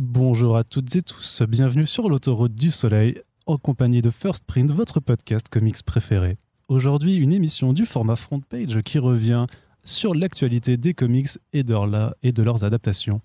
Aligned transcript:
Bonjour 0.00 0.56
à 0.56 0.62
toutes 0.62 0.94
et 0.94 1.02
tous, 1.02 1.42
bienvenue 1.48 1.84
sur 1.84 2.08
l'autoroute 2.08 2.54
du 2.54 2.70
soleil 2.70 3.20
en 3.46 3.56
compagnie 3.58 4.00
de 4.00 4.10
First 4.10 4.44
Print, 4.44 4.70
votre 4.70 5.00
podcast 5.00 5.48
comics 5.48 5.82
préféré. 5.82 6.36
Aujourd'hui, 6.68 7.16
une 7.16 7.32
émission 7.32 7.72
du 7.72 7.84
format 7.84 8.14
front 8.14 8.38
page 8.38 8.80
qui 8.82 9.00
revient 9.00 9.46
sur 9.82 10.14
l'actualité 10.14 10.76
des 10.76 10.94
comics 10.94 11.30
et 11.52 11.64
de, 11.64 11.72
leur- 11.72 12.14
et 12.22 12.30
de 12.30 12.42
leurs 12.44 12.62
adaptations. 12.62 13.22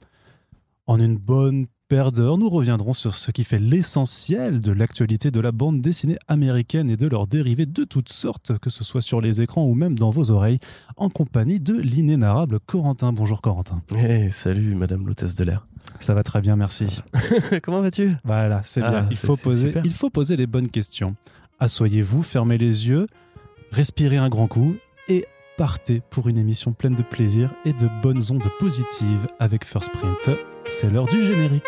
En 0.88 0.99
une 0.99 1.17
bonne 1.17 1.67
nous 1.95 2.49
reviendrons 2.49 2.94
sur 2.94 3.15
ce 3.15 3.29
qui 3.29 3.44
fait 3.44 3.59
l'essentiel 3.59 4.62
de 4.62 4.71
l'actualité 4.71 5.29
de 5.29 5.39
la 5.39 5.51
bande 5.51 5.79
dessinée 5.79 6.17
américaine 6.27 6.89
et 6.89 6.97
de 6.97 7.08
leurs 7.08 7.27
dérivés 7.27 7.67
de 7.67 7.83
toutes 7.83 8.12
sortes, 8.12 8.58
que 8.58 8.71
ce 8.71 8.83
soit 8.83 9.01
sur 9.03 9.21
les 9.21 9.41
écrans 9.41 9.65
ou 9.65 9.76
même 9.76 9.97
dans 9.97 10.09
vos 10.09 10.31
oreilles, 10.31 10.58
en 10.97 11.09
compagnie 11.09 11.59
de 11.59 11.76
l'inénarrable 11.76 12.59
Corentin. 12.65 13.13
Bonjour 13.13 13.41
Corentin. 13.41 13.83
Eh, 13.95 14.31
salut, 14.31 14.73
madame 14.73 15.05
l'hôtesse 15.05 15.35
de 15.35 15.44
l'air. 15.44 15.65
Ça 15.99 16.16
va 16.16 16.23
très 16.23 16.41
bien, 16.41 16.55
merci. 16.55 16.88
Comment 17.63 17.81
vas-tu? 17.81 18.13
Voilà, 18.23 18.62
c'est 18.63 18.82
Ah, 18.82 18.90
bien. 18.90 19.07
Il 19.12 19.18
c'est- 19.18 19.27
faut, 19.27 19.38
poser, 19.38 19.68
super. 19.68 19.85
il 19.85 19.94
faut 19.94 20.10
poser 20.10 20.35
les 20.35 20.48
bonnes 20.48 20.70
questions. 20.70 21.16
Asseyez-vous, 21.60 22.23
fermez 22.23 22.57
les 22.57 22.88
yeux, 22.88 23.05
respirez 23.71 24.18
un 24.18 24.30
grand 24.30 24.48
coup 24.48 24.76
et 25.10 25.26
partez 25.57 26.02
pour 26.10 26.27
une 26.27 26.40
émission 26.40 26.73
pleine 26.73 26.96
de 26.96 27.04
plaisir 27.04 27.54
et 27.66 27.73
de 27.73 27.88
bonnes 28.02 28.23
ondes 28.32 28.49
positives 28.60 29.27
avec 29.40 29.63
First 29.63 29.91
Print. 29.91 30.35
C'est 30.73 30.90
l'heure 30.90 31.05
du 31.05 31.22
générique. 31.23 31.63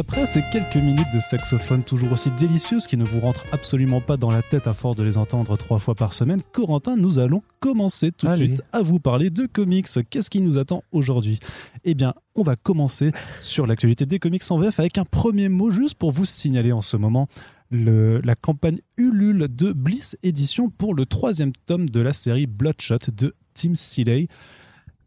Après 0.00 0.24
ces 0.24 0.42
quelques 0.50 0.76
minutes 0.82 1.12
de 1.12 1.20
saxophone 1.20 1.82
toujours 1.82 2.12
aussi 2.12 2.30
délicieuses 2.30 2.86
qui 2.86 2.96
ne 2.96 3.04
vous 3.04 3.20
rentrent 3.20 3.44
absolument 3.52 4.00
pas 4.00 4.16
dans 4.16 4.30
la 4.30 4.40
tête 4.40 4.66
à 4.66 4.72
force 4.72 4.96
de 4.96 5.02
les 5.02 5.18
entendre 5.18 5.56
trois 5.58 5.78
fois 5.78 5.94
par 5.94 6.14
semaine, 6.14 6.40
Corentin, 6.52 6.96
nous 6.96 7.18
allons 7.18 7.42
commencer 7.60 8.10
tout 8.10 8.26
de 8.26 8.30
suite 8.46 8.62
à 8.72 8.80
vous 8.80 8.98
parler 8.98 9.28
de 9.28 9.44
comics. 9.44 9.86
Qu'est-ce 10.08 10.30
qui 10.30 10.40
nous 10.40 10.56
attend 10.56 10.84
aujourd'hui? 10.92 11.38
Eh 11.84 11.92
bien, 11.94 12.14
on 12.34 12.42
va 12.42 12.56
commencer 12.56 13.12
sur 13.40 13.66
l'actualité 13.66 14.06
des 14.06 14.18
comics 14.18 14.42
en 14.50 14.56
VF 14.56 14.80
avec 14.80 14.96
un 14.96 15.04
premier 15.04 15.50
mot 15.50 15.70
juste 15.70 15.96
pour 15.96 16.12
vous 16.12 16.24
signaler 16.24 16.72
en 16.72 16.82
ce 16.82 16.96
moment 16.96 17.28
le- 17.70 18.20
la 18.24 18.34
campagne 18.34 18.78
Ulule 18.96 19.48
de 19.54 19.72
Bliss 19.72 20.16
Edition 20.22 20.70
pour 20.70 20.94
le 20.94 21.04
troisième 21.04 21.52
tome 21.66 21.88
de 21.90 22.00
la 22.00 22.14
série 22.14 22.46
Bloodshot 22.46 22.96
de 23.14 23.34
Tim 23.52 23.74
Seeley. 23.74 24.28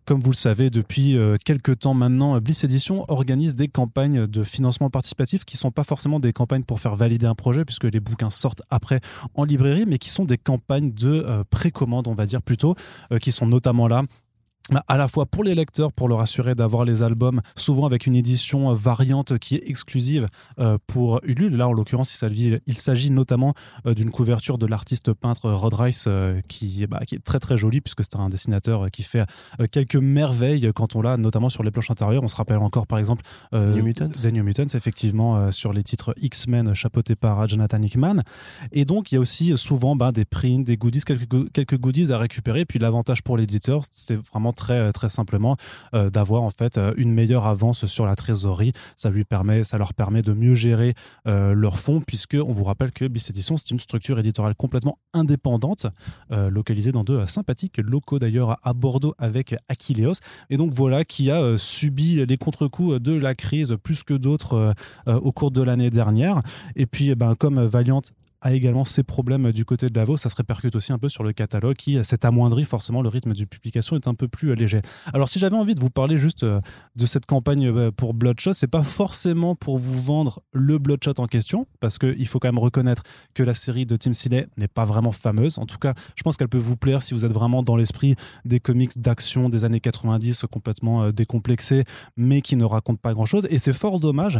Comme 0.06 0.20
vous 0.20 0.32
le 0.32 0.36
savez, 0.36 0.70
depuis 0.70 1.16
euh, 1.16 1.38
quelques 1.44 1.80
temps 1.80 1.94
maintenant, 1.94 2.38
Bliss 2.42 2.66
Edition 2.66 3.06
organise 3.08 3.56
des 3.56 3.70
campagnes 3.70 4.28
de 4.28 4.44
financement 4.44 4.90
participatif 4.90 5.46
qui 5.46 5.56
sont 5.56 5.72
pas 5.72 5.84
forcément 5.84 6.20
des 6.20 6.34
campagnes 6.34 6.64
pour 6.64 6.82
faire 6.82 6.96
valider 6.96 7.26
un 7.26 7.36
projet, 7.36 7.64
puisque 7.64 7.86
les 7.86 8.02
bouquins 8.02 8.30
sortent 8.30 8.62
après 8.70 9.00
en 9.34 9.46
librairie, 9.46 9.86
mais 9.88 10.00
qui 10.00 10.10
sont 10.10 10.26
des 10.26 10.38
campagnes 10.38 10.92
de 10.92 11.24
euh, 11.26 11.44
précommande, 11.50 12.10
on 12.10 12.16
va 12.16 12.26
dire 12.26 12.42
plutôt, 12.42 12.76
euh, 13.14 13.18
qui 13.18 13.32
sont 13.32 13.48
notamment 13.48 13.88
là 13.88 14.04
à 14.88 14.98
la 14.98 15.08
fois 15.08 15.26
pour 15.26 15.44
les 15.44 15.56
lecteurs, 15.56 15.92
pour 15.92 16.08
leur 16.08 16.22
assurer 16.22 16.56
d'avoir 16.56 16.86
les 16.86 17.04
albums, 17.04 17.42
souvent 17.56 17.86
avec 17.86 18.08
une 18.08 18.16
édition 18.16 18.72
euh, 18.72 18.74
variante 18.74 19.38
qui 19.38 19.56
est 19.56 19.70
exclusive 19.70 20.28
euh, 20.60 20.78
pour 20.88 21.20
Ulule. 21.24 21.58
Là, 21.58 21.68
en 21.68 21.74
l'occurrence, 21.74 22.14
il 22.14 22.78
s'agit, 22.78 23.12
notamment 23.12 23.54
euh, 23.86 23.94
d'une 23.94 24.10
couverture 24.10 24.58
de 24.58 24.66
l'artiste 24.66 25.12
peintre 25.14 25.52
Rod 25.52 25.74
Rice, 25.74 26.08
qui, 26.48 26.88
bah, 26.88 27.02
qui 27.06 27.16
est 27.16 27.24
très 27.24 27.40
très 27.40 27.58
jolie, 27.58 27.82
puisque 27.82 28.04
c'est 28.04 28.16
un 28.16 28.30
dessinateur 28.30 28.90
qui 28.92 29.04
fait 29.04 29.26
quelques 29.72 29.96
merveilles 29.96 30.72
quand 30.74 30.96
on 30.96 31.02
l'a, 31.02 31.18
notamment 31.18 31.50
sur 31.50 31.64
les 31.64 31.72
planches 31.72 31.92
intérieures. 31.92 32.24
On 32.24 32.28
se 32.28 32.36
rappelle 32.36 32.58
encore, 32.58 32.88
par 32.88 33.00
exemple, 33.00 33.24
euh, 33.54 33.74
New 33.76 33.84
Mutants. 33.84 34.10
des 34.22 34.32
New 34.32 34.44
Mutants, 34.44 34.74
effectivement, 34.74 35.52
sur 35.52 35.74
les 35.74 35.84
titres 35.84 36.14
X-Men 36.22 36.74
chapeautés 36.74 37.16
par 37.16 37.48
Jonathan 37.48 37.82
Hickman. 37.82 38.22
Et 38.72 38.86
donc, 38.86 39.12
il 39.12 39.16
y 39.16 39.18
a 39.18 39.22
aussi 39.22 39.58
souvent 39.58 39.96
bah, 39.96 40.12
des 40.12 40.26
prints, 40.26 40.64
des 40.64 40.78
goodies, 40.78 41.02
quelques, 41.02 41.52
quelques 41.52 41.78
goodies 41.78 42.12
à 42.12 42.18
récupérer. 42.18 42.66
Puis 42.66 42.80
l'avantage 42.80 43.24
pour 43.24 43.38
l'éditeur, 43.38 43.84
c'est 43.92 44.16
vraiment 44.16 44.53
très, 44.54 44.92
très 44.94 45.10
simplement 45.10 45.58
euh, 45.94 46.10
d'avoir 46.10 46.44
en 46.44 46.50
fait 46.50 46.78
euh, 46.78 46.94
une 46.98 47.12
meilleure 47.12 47.46
avance 47.48 47.86
sur 47.86 48.06
la 48.06 48.16
trésorerie. 48.16 48.74
Ça 48.96 49.10
lui 49.10 49.24
permet, 49.24 49.64
ça 49.64 49.78
leur 49.78 49.94
permet 49.94 50.22
de 50.22 50.34
mieux 50.34 50.56
gérer 50.56 50.94
euh, 51.28 51.54
leurs 51.54 51.80
fonds, 51.80 52.02
puisque 52.02 52.36
on 52.36 52.52
vous 52.52 52.64
rappelle 52.64 52.92
que 52.92 53.06
Bliss 53.06 53.30
Edition, 53.30 53.58
c'est 53.58 53.72
une 53.72 53.80
structure 53.80 54.20
éditoriale 54.20 54.56
complètement 54.56 54.98
indépendante, 55.14 55.88
euh, 56.32 56.50
localisée 56.50 56.92
dans 56.92 57.04
deux 57.04 57.20
euh, 57.20 57.26
sympathiques 57.26 57.78
locaux 57.78 58.20
d'ailleurs 58.20 58.58
à- 58.64 58.74
Bordeaux 58.74 59.14
avec 59.20 59.56
Aquileos. 59.70 60.14
Et 60.50 60.58
donc 60.58 60.74
voilà, 60.74 61.06
qui 61.06 61.30
a 61.30 61.42
euh, 61.42 61.58
subi 61.58 62.26
les 62.26 62.38
contre-coups 62.38 63.00
de 63.02 63.14
la 63.14 63.36
crise 63.36 63.76
plus 63.84 64.04
que 64.04 64.14
d'autres 64.14 64.54
euh, 64.56 64.74
euh, 65.08 65.20
au 65.20 65.32
cours 65.32 65.52
de 65.52 65.62
l'année 65.62 65.90
dernière. 65.90 66.42
Et 66.76 66.86
puis, 66.86 67.10
eh 67.10 67.16
ben, 67.16 67.36
comme 67.36 67.64
Valiant 67.64 68.02
a 68.44 68.54
également 68.54 68.84
ses 68.86 69.04
problèmes 69.04 69.52
du 69.52 69.64
côté 69.64 69.88
de 69.88 69.94
Davos, 69.94 70.18
ça 70.18 70.30
se 70.30 70.36
répercute 70.36 70.76
aussi 70.76 70.92
un 70.92 71.00
peu 71.00 71.08
sur 71.08 71.24
le 71.24 71.32
catalogue 71.32 71.78
qui 71.78 71.98
euh, 71.98 72.04
s'est 72.04 72.26
amoindri, 72.26 72.66
forcément 72.66 73.02
le 73.02 73.08
rythme 73.08 73.34
de 73.34 73.46
publication 73.46 73.96
est 73.96 74.08
un 74.08 74.14
peu 74.14 74.28
plus 74.28 74.52
euh, 74.52 74.56
léger. 74.56 74.82
Alors 75.14 75.30
si 75.30 75.40
j'avais 75.40 75.56
envie 75.56 75.76
de 75.76 75.80
vous 75.80 75.90
parler 75.90 76.18
juste 76.18 76.44
euh, 76.44 76.60
de 76.98 77.06
cette 77.06 77.26
campagne 77.26 77.92
pour 77.92 78.14
Bloodshot, 78.14 78.54
c'est 78.54 78.68
pas 78.68 78.84
forcément 78.84 79.56
pour 79.56 79.78
vous 79.78 80.00
vendre 80.00 80.42
le 80.52 80.78
Bloodshot 80.78 81.14
en 81.20 81.28
question, 81.28 81.68
parce 81.80 81.98
qu'il 81.98 82.28
faut 82.28 82.40
quand 82.40 82.50
même 82.50 82.60
reconnaître 82.60 83.04
que 83.34 83.44
la 83.44 83.54
série 83.54 83.86
de 83.86 83.96
Tim 83.96 84.14
Seeley 84.14 84.48
n'est 84.58 84.68
pas 84.68 84.84
vraiment 84.84 85.14
fameuse. 85.14 85.58
En 85.58 85.66
tout 85.66 85.78
cas, 85.78 85.94
je 86.16 86.24
pense 86.24 86.36
qu'elle 86.36 86.50
peut 86.50 86.58
vous 86.58 86.76
plaire 86.76 87.02
si 87.02 87.14
vous 87.14 87.24
êtes 87.24 87.32
vraiment 87.32 87.64
dans 87.64 87.78
l'esprit 87.78 88.16
des 88.44 88.60
comics 88.60 89.00
d'action 89.00 89.48
des 89.48 89.64
années 89.64 89.80
90 89.80 90.46
complètement 90.52 91.12
décomplexés, 91.12 91.86
mais 92.18 92.42
qui 92.42 92.58
ne 92.58 92.66
racontent 92.66 93.00
pas 93.02 93.14
grand-chose. 93.14 93.48
Et 93.50 93.58
c'est 93.58 93.74
fort 93.74 94.00
dommage, 94.00 94.40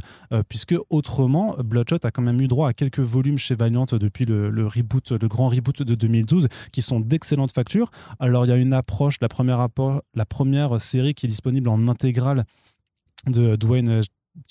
puisque 0.50 0.76
autrement, 0.90 1.56
Bloodshot 1.64 2.00
a 2.04 2.12
quand 2.12 2.22
même 2.22 2.42
eu 2.42 2.48
droit 2.48 2.70
à 2.70 2.74
quelques 2.74 3.00
volumes 3.00 3.38
chez 3.38 3.56
Valiant 3.56 3.86
depuis 3.98 4.26
le, 4.26 4.68
reboot, 4.68 5.12
le 5.12 5.28
grand 5.28 5.48
reboot 5.48 5.82
de 5.82 5.96
2012, 5.96 6.48
qui 6.72 6.82
sont 6.82 7.00
d'excellentes 7.00 7.52
factures. 7.52 7.92
Alors 8.20 8.46
il 8.46 8.50
y 8.50 8.52
a 8.52 8.58
une 8.58 8.74
approche, 8.74 9.18
la 9.22 9.30
première, 9.30 9.68
la 10.16 10.26
première 10.26 10.80
série 10.82 11.14
qui 11.14 11.26
est 11.26 11.30
disponible 11.30 11.70
en 11.70 11.88
intégrale 11.88 12.46
de 13.28 13.56
Dwayne 13.56 14.02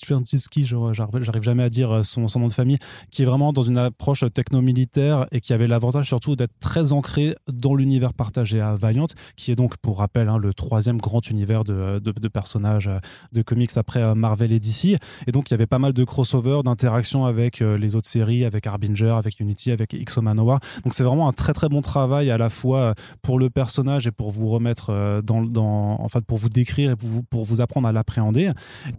je- 0.05 0.93
j'arrive 0.93 1.43
jamais 1.43 1.63
à 1.63 1.69
dire 1.69 1.91
euh, 1.91 2.03
son, 2.03 2.27
nom 2.39 2.47
de 2.47 2.53
famille, 2.53 2.77
qui 3.11 3.21
est 3.21 3.25
vraiment 3.25 3.53
dans 3.53 3.61
une 3.63 3.77
approche 3.77 4.23
techno-militaire 4.33 5.27
et 5.31 5.41
qui 5.41 5.53
avait 5.53 5.67
l'avantage 5.67 6.07
surtout 6.07 6.35
d'être 6.35 6.53
très 6.59 6.93
ancré 6.93 7.35
dans 7.51 7.75
l'univers 7.75 8.13
partagé 8.13 8.61
à 8.61 8.75
Valiant, 8.75 9.07
qui 9.35 9.51
est 9.51 9.55
donc, 9.55 9.77
pour 9.77 9.99
rappel, 9.99 10.29
hein, 10.29 10.37
le 10.37 10.53
troisième 10.53 10.97
grand 10.97 11.29
univers 11.29 11.63
de, 11.63 11.99
personnages 12.29 12.87
euh, 12.87 12.99
de 13.33 13.41
comics 13.41 13.75
après 13.75 14.03
euh, 14.03 14.15
Marvel 14.15 14.51
et 14.51 14.59
DC. 14.59 14.97
Et 15.27 15.31
donc, 15.31 15.49
il 15.49 15.51
y 15.51 15.55
avait 15.55 15.67
pas 15.67 15.79
mal 15.79 15.93
de 15.93 16.03
crossover, 16.03 16.61
d'interactions 16.63 17.25
avec 17.25 17.59
les 17.59 17.95
autres 17.95 18.07
séries, 18.07 18.45
avec 18.45 18.65
Harbinger, 18.67 19.15
avec 19.17 19.39
Unity, 19.39 19.71
avec 19.71 19.93
X-O 19.93 20.21
Manowar. 20.21 20.59
Donc, 20.83 20.93
c'est 20.93 21.03
vraiment 21.03 21.27
un 21.27 21.33
très 21.33 21.53
très 21.53 21.69
bon 21.69 21.81
travail 21.81 22.31
à 22.31 22.37
la 22.37 22.49
fois 22.49 22.95
pour 23.21 23.39
le 23.39 23.49
personnage 23.49 24.07
et 24.07 24.11
pour 24.11 24.31
vous 24.31 24.49
remettre 24.49 25.21
dans, 25.23 25.41
dans, 25.41 26.07
pour 26.27 26.37
vous 26.37 26.49
décrire 26.49 26.91
et 26.91 26.95
pour 27.29 27.45
vous, 27.45 27.61
apprendre 27.61 27.87
à 27.87 27.91
l'appréhender. 27.91 28.51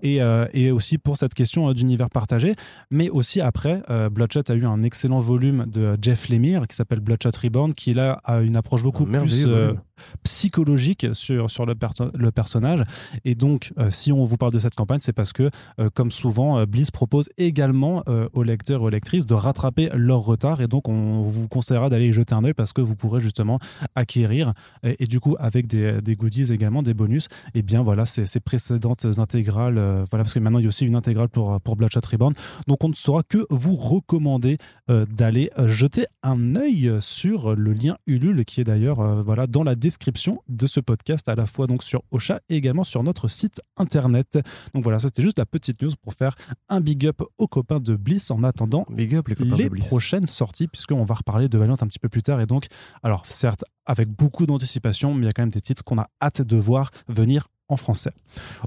Et, 0.02 0.20
euh, 0.22 0.73
aussi 0.74 0.98
pour 0.98 1.16
cette 1.16 1.34
question 1.34 1.68
euh, 1.68 1.74
d'univers 1.74 2.10
partagé. 2.10 2.54
Mais 2.90 3.08
aussi 3.08 3.40
après, 3.40 3.82
euh, 3.90 4.10
Bloodshot 4.10 4.42
a 4.48 4.54
eu 4.54 4.66
un 4.66 4.82
excellent 4.82 5.20
volume 5.20 5.64
de 5.66 5.96
Jeff 6.00 6.28
Lemire 6.28 6.66
qui 6.68 6.76
s'appelle 6.76 7.00
Bloodshot 7.00 7.30
Reborn, 7.42 7.74
qui 7.74 7.94
là 7.94 8.20
a 8.24 8.40
une 8.40 8.56
approche 8.56 8.82
beaucoup 8.82 9.04
Un 9.04 9.20
plus 9.20 9.46
euh. 9.46 9.72
Psychologique 10.22 11.06
sur, 11.12 11.50
sur 11.50 11.66
le, 11.66 11.74
le 12.14 12.30
personnage. 12.30 12.82
Et 13.24 13.34
donc, 13.34 13.72
euh, 13.78 13.90
si 13.90 14.12
on 14.12 14.24
vous 14.24 14.36
parle 14.36 14.52
de 14.52 14.58
cette 14.58 14.74
campagne, 14.74 15.00
c'est 15.00 15.12
parce 15.12 15.32
que, 15.32 15.50
euh, 15.80 15.90
comme 15.92 16.10
souvent, 16.10 16.58
euh, 16.58 16.66
Bliss 16.66 16.90
propose 16.90 17.28
également 17.38 18.02
euh, 18.08 18.28
aux 18.32 18.42
lecteurs 18.42 18.80
et 18.82 18.84
aux 18.84 18.88
lectrices 18.90 19.26
de 19.26 19.34
rattraper 19.34 19.90
leur 19.94 20.20
retard. 20.20 20.60
Et 20.60 20.66
donc, 20.66 20.88
on 20.88 21.22
vous 21.22 21.48
conseillera 21.48 21.88
d'aller 21.88 22.08
y 22.08 22.12
jeter 22.12 22.34
un 22.34 22.44
œil 22.44 22.54
parce 22.54 22.72
que 22.72 22.80
vous 22.80 22.96
pourrez 22.96 23.20
justement 23.20 23.58
acquérir, 23.94 24.52
et, 24.82 25.02
et 25.04 25.06
du 25.06 25.20
coup, 25.20 25.36
avec 25.38 25.66
des, 25.66 26.00
des 26.00 26.14
goodies 26.14 26.52
également, 26.52 26.82
des 26.82 26.94
bonus, 26.94 27.28
et 27.54 27.62
bien 27.62 27.82
voilà, 27.82 28.06
ces, 28.06 28.26
ces 28.26 28.40
précédentes 28.40 29.06
intégrales. 29.18 29.74
voilà, 30.10 30.24
parce 30.24 30.34
que 30.34 30.38
maintenant, 30.38 30.58
il 30.58 30.62
y 30.62 30.66
a 30.66 30.68
aussi 30.68 30.86
une 30.86 30.96
intégrale 30.96 31.28
pour, 31.28 31.60
pour 31.60 31.76
Bloodshot 31.76 32.00
Reborn. 32.10 32.34
Donc, 32.66 32.84
on 32.84 32.88
ne 32.88 32.94
saura 32.94 33.22
que 33.22 33.46
vous 33.50 33.74
recommander 33.74 34.58
d'aller 34.88 35.50
jeter 35.66 36.06
un 36.22 36.56
œil 36.56 36.92
sur 37.00 37.54
le 37.54 37.72
lien 37.72 37.96
Ulule 38.06 38.44
qui 38.44 38.60
est 38.60 38.64
d'ailleurs 38.64 39.22
voilà, 39.22 39.46
dans 39.46 39.62
la 39.62 39.74
description 39.84 40.42
de 40.48 40.66
ce 40.66 40.80
podcast, 40.80 41.28
à 41.28 41.34
la 41.34 41.44
fois 41.44 41.66
donc 41.66 41.82
sur 41.82 42.02
Ocha 42.10 42.40
et 42.48 42.56
également 42.56 42.84
sur 42.84 43.02
notre 43.02 43.28
site 43.28 43.60
internet. 43.76 44.38
Donc 44.72 44.82
voilà, 44.82 44.98
ça 44.98 45.08
c'était 45.08 45.22
juste 45.22 45.38
la 45.38 45.44
petite 45.44 45.82
news 45.82 45.90
pour 46.02 46.14
faire 46.14 46.34
un 46.70 46.80
big 46.80 47.06
up 47.06 47.20
aux 47.36 47.46
copains 47.46 47.80
de 47.80 47.94
Bliss 47.94 48.30
en 48.30 48.42
attendant 48.44 48.86
Big 48.88 49.14
up 49.14 49.28
les 49.28 49.34
copains 49.34 49.56
les 49.56 49.64
de 49.64 49.68
Bliss. 49.68 49.86
prochaines 49.86 50.26
sorties, 50.26 50.68
puisqu'on 50.68 51.04
va 51.04 51.16
reparler 51.16 51.50
de 51.50 51.58
Valiant 51.58 51.76
un 51.78 51.86
petit 51.86 51.98
peu 51.98 52.08
plus 52.08 52.22
tard. 52.22 52.40
Et 52.40 52.46
donc, 52.46 52.66
alors 53.02 53.26
certes, 53.26 53.62
avec 53.84 54.08
beaucoup 54.08 54.46
d'anticipation, 54.46 55.12
mais 55.12 55.22
il 55.22 55.26
y 55.26 55.28
a 55.28 55.32
quand 55.32 55.42
même 55.42 55.50
des 55.50 55.60
titres 55.60 55.84
qu'on 55.84 55.98
a 55.98 56.08
hâte 56.22 56.40
de 56.40 56.56
voir 56.56 56.90
venir 57.08 57.48
en 57.68 57.76
français. 57.76 58.12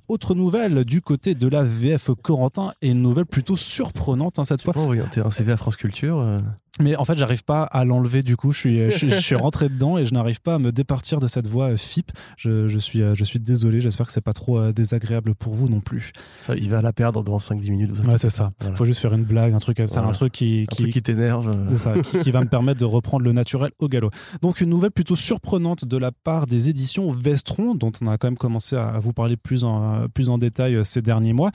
Autre 0.07 0.35
nouvelle 0.35 0.83
du 0.83 1.01
côté 1.01 1.33
de 1.33 1.47
la 1.47 1.63
VF 1.63 2.11
Corentin, 2.21 2.73
et 2.83 2.89
une 2.89 3.01
nouvelle 3.01 3.25
plutôt 3.25 3.57
surprenante 3.57 4.37
hein, 4.37 4.43
cette 4.43 4.61
fois. 4.61 4.73
Pas 4.73 4.81
orienté 4.81 5.21
un 5.21 5.31
CV 5.31 5.51
à 5.51 5.57
France 5.57 5.77
Culture. 5.77 6.19
euh, 6.19 6.41
Mais 6.79 6.95
en 6.95 7.05
fait, 7.05 7.17
j'arrive 7.17 7.43
pas 7.43 7.63
à 7.63 7.85
l'enlever 7.85 8.23
du 8.23 8.35
coup. 8.37 8.51
Je 8.51 8.57
suis, 8.59 8.79
je, 8.91 8.97
suis- 8.97 9.09
je 9.11 9.17
suis 9.17 9.35
rentré 9.35 9.69
dedans 9.69 9.97
et 9.97 10.05
je 10.05 10.13
n'arrive 10.13 10.41
pas 10.41 10.55
à 10.55 10.59
me 10.59 10.71
départir 10.71 11.19
de 11.19 11.27
cette 11.27 11.47
voix 11.47 11.71
euh, 11.71 11.77
FIP. 11.77 12.11
Je, 12.37 12.67
je 12.67 12.79
suis, 12.79 13.01
euh, 13.01 13.15
je 13.15 13.23
suis 13.23 13.39
désolé. 13.39 13.81
J'espère 13.81 14.05
que 14.05 14.11
c'est 14.11 14.21
pas 14.21 14.33
trop 14.33 14.59
euh, 14.59 14.71
désagréable 14.73 15.33
pour 15.35 15.53
vous 15.55 15.69
non 15.69 15.79
plus. 15.79 16.11
Ça, 16.41 16.55
il 16.55 16.69
va 16.69 16.81
la 16.81 16.93
perdre 16.93 17.23
dans 17.23 17.37
5-10 17.37 17.71
minutes. 17.71 17.91
Ouais, 18.05 18.17
c'est 18.17 18.29
ça. 18.29 18.49
Voilà. 18.61 18.75
Faut 18.75 18.85
juste 18.85 19.01
faire 19.01 19.13
une 19.13 19.23
blague, 19.23 19.53
un 19.53 19.59
truc, 19.59 19.79
Voilà. 19.81 20.07
un 20.07 20.11
truc 20.11 20.31
qui, 20.33 20.67
qui, 20.69 21.01
t'énerve. 21.01 21.55
C'est 21.71 21.77
ça, 21.77 21.93
qui, 21.99 22.19
qui 22.19 22.31
va 22.31 22.41
me 22.41 22.47
permettre 22.47 22.79
de 22.79 22.85
reprendre 22.85 23.23
le 23.23 23.31
naturel 23.31 23.71
au 23.79 23.87
galop. 23.87 24.09
Donc 24.41 24.61
une 24.61 24.69
nouvelle 24.69 24.91
plutôt 24.91 25.15
surprenante 25.15 25.85
de 25.85 25.97
la 25.97 26.11
part 26.11 26.47
des 26.47 26.69
éditions 26.69 27.09
Vestron, 27.11 27.75
dont 27.75 27.91
on 28.01 28.07
a 28.07 28.17
quand 28.17 28.27
même 28.27 28.37
commencé 28.37 28.75
à 28.75 28.99
vous 28.99 29.13
parler 29.13 29.37
plus 29.37 29.63
en, 29.63 30.07
plus 30.13 30.29
en 30.29 30.37
détail 30.37 30.79
ces 30.83 31.01
derniers 31.01 31.33
mois. 31.33 31.51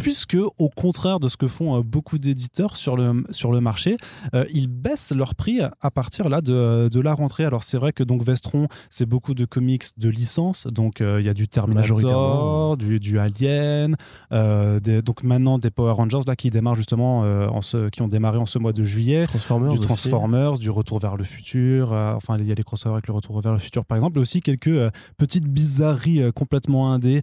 Puisque, 0.00 0.36
au 0.36 0.68
contraire 0.74 1.20
de 1.20 1.28
ce 1.28 1.36
que 1.36 1.46
font 1.48 1.76
euh, 1.78 1.82
beaucoup 1.82 2.18
d'éditeurs 2.18 2.76
sur 2.76 2.96
le, 2.96 3.24
sur 3.30 3.52
le 3.52 3.60
marché, 3.60 3.96
euh, 4.34 4.44
ils 4.52 4.68
baissent 4.68 5.12
leur 5.14 5.34
prix 5.34 5.60
à 5.60 5.90
partir 5.90 6.28
là 6.28 6.40
de, 6.40 6.88
de 6.90 7.00
la 7.00 7.14
rentrée. 7.14 7.44
Alors 7.44 7.62
c'est 7.62 7.76
vrai 7.78 7.92
que 7.92 8.02
donc 8.02 8.22
Vestron, 8.24 8.66
c'est 8.88 9.06
beaucoup 9.06 9.34
de 9.34 9.44
comics 9.44 9.84
de 9.98 10.08
licence, 10.08 10.66
donc 10.66 11.00
euh, 11.00 11.20
il 11.20 11.26
y 11.26 11.28
a 11.28 11.34
du 11.34 11.46
Terminator, 11.48 12.76
du, 12.76 12.98
du 13.00 13.18
Alien, 13.18 13.96
euh, 14.32 14.80
des- 14.80 15.02
donc 15.02 15.22
maintenant 15.22 15.58
des 15.58 15.70
Power 15.70 15.92
Rangers 15.92 16.20
là 16.26 16.36
qui 16.36 16.50
démarrent 16.50 16.76
justement 16.76 17.20
en 17.20 17.62
ce, 17.62 17.88
qui 17.90 18.02
ont 18.02 18.08
démarré 18.08 18.38
en 18.38 18.46
ce 18.46 18.58
mois 18.58 18.72
de 18.72 18.82
juillet 18.82 19.24
Transformers. 19.26 19.72
du 19.72 19.78
aussi. 19.78 19.86
Transformers, 19.86 20.58
du 20.58 20.70
Retour 20.70 20.98
vers 20.98 21.16
le 21.16 21.24
futur. 21.24 21.92
enfin, 21.92 22.36
il 22.38 22.46
y 22.46 22.52
a 22.52 22.54
les 22.54 22.62
crossovers 22.62 22.94
avec 22.94 23.06
le 23.08 23.14
Retour 23.14 23.40
vers 23.40 23.52
le 23.52 23.58
futur, 23.58 23.84
par 23.84 23.96
exemple. 23.96 24.18
Et 24.18 24.20
aussi 24.20 24.40
quelques 24.40 24.70
petites 25.18 25.46
bizarreries 25.46 26.32
complètement 26.34 26.92
indées, 26.92 27.22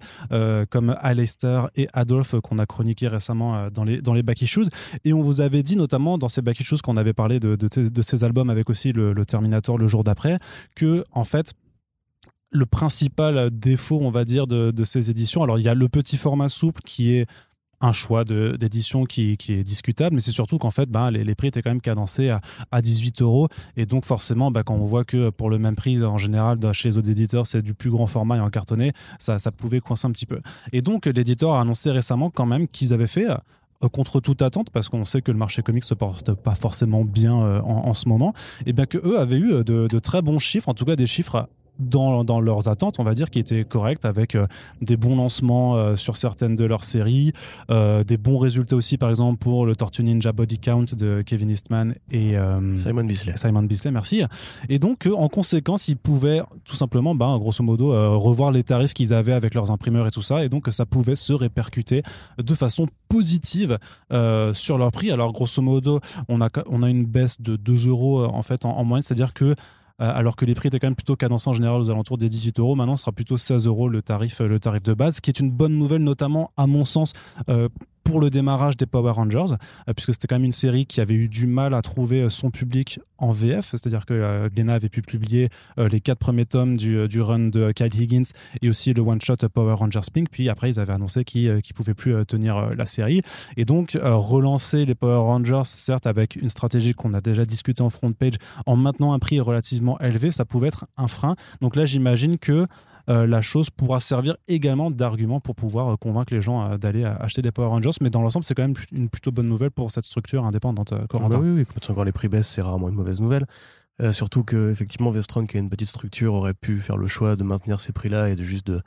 comme 0.69 0.95
Aleister 1.01 1.61
et 1.75 1.87
Adolf, 1.93 2.33
euh, 2.33 2.41
qu'on 2.41 2.57
a 2.59 2.65
chroniqué 2.67 3.07
récemment 3.07 3.55
euh, 3.55 3.69
dans 3.69 3.83
les, 3.83 4.01
dans 4.01 4.13
les 4.13 4.23
Back 4.23 4.41
Issues. 4.41 4.67
Et 5.03 5.13
on 5.13 5.21
vous 5.21 5.41
avait 5.41 5.63
dit, 5.63 5.75
notamment 5.75 6.17
dans 6.17 6.29
ces 6.29 6.41
Back 6.41 6.59
Issues, 6.59 6.77
qu'on 6.83 6.97
avait 6.97 7.13
parlé 7.13 7.39
de, 7.39 7.55
de, 7.55 8.01
ces 8.01 8.23
albums 8.23 8.49
avec 8.49 8.69
aussi 8.69 8.91
le, 8.91 9.13
Terminator 9.25 9.77
le 9.77 9.87
jour 9.87 10.03
d'après, 10.03 10.39
que, 10.75 11.03
en 11.11 11.23
fait, 11.23 11.53
le 12.51 12.65
principal 12.65 13.49
défaut, 13.51 13.99
on 14.01 14.09
va 14.09 14.23
dire, 14.25 14.47
de 14.47 14.83
ces 14.83 15.09
éditions, 15.09 15.43
alors 15.43 15.59
il 15.59 15.63
y 15.63 15.69
a 15.69 15.73
le 15.73 15.89
petit 15.89 16.17
format 16.17 16.49
souple 16.49 16.81
qui 16.85 17.11
est 17.11 17.27
un 17.79 17.91
choix 17.91 18.23
d'édition 18.23 19.03
qui, 19.05 19.37
qui 19.37 19.53
est 19.53 19.63
discutable, 19.63 20.15
mais 20.15 20.21
c'est 20.21 20.31
surtout 20.31 20.57
qu'en 20.57 20.71
fait, 20.71 20.89
ben, 20.89 21.11
les, 21.11 21.23
les 21.23 21.35
prix 21.35 21.47
étaient 21.49 21.61
quand 21.61 21.69
même 21.69 21.81
cadencés 21.81 22.29
à, 22.29 22.41
à 22.71 22.81
18 22.81 23.21
euros. 23.21 23.49
Et 23.75 23.85
donc, 23.85 24.03
forcément, 24.05 24.49
ben, 24.49 24.63
quand 24.63 24.73
on 24.75 24.85
voit 24.85 25.03
que 25.05 25.29
pour 25.29 25.49
le 25.49 25.59
même 25.59 25.75
prix, 25.75 26.03
en 26.03 26.17
général, 26.17 26.57
dans- 26.57 26.73
chez 26.73 26.89
les 26.89 26.97
autres 26.97 27.09
éditeurs, 27.11 27.45
c'est 27.45 27.61
du 27.61 27.73
plus 27.75 27.91
grand 27.91 28.07
format 28.07 28.37
et 28.37 28.39
en 28.39 28.49
cartonné, 28.49 28.93
ça, 29.19 29.37
ça 29.39 29.51
pouvait 29.51 29.79
coincer 29.79 30.07
un 30.07 30.11
petit 30.11 30.25
peu. 30.25 30.39
Et 30.73 30.81
donc, 30.81 31.05
l'éditeur 31.05 31.53
a 31.53 31.61
annoncé 31.61 31.91
récemment 31.91 32.29
quand 32.31 32.45
même 32.47 32.67
qu'ils 32.67 32.93
avaient 32.93 33.05
fait. 33.07 33.29
euh, 33.29 33.35
contre 33.91 34.19
toute 34.21 34.41
attente, 34.41 34.71
parce 34.71 34.89
qu'on 34.89 35.05
sait 35.05 35.21
que 35.21 35.31
le 35.31 35.37
marché 35.37 35.61
comics 35.61 35.83
se 35.83 35.93
porte 35.93 36.33
pas 36.33 36.55
forcément 36.55 37.05
bien 37.05 37.39
euh, 37.39 37.61
en, 37.61 37.89
en 37.89 37.93
ce 37.93 38.09
moment, 38.09 38.33
et 38.65 38.73
bien 38.73 38.87
que 38.87 38.97
eux 38.97 39.19
avaient 39.19 39.37
eu 39.37 39.51
euh, 39.53 39.63
de, 39.63 39.85
de 39.87 39.99
très 39.99 40.23
bons 40.23 40.39
chiffres, 40.39 40.67
en 40.67 40.73
tout 40.73 40.83
cas 40.83 40.95
des 40.95 41.05
chiffres 41.05 41.47
dans, 41.79 42.23
dans 42.23 42.39
leurs 42.39 42.67
attentes, 42.67 42.99
on 42.99 43.03
va 43.03 43.13
dire, 43.13 43.29
qui 43.29 43.39
étaient 43.39 43.63
corrects, 43.63 44.05
avec 44.05 44.35
euh, 44.35 44.47
des 44.81 44.97
bons 44.97 45.15
lancements 45.15 45.75
euh, 45.75 45.95
sur 45.95 46.17
certaines 46.17 46.55
de 46.55 46.65
leurs 46.65 46.83
séries, 46.83 47.33
euh, 47.69 48.03
des 48.03 48.17
bons 48.17 48.37
résultats 48.37 48.75
aussi, 48.75 48.97
par 48.97 49.09
exemple, 49.09 49.37
pour 49.37 49.65
le 49.65 49.75
Tortue 49.75 50.03
Ninja 50.03 50.31
Body 50.31 50.59
Count 50.59 50.85
de 50.93 51.23
Kevin 51.25 51.49
Eastman 51.49 51.95
et 52.11 52.35
Simon 52.75 53.03
Bisley. 53.03 53.33
Simon 53.37 53.63
Bisley, 53.63 53.91
merci. 53.91 54.23
Et 54.69 54.79
donc, 54.79 55.07
en 55.07 55.27
conséquence, 55.29 55.87
ils 55.87 55.97
pouvaient 55.97 56.41
tout 56.65 56.75
simplement, 56.75 57.15
ben, 57.15 57.37
grosso 57.37 57.63
modo, 57.63 57.89
revoir 58.19 58.51
les 58.51 58.63
tarifs 58.63 58.93
qu'ils 58.93 59.13
avaient 59.13 59.33
avec 59.33 59.53
leurs 59.53 59.71
imprimeurs 59.71 60.07
et 60.07 60.11
tout 60.11 60.21
ça, 60.21 60.43
et 60.43 60.49
donc 60.49 60.67
ça 60.71 60.85
pouvait 60.85 61.15
se 61.15 61.33
répercuter 61.33 62.03
de 62.37 62.53
façon 62.53 62.87
positive 63.09 63.77
sur 64.53 64.77
leur 64.77 64.91
prix. 64.91 65.11
Alors, 65.11 65.31
grosso 65.31 65.61
modo, 65.61 65.99
on 66.29 66.41
a, 66.41 66.49
on 66.67 66.83
a 66.83 66.89
une 66.89 67.05
baisse 67.05 67.41
de 67.41 67.55
2 67.55 67.87
euros 67.87 68.23
en 68.25 68.43
fait 68.43 68.65
en, 68.65 68.71
en 68.77 68.83
moyenne, 68.83 69.03
c'est-à-dire 69.03 69.33
que 69.33 69.55
alors 69.99 70.35
que 70.35 70.45
les 70.45 70.53
prix 70.53 70.67
étaient 70.67 70.79
quand 70.79 70.87
même 70.87 70.95
plutôt 70.95 71.15
cadencés 71.15 71.49
en 71.49 71.53
général 71.53 71.81
aux 71.81 71.89
alentours 71.89 72.17
des 72.17 72.29
18 72.29 72.59
euros. 72.59 72.75
Maintenant, 72.75 72.97
ce 72.97 73.01
sera 73.01 73.11
plutôt 73.11 73.37
16 73.37 73.65
euros 73.65 73.89
le 73.89 74.01
tarif, 74.01 74.39
le 74.39 74.59
tarif 74.59 74.83
de 74.83 74.93
base, 74.93 75.15
ce 75.17 75.21
qui 75.21 75.29
est 75.29 75.39
une 75.39 75.51
bonne 75.51 75.73
nouvelle, 75.73 76.03
notamment 76.03 76.51
à 76.55 76.67
mon 76.67 76.85
sens, 76.85 77.13
euh, 77.49 77.69
pour 78.07 78.21
le 78.21 78.29
démarrage 78.29 78.77
des 78.77 78.85
Power 78.85 79.11
Rangers, 79.11 79.53
euh, 79.89 79.93
puisque 79.93 80.13
c'était 80.13 80.27
quand 80.27 80.35
même 80.35 80.45
une 80.45 80.53
série 80.53 80.85
qui 80.85 81.01
avait 81.01 81.13
eu 81.13 81.27
du 81.27 81.45
mal 81.45 81.73
à 81.73 81.81
trouver 81.81 82.21
euh, 82.21 82.29
son 82.29 82.51
public 82.51 83.01
en 83.17 83.33
VF, 83.33 83.71
c'est-à-dire 83.71 84.05
que 84.05 84.13
euh, 84.13 84.47
Glénat 84.47 84.75
avait 84.75 84.87
pu 84.87 85.01
publier 85.01 85.49
les 85.77 85.99
quatre 85.99 86.19
premiers 86.19 86.45
tomes 86.45 86.77
du, 86.77 87.21
run 87.21 87.49
de 87.49 87.71
Kyle 87.71 87.93
Higgins 87.99 88.29
et 88.61 88.69
aussi 88.69 88.93
le 88.93 89.01
one-shot 89.01 89.37
Power 89.53 89.73
Rangers 89.73 90.07
Pink, 90.13 90.29
puis 90.29 90.49
après 90.49 90.69
ils 90.69 90.79
avaient 90.79 90.93
annoncé 90.93 91.25
qu'ils 91.25 91.55
ne 91.55 91.73
pouvaient 91.75 91.95
plus 91.95 92.25
tenir 92.27 92.75
la 92.75 92.85
série. 92.85 93.23
Et 93.57 93.65
donc 93.65 93.97
relancer 93.99 94.85
les 94.85 94.93
Power 94.93 95.17
Rangers, 95.17 95.63
certes 95.65 96.05
avec 96.05 96.35
une 96.35 96.49
stratégie 96.49 96.93
qu'on 96.93 97.13
a 97.15 97.21
déjà 97.21 97.43
discutée 97.43 97.81
en 97.81 97.89
front 97.89 98.11
page, 98.13 98.35
en 98.67 98.75
maintenant 98.75 99.13
un 99.13 99.19
prix 99.19 99.39
relativement 99.39 99.99
élevé, 99.99 100.29
ça 100.29 100.45
pouvait 100.45 100.67
être 100.67 100.85
un 100.95 101.07
frein. 101.07 101.35
Donc 101.61 101.75
là 101.75 101.85
j'imagine 101.85 102.37
que 102.37 102.67
la 103.07 103.41
chose 103.41 103.69
pourra 103.69 103.99
servir 103.99 104.35
également 104.47 104.91
d'argument 104.91 105.39
pour 105.39 105.55
pouvoir 105.55 105.87
euh, 105.93 105.95
convaincre 105.95 106.33
les 106.33 106.41
gens 106.41 106.69
euh, 106.69 106.77
d'aller 106.77 107.03
euh, 107.03 107.15
acheter 107.19 107.41
des 107.41 107.51
Power 107.51 107.67
Rangers. 107.67 107.91
Mais 108.01 108.09
dans 108.09 108.21
l'ensemble, 108.21 108.43
c'est 108.43 108.53
quand 108.53 108.63
même 108.63 108.75
une 108.91 109.09
plutôt 109.09 109.31
bonne 109.31 109.47
nouvelle 109.47 109.71
pour 109.71 109.91
cette 109.91 110.05
structure 110.05 110.45
indépendante. 110.45 110.93
euh, 110.93 111.05
Corentin. 111.07 111.37
bah 111.37 111.43
oui, 111.43 111.51
oui, 111.51 111.65
quand 111.65 111.89
encore 111.89 112.05
les 112.05 112.11
prix 112.11 112.27
baissent, 112.27 112.49
c'est 112.49 112.61
rarement 112.61 112.89
une 112.89 112.95
mauvaise 112.95 113.21
nouvelle. 113.21 113.45
Euh, 114.01 114.11
surtout 114.11 114.43
que 114.43 114.69
effectivement, 114.71 115.09
Vestron, 115.09 115.45
qui 115.45 115.57
a 115.57 115.59
une 115.59 115.69
petite 115.69 115.87
structure, 115.87 116.33
aurait 116.33 116.53
pu 116.53 116.79
faire 116.79 116.97
le 116.97 117.07
choix 117.07 117.35
de 117.35 117.43
maintenir 117.43 117.79
ces 117.79 117.93
prix-là 117.93 118.29
et 118.29 118.35
de 118.35 118.43
juste 118.43 118.67
de, 118.67 118.81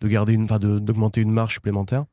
de 0.00 0.08
garder 0.08 0.34
une, 0.34 0.46
d'augmenter 0.46 1.20
une 1.20 1.30
marge 1.30 1.54
supplémentaire. 1.54 2.04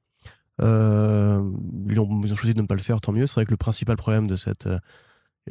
Euh, 0.62 1.42
ils, 1.90 2.00
ont, 2.00 2.26
choisi 2.36 2.54
de 2.54 2.62
ne 2.62 2.68
pas 2.68 2.76
le 2.76 2.82
faire, 2.82 3.02
tant 3.02 3.12
mieux. 3.12 3.26
C'est 3.26 3.36
vrai 3.36 3.46
que 3.46 3.52
le 3.52 3.58
principal 3.58 3.98
problème 3.98 4.28
de 4.28 4.36
cette 4.36 4.68
euh, 4.68 4.80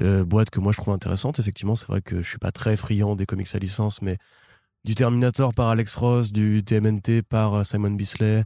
euh, 0.00 0.24
boîte 0.24 0.50
que 0.50 0.60
moi 0.60 0.72
je 0.72 0.78
trouve 0.78 0.94
intéressante, 0.94 1.38
effectivement, 1.38 1.74
c'est 1.74 1.88
vrai 1.88 2.00
que 2.00 2.22
je 2.22 2.28
suis 2.28 2.38
pas 2.38 2.52
très 2.52 2.76
friand 2.76 3.16
des 3.16 3.26
comics 3.26 3.52
à 3.54 3.58
licence, 3.58 4.02
mais 4.02 4.18
du 4.84 4.94
Terminator 4.94 5.52
par 5.54 5.68
Alex 5.68 5.94
Ross, 5.96 6.32
du 6.32 6.62
TMNT 6.64 7.22
par 7.28 7.54
euh, 7.54 7.64
Simon 7.64 7.90
Bisley, 7.90 8.44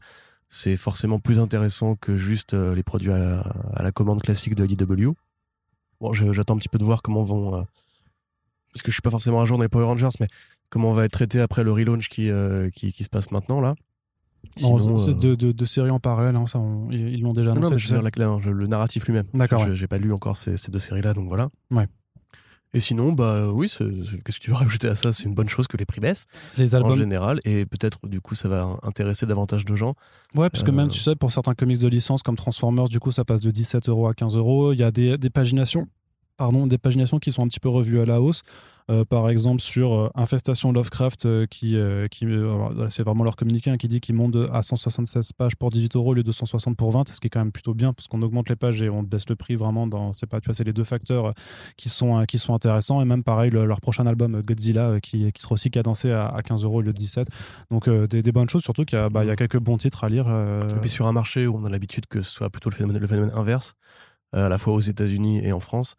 c'est 0.49 0.77
forcément 0.77 1.19
plus 1.19 1.39
intéressant 1.41 1.97
que 1.97 2.17
juste 2.17 2.55
euh, 2.55 2.75
les 2.75 2.83
produits 2.83 3.13
à, 3.13 3.41
à 3.75 3.83
la 3.83 3.93
commande 3.93 4.21
classique 4.23 4.55
de 4.55 4.67
IDW. 4.67 5.13
Bon, 6.01 6.13
je- 6.13 6.33
j'attends 6.33 6.55
un 6.55 6.59
petit 6.59 6.69
peu 6.69 6.79
de 6.79 6.85
voir 6.85 7.03
comment 7.03 7.23
vont. 7.23 7.55
euh, 7.55 7.63
parce 8.73 8.83
que 8.83 8.91
je 8.91 8.95
suis 8.95 9.03
pas 9.03 9.11
forcément 9.11 9.41
un 9.41 9.45
jour 9.45 9.57
dans 9.57 9.63
les 9.63 9.69
Power 9.69 9.85
Rangers, 9.87 10.09
mais 10.21 10.27
comment 10.71 10.91
on 10.91 10.95
va 10.95 11.05
être 11.05 11.13
traité 11.13 11.41
après 11.41 11.63
le 11.63 11.71
relaunch 11.73 12.09
qui, 12.09 12.31
euh, 12.31 12.69
qui, 12.71 12.93
qui 12.93 13.05
se 13.05 13.09
passe 13.11 13.31
maintenant 13.31 13.61
là. 13.61 13.75
Non, 14.61 14.79
Sinon, 14.79 15.09
euh, 15.09 15.15
de, 15.15 15.35
de- 15.37 15.53
de 15.53 15.65
séries 15.65 15.91
en 15.91 16.01
parallèle, 16.01 16.37
hein, 16.37 16.47
ça, 16.47 16.59
on- 16.59 16.91
ils 16.91 17.21
l'ont 17.23 17.33
déjà 17.33 17.51
non, 17.51 17.57
annoncé. 17.57 17.71
non, 17.71 17.71
mais 17.71 17.79
je 17.79 17.89
veux 17.89 17.95
dire, 18.03 18.03
la- 18.19 18.27
la- 18.39 18.53
le 18.53 18.67
narratif 18.67 19.07
lui-même. 19.07 19.27
D'accord, 19.33 19.61
Je- 19.61 19.69
ouais. 19.71 19.75
J'ai 19.75 19.87
pas 19.87 19.99
lu 19.99 20.13
encore 20.13 20.37
ces, 20.37 20.57
ces 20.57 20.71
deux 20.71 20.79
séries-là, 20.81 21.15
donc 21.15 21.29
voilà. 21.29 21.49
Ouais. 21.71 21.87
Et 22.75 22.81
sinon, 22.81 23.13
bah 23.13 23.49
oui, 23.53 23.69
qu'est-ce 23.69 24.39
que 24.39 24.43
tu 24.45 24.51
veux 24.51 24.57
rajouter 24.57 24.89
à 24.89 24.95
ça? 24.95 25.13
C'est 25.13 25.25
une 25.25 25.35
bonne 25.35 25.49
chose 25.49 25.67
que 25.69 25.77
les 25.77 25.87
prix 25.87 26.01
baissent 26.01 26.27
Les 26.59 26.75
en 26.75 26.79
albums. 26.79 26.99
général, 26.99 27.41
et 27.45 27.65
peut-être 27.67 28.07
du 28.09 28.21
coup 28.21 28.35
ça 28.35 28.49
va 28.49 28.77
intéresser 28.83 29.27
davantage 29.27 29.65
de 29.65 29.75
gens. 29.77 29.95
Ouais, 30.35 30.51
parce 30.51 30.65
que 30.65 30.71
Euh, 30.71 30.75
même, 30.75 30.89
tu 30.89 30.99
sais, 31.01 31.15
pour 31.15 31.31
certains 31.33 31.55
comics 31.55 31.79
de 31.79 31.89
licence 31.89 32.23
comme 32.25 32.37
Transformers, 32.37 32.89
du 32.89 32.99
coup, 33.01 33.13
ça 33.13 33.25
passe 33.25 33.41
de 33.41 33.51
17 33.53 33.89
euros 33.89 34.09
à 34.09 34.15
15 34.15 34.37
euros. 34.37 34.73
Il 34.73 34.81
y 34.81 34.83
a 34.83 34.91
des, 34.91 35.17
des 35.17 35.31
paginations. 35.31 35.87
Pardon, 36.37 36.67
des 36.67 36.79
paginations 36.79 37.21
qui 37.21 37.31
sont 37.31 37.45
un 37.45 37.49
petit 37.49 37.61
peu 37.61 37.69
revues 37.69 38.01
à 38.01 38.05
la 38.07 38.21
hausse. 38.21 38.43
Euh, 38.91 39.05
par 39.05 39.31
exemple, 39.31 39.63
sur 39.63 39.95
euh, 39.95 40.11
Infestation 40.15 40.71
Lovecraft, 40.71 41.25
euh, 41.25 41.47
qui, 41.47 41.77
qui 42.11 42.27
c'est 42.91 43.03
vraiment 43.03 43.25
leur 43.25 43.37
communiqué 43.37 43.71
hein, 43.71 43.79
qui 43.79 43.89
dit 43.89 44.01
qu'ils 44.01 44.15
montent 44.15 44.37
à 44.53 44.63
176 44.63 45.33
pages 45.33 45.57
pour 45.57 45.71
18 45.71 45.97
euros 45.97 46.11
au 46.11 46.15
lieu 46.15 46.23
de 46.23 46.33
160 46.33 46.77
pour 46.77 46.91
20, 46.91 47.09
ce 47.11 47.19
qui 47.21 47.29
est 47.29 47.31
quand 47.31 47.39
même 47.39 47.53
plutôt 47.53 47.73
bien 47.73 47.95
parce 47.95 48.09
qu'on 48.09 48.21
augmente 48.21 48.49
les 48.51 48.57
pages 48.57 48.83
et 48.83 48.91
on 48.91 49.03
baisse 49.03 49.29
le 49.29 49.37
prix 49.37 49.55
vraiment 49.55 49.87
dans. 49.87 50.13
C'est 50.13 50.27
pas, 50.27 50.41
tu 50.41 50.47
vois, 50.47 50.55
c'est 50.55 50.65
les 50.65 50.75
deux 50.75 50.85
facteurs 50.85 51.33
qui 51.77 51.89
sont, 51.89 52.25
qui 52.27 52.39
sont 52.39 52.55
intéressants. 52.55 53.01
Et 53.01 53.07
même 53.07 53.25
pareil, 53.25 53.51
le- 53.51 53.65
leur 53.65 53.81
prochain 53.81 54.07
album, 54.07 54.43
Godzilla, 54.43 55.01
qui, 55.01 55.33
qui 55.33 55.43
sera 55.43 55.55
aussi 55.55 55.71
cadencé 55.71 56.11
à, 56.11 56.27
à 56.27 56.43
15 56.43 56.65
euros 56.65 56.79
au 56.79 56.83
lieu 56.83 56.93
de 56.93 56.99
17. 56.99 57.29
Donc, 57.71 57.89
des, 57.89 58.33
bonnes 58.33 58.49
choses, 58.49 58.63
surtout 58.63 58.85
qu'il 58.85 58.99
y, 58.99 59.03
a, 59.03 59.09
bah, 59.09 59.37
quelques 59.37 59.59
bons 59.59 59.79
titres 59.79 60.05
à 60.05 60.09
lire. 60.09 60.27
Et 60.29 60.81
puis 60.81 60.91
sur 60.91 61.07
un 61.07 61.13
marché 61.13 61.47
où 61.47 61.57
on 61.57 61.65
a 61.65 61.71
l'habitude 61.71 62.07
que 62.07 62.21
ce 62.21 62.31
soit 62.31 62.51
plutôt 62.51 62.69
le 62.69 62.75
phénomène, 62.75 63.01
le 63.01 63.07
phénomène 63.07 63.33
inverse, 63.35 63.75
à 64.33 64.49
la 64.49 64.59
fois 64.59 64.75
aux 64.75 64.81
États-Unis 64.81 65.41
et 65.45 65.53
en 65.53 65.61
France, 65.61 65.97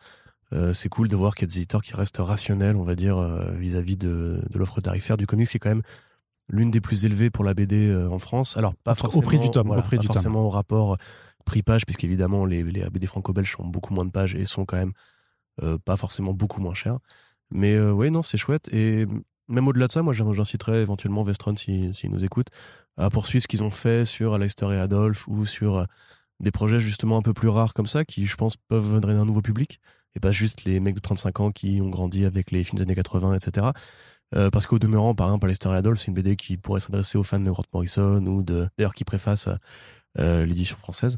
euh, 0.54 0.74
c'est 0.74 0.90
cool 0.90 1.08
de 1.08 1.16
voir 1.16 1.34
qu'il 1.36 1.44
y 1.44 1.46
a 1.46 1.48
des 1.54 1.58
éditeurs 1.58 1.82
qui 1.82 1.94
restent 1.96 2.18
rationnels, 2.20 2.76
on 2.76 2.84
va 2.84 2.96
dire, 2.96 3.18
euh, 3.18 3.52
vis-à-vis 3.58 3.98
de, 3.98 4.42
de 4.50 4.58
l'offre 4.60 4.80
tarifaire 4.82 5.18
du 5.18 5.26
comics, 5.28 5.50
qui 5.50 5.58
est 5.58 5.60
quand 5.60 5.70
même 5.70 5.82
l'une 6.48 6.70
des 6.72 6.82
plus 6.82 7.06
élevées 7.06 7.30
pour 7.32 7.44
la 7.44 7.54
BD 7.54 7.90
euh, 7.90 8.08
en 8.10 8.20
France. 8.20 8.56
Alors, 8.58 8.76
pas 8.76 8.92
Au 8.92 8.96
forcément, 8.96 9.24
prix 9.24 9.40
du 9.40 9.50
tome, 9.50 9.68
voilà, 9.68 9.82
au 9.82 9.86
prix 9.86 9.98
pas 9.98 10.02
du 10.02 10.08
tome. 10.08 10.14
forcément 10.16 10.42
au 10.46 10.50
rapport 10.50 10.98
prix-page, 11.46 11.86
puisqu'évidemment, 11.86 12.46
les, 12.46 12.64
les 12.64 12.90
BD 12.90 13.08
franco-belges 13.08 13.56
ont 13.60 13.68
beaucoup 13.68 13.94
moins 13.94 14.06
de 14.06 14.12
pages 14.12 14.36
et 14.36 14.46
sont 14.46 14.66
quand 14.66 14.78
même 14.78 14.94
pas 15.86 15.96
forcément 15.96 16.34
beaucoup 16.34 16.60
moins 16.62 16.74
chers. 16.74 16.98
Mais 17.52 17.80
ouais, 17.80 18.10
non, 18.10 18.24
c'est 18.24 18.38
chouette. 18.38 18.68
Et 18.74 19.06
même 19.48 19.68
au-delà 19.68 19.88
de 19.88 19.92
ça, 19.92 20.02
moi, 20.02 20.12
j'in- 20.14 20.34
j'inciterais 20.34 20.82
éventuellement 20.82 21.24
Vestron, 21.24 21.56
s'ils 21.56 21.94
si, 21.94 22.02
s'ils 22.02 22.12
nous 22.12 22.26
écoutent, 22.26 22.50
à 22.98 23.10
poursuivre 23.10 23.44
ce 23.44 23.48
qu'ils 23.48 23.62
ont 23.64 23.70
fait 23.72 24.06
sur 24.06 24.34
Aleister 24.34 24.68
et 24.72 24.78
Adolphe 24.78 25.28
ou 25.28 25.46
sur 25.46 25.86
des 26.40 26.52
projets 26.52 26.80
justement 26.80 27.18
un 27.18 27.22
peu 27.22 27.34
plus 27.34 27.48
rares 27.50 27.74
comme 27.74 27.88
ça, 27.88 28.06
qui, 28.06 28.26
je 28.26 28.36
pense, 28.36 28.58
peuvent 28.58 29.00
drainer 29.00 29.20
un 29.20 29.26
nouveau 29.26 29.42
public. 29.42 29.80
Et 30.16 30.20
pas 30.20 30.32
juste 30.32 30.64
les 30.64 30.80
mecs 30.80 30.96
de 30.96 31.00
35 31.00 31.40
ans 31.40 31.52
qui 31.52 31.82
ont 31.82 31.90
grandi 31.90 32.26
avec 32.26 32.52
les 32.52 32.64
films 32.64 32.78
des 32.78 32.84
années 32.84 32.96
80, 32.96 33.36
etc. 33.36 33.68
Euh, 34.36 34.50
parce 34.50 34.66
qu'au 34.66 34.80
demeurant, 34.80 35.14
par 35.14 35.28
exemple, 35.28 35.46
Aleister 35.46 35.70
et 35.70 35.74
Adolphe, 35.74 36.00
c'est 36.00 36.08
une 36.08 36.14
BD 36.14 36.36
qui 36.36 36.58
pourrait 36.58 36.80
s'adresser 36.80 37.18
aux 37.18 37.24
fans 37.24 37.40
de 37.40 37.50
Grant 37.50 37.64
Morrison 37.74 38.26
ou 38.26 38.44
de, 38.44 38.68
d'ailleurs, 38.78 38.96
qui 38.96 39.04
préface 39.04 39.50
euh, 40.20 40.46
l'édition 40.46 40.78
française. 40.78 41.18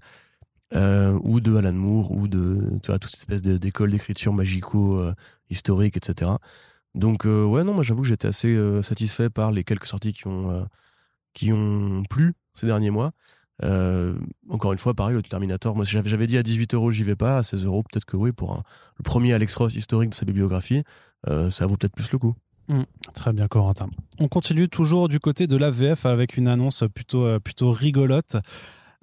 ou 0.73 1.39
de 1.39 1.55
Alan 1.55 1.73
Moore, 1.73 2.11
ou 2.11 2.27
de 2.27 2.77
tu 2.83 2.87
vois, 2.87 2.99
toute 2.99 3.11
cette 3.11 3.21
espèce 3.21 3.41
d'école 3.41 3.91
d'écriture 3.91 4.33
magico-historique, 4.33 5.97
etc. 5.97 6.31
Donc, 6.95 7.25
ouais, 7.25 7.63
non, 7.63 7.73
moi 7.73 7.83
j'avoue 7.83 8.01
que 8.01 8.07
j'étais 8.07 8.27
assez 8.27 8.57
satisfait 8.81 9.29
par 9.29 9.51
les 9.51 9.63
quelques 9.63 9.85
sorties 9.85 10.13
qui 10.13 10.27
ont, 10.27 10.67
qui 11.33 11.53
ont 11.53 12.03
plu 12.09 12.33
ces 12.55 12.65
derniers 12.65 12.91
mois. 12.91 13.13
Encore 13.61 14.71
une 14.71 14.77
fois, 14.77 14.93
pareil, 14.93 15.15
le 15.15 15.21
Terminator, 15.21 15.75
moi 15.75 15.85
j'avais 15.85 16.27
dit 16.27 16.37
à 16.37 16.43
18 16.43 16.73
euros, 16.73 16.91
j'y 16.91 17.03
vais 17.03 17.15
pas, 17.15 17.39
à 17.39 17.43
16 17.43 17.65
euros, 17.65 17.83
peut-être 17.83 18.05
que 18.05 18.17
oui, 18.17 18.31
pour 18.31 18.63
le 18.97 19.03
premier 19.03 19.33
Alex 19.33 19.55
Ross 19.55 19.75
historique 19.75 20.11
de 20.11 20.15
sa 20.15 20.25
bibliographie, 20.25 20.83
ça 21.25 21.65
vaut 21.65 21.77
peut-être 21.77 21.95
plus 21.95 22.11
le 22.11 22.17
coup. 22.17 22.35
Mmh. 22.69 22.83
très 23.13 23.31
bien, 23.31 23.47
Corentin. 23.47 23.89
On 24.19 24.27
continue 24.27 24.67
toujours 24.67 25.07
du 25.07 25.19
côté 25.19 25.47
de 25.47 25.55
la 25.55 25.71
VF 25.71 26.05
avec 26.05 26.35
une 26.35 26.47
annonce 26.47 26.83
plutôt, 26.93 27.25
euh, 27.25 27.39
plutôt 27.39 27.71
rigolote. 27.71 28.35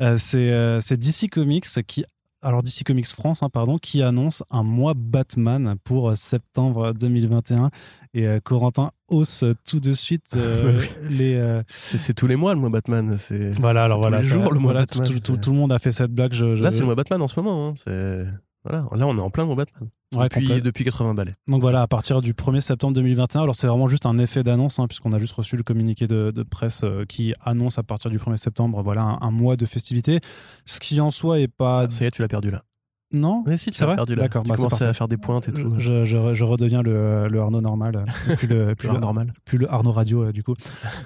Euh, 0.00 0.18
euh, 0.34 0.80
c'est 0.82 0.96
DC 0.96 1.30
Comics 1.30 1.66
qui 1.86 2.04
alors 2.44 2.62
DC 2.62 2.84
Comics 2.84 3.06
France, 3.06 3.42
hein, 3.42 3.48
pardon, 3.48 3.78
qui 3.78 4.02
annonce 4.02 4.42
un 4.50 4.62
mois 4.62 4.94
Batman 4.94 5.74
pour 5.84 6.16
septembre 6.16 6.92
2021. 6.92 7.70
Et 8.16 8.28
Corentin 8.44 8.92
hausse 9.08 9.44
tout 9.64 9.80
de 9.80 9.92
suite 9.92 10.36
les. 11.10 11.62
C'est 11.68 12.14
tous 12.14 12.28
les 12.28 12.36
mois 12.36 12.54
le 12.54 12.60
mois 12.60 12.70
Batman. 12.70 13.16
C'est 13.18 13.50
voilà, 13.58 13.84
alors 13.84 13.98
voilà, 13.98 14.20
les 14.20 14.28
jours, 14.28 14.52
le 14.52 14.60
mois 14.60 14.74
Batman. 14.74 15.08
Tout, 15.20 15.50
le 15.50 15.56
monde 15.56 15.72
a 15.72 15.80
fait 15.80 15.90
cette 15.90 16.12
blague. 16.12 16.32
Je, 16.32 16.44
Là, 16.44 16.70
c'est 16.70 16.80
le 16.80 16.86
mois 16.86 16.94
Batman 16.94 17.20
en 17.20 17.28
ce 17.28 17.40
moment. 17.40 17.74
Hein. 17.86 18.24
Voilà, 18.64 18.86
là 18.94 19.06
on 19.06 19.16
est 19.16 19.20
en 19.20 19.30
plein 19.30 19.44
mois 19.44 19.56
Batman 19.56 19.90
depuis, 20.22 20.62
depuis 20.62 20.84
80 20.84 21.14
balais. 21.14 21.34
Donc 21.48 21.60
voilà, 21.60 21.82
à 21.82 21.86
partir 21.86 22.22
du 22.22 22.32
1er 22.32 22.60
septembre 22.60 22.94
2021, 22.94 23.42
alors 23.42 23.54
c'est 23.54 23.66
vraiment 23.66 23.88
juste 23.88 24.06
un 24.06 24.18
effet 24.18 24.42
d'annonce, 24.42 24.78
hein, 24.78 24.86
puisqu'on 24.86 25.12
a 25.12 25.18
juste 25.18 25.32
reçu 25.32 25.56
le 25.56 25.62
communiqué 25.62 26.06
de, 26.06 26.42
presse 26.42 26.84
euh, 26.84 27.04
qui 27.04 27.34
annonce 27.40 27.78
à 27.78 27.82
partir 27.82 28.10
du 28.10 28.18
1er 28.18 28.36
septembre 28.36 28.82
voilà, 28.82 29.18
un, 29.20 29.30
mois 29.30 29.56
de 29.56 29.66
festivité, 29.66 30.20
ce 30.64 30.78
qui 30.80 31.00
en 31.00 31.10
soi 31.10 31.40
est 31.40 31.48
pas... 31.48 31.82
Ah, 31.82 31.90
ça 31.90 32.04
y 32.04 32.08
est, 32.08 32.10
tu 32.10 32.22
l'as 32.22 32.28
perdu 32.28 32.50
là. 32.50 32.62
Non 33.14 33.44
Mais 33.46 33.56
si, 33.56 33.70
perdu 33.70 34.16
là. 34.16 34.22
D'accord. 34.22 34.42
Tu 34.42 34.48
bah, 34.50 34.56
commences 34.56 34.82
à 34.82 34.92
faire 34.92 35.08
des 35.08 35.16
pointes 35.16 35.48
et 35.48 35.52
tout. 35.52 35.74
Je, 35.78 36.04
je, 36.04 36.44
redeviens 36.44 36.82
le, 36.82 37.28
le, 37.28 37.40
Arnaud 37.40 37.60
normal. 37.60 38.02
Euh, 38.28 38.36
plus 38.36 38.48
le, 38.48 38.74
plus 38.74 38.88
le, 38.88 38.98
normal. 38.98 39.32
Plus 39.44 39.58
le 39.58 39.72
Arnaud 39.72 39.92
radio, 39.92 40.24
euh, 40.24 40.32
du 40.32 40.42
coup. 40.42 40.54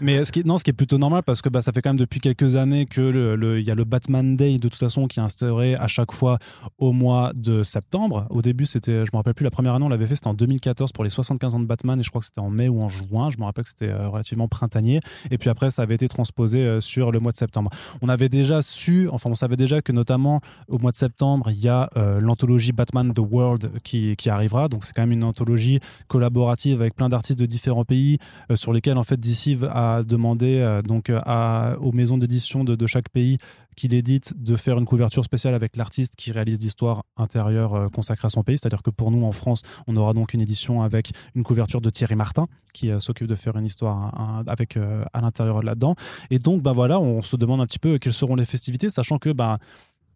Mais 0.01 0.25
ce 0.25 0.33
qui, 0.33 0.45
non, 0.45 0.57
ce 0.57 0.65
qui 0.65 0.71
est 0.71 0.75
plutôt 0.75 0.97
normal 0.97 1.23
parce 1.23 1.43
que 1.43 1.51
bah, 1.51 1.61
ça 1.61 1.71
fait 1.71 1.83
quand 1.83 1.91
même 1.91 1.99
depuis 1.99 2.21
quelques 2.21 2.57
années 2.57 2.87
que 2.87 3.01
le, 3.01 3.61
il 3.61 3.67
y 3.67 3.71
a 3.71 3.75
le 3.75 3.85
Batman 3.85 4.37
Day 4.37 4.59
de 4.59 4.69
toute 4.69 4.81
façon 4.81 5.07
qui 5.07 5.21
est 5.21 5.23
instauré 5.23 5.75
à 5.75 5.87
chaque 5.87 6.13
fois 6.13 6.39
au 6.79 6.93
mois 6.93 7.33
de 7.35 7.63
septembre. 7.63 8.27
Au 8.31 8.41
début, 8.41 8.65
c'était, 8.65 9.05
je 9.05 9.11
me 9.13 9.19
rappelle 9.19 9.35
plus, 9.35 9.45
la 9.45 9.51
première 9.51 9.75
année 9.75 9.85
on 9.85 9.91
l'avait 9.91 10.07
fait, 10.07 10.15
c'était 10.15 10.29
en 10.29 10.35
2014 10.35 10.93
pour 10.93 11.05
les 11.05 11.11
75 11.11 11.55
ans 11.55 11.61
de 11.61 11.67
Batman 11.67 12.01
et 12.01 12.03
je 12.03 12.09
crois 12.09 12.21
que 12.21 12.27
c'était 12.27 12.41
en 12.41 12.51
mai 12.51 12.69
ou 12.69 12.81
en 12.81 12.89
juin. 12.89 13.29
Je 13.31 13.37
me 13.39 13.45
rappelle 13.45 13.65
que 13.65 13.71
c'était 13.71 13.91
euh, 13.91 14.09
relativement 14.09 14.49
printanier. 14.49 15.01
Et 15.31 15.37
puis 15.37 15.51
après, 15.51 15.71
ça 15.71 15.83
avait 15.83 15.97
été 15.97 16.09
transposé 16.09 16.81
sur 16.81 17.13
le 17.13 17.21
mois 17.21 17.33
de 17.33 17.37
septembre. 17.37 17.71
On 18.01 18.09
avait 18.09 18.29
déjà 18.31 18.63
su, 18.63 19.09
enfin, 19.11 19.29
on 19.31 19.35
savait 19.35 19.57
déjà 19.57 19.83
que 19.83 19.93
notamment 19.93 20.41
au 20.69 20.79
mois 20.79 20.91
de 20.91 20.97
septembre, 20.97 21.51
il 21.51 21.61
y 21.61 21.69
a 21.69 21.91
l'anthologie 22.21 22.73
Batman 22.73 23.13
The 23.13 23.19
World 23.19 23.71
qui, 23.83 24.17
qui 24.17 24.31
arrivera. 24.31 24.69
Donc 24.69 24.85
c'est 24.85 24.93
quand 24.93 25.03
même 25.03 25.13
une 25.13 25.25
anthologie 25.25 25.81
collaborative 26.07 26.81
avec 26.81 26.95
plein 26.95 27.09
d'artistes 27.09 27.39
de 27.39 27.47
différents 27.47 27.85
pays 27.85 28.19
euh, 28.51 28.57
sur 28.57 28.73
lesquels 28.73 28.99
en 28.99 29.05
fait 29.05 29.19
DC 29.19 29.59
a 29.71 30.03
demandé 30.03 30.59
euh, 30.59 30.83
donc 30.83 31.11
à, 31.11 31.77
aux 31.81 31.93
maisons 31.93 32.19
d'édition 32.19 32.65
de, 32.65 32.87
chaque 32.87 33.09
pays 33.11 33.39
qu'il 33.77 33.95
édite 33.95 34.33
de 34.37 34.57
faire 34.57 34.79
une 34.79 34.87
couverture 34.87 35.25
spéciale 35.25 35.55
avec 35.55 35.77
l'artiste 35.77 36.17
qui 36.17 36.33
réalise 36.33 36.61
l'histoire 36.61 37.05
intérieure 37.17 37.75
euh, 37.75 37.89
consacrée 37.89 38.27
à 38.27 38.31
son 38.31 38.43
pays. 38.43 38.57
C'est-à-dire 38.59 38.83
que 38.83 38.91
pour 38.91 39.11
nous 39.11 39.25
en 39.25 39.33
France, 39.33 39.63
on 39.87 39.97
aura 39.97 40.15
donc 40.15 40.35
une 40.35 40.41
édition 40.41 40.83
avec 40.83 41.13
une 41.35 41.45
couverture 41.45 41.81
de 41.81 41.91
Thierry 41.91 42.17
Martin 42.17 42.47
qui 42.73 42.91
s'occupe 43.01 43.27
de 43.27 43.35
faire 43.35 43.57
une 43.57 43.67
histoire 43.67 44.45
avec 44.47 44.79
à 45.13 45.21
l'intérieur 45.21 45.63
là-dedans. 45.63 45.97
Et 46.31 46.39
donc 46.39 46.63
ben 46.63 46.73
voilà, 46.73 47.01
on 47.01 47.23
se 47.23 47.35
demande 47.35 47.61
un 47.61 47.67
petit 47.67 47.79
peu 47.79 47.99
quelles 47.99 48.13
seront 48.13 48.37
les 48.37 48.45
festivités, 48.45 48.91
sachant 48.91 49.19
que 49.19 49.33
ben 49.33 49.49
euh, 49.55 49.57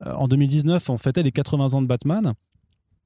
en 0.05 0.29
2019, 0.29 0.91
on 0.91 0.99
fêtait 0.99 1.23
les 1.23 1.33
80 1.33 1.75
ans 1.75 1.83
de 1.83 1.87
Batman 1.87 2.35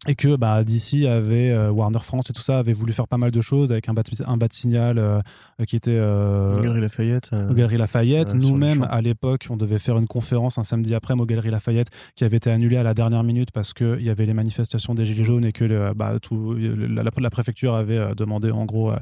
et 0.07 0.15
que 0.15 0.37
bah, 0.37 0.63
DC 0.63 1.07
avait 1.07 1.51
euh, 1.51 1.71
Warner 1.71 1.99
France 2.01 2.31
et 2.31 2.33
tout 2.33 2.43
ça 2.43 2.59
avait 2.59 2.73
voulu 2.73 2.93
faire 2.93 3.09
pas 3.09 3.17
mal 3.17 3.31
de 3.31 3.41
choses 3.41 3.73
avec 3.73 3.89
un 3.89 3.95
bat, 3.95 4.03
un 4.27 4.37
bat 4.37 4.47
signal 4.51 4.99
euh, 4.99 5.21
qui 5.67 5.77
était 5.77 5.97
euh, 5.99 6.55
Galerie 6.61 6.81
Lafayette 6.81 7.31
Galerie 7.33 7.79
Lafayette. 7.79 8.35
nous-mêmes 8.35 8.87
à 8.89 9.01
l'époque 9.01 9.47
on 9.51 9.57
devait 9.57 9.79
faire 9.79 9.99
une 9.99 10.07
conférence 10.07 10.59
un 10.59 10.63
samedi 10.63 10.95
après 10.95 11.15
au 11.15 11.27
Galerie 11.27 11.51
Lafayette 11.51 11.89
qui 12.15 12.25
avait 12.25 12.37
été 12.37 12.51
annulée 12.51 12.77
à 12.77 12.83
la 12.83 12.95
dernière 12.95 13.25
minute 13.25 13.51
parce 13.51 13.73
que 13.73 13.97
il 13.99 14.05
y 14.05 14.11
avait 14.11 14.27
les 14.27 14.35
manifestations 14.35 14.95
des 14.95 15.05
gilets 15.05 15.25
jaunes 15.25 15.45
et 15.45 15.53
que 15.53 15.93
bah, 15.95 16.19
tout, 16.21 16.55
la, 16.55 17.03
la, 17.03 17.31
préfecture 17.31 17.75
avait 17.75 18.15
demandé 18.15 18.51
en 18.51 18.65
gros 18.65 18.93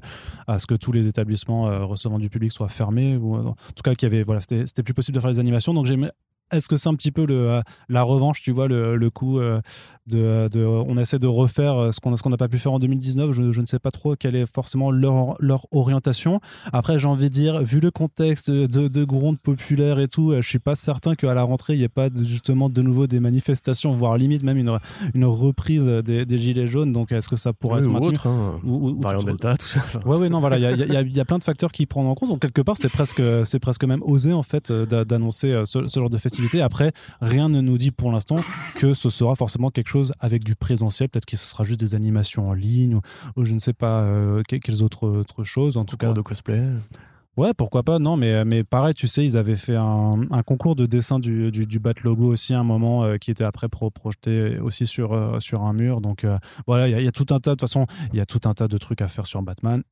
à 0.46 0.58
ce 0.58 0.66
que 0.66 0.74
tous 0.74 0.92
les 0.92 1.06
établissements 1.08 1.86
recevant 1.86 2.18
du 2.18 2.30
public 2.30 2.52
soient 2.52 2.68
fermés 2.68 3.16
ou 3.16 3.36
en 3.36 3.56
tout 3.74 3.82
cas 3.82 3.94
qu'il 3.94 4.08
y 4.08 4.12
avait 4.12 4.22
voilà 4.22 4.40
c'était 4.40 4.82
plus 4.82 4.94
possible 4.94 5.16
de 5.16 5.20
faire 5.20 5.30
les 5.30 5.40
animations. 5.40 5.74
Donc 5.74 5.86
j'ai 5.86 5.96
est-ce 6.52 6.68
que 6.68 6.76
c'est 6.76 6.88
un 6.88 6.94
petit 6.94 7.10
peu 7.10 7.26
le, 7.26 7.50
euh, 7.50 7.62
la 7.88 8.02
revanche, 8.02 8.42
tu 8.42 8.52
vois, 8.52 8.68
le, 8.68 8.96
le 8.96 9.10
coup 9.10 9.38
euh, 9.38 9.60
de, 10.06 10.48
de, 10.48 10.64
On 10.64 10.96
essaie 10.98 11.18
de 11.18 11.26
refaire 11.26 11.76
euh, 11.76 11.90
ce 11.92 12.00
qu'on 12.00 12.30
n'a 12.30 12.36
pas 12.36 12.48
pu 12.48 12.58
faire 12.58 12.72
en 12.72 12.78
2019. 12.78 13.32
Je, 13.32 13.50
je, 13.50 13.60
ne 13.60 13.66
sais 13.66 13.78
pas 13.78 13.90
trop 13.90 14.14
quelle 14.14 14.36
est 14.36 14.46
forcément 14.46 14.90
leur, 14.90 15.36
leur 15.40 15.66
orientation. 15.72 16.40
Après, 16.72 16.98
j'ai 16.98 17.08
envie 17.08 17.30
de 17.30 17.34
dire, 17.34 17.62
vu 17.62 17.80
le 17.80 17.90
contexte 17.90 18.50
de, 18.50 18.88
de 18.88 19.04
gronde 19.04 19.38
populaire 19.38 19.98
et 19.98 20.08
tout, 20.08 20.34
je 20.34 20.46
suis 20.46 20.58
pas 20.58 20.74
certain 20.74 21.14
qu'à 21.14 21.32
la 21.32 21.42
rentrée, 21.42 21.74
il 21.74 21.78
n'y 21.78 21.84
ait 21.84 21.88
pas 21.88 22.08
justement 22.14 22.68
de 22.68 22.82
nouveau 22.82 23.06
des 23.06 23.20
manifestations, 23.20 23.92
voire 23.92 24.16
limite 24.18 24.42
même 24.42 24.58
une, 24.58 24.78
une 25.14 25.24
reprise 25.24 25.84
des, 25.84 26.26
des 26.26 26.38
Gilets 26.38 26.66
jaunes. 26.66 26.92
Donc, 26.92 27.10
est-ce 27.10 27.28
que 27.28 27.36
ça 27.36 27.52
pourrait 27.52 27.80
être 27.80 27.88
ou 27.88 27.96
autre, 27.96 28.26
hein. 28.28 28.60
ou, 28.64 29.00
Delta, 29.24 29.56
tout 29.56 29.66
ça. 29.66 29.80
Ouais, 30.04 30.16
ouais, 30.16 30.28
non, 30.28 30.40
voilà, 30.40 30.58
il 30.58 30.62
y 30.62 30.66
a, 30.66 31.02
y, 31.02 31.10
y 31.10 31.20
a, 31.20 31.24
plein 31.24 31.38
de 31.38 31.44
facteurs 31.44 31.72
qui 31.72 31.86
prennent 31.86 32.06
en 32.06 32.14
compte. 32.14 32.28
Donc, 32.28 32.40
quelque 32.40 32.60
part, 32.60 32.76
c'est 32.76 32.90
presque, 32.90 33.22
presque 33.60 33.84
même 33.84 34.02
osé, 34.02 34.32
en 34.32 34.42
fait, 34.42 34.70
d'annoncer 34.70 35.62
ce, 35.64 35.88
ce 35.88 36.00
genre 36.00 36.10
de 36.10 36.18
festival 36.18 36.33
après, 36.62 36.92
rien 37.20 37.48
ne 37.48 37.60
nous 37.60 37.78
dit 37.78 37.90
pour 37.90 38.12
l'instant 38.12 38.36
que 38.76 38.94
ce 38.94 39.10
sera 39.10 39.34
forcément 39.34 39.70
quelque 39.70 39.88
chose 39.88 40.12
avec 40.20 40.44
du 40.44 40.54
présentiel. 40.54 41.08
Peut-être 41.08 41.26
que 41.26 41.36
ce 41.36 41.46
sera 41.46 41.64
juste 41.64 41.80
des 41.80 41.94
animations 41.94 42.48
en 42.48 42.52
ligne 42.52 42.98
ou, 43.36 43.44
je 43.44 43.54
ne 43.54 43.58
sais 43.58 43.72
pas 43.72 44.00
euh, 44.00 44.42
quelles 44.42 44.82
autres, 44.82 45.08
autres 45.08 45.44
choses. 45.44 45.76
En 45.76 45.84
tout 45.84 45.96
cas, 45.96 46.12
de 46.12 46.20
cosplay. 46.20 46.62
Ouais, 47.36 47.52
pourquoi 47.52 47.82
pas, 47.82 47.98
non, 47.98 48.16
mais, 48.16 48.44
mais 48.44 48.62
pareil, 48.62 48.94
tu 48.94 49.08
sais, 49.08 49.24
ils 49.24 49.36
avaient 49.36 49.56
fait 49.56 49.74
un, 49.74 50.42
concours 50.46 50.76
de 50.76 50.86
dessin 50.86 51.18
du, 51.18 51.50
du, 51.50 51.78
Bat 51.80 51.94
Logo 52.04 52.26
aussi 52.26 52.54
à 52.54 52.60
un 52.60 52.64
moment 52.64 53.02
euh, 53.02 53.16
qui 53.16 53.32
était 53.32 53.42
après 53.42 53.68
projeté 53.68 54.58
aussi 54.60 54.86
sur, 54.86 55.12
euh, 55.12 55.40
sur 55.40 55.62
un 55.62 55.72
mur. 55.72 56.00
Donc 56.00 56.24
voilà, 56.66 56.88
il 56.88 56.96
y, 56.96 57.04
y, 57.04 57.08
a 57.08 57.12
tout 57.12 57.26
un 57.30 57.40
tas, 57.40 57.50
de 57.50 57.54
toute 57.54 57.62
façon, 57.62 57.86
il 58.12 58.18
y 58.18 58.22
a 58.22 58.26
tout 58.26 58.40
un 58.44 58.54
tas 58.54 58.68
de 58.68 58.78
trucs 58.78 59.02
à 59.02 59.08
faire 59.08 59.26
sur 59.26 59.42
Batman 59.42 59.82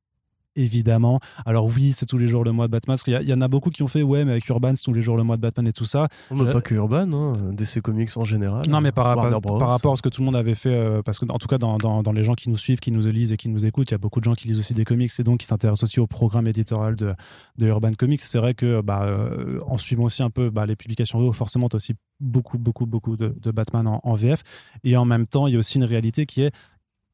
évidemment. 0.55 1.19
Alors 1.45 1.65
oui, 1.65 1.91
c'est 1.93 2.05
tous 2.05 2.17
les 2.17 2.27
jours 2.27 2.43
le 2.43 2.51
mois 2.51 2.67
de 2.67 2.71
Batman, 2.71 2.93
parce 2.93 3.03
qu'il 3.03 3.29
y, 3.29 3.33
en 3.33 3.41
a 3.41 3.47
beaucoup 3.47 3.69
qui 3.69 3.83
ont 3.83 3.87
fait, 3.87 4.03
ouais, 4.03 4.25
mais 4.25 4.31
avec 4.31 4.47
Urban, 4.49 4.73
c'est 4.75 4.83
tous 4.83 4.93
les 4.93 5.01
jours 5.01 5.17
le 5.17 5.23
mois 5.23 5.37
de 5.37 5.41
Batman 5.41 5.67
et 5.67 5.73
tout 5.73 5.85
ça. 5.85 6.07
On 6.31 6.43
pas 6.45 6.61
que 6.61 6.75
Urban, 6.75 7.11
hein, 7.11 7.33
DC 7.51 7.81
Comics 7.81 8.09
en 8.15 8.25
général. 8.25 8.63
Non, 8.69 8.81
mais 8.81 8.91
par, 8.91 9.15
par, 9.15 9.69
rapport 9.69 9.93
à 9.93 9.95
ce 9.95 10.01
que 10.01 10.09
tout 10.09 10.21
le 10.21 10.25
monde 10.25 10.35
avait 10.35 10.55
fait, 10.55 10.73
euh, 10.73 11.01
parce 11.01 11.19
que 11.19 11.25
en 11.29 11.37
tout 11.37 11.47
cas, 11.47 11.57
dans, 11.57 11.77
dans, 11.77 12.11
les 12.11 12.23
gens 12.23 12.35
qui 12.35 12.49
nous 12.49 12.57
suivent, 12.57 12.79
qui 12.79 12.91
nous 12.91 13.05
lisent 13.07 13.31
et 13.31 13.37
qui 13.37 13.49
nous 13.49 13.65
écoutent, 13.65 13.89
il 13.89 13.93
y 13.93 13.95
a 13.95 13.99
beaucoup 13.99 14.19
de 14.19 14.25
gens 14.25 14.33
qui 14.33 14.47
lisent 14.47 14.59
aussi 14.59 14.73
des 14.73 14.85
comics 14.85 15.11
et 15.17 15.23
donc 15.23 15.39
qui 15.39 15.47
s'intéressent 15.47 15.83
aussi 15.83 15.99
au 15.99 16.07
programme 16.07 16.47
éditorial 16.47 16.95
de, 16.95 17.13
de 17.57 17.67
Urban 17.67 17.91
Comics. 17.97 18.21
C'est 18.21 18.39
vrai 18.39 18.53
que, 18.53 18.81
bah, 18.81 19.03
euh, 19.03 19.57
en 19.67 19.77
suivant 19.77 20.03
aussi 20.03 20.23
un 20.23 20.29
peu 20.29 20.49
bah, 20.49 20.65
les 20.65 20.75
publications 20.75 21.31
forcément, 21.33 21.69
tu 21.69 21.75
as 21.75 21.77
aussi 21.77 21.93
beaucoup, 22.19 22.57
beaucoup, 22.57 22.85
beaucoup 22.85 23.17
de, 23.17 23.51
Batman 23.51 23.87
en, 23.87 24.01
en 24.03 24.15
VF. 24.15 24.41
Et 24.83 24.97
en 24.97 25.05
même 25.05 25.27
temps, 25.27 25.47
il 25.47 25.53
y 25.53 25.55
a 25.55 25.59
aussi 25.59 25.77
une 25.77 25.83
réalité 25.83 26.25
qui 26.25 26.41
est 26.41 26.51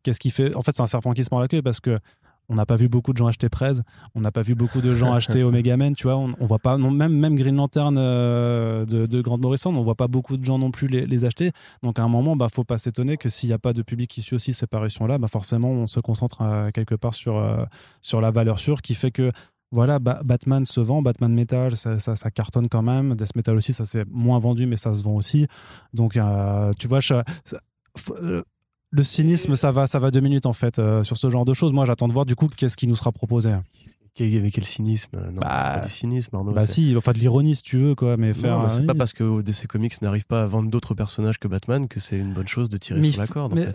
qu'est-ce 0.03 0.19
qui 0.19 0.31
fait. 0.31 0.55
En 0.55 0.61
fait, 0.61 0.75
c'est 0.75 0.81
un 0.81 0.87
serpent 0.87 1.13
qui 1.13 1.23
se 1.23 1.29
mord 1.31 1.41
la 1.41 1.47
queue 1.47 1.61
parce 1.61 1.79
que 1.79 1.99
on 2.49 2.55
n'a 2.55 2.65
pas 2.65 2.75
vu 2.75 2.89
beaucoup 2.89 3.13
de 3.13 3.17
gens 3.17 3.27
acheter 3.27 3.47
Prez, 3.47 3.73
on 4.15 4.21
n'a 4.21 4.31
pas 4.31 4.41
vu 4.41 4.55
beaucoup 4.55 4.81
de 4.81 4.95
gens 4.95 5.13
acheter 5.13 5.43
Omega 5.43 5.77
Man, 5.77 5.95
tu 5.95 6.03
vois, 6.03 6.17
on, 6.17 6.31
on, 6.39 6.45
voit 6.45 6.59
pas, 6.59 6.77
non, 6.77 6.91
même, 6.91 7.13
même 7.13 7.35
Green 7.35 7.55
Lantern 7.55 7.95
euh, 7.97 8.85
de, 8.85 9.05
de 9.05 9.21
Grande 9.21 9.41
Morrison, 9.41 9.73
on 9.75 9.81
voit 9.81 9.95
pas 9.95 10.07
beaucoup 10.07 10.35
de 10.35 10.43
gens 10.43 10.57
non 10.57 10.71
plus 10.71 10.87
les, 10.87 11.25
acheter. 11.25 11.51
Donc 11.83 11.99
à 11.99 12.03
un 12.03 12.07
moment, 12.07 12.35
bah, 12.35 12.47
faut 12.51 12.63
pas 12.63 12.77
s'étonner 12.77 13.17
que 13.17 13.29
s'il 13.29 13.49
n'y 13.49 13.53
a 13.53 13.59
pas 13.59 13.73
de 13.73 13.81
public 13.81 14.09
qui 14.09 14.21
suit 14.21 14.35
aussi 14.35 14.53
ces 14.53 14.67
parutions-là, 14.67 15.17
bah, 15.17 15.27
forcément, 15.27 15.69
on 15.69 15.87
se 15.87 15.99
concentre 15.99 16.41
euh, 16.41 16.71
quelque 16.71 16.95
part 16.95 17.13
sur, 17.13 17.37
euh, 17.37 17.63
sur 18.01 18.21
la 18.21 18.31
valeur 18.31 18.59
sûre 18.59 18.81
qui 18.81 18.95
fait 18.95 19.11
que 19.11 19.31
voilà, 19.71 19.99
Batman 19.99 20.65
se 20.65 20.79
vend, 20.79 21.03
Batman 21.03 21.31
Metal, 21.31 21.75
ça, 21.75 21.99
ça, 21.99 22.31
cartonne 22.31 22.69
quand 22.69 22.81
même. 22.81 23.13
Death 23.13 23.35
Metal 23.35 23.55
aussi, 23.55 23.71
ça 23.71 23.85
c'est 23.85 24.03
moins 24.09 24.39
vendu, 24.39 24.65
mais 24.65 24.77
ça 24.77 24.95
se 24.95 25.03
vend 25.03 25.13
aussi. 25.13 25.45
Donc, 25.93 26.17
tu 26.79 26.87
vois, 26.87 27.01
le 28.91 29.03
cynisme, 29.03 29.55
ça 29.55 29.71
va, 29.71 29.87
ça 29.87 29.99
va 29.99 30.11
deux 30.11 30.19
minutes 30.19 30.45
en 30.45 30.53
fait 30.53 30.79
euh, 30.79 31.03
sur 31.03 31.17
ce 31.17 31.29
genre 31.29 31.45
de 31.45 31.53
choses. 31.53 31.73
Moi, 31.73 31.85
j'attends 31.85 32.07
de 32.07 32.13
voir 32.13 32.25
du 32.25 32.35
coup 32.35 32.47
qu'est-ce 32.47 32.77
qui 32.77 32.87
nous 32.87 32.95
sera 32.95 33.11
proposé. 33.11 33.55
Avec 34.19 34.53
quel 34.53 34.65
cynisme? 34.65 35.17
Non, 35.31 35.39
bah, 35.39 35.59
c'est 35.61 35.69
pas 35.69 35.79
du 35.79 35.89
cynisme, 35.89 36.35
Arnaud. 36.35 36.51
Bah 36.51 36.67
si, 36.67 36.93
enfin 36.97 37.13
de 37.13 37.19
l'ironie 37.19 37.55
si 37.55 37.63
tu 37.63 37.77
veux, 37.77 37.95
quoi. 37.95 38.17
Mais 38.17 38.33
faire. 38.33 38.69
c'est 38.69 38.85
pas 38.85 38.93
parce 38.93 39.13
que 39.13 39.41
DC 39.41 39.67
Comics 39.67 40.01
n'arrive 40.01 40.25
pas 40.25 40.43
à 40.43 40.45
vendre 40.45 40.69
d'autres 40.69 40.93
personnages 40.93 41.39
que 41.39 41.47
Batman 41.47 41.87
que 41.87 42.01
c'est 42.01 42.19
une 42.19 42.33
bonne 42.33 42.47
chose 42.47 42.69
de 42.69 42.77
tirer 42.77 43.01
sur 43.11 43.21
la 43.21 43.27
corde. 43.27 43.53
Mais 43.55 43.67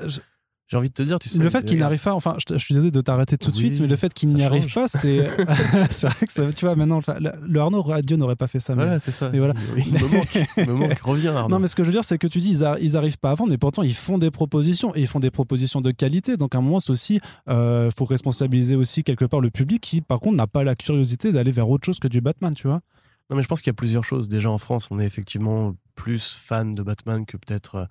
j'ai 0.68 0.78
envie 0.78 0.88
de 0.88 0.94
te 0.94 1.02
dire, 1.02 1.18
tu 1.18 1.28
sais. 1.28 1.38
Le 1.38 1.50
fait 1.50 1.62
qu'il 1.64 1.78
n'arrive 1.78 2.00
pas, 2.00 2.14
enfin, 2.14 2.36
je, 2.48 2.56
suis 2.56 2.74
désolé 2.74 2.90
de 2.90 3.00
t'arrêter 3.02 3.36
tout 3.36 3.50
de 3.50 3.56
suite, 3.56 3.80
mais 3.80 3.86
le 3.86 3.96
fait 3.96 4.14
qu'il 4.14 4.32
n'y 4.34 4.44
arrive 4.44 4.72
pas, 4.72 4.88
c'est. 4.88 5.28
c'est 5.90 6.08
vrai 6.08 6.26
que 6.26 6.32
ça, 6.32 6.52
tu 6.52 6.64
vois, 6.64 6.74
maintenant, 6.74 7.00
le, 7.46 7.60
Arnaud 7.60 7.82
Radio 7.82 8.16
n'aurait 8.16 8.36
pas 8.36 8.46
fait 8.46 8.60
ça. 8.60 8.74
Voilà, 8.74 8.98
c'est 8.98 9.10
ça. 9.10 9.28
Mais 9.30 9.38
voilà. 9.38 9.52
Il, 9.76 9.92
me 9.92 10.08
manque, 10.08 10.38
il 10.56 10.66
me 10.66 10.72
manque. 10.72 10.98
Reviens, 11.02 11.36
Arnaud. 11.36 11.54
Non, 11.54 11.58
mais 11.58 11.68
ce 11.68 11.76
que 11.76 11.84
je 11.84 11.88
veux 11.88 11.92
dire, 11.92 12.04
c'est 12.04 12.16
que 12.16 12.26
tu 12.26 12.38
dis, 12.38 12.58
ils, 12.80 12.92
n'arrivent 12.92 13.18
pas 13.18 13.32
à 13.32 13.34
vendre, 13.34 13.50
mais 13.50 13.58
pourtant, 13.58 13.82
ils 13.82 13.94
font 13.94 14.16
des 14.16 14.30
propositions 14.30 14.94
et 14.96 15.00
ils 15.00 15.06
font 15.06 15.20
des 15.20 15.30
propositions 15.30 15.82
de 15.82 15.90
qualité. 15.90 16.38
Donc, 16.38 16.54
à 16.54 16.58
un 16.58 16.62
moment, 16.62 16.80
c'est 16.80 16.92
aussi, 16.92 17.20
il 17.46 17.52
euh, 17.52 17.90
faut 17.90 18.06
responsabiliser 18.06 18.74
aussi 18.74 19.04
quelque 19.04 19.26
part 19.26 19.40
le 19.40 19.50
public 19.50 19.82
qui, 19.82 20.00
par 20.00 20.18
contre, 20.18 20.36
n'a 20.36 20.46
pas 20.46 20.64
la 20.64 20.74
curiosité 20.74 21.30
d'aller 21.30 21.52
vers 21.52 21.68
autre 21.68 21.84
chose 21.84 21.98
que 21.98 22.08
du 22.08 22.22
Batman, 22.22 22.54
tu 22.54 22.68
vois. 22.68 22.80
Non, 23.28 23.36
mais 23.36 23.42
je 23.42 23.48
pense 23.48 23.60
qu'il 23.60 23.68
y 23.68 23.70
a 23.70 23.74
plusieurs 23.74 24.04
choses. 24.04 24.28
Déjà, 24.30 24.50
en 24.50 24.58
France, 24.58 24.88
on 24.90 24.98
est 24.98 25.06
effectivement 25.06 25.74
plus 25.94 26.32
fan 26.32 26.74
de 26.74 26.82
Batman 26.82 27.26
que 27.26 27.36
peut-être 27.36 27.74
euh, 27.76 27.84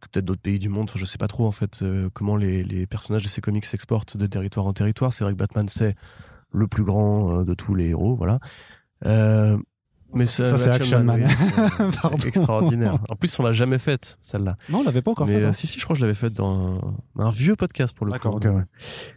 que 0.00 0.08
peut-être 0.10 0.24
d'autres 0.24 0.40
pays 0.42 0.58
du 0.58 0.68
monde. 0.68 0.88
Enfin, 0.90 0.98
je 0.98 1.04
sais 1.04 1.18
pas 1.18 1.28
trop, 1.28 1.46
en 1.46 1.52
fait, 1.52 1.80
euh, 1.82 2.08
comment 2.12 2.36
les, 2.36 2.62
les 2.64 2.86
personnages 2.86 3.22
de 3.22 3.28
ces 3.28 3.40
comics 3.40 3.64
s'exportent 3.64 4.16
de 4.16 4.26
territoire 4.26 4.66
en 4.66 4.72
territoire. 4.72 5.12
C'est 5.12 5.24
vrai 5.24 5.32
que 5.34 5.38
Batman, 5.38 5.66
c'est 5.68 5.94
le 6.52 6.66
plus 6.66 6.84
grand 6.84 7.40
euh, 7.40 7.44
de 7.44 7.54
tous 7.54 7.74
les 7.74 7.88
héros, 7.90 8.16
voilà. 8.16 8.40
Euh, 9.06 9.56
mais 10.12 10.26
Ça, 10.26 10.44
ça, 10.44 10.58
c'est 10.58 10.70
Action 10.70 11.04
Man. 11.04 11.24
c'est- 11.28 12.26
extraordinaire. 12.26 12.98
En 13.08 13.14
plus, 13.14 13.38
on 13.38 13.44
l'a 13.44 13.52
jamais 13.52 13.78
faite, 13.78 14.18
celle-là. 14.20 14.56
Non, 14.68 14.78
on 14.80 14.82
l'avait 14.82 15.02
pas 15.02 15.12
encore 15.12 15.28
Mais 15.28 15.34
fait. 15.38 15.44
euh, 15.44 15.48
hein. 15.50 15.52
si, 15.52 15.68
si, 15.68 15.78
je 15.78 15.84
crois 15.84 15.94
que 15.94 16.00
je 16.00 16.04
l'avais 16.04 16.16
faite 16.16 16.32
dans 16.32 16.78
un, 16.78 17.22
un 17.22 17.30
vieux 17.30 17.54
podcast 17.54 17.96
pour 17.96 18.06
le 18.06 18.10
D'accord, 18.12 18.32
coup. 18.32 18.38
ok, 18.48 18.52
ouais. 18.56 18.64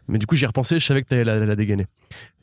Mais 0.08 0.20
du 0.20 0.28
coup, 0.28 0.36
j'y 0.36 0.44
ai 0.44 0.48
repensé, 0.48 0.78
je 0.80 0.86
savais 0.86 1.02
que 1.02 1.08
t'allais 1.08 1.24
la, 1.24 1.40
la 1.44 1.56
dégainer. 1.56 1.88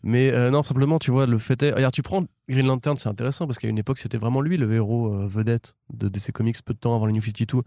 Mais 0.02 0.32
euh, 0.32 0.50
non, 0.50 0.64
simplement, 0.64 0.98
tu 0.98 1.12
vois, 1.12 1.26
le 1.26 1.38
fait 1.38 1.62
est. 1.62 1.70
Regarde, 1.72 1.94
tu 1.94 2.02
prends 2.02 2.22
Green 2.48 2.66
Lantern, 2.66 2.96
c'est 2.96 3.08
intéressant 3.08 3.46
parce 3.46 3.58
qu'à 3.60 3.68
une 3.68 3.78
époque, 3.78 3.98
c'était 3.98 4.18
vraiment 4.18 4.40
lui 4.40 4.56
le 4.56 4.72
héros 4.72 5.12
euh, 5.14 5.26
vedette 5.28 5.76
de 5.92 6.08
DC 6.08 6.32
Comics 6.32 6.56
peu 6.64 6.74
de 6.74 6.78
temps 6.80 6.96
avant 6.96 7.06
le 7.06 7.12
New 7.12 7.22
52. 7.22 7.62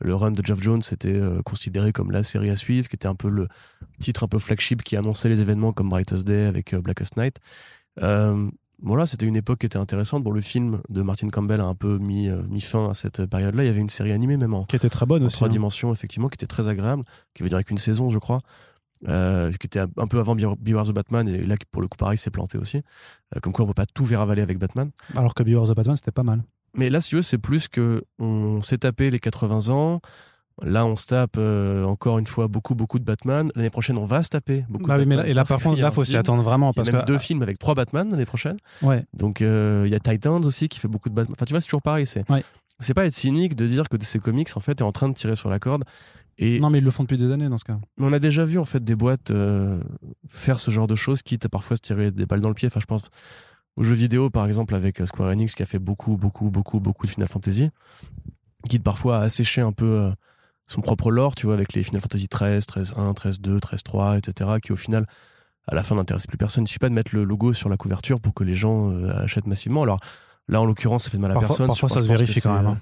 Le 0.00 0.14
run 0.14 0.30
de 0.32 0.44
Geoff 0.44 0.62
Jones 0.62 0.82
était 0.92 1.14
euh, 1.14 1.42
considéré 1.42 1.92
comme 1.92 2.10
la 2.10 2.22
série 2.22 2.50
à 2.50 2.56
suivre, 2.56 2.88
qui 2.88 2.96
était 2.96 3.08
un 3.08 3.14
peu 3.14 3.28
le 3.28 3.48
titre 4.00 4.24
un 4.24 4.28
peu 4.28 4.38
flagship 4.38 4.82
qui 4.82 4.96
annonçait 4.96 5.28
les 5.28 5.40
événements 5.40 5.72
comme 5.72 5.88
Brightest 5.90 6.24
Day 6.24 6.46
avec 6.46 6.72
euh, 6.72 6.80
Blackest 6.80 7.16
Night. 7.16 7.36
Euh, 8.02 8.48
voilà, 8.82 9.04
c'était 9.04 9.26
une 9.26 9.36
époque 9.36 9.58
qui 9.58 9.66
était 9.66 9.76
intéressante. 9.76 10.22
Bon, 10.24 10.30
le 10.30 10.40
film 10.40 10.80
de 10.88 11.02
Martin 11.02 11.28
Campbell 11.28 11.60
a 11.60 11.66
un 11.66 11.74
peu 11.74 11.98
mis, 11.98 12.30
mis 12.48 12.62
fin 12.62 12.88
à 12.88 12.94
cette 12.94 13.26
période-là. 13.26 13.62
Il 13.62 13.66
y 13.66 13.68
avait 13.68 13.80
une 13.80 13.90
série 13.90 14.10
animée 14.12 14.38
même 14.38 14.54
en, 14.54 14.64
Qui 14.64 14.76
était 14.76 14.88
très 14.88 15.04
bonne 15.04 15.22
en 15.22 15.26
aussi. 15.26 15.36
trois 15.36 15.48
hein. 15.48 15.50
dimensions, 15.50 15.92
effectivement, 15.92 16.28
qui 16.28 16.36
était 16.36 16.46
très 16.46 16.66
agréable, 16.68 17.04
qui 17.34 17.42
veut 17.42 17.50
dire 17.50 17.62
qu'une 17.62 17.76
saison, 17.76 18.08
je 18.08 18.18
crois, 18.18 18.38
euh, 19.08 19.50
qui 19.52 19.66
était 19.66 19.80
un 19.80 20.06
peu 20.06 20.18
avant 20.18 20.34
Be- 20.34 20.56
Beware 20.58 20.86
the 20.86 20.92
Batman, 20.92 21.28
et 21.28 21.44
là, 21.44 21.56
pour 21.70 21.82
le 21.82 21.88
coup, 21.88 21.98
pareil, 21.98 22.16
c'est 22.16 22.30
planté 22.30 22.56
aussi. 22.56 22.78
Euh, 23.36 23.40
comme 23.40 23.52
quoi, 23.52 23.66
on 23.66 23.68
peut 23.68 23.74
pas 23.74 23.84
tout 23.84 24.04
verravaler 24.06 24.40
avec 24.40 24.58
Batman. 24.58 24.90
Alors 25.14 25.34
que 25.34 25.42
Beware 25.42 25.66
the 25.68 25.74
Batman, 25.76 25.96
c'était 25.96 26.10
pas 26.10 26.22
mal. 26.22 26.42
Mais 26.74 26.90
là, 26.90 27.00
si 27.00 27.10
tu 27.10 27.16
veux, 27.16 27.22
c'est 27.22 27.38
plus 27.38 27.68
que 27.68 28.02
on 28.18 28.62
s'est 28.62 28.78
tapé 28.78 29.10
les 29.10 29.18
80 29.18 29.68
ans. 29.74 30.00
Là, 30.62 30.84
on 30.84 30.94
se 30.96 31.06
tape 31.06 31.36
euh, 31.38 31.84
encore 31.84 32.18
une 32.18 32.26
fois 32.26 32.46
beaucoup, 32.46 32.74
beaucoup 32.74 32.98
de 32.98 33.04
Batman. 33.04 33.50
L'année 33.56 33.70
prochaine, 33.70 33.96
on 33.96 34.04
va 34.04 34.22
se 34.22 34.28
taper 34.28 34.64
beaucoup 34.68 34.84
Bah 34.86 34.96
de 34.96 35.00
oui, 35.02 35.06
mais 35.06 35.16
Batman. 35.16 35.26
là, 35.26 35.30
et 35.30 35.34
là, 35.34 35.40
Parce 35.44 35.62
par 35.62 35.70
contre, 35.70 35.80
là, 35.82 35.90
faut 35.90 36.04
s'y 36.04 36.16
attendre 36.18 36.42
vraiment. 36.42 36.66
Il 36.66 36.68
y 36.68 36.80
a 36.80 36.84
Parce 36.84 36.92
même 36.92 37.00
que, 37.00 37.06
deux 37.06 37.18
films 37.18 37.40
avec 37.42 37.58
trois 37.58 37.74
Batman 37.74 38.08
l'année 38.10 38.26
prochaine. 38.26 38.58
ouais. 38.82 39.04
Donc, 39.14 39.40
euh, 39.40 39.84
il 39.86 39.90
y 39.92 39.94
a 39.94 40.00
Titans 40.00 40.44
aussi 40.44 40.68
qui 40.68 40.78
fait 40.78 40.88
beaucoup 40.88 41.08
de 41.08 41.14
Batman. 41.14 41.34
Enfin, 41.36 41.46
tu 41.46 41.54
vois, 41.54 41.60
c'est 41.62 41.66
toujours 41.66 41.80
pareil. 41.82 42.04
C'est 42.04 42.28
Ouais. 42.30 42.44
c'est 42.78 42.92
pas 42.92 43.06
être 43.06 43.14
cynique 43.14 43.56
de 43.56 43.66
dire 43.66 43.88
que 43.88 43.96
DC 43.96 44.20
Comics, 44.20 44.50
en 44.54 44.60
fait, 44.60 44.80
est 44.80 44.84
en 44.84 44.92
train 44.92 45.08
de 45.08 45.14
tirer 45.14 45.34
sur 45.34 45.48
la 45.48 45.58
corde. 45.58 45.84
Et 46.36 46.60
Non, 46.60 46.68
mais 46.68 46.78
ils 46.78 46.84
le 46.84 46.90
font 46.90 47.04
depuis 47.04 47.16
des 47.18 47.30
années 47.32 47.48
dans 47.48 47.58
ce 47.58 47.64
cas. 47.64 47.78
mais 47.96 48.06
on 48.06 48.12
a 48.12 48.18
déjà 48.18 48.44
vu 48.44 48.58
en 48.58 48.64
fait 48.64 48.82
des 48.84 48.94
boîtes 48.94 49.30
euh, 49.30 49.82
faire 50.28 50.58
ce 50.60 50.70
genre 50.70 50.86
de 50.86 50.94
choses, 50.94 51.22
quitte 51.22 51.46
à 51.46 51.48
parfois 51.48 51.76
se 51.76 51.82
tirer 51.82 52.10
des 52.10 52.26
balles 52.26 52.40
dans 52.40 52.48
le 52.48 52.54
pied. 52.54 52.66
Enfin, 52.66 52.80
je 52.80 52.86
pense 52.86 53.08
aux 53.80 53.84
jeux 53.84 53.94
vidéo, 53.94 54.30
par 54.30 54.46
exemple, 54.46 54.74
avec 54.74 55.00
euh, 55.00 55.06
Square 55.06 55.30
Enix 55.30 55.54
qui 55.54 55.62
a 55.62 55.66
fait 55.66 55.78
beaucoup, 55.78 56.16
beaucoup, 56.16 56.50
beaucoup, 56.50 56.80
beaucoup 56.80 57.06
de 57.06 57.10
Final 57.10 57.28
Fantasy, 57.28 57.70
quitte 58.68 58.82
parfois 58.82 59.18
à 59.18 59.20
assécher 59.22 59.62
un 59.62 59.72
peu 59.72 59.86
euh, 59.86 60.10
son 60.66 60.80
propre 60.82 61.10
lore, 61.10 61.34
tu 61.34 61.46
vois, 61.46 61.54
avec 61.54 61.72
les 61.72 61.82
Final 61.82 62.00
Fantasy 62.02 62.28
13, 62.28 62.66
13 62.66 62.92
1, 62.96 63.14
13 63.14 63.40
2, 63.40 63.58
13 63.60 63.82
3, 63.82 64.18
etc., 64.18 64.50
qui 64.62 64.72
au 64.72 64.76
final, 64.76 65.06
à 65.66 65.74
la 65.74 65.82
fin, 65.82 65.94
n'intéressent 65.96 66.26
plus 66.26 66.36
personne. 66.38 66.64
Il 66.64 66.68
suffit 66.68 66.78
pas 66.78 66.88
de 66.88 66.94
mettre 66.94 67.14
le 67.14 67.24
logo 67.24 67.52
sur 67.52 67.68
la 67.68 67.76
couverture 67.76 68.20
pour 68.20 68.34
que 68.34 68.44
les 68.44 68.54
gens 68.54 68.90
euh, 68.90 69.10
achètent 69.16 69.46
massivement. 69.46 69.82
Alors 69.82 69.98
là, 70.48 70.60
en 70.60 70.64
l'occurrence, 70.66 71.04
ça 71.04 71.10
fait 71.10 71.16
de 71.16 71.22
mal 71.22 71.30
à 71.30 71.34
Parfois- 71.34 71.48
personne. 71.48 71.66
parfois, 71.68 71.88
Je 71.88 71.92
ça 71.94 72.00
pense 72.00 72.04
se 72.06 72.12
que 72.12 72.14
vérifie 72.18 72.40
quand 72.40 72.56
c'est, 72.56 72.62
même, 72.62 72.72
hein. 72.72 72.78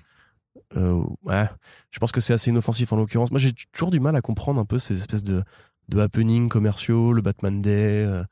euh, 0.77 1.03
ouais, 1.25 1.49
je 1.91 1.99
pense 2.01 2.11
que 2.13 2.21
c'est 2.21 2.33
assez 2.33 2.51
inoffensif 2.51 2.93
en 2.93 2.97
l'occurrence. 2.97 3.31
Moi, 3.31 3.39
j'ai 3.41 3.53
toujours 3.73 3.91
du 3.91 4.01
mal 4.01 4.17
à 4.17 4.21
comprendre 4.21 4.61
un 4.61 4.65
peu 4.65 4.79
ces 4.79 4.97
espèces 4.99 5.23
de, 5.23 5.43
de 5.89 6.01
happenings 6.01 6.49
commerciaux, 6.49 7.13
le 7.13 7.23
Batman 7.23 7.63
Day, 7.63 8.05
euh, 8.05 8.25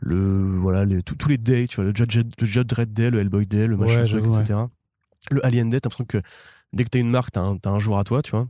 le 0.00 0.56
voilà, 0.58 0.84
les, 0.84 1.02
tous 1.02 1.14
tous 1.14 1.28
les 1.28 1.38
days, 1.38 1.68
tu 1.68 1.76
vois, 1.76 1.84
le 1.84 1.92
Judge, 1.94 2.16
le 2.40 2.46
Judge 2.46 2.66
Dredd 2.66 2.92
Day, 2.92 3.10
le 3.10 3.18
Hellboy 3.20 3.46
Day, 3.46 3.66
le 3.66 3.76
machin 3.76 4.02
Ouais, 4.02 4.08
truc, 4.08 4.24
etc. 4.26 4.60
Le 5.30 5.44
Alien 5.44 5.68
Day, 5.68 5.80
t'as 5.80 5.88
l'impression 5.88 6.04
que 6.06 6.18
dès 6.72 6.84
que 6.84 6.88
t'as 6.90 6.98
une 7.00 7.10
marque, 7.10 7.32
t'as 7.32 7.42
un, 7.42 7.58
un 7.64 7.78
jour 7.78 7.98
à 7.98 8.04
toi, 8.04 8.22
tu 8.22 8.30
vois. 8.30 8.48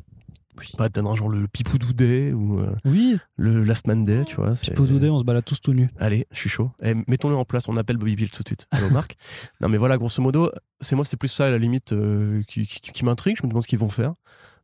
Pas 0.76 0.90
t'as 0.90 1.00
un 1.02 1.14
genre 1.16 1.28
le 1.30 1.48
Pipoudou 1.48 1.92
Day 1.94 2.32
ou 2.32 2.58
euh, 2.60 2.74
Oui, 2.84 3.18
le 3.36 3.64
Last 3.64 3.86
Man 3.86 4.04
Day, 4.04 4.24
tu 4.26 4.36
vois. 4.36 4.54
c'est- 4.54 4.72
Pipo 4.72 4.84
Doudé, 4.84 5.08
on 5.08 5.18
se 5.18 5.24
balade 5.24 5.44
tous 5.44 5.58
tout 5.60 5.72
nus. 5.72 5.88
Allez, 5.98 6.26
je 6.32 6.38
suis 6.38 6.50
chaud. 6.50 6.70
Eh, 6.82 6.94
Mettons-le 7.08 7.36
en 7.36 7.44
place, 7.46 7.66
on 7.68 7.76
appelle 7.78 7.96
Bobby 7.96 8.14
Bill 8.14 8.30
tout 8.30 8.42
de 8.42 8.48
suite. 8.48 8.66
Allô, 8.70 8.90
Marc 8.90 9.16
Non, 9.62 9.68
mais 9.68 9.78
voilà, 9.78 9.96
grosso 9.96 10.20
modo, 10.20 10.50
c'est 10.80 10.96
moi, 10.96 11.04
c'est 11.06 11.16
plus 11.16 11.28
ça, 11.28 11.46
à 11.46 11.50
la 11.50 11.56
limite, 11.58 11.92
euh, 11.92 12.42
qui, 12.46 12.66
qui, 12.66 12.80
qui 12.80 13.04
m'intrigue. 13.06 13.36
Je 13.38 13.44
me 13.44 13.48
demande 13.48 13.62
ce 13.62 13.68
qu'ils 13.68 13.78
vont 13.78 13.88
faire. 13.88 14.12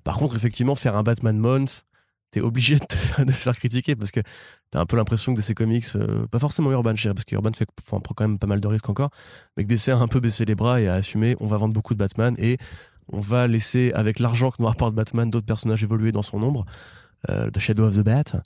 Par 0.04 0.18
contre, 0.18 0.36
effectivement, 0.36 0.74
faire 0.74 0.96
un 0.96 1.02
Batman 1.02 1.38
Month, 1.38 1.85
t'es 2.30 2.40
obligé 2.40 2.76
de 2.76 2.84
te, 2.84 3.22
de 3.22 3.32
faire 3.32 3.56
critiquer 3.56 3.96
parce 3.96 4.10
que 4.10 4.20
t'as 4.70 4.80
un 4.80 4.86
peu 4.86 4.96
l'impression 4.96 5.34
que 5.34 5.40
DC 5.40 5.54
Comics, 5.54 5.86
euh, 5.96 6.26
pas 6.26 6.38
forcément 6.38 6.70
Urban, 6.72 6.94
je 6.94 7.02
dirais, 7.02 7.14
parce 7.14 7.24
que 7.24 7.34
Urban 7.34 7.52
fait, 7.52 7.68
enfin, 7.86 8.00
prend 8.00 8.14
quand 8.14 8.28
même 8.28 8.38
pas 8.38 8.46
mal 8.46 8.60
de 8.60 8.68
risques 8.68 8.88
encore, 8.88 9.10
mais 9.56 9.64
que 9.64 9.68
DC 9.68 9.88
a 9.90 9.96
un 9.98 10.08
peu 10.08 10.20
baissé 10.20 10.44
les 10.44 10.54
bras 10.54 10.80
et 10.80 10.88
a 10.88 10.94
assumé, 10.94 11.36
on 11.40 11.46
va 11.46 11.56
vendre 11.56 11.74
beaucoup 11.74 11.94
de 11.94 11.98
Batman 11.98 12.34
et 12.38 12.58
on 13.12 13.20
va 13.20 13.46
laisser, 13.46 13.92
avec 13.94 14.18
l'argent 14.18 14.50
que 14.50 14.56
nous 14.60 14.66
rapporte 14.66 14.94
Batman, 14.94 15.30
d'autres 15.30 15.46
personnages 15.46 15.82
évoluer 15.84 16.12
dans 16.12 16.22
son 16.22 16.42
ombre. 16.42 16.64
Euh, 17.30 17.50
The 17.50 17.58
Shadow 17.58 17.84
of 17.86 17.96
the 17.96 18.00
Bat. 18.00 18.42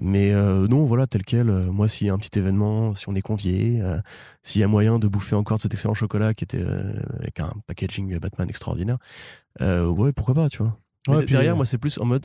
Mais 0.00 0.32
euh, 0.32 0.66
non, 0.66 0.84
voilà, 0.86 1.06
tel 1.06 1.22
quel. 1.24 1.50
euh, 1.50 1.70
moi, 1.70 1.88
s'il 1.88 2.06
y 2.06 2.10
a 2.10 2.14
un 2.14 2.18
petit 2.18 2.36
événement, 2.38 2.94
si 2.94 3.08
on 3.08 3.14
est 3.14 3.22
convié, 3.22 3.80
s'il 4.42 4.60
y 4.60 4.64
a 4.64 4.68
moyen 4.68 4.98
de 4.98 5.06
bouffer 5.06 5.36
encore 5.36 5.58
de 5.58 5.62
cet 5.62 5.74
excellent 5.74 5.94
chocolat 5.94 6.32
qui 6.34 6.42
était 6.44 6.64
avec 7.20 7.38
un 7.40 7.52
packaging 7.66 8.18
Batman 8.18 8.48
extraordinaire, 8.48 8.98
ouais, 9.60 10.12
pourquoi 10.12 10.34
pas, 10.34 10.48
tu 10.48 10.58
vois. 10.58 10.78
Ouais, 11.06 11.24
puis- 11.24 11.32
derrière, 11.32 11.54
moi, 11.54 11.66
c'est 11.66 11.78
plus 11.78 11.98
en 11.98 12.06
mode 12.06 12.24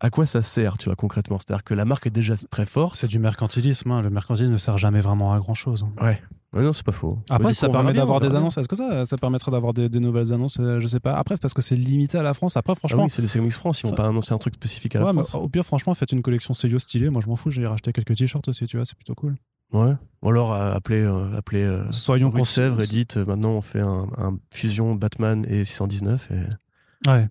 à 0.00 0.10
quoi 0.10 0.26
ça 0.26 0.42
sert, 0.42 0.78
tu 0.78 0.86
vois, 0.86 0.96
concrètement? 0.96 1.38
C'est-à-dire 1.38 1.64
que 1.64 1.74
la 1.74 1.84
marque 1.84 2.06
est 2.06 2.10
déjà 2.10 2.34
très 2.50 2.66
forte. 2.66 2.96
C'est 2.96 3.08
du 3.08 3.18
mercantilisme. 3.18 3.90
hein. 3.90 4.02
Le 4.02 4.10
mercantilisme 4.10 4.52
ne 4.52 4.58
sert 4.58 4.78
jamais 4.78 5.00
vraiment 5.00 5.32
à 5.32 5.38
grand 5.38 5.54
chose. 5.54 5.86
Ouais. 6.00 6.20
Ouais, 6.54 6.62
non, 6.62 6.72
c'est 6.72 6.84
pas 6.86 6.92
faux. 6.92 7.18
Après, 7.28 7.52
si 7.52 7.60
ça 7.60 7.68
permet 7.68 7.92
d'avoir 7.92 8.20
des 8.20 8.34
annonces, 8.34 8.56
est-ce 8.56 8.68
que 8.68 8.76
ça, 8.76 9.04
ça 9.04 9.18
permettrait 9.18 9.50
d'avoir 9.52 9.74
des, 9.74 9.88
des 9.90 10.00
nouvelles 10.00 10.32
annonces? 10.32 10.58
Euh, 10.60 10.80
Je 10.80 10.86
sais 10.86 10.98
pas. 11.00 11.12
Après, 11.14 11.36
parce 11.36 11.52
que 11.52 11.60
c'est 11.60 11.76
limité 11.76 12.16
à 12.16 12.22
la 12.22 12.32
France. 12.32 12.56
Après, 12.56 12.72
Ah 12.74 12.78
franchement, 12.78 13.02
oui, 13.04 13.10
c'est 13.10 13.20
des 13.20 13.28
Comics 13.28 13.52
France, 13.52 13.82
ils 13.82 13.86
vont 13.86 13.94
pas 13.94 14.06
annoncer 14.08 14.32
un 14.32 14.38
truc 14.38 14.54
spécifique 14.54 14.96
à 14.96 15.00
la 15.00 15.04
ouais, 15.06 15.12
mais 15.12 15.24
France. 15.24 15.34
au 15.42 15.48
pire, 15.48 15.64
franchement, 15.66 15.92
faites 15.94 16.12
une 16.12 16.22
collection 16.22 16.54
Seyo 16.54 16.78
stylée. 16.78 17.10
Moi, 17.10 17.20
je 17.22 17.28
m'en 17.28 17.36
fous. 17.36 17.50
J'ai 17.50 17.66
racheté 17.66 17.92
quelques 17.92 18.14
t-shirts 18.16 18.48
aussi, 18.48 18.66
tu 18.66 18.78
vois. 18.78 18.86
C'est 18.86 18.96
plutôt 18.96 19.14
cool. 19.14 19.36
Ouais. 19.74 19.92
Ou 20.22 20.28
alors, 20.30 20.54
euh, 20.54 20.72
appeler, 20.72 21.02
euh, 21.02 21.36
appeler 21.36 21.64
euh, 21.64 21.84
Soyons 21.92 22.32
Sèvres 22.44 22.82
et 22.82 22.86
dites, 22.86 23.18
euh, 23.18 23.26
maintenant, 23.26 23.50
on 23.50 23.60
fait 23.60 23.80
un, 23.80 24.06
un 24.16 24.38
fusion 24.50 24.94
Batman 24.94 25.44
et 25.46 25.64
619 25.64 26.30
et... 26.30 27.08
Ouais. 27.10 27.28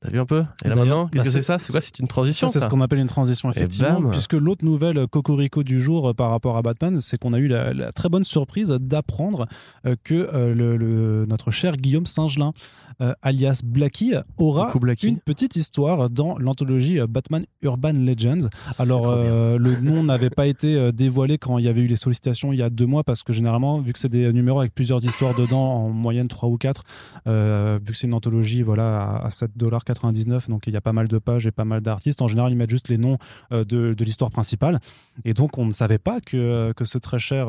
T'as 0.00 0.10
vu 0.10 0.20
un 0.20 0.26
peu? 0.26 0.44
Et 0.64 0.68
là 0.68 0.76
maintenant, 0.76 1.06
qu'est-ce 1.08 1.16
bah, 1.16 1.22
que 1.24 1.30
c'est 1.30 1.42
ça? 1.42 1.58
C'est 1.58 1.72
quoi 1.72 1.80
C'est 1.80 1.98
une 1.98 2.06
transition 2.06 2.46
c'est 2.46 2.60
ce 2.60 2.66
qu'on 2.66 2.80
appelle 2.80 3.00
une 3.00 3.08
transition, 3.08 3.50
Et 3.50 3.56
effectivement. 3.56 4.00
bam. 4.00 4.10
Puisque 4.12 4.34
l'autre 4.34 4.64
nouvelle 4.64 5.08
cocorico 5.08 5.64
du 5.64 5.80
jour 5.80 6.10
euh, 6.10 6.14
par 6.14 6.30
rapport 6.30 6.56
à 6.56 6.62
Batman, 6.62 7.00
c'est 7.00 7.18
qu'on 7.18 7.32
a 7.32 7.38
eu 7.38 7.48
la, 7.48 7.74
la 7.74 7.90
très 7.90 8.08
bonne 8.08 8.22
surprise 8.22 8.68
d'apprendre 8.80 9.48
euh, 9.86 9.96
que 10.04 10.14
euh, 10.14 10.54
le, 10.54 10.76
le- 10.76 11.26
notre 11.28 11.50
cher 11.50 11.76
Guillaume 11.76 12.06
Singelin, 12.06 12.52
euh, 13.00 13.14
alias 13.22 13.60
Blacky, 13.64 14.14
aura 14.38 14.72
une 15.04 15.18
petite 15.18 15.54
histoire 15.54 16.10
dans 16.10 16.36
l'anthologie 16.38 16.98
euh, 16.98 17.06
Batman 17.06 17.44
Urban 17.62 17.92
Legends. 17.92 18.48
Alors, 18.78 19.06
euh, 19.06 19.56
le 19.56 19.80
nom 19.80 20.02
n'avait 20.02 20.30
pas 20.30 20.46
été 20.46 20.92
dévoilé 20.92 21.38
quand 21.38 21.58
il 21.58 21.64
y 21.64 21.68
avait 21.68 21.82
eu 21.82 21.86
les 21.86 21.96
sollicitations 21.96 22.52
il 22.52 22.58
y 22.58 22.62
a 22.62 22.70
deux 22.70 22.86
mois, 22.86 23.04
parce 23.04 23.22
que 23.22 23.32
généralement, 23.32 23.80
vu 23.80 23.92
que 23.92 23.98
c'est 23.98 24.08
des 24.08 24.32
numéros 24.32 24.60
avec 24.60 24.74
plusieurs 24.74 25.04
histoires 25.04 25.34
dedans, 25.34 25.84
en 25.84 25.88
moyenne 25.90 26.28
3 26.28 26.48
ou 26.48 26.56
4, 26.56 26.82
euh, 27.26 27.78
vu 27.84 27.92
que 27.92 27.98
c'est 27.98 28.06
une 28.06 28.14
anthologie 28.14 28.62
voilà, 28.62 29.02
à, 29.02 29.26
à 29.26 29.28
7,99$, 29.28 30.48
donc 30.48 30.66
il 30.66 30.72
y 30.72 30.76
a 30.76 30.80
pas 30.80 30.92
mal 30.92 31.08
de 31.08 31.18
pages 31.18 31.46
et 31.46 31.52
pas 31.52 31.64
mal 31.64 31.80
d'artistes, 31.80 32.20
en 32.22 32.26
général, 32.26 32.52
ils 32.52 32.56
mettent 32.56 32.70
juste 32.70 32.88
les 32.88 32.98
noms 32.98 33.18
de, 33.50 33.64
de 33.64 34.04
l'histoire 34.04 34.30
principale. 34.30 34.80
Et 35.24 35.34
donc, 35.34 35.58
on 35.58 35.66
ne 35.66 35.72
savait 35.72 35.98
pas 35.98 36.20
que, 36.20 36.72
que 36.72 36.84
ce 36.84 36.98
très 36.98 37.18
cher 37.18 37.48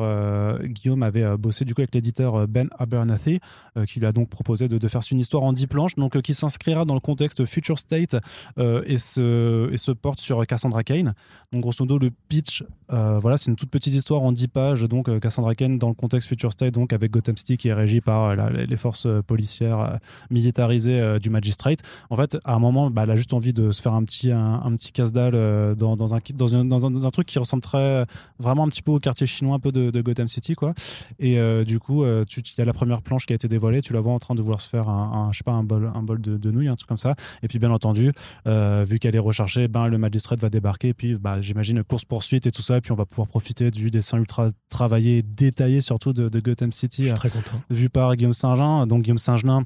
Guillaume 0.64 1.02
avait 1.02 1.36
bossé 1.36 1.64
du 1.64 1.74
coup 1.74 1.80
avec 1.80 1.94
l'éditeur 1.94 2.46
Ben 2.46 2.68
Abernathy, 2.78 3.40
qui 3.86 4.00
lui 4.00 4.06
a 4.06 4.12
donc 4.12 4.28
proposé 4.28 4.68
de, 4.68 4.78
de 4.78 4.88
faire 4.88 5.00
une 5.10 5.18
histoire 5.18 5.39
en 5.42 5.52
10 5.52 5.66
planches, 5.66 5.94
donc 5.96 6.16
euh, 6.16 6.20
qui 6.20 6.34
s'inscrira 6.34 6.84
dans 6.84 6.94
le 6.94 7.00
contexte 7.00 7.44
Future 7.44 7.78
State 7.78 8.16
euh, 8.58 8.82
et, 8.86 8.98
se, 8.98 9.72
et 9.72 9.76
se 9.76 9.92
porte 9.92 10.20
sur 10.20 10.46
Cassandra 10.46 10.82
Kane. 10.82 11.14
Donc, 11.52 11.62
grosso 11.62 11.76
modo, 11.80 11.98
le 11.98 12.10
pitch, 12.28 12.64
euh, 12.92 13.18
voilà, 13.18 13.36
c'est 13.36 13.50
une 13.50 13.56
toute 13.56 13.70
petite 13.70 13.94
histoire 13.94 14.22
en 14.22 14.32
10 14.32 14.48
pages. 14.48 14.82
Donc, 14.84 15.08
euh, 15.08 15.18
Cassandra 15.20 15.54
Kane 15.54 15.78
dans 15.78 15.88
le 15.88 15.94
contexte 15.94 16.28
Future 16.28 16.52
State, 16.52 16.74
donc 16.74 16.92
avec 16.92 17.10
Gotham 17.10 17.36
City 17.36 17.56
qui 17.56 17.68
est 17.68 17.74
régi 17.74 18.00
par 18.00 18.30
euh, 18.30 18.50
les 18.50 18.76
forces 18.76 19.06
euh, 19.06 19.22
policières 19.22 19.80
euh, 19.80 19.96
militarisées 20.30 21.00
euh, 21.00 21.18
du 21.18 21.30
Magistrate. 21.30 21.80
En 22.10 22.16
fait, 22.16 22.38
à 22.44 22.54
un 22.54 22.58
moment, 22.58 22.90
bah, 22.90 23.02
elle 23.04 23.10
a 23.10 23.14
juste 23.14 23.32
envie 23.32 23.52
de 23.52 23.70
se 23.70 23.82
faire 23.82 23.94
un 23.94 24.04
petit, 24.04 24.30
un, 24.30 24.72
petit 24.76 24.92
casse-dalle 24.92 25.34
euh, 25.34 25.74
dans, 25.74 25.92
un, 26.14 26.18
dans, 26.34 26.56
un, 26.56 26.64
dans, 26.64 27.06
un, 27.06 27.10
truc 27.10 27.26
qui 27.26 27.38
ressemble 27.38 27.62
très, 27.62 28.04
vraiment 28.38 28.64
un 28.64 28.68
petit 28.68 28.82
peu 28.82 28.92
au 28.92 29.00
quartier 29.00 29.26
chinois 29.26 29.56
un 29.56 29.58
peu 29.58 29.72
de, 29.72 30.00
Gotham 30.00 30.28
City, 30.28 30.54
quoi. 30.54 30.74
Et 31.18 31.38
euh, 31.38 31.64
du 31.64 31.78
coup, 31.78 32.04
euh, 32.04 32.24
il 32.36 32.58
y 32.58 32.60
a 32.60 32.64
la 32.64 32.72
première 32.72 33.02
planche 33.02 33.26
qui 33.26 33.32
a 33.32 33.36
été 33.36 33.48
dévoilée, 33.48 33.80
tu 33.80 33.92
la 33.92 34.00
vois 34.00 34.12
en 34.12 34.18
train 34.18 34.34
de 34.34 34.42
vouloir 34.42 34.60
se 34.60 34.68
faire 34.68 34.88
un, 34.88 35.29
un- 35.30 35.32
je 35.32 35.38
sais 35.38 35.44
pas, 35.44 35.52
un 35.52 35.62
bol, 35.64 35.90
un 35.94 36.02
bol 36.02 36.20
de, 36.20 36.36
de 36.36 36.50
nouilles, 36.50 36.68
un 36.68 36.76
truc 36.76 36.88
comme 36.88 36.98
ça. 36.98 37.14
Et 37.42 37.48
puis, 37.48 37.58
bien 37.58 37.70
entendu, 37.70 38.12
euh, 38.46 38.84
vu 38.86 38.98
qu'elle 38.98 39.14
est 39.16 39.18
recherchée, 39.20 39.68
ben, 39.68 39.86
le 39.88 39.96
magistrate 39.98 40.40
va 40.40 40.50
débarquer. 40.50 40.88
Et 40.88 40.94
puis, 40.94 41.14
bah, 41.16 41.40
j'imagine, 41.40 41.82
course-poursuite 41.84 42.46
et 42.46 42.50
tout 42.50 42.62
ça. 42.62 42.76
Et 42.76 42.80
puis, 42.80 42.92
on 42.92 42.96
va 42.96 43.06
pouvoir 43.06 43.28
profiter 43.28 43.70
du 43.70 43.90
dessin 43.90 44.18
ultra 44.18 44.50
travaillé, 44.68 45.22
détaillé 45.22 45.80
surtout 45.80 46.12
de, 46.12 46.28
de 46.28 46.40
Gotham 46.40 46.72
Je 46.72 46.76
City, 46.76 47.02
suis 47.02 47.10
euh, 47.10 47.14
très 47.14 47.30
content. 47.30 47.60
vu 47.70 47.88
par 47.88 48.14
Guillaume 48.16 48.32
Saint-Jean. 48.34 48.86
Donc, 48.86 49.02
Guillaume 49.02 49.18
Saint-Jean. 49.18 49.64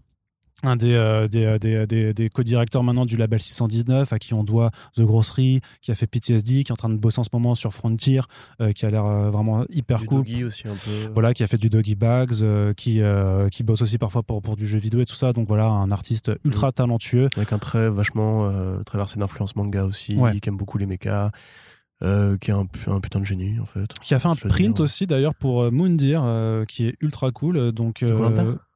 Un 0.65 0.77
des, 0.77 0.93
euh, 0.95 1.29
des, 1.29 1.45
euh, 1.45 1.59
des, 1.59 1.87
des, 1.87 2.15
des 2.15 2.29
co-directeurs 2.31 2.83
maintenant 2.83 3.05
du 3.07 3.17
label 3.17 3.41
619 3.41 4.13
à 4.13 4.19
qui 4.19 4.35
on 4.35 4.45
doit 4.45 4.71
The 4.97 5.03
Grocery 5.03 5.61
qui 5.81 5.91
a 5.91 5.95
fait 5.95 6.07
PTSD 6.07 6.65
qui 6.65 6.71
est 6.71 6.73
en 6.73 6.77
train 6.77 6.89
de 6.89 6.97
bosser 6.97 7.21
en 7.21 7.25
ce 7.25 7.31
moment 7.33 7.55
sur 7.55 7.73
Frontier 7.73 8.21
euh, 8.61 8.73
qui 8.73 8.87
a 8.87 8.91
l'air 8.91 9.05
euh, 9.05 9.31
vraiment 9.31 9.65
hyper 9.71 9.99
Du 9.99 10.07
cool 10.07 10.19
Doggy 10.19 10.45
aussi 10.45 10.67
un 10.69 10.75
peu. 10.85 11.11
voilà 11.13 11.35
qui 11.35 11.43
a 11.43 11.47
fait 11.47 11.59
du 11.59 11.69
Doggy 11.71 11.95
Bags 11.95 12.75
qui, 12.77 13.01
qui 13.51 13.63
bosse 13.63 13.83
aussi 13.83 13.99
parfois 13.99 14.23
pour, 14.23 14.43
pour 14.43 14.57
du 14.57 14.67
jeu 14.67 14.79
vidéo 14.79 15.01
et 15.01 15.05
tout 15.07 15.15
ça 15.15 15.33
donc 15.33 15.47
voilà 15.49 15.67
un 15.67 15.91
artiste 15.91 16.31
ultra 16.45 16.73
talentueux 16.73 17.29
Avec 17.37 17.53
un 17.53 17.59
trait 17.59 17.89
vachement 17.91 18.51
traversé 18.85 19.19
d'influence 19.19 19.57
manga 19.57 19.85
aussi, 19.85 20.17
Ouais. 20.17 20.39
qui 20.41 20.49
aime 20.49 20.57
beaucoup 20.57 20.79
les 20.79 20.87
mechas, 20.87 21.31
euh, 22.03 22.37
qui 22.39 22.51
est 22.51 22.55
un, 22.55 22.67
pu- 22.67 22.89
un 22.91 23.01
putain 23.01 23.21
de 23.21 23.25
génie 23.25 23.59
en 23.61 23.65
fait. 23.67 23.87
qui 24.03 24.15
a 24.15 24.19
fait 24.19 24.29
un 24.29 24.35
print 24.35 24.77
dire. 24.77 24.85
aussi 24.85 25.07
d'ailleurs 25.07 25.35
pour 25.35 25.71
Moondir 25.71 26.23
euh, 26.25 26.65
qui 26.65 26.87
est 26.89 26.97
ultra 27.01 27.31
cool 27.31 27.73
donc 27.73 28.03
euh, 28.03 28.09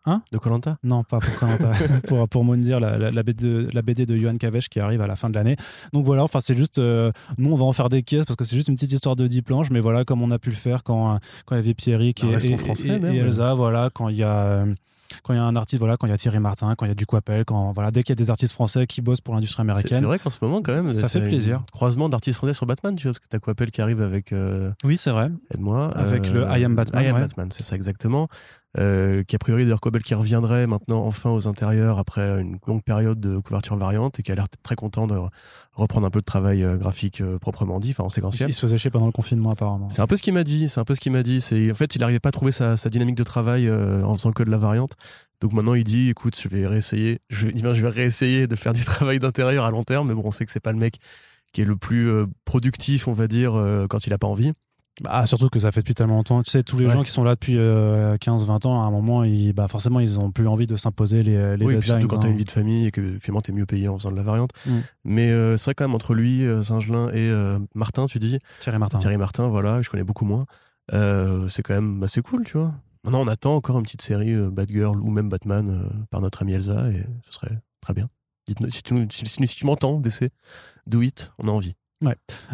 hein 0.07 0.23
De 0.33 0.39
Colanta? 0.39 0.79
Non, 0.83 1.05
pas 1.05 1.19
pour 1.19 1.35
Koh-Lanta. 1.39 1.73
pour, 2.09 2.29
pour 2.29 2.45
Moundir, 2.45 2.81
la, 2.81 2.97
la, 2.99 3.11
la 3.11 3.23
BD 3.23 3.45
de, 3.45 3.69
la 3.73 3.83
BD 3.83 4.07
de 4.07 4.17
Johan 4.17 4.37
Kavesh 4.37 4.69
qui 4.69 4.81
arrive 4.81 5.01
à 5.01 5.07
la 5.07 5.17
fin 5.17 5.29
de 5.29 5.35
l'année. 5.35 5.57
Donc 5.93 6.05
voilà, 6.05 6.25
enfin 6.25 6.41
c'est 6.41 6.57
juste, 6.57 6.79
euh, 6.79 7.11
nous 7.37 7.53
on 7.53 7.57
va 7.57 7.65
en 7.65 7.73
faire 7.73 7.89
des 7.89 8.03
caisses 8.03 8.25
parce 8.25 8.37
que 8.37 8.45
c'est 8.45 8.57
juste 8.57 8.69
une 8.69 8.75
petite 8.77 8.93
histoire 8.93 9.17
de 9.17 9.27
10 9.27 9.43
planches, 9.43 9.71
mais 9.71 9.81
voilà 9.81 10.05
comme 10.05 10.23
on 10.23 10.31
a 10.31 10.39
pu 10.39 10.51
le 10.51 10.57
faire 10.57 10.83
quand 10.83 11.15
euh, 11.15 11.19
quand 11.47 11.55
il 11.57 11.59
y 11.59 11.61
avait 11.61 11.75
Pierrick 11.75 12.23
et, 12.25 12.29
et- 12.33 12.57
français, 12.57 12.89
et-. 13.03 13.17
Elsa, 13.17 13.55
voilà 13.55 13.91
quand 13.93 14.09
il 14.09 14.17
y 14.17 14.23
a 14.23 14.35
euh, 14.45 14.75
quand 15.23 15.33
il 15.33 15.37
y 15.37 15.41
a 15.41 15.45
un 15.45 15.57
artiste, 15.57 15.79
voilà, 15.81 15.97
quand 15.97 16.07
il 16.07 16.11
y 16.11 16.13
a 16.13 16.19
Thierry 16.19 16.39
Martin, 16.39 16.75
quand 16.77 16.85
il 16.85 16.91
y 16.91 16.93
a 16.93 16.95
du 16.95 17.07
Coppel, 17.07 17.47
quand 17.47 17.73
voilà, 17.73 17.91
dès 17.91 18.03
qu'il 18.03 18.11
y 18.11 18.13
a 18.13 18.23
des 18.23 18.29
artistes 18.29 18.53
français 18.53 18.87
qui 18.87 19.01
bossent 19.01 19.23
pour 19.23 19.33
l'industrie 19.35 19.63
C'est 19.63 19.73
c'est 19.73 19.79
américaine. 19.95 20.05
vrai 20.05 20.19
qu'en 20.19 20.29
ce 20.29 20.37
moment, 20.43 20.61
quand 20.61 20.75
même, 20.75 20.93
Ça 20.93 21.09
fait 21.09 21.27
plaisir. 21.27 21.63
Croisement 21.73 22.11
d'artistes 22.11 22.37
français 22.37 22.53
sur 22.53 22.67
Batman, 22.67 22.95
tu 22.95 23.05
vois, 23.05 23.13
parce 23.13 23.19
que 23.21 23.29
t'as 23.31 23.39
Coppel 23.39 23.71
qui 23.71 23.81
arrive 23.81 24.03
avec 24.03 24.35
euh, 24.35 24.71
Oui, 24.85 24.99
c'est 24.99 25.11
vrai. 25.11 25.31
Aide-moi. 25.55 25.87
Avec 25.97 26.31
le 26.31 26.43
I 26.43 26.63
Am 26.63 26.75
Batman, 26.75 27.03
I 27.03 27.07
Am 27.09 27.15
ouais. 27.15 27.21
Batman, 27.23 27.49
c'est 27.51 27.63
ça 27.63 27.75
exactement. 27.75 28.29
Euh, 28.79 29.25
qui 29.25 29.35
a 29.35 29.39
priori 29.41 29.65
d'ailleurs 29.65 29.81
Coppel 29.81 30.03
qui 30.05 30.15
reviendrait 30.15 30.69
maintenant 30.69 31.05
enfin 31.05 31.31
aux 31.31 31.49
intérieurs 31.49 31.99
après 31.99 32.41
une 32.41 32.59
longue 32.69 32.83
période 32.85 33.19
de 33.19 33.39
couverture 33.39 33.77
variante 33.77 34.21
et 34.21 34.23
qui 34.23 34.31
a 34.31 34.37
l'air 34.37 34.47
très 34.63 34.77
content 34.77 35.09
de 35.09 35.15
re- 35.17 35.31
reprendre 35.73 36.07
un 36.07 36.11
peu 36.11 36.21
de 36.21 36.25
travail 36.25 36.63
euh, 36.63 36.77
graphique 36.77 37.21
euh, 37.21 37.39
proprement 37.39 37.81
dit, 37.81 37.91
enfin 37.91 38.05
en 38.05 38.09
séquentiel. 38.09 38.51
il 38.51 38.53
se 38.53 38.61
faisait 38.61 38.79
chier 38.79 38.91
pendant 38.91 39.07
le 39.07 39.13
confinement 39.13 39.51
apparemment. 39.51 39.89
C'est 39.89 40.01
un 40.03 40.07
peu 40.07 40.17
ce 40.17 40.23
qu'il 40.23 40.33
m'a 40.35 40.45
dit. 40.45 40.69
C'est 40.69 40.79
un 40.79 40.85
peu 40.85 40.95
ce 40.95 41.01
qu'il 41.01 41.11
m'a 41.11 41.25
dit. 41.25 41.41
C'est 41.41 41.73
en 41.73 41.75
fait, 41.75 41.97
il 41.97 42.01
n'arrivait 42.01 42.21
pas 42.21 42.29
à 42.29 42.33
trouver 42.33 42.53
sa, 42.53 42.77
sa 42.77 42.89
dynamique 42.89 43.17
de 43.17 43.25
travail 43.25 43.67
euh, 43.67 44.05
en 44.05 44.15
faisant 44.15 44.31
que 44.31 44.45
de 44.45 44.51
la 44.51 44.59
variante. 44.59 44.93
Donc 45.41 45.53
maintenant, 45.55 45.75
il 45.75 45.83
dit, 45.85 46.11
écoute, 46.11 46.39
je 46.41 46.49
vais 46.49 46.65
réessayer. 46.67 47.19
Je 47.31 47.49
vais, 47.49 47.55
je 47.75 47.83
vais 47.83 47.89
réessayer 47.89 48.47
de 48.47 48.55
faire 48.55 48.75
du 48.75 48.85
travail 48.85 49.19
d'intérieur 49.19 49.65
à 49.65 49.71
long 49.73 49.83
terme. 49.83 50.07
Mais 50.09 50.15
bon, 50.15 50.23
on 50.25 50.31
sait 50.31 50.47
que 50.47 50.53
c'est 50.53 50.61
pas 50.61 50.73
le 50.73 50.79
mec 50.79 50.99
qui 51.53 51.63
est 51.63 51.65
le 51.65 51.77
plus 51.77 52.11
productif, 52.45 53.09
on 53.09 53.13
va 53.13 53.27
dire, 53.27 53.53
quand 53.89 54.07
il 54.07 54.13
a 54.13 54.19
pas 54.19 54.27
envie. 54.27 54.53
Bah, 55.01 55.27
surtout 55.27 55.49
que 55.49 55.59
ça 55.61 55.71
fait 55.71 55.81
depuis 55.81 55.95
tellement 55.95 56.17
longtemps. 56.17 56.43
Tu 56.43 56.51
sais, 56.51 56.63
tous 56.63 56.79
les 56.79 56.87
Ouais. 56.87 56.93
gens 56.93 57.03
qui 57.05 57.11
sont 57.13 57.23
là 57.23 57.35
depuis 57.35 57.57
euh, 57.57 58.17
15-20 58.17 58.67
ans, 58.67 58.83
à 58.83 58.87
un 58.87 58.91
moment, 58.91 59.23
ils, 59.25 59.53
bah, 59.53 59.69
forcément, 59.69 60.01
ils 60.01 60.19
ont 60.19 60.33
plus 60.33 60.47
envie 60.49 60.67
de 60.67 60.77
s'imposer 60.77 61.23
les, 61.23 61.57
les 61.57 61.65
oui, 61.65 61.75
deadlines. 61.75 61.83
surtout 61.83 62.09
quand 62.09 62.25
hein. 62.25 62.31
une 62.31 62.37
vie 62.37 62.45
de 62.45 62.51
famille 62.51 62.87
et 62.87 62.91
que 62.91 63.19
finalement 63.21 63.41
t'es 63.41 63.53
mieux 63.53 63.67
payé 63.67 63.89
en 63.89 63.97
faisant 63.97 64.11
de 64.11 64.17
la 64.17 64.23
variante. 64.23 64.51
Mm. 64.67 64.71
Mais 65.05 65.31
euh, 65.31 65.57
c'est 65.57 65.67
vrai 65.67 65.75
quand 65.77 65.85
même 65.85 65.95
entre 65.95 66.15
lui, 66.15 66.45
euh, 66.45 66.63
Saint-Gelin 66.63 67.09
et 67.11 67.29
euh, 67.31 67.59
Martin, 67.75 68.07
tu 68.07 68.19
dis, 68.19 68.39
Thierry 68.61 68.79
Martin. 68.79 68.99
Thierry 68.99 69.17
Martin, 69.19 69.47
voilà, 69.49 69.83
je 69.83 69.89
connais 69.91 70.05
beaucoup 70.05 70.25
moins. 70.25 70.47
Euh, 70.93 71.49
c'est 71.49 71.63
quand 71.63 71.75
même 71.75 72.03
assez 72.03 72.23
cool, 72.23 72.45
tu 72.45 72.57
vois. 72.59 72.73
Maintenant, 73.05 73.21
on 73.21 73.29
attend 73.29 73.55
encore 73.55 73.77
une 73.79 73.85
petite 73.85 74.03
série 74.03 74.35
Batgirl 74.51 74.99
ou 75.01 75.11
même 75.11 75.29
Batman 75.29 75.89
par 76.11 76.21
notre 76.21 76.43
amie 76.43 76.55
Elsa 76.55 76.89
et 76.91 77.05
ce 77.25 77.33
serait 77.33 77.57
très 77.81 77.95
bien. 77.95 78.09
Dites-nous 78.49 78.71
si 78.71 78.83
tu, 78.83 79.47
si 79.47 79.57
tu 79.57 79.67
m'entends, 79.67 80.01
DC, 80.01 80.29
do 80.87 81.03
it, 81.03 81.31
on 81.39 81.47
a 81.49 81.51
envie. 81.53 81.75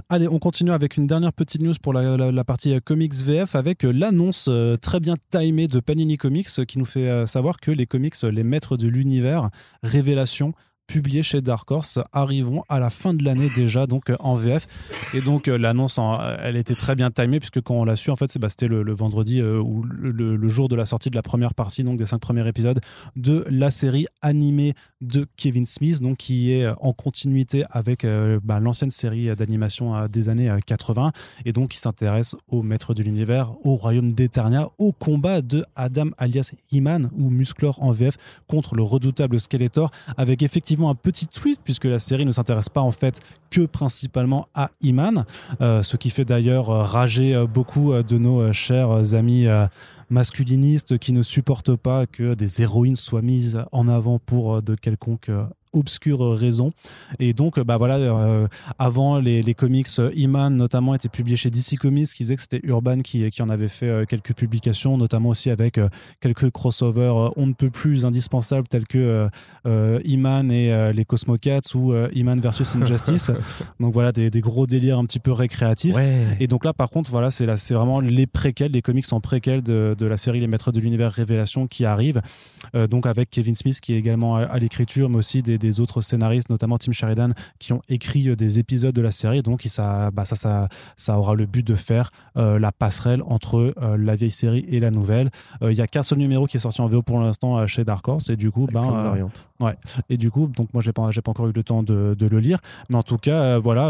Allez, 0.09 0.27
on 0.27 0.39
continue 0.39 0.71
avec 0.71 0.97
une 0.97 1.07
dernière 1.07 1.33
petite 1.33 1.63
news 1.63 1.75
pour 1.83 1.93
la, 1.93 2.45
partie 2.45 2.75
euh, 2.75 2.81
comics 2.81 3.15
VF 3.15 3.55
avec 3.55 3.85
euh, 3.85 3.93
l'annonce 3.93 4.47
euh, 4.49 4.77
très 4.77 5.01
bien 5.01 5.17
timée 5.31 5.69
de 5.69 5.81
Panini 5.81 6.17
Comics 6.17 6.49
qui 6.67 6.79
nous 6.79 6.87
fait 6.87 7.27
savoir 7.27 7.61
que 7.61 7.71
les 7.71 7.87
comics 7.87 8.15
Les 8.23 8.43
Maîtres 8.43 8.79
de 8.79 8.89
l'Univers, 8.89 9.51
Révélation, 9.83 10.55
publiés 10.87 11.23
chez 11.23 11.43
Dark 11.43 11.71
Horse, 11.71 11.99
arriveront 12.13 12.63
à 12.69 12.79
la 12.79 12.91
fin 12.91 13.13
de 13.13 13.23
l'année 13.25 13.51
déjà, 13.55 13.87
donc 13.87 14.13
en 14.19 14.35
VF. 14.35 14.67
Et 15.15 15.21
donc 15.21 15.47
l'annonce, 15.47 15.99
elle 16.41 16.57
était 16.57 16.75
très 16.75 16.95
bien 16.95 17.11
timée 17.11 17.39
puisque 17.39 17.61
quand 17.61 17.75
on 17.75 17.85
l'a 17.85 17.97
su, 17.97 18.11
en 18.11 18.17
fait, 18.17 18.37
bah, 18.39 18.49
c'était 18.49 18.69
le, 18.69 18.93
vendredi 18.93 19.43
ou 19.43 19.83
le 19.83 20.49
jour 20.49 20.69
de 20.69 20.77
la 20.77 20.87
sortie 20.87 21.11
de 21.11 21.17
la 21.17 21.23
première 21.23 21.55
partie, 21.55 21.85
donc 21.85 21.97
des 21.97 22.07
cinq 22.07 22.19
premiers 22.19 22.47
épisodes 22.47 22.81
de 23.17 23.45
la 23.49 23.71
série 23.71 24.07
animée 24.21 24.75
de 25.07 25.27
Kevin 25.37 25.67
Smith, 25.67 26.01
donc 26.01 26.19
qui 26.19 26.53
est 26.53 26.65
euh, 26.65 26.75
en 26.81 26.93
continuité 26.93 27.65
avec 27.71 28.05
euh, 28.05 28.41
bah, 28.43 28.61
l'ancienne 28.61 28.91
série 28.91 29.35
d'animation 29.37 29.95
euh, 29.97 30.09
des 30.09 30.29
années 30.29 30.51
euh, 30.51 30.59
80, 30.65 31.13
et 31.45 31.53
donc 31.53 31.69
qui 31.69 31.79
s'intéresse 31.79 32.35
au 32.49 32.63
maître 32.63 32.95
de 32.95 33.03
l'univers, 33.03 33.53
au 33.65 33.75
royaume 33.75 34.13
d'Eternia, 34.13 34.69
au 34.79 34.93
combat 34.93 35.43
de 35.43 35.65
Adam 35.77 36.11
alias 36.19 36.53
He-Man 36.73 37.11
ou 37.17 37.31
Musclor 37.31 37.83
en 37.83 37.91
VF 37.91 38.17
contre 38.49 38.75
le 38.75 38.83
redoutable 38.83 39.39
Skeletor, 39.39 39.91
avec 40.17 40.43
effectivement 40.43 40.91
un 40.91 40.95
petit 40.95 41.27
twist 41.27 41.61
puisque 41.65 41.85
la 41.85 41.99
série 41.99 42.25
ne 42.25 42.31
s'intéresse 42.31 42.69
pas 42.69 42.81
en 42.81 42.91
fait 42.91 43.21
que 43.51 43.67
principalement 43.67 44.49
à 44.55 44.71
euh, 45.61 45.83
ce 45.83 45.97
qui 45.97 46.11
fait 46.11 46.25
d'ailleurs 46.25 46.67
rager 46.67 47.45
beaucoup 47.53 47.93
de 47.95 48.19
nos 48.19 48.53
chers 48.53 49.15
amis. 49.15 49.47
Euh, 50.15 50.21
masculinistes 50.21 50.99
qui 50.99 51.13
ne 51.13 51.23
supportent 51.23 51.77
pas 51.77 52.07
que 52.07 52.35
des 52.35 52.63
héroïnes 52.63 52.97
soient 52.97 53.23
mises 53.23 53.65
en 53.73 53.89
avant 53.89 54.19
pour 54.19 54.57
euh, 54.57 54.61
de 54.63 54.75
quelconques 54.75 55.31
euh, 55.75 55.79
obscures 55.79 56.33
raisons. 56.33 56.73
Et 57.19 57.33
donc, 57.33 57.59
euh, 57.59 57.65
bah 57.65 57.77
voilà, 57.77 57.97
euh, 57.97 58.47
avant 58.79 59.19
les, 59.19 59.43
les 59.43 59.55
comics 59.55 59.89
euh, 59.99 60.11
He-Man 60.17 60.57
notamment 60.57 60.95
étaient 60.95 61.09
publiés 61.09 61.37
chez 61.37 61.51
DC 61.51 61.79
Comics, 61.79 62.09
qui 62.09 62.25
faisait 62.25 62.37
que 62.37 62.43
c'était 62.43 62.61
Urban 62.63 62.99
qui, 62.99 63.29
qui 63.31 63.43
en 63.43 63.49
avait 63.49 63.69
fait 63.69 63.89
euh, 63.89 64.05
quelques 64.05 64.35
publications, 64.35 64.97
notamment 64.97 65.31
aussi 65.31 65.51
avec 65.51 65.79
euh, 65.79 65.89
quelques 66.21 66.51
crossovers 66.51 67.15
euh, 67.15 67.29
on 67.37 67.47
ne 67.47 67.53
peut 67.53 67.71
plus 67.71 68.05
indispensables 68.05 68.67
tels 68.69 68.87
que 68.87 68.99
euh, 68.99 69.29
euh, 69.67 70.01
He-Man 70.05 70.51
et 70.51 70.73
euh, 70.73 70.93
les 70.93 71.05
Cosmocats 71.05 71.61
ou 71.75 71.93
euh, 71.93 72.09
He-Man 72.15 72.41
versus 72.41 72.75
Injustice. 72.77 73.31
donc 73.81 73.93
voilà, 73.93 74.13
des, 74.13 74.31
des 74.31 74.41
gros 74.41 74.67
délires 74.67 74.99
un 74.99 75.05
petit 75.05 75.21
peu 75.21 75.33
récréatifs. 75.33 75.95
Ouais. 75.95 76.37
Et 76.41 76.47
donc 76.47 76.65
là, 76.65 76.73
par 76.73 76.91
contre, 76.91 77.11
voilà, 77.11 77.31
c'est 77.31 77.47
là, 77.47 77.57
c'est 77.57 77.75
vraiment 77.75 78.01
les 78.01 78.27
préquels, 78.27 78.73
les 78.73 78.83
comics 78.83 79.13
en 79.13 79.21
préquels 79.21 79.63
de, 79.63 79.95
de 79.99 80.07
la 80.07 80.17
série 80.17 80.41
Les 80.41 80.47
Maîtres 80.47 80.73
de 80.73 80.81
l'Univers 80.81 81.13
Révélation 81.13 81.67
qui 81.67 81.85
arrivent. 81.85 82.21
Euh, 82.75 82.87
donc 82.87 83.07
avec 83.07 83.31
Kevin 83.31 83.55
Smith 83.55 83.81
qui 83.81 83.95
est 83.95 83.99
également 83.99 84.37
à, 84.37 84.43
à 84.43 84.59
l'écriture, 84.59 85.09
mais 85.09 85.19
aussi 85.19 85.43
des, 85.43 85.59
des 85.65 85.81
autres 85.81 86.01
scénaristes, 86.03 86.51
notamment 86.51 86.77
Tim 86.79 86.93
Sheridan, 86.93 87.31
qui 87.59 87.73
ont 87.73 87.81
écrit 87.89 88.29
euh, 88.29 88.37
des 88.37 88.59
épisodes 88.59 88.95
de 88.95 89.01
la 89.03 89.11
série. 89.11 89.43
Donc 89.43 89.63
ça, 89.67 90.11
bah, 90.11 90.25
ça, 90.25 90.37
ça, 90.37 90.69
ça 90.97 91.19
aura 91.19 91.35
le 91.35 91.47
but 91.47 91.67
de 91.67 91.75
faire 91.75 92.11
euh, 92.37 92.59
la 92.59 92.71
passerelle 92.73 93.23
entre 93.27 93.75
euh, 93.81 93.97
la 93.97 94.15
vieille 94.17 94.31
série 94.31 94.65
et 94.69 94.79
la 94.81 94.91
nouvelle. 94.91 95.31
Il 95.63 95.73
y 95.73 95.81
a 95.81 95.87
qu'un 95.87 96.03
seul 96.03 96.19
numéro 96.19 96.47
qui 96.47 96.57
est 96.59 96.61
sorti 96.61 96.81
en 96.81 96.87
VO 96.89 97.03
pour 97.03 97.19
l'instant 97.21 97.67
chez 97.67 97.85
Dark 97.85 98.07
Horse, 98.07 98.29
et 98.31 98.37
du 98.37 98.51
coup, 98.51 98.65
Avec 98.65 98.75
ben, 98.75 98.91
variantes. 98.91 99.49
et 100.11 100.17
du 100.17 100.31
coup, 100.31 100.47
donc 100.47 100.69
moi 100.75 100.83
j'ai 100.83 100.93
pas 100.93 101.11
j'ai 101.11 101.23
pas 101.23 101.31
encore 101.31 101.49
eu 101.49 101.53
le 101.53 101.63
temps 101.63 101.83
de, 101.83 102.15
de 102.19 102.27
le 102.27 102.39
lire, 102.41 102.59
mais 102.91 102.97
en 102.97 103.03
tout 103.03 103.19
cas 103.19 103.59
voilà 103.59 103.87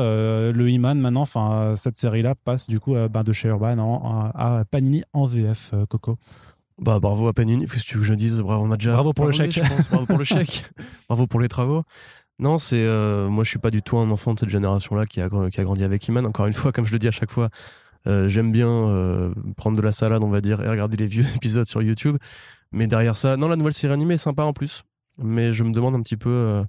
le 0.53 0.71
He-Man 0.71 0.99
maintenant, 1.01 1.23
enfin 1.23 1.75
cette 1.77 1.97
série 1.99 2.23
là 2.23 2.35
passe 2.35 2.67
du 2.69 2.79
coup 2.81 2.95
ben, 3.11 3.23
de 3.25 3.33
chez 3.33 3.49
Urban 3.49 3.79
en- 3.79 4.31
à, 4.35 4.59
à 4.61 4.65
Panini 4.65 5.03
en 5.13 5.27
VF 5.27 5.75
Coco. 5.89 6.17
Bah, 6.79 6.99
bravo 6.99 7.29
à 7.29 7.33
Panini. 7.33 7.67
Qu'est-ce 7.67 7.85
que 7.85 7.89
tu 7.89 7.95
veux 7.97 8.01
que 8.03 8.09
je 8.09 8.15
dise? 8.15 8.41
Bravo, 8.41 8.65
on 8.65 8.71
a 8.71 8.77
déjà 8.77 8.95
Bravo 8.95 9.13
pour 9.13 9.27
le 9.27 9.33
chèque. 9.33 9.53
je 9.53 9.61
pense. 9.61 9.91
Bravo 9.91 10.07
pour 10.07 10.19
le 10.19 10.25
chèque. 10.25 10.65
bravo 11.09 11.27
pour 11.27 11.41
les 11.41 11.49
travaux. 11.49 11.85
Non, 12.41 12.59
c'est 12.59 12.83
euh, 12.83 13.29
moi 13.29 13.45
je 13.45 13.51
suis 13.51 13.61
pas 13.61 13.71
du 13.71 13.81
tout 13.81 13.97
un 13.97 14.11
enfant 14.11 14.35
de 14.35 14.41
cette 14.41 14.49
génération-là 14.49 15.07
qui 15.07 15.21
a, 15.21 15.29
qui 15.51 15.61
a 15.61 15.65
grandi 15.65 15.85
avec 15.85 16.07
Iman. 16.09 16.27
Encore 16.27 16.47
une 16.47 16.53
fois, 16.53 16.73
comme 16.73 16.85
je 16.85 16.93
le 16.93 16.99
dis 16.99 17.07
à 17.07 17.13
chaque 17.13 17.31
fois, 17.31 17.49
euh, 18.09 18.29
j'aime 18.29 18.51
bien 18.51 18.69
euh, 18.69 19.33
prendre 19.57 19.77
de 19.77 19.83
la 19.83 19.93
salade, 19.93 20.25
on 20.25 20.31
va 20.31 20.41
dire, 20.41 20.61
et 20.61 20.69
regarder 20.69 20.97
les 20.97 21.07
vieux 21.07 21.25
épisodes 21.37 21.67
sur 21.67 21.81
YouTube. 21.81 22.17
Mais 22.73 22.89
derrière 22.89 23.17
ça, 23.17 23.37
non, 23.37 23.47
la 23.47 23.57
nouvelle 23.57 23.75
série 23.75 23.93
animée 23.93 24.15
est 24.15 24.19
sympa 24.19 24.43
en 24.43 24.53
plus. 24.53 24.83
Mais 25.19 25.53
je 25.53 25.63
me 25.63 25.73
demande 25.73 25.95
un 25.95 26.03
petit 26.03 26.17
peu 26.17 26.65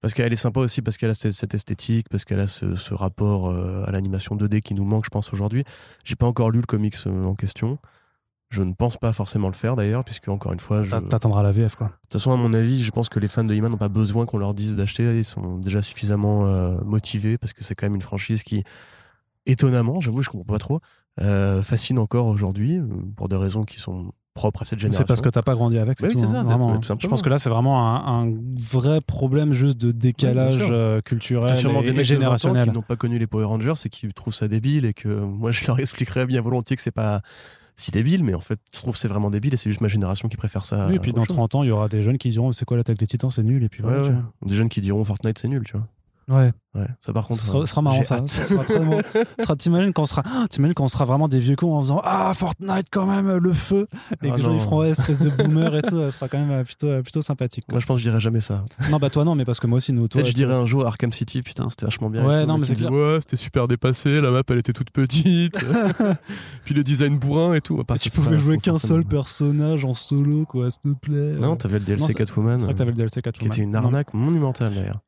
parce 0.00 0.14
qu'elle 0.14 0.32
est 0.32 0.36
sympa 0.36 0.60
aussi 0.60 0.82
parce 0.82 0.96
qu'elle 0.96 1.10
a 1.10 1.14
cette, 1.14 1.54
esthétique, 1.54 2.08
parce 2.08 2.24
qu'elle 2.24 2.38
a 2.38 2.46
ce, 2.46 2.76
ce 2.76 2.94
rapport 2.94 3.50
à 3.50 3.90
l'animation 3.90 4.36
2D 4.36 4.60
qui 4.60 4.74
nous 4.74 4.84
manque, 4.84 5.04
je 5.04 5.10
pense 5.10 5.32
aujourd'hui. 5.32 5.64
J'ai 6.04 6.14
pas 6.14 6.26
encore 6.26 6.52
lu 6.52 6.60
le 6.60 6.66
comics 6.66 6.94
en 7.06 7.34
question. 7.34 7.80
Je 8.52 8.62
ne 8.62 8.72
pense 8.74 8.98
pas 8.98 9.12
forcément 9.14 9.48
le 9.48 9.54
faire 9.54 9.76
d'ailleurs, 9.76 10.04
puisque 10.04 10.28
encore 10.28 10.52
une 10.52 10.60
fois, 10.60 10.82
je... 10.82 10.90
T'a- 10.90 11.00
T'attendras 11.00 11.42
la 11.42 11.52
VF 11.52 11.74
quoi. 11.74 11.86
De 11.86 11.92
toute 12.02 12.12
façon, 12.12 12.32
à 12.32 12.36
mon 12.36 12.52
avis, 12.52 12.84
je 12.84 12.90
pense 12.90 13.08
que 13.08 13.18
les 13.18 13.26
fans 13.28 13.44
de 13.44 13.54
He-Man 13.54 13.72
n'ont 13.72 13.78
pas 13.78 13.88
besoin 13.88 14.26
qu'on 14.26 14.36
leur 14.38 14.52
dise 14.54 14.76
d'acheter. 14.76 15.04
Ils 15.18 15.24
sont 15.24 15.56
déjà 15.58 15.80
suffisamment 15.80 16.46
euh, 16.46 16.76
motivés 16.84 17.38
parce 17.38 17.52
que 17.54 17.64
c'est 17.64 17.74
quand 17.74 17.86
même 17.86 17.94
une 17.94 18.02
franchise 18.02 18.42
qui, 18.42 18.62
étonnamment, 19.46 20.00
j'avoue, 20.00 20.22
je 20.22 20.28
comprends 20.30 20.52
pas 20.52 20.58
trop, 20.58 20.80
euh, 21.20 21.62
fascine 21.62 21.98
encore 21.98 22.26
aujourd'hui 22.26 22.78
euh, 22.78 22.86
pour 23.16 23.28
des 23.28 23.36
raisons 23.36 23.64
qui 23.64 23.80
sont 23.80 24.12
propres 24.34 24.62
à 24.62 24.64
cette 24.64 24.78
génération. 24.78 25.04
C'est 25.04 25.08
parce 25.08 25.20
que 25.20 25.28
t'as 25.28 25.42
pas 25.42 25.54
grandi 25.54 25.78
avec. 25.78 25.98
Oui, 26.02 26.12
tout, 26.12 26.18
c'est 26.18 26.24
hein, 26.24 26.28
ça, 26.32 26.38
c'est 26.38 26.44
vraiment, 26.44 26.78
tout- 26.78 26.92
hein. 26.92 26.96
Je 26.98 27.06
pense 27.06 27.20
que 27.20 27.28
là 27.28 27.38
c'est 27.38 27.50
vraiment 27.50 27.86
un, 27.86 28.28
un 28.28 28.34
vrai 28.58 29.00
problème 29.06 29.52
juste 29.52 29.78
de 29.78 29.92
décalage 29.92 30.56
T'as 30.68 31.02
culturel 31.02 31.54
sûrement 31.56 31.80
et, 31.82 31.86
des 31.86 31.92
mecs 31.92 31.96
de 32.08 32.14
20 32.14 32.16
ans 32.16 32.20
générationnel. 32.20 32.68
qui 32.68 32.74
n'ont 32.74 32.80
pas 32.82 32.96
connu 32.96 33.18
les 33.18 33.26
Power 33.26 33.44
Rangers 33.44 33.74
et 33.84 33.88
qui 33.90 34.08
trouvent 34.14 34.32
ça 34.34 34.48
débile 34.48 34.86
et 34.86 34.94
que 34.94 35.08
moi 35.08 35.50
je 35.52 35.66
leur 35.66 35.78
expliquerais 35.80 36.24
bien 36.26 36.40
volontiers 36.40 36.76
que 36.76 36.82
c'est 36.82 36.90
pas 36.90 37.20
si 37.76 37.90
débile, 37.90 38.22
mais 38.22 38.34
en 38.34 38.40
fait, 38.40 38.60
je 38.74 38.80
trouve 38.80 38.94
que 38.94 38.98
c'est 39.00 39.08
vraiment 39.08 39.30
débile 39.30 39.54
et 39.54 39.56
c'est 39.56 39.70
juste 39.70 39.80
ma 39.80 39.88
génération 39.88 40.28
qui 40.28 40.36
préfère 40.36 40.64
ça. 40.64 40.88
Oui, 40.88 40.96
et 40.96 40.98
puis 40.98 41.12
dans 41.12 41.24
chose. 41.24 41.36
30 41.36 41.54
ans, 41.56 41.62
il 41.62 41.68
y 41.68 41.70
aura 41.70 41.88
des 41.88 42.02
jeunes 42.02 42.18
qui 42.18 42.28
diront 42.28 42.52
c'est 42.52 42.64
quoi 42.64 42.76
l'attaque 42.76 42.98
des 42.98 43.06
titans, 43.06 43.30
c'est 43.30 43.42
nul. 43.42 43.62
Et 43.64 43.68
puis 43.68 43.82
voilà, 43.82 44.02
ouais. 44.02 44.14
Des 44.46 44.54
jeunes 44.54 44.68
qui 44.68 44.80
diront 44.80 45.02
Fortnite 45.04 45.38
c'est 45.38 45.48
nul, 45.48 45.64
tu 45.64 45.76
vois. 45.76 45.86
Ouais. 46.28 46.52
Ouais, 46.74 46.86
ça 47.00 47.12
par 47.12 47.26
contre. 47.26 47.40
Ce 47.40 47.46
sera, 47.46 47.58
euh, 47.58 47.66
sera 47.66 47.82
marrant 47.82 48.02
ça. 48.02 48.14
hâte. 48.16 48.28
Ça 48.30 48.44
sera 48.44 48.64
très 48.64 48.80
marrant. 48.80 49.02
Ça 49.38 49.44
sera- 49.44 49.56
T'imagines 49.56 49.92
quand 49.92 50.04
on 50.04 50.06
sera, 50.06 50.22
ah, 50.24 50.46
t'imagines 50.48 50.72
quand 50.72 50.84
on 50.84 50.88
sera 50.88 51.04
vraiment 51.04 51.28
des 51.28 51.38
vieux 51.38 51.54
cons 51.54 51.74
en 51.74 51.80
faisant 51.82 52.00
ah 52.02 52.32
Fortnite 52.34 52.86
quand 52.90 53.04
même 53.04 53.30
le 53.36 53.52
feu 53.52 53.86
et 54.22 54.30
Ah 54.30 54.32
que 54.32 54.36
les 54.38 54.42
gens 54.42 54.48
non. 54.50 54.54
ils 54.56 54.60
feront 54.60 54.82
espèce 54.84 55.18
de 55.18 55.28
boomer 55.44 55.76
et 55.76 55.82
tout. 55.82 55.98
Ça 55.98 56.10
sera 56.12 56.28
quand 56.28 56.38
même 56.38 56.50
euh, 56.50 56.64
plutôt 56.64 56.86
euh, 56.86 57.02
plutôt 57.02 57.20
sympathique. 57.20 57.64
quoi. 57.66 57.74
Moi, 57.74 57.80
je 57.80 57.86
pense 57.86 57.96
que 57.96 58.02
je 58.04 58.08
dirais 58.08 58.20
jamais 58.20 58.40
ça. 58.40 58.64
Non 58.90 58.96
bah 58.98 59.10
toi 59.10 59.24
non 59.24 59.34
mais 59.34 59.44
parce 59.44 59.60
que 59.60 59.66
moi 59.66 59.76
aussi 59.76 59.92
nous. 59.92 60.08
Toi, 60.08 60.20
Peut-être 60.22 60.26
je 60.28 60.30
tu- 60.32 60.36
dirais 60.36 60.54
un 60.54 60.64
jour 60.64 60.86
Arkham 60.86 61.12
City, 61.12 61.42
putain, 61.42 61.68
c'était 61.68 61.84
vachement 61.84 62.08
bien. 62.08 62.22
et 62.22 62.26
Ouais, 62.26 62.40
tout. 62.42 62.46
non, 62.48 62.56
mais 62.56 62.64
c'est 62.64 62.74
qui. 62.76 62.86
Ouais, 62.86 63.18
c'était 63.20 63.36
super 63.36 63.68
dépassé, 63.68 64.22
la 64.22 64.30
map 64.30 64.40
elle 64.48 64.58
était 64.58 64.72
toute 64.72 64.90
petite. 64.92 65.58
Puis 66.64 66.74
le 66.74 66.82
design 66.82 67.18
bourrin 67.18 67.52
et 67.52 67.60
tout. 67.60 67.76
Bah, 67.86 67.96
tu 67.98 68.08
ça, 68.08 68.14
c'est 68.14 68.22
pouvais 68.22 68.38
jouer 68.38 68.56
qu'un 68.58 68.78
seul 68.78 69.04
personnage 69.04 69.84
en 69.84 69.92
solo 69.94 70.46
quoi 70.46 70.70
s'il 70.70 70.80
te 70.94 70.98
plaît. 70.98 71.32
Non, 71.38 71.56
t'avais 71.56 71.78
le 71.80 71.84
DLC 71.84 72.14
Catwoman. 72.14 72.58
C'est 72.58 72.64
vrai 72.64 72.72
que 72.74 72.78
t'avais 72.78 72.92
le 72.92 72.96
DLC 72.96 73.16
qui 73.20 73.22
Catwoman. 73.22 73.52
était 73.52 73.62
une 73.62 73.76
arnaque 73.76 74.14
monumentale 74.14 74.74
d'ailleurs. 74.74 75.00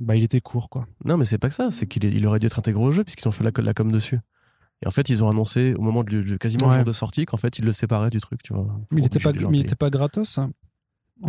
Bah 0.00 0.16
il 0.16 0.22
était 0.24 0.40
court 0.40 0.70
quoi. 0.70 0.86
Non, 1.04 1.16
mais 1.16 1.24
c'est 1.26 1.38
pas 1.38 1.48
que 1.48 1.54
ça, 1.54 1.70
c'est 1.70 1.86
qu'il 1.86 2.04
est- 2.06 2.10
il 2.10 2.26
aurait 2.26 2.38
dû 2.38 2.46
être 2.46 2.58
intégré 2.58 2.82
au 2.82 2.90
jeu 2.90 3.04
puisqu'ils 3.04 3.28
ont 3.28 3.32
fait 3.32 3.44
la, 3.44 3.50
la 3.62 3.74
com 3.74 3.92
dessus. 3.92 4.18
Et 4.82 4.86
en 4.86 4.90
fait, 4.90 5.10
ils 5.10 5.22
ont 5.22 5.28
annoncé 5.28 5.74
au 5.74 5.82
moment 5.82 6.02
de, 6.04 6.22
de- 6.22 6.36
quasiment 6.38 6.66
le 6.66 6.70
Ouais. 6.72 6.76
jour 6.78 6.84
de 6.86 6.92
sortie 6.92 7.26
qu'en 7.26 7.36
fait, 7.36 7.58
ils 7.58 7.64
le 7.66 7.72
séparaient 7.72 8.08
du 8.08 8.18
truc, 8.18 8.42
tu 8.42 8.54
vois. 8.54 8.66
Mais 8.90 9.02
il 9.02 9.06
était 9.06 9.18
pas, 9.20 9.32
mais 9.32 9.58
il 9.58 9.60
était 9.60 9.74
pas 9.76 9.90
gratos. 9.90 10.38
hein 10.38 10.50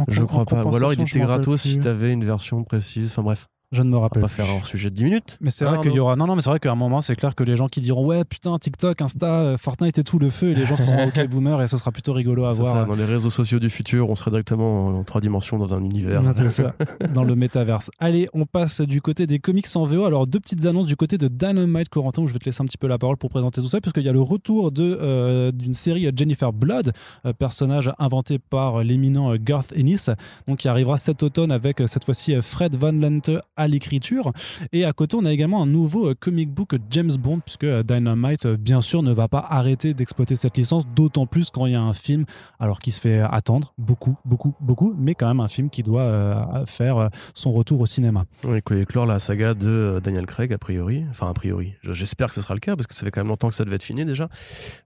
Je 0.07 0.23
crois 0.23 0.45
pas. 0.45 0.63
Ou 0.63 0.73
alors 0.75 0.93
il 0.93 1.01
était 1.01 1.19
gratos 1.19 1.61
si 1.61 1.77
t'avais 1.79 2.13
une 2.13 2.23
version 2.23 2.63
précise. 2.63 3.11
Enfin 3.11 3.23
bref, 3.23 3.47
Je 3.71 3.83
ne 3.83 3.89
me 3.89 3.95
on 3.95 3.99
va 3.99 4.07
rappelle 4.07 4.21
pas 4.21 4.27
faire 4.27 4.49
hors 4.53 4.65
sujet 4.65 4.89
de 4.89 4.95
10 4.95 5.03
minutes. 5.05 5.37
Mais 5.39 5.49
c'est 5.49 5.63
Ah, 5.65 5.69
vrai 5.71 5.81
qu'il 5.81 5.93
y 5.93 5.99
aura. 5.99 6.17
Non, 6.17 6.27
non, 6.27 6.35
mais 6.35 6.41
c'est 6.41 6.49
vrai 6.49 6.59
qu'à 6.59 6.71
un 6.73 6.75
moment, 6.75 6.99
c'est 6.99 7.15
clair 7.15 7.35
que 7.35 7.43
les 7.45 7.55
gens 7.55 7.67
qui 7.67 7.79
diront 7.79 8.05
ouais, 8.05 8.25
putain, 8.25 8.59
TikTok, 8.59 9.01
Insta, 9.01 9.27
euh, 9.27 9.57
Fortnite 9.57 9.97
et 9.97 10.03
tout 10.03 10.19
le 10.19 10.29
feu, 10.29 10.49
et 10.51 10.55
les 10.55 10.65
gens 10.65 10.75
seront 10.77 11.07
ok 11.07 11.27
boomer 11.29 11.61
et 11.61 11.67
ce 11.69 11.77
sera 11.77 11.91
plutôt 11.91 12.11
rigolo 12.11 12.43
à 12.45 12.51
C'est 12.51 12.61
voir. 12.63 12.73
ça, 12.73 12.83
dans 12.85 12.95
les 12.95 13.05
réseaux 13.05 13.29
sociaux 13.29 13.59
du 13.59 13.69
futur, 13.69 14.09
on 14.09 14.15
serait 14.15 14.31
directement 14.31 14.87
en, 14.87 15.03
trois 15.05 15.21
dimensions 15.21 15.57
dans 15.57 15.73
un 15.73 15.81
univers. 15.83 16.21
C'est 16.33 16.49
ça, 16.49 16.73
dans 17.13 17.23
le 17.23 17.35
métaverse. 17.35 17.89
Allez, 17.99 18.27
on 18.33 18.45
passe 18.45 18.81
du 18.81 19.01
côté 19.01 19.25
des 19.25 19.39
comics 19.39 19.67
en 19.75 19.85
VO. 19.85 20.03
Alors, 20.03 20.27
deux 20.27 20.41
petites 20.41 20.65
annonces 20.65 20.85
du 20.87 20.97
côté 20.97 21.17
de 21.17 21.29
Dynamite 21.29 21.87
Corentin, 21.87 22.23
où 22.23 22.27
je 22.27 22.33
vais 22.33 22.39
te 22.39 22.45
laisser 22.45 22.61
un 22.61 22.65
petit 22.65 22.77
peu 22.77 22.87
la 22.87 22.97
parole 22.97 23.15
pour 23.15 23.29
présenter 23.29 23.61
tout 23.61 23.67
ça, 23.69 23.79
parce 23.79 23.93
qu'il 23.93 24.03
y 24.03 24.09
a 24.09 24.13
le 24.13 24.19
retour 24.21 24.73
de, 24.73 24.97
euh, 25.01 25.51
d'une 25.53 25.73
série 25.73 26.09
Jennifer 26.13 26.51
Blood, 26.51 26.91
euh, 27.25 27.31
personnage 27.31 27.89
inventé 27.99 28.37
par 28.37 28.83
l'éminent 28.83 29.31
euh, 29.33 29.37
Garth 29.41 29.71
Ennis, 29.77 30.09
donc 30.47 30.57
qui 30.59 30.67
arrivera 30.67 30.97
cet 30.97 31.23
automne 31.23 31.53
avec 31.53 31.79
euh, 31.79 31.87
cette 31.87 32.03
fois-ci 32.03 32.35
euh, 32.35 32.41
Fred 32.41 32.75
Van 32.75 32.91
Lente 32.91 33.29
à 33.61 33.67
l'écriture. 33.67 34.31
Et 34.71 34.85
à 34.85 34.93
côté, 34.93 35.15
on 35.15 35.25
a 35.25 35.31
également 35.31 35.61
un 35.63 35.65
nouveau 35.65 36.09
euh, 36.09 36.15
comic 36.19 36.49
book 36.51 36.75
James 36.89 37.11
Bond, 37.17 37.39
puisque 37.45 37.63
euh, 37.63 37.83
Dynamite, 37.83 38.45
euh, 38.45 38.57
bien 38.57 38.81
sûr, 38.81 39.03
ne 39.03 39.11
va 39.13 39.27
pas 39.27 39.45
arrêter 39.49 39.93
d'exploiter 39.93 40.35
cette 40.35 40.57
licence, 40.57 40.85
d'autant 40.87 41.25
plus 41.25 41.49
quand 41.49 41.65
il 41.65 41.73
y 41.73 41.75
a 41.75 41.81
un 41.81 41.93
film, 41.93 42.25
alors 42.59 42.79
qui 42.79 42.91
se 42.91 42.99
fait 43.01 43.19
attendre 43.21 43.73
beaucoup, 43.77 44.15
beaucoup, 44.25 44.53
beaucoup, 44.59 44.93
mais 44.97 45.15
quand 45.15 45.27
même 45.27 45.39
un 45.39 45.47
film 45.47 45.69
qui 45.69 45.83
doit 45.83 46.63
faire 46.65 47.09
son 47.33 47.51
retour 47.51 47.79
au 47.81 47.85
cinéma. 47.85 48.25
Oui, 48.43 48.57
et 48.57 48.85
clore 48.85 49.05
la 49.05 49.19
saga 49.19 49.53
de 49.53 49.99
Daniel 50.03 50.25
Craig, 50.25 50.51
a 50.53 50.57
priori. 50.57 51.05
Enfin, 51.09 51.29
a 51.29 51.33
priori. 51.33 51.73
Je- 51.83 51.93
J'espère 51.93 52.29
que 52.29 52.35
ce 52.35 52.41
sera 52.41 52.53
le 52.53 52.59
cas, 52.59 52.75
parce 52.75 52.87
que 52.87 52.95
ça 52.95 53.03
fait 53.05 53.11
quand 53.11 53.21
même 53.21 53.27
longtemps 53.29 53.49
que 53.49 53.55
ça 53.55 53.63
devait 53.63 53.75
être 53.75 53.83
fini 53.83 54.05
déjà. 54.05 54.27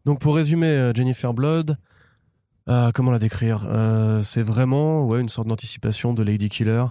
Donc, 0.06 0.20
pour 0.20 0.36
résumer, 0.36 0.92
Jennifer 0.94 1.34
Blood, 1.34 1.78
comment 2.94 3.12
la 3.12 3.20
décrire? 3.20 3.66
C'est 4.24 4.42
vraiment 4.44 5.06
ouais, 5.06 5.22
une 5.22 5.30
sorte 5.30 5.48
d'anticipation 5.48 6.14
de 6.14 6.24
Lady 6.24 6.50
Killer, 6.50 6.86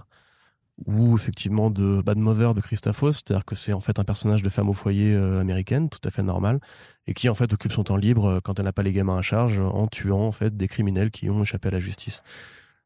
ou 0.85 1.15
effectivement 1.15 1.69
de 1.69 2.01
Bad 2.01 2.17
Mother 2.17 2.53
de 2.53 2.61
Christa 2.61 2.91
Faust, 2.91 3.25
c'est-à-dire 3.27 3.45
que 3.45 3.55
c'est 3.55 3.73
en 3.73 3.79
fait 3.79 3.97
un 3.97 4.03
personnage 4.03 4.43
de 4.43 4.49
femme 4.49 4.69
au 4.69 4.73
foyer 4.73 5.13
euh, 5.13 5.39
américaine, 5.39 5.89
tout 5.89 6.01
à 6.03 6.09
fait 6.09 6.23
normal, 6.23 6.59
et 7.07 7.13
qui 7.13 7.29
en 7.29 7.33
fait 7.33 7.51
occupe 7.53 7.71
son 7.71 7.83
temps 7.83 7.95
libre 7.95 8.25
euh, 8.25 8.39
quand 8.43 8.59
elle 8.59 8.65
n'a 8.65 8.73
pas 8.73 8.83
les 8.83 8.91
gamins 8.91 9.17
à 9.17 9.21
charge, 9.21 9.59
en 9.59 9.87
tuant 9.87 10.27
en 10.27 10.31
fait 10.31 10.55
des 10.55 10.67
criminels 10.67 11.11
qui 11.11 11.29
ont 11.29 11.41
échappé 11.41 11.69
à 11.69 11.71
la 11.71 11.79
justice. 11.79 12.23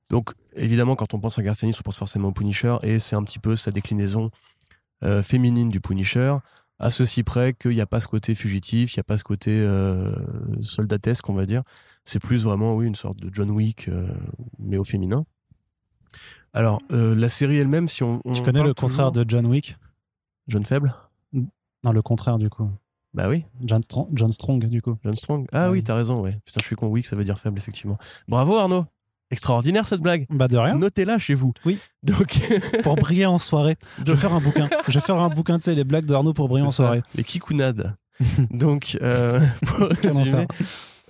Donc 0.10 0.34
évidemment, 0.56 0.96
quand 0.96 1.14
on 1.14 1.20
pense 1.20 1.40
à 1.40 1.44
Garcinis, 1.44 1.76
on 1.80 1.84
pense 1.84 1.98
forcément 1.98 2.30
au 2.30 2.32
Punisher, 2.32 2.78
et 2.84 3.00
c'est 3.00 3.16
un 3.16 3.24
petit 3.24 3.40
peu 3.40 3.56
sa 3.56 3.72
déclinaison 3.72 4.30
euh, 5.04 5.24
féminine 5.24 5.70
du 5.70 5.82
Punisher, 5.82 6.36
à 6.78 6.92
ceci 6.92 7.24
près 7.24 7.54
qu'il 7.54 7.72
n'y 7.72 7.82
a 7.82 7.88
pas 7.88 8.00
ce 8.00 8.08
côté 8.08 8.36
fugitif, 8.36 8.94
il 8.94 9.00
n'y 9.00 9.02
a 9.02 9.04
pas 9.04 9.18
ce 9.18 9.24
côté 9.24 9.52
euh, 9.52 10.14
soldatesque, 10.62 11.28
on 11.28 11.34
va 11.34 11.46
dire. 11.46 11.64
C'est 12.06 12.20
plus 12.20 12.44
vraiment, 12.44 12.76
oui, 12.76 12.86
une 12.86 12.96
sorte 12.96 13.20
de 13.20 13.30
John 13.34 13.52
Wick, 13.52 13.90
mais 14.58 14.78
au 14.78 14.84
féminin. 14.84 15.26
Alors, 16.54 16.80
euh, 16.92 17.16
la 17.16 17.30
série 17.30 17.58
elle-même, 17.58 17.88
si 17.88 18.04
on. 18.04 18.20
Tu 18.20 18.30
on 18.42 18.44
connais 18.44 18.64
le 18.64 18.74
contraire 18.74 19.12
toujours- 19.12 19.26
de 19.26 19.30
John 19.30 19.46
Wick? 19.48 19.78
John 20.48 20.66
Faible? 20.66 20.94
Non, 21.84 21.92
le 21.92 22.02
contraire 22.02 22.38
du 22.38 22.50
coup. 22.50 22.70
Bah 23.14 23.30
oui, 23.30 23.46
John, 23.64 23.82
John 24.14 24.32
Strong 24.32 24.66
du 24.68 24.82
coup. 24.82 24.98
John 25.04 25.16
Strong. 25.16 25.48
Ah 25.52 25.72
oui, 25.72 25.84
t'as 25.84 25.96
raison, 25.96 26.22
ouais. 26.22 26.40
Putain, 26.46 26.60
je 26.62 26.66
suis 26.66 26.76
con, 26.76 26.88
Wick, 26.88 27.06
ça 27.06 27.16
veut 27.16 27.24
dire 27.24 27.40
faible, 27.40 27.58
effectivement. 27.58 27.98
Bravo 28.28 28.58
Arnaud 28.58 28.86
Extraordinaire 29.32 29.86
cette 29.86 30.02
blague 30.02 30.26
Bah 30.32 30.48
de 30.48 30.58
rien. 30.58 30.76
Notez-la 30.76 31.20
chez 31.20 31.36
vous. 31.36 31.54
Oui. 31.64 31.80
Donc, 32.02 32.40
Pour 32.84 32.96
briller 32.96 33.28
en 33.28 33.38
soirée. 33.38 33.78
Je 34.06 34.12
vais 34.12 34.18
faire 34.18 34.34
un 34.34 34.40
bouquin. 34.42 34.68
Je 34.88 34.94
vais 34.94 35.06
faire 35.06 35.18
un 35.18 35.30
bouquin, 35.30 35.58
tu 35.60 35.66
sais, 35.66 35.76
les 35.76 35.84
blagues 35.84 36.06
d'Arnaud 36.06 36.34
pour 36.34 36.48
briller 36.50 36.66
en 36.66 36.72
ça, 36.72 36.78
soirée. 36.78 37.04
Les 37.16 37.24
kikounades. 37.24 37.96
Donc, 38.50 38.98
euh, 39.02 39.40
pour 39.66 39.88
résumer, 39.88 40.48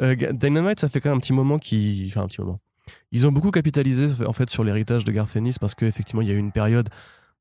euh, 0.01 0.15
Dynamite, 0.33 0.81
ça 0.81 0.89
fait 0.89 0.99
quand 0.99 1.09
même 1.09 1.17
un 1.17 1.21
petit 1.21 1.31
moment 1.33 1.57
qui, 1.59 2.05
enfin 2.09 2.23
un 2.23 2.27
petit 2.27 2.41
moment. 2.41 2.59
Ils 3.11 3.27
ont 3.27 3.31
beaucoup 3.31 3.51
capitalisé 3.51 4.07
en 4.25 4.33
fait 4.33 4.49
sur 4.49 4.63
l'héritage 4.63 5.03
de 5.03 5.11
Garth 5.11 5.35
Ennis 5.35 5.55
parce 5.59 5.75
qu'effectivement 5.75 6.21
il 6.21 6.27
y 6.27 6.31
a 6.31 6.35
eu 6.35 6.39
une 6.39 6.51
période 6.51 6.89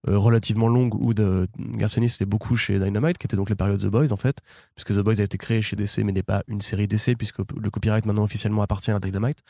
euh, 0.06 0.16
relativement 0.16 0.68
longue 0.68 0.94
où 0.94 1.12
de, 1.12 1.46
Garth 1.58 1.98
Ennis 1.98 2.14
était 2.14 2.24
beaucoup 2.24 2.54
chez 2.56 2.78
Dynamite, 2.78 3.18
qui 3.18 3.26
était 3.26 3.36
donc 3.36 3.50
la 3.50 3.56
période 3.56 3.80
The 3.80 3.88
Boys 3.88 4.12
en 4.12 4.16
fait, 4.16 4.38
puisque 4.76 4.94
The 4.94 5.02
Boys 5.02 5.20
a 5.20 5.24
été 5.24 5.36
créé 5.36 5.60
chez 5.60 5.76
DC 5.76 5.98
mais 6.04 6.12
n'est 6.12 6.22
pas 6.22 6.42
une 6.46 6.60
série 6.60 6.86
DC 6.86 7.16
puisque 7.18 7.38
le 7.38 7.70
copyright 7.70 8.06
maintenant 8.06 8.22
officiellement 8.22 8.62
appartient 8.62 8.92
à 8.92 9.00
Dynamite. 9.00 9.40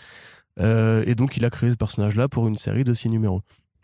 Euh, 0.58 1.04
et 1.06 1.14
donc 1.14 1.36
il 1.36 1.44
a 1.44 1.50
créé 1.50 1.70
ce 1.70 1.76
personnage-là 1.76 2.28
pour 2.28 2.48
une 2.48 2.56
série 2.56 2.82
de 2.82 2.94
six 2.94 3.10
numéros. 3.10 3.42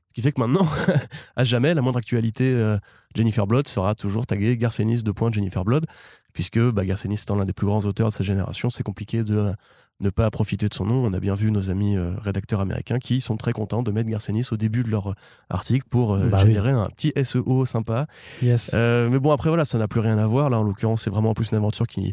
Ce 0.08 0.14
qui 0.14 0.22
fait 0.22 0.32
que 0.32 0.40
maintenant, 0.40 0.66
à 1.36 1.44
jamais, 1.44 1.74
la 1.74 1.82
moindre 1.82 1.98
actualité 1.98 2.52
euh, 2.52 2.78
Jennifer 3.14 3.46
Blood 3.46 3.68
sera 3.68 3.94
toujours 3.94 4.26
taguée 4.26 4.56
Garcenis 4.56 5.02
de 5.02 5.12
point 5.12 5.30
Jennifer 5.30 5.64
Blood, 5.64 5.86
puisque 6.32 6.58
bah, 6.58 6.84
Garcenis 6.84 7.20
étant 7.22 7.36
l'un 7.36 7.44
des 7.44 7.52
plus 7.52 7.66
grands 7.66 7.84
auteurs 7.84 8.08
de 8.08 8.14
sa 8.14 8.24
génération, 8.24 8.70
c'est 8.70 8.82
compliqué 8.82 9.22
de 9.22 9.52
ne 10.00 10.10
pas 10.10 10.30
profiter 10.30 10.68
de 10.68 10.74
son 10.74 10.84
nom. 10.86 11.04
On 11.04 11.12
a 11.12 11.20
bien 11.20 11.34
vu 11.34 11.50
nos 11.50 11.70
amis 11.70 11.96
euh, 11.96 12.12
rédacteurs 12.18 12.60
américains 12.60 12.98
qui 12.98 13.20
sont 13.20 13.36
très 13.36 13.52
contents 13.52 13.82
de 13.82 13.90
mettre 13.92 14.10
Garcenis 14.10 14.48
au 14.50 14.56
début 14.56 14.82
de 14.82 14.90
leur 14.90 15.10
euh, 15.10 15.14
article 15.50 15.86
pour 15.88 16.14
euh, 16.14 16.26
Bah 16.26 16.38
oui. 16.40 16.48
générer 16.48 16.72
un 16.72 16.86
petit 16.86 17.12
SEO 17.24 17.64
sympa. 17.64 18.06
Yes. 18.42 18.72
Euh, 18.74 19.08
mais 19.08 19.18
bon, 19.18 19.30
après, 19.30 19.50
voilà, 19.50 19.64
ça 19.64 19.78
n'a 19.78 19.86
plus 19.88 20.00
rien 20.00 20.18
à 20.18 20.26
voir. 20.26 20.50
Là, 20.50 20.58
en 20.58 20.64
l'occurrence, 20.64 21.02
c'est 21.02 21.10
vraiment 21.10 21.30
en 21.30 21.34
plus 21.34 21.50
une 21.50 21.56
aventure 21.58 21.86
qui 21.86 22.12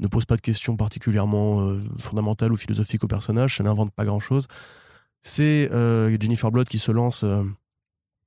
ne 0.00 0.06
pose 0.06 0.26
pas 0.26 0.36
de 0.36 0.42
questions 0.42 0.76
particulièrement 0.76 1.76
fondamentales 1.98 2.52
ou 2.52 2.56
philosophiques 2.56 3.04
au 3.04 3.08
personnage. 3.08 3.56
Ça 3.56 3.64
n'invente 3.64 3.90
pas 3.92 4.04
grand-chose. 4.04 4.46
C'est 5.22 5.70
Jennifer 6.20 6.50
Blood 6.50 6.68
qui 6.68 6.78
se 6.78 6.90
lance 6.92 7.24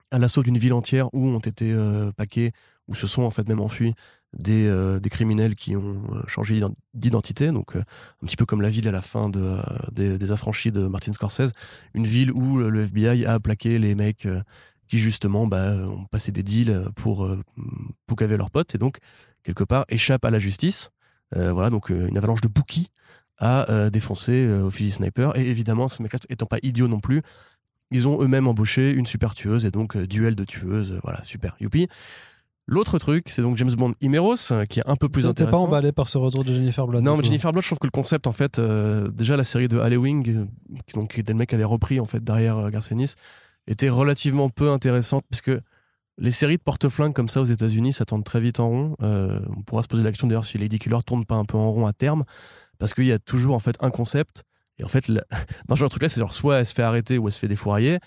à 0.10 0.18
l'assaut 0.20 0.44
d'une 0.44 0.58
ville 0.58 0.72
entière 0.74 1.14
où 1.14 1.28
ont 1.28 1.40
été 1.40 1.76
paqués, 2.16 2.54
où 2.88 2.96
se 2.96 3.06
sont 3.06 3.24
en 3.24 3.30
fait 3.32 3.48
même 3.50 3.60
enfuis 3.60 3.94
des, 4.38 4.68
euh, 4.68 5.00
des 5.00 5.10
criminels 5.10 5.56
qui 5.56 5.76
ont 5.76 6.02
euh, 6.14 6.22
changé 6.28 6.56
d'ident- 6.56 6.74
d'identité. 6.94 7.48
Donc, 7.52 7.76
euh, 7.76 7.80
un 8.24 8.26
petit 8.26 8.36
peu 8.36 8.46
comme 8.46 8.62
la 8.62 8.70
ville 8.70 8.88
à 8.88 8.92
la 8.92 9.02
fin 9.02 9.30
de, 9.30 9.58
des, 9.92 10.32
Affranchis 10.32 10.72
de 10.72 10.88
Martin 10.88 11.14
Scorsese. 11.14 11.52
Une 11.94 12.06
ville 12.06 12.32
où 12.32 12.60
le 12.60 12.82
FBI 12.82 13.26
a 13.26 13.40
plaqué 13.40 13.80
les 13.80 13.96
mecs 13.96 14.28
qui, 14.88 15.00
justement, 15.00 15.48
bah, 15.48 15.74
ont 15.74 16.06
passé 16.06 16.32
des 16.32 16.44
deals 16.44 16.90
pour 16.96 17.30
poucaver 18.08 18.38
leurs 18.38 18.52
potes 18.52 18.76
et 18.76 18.78
donc, 18.78 18.98
quelque 19.44 19.64
part, 19.64 19.86
échappent 19.90 20.26
à 20.26 20.32
la 20.32 20.40
justice. 20.40 20.90
Voilà, 21.34 21.70
donc 21.70 21.90
une 21.90 22.18
avalanche 22.18 22.42
de 22.42 22.48
bookies 22.48 22.88
à 23.38 23.90
défoncer 23.90 24.48
au 24.48 24.70
fusil 24.70 24.92
sniper. 24.92 25.38
Et 25.38 25.48
évidemment, 25.48 25.88
ces 25.88 26.04
mecs-là 26.04 26.20
étant 26.30 26.46
pas 26.46 26.58
idiots 26.62 26.88
non 26.88 27.00
plus, 27.00 27.22
ils 27.92 28.08
ont 28.08 28.22
eux-mêmes 28.22 28.48
embauché 28.48 28.92
une 28.92 29.06
super 29.06 29.34
tueuse 29.34 29.66
et 29.66 29.72
donc 29.72 29.98
duel 29.98 30.36
de 30.36 30.44
tueuses. 30.44 31.00
voilà, 31.04 31.24
super, 31.24 31.56
youpi. 31.62 31.88
L'autre 32.70 33.00
truc, 33.00 33.30
c'est 33.30 33.42
donc 33.42 33.56
James 33.58 33.72
Bond 33.72 33.94
Imeros, 34.02 34.36
euh, 34.52 34.66
qui 34.66 34.80
est 34.82 34.90
un 34.90 34.98
peu 34.98 35.08
plus 35.08 35.22
T'es 35.22 35.28
pas 35.28 35.32
intéressant. 35.32 35.64
emballé 35.64 35.92
par 35.94 36.10
ce 36.10 36.18
retour 36.18 36.44
de 36.44 36.52
Jennifer 36.54 36.86
Blood 36.86 37.02
Non, 37.04 37.16
mais. 37.16 37.24
Jennifer 37.24 37.52
Blood, 37.54 37.64
je 37.64 37.70
trouve 37.70 37.80
que 37.80 37.88
le 37.88 37.92
concept, 37.92 38.28
en 38.28 38.34
fait, 38.34 38.60
euh, 38.60 39.08
déjà 39.10 39.38
la 39.38 39.46
série 39.46 39.70
de 39.70 39.80
Halloween, 39.80 40.22
euh, 40.28 40.46
qui- 40.86 40.94
donc 40.96 41.14
qui 41.14 41.22
était 41.22 41.32
le 41.32 41.38
mec 41.38 41.50
qui 41.50 41.56
avait 41.56 41.64
repris 41.64 42.00
en 42.02 42.06
fait 42.06 42.22
derrière 42.24 42.58
euh, 42.58 42.70
Garcenis, 42.70 43.14
était 43.68 43.90
relativement 43.90 44.50
peu 44.50 44.70
intéressante 44.70 45.24
parce 45.30 45.42
que 45.42 45.62
les 46.18 46.32
séries 46.32 46.58
de 46.58 46.62
porte-flingue 46.64 47.14
comme 47.14 47.30
ça 47.30 47.40
aux 47.42 47.46
États-Unis, 47.46 47.94
ça 47.94 48.04
tourne 48.04 48.24
très 48.24 48.40
vite 48.42 48.60
en 48.60 48.68
rond. 48.70 48.96
Euh, 49.02 49.40
on 49.56 49.62
pourra 49.62 49.84
se 49.84 49.88
poser 49.88 50.04
la 50.04 50.10
question 50.12 50.28
d'ailleurs 50.28 50.46
si 50.46 50.58
Lady 50.58 50.80
Killer 50.80 50.98
tourne 51.06 51.26
pas 51.26 51.36
un 51.36 51.46
peu 51.46 51.58
en 51.58 51.72
rond 51.72 51.86
à 51.86 51.94
terme, 51.94 52.24
parce 52.80 52.94
qu'il 52.94 53.06
y 53.06 53.12
a 53.14 53.20
toujours 53.20 53.56
en 53.56 53.60
fait 53.60 53.78
un 53.82 53.92
concept. 53.92 54.44
Et 54.80 54.84
en 54.84 54.88
fait, 54.88 55.08
la- 55.08 55.24
dans 55.68 55.76
ce 55.76 55.80
genre 55.80 55.88
de 55.88 55.92
truc-là, 55.92 56.10
c'est 56.10 56.20
genre 56.20 56.34
soit 56.34 56.60
elle 56.60 56.66
se 56.66 56.74
fait 56.74 56.84
arrêter 56.84 57.18
ou 57.18 57.28
elle 57.28 57.34
se 57.34 57.40
fait 57.40 57.48
défourailler, 57.48 58.00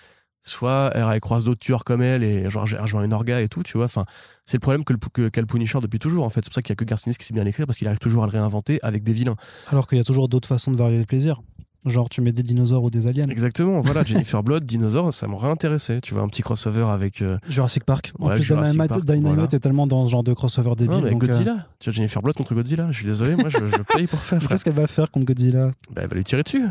soit 0.43 0.91
elle, 0.95 1.05
elle 1.13 1.21
croise 1.21 1.45
d'autres 1.45 1.61
tueurs 1.61 1.85
comme 1.85 2.03
elle 2.03 2.23
et 2.23 2.49
genre 2.51 2.67
elle 2.73 2.81
rejoint 2.81 3.05
une 3.05 3.13
orga 3.13 3.41
et 3.41 3.49
tout, 3.49 3.63
tu 3.63 3.77
vois. 3.77 3.85
Enfin, 3.87 4.05
c'est 4.47 4.57
le 4.57 4.61
problème 4.61 4.85
que 4.85 4.93
le, 4.93 5.29
qu'a 5.31 5.41
le 5.41 5.47
Punisher 5.47 5.79
depuis 5.81 5.99
toujours. 5.99 6.25
En 6.25 6.29
fait, 6.31 6.41
c'est 6.43 6.51
pour 6.51 6.55
ça 6.55 6.63
qu'il 6.63 6.71
y 6.71 6.73
a 6.73 6.77
que 6.77 6.85
Garcinis 6.85 7.15
qui 7.17 7.27
sait 7.27 7.35
bien 7.35 7.45
l'écrire 7.45 7.67
parce 7.67 7.79
qu'il 7.79 7.87
arrive 7.89 7.99
toujours 8.01 8.23
à 8.25 8.27
le 8.27 8.33
réinventer 8.33 8.79
avec 8.83 9.03
des 9.05 9.13
vilains. 9.13 9.37
Alors 9.69 9.87
qu'il 9.87 9.99
y 9.99 10.01
a 10.01 10.05
toujours 10.05 10.29
d'autres 10.29 10.49
façons 10.49 10.71
de 10.71 10.77
varier 10.77 10.99
les 10.99 11.07
plaisirs. 11.07 11.41
Genre, 11.87 12.11
tu 12.11 12.21
mets 12.21 12.33
des 12.33 12.43
dinosaures 12.43 12.83
ou 12.83 12.91
des 12.91 13.07
aliens. 13.07 13.27
Exactement. 13.29 13.81
Voilà, 13.81 14.05
Jennifer 14.07 14.43
Blood, 14.43 14.65
dinosaure, 14.67 15.15
ça 15.15 15.27
m'aurait 15.27 15.49
intéressé. 15.49 16.03
Tu 16.03 16.13
vois 16.13 16.23
un 16.23 16.29
petit 16.29 16.43
crossover 16.43 16.83
avec. 16.91 17.23
euh, 17.23 17.39
Jurassic 17.49 17.85
Park. 17.85 18.13
En 18.19 18.29
Ouais, 18.29 18.35
plus, 18.35 18.43
Jurassic 18.43 18.73
Dynamite, 18.73 18.89
Park, 18.91 19.05
Dynamite 19.07 19.25
voilà. 19.25 19.43
est 19.45 19.59
tellement 19.61 19.87
dans 19.87 20.05
ce 20.05 20.11
genre 20.11 20.23
de 20.23 20.35
crossover 20.35 20.75
débile. 20.77 20.91
non, 20.97 21.01
mais 21.01 21.07
avec 21.07 21.13
donc, 21.15 21.25
euh, 21.25 21.27
Godzilla. 21.29 21.67
Tu 21.79 21.89
vois 21.89 21.95
Jennifer 21.97 22.21
Blood 22.21 22.35
contre 22.37 22.55
Godzilla. 22.55 22.89
Je 22.91 22.97
suis 22.99 23.07
désolé, 23.07 23.35
moi 23.37 23.49
je, 23.49 23.57
je 23.57 23.95
paye 23.97 24.07
pour 24.07 24.23
ça. 24.23 24.37
Qu'est-ce 24.47 24.63
qu'elle 24.65 24.75
va 24.75 24.87
faire 24.89 25.11
contre 25.11 25.25
Godzilla? 25.25 25.71
Bah, 25.91 26.03
elle 26.03 26.09
va 26.11 26.17
lui 26.17 26.25
tirer 26.25 26.43
dessus. 26.43 26.67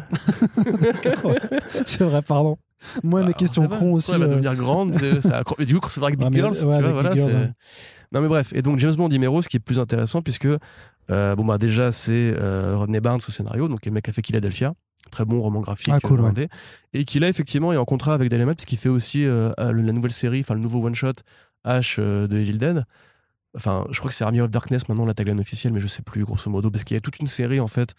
C'est 1.87 2.03
vrai, 2.03 2.21
pardon. 2.21 2.57
Moi, 3.03 3.23
mes 3.23 3.33
questions 3.33 3.67
cons 3.67 3.93
aussi. 3.93 4.11
Elle 4.11 4.19
va 4.19 4.25
euh, 4.25 4.29
devenir 4.29 4.55
grande. 4.55 4.93
ça 5.21 5.43
du 5.59 5.79
coup, 5.79 5.89
c'est 5.89 6.03
avec 6.03 6.17
Big 6.19 6.33
Girls. 6.33 6.55
Non, 8.11 8.21
mais 8.21 8.27
bref. 8.27 8.53
Et 8.53 8.61
donc, 8.61 8.79
James 8.79 8.95
Bond 8.95 9.09
Dimero, 9.09 9.41
ce 9.41 9.49
qui 9.49 9.57
est 9.57 9.59
plus 9.59 9.79
intéressant, 9.79 10.21
puisque, 10.21 10.47
euh, 11.11 11.35
bon, 11.35 11.45
bah, 11.45 11.57
déjà, 11.57 11.91
c'est 11.91 12.33
euh, 12.37 12.75
Rodney 12.75 12.99
Barnes 12.99 13.19
au 13.27 13.31
scénario, 13.31 13.67
donc 13.67 13.85
le 13.85 13.91
mec 13.91 14.09
a 14.09 14.11
fait 14.11 14.25
Philadelphia. 14.25 14.73
Très 15.11 15.25
bon 15.25 15.41
roman 15.41 15.61
graphique. 15.61 15.93
Ah, 15.95 15.99
cool, 15.99 16.19
euh, 16.19 16.31
ouais. 16.31 16.49
Et 16.93 17.05
qui, 17.05 17.19
là, 17.19 17.27
effectivement, 17.27 17.71
est 17.71 17.77
en 17.77 17.85
contrat 17.85 18.13
avec 18.13 18.29
Dynamite, 18.29 18.57
puisqu'il 18.57 18.77
fait 18.77 18.89
aussi 18.89 19.25
euh, 19.25 19.51
la 19.57 19.73
nouvelle 19.73 20.11
série, 20.11 20.39
enfin, 20.39 20.55
le 20.55 20.59
nouveau 20.59 20.83
one-shot 20.85 21.13
H 21.65 21.99
de 21.99 22.37
Evil 22.37 22.57
Dead. 22.57 22.83
Enfin, 23.55 23.85
je 23.89 23.97
crois 23.97 24.09
que 24.09 24.15
c'est 24.15 24.23
Army 24.23 24.41
of 24.41 24.51
Darkness 24.51 24.87
maintenant 24.89 25.05
la 25.05 25.15
tagline 25.15 25.39
officielle, 25.39 25.73
mais 25.73 25.79
je 25.79 25.87
sais 25.87 26.03
plus 26.03 26.23
grosso 26.23 26.49
modo 26.51 26.69
parce 26.69 26.83
qu'il 26.83 26.93
y 26.93 26.97
a 26.97 27.01
toute 27.01 27.19
une 27.19 27.27
série 27.27 27.59
en 27.59 27.67
fait 27.67 27.95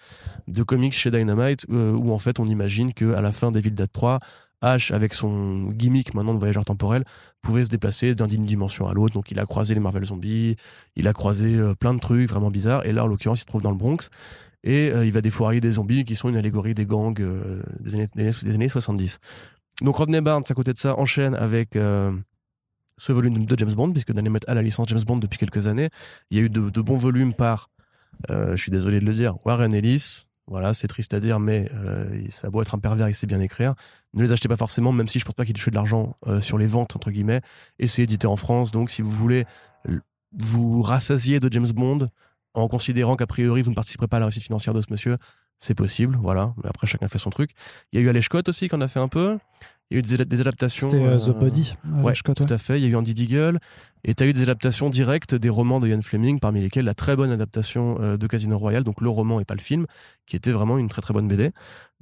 de 0.47 0.63
comics 0.63 0.95
chez 0.95 1.11
Dynamite 1.11 1.67
euh, 1.71 1.93
où 1.93 2.13
en 2.13 2.19
fait 2.19 2.39
on 2.39 2.47
imagine 2.47 2.95
que 2.95 3.15
à 3.15 3.21
la 3.21 3.33
fin 3.33 3.51
d'Evil 3.51 3.75
Dead 3.75 3.91
3, 3.93 4.21
Ash 4.63 4.91
avec 4.91 5.15
son 5.15 5.71
gimmick 5.71 6.15
maintenant 6.15 6.35
de 6.35 6.39
voyageur 6.39 6.65
temporel 6.65 7.05
pouvait 7.43 7.65
se 7.65 7.71
déplacer 7.71 8.15
d'une 8.15 8.45
dimension 8.45 8.89
à 8.89 8.95
l'autre. 8.95 9.15
Donc 9.15 9.31
il 9.31 9.39
a 9.39 9.47
croisé 9.47 9.75
les 9.75 9.81
Marvel 9.81 10.05
Zombies, 10.05 10.57
il 10.97 11.09
a 11.09 11.13
croisé 11.13 11.57
euh, 11.57 11.75
plein 11.75 11.95
de 11.95 12.01
trucs 12.01 12.29
vraiment 12.29 12.51
bizarres. 12.51 12.85
Et 12.85 12.93
là 12.93 13.05
en 13.05 13.07
l'occurrence 13.07 13.39
il 13.39 13.43
se 13.43 13.47
trouve 13.47 13.63
dans 13.63 13.71
le 13.71 13.77
Bronx 13.77 14.11
et 14.63 14.93
euh, 14.93 15.07
il 15.07 15.13
va 15.13 15.23
défourailler 15.23 15.61
des 15.61 15.73
zombies 15.73 16.05
qui 16.05 16.15
sont 16.17 16.29
une 16.29 16.37
allégorie 16.37 16.75
des 16.75 16.85
gangs 16.85 17.21
euh, 17.21 17.63
des, 17.81 17.95
années, 17.95 18.07
des, 18.15 18.23
années, 18.23 18.33
des 18.43 18.55
années 18.55 18.69
70. 18.69 19.19
Donc 19.83 19.97
Rodney 19.97 20.21
Barnes 20.21 20.45
à 20.49 20.55
côté 20.55 20.73
de 20.73 20.79
ça 20.79 20.99
enchaîne 20.99 21.35
avec 21.35 21.71
ce 21.73 23.13
volume 23.13 23.47
de 23.47 23.59
James 23.59 23.73
Bond, 23.73 23.93
puisque 23.93 24.13
Dynamite 24.13 24.47
a 24.47 24.53
la 24.53 24.61
licence 24.61 24.87
James 24.89 25.01
Bond 25.01 25.17
depuis 25.17 25.39
quelques 25.39 25.67
années. 25.67 25.89
Il 26.31 26.37
y 26.37 26.41
a 26.41 26.45
eu 26.45 26.51
de, 26.51 26.81
bons 26.83 26.99
volumes 26.99 27.33
par, 27.33 27.71
je 28.29 28.57
suis 28.57 28.71
désolé 28.71 29.01
de 29.01 29.07
le 29.07 29.15
dire, 29.15 29.39
Warren 29.47 29.73
Ellis. 29.73 30.27
Voilà, 30.51 30.75
c'est 30.75 30.89
triste 30.89 31.15
à 31.15 31.21
dire, 31.21 31.39
mais 31.39 31.71
euh, 31.75 32.25
ça 32.29 32.51
beau 32.51 32.61
être 32.61 32.75
un 32.75 32.81
pervers, 32.81 33.09
il 33.09 33.15
sait 33.15 33.29
bien 33.29 33.39
écrire. 33.41 33.75
Ne 34.15 34.23
les 34.25 34.33
achetez 34.33 34.49
pas 34.49 34.57
forcément, 34.57 34.91
même 34.91 35.07
si 35.07 35.21
je 35.21 35.25
pense 35.25 35.35
pas 35.35 35.45
qu'il 35.45 35.55
touche 35.55 35.69
de 35.69 35.75
l'argent 35.77 36.17
euh, 36.27 36.41
sur 36.41 36.59
les 36.59 36.67
ventes, 36.67 36.97
entre 36.97 37.13
guillemets. 37.13 37.41
Et 37.79 37.87
c'est 37.87 38.03
édité 38.03 38.27
en 38.27 38.35
France, 38.35 38.73
donc 38.73 38.91
si 38.91 39.01
vous 39.01 39.13
voulez 39.13 39.45
vous 40.37 40.83
rassasier 40.83 41.39
de 41.39 41.51
James 41.53 41.71
Bond, 41.71 42.09
en 42.55 42.67
considérant 42.67 43.15
qu'a 43.15 43.29
priori 43.29 43.63
vous 43.63 43.71
ne 43.71 43.77
participerez 43.77 44.09
pas 44.09 44.17
à 44.17 44.21
la 44.21 44.27
réussite 44.27 44.43
financière 44.43 44.75
de 44.75 44.81
ce 44.81 44.87
monsieur, 44.91 45.17
c'est 45.61 45.75
possible, 45.75 46.19
voilà. 46.21 46.53
Mais 46.63 46.69
après, 46.69 46.89
chacun 46.89 47.07
fait 47.07 47.19
son 47.19 47.31
truc. 47.31 47.53
Il 47.93 48.01
y 48.01 48.09
a 48.09 48.13
eu 48.13 48.23
Scott 48.23 48.49
aussi, 48.49 48.69
qui 48.69 48.75
en 48.75 48.81
a 48.81 48.89
fait 48.89 48.99
un 48.99 49.09
peu. 49.09 49.37
Il 49.91 49.95
y 49.95 49.97
a 49.97 49.99
eu 49.99 50.03
des, 50.03 50.25
des 50.25 50.41
adaptations. 50.41 50.89
C'était 50.89 51.03
euh, 51.05 51.19
euh, 51.19 51.33
The 51.33 51.37
Body. 51.39 51.75
euh, 51.93 52.03
Ouais, 52.03 52.15
Scott, 52.15 52.37
tout 52.37 52.45
ouais. 52.45 52.53
à 52.53 52.59
fait. 52.59 52.79
Il 52.79 52.85
y 52.85 52.87
a 52.87 52.91
eu 52.91 52.97
Andy 52.97 53.13
Deagle. 53.15 53.59
Et 54.05 54.15
tu 54.15 54.23
as 54.25 54.27
eu 54.27 54.33
des 54.33 54.43
adaptations 54.43 54.89
directes 54.89 55.35
des 55.35 55.49
romans 55.49 55.79
de 55.81 55.89
Ian 55.89 56.01
Fleming, 56.01 56.39
parmi 56.41 56.61
lesquels 56.61 56.85
la 56.85 56.95
très 56.95 57.17
bonne 57.17 57.31
adaptation 57.33 57.99
euh, 58.01 58.17
de 58.17 58.27
Casino 58.27 58.57
Royale, 58.57 58.85
donc 58.85 59.01
le 59.01 59.09
roman 59.11 59.41
et 59.41 59.45
pas 59.45 59.55
le 59.55 59.61
film, 59.61 59.87
qui 60.27 60.37
était 60.37 60.53
vraiment 60.53 60.79
une 60.79 60.89
très 60.89 61.03
très 61.03 61.13
bonne 61.13 61.29
BD. 61.29 61.51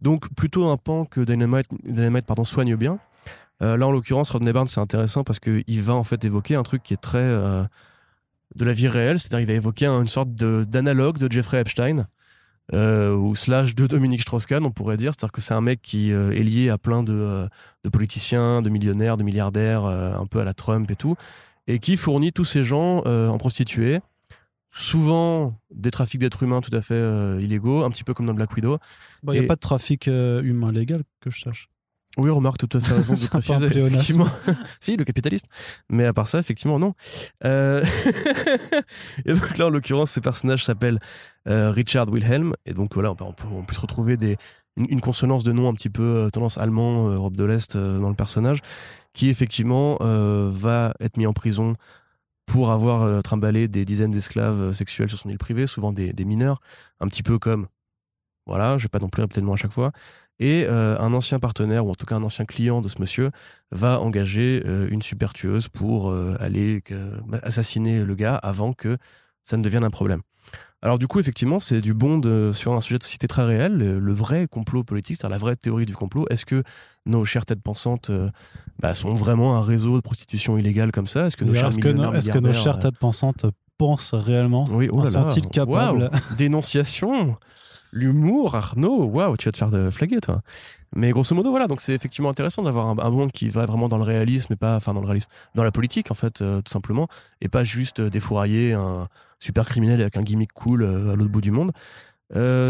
Donc 0.00 0.28
plutôt 0.34 0.66
un 0.68 0.76
pan 0.76 1.04
que 1.06 1.20
Dynamite, 1.22 1.66
Dynamite 1.84 2.24
pardon, 2.26 2.44
soigne 2.44 2.76
bien. 2.76 2.98
Euh, 3.62 3.76
là, 3.76 3.88
en 3.88 3.90
l'occurrence, 3.90 4.30
Rodney 4.30 4.52
Barnes, 4.52 4.68
c'est 4.68 4.80
intéressant 4.80 5.24
parce 5.24 5.40
qu'il 5.40 5.82
va 5.82 5.94
en 5.94 6.04
fait 6.04 6.24
évoquer 6.24 6.54
un 6.54 6.62
truc 6.62 6.84
qui 6.84 6.94
est 6.94 6.98
très 6.98 7.18
euh, 7.18 7.64
de 8.54 8.64
la 8.64 8.72
vie 8.72 8.86
réelle, 8.86 9.18
c'est-à-dire 9.18 9.40
il 9.40 9.46
va 9.46 9.54
évoquer 9.54 9.86
une 9.86 10.06
sorte 10.06 10.32
de- 10.34 10.64
d'analogue 10.68 11.18
de, 11.18 11.30
Jeffrey 11.32 11.58
Epstein. 11.60 12.06
Euh, 12.74 13.14
ou 13.16 13.34
slash 13.34 13.74
de 13.74 13.86
Dominique 13.86 14.20
Strauss-Kahn, 14.20 14.64
on 14.66 14.70
pourrait 14.70 14.98
dire. 14.98 15.12
C'est-à-dire 15.12 15.32
que 15.32 15.40
c'est 15.40 15.54
un 15.54 15.62
mec 15.62 15.80
qui 15.80 16.12
euh, 16.12 16.32
est 16.32 16.42
lié 16.42 16.68
à 16.68 16.76
plein 16.76 17.02
de, 17.02 17.14
euh, 17.14 17.46
de 17.82 17.88
politiciens, 17.88 18.60
de 18.60 18.68
millionnaires, 18.68 19.16
de 19.16 19.22
milliardaires, 19.22 19.84
un 19.86 20.26
peu 20.26 20.40
à 20.40 20.44
la 20.44 20.52
Trump 20.52 20.90
et 20.90 20.96
tout, 20.96 21.16
et 21.66 21.78
qui 21.78 21.96
fournit 21.96 22.32
tous 22.32 22.44
ces 22.44 22.62
gens 22.64 22.98
en 23.06 23.38
prostituées, 23.38 24.00
souvent 24.70 25.58
des 25.74 25.90
trafics 25.90 26.20
d'êtres 26.20 26.42
humains 26.42 26.60
tout 26.60 26.74
à 26.74 26.82
fait 26.82 27.40
illégaux, 27.40 27.84
un 27.84 27.90
petit 27.90 28.04
peu 28.04 28.12
comme 28.14 28.26
dans 28.26 28.34
Black 28.34 28.52
Widow. 28.54 28.78
Il 29.24 29.30
n'y 29.30 29.38
a 29.38 29.42
Et- 29.42 29.46
pas 29.46 29.54
de 29.54 29.60
trafic 29.60 30.06
humain 30.06 30.70
légal 30.72 31.02
que 31.20 31.30
je 31.30 31.40
sache. 31.40 31.68
Oui, 32.16 32.30
remarque, 32.30 32.58
tout 32.58 32.76
à 32.76 32.80
fait 32.80 32.94
raison 32.94 33.14
de 33.14 33.28
préciser. 33.30 33.66
Effectivement. 33.66 34.28
si, 34.80 34.96
le 34.96 35.04
capitalisme. 35.04 35.46
Mais 35.88 36.04
à 36.04 36.12
part 36.12 36.26
ça, 36.26 36.38
effectivement, 36.38 36.78
non. 36.78 36.94
Euh, 37.44 37.84
et 39.24 39.34
donc 39.34 39.56
là, 39.56 39.66
en 39.66 39.70
l'occurrence, 39.70 40.10
ce 40.12 40.20
personnage 40.20 40.64
s'appelle 40.64 40.98
euh, 41.48 41.70
Richard 41.70 42.08
Wilhelm. 42.08 42.54
Et 42.66 42.74
donc 42.74 42.94
voilà, 42.94 43.12
on 43.12 43.14
peut, 43.14 43.24
on 43.24 43.32
peut, 43.32 43.46
on 43.52 43.64
peut 43.64 43.74
se 43.74 43.80
retrouver 43.80 44.16
des, 44.16 44.36
une, 44.76 45.00
consonance 45.00 45.44
de 45.44 45.52
nom 45.52 45.68
un 45.68 45.74
petit 45.74 45.90
peu 45.90 46.02
euh, 46.02 46.30
tendance 46.30 46.58
allemand, 46.58 47.08
Europe 47.08 47.36
de 47.36 47.44
l'Est 47.44 47.76
dans 47.76 48.08
le 48.08 48.16
personnage, 48.16 48.62
qui 49.12 49.28
effectivement 49.28 49.98
va 50.00 50.94
être 51.00 51.16
mis 51.16 51.26
en 51.26 51.32
prison 51.32 51.74
pour 52.46 52.72
avoir 52.72 53.22
trimballé 53.22 53.68
des 53.68 53.84
dizaines 53.84 54.10
d'esclaves 54.10 54.72
sexuels 54.72 55.08
sur 55.08 55.18
son 55.18 55.28
île 55.28 55.38
privée, 55.38 55.66
souvent 55.66 55.92
des, 55.92 56.12
des 56.12 56.24
mineurs, 56.24 56.60
un 57.00 57.06
petit 57.06 57.22
peu 57.22 57.38
comme, 57.38 57.66
voilà, 58.46 58.78
je 58.78 58.84
vais 58.84 58.88
pas 58.88 58.98
non 58.98 59.08
plus 59.08 59.20
répéter 59.20 59.40
le 59.40 59.46
nom 59.46 59.52
à 59.52 59.56
chaque 59.56 59.72
fois, 59.72 59.92
et 60.40 60.64
euh, 60.68 60.98
un 60.98 61.12
ancien 61.14 61.38
partenaire, 61.38 61.86
ou 61.86 61.90
en 61.90 61.94
tout 61.94 62.06
cas 62.06 62.16
un 62.16 62.22
ancien 62.22 62.44
client 62.44 62.80
de 62.80 62.88
ce 62.88 63.00
monsieur, 63.00 63.30
va 63.72 64.00
engager 64.00 64.62
euh, 64.66 64.88
une 64.90 65.02
super 65.02 65.32
tueuse 65.32 65.68
pour 65.68 66.10
euh, 66.10 66.36
aller 66.40 66.82
euh, 66.92 67.16
assassiner 67.42 68.04
le 68.04 68.14
gars 68.14 68.36
avant 68.36 68.72
que 68.72 68.96
ça 69.44 69.56
ne 69.56 69.62
devienne 69.62 69.84
un 69.84 69.90
problème. 69.90 70.20
Alors 70.80 70.98
du 70.98 71.08
coup, 71.08 71.18
effectivement, 71.18 71.58
c'est 71.58 71.80
du 71.80 71.92
bond 71.92 72.18
de- 72.18 72.52
sur 72.54 72.72
un 72.72 72.80
sujet 72.80 72.98
de 72.98 73.02
société 73.02 73.26
très 73.26 73.44
réel, 73.44 73.72
le, 73.76 73.98
le 73.98 74.12
vrai 74.12 74.46
complot 74.46 74.84
politique, 74.84 75.16
c'est-à-dire 75.16 75.34
la 75.34 75.38
vraie 75.38 75.56
théorie 75.56 75.86
du 75.86 75.96
complot. 75.96 76.24
Est-ce 76.30 76.46
que 76.46 76.62
nos 77.04 77.24
chères 77.24 77.44
têtes 77.44 77.60
pensantes 77.62 78.10
euh, 78.10 78.30
bah, 78.78 78.94
sont 78.94 79.12
vraiment 79.12 79.56
un 79.56 79.60
réseau 79.62 79.96
de 79.96 80.00
prostitution 80.02 80.56
illégale 80.56 80.92
comme 80.92 81.08
ça? 81.08 81.26
Est-ce 81.26 81.36
que 81.36 81.44
nos 81.44 81.52
chers 81.52 81.68
Est-ce 81.68 81.78
que, 81.80 81.88
nos- 81.88 81.94
millionnaires, 81.94 82.16
est-ce 82.16 82.30
que 82.30 82.38
nos 82.38 82.48
milliardaires, 82.50 82.62
chères 82.74 82.78
têtes 82.78 82.98
pensantes 82.98 83.46
pensent 83.76 84.14
réellement? 84.14 84.68
Oui, 84.70 84.88
oh 84.92 85.02
là 85.02 85.10
là. 85.10 85.28
sont-ils 85.28 85.46
capables? 85.48 86.02
Waouh, 86.12 86.36
Dénonciation, 86.36 87.36
l'humour, 87.92 88.54
Arnaud, 88.54 89.04
waouh, 89.04 89.36
tu 89.36 89.46
vas 89.46 89.52
te 89.52 89.58
faire 89.58 89.70
de 89.70 89.90
flaguer, 89.90 90.20
toi. 90.20 90.42
Mais 90.94 91.10
grosso 91.10 91.34
modo, 91.34 91.50
voilà, 91.50 91.66
donc 91.66 91.80
c'est 91.80 91.92
effectivement 91.92 92.30
intéressant 92.30 92.62
d'avoir 92.62 92.86
un, 92.86 92.98
un, 92.98 93.10
monde 93.10 93.30
qui 93.30 93.48
va 93.48 93.66
vraiment 93.66 93.88
dans 93.88 93.98
le 93.98 94.04
réalisme 94.04 94.52
et 94.52 94.56
pas, 94.56 94.76
enfin, 94.76 94.94
dans 94.94 95.00
le 95.00 95.06
réalisme, 95.06 95.28
dans 95.54 95.64
la 95.64 95.70
politique, 95.70 96.10
en 96.10 96.14
fait, 96.14 96.40
euh, 96.40 96.62
tout 96.62 96.72
simplement, 96.72 97.08
et 97.40 97.48
pas 97.48 97.64
juste 97.64 98.00
euh, 98.00 98.10
des 98.10 98.20
fourriers, 98.20 98.72
un 98.72 99.08
super 99.38 99.66
criminel 99.66 100.00
avec 100.00 100.16
un 100.16 100.22
gimmick 100.22 100.52
cool 100.52 100.84
à 100.84 101.14
l'autre 101.14 101.30
bout 101.30 101.40
du 101.40 101.50
monde. 101.50 101.72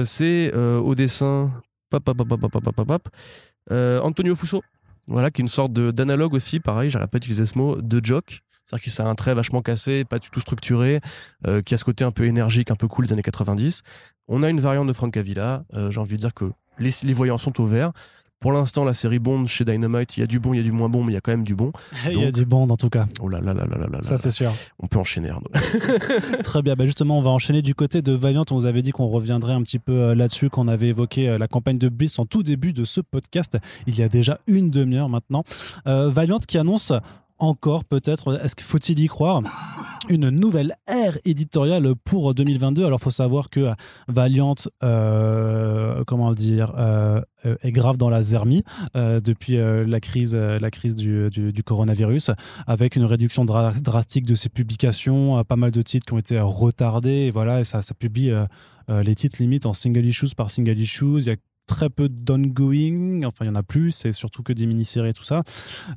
C'est 0.05 0.53
au 0.55 0.95
dessin, 0.95 1.51
pop, 1.91 2.05
pop, 2.05 2.17
pop, 2.17 2.29
pop, 2.29 2.51
pop, 2.51 2.75
pop, 2.75 2.87
pop 2.87 3.09
Antonio 3.71 4.37
Fusso, 4.37 4.63
voilà, 5.07 5.31
qui 5.31 5.41
est 5.41 5.45
une 5.45 5.49
sorte 5.49 5.73
d'analogue 5.73 6.35
aussi, 6.35 6.61
pareil, 6.61 6.91
j'arrête 6.91 7.11
pas 7.11 7.19
d'utiliser 7.19 7.47
ce 7.47 7.57
mot, 7.57 7.81
de 7.81 8.05
jock. 8.05 8.41
C'est-à-dire 8.67 8.85
que 8.85 8.91
c'est 8.91 9.03
un 9.03 9.15
trait 9.15 9.33
vachement 9.33 9.63
cassé, 9.63 10.05
pas 10.05 10.19
du 10.19 10.29
tout 10.29 10.41
structuré, 10.41 11.01
qui 11.65 11.75
a 11.75 11.79
ce 11.79 11.85
côté 11.85 12.05
un 12.05 12.11
peu 12.11 12.27
énergique, 12.27 12.71
un 12.71 12.77
peu 12.77 12.87
cool 12.87 13.07
des 13.07 13.15
années 13.15 13.23
90. 13.23 13.83
On 14.29 14.43
a 14.43 14.51
une 14.51 14.61
variante 14.61 14.87
de 14.87 14.93
Francavilla. 14.93 15.65
Euh, 15.75 15.91
J'ai 15.91 16.01
envie 16.01 16.17
de 16.17 16.21
dire 16.21 16.35
que 16.35 16.47
les, 16.79 16.91
les 17.03 17.13
voyants 17.13 17.39
sont 17.39 17.61
au 17.61 17.67
vert. 17.67 17.93
Pour 18.41 18.53
l'instant, 18.53 18.85
la 18.85 18.95
série 18.95 19.19
Bond 19.19 19.47
chez 19.47 19.65
Dynamite, 19.65 20.17
il 20.17 20.21
y 20.21 20.23
a 20.23 20.29
du 20.29 20.39
bon, 20.39 20.55
il 20.55 20.59
y 20.59 20.61
a 20.61 20.63
du 20.63 20.71
moins 20.71 20.89
bon, 20.89 21.03
mais 21.03 21.11
il 21.11 21.15
y 21.15 21.19
a 21.19 21.21
quand 21.21 21.33
même 21.33 21.43
du 21.43 21.57
bon. 21.57 21.73
Il 22.09 22.21
y 22.21 22.25
a 22.25 22.31
du 22.31 22.45
bond 22.47 22.69
en 22.69 22.77
tout 22.77 22.89
cas. 22.89 23.09
Oh 23.21 23.29
là 23.29 23.41
là 23.41 23.53
là 23.53 23.65
là 23.67 23.77
là 23.77 23.87
là 23.91 23.99
Ça, 24.01 24.17
c'est 24.17 24.31
sûr. 24.31 24.53
On 24.79 24.87
peut 24.87 25.01
enchaîner, 25.01 25.31
Arnaud. 25.31 25.51
Très 26.45 26.63
bien. 26.63 26.77
Bah, 26.77 26.85
justement, 26.85 27.19
on 27.19 27.23
va 27.23 27.31
enchaîner 27.31 27.63
du 27.63 27.75
côté 27.75 28.01
de 28.01 28.13
Valiant. 28.13 28.45
On 28.53 28.55
vous 28.55 28.67
avait 28.67 28.83
dit 28.83 28.93
qu'on 28.93 29.09
reviendrait 29.09 29.55
un 29.55 29.63
petit 29.63 29.81
peu 29.81 29.93
euh, 30.01 30.15
là-dessus, 30.15 30.51
qu'on 30.51 30.69
avait 30.69 30.87
évoqué 30.89 31.29
euh, 31.29 31.37
la 31.39 31.49
campagne 31.49 31.79
de 31.79 31.89
Bliss 31.89 32.21
en 32.21 32.27
tout 32.27 32.45
début 32.45 32.73
de 32.73 32.85
ce 32.85 33.01
podcast. 33.01 33.59
Il 33.89 33.99
y 33.99 34.05
a 34.05 34.09
déjà 34.09 34.39
une 34.47 34.71
demi-heure 34.71 35.09
maintenant. 35.09 35.43
Euh, 35.89 36.09
Valiant 36.09 36.39
qui 36.39 36.59
annonce 36.59 36.93
encore 37.39 37.85
peut-être, 37.85 38.41
est-ce 38.43 38.55
qu'il 38.55 38.67
faut-il 38.67 38.99
y 39.01 39.07
croire, 39.07 39.43
une 40.09 40.31
nouvelle 40.31 40.75
ère 40.87 41.19
éditoriale 41.25 41.95
pour 42.05 42.35
2022. 42.35 42.85
Alors, 42.85 43.01
faut 43.01 43.11
savoir 43.11 43.51
que 43.51 43.71
Valiant, 44.09 44.55
euh, 44.83 46.03
comment 46.07 46.33
dire, 46.33 46.73
euh, 46.79 47.21
euh, 47.47 47.57
est 47.63 47.73
grave 47.73 47.97
dans 47.97 48.11
la 48.11 48.23
zermie 48.23 48.63
euh, 48.97 49.21
depuis 49.21 49.59
euh, 49.59 49.85
la 49.87 50.01
crise, 50.01 50.35
euh, 50.35 50.59
la 50.59 50.71
crise 50.71 50.95
du, 50.95 51.63
coronavirus, 51.65 52.31
avec 52.67 52.97
une 52.97 53.05
réduction 53.05 53.45
dra- 53.45 53.79
drastique 53.81 54.27
de 54.27 54.35
ses 54.35 54.49
publications, 54.49 55.39
euh, 55.39 55.43
pas 55.45 55.57
mal 55.57 55.71
de 55.71 55.83
titres 55.83 56.07
qui 56.07 56.15
ont 56.15 56.19
été 56.19 56.39
euh, 56.39 56.45
retardés, 56.45 57.27
et 57.27 57.31
voilà, 57.31 57.61
et 57.61 57.65
ça, 57.65 57.81
publie 57.99 58.31
euh, 58.31 58.47
euh, 58.91 59.03
les 59.03 59.15
titres 59.15 59.37
limite 59.41 59.67
en 59.67 59.73
single 59.73 60.05
issues 60.07 60.35
par 60.37 60.51
single 60.51 60.79
issues. 60.79 61.19
Il 61.19 61.27
y 61.27 61.31
a 61.31 61.37
très 61.69 61.89
peu 61.91 62.09
d'ongoing, 62.09 63.23
enfin 63.25 63.45
il 63.45 63.49
y 63.49 63.51
en 63.51 63.55
a 63.55 63.63
plus, 63.63 63.93
c'est 63.93 64.13
surtout 64.13 64.43
que 64.43 64.53
des 64.53 64.67
mini-séries 64.67 65.11
et 65.11 65.13
tout 65.13 65.23
ça. 65.25 65.43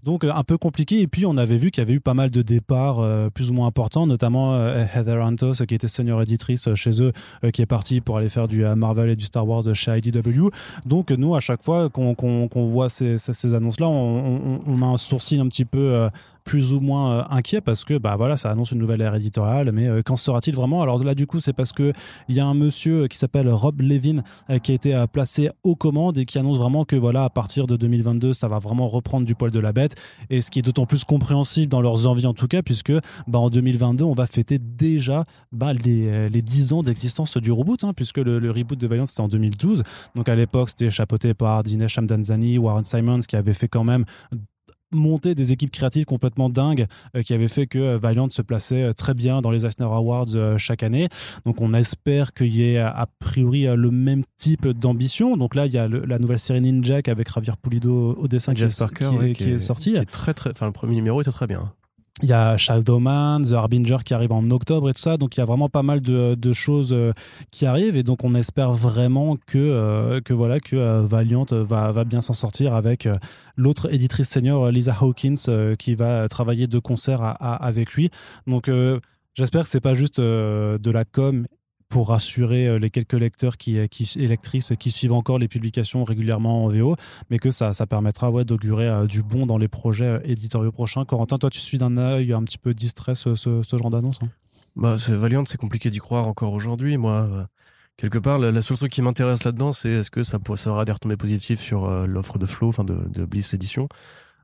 Donc 0.03 0.23
euh, 0.23 0.31
un 0.34 0.43
peu 0.43 0.57
compliqué. 0.57 1.01
Et 1.01 1.07
puis 1.07 1.25
on 1.25 1.38
avait 1.38 1.57
vu 1.57 1.71
qu'il 1.71 1.81
y 1.81 1.86
avait 1.86 1.93
eu 1.93 1.99
pas 1.99 2.13
mal 2.13 2.29
de 2.29 2.41
départs 2.41 2.99
euh, 2.99 3.29
plus 3.29 3.49
ou 3.49 3.53
moins 3.53 3.67
importants, 3.67 4.05
notamment 4.05 4.53
euh, 4.55 4.86
Heather 4.93 5.23
Antos 5.23 5.53
qui 5.67 5.73
était 5.75 5.88
senior 5.88 6.21
éditrice 6.21 6.73
chez 6.75 7.01
eux, 7.01 7.12
qui 7.53 7.62
est 7.62 7.65
partie 7.65 8.01
pour 8.01 8.17
aller 8.17 8.29
faire 8.29 8.47
du 8.47 8.63
Marvel 8.75 9.10
et 9.10 9.15
du 9.15 9.25
Star 9.25 9.47
Wars 9.47 9.63
chez 9.73 9.97
IDW. 9.97 10.49
Donc 10.86 11.10
nous 11.12 11.36
à 11.36 11.39
chaque 11.39 11.63
fois 11.63 11.89
qu'on 11.89 12.15
voit 12.67 12.89
ces, 12.89 13.17
ces- 13.17 13.34
ces 13.34 13.53
annonces-là, 13.53 13.88
on, 13.88 14.62
on- 14.67 14.81
a 14.81 14.86
un 14.86 14.97
sourcil 14.97 15.39
un 15.39 15.47
petit 15.47 15.65
peu 15.65 16.10
plus 16.43 16.73
ou 16.73 16.80
moins 16.80 17.27
inquiets 17.30 17.62
parce 17.62 17.84
que 17.84 17.97
bah 17.97 18.15
voilà, 18.17 18.38
ça 18.38 18.49
annonce 18.49 18.71
une 18.71 18.80
nouvelle 18.80 19.01
ère 19.01 19.15
éditoriale, 19.15 19.71
mais 19.71 20.04
qu'en 20.04 20.17
sera-t-il 20.17 20.56
vraiment? 20.56 20.82
Alors 20.82 21.04
là, 21.04 21.15
du 21.15 21.27
coup, 21.27 21.39
c'est 21.39 21.54
parce 21.54 21.71
que 21.71 21.93
il 22.27 22.36
y 22.36 22.39
a 22.39 22.45
un 22.45 22.54
monsieur 22.54 23.08
qui 23.08 23.17
s'appelle 23.17 23.49
Rob 23.49 23.82
Levin 23.82 24.23
qui 24.63 24.71
a 24.71 24.75
été 24.75 25.06
placé 25.12 25.49
aux 25.63 25.75
commandes 25.75 26.17
et 26.17 26.25
qui 26.25 26.38
annonce 26.39 26.58
vraiment 26.58 26.86
que 26.86 26.95
voilà, 26.95 27.25
à 27.25 27.30
partir 27.30 27.67
de 27.67 27.75
2022, 27.75 28.34
ça 28.34 28.47
va 28.47 28.60
vraiment 28.60 28.88
reprendre 28.88 29.25
du 29.25 29.36
poil 29.36 29.51
de 29.51 29.60
la 29.60 29.73
bête. 29.73 29.95
Et 30.30 30.41
ce 30.41 30.51
qui 30.51 30.60
est 30.60 30.63
d'autant 30.63 30.86
plus 30.86 31.04
compréhensible 31.04 31.71
dans 31.71 31.82
leurs 31.82 32.08
envies 32.08 32.25
en 32.25 32.34
tout 32.34 32.47
cas, 32.47 32.62
puisque 32.62 32.93
bah, 33.27 33.39
en 33.39 33.50
2022, 33.50 34.04
on 34.04 34.13
va 34.13 34.25
fêter 34.25 34.60
déjà 34.60 35.25
bah, 35.52 35.73
les, 35.73 36.29
les 36.29 36.42
10 36.42 36.73
ans 36.73 36.83
d'existence 36.83 37.37
du 37.37 37.52
reboot, 37.52 37.83
hein, 37.83 37.94
puisque 37.94 38.17
le, 38.17 38.52
reboot 38.52 38.77
de 38.77 38.87
Valiant 38.87 39.06
c'était 39.06 39.21
en 39.21 39.27
2012. 39.27 39.83
Donc 40.15 40.29
à 40.29 40.35
l'époque, 40.35 40.69
c'était 40.69 40.89
chapeauté 40.89 41.33
par 41.33 41.63
Dinesh 41.63 41.94
Shamdanzani, 41.94 42.58
Warren 42.58 42.83
Simons, 42.83 43.19
qui 43.19 43.35
avait 43.35 43.54
fait 43.54 43.67
quand 43.67 43.83
même 43.83 44.06
monter 44.92 45.35
des 45.35 45.52
équipes 45.52 45.71
créatives 45.71 46.06
complètement 46.06 46.50
dingues 46.50 46.87
euh, 47.15 47.21
qui 47.21 47.33
avaient 47.33 47.48
fait 47.48 47.67
que 47.67 47.79
euh, 47.79 47.98
Valiant 47.98 48.29
se 48.29 48.42
plaçait 48.42 48.83
euh, 48.83 48.94
très 48.94 49.13
bien 49.13 49.42
dans 49.42 49.52
les 49.52 49.65
Eisner 49.65 49.85
Awards 49.85 50.58
chaque 50.58 50.83
année. 50.83 51.08
Donc 51.46 51.62
on 51.62 51.73
espère 51.73 52.33
qu'il 52.33 52.56
y 52.56 52.73
ait 52.73 52.79
a 52.79 53.08
priori 53.19 53.63
le 53.63 53.92
même 53.92 54.23
type 54.37 54.67
d'ambition. 54.67 55.37
Donc 55.37 55.56
là 55.56 55.65
il 55.65 55.73
y 55.73 55.77
a 55.77 55.87
la 55.87 56.19
nouvelle 56.19 56.39
série 56.39 56.62
Ninja 56.62 57.00
avec 57.08 57.33
Javier 57.33 57.54
Pulido 57.62 58.15
au 58.15 58.27
dessin 58.27 58.54
qui, 58.54 58.63
est, 58.63 59.33
qui, 59.33 59.33
qui, 59.33 59.50
est, 59.52 59.60
sorti. 59.60 59.96
très 60.12 60.33
très, 60.33 60.52
enfin 60.52 60.65
le 60.65 60.71
premier 60.71 60.96
numéro 60.96 61.21
était 61.21 61.31
très 61.31 61.48
bien. 61.48 61.71
Il 62.21 62.29
y 62.29 62.33
a 62.33 62.57
Shadowman, 62.57 63.43
The 63.45 63.53
Harbinger 63.53 63.97
qui 64.05 64.13
arrive 64.13 64.31
en 64.31 64.47
octobre 64.51 64.89
et 64.89 64.93
tout 64.93 65.01
ça. 65.01 65.17
Donc 65.17 65.37
il 65.37 65.39
y 65.39 65.43
a 65.43 65.45
vraiment 65.45 65.69
pas 65.69 65.81
mal 65.81 66.01
de, 66.01 66.53
choses 66.53 66.93
euh, 66.93 67.13
qui 67.51 67.65
arrivent 67.65 67.95
et 67.95 68.03
donc 68.03 68.23
on 68.23 68.35
espère 68.35 68.73
vraiment 68.73 69.37
que, 69.47 69.57
euh, 69.57 70.21
que, 70.21 70.33
voilà, 70.33 70.59
que 70.59 70.75
euh, 70.75 71.01
Valiant 71.01 71.45
va, 71.49 71.91
va 71.91 72.03
bien 72.03 72.21
s'en 72.21 72.33
sortir 72.33 72.75
avec 72.75 73.07
l'autre 73.55 73.91
éditrice 73.93 74.29
senior 74.29 74.69
Lisa 74.71 74.95
Hawkins 74.99 75.75
qui 75.79 75.95
va 75.95 76.27
travailler 76.27 76.67
de 76.67 76.79
concert 76.79 77.37
avec 77.39 77.93
lui. 77.93 78.12
Donc 78.45 78.69
j'espère 79.33 79.63
que 79.63 79.69
c'est 79.69 79.81
pas 79.81 79.95
juste 79.95 80.19
de 80.19 80.91
la 80.91 81.05
com 81.05 81.45
pour 81.92 82.08
rassurer 82.08 82.67
euh, 82.67 82.79
les 82.79 82.89
quelques 82.89 83.13
lecteurs 83.13 83.58
qui, 83.58 83.77
euh, 83.77 83.85
qui, 83.85 84.10
et 84.15 84.27
lectrices 84.27 84.73
qui 84.79 84.89
suivent 84.89 85.12
encore 85.12 85.37
les 85.37 85.50
publications 85.50 86.04
régulièrement 86.04 86.65
en 86.65 86.69
VO, 86.69 86.96
mais 87.29 87.37
que 87.37 87.52
ça, 87.52 87.73
ça 87.73 87.85
permettra 87.85 88.31
ouais, 88.31 88.46
d'augurer 88.46 88.87
euh, 88.87 89.06
du 89.06 89.21
bon 89.21 89.46
dans 89.46 89.58
les 89.58 89.67
projets 89.67 90.21
éditoriaux 90.23 90.71
prochains. 90.71 91.06
Corentin, 91.06 91.37
toi, 91.37 91.50
tu 91.50 91.60
suis 91.60 91.77
d'un 91.77 91.98
œil 91.98 92.33
un 92.33 92.44
petit 92.44 92.58
peu 92.58 92.73
distrait 92.73 93.13
ce, 93.13 93.35
ce, 93.35 93.77
genre 93.77 93.92
d'annonce 93.92 94.19
hein? 94.23 94.29
Bah, 94.75 94.98
C'est 94.98 95.13
Valiant, 95.13 95.44
c'est 95.46 95.60
compliqué 95.60 95.89
d'y 95.89 96.00
croire 96.00 96.27
encore 96.27 96.54
aujourd'hui. 96.54 96.96
Moi, 96.96 97.48
quelque 97.98 98.17
part, 98.17 98.39
la, 98.39 98.62
seule 98.62 98.77
truc 98.77 98.92
qui 98.92 99.02
m'intéresse 99.02 99.44
là-dedans, 99.44 99.73
c'est 99.73 99.89
est-ce 99.89 100.10
que 100.10 100.23
ça, 100.23 100.39
ça 100.56 100.71
aura 100.71 100.85
des 100.85 100.94
retombées 100.94 101.17
positives 101.17 101.60
sur 101.60 101.89
l'offre 102.08 102.39
de 102.39 102.46
Flow, 102.46 102.69
enfin 102.69 102.85
de, 102.85 102.98
de 103.10 103.25
Bliss 103.25 103.54
Edition? 103.54 103.89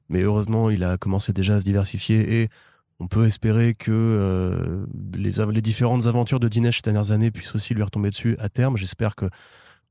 Mais 0.09 0.21
heureusement, 0.21 0.69
il 0.69 0.83
a 0.83 0.97
commencé 0.97 1.31
déjà 1.31 1.55
à 1.55 1.59
se 1.61 1.65
diversifier 1.65 2.41
et 2.41 2.49
on 2.99 3.07
peut 3.07 3.25
espérer 3.25 3.73
que 3.73 3.91
euh, 3.91 4.85
les, 5.15 5.31
les, 5.51 5.61
différentes 5.61 6.07
aventures 6.07 6.39
de 6.39 6.47
Dinesh 6.47 6.77
ces 6.77 6.81
dernières 6.81 7.11
années 7.11 7.31
puissent 7.31 7.53
aussi 7.53 7.73
lui 7.73 7.83
retomber 7.83 8.09
dessus 8.09 8.35
à 8.39 8.49
terme. 8.49 8.77
J'espère 8.77 9.15
que 9.15 9.29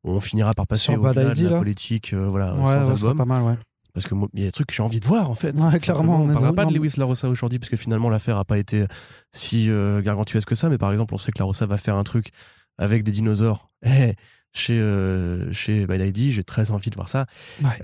on 0.04 0.20
finira 0.20 0.52
par 0.54 0.66
passer 0.66 0.94
au 0.96 1.12
delà 1.12 1.34
de 1.34 1.48
la 1.48 1.59
politique 1.59 2.12
euh, 2.12 2.28
voilà, 2.28 2.57
sans 2.57 3.04
album. 3.04 3.16
Pas 3.18 3.24
mal, 3.24 3.42
ouais. 3.42 3.59
Parce 3.92 4.07
qu'il 4.07 4.18
y 4.34 4.42
a 4.42 4.46
des 4.46 4.52
trucs 4.52 4.68
que 4.68 4.74
j'ai 4.74 4.82
envie 4.82 5.00
de 5.00 5.07
voir 5.07 5.30
en 5.30 5.34
fait. 5.34 5.57
Ouais, 5.57 5.78
clairement. 5.78 6.20
On 6.20 6.26
ne 6.26 6.32
parlera 6.32 6.52
pas 6.52 6.66
de 6.66 6.74
Lewis 6.74 6.94
Larossa 6.98 7.28
aujourd'hui 7.28 7.59
parce 7.59 7.70
que 7.70 7.76
finalement 7.76 8.11
l'affaire 8.11 8.36
n'a 8.36 8.44
pas 8.44 8.59
été 8.59 8.84
si 9.32 9.70
euh, 9.70 10.02
gargantuesque 10.02 10.48
que 10.48 10.54
ça. 10.54 10.68
Mais 10.68 10.78
par 10.78 10.92
exemple, 10.92 11.14
on 11.14 11.18
sait 11.18 11.32
que 11.32 11.38
Larossa 11.38 11.64
va 11.66 11.78
faire 11.78 11.96
un 11.96 12.04
truc 12.04 12.28
avec 12.78 13.04
des 13.04 13.12
dinosaures. 13.12 13.70
Eh, 13.84 14.14
chez 14.57 14.80
euh, 14.80 15.52
chez 15.52 15.86
j'ai 16.30 16.44
très 16.44 16.70
envie 16.70 16.90
de 16.90 16.96
voir 16.96 17.09
ça. 17.09 17.26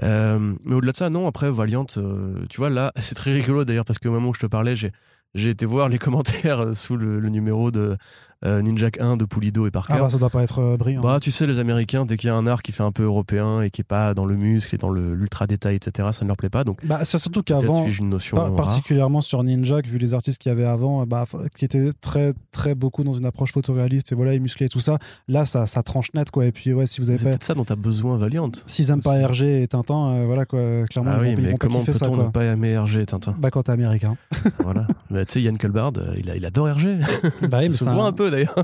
Euh, 0.03 0.55
mais 0.64 0.75
au-delà 0.75 0.93
de 0.93 0.97
ça, 0.97 1.11
non. 1.11 1.27
Après 1.27 1.51
Valiant, 1.51 1.85
tu 1.85 2.01
vois 2.57 2.70
là, 2.70 2.93
c'est 2.99 3.14
très 3.14 3.33
rigolo 3.33 3.64
d'ailleurs 3.64 3.85
parce 3.85 3.99
qu'au 3.99 4.11
moment 4.11 4.31
où 4.31 4.35
je 4.35 4.41
te 4.41 4.47
parlais, 4.47 4.77
j'ai 4.77 4.93
j'ai 5.35 5.51
été 5.51 5.64
voir 5.64 5.89
les 5.89 5.99
commentaires 5.99 6.77
sous 6.77 6.97
le, 6.97 7.20
numéro 7.29 7.70
de 7.70 7.97
euh, 8.45 8.62
Ninja 8.62 8.88
1 8.99 9.16
de 9.16 9.24
Pulido 9.24 9.66
et 9.66 9.70
Parker. 9.70 9.95
Ah 9.97 10.01
bah 10.01 10.11
ça 10.11 10.18
doit 10.18 10.30
pas 10.30 10.43
être 10.43 10.59
euh, 10.61 10.76
brillant. 10.76 11.03
Bah 11.03 11.18
tu 11.20 11.30
sais 11.30 11.47
les 11.47 11.59
Américains 11.59 12.05
dès 12.05 12.16
qu'il 12.16 12.28
y 12.28 12.30
a 12.30 12.34
un 12.34 12.47
art 12.47 12.62
qui 12.62 12.72
fait 12.72 12.82
un 12.82 12.93
peu 12.93 13.05
européen 13.05 13.62
et 13.62 13.70
qui 13.70 13.80
est 13.80 13.84
pas 13.84 14.14
dans 14.14 14.24
le 14.24 14.36
muscle 14.36 14.74
et 14.74 14.78
dans 14.78 14.90
l'ultra 14.90 15.47
détail 15.47 15.76
etc 15.76 16.09
ça 16.12 16.24
ne 16.24 16.28
leur 16.28 16.36
plaît 16.36 16.51
pas 16.51 16.64
donc. 16.64 16.84
Bah 16.84 17.01
c'est 17.05 17.18
surtout 17.18 17.43
qu'avant 17.43 17.86
particulièrement 18.57 19.20
sur 19.20 19.43
Ninja 19.43 19.80
vu 19.82 19.99
les 19.99 20.14
artistes 20.14 20.38
qu'il 20.38 20.51
y 20.51 20.53
avait 20.53 20.64
avant 20.64 21.07
bah 21.07 21.24
qui 21.57 21.64
étaient 21.64 21.90
très 22.01 22.34
très 22.51 22.74
beaucoup 22.74 23.05
dans 23.05 23.14
une 23.14 23.26
approche 23.26 23.53
photoréaliste 23.53 24.12
et 24.12 24.14
voilà 24.14 24.34
et 24.34 24.38
musclés 24.38 24.66
et 24.66 24.68
tout 24.68 24.80
ça 24.80 24.99
là 25.28 25.45
ça, 25.45 25.66
ça 25.66 25.82
tranche 25.82 26.09
net 26.14 26.30
quoi 26.30 26.47
et 26.47 26.53
puis 26.53 26.72
ouais 26.72 26.86
si 26.86 27.01
vous 27.01 27.11
avez 27.11 27.18
c'est 27.18 27.28
peut-être 27.28 27.45
ça 27.45 27.55
dont 27.55 27.64
as 27.68 27.76
besoin 27.76 28.16
Valiant. 28.16 28.51
S'ils 28.66 28.90
aiment 28.90 29.03
pas 29.03 29.26
RG 29.26 29.62
et 29.62 29.68
Tintin 29.68 30.12
euh, 30.12 30.24
voilà 30.26 30.45
quoi 30.45 30.61
clairement 30.88 31.12
ah 31.14 31.26
ils 31.26 31.36
vont, 31.36 31.43
mais 31.43 31.55
comment 31.55 31.82
peut-on 31.82 32.16
ne 32.16 32.28
pas 32.28 32.45
aimer 32.45 32.78
RG 32.78 32.99
et 32.99 33.07
Tintin? 33.07 33.34
Bah 33.38 33.51
quand 33.51 33.64
t'es 33.64 33.72
américain. 33.72 34.16
voilà. 34.59 34.86
Bah, 35.11 35.26
tu 35.26 35.34
sais 35.34 35.43
Yann 35.43 35.59
Culbard 35.59 35.93
il, 36.16 36.30
a, 36.30 36.36
il 36.36 36.47
adore 36.47 36.68
RG. 36.68 36.99
Bah 37.51 37.59
oui, 37.61 37.68
mais 37.68 37.72
se 37.72 37.84
voit 37.84 38.07
un 38.07 38.12
peu 38.12 38.30
d'ailleurs. 38.33 38.57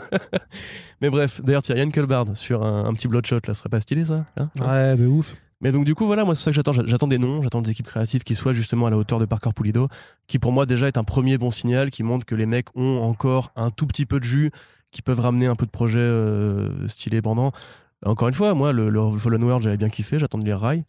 mais 1.01 1.11
bref, 1.11 1.41
d'ailleurs, 1.43 1.63
tiens, 1.63 1.77
Yann 1.77 1.93
Culbard 1.93 2.37
sur 2.37 2.65
un, 2.65 2.93
petit 2.95 3.07
bloodshot, 3.07 3.37
là, 3.47 3.55
ce 3.55 3.61
serait 3.61 3.69
pas 3.69 3.81
stylé 3.81 4.05
ça 4.05 4.25
hein 4.37 4.49
Ouais, 4.61 4.97
de 4.97 5.07
ouf. 5.07 5.35
Mais 5.61 5.73
donc 5.73 5.85
du 5.85 5.97
coup 5.97 6.07
voilà 6.07 6.25
moi 6.25 6.37
c'est 6.37 6.45
ça 6.45 6.51
que 6.53 6.55
j'attends. 6.55 6.73
J'attends 6.73 7.09
des 7.09 7.19
noms 7.19 7.43
j'attends 7.43 7.61
des 7.61 7.73
équipes 7.73 7.89
créatives 7.89 8.23
qui 8.23 8.37
soient 8.37 8.53
justement 8.53 8.87
à 8.87 8.91
la 8.91 8.97
hauteur 8.97 9.19
de 9.19 9.25
Parker 9.25 9.51
Pulido 9.53 9.89
qui 10.29 10.39
pour 10.39 10.53
moi 10.53 10.67
déjà 10.67 10.87
est 10.87 10.97
un 10.99 11.03
premier 11.03 11.37
bon 11.37 11.51
signal 11.51 11.91
qui 11.91 12.05
montre 12.05 12.25
que 12.25 12.37
les 12.37 12.47
mecs 12.47 12.69
ont 12.77 13.01
encore 13.01 13.51
un 13.57 13.71
tout 13.71 13.89
petit 13.89 14.07
peu 14.07 14.21
de 14.21 14.25
jus 14.25 14.53
qui 14.93 15.03
peuvent 15.03 15.19
ramener 15.19 15.47
un 15.47 15.57
peu 15.57 15.67
de 15.67 15.71
projets 15.73 15.99
euh, 15.99 16.87
stylés 16.87 17.23
pendant. 17.23 17.51
Encore 18.07 18.29
une 18.29 18.35
fois 18.35 18.55
moi 18.55 18.73
le, 18.73 18.89
le 18.89 19.01
Fallen 19.17 19.43
World 19.43 19.65
j'avais 19.65 19.77
bien 19.77 19.89
kiffé 19.89 20.21
j'attends 20.21 20.39
de 20.39 20.45
lire 20.45 20.61
Rai. 20.61 20.85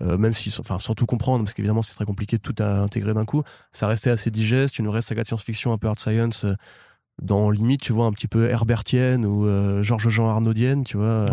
Euh, 0.00 0.16
même 0.16 0.32
si 0.32 0.54
enfin 0.60 0.78
sans 0.78 0.94
tout 0.94 1.06
comprendre 1.06 1.44
parce 1.44 1.54
qu'évidemment 1.54 1.82
c'est 1.82 1.94
très 1.94 2.04
compliqué 2.04 2.36
de 2.36 2.42
tout 2.42 2.54
à 2.58 2.80
intégrer 2.80 3.14
d'un 3.14 3.24
coup. 3.24 3.42
Ça 3.72 3.86
restait 3.86 4.10
assez 4.10 4.30
digeste 4.30 4.78
une 4.78 4.86
vraie 4.86 5.02
saga 5.02 5.22
de 5.22 5.28
science-fiction 5.28 5.72
un 5.72 5.78
peu 5.78 5.88
hard 5.88 5.98
science 5.98 6.44
euh, 6.44 6.54
dans 7.20 7.50
limite, 7.50 7.80
tu 7.80 7.92
vois, 7.92 8.06
un 8.06 8.12
petit 8.12 8.28
peu 8.28 8.48
Herbertienne 8.48 9.26
ou 9.26 9.46
euh, 9.46 9.82
Georges 9.82 10.08
Jean 10.08 10.28
Arnaudienne, 10.28 10.84
tu 10.84 10.96
vois. 10.96 11.26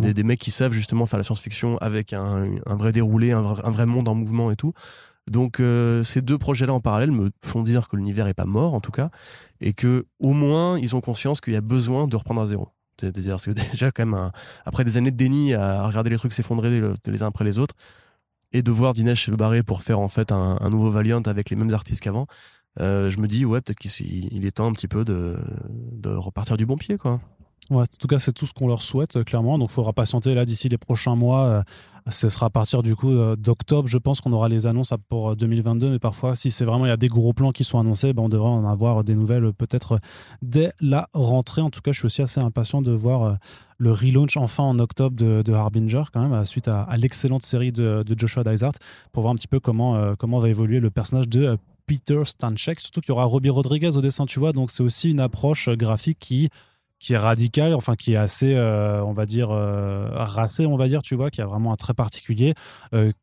des, 0.00 0.14
des, 0.14 0.22
mecs 0.22 0.38
qui 0.38 0.50
savent 0.50 0.72
justement 0.72 1.06
faire 1.06 1.18
la 1.18 1.22
science-fiction 1.22 1.78
avec 1.78 2.12
un, 2.12 2.48
un, 2.66 2.76
vrai 2.76 2.92
déroulé, 2.92 3.32
un 3.32 3.40
vrai, 3.40 3.62
un 3.64 3.70
vrai, 3.70 3.86
monde 3.86 4.08
en 4.08 4.14
mouvement 4.14 4.50
et 4.50 4.56
tout. 4.56 4.72
Donc 5.30 5.58
euh, 5.58 6.04
ces 6.04 6.22
deux 6.22 6.38
projets-là 6.38 6.72
en 6.72 6.80
parallèle 6.80 7.10
me 7.10 7.30
font 7.42 7.62
dire 7.62 7.88
que 7.88 7.96
l'univers 7.96 8.28
est 8.28 8.34
pas 8.34 8.44
mort 8.44 8.74
en 8.74 8.80
tout 8.80 8.92
cas, 8.92 9.10
et 9.60 9.72
que 9.72 10.06
au 10.20 10.32
moins 10.32 10.78
ils 10.78 10.94
ont 10.94 11.00
conscience 11.00 11.40
qu'il 11.40 11.54
y 11.54 11.56
a 11.56 11.62
besoin 11.62 12.06
de 12.06 12.16
reprendre 12.16 12.42
à 12.42 12.46
zéro. 12.46 12.68
C'est-à-dire 13.00 13.36
que 13.42 13.50
déjà 13.72 13.90
quand 13.90 14.06
même 14.06 14.30
après 14.64 14.84
des 14.84 14.98
années 14.98 15.10
de 15.10 15.16
déni 15.16 15.54
à 15.54 15.86
regarder 15.86 16.10
les 16.10 16.16
trucs 16.16 16.32
s'effondrer 16.32 16.80
les 17.06 17.22
uns 17.22 17.26
après 17.26 17.44
les 17.44 17.58
autres 17.58 17.74
et 18.52 18.62
de 18.62 18.70
voir 18.70 18.92
Dinesh 18.92 19.26
se 19.26 19.30
barrer 19.32 19.62
pour 19.62 19.82
faire 19.82 19.98
en 19.98 20.08
fait 20.08 20.30
un, 20.30 20.58
un 20.60 20.70
nouveau 20.70 20.90
Valiant 20.90 21.22
avec 21.22 21.50
les 21.50 21.56
mêmes 21.56 21.74
artistes 21.74 22.00
qu'avant, 22.00 22.26
euh, 22.80 23.10
je 23.10 23.18
me 23.20 23.26
dis, 23.26 23.44
ouais, 23.44 23.60
peut-être 23.60 23.78
qu'il 23.78 24.44
est 24.46 24.50
temps 24.50 24.66
un 24.66 24.72
petit 24.72 24.88
peu 24.88 25.04
de, 25.04 25.36
repartir 26.04 26.56
du 26.56 26.66
bon 26.66 26.76
pied, 26.76 26.98
quoi. 26.98 27.20
En 27.70 27.82
tout 27.84 28.06
cas, 28.06 28.20
c'est 28.20 28.32
tout 28.32 28.46
ce 28.46 28.52
qu'on 28.52 28.68
leur 28.68 28.80
souhaite, 28.80 29.24
clairement. 29.24 29.58
Donc, 29.58 29.70
il 29.70 29.72
faudra 29.72 29.92
patienter 29.92 30.34
là 30.36 30.44
d'ici 30.44 30.68
les 30.68 30.78
prochains 30.78 31.16
mois. 31.16 31.46
Euh, 31.46 31.62
ce 32.08 32.28
sera 32.28 32.46
à 32.46 32.50
partir 32.50 32.84
du 32.84 32.94
coup 32.94 33.10
euh, 33.10 33.34
d'octobre, 33.34 33.88
je 33.88 33.98
pense 33.98 34.20
qu'on 34.20 34.32
aura 34.32 34.48
les 34.48 34.68
annonces 34.68 34.92
pour 35.08 35.34
2022. 35.34 35.90
Mais 35.90 35.98
parfois, 35.98 36.36
si 36.36 36.52
c'est 36.52 36.64
vraiment 36.64 36.86
il 36.86 36.90
y 36.90 36.92
a 36.92 36.96
des 36.96 37.08
gros 37.08 37.32
plans 37.32 37.50
qui 37.50 37.64
sont 37.64 37.80
annoncés, 37.80 38.12
ben, 38.12 38.22
on 38.22 38.28
devrait 38.28 38.48
en 38.48 38.64
avoir 38.68 39.02
des 39.02 39.16
nouvelles 39.16 39.52
peut-être 39.52 39.98
dès 40.42 40.72
la 40.80 41.08
rentrée. 41.12 41.60
En 41.60 41.70
tout 41.70 41.80
cas, 41.80 41.90
je 41.90 41.98
suis 41.98 42.06
aussi 42.06 42.22
assez 42.22 42.38
impatient 42.38 42.82
de 42.82 42.92
voir 42.92 43.36
le 43.78 43.90
relaunch 43.90 44.36
enfin 44.36 44.62
en 44.62 44.78
octobre 44.78 45.16
de, 45.16 45.52
Harbinger, 45.52 46.04
quand 46.12 46.28
même, 46.28 46.44
suite 46.44 46.68
à, 46.68 46.88
l'excellente 46.96 47.42
série 47.42 47.72
de, 47.72 48.04
Joshua 48.16 48.44
Dysart, 48.44 48.74
pour 49.10 49.22
voir 49.22 49.32
un 49.32 49.36
petit 49.36 49.48
peu 49.48 49.58
comment, 49.58 50.14
comment 50.14 50.38
va 50.38 50.48
évoluer 50.48 50.78
le 50.78 50.90
personnage 50.90 51.28
de 51.28 51.58
Peter 51.86 52.20
Stanchek. 52.24 52.80
Surtout 52.80 53.00
qu'il 53.00 53.10
y 53.10 53.12
aura 53.12 53.24
Robbie 53.24 53.50
Rodriguez 53.50 53.96
au 53.96 54.00
dessin, 54.00 54.26
tu 54.26 54.38
vois. 54.38 54.52
Donc 54.52 54.70
c'est 54.70 54.82
aussi 54.82 55.10
une 55.10 55.20
approche 55.20 55.68
euh, 55.68 55.76
graphique 55.76 56.18
qui 56.18 56.48
qui 56.98 57.12
est 57.12 57.18
radicale, 57.18 57.74
enfin 57.74 57.94
qui 57.94 58.14
est 58.14 58.16
assez, 58.16 58.54
euh, 58.54 59.04
on 59.04 59.12
va 59.12 59.26
dire, 59.26 59.50
euh, 59.50 60.08
racée, 60.12 60.64
on 60.64 60.76
va 60.76 60.88
dire, 60.88 61.02
tu 61.02 61.14
vois, 61.14 61.30
qui 61.30 61.42
a 61.42 61.46
vraiment 61.46 61.70
un 61.74 61.76
trait 61.76 61.92
particulier, 61.92 62.54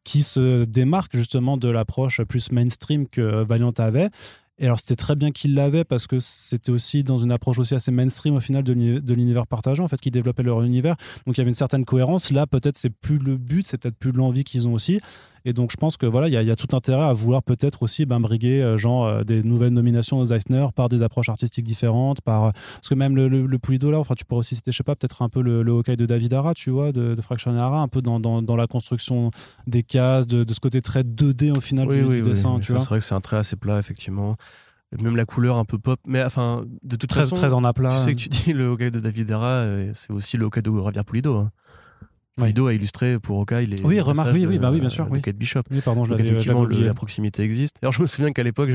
qui 0.04 0.22
se 0.22 0.64
démarque 0.66 1.18
justement 1.18 1.58
de 1.58 1.70
l'approche 1.70 2.22
plus 2.22 2.52
mainstream 2.52 3.08
que 3.08 3.44
Valiant 3.44 3.74
avait. 3.80 4.12
Et 4.60 4.66
alors 4.66 4.80
c'était 4.80 4.96
très 4.96 5.16
bien 5.16 5.32
qu'il 5.32 5.56
l'avait 5.56 5.84
parce 5.84 6.06
que 6.06 6.20
c'était 6.20 6.72
aussi 6.72 7.04
dans 7.04 7.18
une 7.18 7.32
approche 7.32 7.58
aussi 7.58 7.74
assez 7.74 7.92
mainstream 7.92 8.36
au 8.36 8.40
final 8.40 8.64
de 8.64 9.14
l'univers 9.14 9.48
partagé 9.48 9.82
en 9.82 9.88
fait 9.88 10.00
qui 10.00 10.12
développait 10.12 10.44
leur 10.44 10.62
univers. 10.62 10.96
Donc 11.26 11.36
il 11.36 11.40
y 11.40 11.42
avait 11.42 11.50
une 11.50 11.56
certaine 11.56 11.86
cohérence. 11.86 12.32
Là 12.32 12.46
peut-être 12.46 12.78
c'est 12.78 12.92
plus 12.92 13.18
le 13.18 13.38
but, 13.38 13.66
c'est 13.66 13.80
peut-être 13.80 13.98
plus 13.98 14.12
l'envie 14.12 14.44
qu'ils 14.44 14.68
ont 14.68 14.74
aussi. 14.74 15.00
Et 15.46 15.52
donc, 15.52 15.72
je 15.72 15.78
pense 15.78 15.98
que 15.98 16.06
voilà, 16.06 16.30
il 16.30 16.34
y, 16.34 16.52
a 16.52 16.56
tout 16.56 16.74
intérêt 16.74 17.04
à 17.04 17.12
vouloir 17.12 17.44
peut-être 17.44 17.84
aussi 17.84 18.06
ben, 18.06 18.22
briguer 18.22 18.62
euh, 18.62 18.78
genre 18.78 19.06
euh, 19.06 19.24
des 19.24 19.44
nouvelles 19.44 19.74
nominations 19.74 20.20
aux 20.20 20.26
Eisner 20.26 20.68
par 20.74 20.88
des 20.88 21.04
approches 21.04 21.28
artistiques 21.28 21.66
différentes, 21.66 22.22
par 22.22 22.46
euh, 22.46 22.52
parce 22.76 22.90
que 22.90 22.96
même 22.96 23.16
le, 23.16 23.28
le, 23.28 23.46
le 23.46 23.60
Pulido 23.60 23.92
là, 23.92 24.00
enfin, 24.00 24.16
tu 24.16 24.24
pourrais 24.24 24.40
aussi 24.40 24.56
citer, 24.56 24.72
je 24.72 24.78
sais 24.78 24.84
pas, 24.84 24.96
peut-être 24.96 25.22
un 25.22 25.28
peu 25.28 25.42
le, 25.42 25.62
le 25.62 25.84
de 25.84 26.06
David 26.06 26.34
Ara, 26.34 26.54
tu 26.54 26.70
vois, 26.70 26.94
de, 26.94 27.14
de 27.14 27.22
Fraction 27.22 27.58
Ara, 27.58 27.80
un 27.80 27.90
peu 27.90 28.02
dans, 28.02 28.22
dans, 28.22 28.42
dans, 28.42 28.56
la 28.56 28.68
construction 28.68 29.32
des 29.68 29.84
cases, 29.84 30.28
de, 30.28 30.46
de, 30.46 30.54
ce 30.54 30.62
côté 30.62 30.82
très 30.82 31.02
2D 31.02 31.52
au 31.52 31.60
final 31.60 31.90
oui, 31.90 31.98
du, 31.98 32.06
oui, 32.06 32.22
dessin. 32.22 32.60
C'est 32.62 32.74
vrai 32.74 33.00
que 33.00 33.04
c'est 33.04 33.16
un 33.16 33.22
trait 33.22 33.38
assez 33.38 33.58
plat, 33.58 33.80
effectivement 33.80 34.38
même 35.02 35.16
la 35.16 35.26
couleur 35.26 35.58
un 35.58 35.66
peu 35.66 35.80
pop 35.80 36.00
mais 36.06 36.24
enfin 36.24 36.62
de 36.84 36.96
toute 36.96 37.10
très, 37.10 37.22
façon 37.22 37.36
très 37.36 37.52
en 37.52 37.64
aplat 37.64 37.96
tu 37.96 37.98
sais 37.98 38.14
que 38.14 38.20
tu 38.20 38.30
dis 38.30 38.54
le 38.54 38.66
hockey 38.66 38.92
de 38.92 39.00
David 39.00 39.32
Ara 39.32 39.66
c'est 39.94 40.14
aussi 40.14 40.38
le 40.38 40.46
hockey 40.46 40.62
de 40.62 40.72
Javier 40.72 41.04
Pulido 41.04 41.36
hein. 41.36 41.52
Pulido 42.36 42.68
a 42.68 42.74
illustré 42.74 43.20
pour 43.20 43.40
Hawkeye 43.40 43.68
les. 43.68 43.82
Oui, 43.84 44.00
remarque, 44.02 44.32
oui, 44.34 44.46
oui, 44.46 44.58
bah 44.58 44.72
oui, 44.72 44.80
bien 44.80 44.90
sûr, 44.90 45.06
de 45.06 45.12
oui. 45.12 45.22
Kate 45.22 45.36
Bishop. 45.36 45.62
Oui, 45.70 45.82
pardon, 45.82 46.04
je 46.06 46.10
Donc 46.12 46.20
je 46.20 46.24
effectivement, 46.26 46.66
le- 46.66 46.86
la 46.86 46.94
proximité 46.94 47.44
existe. 47.44 47.76
Alors 47.82 47.92
je 47.94 48.02
me 48.02 48.08
souviens 48.08 48.32
qu'à 48.32 48.42
l'époque, 48.44 48.70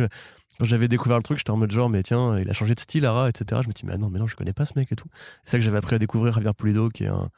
quand 0.59 0.65
j'avais 0.65 0.87
découvert 0.89 1.17
le 1.17 1.23
truc, 1.23 1.39
j'étais 1.39 1.51
en 1.51 1.57
mode 1.57 1.71
genre, 1.71 1.89
mais 1.91 2.03
tiens, 2.03 2.39
il 2.39 2.49
a 2.49 2.53
changé 2.53 2.75
de 2.75 2.81
style, 2.81 3.05
Ara, 3.05 3.29
etc. 3.29 3.61
Je 3.65 3.69
me 3.69 3.73
dis, 3.73 3.83
mais 3.85 3.97
non, 3.99 4.11
mais 4.11 4.19
non, 4.21 4.27
je 4.27 4.37
connais 4.37 4.53
pas 4.53 4.65
ce 4.65 4.73
mec 4.77 4.93
et 4.93 4.97
tout. 4.97 5.09
C'est 5.45 5.53
ça 5.53 5.59
que 5.59 5.65
j'avais 5.65 5.79
appris 5.79 5.97
à 5.97 5.99
découvrir 5.99 6.35
Javier 6.35 6.53
Pulido, 6.57 6.89
qui 6.89 7.05
est 7.05 7.09
un, 7.09 7.31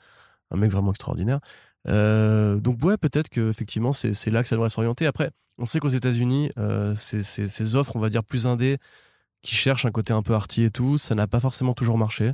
un 0.51 0.57
mec 0.57 0.71
vraiment 0.71 0.91
extraordinaire. 0.91 1.41
Euh, 1.89 2.61
donc 2.61 2.85
ouais, 2.85 2.99
peut-être 2.99 3.31
que 3.31 3.49
effectivement, 3.49 3.93
c'est 3.93 4.31
là 4.31 4.43
que 4.43 4.49
ça 4.49 4.57
devrait 4.57 4.69
s'orienter. 4.71 5.07
Après, 5.07 5.31
on 5.57 5.65
sait 5.67 5.79
qu'aux 5.81 5.89
États-Unis, 5.89 6.51
euh, 6.59 6.95
ces 6.97 7.75
offres, 7.77 7.97
on 7.97 8.01
va 8.01 8.11
dire 8.11 8.25
plus 8.25 8.47
indé, 8.47 8.77
qui 9.43 9.55
cherchent 9.55 9.87
un 9.87 9.91
côté 9.91 10.13
un 10.13 10.21
peu 10.23 10.35
arty 10.35 10.65
et 10.65 10.71
tout, 10.71 10.99
ça 10.99 11.15
n'a 11.15 11.27
pas 11.27 11.41
forcément 11.41 11.73
toujours 11.73 11.97
marché. 11.97 12.33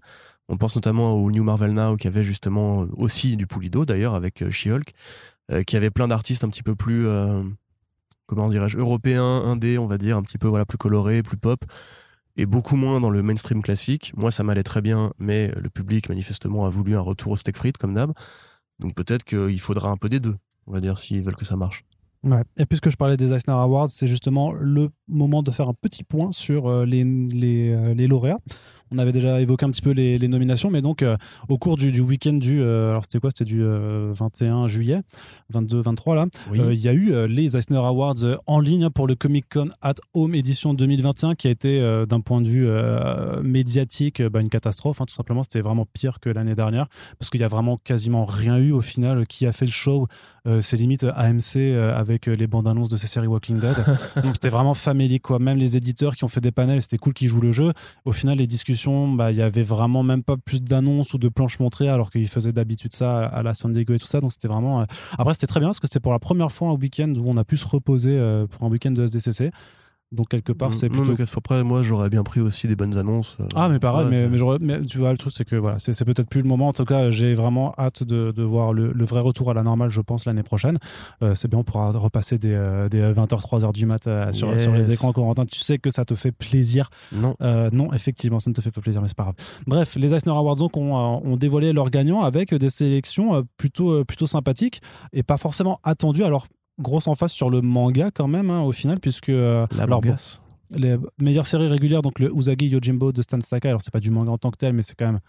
On 0.49 0.57
pense 0.57 0.77
notamment 0.77 1.13
au 1.13 1.31
New 1.31 1.43
Marvel 1.43 1.73
Now, 1.73 1.97
qui 1.97 2.07
avait 2.07 2.25
justement 2.25 2.87
aussi 2.97 3.37
du 3.37 3.47
Pulido 3.47 3.85
d'ailleurs 3.85 4.15
avec 4.15 4.43
euh, 4.43 4.51
She-Hulk, 4.51 4.93
euh, 5.51 5.63
qui 5.63 5.77
avait 5.77 5.91
plein 5.91 6.09
d'artistes 6.09 6.45
un 6.45 6.49
petit 6.49 6.63
peu 6.63 6.75
plus, 6.75 7.07
euh, 7.07 7.43
comment 8.27 8.49
dirais-je, 8.49 8.79
européens, 8.79 9.25
indé, 9.25 9.79
on 9.79 9.87
va 9.87 9.99
dire, 9.99 10.17
un 10.17 10.23
petit 10.23 10.39
peu 10.39 10.49
voilà 10.49 10.65
plus 10.65 10.79
colorés, 10.79 11.23
plus 11.23 11.37
pop, 11.37 11.65
et 12.37 12.47
beaucoup 12.47 12.77
moins 12.77 13.01
dans 13.01 13.11
le 13.11 13.23
mainstream 13.23 13.63
classique. 13.63 14.13
Moi, 14.17 14.31
ça 14.31 14.45
m'allait 14.45 14.63
très 14.63 14.83
bien, 14.83 15.13
mais 15.19 15.53
le 15.57 15.69
public 15.69 16.09
manifestement 16.09 16.65
a 16.67 16.71
voulu 16.71 16.97
un 16.97 17.01
retour 17.01 17.33
au 17.33 17.37
steak 17.37 17.57
frites 17.57 17.79
comme 17.79 17.95
d'hab. 17.95 18.13
Donc 18.79 18.95
peut-être 18.95 19.25
qu'il 19.25 19.61
faudra 19.61 19.91
un 19.91 19.97
peu 19.97 20.09
des 20.09 20.21
deux, 20.21 20.37
on 20.67 20.73
va 20.73 20.81
dire, 20.81 20.99
s'ils 20.99 21.23
veulent 21.23 21.37
que 21.37 21.45
ça 21.45 21.57
marche. 21.57 21.85
Ouais. 22.23 22.43
Et 22.57 22.67
puisque 22.67 22.91
je 22.91 22.97
parlais 22.97 23.17
des 23.17 23.33
Eisner 23.33 23.55
Awards, 23.55 23.89
c'est 23.89 24.07
justement 24.07 24.53
le 24.53 24.91
moment 25.07 25.43
de 25.43 25.51
faire 25.51 25.69
un 25.69 25.75
petit 25.75 26.03
point 26.03 26.33
sur 26.33 26.67
euh, 26.67 26.85
les, 26.85 27.05
euh, 27.05 27.95
les 27.95 28.09
lauréats. 28.09 28.41
On 28.93 28.99
avait 28.99 29.13
déjà 29.13 29.41
évoqué 29.41 29.65
un 29.67 29.71
petit 29.71 29.83
peu 29.83 29.91
les, 29.91 30.19
les 30.19 30.29
nominations, 30.29 30.71
mais 30.71 30.81
donc 30.83 31.03
euh, 31.03 31.17
au 31.49 31.59
cours 31.59 31.77
du, 31.77 31.91
du 31.91 32.01
week-end 32.01 32.35
du, 32.35 32.61
euh, 32.61 32.91
alors 32.91 33.03
c'était 33.05 33.19
quoi? 33.19 33.31
C'était 33.31 33.45
du 33.45 33.63
euh, 33.63 34.13
21 34.15 34.69
juillet, 34.69 35.01
22, 35.51 35.81
23 35.81 36.15
là. 36.15 36.27
Oui. 36.51 36.61
Euh, 36.61 36.73
Il 36.75 36.81
y 36.81 36.89
a 36.89 36.93
eu 36.93 37.13
euh, 37.13 37.27
les 37.27 37.57
Eisner 37.57 37.79
Awards 37.79 38.23
euh, 38.23 38.37
en 38.47 38.61
ligne 38.61 38.89
pour 38.91 39.07
le 39.07 39.15
Comic 39.15 39.47
Con 39.53 39.69
at 39.83 39.95
Home 40.15 40.35
édition 40.35 40.75
2021 40.75 41.35
qui 41.35 41.49
a 41.49 41.51
été 41.51 41.81
euh, 41.81 42.07
d'un 42.07 42.21
point 42.21 42.41
de 42.41 42.49
vue 42.49 42.67
euh, 42.67 43.43
médiatique 43.43 44.21
euh, 44.21 44.29
bah, 44.31 44.41
une 44.41 44.49
catastrophe. 44.49 45.01
hein, 45.01 45.05
tout 45.07 45.15
simplement, 45.15 45.43
c'était 45.43 45.61
vraiment 45.61 45.87
pire 45.93 46.21
que 46.21 46.29
l'année 46.31 46.55
dernière 46.55 46.87
parce 47.19 47.31
qu'il 47.31 47.41
y 47.41 47.45
a 47.45 47.49
vraiment 47.49 47.77
quasiment 47.79 48.25
rien 48.25 48.57
eu 48.59 48.73
au 48.73 48.81
final 48.83 49.27
qui 49.27 49.47
a 49.47 49.53
fait 49.53 49.67
le 49.67 49.73
show. 49.73 50.07
Euh, 50.47 50.61
c'est 50.61 50.77
limite 50.77 51.03
AMC 51.03 51.57
euh, 51.57 51.97
avec 51.99 52.29
euh, 52.29 52.33
les 52.35 52.47
bandes 52.47 52.69
annonces 52.69 52.89
de 52.89 52.97
ces 52.97 53.09
séries 53.09 53.27
Walking 53.27 53.59
Dead. 53.59 53.75
Donc 54.23 54.35
c'était 54.35 54.49
vraiment 54.49 54.75
famélique 54.75 55.23
quoi. 55.23 55.41
Même 55.41 55.59
les 55.59 55.77
éditeurs 55.77 56.15
qui 56.15 56.23
ont 56.23 56.29
fait 56.29 56.41
des 56.41 56.53
panels, 56.53 56.81
c'était 56.83 56.99
cool 56.99 57.15
qu'ils 57.15 57.27
jouent 57.29 57.41
le 57.41 57.51
jeu. 57.51 57.73
Au 58.05 58.13
final, 58.13 58.39
les 58.39 58.47
discussions, 58.47 58.76
bah, 59.09 59.31
il 59.33 59.37
y 59.37 59.43
avait 59.43 59.63
vraiment 59.63 60.03
même 60.03 60.23
pas 60.23 60.37
plus 60.37 60.63
d'annonces 60.63 61.15
ou 61.15 61.19
de 61.19 61.29
planches 61.29 61.59
montrées 61.61 61.89
alors 61.89 62.11
qu'ils 62.11 62.29
faisaient 62.29 62.53
d'habitude 62.53 62.93
ça 62.95 63.19
à 63.19 63.43
la 63.43 63.55
San 63.55 63.73
Diego 63.73 63.95
et 63.95 63.99
tout 63.99 64.07
ça. 64.07 64.21
Donc 64.21 64.33
c'était 64.33 64.49
vraiment. 64.49 64.81
euh, 64.81 64.85
Après, 65.19 65.35
c'était 65.35 65.47
très 65.47 65.61
bien 65.61 65.69
parce 65.69 65.81
que 65.81 65.87
c'était 65.87 66.01
pour 66.01 66.13
la 66.13 66.19
première 66.19 66.53
fois 66.53 66.69
un 66.69 66.75
week-end 66.75 67.13
où 67.17 67.25
on 67.29 67.37
a 67.37 67.45
pu 67.45 67.57
se 67.57 67.67
reposer 67.67 68.17
euh, 68.19 68.47
pour 68.47 68.63
un 68.65 68.71
week-end 68.71 68.91
de 68.93 69.05
SDCC. 69.05 69.51
Donc 70.13 70.29
quelque 70.29 70.53
part, 70.53 70.73
c'est 70.73 70.89
Non, 70.89 71.03
plutôt. 71.03 71.17
mais 71.19 71.25
après, 71.37 71.65
moi, 71.65 71.83
j'aurais 71.83 72.09
bien 72.09 72.23
pris 72.23 72.41
aussi 72.41 72.69
des 72.69 72.77
bonnes 72.77 72.97
annonces. 72.97 73.37
euh, 73.41 73.47
Ah 73.57 73.69
mais 73.69 73.81
pareil, 73.81 74.05
ouais, 74.05 74.11
mais, 74.29 74.39
c'est- 74.39 74.59
mais, 74.61 74.81
tu 74.87 74.99
vois 74.99 75.11
le 75.11 75.19
truc 75.19 75.33
c'est 75.37 75.45
que 75.45 75.57
voilà 75.57 75.81
c'est 75.81 75.93
c'est 75.95 76.05
peut-être 76.05 76.29
plus 76.29 76.43
le 76.43 76.49
moment 76.49 76.69
en 76.69 76.73
tout 76.73 76.85
cas 76.85 77.11
j'ai 77.11 77.35
vraiment 77.35 77.75
hâte 77.77 78.05
de, 78.05 78.31
de 78.31 78.43
voir 78.45 78.73
le, 78.73 78.93
le 78.93 79.05
vrai 79.05 79.19
retour 79.21 79.51
à 79.51 79.55
la 79.55 79.65
normale 79.65 79.91
je 79.91 80.01
pense 80.01 80.25
l'année 80.25 80.45
prochaine 80.45 80.79
Euh, 81.23 81.35
c'est 81.35 81.49
bien 81.49 81.59
on 81.59 81.65
pourra 81.65 81.91
repasser 81.91 82.39
des, 82.39 82.53
euh, 82.53 82.89
des 82.89 83.01
20h 83.03 83.41
3h 83.41 83.73
du 83.73 83.85
mat 83.87 84.07
euh, 84.07 84.31
sur, 84.33 84.49
Yes. 84.53 84.63
sur 84.63 84.73
les 84.75 84.93
écrans 84.93 85.13
Corentin 85.13 85.45
tu 85.45 85.59
sais 85.59 85.79
que 85.79 85.91
ça 85.91 86.05
te 86.05 86.15
fait 86.15 86.31
plaisir 86.33 86.89
Non. 87.11 87.35
euh, 87.43 87.69
non, 87.73 87.93
effectivement, 87.93 88.39
ça 88.39 88.49
ne 88.51 88.55
te 88.55 88.61
fait 88.61 88.71
pas 88.71 88.81
plaisir, 88.81 89.03
mais 89.03 89.09
c'est 89.09 89.17
pas 89.17 89.25
grave. 89.25 89.35
Bref, 89.67 89.97
les 89.97 90.15
Eisner 90.15 90.33
Awards 90.33 90.57
donc, 90.57 90.77
ont, 90.77 90.95
ont 90.95 91.37
dévoilé 91.37 91.73
leurs 91.73 91.91
gagnants 91.91 92.23
avec 92.23 92.55
des 92.55 92.71
sélections 92.71 93.45
plutôt, 93.57 94.05
plutôt 94.05 94.27
sympathiques 94.27 94.81
et 95.13 95.23
pas 95.25 95.37
forcément 95.37 95.81
attendues. 95.83 96.23
Alors, 96.25 96.47
grosse 96.79 97.09
emphase 97.09 97.33
sur 97.33 97.51
le 97.51 97.61
manga 97.63 98.11
quand 98.15 98.29
même, 98.29 98.51
hein, 98.51 98.61
au 98.63 98.73
final, 98.73 98.99
puisque 99.01 99.29
euh, 99.31 99.67
La 99.71 99.85
alors, 99.85 100.01
bon, 100.01 100.15
les 100.71 100.97
meilleures 101.21 101.47
séries 101.47 101.69
régulières, 101.69 102.03
donc 102.03 102.19
le 102.19 102.31
Usagi 102.35 102.67
Yojimbo 102.69 103.13
de 103.13 103.23
Stan 103.23 103.39
Sakai, 103.41 103.69
alors 103.69 103.83
c'est 103.83 103.93
pas 103.93 104.01
du 104.01 104.11
manga 104.11 104.31
en 104.33 104.39
tant 104.39 104.51
que 104.51 104.57
tel, 104.59 104.73
mais 104.73 104.83
c'est 104.83 104.95
quand 104.99 105.07
même 105.07 105.21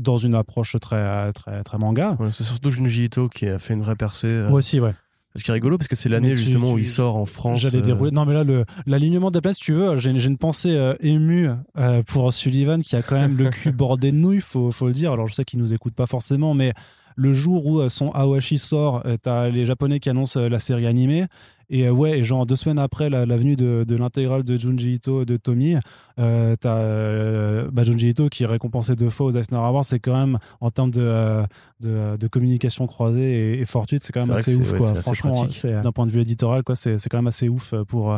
dans 0.00 0.16
une 0.18 0.34
approche 0.34 0.76
très, 0.80 1.32
très, 1.32 1.62
très 1.62 1.78
manga. 1.78 2.16
Ouais, 2.20 2.30
c'est 2.30 2.44
surtout 2.44 2.70
Junji 2.70 3.04
Ito 3.04 3.28
qui 3.28 3.46
a 3.46 3.58
fait 3.58 3.74
une 3.74 3.80
vraie 3.82 3.96
percée. 3.96 4.28
euh, 4.28 4.48
Moi 4.48 4.58
aussi, 4.58 4.78
ouais. 4.80 4.94
Ce 5.34 5.44
qui 5.44 5.50
est 5.50 5.54
rigolo 5.54 5.76
parce 5.76 5.88
que 5.88 5.96
c'est 5.96 6.08
l'année 6.08 6.30
tu- 6.30 6.36
justement 6.36 6.72
où 6.72 6.78
il 6.78 6.86
sort 6.86 7.16
en 7.16 7.26
France. 7.26 7.60
J'allais 7.60 7.78
euh, 7.78 7.82
dérouler. 7.82 8.10
Non, 8.10 8.24
mais 8.24 8.32
là, 8.32 8.44
l'alignement 8.86 9.30
des 9.30 9.42
places, 9.42 9.56
si 9.58 9.64
tu 9.64 9.72
veux, 9.74 9.98
j'ai 9.98 10.18
j'ai 10.18 10.28
une 10.30 10.38
pensée 10.38 10.74
euh, 10.74 10.94
émue 11.00 11.50
euh, 11.78 12.02
pour 12.04 12.32
Sullivan 12.32 12.80
qui 12.80 12.96
a 12.96 13.02
quand 13.02 13.16
même 13.16 13.36
le 13.36 13.50
cul 13.50 13.70
bordé 13.72 14.12
de 14.12 14.16
nouilles, 14.16 14.40
faut, 14.40 14.70
faut 14.70 14.86
le 14.86 14.94
dire. 14.94 15.12
Alors, 15.12 15.26
je 15.28 15.34
sais 15.34 15.44
qu'il 15.44 15.58
nous 15.58 15.74
écoute 15.74 15.94
pas 15.94 16.06
forcément, 16.06 16.54
mais 16.54 16.72
le 17.16 17.34
jour 17.34 17.66
où 17.66 17.80
euh, 17.80 17.88
son 17.88 18.10
Awashi 18.12 18.58
sort, 18.58 19.02
euh, 19.04 19.16
t'as 19.20 19.48
les 19.48 19.64
Japonais 19.64 19.98
qui 19.98 20.08
annoncent 20.08 20.38
euh, 20.38 20.48
la 20.48 20.58
série 20.60 20.86
animée. 20.86 21.26
Et 21.68 21.90
ouais, 21.90 22.20
et 22.20 22.22
genre 22.22 22.46
deux 22.46 22.54
semaines 22.54 22.78
après 22.78 23.10
la, 23.10 23.26
la 23.26 23.36
venue 23.36 23.56
de, 23.56 23.84
de 23.88 23.96
l'intégrale 23.96 24.44
de 24.44 24.56
Junji 24.56 24.92
Ito 24.92 25.24
de 25.24 25.36
Tommy, 25.36 25.74
euh, 26.20 26.54
t'as 26.60 26.76
euh, 26.76 27.68
bah, 27.72 27.82
Junji 27.82 28.10
Ito 28.10 28.28
qui 28.28 28.44
est 28.44 28.46
récompensé 28.46 28.94
deux 28.94 29.10
fois 29.10 29.26
aux 29.26 29.32
Eisner 29.32 29.58
Awards. 29.58 29.84
C'est 29.84 29.98
quand 29.98 30.16
même, 30.16 30.38
en 30.60 30.70
termes 30.70 30.92
de, 30.92 31.42
de, 31.80 32.16
de 32.16 32.28
communication 32.28 32.86
croisée 32.86 33.54
et, 33.56 33.60
et 33.62 33.64
fortuite, 33.64 34.04
c'est 34.04 34.12
quand 34.12 34.24
même 34.24 34.36
assez 34.36 34.54
ouf. 34.54 34.72
ouais, 34.74 34.78
quoi. 34.78 34.94
Franchement, 34.94 35.48
d'un 35.82 35.90
point 35.90 36.06
de 36.06 36.12
vue 36.12 36.20
éditorial, 36.20 36.62
quoi, 36.62 36.76
c'est 36.76 36.98
quand 37.10 37.18
même 37.18 37.26
assez 37.26 37.48
ouf 37.48 37.74
pour. 37.88 38.16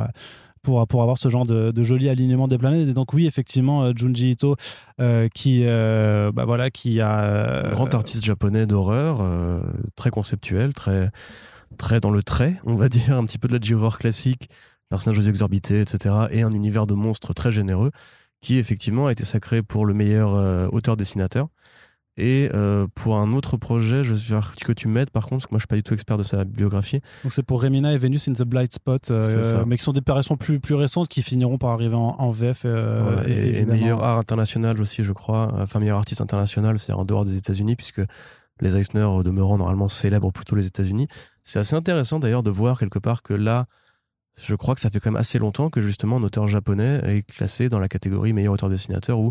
Pour, 0.62 0.86
pour 0.86 1.02
avoir 1.02 1.18
ce 1.18 1.28
genre 1.28 1.46
de, 1.46 1.70
de 1.70 1.82
joli 1.82 2.08
alignement 2.08 2.48
des 2.48 2.58
planètes. 2.58 2.88
Et 2.88 2.92
donc, 2.92 3.12
oui, 3.12 3.26
effectivement, 3.26 3.82
euh, 3.82 3.92
Junji 3.94 4.30
Ito, 4.32 4.56
euh, 5.00 5.28
qui, 5.34 5.62
euh, 5.64 6.30
bah 6.32 6.44
voilà, 6.44 6.70
qui 6.70 7.00
a. 7.00 7.20
euh, 7.20 7.70
grand 7.70 7.94
artiste 7.94 8.24
japonais 8.24 8.66
d'horreur, 8.66 9.22
très 9.96 10.10
conceptuel, 10.10 10.74
très, 10.74 11.10
très 11.76 12.00
dans 12.00 12.10
le 12.10 12.22
trait, 12.22 12.56
on 12.64 12.76
va 12.76 12.88
dire, 12.90 13.16
un 13.16 13.24
petit 13.24 13.38
peu 13.38 13.48
de 13.48 13.52
la 13.54 13.60
J-horror 13.60 13.98
classique, 13.98 14.48
personnages 14.88 15.18
aux 15.18 15.28
exorbités, 15.28 15.80
etc. 15.80 16.14
Et 16.30 16.42
un 16.42 16.52
univers 16.52 16.86
de 16.86 16.94
monstres 16.94 17.34
très 17.34 17.50
généreux, 17.50 17.90
qui 18.40 18.58
effectivement 18.58 19.06
a 19.08 19.12
été 19.12 19.24
sacré 19.24 19.62
pour 19.62 19.84
le 19.84 19.94
meilleur 19.94 20.72
auteur-dessinateur. 20.72 21.48
Et 22.20 22.50
euh, 22.52 22.86
pour 22.96 23.16
un 23.16 23.32
autre 23.32 23.56
projet, 23.56 24.02
je 24.02 24.12
veux 24.12 24.40
que 24.64 24.72
tu 24.72 24.88
m'aides 24.88 25.10
par 25.10 25.22
contre, 25.22 25.36
parce 25.36 25.46
que 25.46 25.52
moi 25.54 25.58
je 25.58 25.62
suis 25.62 25.66
pas 25.68 25.76
du 25.76 25.84
tout 25.84 25.94
expert 25.94 26.16
de 26.18 26.24
sa 26.24 26.44
biographie. 26.44 27.00
Donc 27.22 27.32
c'est 27.32 27.44
pour 27.44 27.62
Remina 27.62 27.92
et 27.94 27.98
Venus 27.98 28.26
in 28.28 28.32
the 28.32 28.42
Blind 28.42 28.72
Spot, 28.72 29.10
euh, 29.12 29.64
mais 29.66 29.76
qui 29.76 29.84
sont 29.84 29.92
des 29.92 30.00
parutions 30.00 30.36
plus, 30.36 30.58
plus 30.58 30.74
récentes 30.74 31.08
qui 31.08 31.22
finiront 31.22 31.58
par 31.58 31.70
arriver 31.70 31.94
en, 31.94 32.16
en 32.18 32.30
VF. 32.32 32.62
euh, 32.64 33.02
Voilà, 33.04 33.28
et, 33.28 33.60
et 33.60 33.64
meilleur 33.64 34.02
art 34.02 34.18
international 34.18 34.80
aussi, 34.80 35.04
je 35.04 35.12
crois. 35.12 35.52
Enfin, 35.58 35.78
meilleur 35.78 35.98
artiste 35.98 36.20
international, 36.20 36.78
c'est 36.80 36.92
en 36.92 37.04
dehors 37.04 37.24
des 37.24 37.36
États-Unis, 37.36 37.76
puisque 37.76 38.02
les 38.60 38.76
Eisner, 38.76 39.06
demeurant, 39.24 39.56
normalement, 39.56 39.86
célèbrent 39.86 40.32
plutôt 40.32 40.56
les 40.56 40.66
États-Unis. 40.66 41.06
C'est 41.44 41.60
assez 41.60 41.76
intéressant 41.76 42.18
d'ailleurs 42.18 42.42
de 42.42 42.50
voir 42.50 42.80
quelque 42.80 42.98
part 42.98 43.22
que 43.22 43.32
là, 43.32 43.66
je 44.42 44.56
crois 44.56 44.74
que 44.74 44.80
ça 44.80 44.90
fait 44.90 44.98
quand 44.98 45.12
même 45.12 45.20
assez 45.20 45.38
longtemps 45.38 45.70
que 45.70 45.80
justement 45.80 46.16
un 46.16 46.22
auteur 46.24 46.48
japonais 46.48 47.00
est 47.04 47.22
classé 47.22 47.68
dans 47.68 47.78
la 47.78 47.86
catégorie 47.88 48.32
meilleur 48.32 48.54
auteur-dessinateur 48.54 49.18
où 49.20 49.30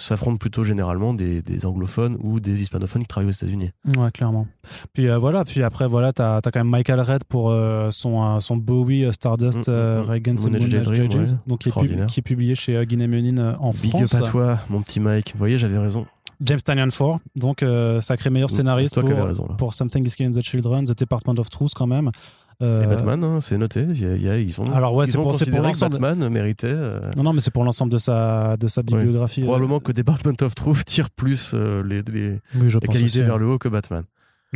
s'affrontent 0.00 0.36
plutôt 0.36 0.64
généralement 0.64 1.12
des, 1.14 1.42
des 1.42 1.66
anglophones 1.66 2.16
ou 2.20 2.40
des 2.40 2.62
hispanophones 2.62 3.02
qui 3.02 3.08
travaillent 3.08 3.28
aux 3.28 3.32
États-Unis. 3.32 3.70
Ouais, 3.96 4.10
clairement. 4.12 4.46
Puis 4.92 5.08
euh, 5.08 5.18
voilà, 5.18 5.44
puis 5.44 5.62
après, 5.62 5.86
voilà, 5.88 6.12
t'as 6.12 6.36
as 6.36 6.40
quand 6.42 6.60
même 6.60 6.68
Michael 6.70 7.00
Red 7.00 7.24
pour 7.24 7.50
euh, 7.50 7.90
son, 7.90 8.22
euh, 8.36 8.40
son 8.40 8.56
Bowie 8.56 9.12
Stardust 9.12 9.68
Mm, 9.68 9.72
mm, 9.72 10.02
mm. 10.02 10.08
Ouais. 10.08 11.24
donc 11.46 11.58
qui 11.60 11.68
est, 11.68 11.72
pub- 11.72 12.06
qui 12.06 12.20
est 12.20 12.22
publié 12.22 12.54
chez 12.54 12.84
Guinée 12.86 13.06
Menin 13.06 13.56
en 13.60 13.70
Big 13.70 13.90
France. 13.90 14.14
up 14.14 14.24
à 14.24 14.28
toi, 14.28 14.58
mon 14.70 14.82
petit 14.82 15.00
Mike. 15.00 15.32
Vous 15.34 15.38
voyez, 15.38 15.58
j'avais 15.58 15.78
raison. 15.78 16.06
James 16.40 16.60
Tynion 16.60 16.90
Ford, 16.92 17.18
donc 17.34 17.64
sacré 18.00 18.30
meilleur 18.30 18.50
scénariste 18.50 18.96
raison 18.96 19.44
pour 19.58 19.74
Something 19.74 20.06
is 20.06 20.10
Killing 20.10 20.32
the 20.32 20.40
Children, 20.42 20.84
The 20.84 20.96
Department 20.96 21.34
of 21.40 21.50
Truth 21.50 21.72
quand 21.74 21.88
même. 21.88 22.12
Euh, 22.60 22.82
Et 22.82 22.86
Batman, 22.86 23.22
hein, 23.22 23.40
c'est 23.40 23.56
noté. 23.56 23.82
Il 23.88 24.00
y 24.02 24.04
a- 24.04 24.14
il 24.16 24.22
y 24.22 24.28
a- 24.28 24.38
ils 24.38 24.60
ont, 24.60 24.64
Alors 24.74 24.92
ouais, 24.94 25.06
c'est 25.06 25.12
pour, 25.16 25.30
pour 25.30 25.62
l'ensemble. 25.62 25.98
Batman 25.98 26.28
méritait. 26.28 26.66
euh, 26.68 27.00
Non, 27.16 27.22
non, 27.22 27.32
mais 27.32 27.40
c'est 27.40 27.52
pour 27.52 27.62
l'ensemble 27.64 27.92
de 27.92 27.98
sa, 27.98 28.56
de 28.56 28.66
sa 28.66 28.82
bibliographie. 28.82 29.42
euh. 29.42 29.44
Probablement 29.44 29.78
que 29.78 29.92
Department 29.92 30.34
of 30.42 30.54
Truth 30.56 30.84
tire 30.84 31.10
plus 31.10 31.52
euh, 31.54 31.82
les, 31.84 32.02
les, 32.02 32.40
Oui, 32.56 32.68
les 32.72 32.80
qualités 32.80 33.04
aussi, 33.04 33.22
vers 33.22 33.38
le 33.38 33.46
haut 33.46 33.58
que 33.58 33.68
Batman. 33.68 34.02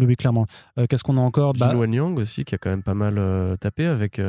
Oui, 0.00 0.16
clairement. 0.16 0.46
Euh, 0.78 0.86
Qu'est-ce 0.88 1.04
qu'on 1.04 1.16
a 1.16 1.20
encore? 1.20 1.52
Bah, 1.54 1.68
Jin 1.70 1.76
Wen 1.78 1.92
Yang 1.94 2.18
aussi, 2.18 2.44
qui 2.44 2.54
a 2.54 2.58
quand 2.58 2.70
même 2.70 2.82
pas 2.82 2.94
mal 2.94 3.18
euh, 3.18 3.56
tapé 3.56 3.86
avec. 3.86 4.20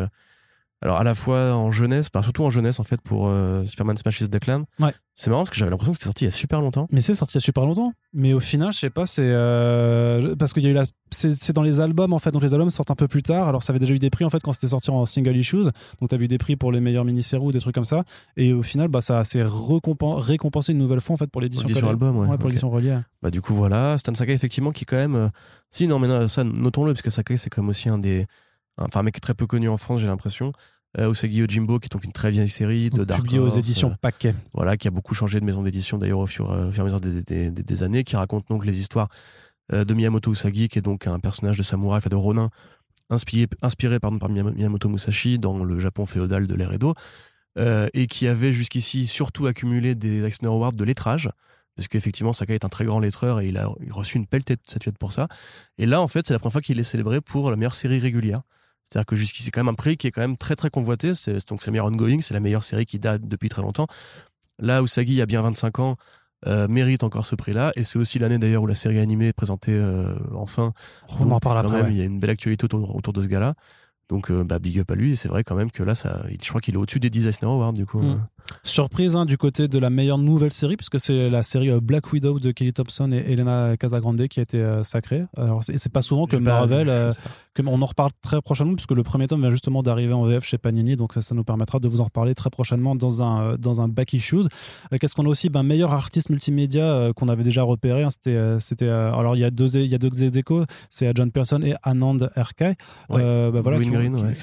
Alors 0.84 0.97
à 0.97 1.03
la 1.03 1.15
fois 1.15 1.53
en 1.55 1.71
jeunesse, 1.71 2.09
enfin, 2.13 2.21
surtout 2.21 2.43
en 2.43 2.49
jeunesse 2.49 2.79
en 2.79 2.84
fait 2.84 3.01
pour 3.01 3.27
euh, 3.27 3.65
Superman 3.65 3.97
Smashes 3.97 4.29
Declan. 4.29 4.65
Ouais. 4.79 4.93
C'est 5.15 5.29
marrant 5.29 5.41
parce 5.43 5.51
que 5.51 5.55
j'avais 5.55 5.71
l'impression 5.71 5.93
que 5.93 5.97
c'était 5.97 6.05
sorti 6.07 6.25
il 6.25 6.27
y 6.27 6.29
a 6.29 6.31
super 6.31 6.59
longtemps. 6.59 6.88
Mais 6.91 6.99
c'est 7.01 7.13
sorti 7.13 7.34
il 7.34 7.38
y 7.38 7.43
a 7.43 7.45
super 7.45 7.65
longtemps. 7.65 7.93
Mais 8.13 8.34
au 8.34 8.39
final, 8.39 8.73
je 8.73 8.79
sais 8.79 8.89
pas, 8.89 9.05
c'est 9.05 9.21
euh, 9.25 10.36
parce 10.36 10.53
qu'il 10.53 10.63
y 10.63 10.67
a 10.67 10.69
eu 10.69 10.73
la, 10.73 10.86
c'est 11.11 11.51
dans 11.53 11.61
les 11.61 11.79
albums 11.79 12.13
en 12.13 12.19
fait. 12.19 12.31
Donc 12.31 12.41
les 12.41 12.53
albums 12.53 12.71
sortent 12.71 12.91
un 12.91 12.95
peu 12.95 13.07
plus 13.07 13.23
tard. 13.23 13.47
Alors 13.47 13.63
ça 13.63 13.71
avait 13.71 13.79
déjà 13.79 13.93
eu 13.93 13.99
des 13.99 14.09
prix 14.09 14.25
en 14.25 14.29
fait 14.29 14.41
quand 14.41 14.53
c'était 14.53 14.67
sorti 14.67 14.89
en 14.91 15.05
single 15.05 15.36
issues. 15.38 15.63
Donc 16.01 16.09
t'as 16.09 16.17
vu 16.17 16.27
des 16.27 16.38
prix 16.38 16.55
pour 16.55 16.71
les 16.71 16.79
meilleurs 16.79 17.05
mini-séries 17.05 17.43
ou 17.43 17.51
des 17.51 17.59
trucs 17.59 17.75
comme 17.75 17.86
ça. 17.86 18.03
Et 18.38 18.53
au 18.53 18.63
final, 18.63 18.88
bah 18.88 19.01
ça 19.01 19.23
s'est 19.23 19.43
récompen- 19.43 20.17
récompensé 20.19 20.71
une 20.73 20.79
nouvelle 20.79 21.01
fois 21.01 21.13
en 21.13 21.17
fait 21.17 21.27
pour 21.31 21.41
l'édition 21.41 21.67
album, 21.88 22.17
ouais. 22.17 22.27
Ouais, 22.27 22.36
pour 22.38 22.45
ok. 22.45 22.49
l'édition 22.51 22.69
reliée. 22.71 22.97
Bah 23.21 23.29
du 23.31 23.41
coup 23.41 23.53
voilà, 23.53 23.97
Stan 23.97 24.13
Sakai 24.15 24.34
effectivement 24.34 24.71
qui 24.71 24.86
quand 24.86 24.97
même. 24.97 25.15
euh, 25.15 25.29
Si 25.69 25.88
non 25.88 25.99
mais 25.99 26.07
non, 26.07 26.27
ça 26.27 26.43
notons-le 26.43 26.93
parce 26.93 27.01
que 27.03 27.09
Sakai 27.11 27.38
c'est 27.38 27.49
quand 27.49 27.61
même 27.61 27.69
aussi 27.69 27.88
un 27.88 27.99
des, 27.99 28.25
enfin 28.79 29.01
un 29.01 29.03
mec 29.03 29.21
très 29.21 29.34
peu 29.36 29.45
connu 29.45 29.69
en 29.69 29.77
France 29.77 30.01
j'ai 30.01 30.07
l'impression. 30.07 30.51
Euh, 30.99 31.09
Usagi 31.11 31.37
Yojimbo 31.39 31.79
qui 31.79 31.87
est 31.87 31.91
donc 31.91 32.03
une 32.03 32.11
très 32.11 32.29
vieille 32.29 32.47
série 32.49 32.91
de 32.91 32.97
Donc, 32.97 33.07
Dark 33.07 33.21
publié 33.21 33.39
aux 33.39 33.49
éditions 33.49 33.91
euh, 33.91 33.95
Paquet. 33.99 34.35
voilà, 34.53 34.77
qui 34.77 34.87
a 34.87 34.91
beaucoup 34.91 35.15
changé 35.15 35.39
de 35.39 35.45
maison 35.45 35.63
d'édition 35.63 35.97
d'ailleurs 35.97 36.19
au 36.19 36.27
fur, 36.27 36.51
euh, 36.51 36.69
au 36.69 36.71
fur 36.71 36.79
et 36.79 36.81
à 36.81 36.85
mesure 36.85 37.01
des, 37.01 37.23
des- 37.23 37.49
des- 37.51 37.63
des 37.63 37.83
années, 37.83 38.03
qui 38.03 38.15
raconte 38.15 38.47
donc 38.47 38.63
les 38.63 38.77
histoires 38.79 39.09
euh, 39.71 39.85
de 39.85 39.93
Miyamoto 39.95 40.31
Usagi, 40.31 40.69
qui 40.69 40.77
est 40.77 40.83
donc 40.83 41.07
un 41.07 41.19
personnage 41.19 41.57
de 41.57 41.63
samouraï, 41.63 41.97
enfin 41.97 42.09
de 42.11 42.15
Ronin, 42.15 42.49
inspiré, 43.09 43.47
inspiré 43.63 43.99
pardon, 43.99 44.19
par 44.19 44.29
Miyamoto 44.29 44.87
Musashi 44.87 45.39
dans 45.39 45.63
le 45.63 45.79
Japon 45.79 46.05
féodal 46.05 46.45
de 46.45 46.53
l'ère 46.55 46.71
Edo, 46.73 46.93
et 47.93 48.07
qui 48.07 48.27
avait 48.27 48.53
jusqu'ici 48.53 49.07
surtout 49.07 49.45
accumulé 49.47 49.95
des 49.95 50.21
Eisner 50.23 50.47
Awards 50.49 50.71
de 50.73 50.83
lettrage, 50.83 51.29
parce 51.75 51.87
qu'effectivement 51.87 52.33
Sakai 52.33 52.53
est 52.55 52.65
un 52.65 52.69
très 52.69 52.85
grand 52.85 52.99
lettreur 52.99 53.41
et 53.41 53.47
il 53.47 53.57
a 53.57 53.67
reçu 53.91 54.17
une 54.17 54.27
pelletée 54.27 54.55
de 54.55 54.61
statuettes 54.67 54.97
pour 54.99 55.11
ça. 55.11 55.27
Et 55.79 55.85
là, 55.87 56.01
en 56.01 56.07
fait, 56.07 56.25
c'est 56.27 56.33
la 56.33 56.39
première 56.39 56.53
fois 56.53 56.61
qu'il 56.61 56.79
est 56.79 56.83
célébré 56.83 57.19
pour 57.21 57.49
la 57.49 57.55
meilleure 57.55 57.73
série 57.75 57.99
régulière. 57.99 58.41
C'est-à-dire 58.89 59.05
que 59.05 59.15
jusqu'ici, 59.15 59.43
c'est 59.43 59.51
quand 59.51 59.61
même 59.61 59.73
un 59.73 59.75
prix 59.75 59.97
qui 59.97 60.07
est 60.07 60.11
quand 60.11 60.21
même 60.21 60.38
très 60.38 60.55
très 60.55 60.69
convoité. 60.69 61.15
C'est, 61.15 61.47
donc 61.47 61.61
c'est 61.61 61.67
la 61.67 61.71
meilleure 61.71 61.88
ongoing, 61.88 62.21
c'est 62.21 62.34
la 62.34 62.39
meilleure 62.39 62.63
série 62.63 62.86
qui 62.86 62.99
date 62.99 63.27
depuis 63.27 63.49
très 63.49 63.61
longtemps. 63.61 63.88
Là, 64.59 64.81
Usagi 64.81 65.21
a 65.21 65.25
bien 65.25 65.41
25 65.41 65.79
ans, 65.79 65.97
euh, 66.45 66.67
mérite 66.67 67.03
encore 67.03 67.25
ce 67.25 67.36
prix-là. 67.36 67.71
Et 67.75 67.84
c'est 67.84 67.97
aussi 67.97 68.19
l'année 68.19 68.38
d'ailleurs 68.38 68.63
où 68.63 68.67
la 68.67 68.75
série 68.75 68.99
animée 68.99 69.27
est 69.27 69.34
présentée 69.34 69.73
euh, 69.73 70.13
enfin. 70.36 70.73
On 71.19 71.31
en 71.31 71.39
parle 71.39 71.59
après. 71.59 71.91
Il 71.91 71.97
y 71.97 72.01
a 72.01 72.05
une 72.05 72.19
belle 72.19 72.29
actualité 72.29 72.65
autour, 72.65 72.95
autour 72.95 73.13
de 73.13 73.21
ce 73.21 73.27
gars-là. 73.27 73.55
Donc, 74.09 74.29
euh, 74.29 74.43
bah, 74.43 74.59
big 74.59 74.79
up 74.79 74.91
à 74.91 74.95
lui. 74.95 75.13
Et 75.13 75.15
c'est 75.15 75.29
vrai 75.29 75.43
quand 75.43 75.55
même 75.55 75.71
que 75.71 75.81
là, 75.81 75.95
ça, 75.95 76.23
je 76.29 76.49
crois 76.49 76.61
qu'il 76.61 76.75
est 76.75 76.77
au-dessus 76.77 76.99
des 76.99 77.09
10 77.09 77.27
Eisner 77.27 77.47
Awards, 77.47 77.73
du 77.73 77.86
coup. 77.86 78.01
Hmm. 78.01 78.25
Surprise 78.63 79.15
hein, 79.15 79.25
du 79.25 79.37
côté 79.37 79.67
de 79.67 79.79
la 79.79 79.89
meilleure 79.89 80.17
nouvelle 80.17 80.53
série, 80.53 80.77
puisque 80.77 80.99
c'est 80.99 81.29
la 81.29 81.43
série 81.43 81.71
Black 81.81 82.11
Widow 82.11 82.39
de 82.39 82.51
Kelly 82.51 82.73
Thompson 82.73 83.11
et 83.11 83.31
Elena 83.31 83.75
Casagrande 83.77 84.27
qui 84.27 84.39
a 84.39 84.43
été 84.43 84.63
sacrée. 84.83 85.25
Alors, 85.37 85.63
c'est 85.63 85.91
pas 85.91 86.01
souvent 86.01 86.27
que 86.27 86.35
Marvel. 86.35 86.87
que, 87.53 87.61
on 87.65 87.81
en 87.81 87.85
reparle 87.85 88.11
très 88.21 88.41
prochainement, 88.41 88.75
puisque 88.75 88.91
le 88.91 89.03
premier 89.03 89.27
tome 89.27 89.41
vient 89.41 89.51
justement 89.51 89.83
d'arriver 89.83 90.13
en 90.13 90.23
VF 90.23 90.43
chez 90.43 90.57
Panini. 90.57 90.95
Donc, 90.95 91.13
ça, 91.13 91.21
ça 91.21 91.35
nous 91.35 91.43
permettra 91.43 91.79
de 91.79 91.87
vous 91.87 92.01
en 92.01 92.05
reparler 92.05 92.35
très 92.35 92.49
prochainement 92.49 92.95
dans 92.95 93.23
un, 93.23 93.55
dans 93.55 93.81
un 93.81 93.87
Back 93.87 94.13
Issues. 94.13 94.47
Qu'est-ce 94.99 95.15
qu'on 95.15 95.25
a 95.25 95.29
aussi? 95.29 95.49
Ben, 95.49 95.63
Meilleur 95.63 95.93
artiste 95.93 96.29
multimédia 96.29 97.11
qu'on 97.15 97.27
avait 97.27 97.43
déjà 97.43 97.63
repéré. 97.63 98.03
Hein, 98.03 98.09
c'était, 98.09 98.39
c'était, 98.59 98.89
alors, 98.89 99.35
il 99.35 99.39
y 99.39 99.45
a 99.45 99.51
deux, 99.51 99.75
il 99.75 99.89
y 99.89 99.95
a 99.95 99.97
deux 99.97 100.23
échos 100.23 100.65
c'est 100.89 101.11
John 101.15 101.31
Pearson 101.31 101.61
et 101.63 101.73
Anand 101.83 102.17
RK. 102.35 102.61
Ouais. 102.61 103.51
Bah, 103.51 103.61
voilà, 103.61 103.79
qui, 103.79 103.89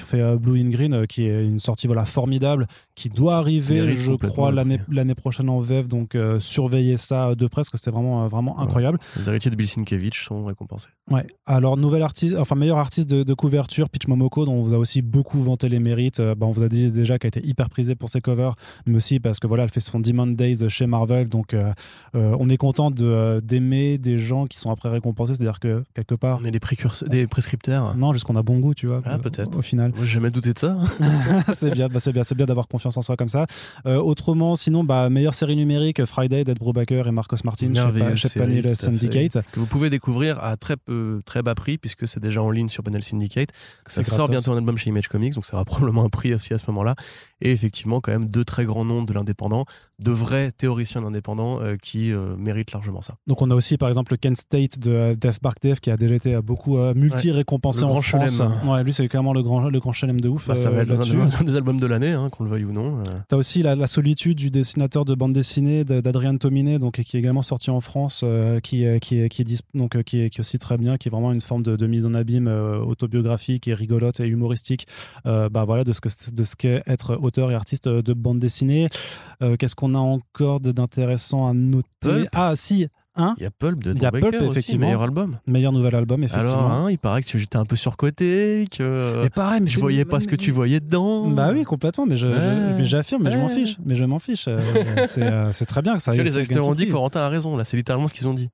fait 0.05 0.21
euh, 0.21 0.37
Blue 0.37 0.59
in 0.59 0.69
Green, 0.69 0.93
euh, 0.93 1.05
qui 1.05 1.25
est 1.25 1.45
une 1.45 1.59
sortie 1.59 1.87
voilà 1.87 2.05
formidable, 2.05 2.67
qui 2.95 3.09
doit 3.09 3.35
arriver, 3.35 3.90
je 3.95 4.13
crois, 4.13 4.51
l'année 4.51 5.15
prochaine 5.15 5.49
en 5.49 5.59
VEV. 5.59 5.87
Donc 5.87 6.15
euh, 6.15 6.39
surveillez 6.39 6.97
ça 6.97 7.35
de 7.35 7.47
près, 7.47 7.61
parce 7.61 7.69
que 7.69 7.77
c'était 7.77 7.91
vraiment 7.91 8.27
vraiment 8.27 8.59
incroyable. 8.59 8.99
Les 9.17 9.29
héritiers 9.29 9.51
de 9.51 9.55
Bill 9.55 9.67
Sienkiewicz 9.67 10.15
sont 10.15 10.45
récompensés. 10.45 10.89
Ouais. 11.09 11.25
Alors 11.45 11.77
nouvel 11.77 12.03
artiste, 12.03 12.35
enfin 12.37 12.55
meilleur 12.55 12.77
artiste 12.77 13.09
de, 13.09 13.33
couverture, 13.33 13.89
Pitch 13.89 14.07
Momoko, 14.07 14.45
dont 14.45 14.53
on 14.53 14.61
vous 14.61 14.73
a 14.73 14.77
aussi 14.77 15.01
beaucoup 15.01 15.39
vanté 15.39 15.69
les 15.69 15.79
mérites. 15.79 16.21
Bah, 16.21 16.45
on 16.45 16.51
vous 16.51 16.63
a 16.63 16.69
dit 16.69 16.91
déjà 16.91 17.17
qu'elle 17.17 17.29
était 17.29 17.45
hyper 17.45 17.69
prisée 17.69 17.95
pour 17.95 18.09
ses 18.09 18.21
covers, 18.21 18.55
mais 18.85 18.95
aussi 18.95 19.19
parce 19.19 19.39
que 19.39 19.47
voilà, 19.47 19.63
elle 19.63 19.69
fait 19.69 19.79
son 19.79 19.99
Demon 19.99 20.27
Days 20.27 20.69
chez 20.69 20.85
Marvel. 20.85 21.29
Donc 21.29 21.55
on 22.13 22.49
est 22.49 22.57
content 22.57 22.91
d'aimer 22.91 23.97
des 23.97 24.17
gens 24.17 24.45
qui 24.47 24.59
sont 24.59 24.71
après 24.71 24.89
récompensés, 24.89 25.35
c'est-à-dire 25.35 25.59
que 25.59 25.83
quelque 25.93 26.15
part. 26.15 26.39
On 26.41 26.45
est 26.45 26.51
des 26.51 26.59
précurseurs, 26.59 27.09
des 27.09 27.27
prescripteurs. 27.27 27.95
Non, 27.95 28.13
juste 28.13 28.25
qu'on 28.25 28.35
a 28.35 28.43
bon 28.43 28.59
goût, 28.59 28.73
tu 28.73 28.87
vois. 28.87 29.01
Ah, 29.05 29.17
peut-être. 29.17 29.57
Au 29.57 29.61
final. 29.61 29.91
Moi, 29.95 30.05
j'ai 30.05 30.13
jamais 30.13 30.31
douté 30.31 30.53
de 30.53 30.59
ça. 30.59 30.77
c'est 31.53 31.71
bien, 31.71 31.87
bah, 31.87 31.99
c'est 31.99 32.13
bien, 32.13 32.23
c'est 32.23 32.35
bien 32.35 32.45
d'avoir 32.45 32.67
confiance 32.67 32.97
en 32.97 33.01
soi 33.01 33.15
comme 33.15 33.29
ça. 33.29 33.45
Euh, 33.85 33.97
autrement, 33.97 34.55
sinon, 34.55 34.83
bah, 34.83 35.09
meilleure 35.09 35.33
série 35.33 35.55
numérique, 35.55 36.03
Friday 36.05 36.43
d'Ed 36.43 36.57
Brubaker 36.59 37.07
et 37.07 37.11
Marcos 37.11 37.37
Martin 37.43 37.73
chez, 38.15 38.39
Panel 38.39 38.75
Syndicate. 38.75 39.39
Que 39.51 39.59
vous 39.59 39.65
pouvez 39.65 39.89
découvrir 39.89 40.43
à 40.43 40.57
très 40.57 40.77
peu, 40.77 41.21
très 41.25 41.41
bas 41.41 41.55
prix 41.55 41.77
puisque 41.77 42.07
c'est 42.07 42.19
déjà 42.19 42.41
en 42.41 42.51
ligne 42.51 42.69
sur 42.69 42.83
Panel 42.83 43.03
Syndicate. 43.03 43.49
Ça 43.85 44.03
sort 44.03 44.29
bientôt 44.29 44.51
un 44.51 44.57
album 44.57 44.77
chez 44.77 44.89
Image 44.89 45.07
Comics, 45.07 45.33
donc 45.33 45.45
ça 45.45 45.55
aura 45.55 45.65
probablement 45.65 46.03
un 46.03 46.09
prix 46.09 46.33
aussi 46.33 46.53
à 46.53 46.57
ce 46.57 46.65
moment-là. 46.67 46.95
Et 47.41 47.51
effectivement, 47.51 48.01
quand 48.01 48.11
même 48.11 48.29
deux 48.29 48.45
très 48.45 48.65
grands 48.65 48.85
noms 48.85 49.03
de 49.03 49.13
l'indépendant, 49.13 49.65
de 49.99 50.11
vrais 50.11 50.51
théoriciens 50.51 51.03
indépendants 51.03 51.59
euh, 51.61 51.75
qui 51.81 52.11
euh, 52.11 52.35
méritent 52.37 52.71
largement 52.71 53.01
ça. 53.01 53.15
Donc 53.27 53.41
on 53.41 53.49
a 53.49 53.55
aussi 53.55 53.77
par 53.77 53.89
exemple 53.89 54.17
Ken 54.17 54.35
State 54.35 54.79
de 54.79 55.15
Def 55.19 55.41
Bark 55.41 55.57
Def 55.61 55.79
qui 55.79 55.91
a 55.91 55.97
déjà 55.97 56.15
été 56.15 56.41
beaucoup 56.41 56.77
multi-récompensé 56.93 57.83
en 57.83 58.01
France. 58.01 58.41
Ouais, 58.65 58.83
lui 58.83 58.93
c'est 58.93 59.07
clairement 59.07 59.33
le 59.33 59.43
grand, 59.43 59.69
le 59.69 59.79
grand 59.79 59.93
chelem 59.93 60.19
de 60.19 60.29
ouf. 60.29 60.47
Bah, 60.47 60.55
ça 60.55 60.69
va 60.69 60.77
euh, 60.77 60.81
être 60.81 61.39
un 61.39 61.43
des 61.43 61.55
albums 61.55 61.79
de 61.79 61.87
l'année, 61.87 62.11
hein, 62.11 62.29
qu'on 62.29 62.43
le 62.43 62.49
veuille 62.49 62.65
ou 62.65 62.71
non. 62.71 62.99
Euh. 62.99 63.03
T'as 63.27 63.37
aussi 63.37 63.61
la, 63.63 63.70
solitude 63.87 64.37
du 64.37 64.51
dessinateur 64.51 65.05
de 65.05 65.15
bande 65.15 65.33
dessinée 65.33 65.83
d'Adrien 65.83 66.37
Tominé, 66.37 66.79
donc 66.79 67.01
qui 67.01 67.17
est 67.17 67.19
également 67.19 67.41
sorti 67.41 67.69
en 67.69 67.81
France, 67.81 68.21
euh, 68.23 68.59
qui, 68.59 68.85
qui, 68.99 69.27
qui, 69.29 69.41
est, 69.41 69.63
donc, 69.73 70.01
qui, 70.03 70.21
est, 70.21 70.29
qui 70.29 70.39
aussi 70.39 70.57
très 70.59 70.77
bien, 70.77 70.97
qui 70.97 71.07
est 71.07 71.11
vraiment 71.11 71.33
une 71.33 71.41
forme 71.41 71.63
de, 71.63 71.87
mise 71.87 72.05
en 72.05 72.13
abîme 72.13 72.47
autobiographique 72.47 73.67
et 73.67 73.73
rigolote 73.73 74.19
et 74.19 74.27
humoristique 74.27 74.87
bah, 75.25 75.65
voilà, 75.65 75.83
de 75.83 75.93
ce 75.93 76.01
qu'est 76.01 76.33
de 76.33 76.43
ce 76.43 76.55
qu'est 76.55 76.83
être 76.87 77.17
auteur 77.21 77.51
et 77.51 77.55
artiste 77.55 77.89
de 77.89 78.13
bande 78.13 78.39
dessinée. 78.39 78.87
Qu'est-ce 79.59 79.75
qu'on 79.75 79.95
a 79.95 79.99
encore 79.99 80.59
d'intéressant 80.59 81.47
à 81.47 81.53
noter? 81.53 82.27
Ah, 82.33 82.53
si 82.55 82.87
Hein 83.15 83.35
il 83.37 83.43
y 83.43 83.45
a 83.45 83.51
Pulp 83.51 83.83
de 83.83 83.91
Tom 83.93 84.09
Baker 84.09 84.45
aussi, 84.45 84.77
meilleur 84.77 85.01
album. 85.01 85.39
Meilleur 85.45 85.73
nouvel 85.73 85.95
album, 85.95 86.23
effectivement. 86.23 86.49
Alors, 86.49 86.71
hein, 86.71 86.89
il 86.89 86.97
paraît 86.97 87.21
que 87.21 87.37
j'étais 87.37 87.57
un 87.57 87.65
peu 87.65 87.75
surcoté, 87.75 88.67
que 88.71 89.23
mais 89.23 89.29
pareil, 89.29 89.61
mais 89.61 89.67
je 89.67 89.79
voyais 89.79 90.05
pas 90.05 90.19
ce 90.19 90.27
que 90.27 90.35
tu 90.35 90.51
voyais 90.51 90.79
dedans. 90.79 91.27
Bah 91.27 91.51
oui, 91.53 91.63
complètement, 91.63 92.05
mais 92.05 92.15
j'affirme, 92.15 93.23
mais 93.23 93.31
je 93.31 93.37
m'en 93.37 93.49
fiche. 93.49 93.77
Mais 93.85 93.95
je 93.95 94.05
m'en 94.05 94.19
fiche. 94.19 94.47
Euh, 94.47 94.59
euh, 95.17 95.49
c'est 95.53 95.65
très 95.65 95.81
bien 95.81 95.95
que 95.95 96.01
ça. 96.01 96.13
les 96.13 96.37
acteurs 96.37 96.67
ont 96.67 96.75
dit, 96.75 96.87
Corentin 96.87 97.21
a 97.21 97.29
raison, 97.29 97.57
là, 97.57 97.63
c'est 97.63 97.77
littéralement 97.77 98.07
ce 98.07 98.13
qu'ils 98.13 98.27
ont 98.27 98.33
dit. 98.33 98.49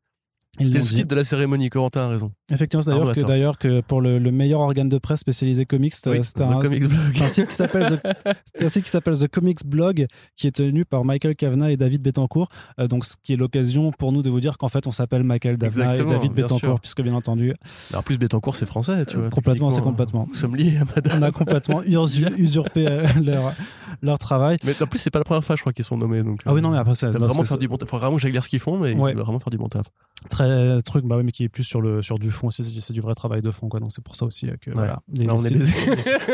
C'était 0.65 0.79
le 0.79 0.83
sous-titre 0.83 1.07
de 1.07 1.15
la 1.15 1.23
cérémonie, 1.23 1.69
Corentin 1.69 2.01
a 2.01 2.09
raison. 2.09 2.31
Effectivement, 2.51 2.81
c'est 2.81 2.91
d'ailleurs 2.91 3.13
que, 3.13 3.21
d'ailleurs 3.21 3.57
que 3.57 3.81
pour 3.81 4.01
le, 4.01 4.19
meilleur 4.31 4.59
organe 4.61 4.89
de 4.89 4.97
presse 4.97 5.19
spécialisé 5.19 5.65
comics, 5.65 5.93
c'est 5.93 6.07
un, 6.41 7.27
site 7.27 8.83
qui 8.83 8.89
s'appelle 8.89 9.17
The, 9.17 9.27
Comics 9.27 9.65
Blog, 9.65 10.07
qui 10.35 10.47
est 10.47 10.51
tenu 10.51 10.85
par 10.85 11.05
Michael 11.05 11.35
Kavanagh 11.35 11.71
et 11.71 11.77
David 11.77 12.01
Betancourt. 12.01 12.49
Euh, 12.79 12.87
donc, 12.87 13.05
ce 13.05 13.15
qui 13.21 13.33
est 13.33 13.35
l'occasion 13.35 13.91
pour 13.91 14.11
nous 14.11 14.21
de 14.21 14.29
vous 14.29 14.39
dire 14.39 14.57
qu'en 14.57 14.69
fait, 14.69 14.87
on 14.87 14.91
s'appelle 14.91 15.23
Michael 15.23 15.57
Kavanagh 15.57 15.99
et 15.99 16.05
David 16.05 16.33
Betancourt, 16.33 16.79
puisque 16.79 17.01
bien 17.01 17.13
entendu. 17.13 17.53
en 17.93 18.01
plus, 18.01 18.17
Betancourt, 18.17 18.55
c'est 18.55 18.65
français, 18.65 19.05
tu 19.05 19.17
vois. 19.17 19.29
Complètement, 19.29 19.69
c'est 19.71 19.81
complètement. 19.81 20.27
Nous 20.29 20.35
sommes 20.35 20.55
liés, 20.55 20.79
madame. 20.95 21.19
On 21.19 21.21
a 21.23 21.31
complètement 21.31 21.83
usurpé 22.37 22.87
euh, 22.87 23.07
leur, 23.23 23.53
leur 24.01 24.19
travail. 24.19 24.57
Mais 24.63 24.81
en 24.81 24.87
plus, 24.87 24.99
c'est 24.99 25.11
pas 25.11 25.19
la 25.19 25.25
première 25.25 25.43
fois, 25.43 25.55
je 25.55 25.61
crois, 25.61 25.73
qu'ils 25.73 25.85
sont 25.85 25.97
nommés. 25.97 26.23
Donc, 26.23 26.41
ah 26.45 26.53
oui, 26.53 26.61
non, 26.61 26.71
mais 26.71 26.77
après, 26.77 26.95
c'est. 26.95 27.07
vraiment 27.09 27.43
faire 27.43 27.57
du 27.57 27.67
bon 27.67 27.77
taf. 27.77 27.89
Faut 27.89 27.97
vraiment 27.97 28.15
que 28.15 28.21
j'aille 28.21 28.37
ce 28.41 28.49
qu'ils 28.49 28.59
font, 28.59 28.77
mais 28.77 28.93
vraiment 28.93 29.39
faire 29.39 29.51
du 29.51 29.57
bon 29.57 29.67
taf. 29.67 29.87
Très 30.29 30.46
truc, 30.83 31.05
bah 31.05 31.17
oui, 31.17 31.23
mais 31.23 31.31
qui 31.31 31.43
est 31.43 31.49
plus 31.49 31.63
sur, 31.63 31.81
le, 31.81 32.01
sur 32.01 32.19
du 32.19 32.31
fond, 32.31 32.49
c'est 32.49 32.93
du 32.93 33.01
vrai 33.01 33.13
travail 33.13 33.41
de 33.41 33.51
fond, 33.51 33.69
quoi. 33.69 33.79
Donc 33.79 33.91
c'est 33.91 34.03
pour 34.03 34.15
ça 34.15 34.25
aussi 34.25 34.47
que. 34.61 34.71
Voilà, 34.71 35.01
on 35.17 35.43
est 35.43 35.53
baisé. 35.53 35.73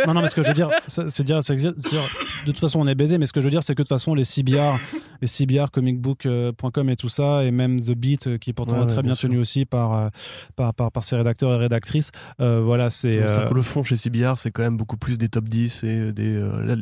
non, 0.07 0.13
non, 0.13 0.21
mais 0.21 0.29
ce 0.29 0.35
que 0.35 0.43
je 0.43 0.49
veux 0.49 0.53
dire, 0.53 0.69
c'est 0.87 1.23
dire, 1.23 1.39
de 1.39 2.51
toute 2.51 2.59
façon, 2.59 2.79
on 2.79 2.87
est 2.87 2.95
baisé, 2.95 3.17
mais 3.17 3.25
ce 3.25 3.33
que 3.33 3.41
je 3.41 3.45
veux 3.45 3.51
dire, 3.51 3.63
c'est 3.63 3.73
que 3.73 3.81
de 3.81 3.87
toute 3.87 3.95
façon, 3.95 4.13
les 4.13 4.23
CBR, 4.23 4.77
les 5.21 5.27
CBR, 5.27 5.71
comicbook.com 5.71 6.89
et 6.89 6.95
tout 6.95 7.09
ça, 7.09 7.43
et 7.43 7.51
même 7.51 7.79
The 7.79 7.91
Beat, 7.91 8.27
euh, 8.27 8.37
qui 8.37 8.49
est 8.49 8.53
pourtant 8.53 8.85
très 8.85 9.01
bien, 9.01 9.13
tenu 9.13 9.39
aussi 9.39 9.65
par, 9.65 9.93
euh, 9.93 10.09
par, 10.55 10.73
par, 10.73 10.91
par, 10.91 11.03
ses 11.03 11.15
rédacteurs 11.15 11.53
et 11.53 11.57
rédactrices, 11.57 12.11
euh, 12.39 12.61
voilà, 12.63 12.89
c'est. 12.89 13.23
le 13.51 13.61
fond 13.61 13.83
chez 13.83 13.95
CBR, 13.95 14.37
c'est 14.37 14.51
quand 14.51 14.63
même 14.63 14.77
beaucoup 14.77 14.97
plus 14.97 15.17
des 15.17 15.29
top 15.29 15.45
10 15.45 15.83
et 15.83 16.13
des 16.13 16.33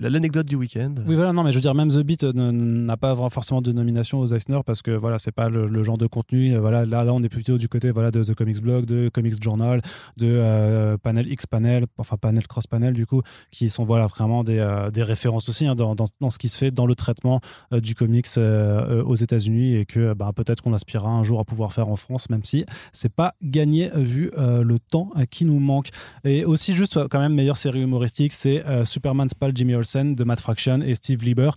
l'anecdote 0.01 0.47
du 0.47 0.55
week-end. 0.55 0.95
Oui, 1.07 1.15
voilà, 1.15 1.33
non, 1.33 1.43
mais 1.43 1.51
je 1.51 1.57
veux 1.57 1.61
dire, 1.61 1.75
même 1.75 1.89
The 1.89 1.99
Beat 1.99 2.23
n'a 2.23 2.97
pas 2.97 3.15
forcément 3.29 3.61
de 3.61 3.71
nomination 3.71 4.19
aux 4.19 4.27
Eisner 4.27 4.59
parce 4.65 4.81
que 4.81 4.91
voilà, 4.91 5.19
c'est 5.19 5.31
pas 5.31 5.49
le, 5.49 5.83
genre 5.83 5.97
de 5.97 6.07
contenu. 6.07 6.55
Voilà, 6.57 6.85
là, 6.85 7.03
là, 7.03 7.13
on 7.13 7.20
est 7.23 7.29
plutôt 7.29 7.57
du 7.57 7.67
côté 7.67 7.91
voilà, 7.91 8.11
de 8.11 8.23
The 8.23 8.33
Comics 8.33 8.61
Blog, 8.61 8.85
de 8.85 9.09
Comics 9.09 9.41
Journal, 9.41 9.81
de 10.17 10.27
euh, 10.27 10.97
Panel 10.97 11.31
X 11.31 11.45
Panel, 11.45 11.85
enfin 11.97 12.17
Panel 12.17 12.47
Cross 12.47 12.67
Panel 12.67 12.93
du 12.93 13.05
coup, 13.05 13.21
qui 13.51 13.69
sont 13.69 13.85
voilà, 13.85 14.07
vraiment 14.07 14.43
des, 14.43 14.59
euh, 14.59 14.91
des 14.91 15.03
références 15.03 15.49
aussi 15.49 15.65
hein, 15.65 15.75
dans, 15.75 15.95
dans, 15.95 16.29
ce 16.29 16.37
qui 16.37 16.49
se 16.49 16.57
fait 16.57 16.71
dans 16.71 16.85
le 16.85 16.95
traitement 16.95 17.41
euh, 17.73 17.79
du 17.79 17.95
comics 17.95 18.27
aux 18.37 19.15
États-Unis 19.15 19.75
et 19.75 19.85
que 19.85 20.13
bah, 20.13 20.31
peut-être 20.35 20.61
qu'on 20.61 20.73
aspirera 20.73 21.09
un 21.09 21.23
jour 21.23 21.39
à 21.39 21.45
pouvoir 21.45 21.73
faire 21.73 21.89
en 21.89 21.95
France, 21.95 22.29
même 22.29 22.43
si 22.43 22.65
c'est 22.93 23.13
pas 23.13 23.33
gagné 23.41 23.89
vu 23.95 24.31
le 24.37 24.77
temps 24.79 25.11
qui 25.29 25.45
nous 25.45 25.59
manque. 25.59 25.89
Et 26.23 26.45
aussi, 26.45 26.75
juste 26.75 27.07
quand 27.07 27.19
même, 27.19 27.33
meilleure 27.33 27.57
série 27.57 27.81
humoristique, 27.81 28.33
c'est 28.33 28.63
Superman 28.85 29.29
Spal 29.29 29.51
Jimmy 29.55 29.75
Olsen 29.75 30.15
de 30.15 30.23
Matt 30.23 30.39
Fraction 30.41 30.81
et 30.81 30.95
Steve 30.95 31.23
Lieber, 31.23 31.51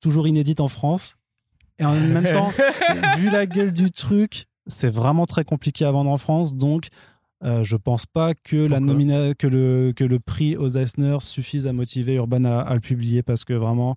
toujours 0.00 0.26
inédite 0.26 0.60
en 0.60 0.68
France. 0.68 1.17
Et 1.78 1.84
en 1.84 1.94
même 1.94 2.22
temps, 2.32 2.52
vu 3.18 3.30
la 3.30 3.46
gueule 3.46 3.72
du 3.72 3.90
truc, 3.90 4.46
c'est 4.66 4.90
vraiment 4.90 5.26
très 5.26 5.44
compliqué 5.44 5.84
à 5.84 5.90
vendre 5.90 6.10
en 6.10 6.18
France. 6.18 6.54
Donc, 6.54 6.88
euh, 7.44 7.62
je 7.62 7.76
pense 7.76 8.04
pas 8.04 8.34
que, 8.34 8.56
la 8.56 8.80
nomina 8.80 9.32
que, 9.34 9.46
le, 9.46 9.92
que 9.94 10.02
le 10.02 10.18
prix 10.18 10.56
aux 10.56 10.70
Eisner 10.70 11.18
suffise 11.20 11.68
à 11.68 11.72
motiver 11.72 12.14
Urban 12.14 12.44
à, 12.44 12.74
le 12.74 12.80
publier 12.80 13.22
parce 13.22 13.44
que 13.44 13.52
vraiment, 13.52 13.94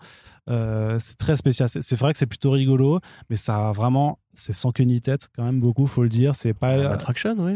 euh, 0.50 0.98
c'est 1.00 1.18
très 1.18 1.36
spécial. 1.36 1.68
C'est 1.68 1.96
vrai 1.96 2.14
que 2.14 2.20
c'est 2.20 2.28
plutôt 2.28 2.52
rigolo, 2.52 3.00
mais 3.30 3.38
ça 3.38 3.70
a 3.70 3.72
vraiment, 3.72 4.20
c'est 4.36 4.54
sans 4.54 4.72
queue 4.72 4.84
ni 4.84 5.02
tête 5.02 5.30
quand 5.36 5.44
même 5.44 5.60
beaucoup, 5.60 5.88
faut 5.88 6.04
le 6.04 6.10
dire. 6.10 6.36
C'est 6.36 6.54
pas. 6.54 6.74
Ah, 6.74 6.90
Matt 6.90 7.02
Fraction, 7.02 7.36
oui. 7.40 7.56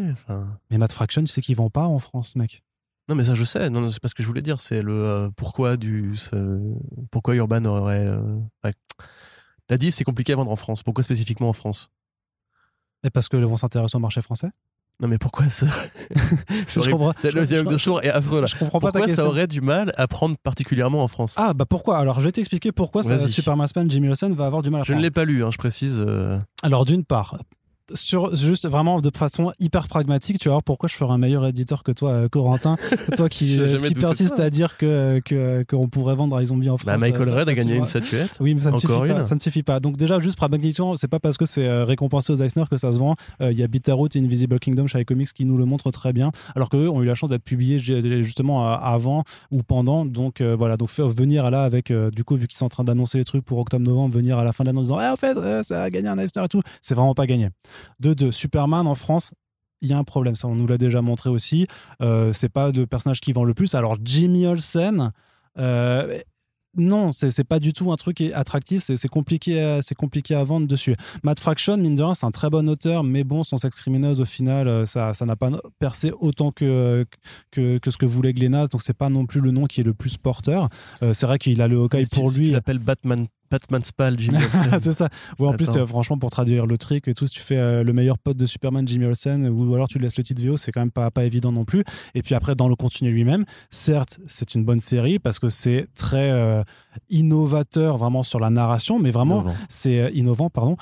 Mais 0.71 0.79
Matt 0.79 0.91
Fraction, 0.91 1.21
tu 1.21 1.27
sais 1.27 1.41
qu'ils 1.41 1.55
vont 1.55 1.69
pas 1.69 1.85
en 1.85 1.99
France, 1.99 2.35
mec. 2.35 2.63
Non, 3.07 3.13
mais 3.13 3.25
ça, 3.25 3.35
je 3.35 3.43
sais. 3.43 3.69
Non, 3.69 3.91
c'est 3.91 4.01
pas 4.01 4.07
ce 4.07 4.15
que 4.15 4.23
je 4.23 4.27
voulais 4.27 4.41
dire. 4.41 4.59
C'est 4.59 4.81
le 4.81 4.93
euh, 4.93 5.29
pourquoi 5.35 5.77
du. 5.77 6.15
pourquoi 7.11 7.35
Urban 7.35 7.63
aurait. 7.65 8.09
T'as 9.67 9.77
dit 9.77 9.91
c'est 9.91 10.03
compliqué 10.03 10.33
à 10.33 10.35
vendre 10.35 10.51
en 10.51 10.55
France. 10.55 10.83
Pourquoi 10.83 11.03
spécifiquement 11.03 11.49
en 11.49 11.53
France? 11.53 11.89
Et 13.03 13.09
parce 13.09 13.29
que 13.29 13.37
vont 13.37 13.57
s'intéresser 13.57 13.97
au 13.97 13.99
marché 13.99 14.21
français? 14.21 14.49
Non 15.01 15.09
mais 15.09 15.17
pourquoi 15.17 15.49
ça? 15.49 15.67
C'est 16.67 16.81
je 16.83 16.89
comprends. 16.89 17.13
Le 17.21 17.45
dialogue 17.45 17.69
de 17.69 17.77
sourd 17.77 18.01
est 18.01 18.09
affreux 18.09 18.39
là. 18.39 18.47
Je 18.47 18.55
comprends 18.55 18.79
pas 18.79 18.91
pourquoi 18.91 19.13
ça 19.13 19.27
aurait 19.27 19.47
du 19.47 19.59
mal 19.59 19.93
à 19.97 20.07
prendre 20.07 20.37
particulièrement 20.37 21.03
en 21.03 21.07
France? 21.07 21.35
Ah 21.37 21.53
bah 21.53 21.65
pourquoi? 21.65 21.97
Alors 21.97 22.19
je 22.19 22.25
vais 22.25 22.31
t'expliquer 22.31 22.71
pourquoi 22.71 23.03
ça, 23.03 23.27
Superman 23.27 23.67
Jimmy 23.89 24.09
Olsen 24.09 24.33
va 24.33 24.45
avoir 24.45 24.61
du 24.61 24.69
mal 24.69 24.81
à 24.81 24.83
Je 24.83 24.93
ne 24.93 25.01
l'ai 25.01 25.11
pas 25.11 25.25
lu, 25.25 25.43
hein, 25.43 25.49
je 25.51 25.57
précise. 25.57 26.03
Euh. 26.05 26.39
Alors 26.63 26.85
d'une 26.85 27.03
part, 27.03 27.37
sur 27.93 28.35
juste 28.35 28.67
vraiment 28.67 28.99
de 28.99 29.11
façon 29.15 29.51
hyper 29.59 29.87
pragmatique, 29.87 30.39
tu 30.39 30.47
vas 30.49 30.53
voir 30.55 30.63
pourquoi 30.63 30.89
je 30.89 30.95
ferai 30.95 31.13
un 31.13 31.17
meilleur 31.17 31.45
éditeur 31.45 31.83
que 31.83 31.91
toi, 31.91 32.11
euh, 32.11 32.27
Corentin. 32.29 32.77
toi 33.17 33.29
qui, 33.29 33.57
douté 33.57 33.93
persiste 33.93 34.39
à 34.39 34.49
dire 34.49 34.77
que 34.77 35.21
que- 35.23 35.63
qu'on 35.69 35.87
pourrait 35.87 36.15
vendre 36.15 36.41
iZombie 36.41 36.69
en 36.69 36.77
France. 36.77 36.85
Bah, 36.87 36.97
Michael 36.97 37.29
euh, 37.29 37.35
Red 37.35 37.49
a 37.49 37.53
gagné 37.53 37.75
une 37.75 37.85
statuette. 37.85 38.37
Oui, 38.39 38.55
mais 38.55 38.61
ça 38.61 38.71
ne, 38.71 38.77
Encore 38.77 39.01
suffit 39.03 39.13
pas, 39.13 39.23
ça 39.23 39.35
ne 39.35 39.39
suffit 39.39 39.63
pas. 39.63 39.79
Donc 39.79 39.97
déjà, 39.97 40.19
juste 40.19 40.37
pragmatiquement, 40.37 40.95
c'est 40.95 41.07
pas 41.07 41.19
parce 41.19 41.37
que 41.37 41.45
c'est 41.45 41.67
euh, 41.67 41.83
récompensé 41.85 42.33
aux 42.33 42.37
Eisner 42.37 42.63
que 42.69 42.77
ça 42.77 42.91
se 42.91 42.97
vend. 42.97 43.15
Euh, 43.41 43.51
Il 43.51 43.59
y 43.59 43.63
a 43.63 43.67
Bitterroot 43.67 44.15
et 44.15 44.19
Invisible 44.19 44.59
Kingdom 44.59 44.87
chez 44.87 45.01
iComics 45.01 45.31
qui 45.33 45.45
nous 45.45 45.57
le 45.57 45.65
montrent 45.65 45.91
très 45.91 46.13
bien, 46.13 46.31
alors 46.55 46.69
qu'eux 46.69 46.89
ont 46.89 47.01
eu 47.03 47.05
la 47.05 47.15
chance 47.15 47.29
d'être 47.29 47.43
publiés 47.43 47.77
ju- 47.79 48.23
justement 48.23 48.67
euh, 48.67 48.75
avant 48.75 49.23
ou 49.51 49.61
pendant. 49.63 50.05
Donc 50.05 50.41
euh, 50.41 50.55
voilà, 50.57 50.77
donc 50.77 50.89
faire 50.89 51.07
venir 51.07 51.51
là 51.51 51.63
avec, 51.63 51.91
euh, 51.91 52.09
du 52.09 52.23
coup, 52.23 52.35
vu 52.35 52.47
qu'ils 52.47 52.57
sont 52.57 52.65
en 52.65 52.69
train 52.69 52.83
d'annoncer 52.83 53.17
les 53.19 53.25
trucs 53.25 53.45
pour 53.45 53.59
octobre-novembre, 53.59 54.13
venir 54.15 54.39
à 54.39 54.43
la 54.43 54.51
fin 54.53 54.63
de 54.63 54.69
l'année 54.69 54.79
en 54.79 54.83
disant, 54.83 54.99
en 54.99 55.15
fait, 55.15 55.37
euh, 55.37 55.61
ça 55.63 55.83
a 55.83 55.89
gagné 55.89 56.07
un 56.09 56.17
Eisner 56.17 56.43
et 56.43 56.47
tout, 56.47 56.61
c'est 56.81 56.95
vraiment 56.95 57.13
pas 57.13 57.27
gagné. 57.27 57.49
De 57.99 58.13
deux, 58.13 58.31
Superman 58.31 58.87
en 58.87 58.95
France, 58.95 59.33
il 59.81 59.89
y 59.89 59.93
a 59.93 59.97
un 59.97 60.03
problème, 60.03 60.35
ça 60.35 60.47
on 60.47 60.55
nous 60.55 60.67
l'a 60.67 60.77
déjà 60.77 61.01
montré 61.01 61.29
aussi. 61.29 61.67
Euh, 62.01 62.31
c'est 62.33 62.49
pas 62.49 62.71
le 62.71 62.87
personnage 62.87 63.21
qui 63.21 63.33
vend 63.33 63.43
le 63.43 63.53
plus. 63.53 63.75
Alors 63.75 63.97
Jimmy 64.03 64.45
Olsen, 64.47 65.11
euh, 65.57 66.17
non, 66.77 67.11
c'est 67.11 67.45
pas 67.45 67.59
du 67.59 67.71
tout 67.71 67.93
un 67.93 67.95
truc 67.95 68.19
attractif. 68.19 68.81
C'est 68.83 69.07
compliqué, 69.07 69.61
à- 69.61 69.81
c'est 69.81 69.95
compliqué 69.95 70.35
à 70.35 70.43
vendre 70.43 70.67
dessus. 70.67 70.93
Matt 71.23 71.39
Fraction, 71.39 71.77
mine 71.77 71.95
de 71.95 72.03
rien, 72.03 72.13
c'est 72.13 72.25
un 72.25 72.31
très 72.31 72.49
bon 72.49 72.67
auteur, 72.69 73.05
mais 73.05 73.23
bon, 73.23 73.45
son 73.45 73.55
sex 73.57 73.75
criminals 73.79 74.19
au 74.19 74.25
final, 74.25 74.67
euh, 74.67 74.85
ça 74.85 75.13
ça 75.13 75.25
n'a 75.25 75.37
pas 75.37 75.51
percé 75.79 76.11
autant 76.19 76.51
que, 76.51 77.05
que 77.51 77.77
que 77.77 77.91
ce 77.91 77.97
que 77.97 78.05
voulait 78.05 78.33
Glennas. 78.33 78.67
Donc 78.67 78.81
c'est 78.81 78.97
pas 78.97 79.07
non 79.07 79.25
plus 79.25 79.39
le 79.39 79.51
nom 79.51 79.67
qui 79.67 79.79
est 79.81 79.85
le 79.85 79.93
plus 79.93 80.17
porteur. 80.17 80.67
Euh, 81.01 81.13
c'est 81.13 81.25
vrai 81.27 81.37
qu'il 81.37 81.61
a 81.61 81.69
le 81.69 81.77
Hawkeye 81.77 82.05
Si- 82.05 82.19
pour 82.19 82.29
si 82.29 82.39
lui. 82.39 82.45
Tu 82.47 82.51
l'appelles 82.51 82.79
Batman, 82.79 83.25
Batman 83.51 83.83
Spal, 83.83 84.19
Jimmy 84.19 84.37
Olsen. 84.43 84.79
c'est 84.79 84.91
ça. 84.91 85.09
Ouais, 85.39 85.47
en 85.47 85.53
plus, 85.53 85.69
Attends. 85.69 85.79
euh, 85.81 85.85
franchement, 85.87 86.17
pour 86.17 86.29
traduire 86.31 86.65
le 86.65 86.77
truc 86.77 87.07
et 87.07 87.13
tout, 87.13 87.27
si 87.27 87.35
tu 87.35 87.41
fais 87.41 87.57
euh, 87.57 87.83
le 87.83 87.93
meilleur 87.93 88.17
pote 88.17 88.37
de 88.37 88.45
Superman, 88.45 88.87
Jimmy 88.87 89.05
Olsen, 89.05 89.47
ou 89.47 89.73
alors 89.75 89.87
tu 89.87 89.99
laisses 89.99 90.17
le 90.17 90.23
titre 90.23 90.41
VO, 90.43 90.57
c'est 90.57 90.71
quand 90.71 90.79
même 90.81 90.91
pas, 90.91 91.11
pas 91.11 91.23
évident 91.25 91.51
non 91.51 91.63
plus. 91.63 91.83
Et 92.15 92.21
puis 92.21 92.35
après, 92.35 92.55
dans 92.55 92.67
le 92.67 92.75
contenu 92.75 93.11
lui-même, 93.11 93.45
certes, 93.69 94.19
c'est 94.25 94.55
une 94.55 94.65
bonne 94.65 94.79
série 94.79 95.19
parce 95.19 95.39
que 95.39 95.49
c'est 95.49 95.87
très 95.95 96.31
euh, 96.31 96.63
innovateur 97.09 97.97
vraiment 97.97 98.23
sur 98.23 98.39
la 98.39 98.49
narration, 98.49 98.99
mais 98.99 99.11
vraiment, 99.11 99.45
c'est 99.69 99.99
euh, 100.01 100.09
innovant, 100.13 100.49
pardon, 100.49 100.77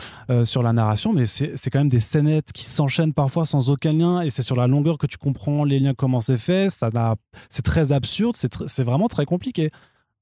sur 0.45 0.63
la 0.63 0.73
narration, 0.73 1.13
mais 1.13 1.25
c'est 1.25 1.53
c'est 1.55 1.69
quand 1.69 1.79
même 1.79 1.89
des 1.89 1.99
scénettes 1.99 2.51
qui 2.53 2.65
s'enchaînent 2.65 3.13
parfois 3.13 3.45
sans 3.45 3.69
aucun 3.69 3.93
lien, 3.93 4.21
et 4.21 4.29
c'est 4.29 4.41
sur 4.41 4.55
la 4.55 4.67
longueur 4.67 4.97
que 4.97 5.07
tu 5.07 5.17
comprends 5.17 5.63
les 5.63 5.79
liens, 5.79 5.93
comment 5.93 6.21
c'est 6.21 6.37
fait. 6.37 6.69
Ça 6.69 6.89
n'a, 6.93 7.15
c'est 7.49 7.61
très 7.63 7.91
absurde, 7.91 8.35
c'est 8.35 8.51
tr- 8.53 8.67
c'est 8.67 8.83
vraiment 8.83 9.07
très 9.07 9.25
compliqué. 9.25 9.69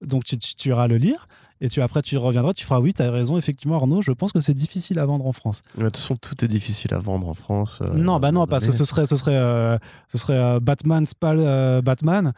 Donc 0.06 0.24
tu, 0.24 0.38
tu, 0.38 0.56
tu 0.56 0.70
iras 0.70 0.88
le 0.88 0.98
lire, 0.98 1.28
et 1.62 1.70
tu 1.70 1.82
après 1.82 2.02
tu 2.02 2.18
reviendras, 2.18 2.54
tu 2.54 2.66
feras 2.66 2.80
oui, 2.80 2.94
tu 2.94 3.02
as 3.02 3.10
raison, 3.12 3.38
effectivement, 3.38 3.76
Arnaud, 3.78 4.02
je 4.02 4.12
pense 4.12 4.32
que 4.34 4.40
c'est 4.42 4.54
difficile 4.54 5.00
à 5.00 5.06
vendre 5.06 5.26
en 5.26 5.32
France. 5.32 5.62
Ouais, 5.78 5.84
De 5.84 5.90
toute 5.90 5.98
façon, 5.98 6.16
tout 6.18 6.44
est 6.44 6.48
difficile 6.48 6.94
à 6.94 7.00
vendre 7.00 7.30
en 7.30 7.34
France. 7.34 7.80
euh, 7.82 7.94
non, 7.94 8.20
bah 8.20 8.32
non, 8.32 8.48
parce 8.48 8.66
que 8.66 8.72
ce 8.74 8.84
serait, 8.84 9.06
ce 9.06 9.16
serait, 9.16 9.36
euh, 9.36 9.78
ce 10.12 10.18
serait 10.18 10.38
euh, 10.38 10.60
Batman, 10.60 11.06
Spal, 11.06 11.82
Batman, 11.82 12.34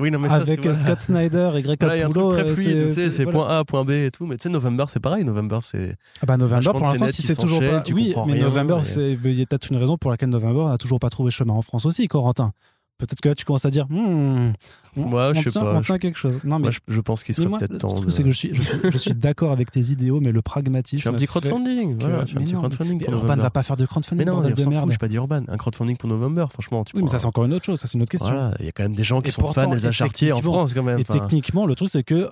Oui, 0.00 0.12
non, 0.12 0.20
mais 0.20 0.28
ça, 0.28 0.36
avec 0.36 0.46
c'est- 0.48 0.56
voilà. 0.60 0.74
Scott 0.74 1.00
Snyder 1.00 1.50
et 1.56 1.62
Greg 1.62 1.78
Voilà, 1.80 2.00
Capullo. 2.02 2.30
truc 2.30 2.44
très 2.44 2.54
fluide, 2.54 2.90
c'est 2.90 3.24
voilà. 3.24 3.32
point 3.32 3.58
A, 3.58 3.64
point 3.64 3.84
B 3.84 3.90
et 3.90 4.10
tout. 4.12 4.26
Mais 4.26 4.36
tu 4.36 4.44
sais, 4.44 4.48
November, 4.48 4.84
c'est 4.86 5.00
pareil. 5.00 5.24
November, 5.24 5.58
c'est. 5.62 5.96
Ah 6.22 6.26
bah 6.26 6.36
November, 6.36 6.70
pour 6.70 6.80
l'instant, 6.82 7.06
si 7.08 7.22
c'est 7.22 7.34
toujours 7.34 7.58
pas. 7.60 7.82
Oui, 7.92 8.14
mais 8.26 8.34
rien, 8.34 8.44
November, 8.44 8.80
c'est- 8.84 9.14
il 9.24 9.32
y 9.38 9.42
a 9.42 9.46
peut-être 9.46 9.70
une 9.72 9.76
raison 9.76 9.96
pour 9.98 10.10
laquelle 10.12 10.28
November 10.28 10.66
n'a 10.70 10.78
toujours 10.78 11.00
pas 11.00 11.10
trouvé 11.10 11.30
chemin 11.32 11.54
en 11.54 11.62
France 11.62 11.84
aussi, 11.84 12.06
Corentin. 12.06 12.52
Peut-être 12.98 13.20
que 13.20 13.28
là, 13.28 13.34
tu 13.36 13.44
commences 13.44 13.64
à 13.64 13.70
dire, 13.70 13.86
Hmm, 13.88 14.50
on, 14.96 15.02
Ouais, 15.12 15.32
je 15.32 15.38
on 15.38 15.42
sais 15.42 15.50
tient, 15.50 15.60
pas, 15.62 15.74
on 15.76 15.78
je- 15.82 15.84
tient 15.86 15.98
quelque 15.98 16.18
chose. 16.18 16.40
Non, 16.42 16.56
mais, 16.58 16.62
Moi, 16.64 16.70
je, 16.72 16.80
je 16.88 17.00
pense 17.00 17.22
qu'il 17.22 17.32
serait 17.32 17.46
peut-être 17.46 17.70
le 17.72 17.78
temps. 17.78 17.88
truc, 17.90 18.06
de- 18.06 18.10
c'est 18.10 18.24
que 18.24 18.30
je 18.32 18.36
suis, 18.36 18.50
je 18.52 18.60
suis, 18.62 18.78
je 18.92 18.98
suis 18.98 19.14
d'accord 19.14 19.52
avec 19.52 19.70
tes 19.70 19.78
idéaux, 19.80 20.18
mais 20.20 20.32
le 20.32 20.42
pragmatisme. 20.42 20.98
Je 20.98 21.02
fais 21.04 21.08
un 21.10 21.12
petit 21.12 21.26
crowdfunding. 21.28 21.96
Voilà, 22.00 22.24
je 22.24 22.32
fais 22.32 22.36
un 22.36 22.40
mais 22.40 22.44
petit 22.46 22.54
non, 22.54 22.58
crowdfunding 22.60 22.98
mais 22.98 23.04
pour 23.06 23.14
Urban 23.14 23.36
va 23.36 23.50
pas 23.50 23.62
faire 23.62 23.76
de 23.76 23.86
crowdfunding, 23.86 24.18
Mais 24.26 24.30
non, 24.30 24.40
de 24.40 24.64
merde. 24.68 24.90
j'ai 24.90 24.98
pas 24.98 25.06
dit 25.06 25.14
Urban. 25.14 25.44
Un 25.46 25.56
crowdfunding 25.56 25.96
pour 25.96 26.08
November, 26.08 26.46
franchement. 26.50 26.82
Tu 26.82 26.96
Oui, 26.96 27.02
mais 27.02 27.08
ça, 27.08 27.20
c'est 27.20 27.26
encore 27.26 27.44
une 27.44 27.54
autre 27.54 27.64
chose. 27.66 27.78
Ça, 27.78 27.86
c'est 27.86 27.94
une 27.94 28.02
autre 28.02 28.10
question. 28.10 28.30
Voilà, 28.30 28.54
il 28.58 28.66
y 28.66 28.68
a 28.68 28.72
quand 28.72 28.82
même 28.82 28.94
des 28.96 29.04
gens 29.04 29.20
qui 29.20 29.28
Et 29.28 29.30
sont 29.30 29.42
pourtant, 29.42 29.62
fans 29.62 29.68
et 29.68 29.74
d'Elsa 29.76 29.92
Chartier 29.92 30.32
en 30.32 30.42
France, 30.42 30.74
quand 30.74 30.82
même. 30.82 30.98
Et 30.98 31.02
Enfin, 31.08 31.20
techniquement, 31.20 31.66
le 31.66 31.76
truc, 31.76 31.90
c'est 31.90 32.02
que 32.02 32.28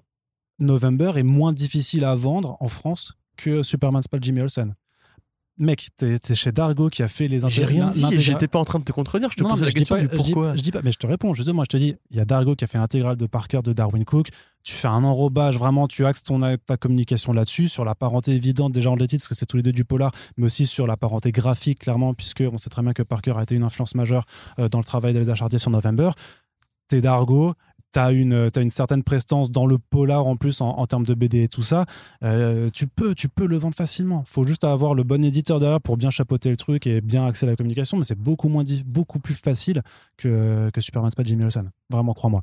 November 0.59 1.13
est 1.17 1.23
moins 1.23 1.53
difficile 1.53 2.05
à 2.05 2.17
vendre 2.17 2.57
en 2.61 2.69
France 2.69 3.15
que 3.37 3.63
Superman 3.63 4.03
Spell 4.03 4.21
Jimmy 4.23 4.41
Olsen. 4.41 4.75
Mec, 5.59 5.89
t'es 5.97 6.19
chez 6.35 6.53
Dargo 6.53 6.91
qui 6.91 7.03
a 7.03 7.09
fait 7.09 7.29
les 7.29 7.41
J'ai 7.49 7.65
rien 7.65 7.91
dit, 7.91 8.05
j'étais 8.21 8.47
pas 8.47 8.59
en 8.59 8.65
train 8.65 8.79
de 8.79 8.85
te 8.85 8.93
contredire, 8.93 9.31
je 9.31 9.37
te 9.37 9.43
Non, 9.43 9.57
mais 9.57 9.65
la 9.65 9.73
question 9.73 9.95
pas- 9.95 10.01
du 10.03 10.07
je 10.07 10.11
dis- 10.11 10.17
pourquoi. 10.33 10.55
Je 10.55 10.61
dis 10.61 10.71
pas, 10.71 10.83
mais 10.85 10.93
je 10.93 10.99
te 10.99 11.07
réponds. 11.07 11.33
Justement, 11.33 11.65
je 11.65 11.69
te 11.71 11.77
dis, 11.79 11.97
il 12.11 12.17
y 12.17 12.21
a 12.21 12.27
Dargo 12.27 12.55
qui 12.55 12.65
a 12.65 12.67
fait 12.67 12.77
l'intégrale 12.77 13.17
de 13.17 13.27
Parker 13.27 13.61
de 13.65 13.73
Darwin 13.73 14.05
Cook. 14.05 14.29
Tu 14.65 14.75
fais 14.75 14.89
un 14.89 15.03
enrobage, 15.03 15.57
vraiment, 15.57 15.89
tu 15.89 16.05
axes 16.05 16.25
ton, 16.25 16.41
ta 16.59 16.77
communication 16.77 17.33
là-dessus, 17.33 17.69
sur 17.69 17.85
la 17.85 17.95
parenté 17.95 18.33
évidente 18.33 18.73
déjà 18.73 18.91
en 18.91 18.97
titres, 18.97 19.15
parce 19.17 19.29
que 19.29 19.35
c'est 19.35 19.47
tous 19.47 19.57
les 19.57 19.63
deux 19.63 19.73
du 19.73 19.85
polar, 19.85 20.11
mais 20.37 20.45
aussi 20.47 20.67
sur 20.67 20.87
la 20.87 20.97
parenté 20.97 21.33
graphique, 21.33 21.79
clairement, 21.79 22.13
puisque 22.13 22.43
on 22.53 22.59
sait 22.59 22.69
très 22.69 22.83
bien 22.83 22.93
que 22.93 23.03
Parker 23.03 23.33
a 23.37 23.43
été 23.45 23.55
une 23.55 23.63
influence 23.63 23.95
majeure 23.95 24.27
euh, 24.59 24.69
dans 24.69 24.79
le 24.79 24.85
travail 24.85 25.15
d'Elsa 25.15 25.37
Chartier 25.37 25.59
sur 25.59 25.71
November. 25.71 26.11
T'es 26.89 27.01
Dargo, 27.01 27.55
t'as 27.97 28.13
une, 28.13 28.51
t'as 28.51 28.61
une 28.61 28.69
certaine 28.69 29.03
prestance 29.03 29.51
dans 29.51 29.65
le 29.65 29.79
polar 29.79 30.27
en 30.27 30.37
plus 30.37 30.61
en, 30.61 30.87
termes 30.87 31.07
de 31.07 31.15
BD 31.15 31.45
et 31.45 31.49
tout 31.49 31.63
ça. 31.63 31.87
Euh, 32.23 32.69
tu 32.71 32.89
peux, 32.89 33.15
tu 33.15 33.31
peux 33.31 33.47
le 33.47 33.57
vendre 33.57 33.75
facilement. 33.75 34.23
Faut 34.27 34.47
juste 34.47 34.65
avoir 34.65 34.93
le 34.93 35.03
bon 35.03 35.25
éditeur 35.25 35.61
derrière 35.61 35.81
pour 35.81 35.97
bien 35.97 36.11
chapeauter 36.11 36.51
le 36.51 36.59
truc 36.59 36.87
et 36.87 37.01
bien 37.01 37.25
axer 37.25 37.47
la 37.47 37.57
communication, 37.57 37.97
mais 37.97 38.03
c'est 38.03 38.19
beaucoup 38.19 38.51
moins, 38.51 38.65
beaucoup 38.85 39.19
plus 39.19 39.33
facile 39.33 39.81
que, 40.19 40.69
que 40.75 40.81
Superman 40.83 41.11
Spot 41.11 41.25
Jimmy 41.25 41.45
Olsen. 41.45 41.71
Vraiment, 41.89 42.13
crois-moi. 42.13 42.43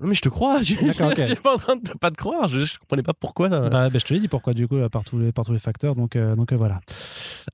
Non, 0.00 0.08
mais 0.08 0.14
je 0.14 0.22
te 0.22 0.28
crois, 0.30 0.62
je 0.62 0.74
D'accord, 0.76 1.10
ok. 1.10 1.18
je 1.18 1.24
suis 1.24 1.34
pas 1.36 1.54
en 1.54 1.58
train 1.58 1.76
de 1.76 1.82
te- 1.82 1.98
pas 1.98 2.10
te 2.10 2.16
croire, 2.16 2.48
je, 2.48 2.60
je 2.60 2.78
comprenais 2.78 3.02
pas 3.02 3.12
pourquoi. 3.12 3.48
Bah, 3.50 3.68
bah, 3.68 3.88
je 3.92 3.98
te 4.04 4.14
l'ai 4.14 4.20
dit 4.20 4.28
pourquoi, 4.28 4.54
du 4.54 4.66
coup, 4.66 4.76
par 4.90 5.04
tous 5.04 5.18
les, 5.18 5.30
par 5.32 5.44
tous 5.44 5.52
les 5.52 5.58
facteurs. 5.58 5.94
Donc, 5.94 6.16
euh, 6.16 6.34
donc 6.34 6.52
euh, 6.52 6.56
voilà. 6.56 6.80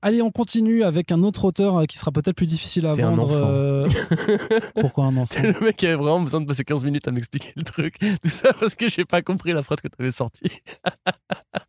Allez, 0.03 0.23
on 0.23 0.31
continue 0.31 0.85
avec 0.85 1.11
un 1.11 1.23
autre 1.23 1.45
auteur 1.45 1.79
euh, 1.79 1.85
qui 1.87 1.99
sera 1.99 2.13
peut-être 2.13 2.37
plus 2.37 2.47
difficile 2.47 2.87
à 2.87 2.93
T'es 2.95 3.03
vendre. 3.03 3.29
euh, 3.33 3.89
Pourquoi 4.81 5.07
un 5.07 5.17
enfant? 5.17 5.43
Le 5.43 5.59
mec 5.65 5.83
avait 5.83 5.95
vraiment 5.97 6.21
besoin 6.21 6.41
de 6.41 6.47
passer 6.47 6.65
15 6.65 6.85
minutes 6.85 7.09
à 7.09 7.11
m'expliquer 7.11 7.53
le 7.57 7.63
truc. 7.65 7.99
Tout 7.99 8.29
ça 8.29 8.53
parce 8.53 8.75
que 8.77 8.89
j'ai 8.89 9.05
pas 9.05 9.23
compris 9.23 9.53
la 9.53 9.63
phrase 9.63 9.81
que 9.81 9.89
t'avais 9.89 10.13
sortie. 10.13 10.51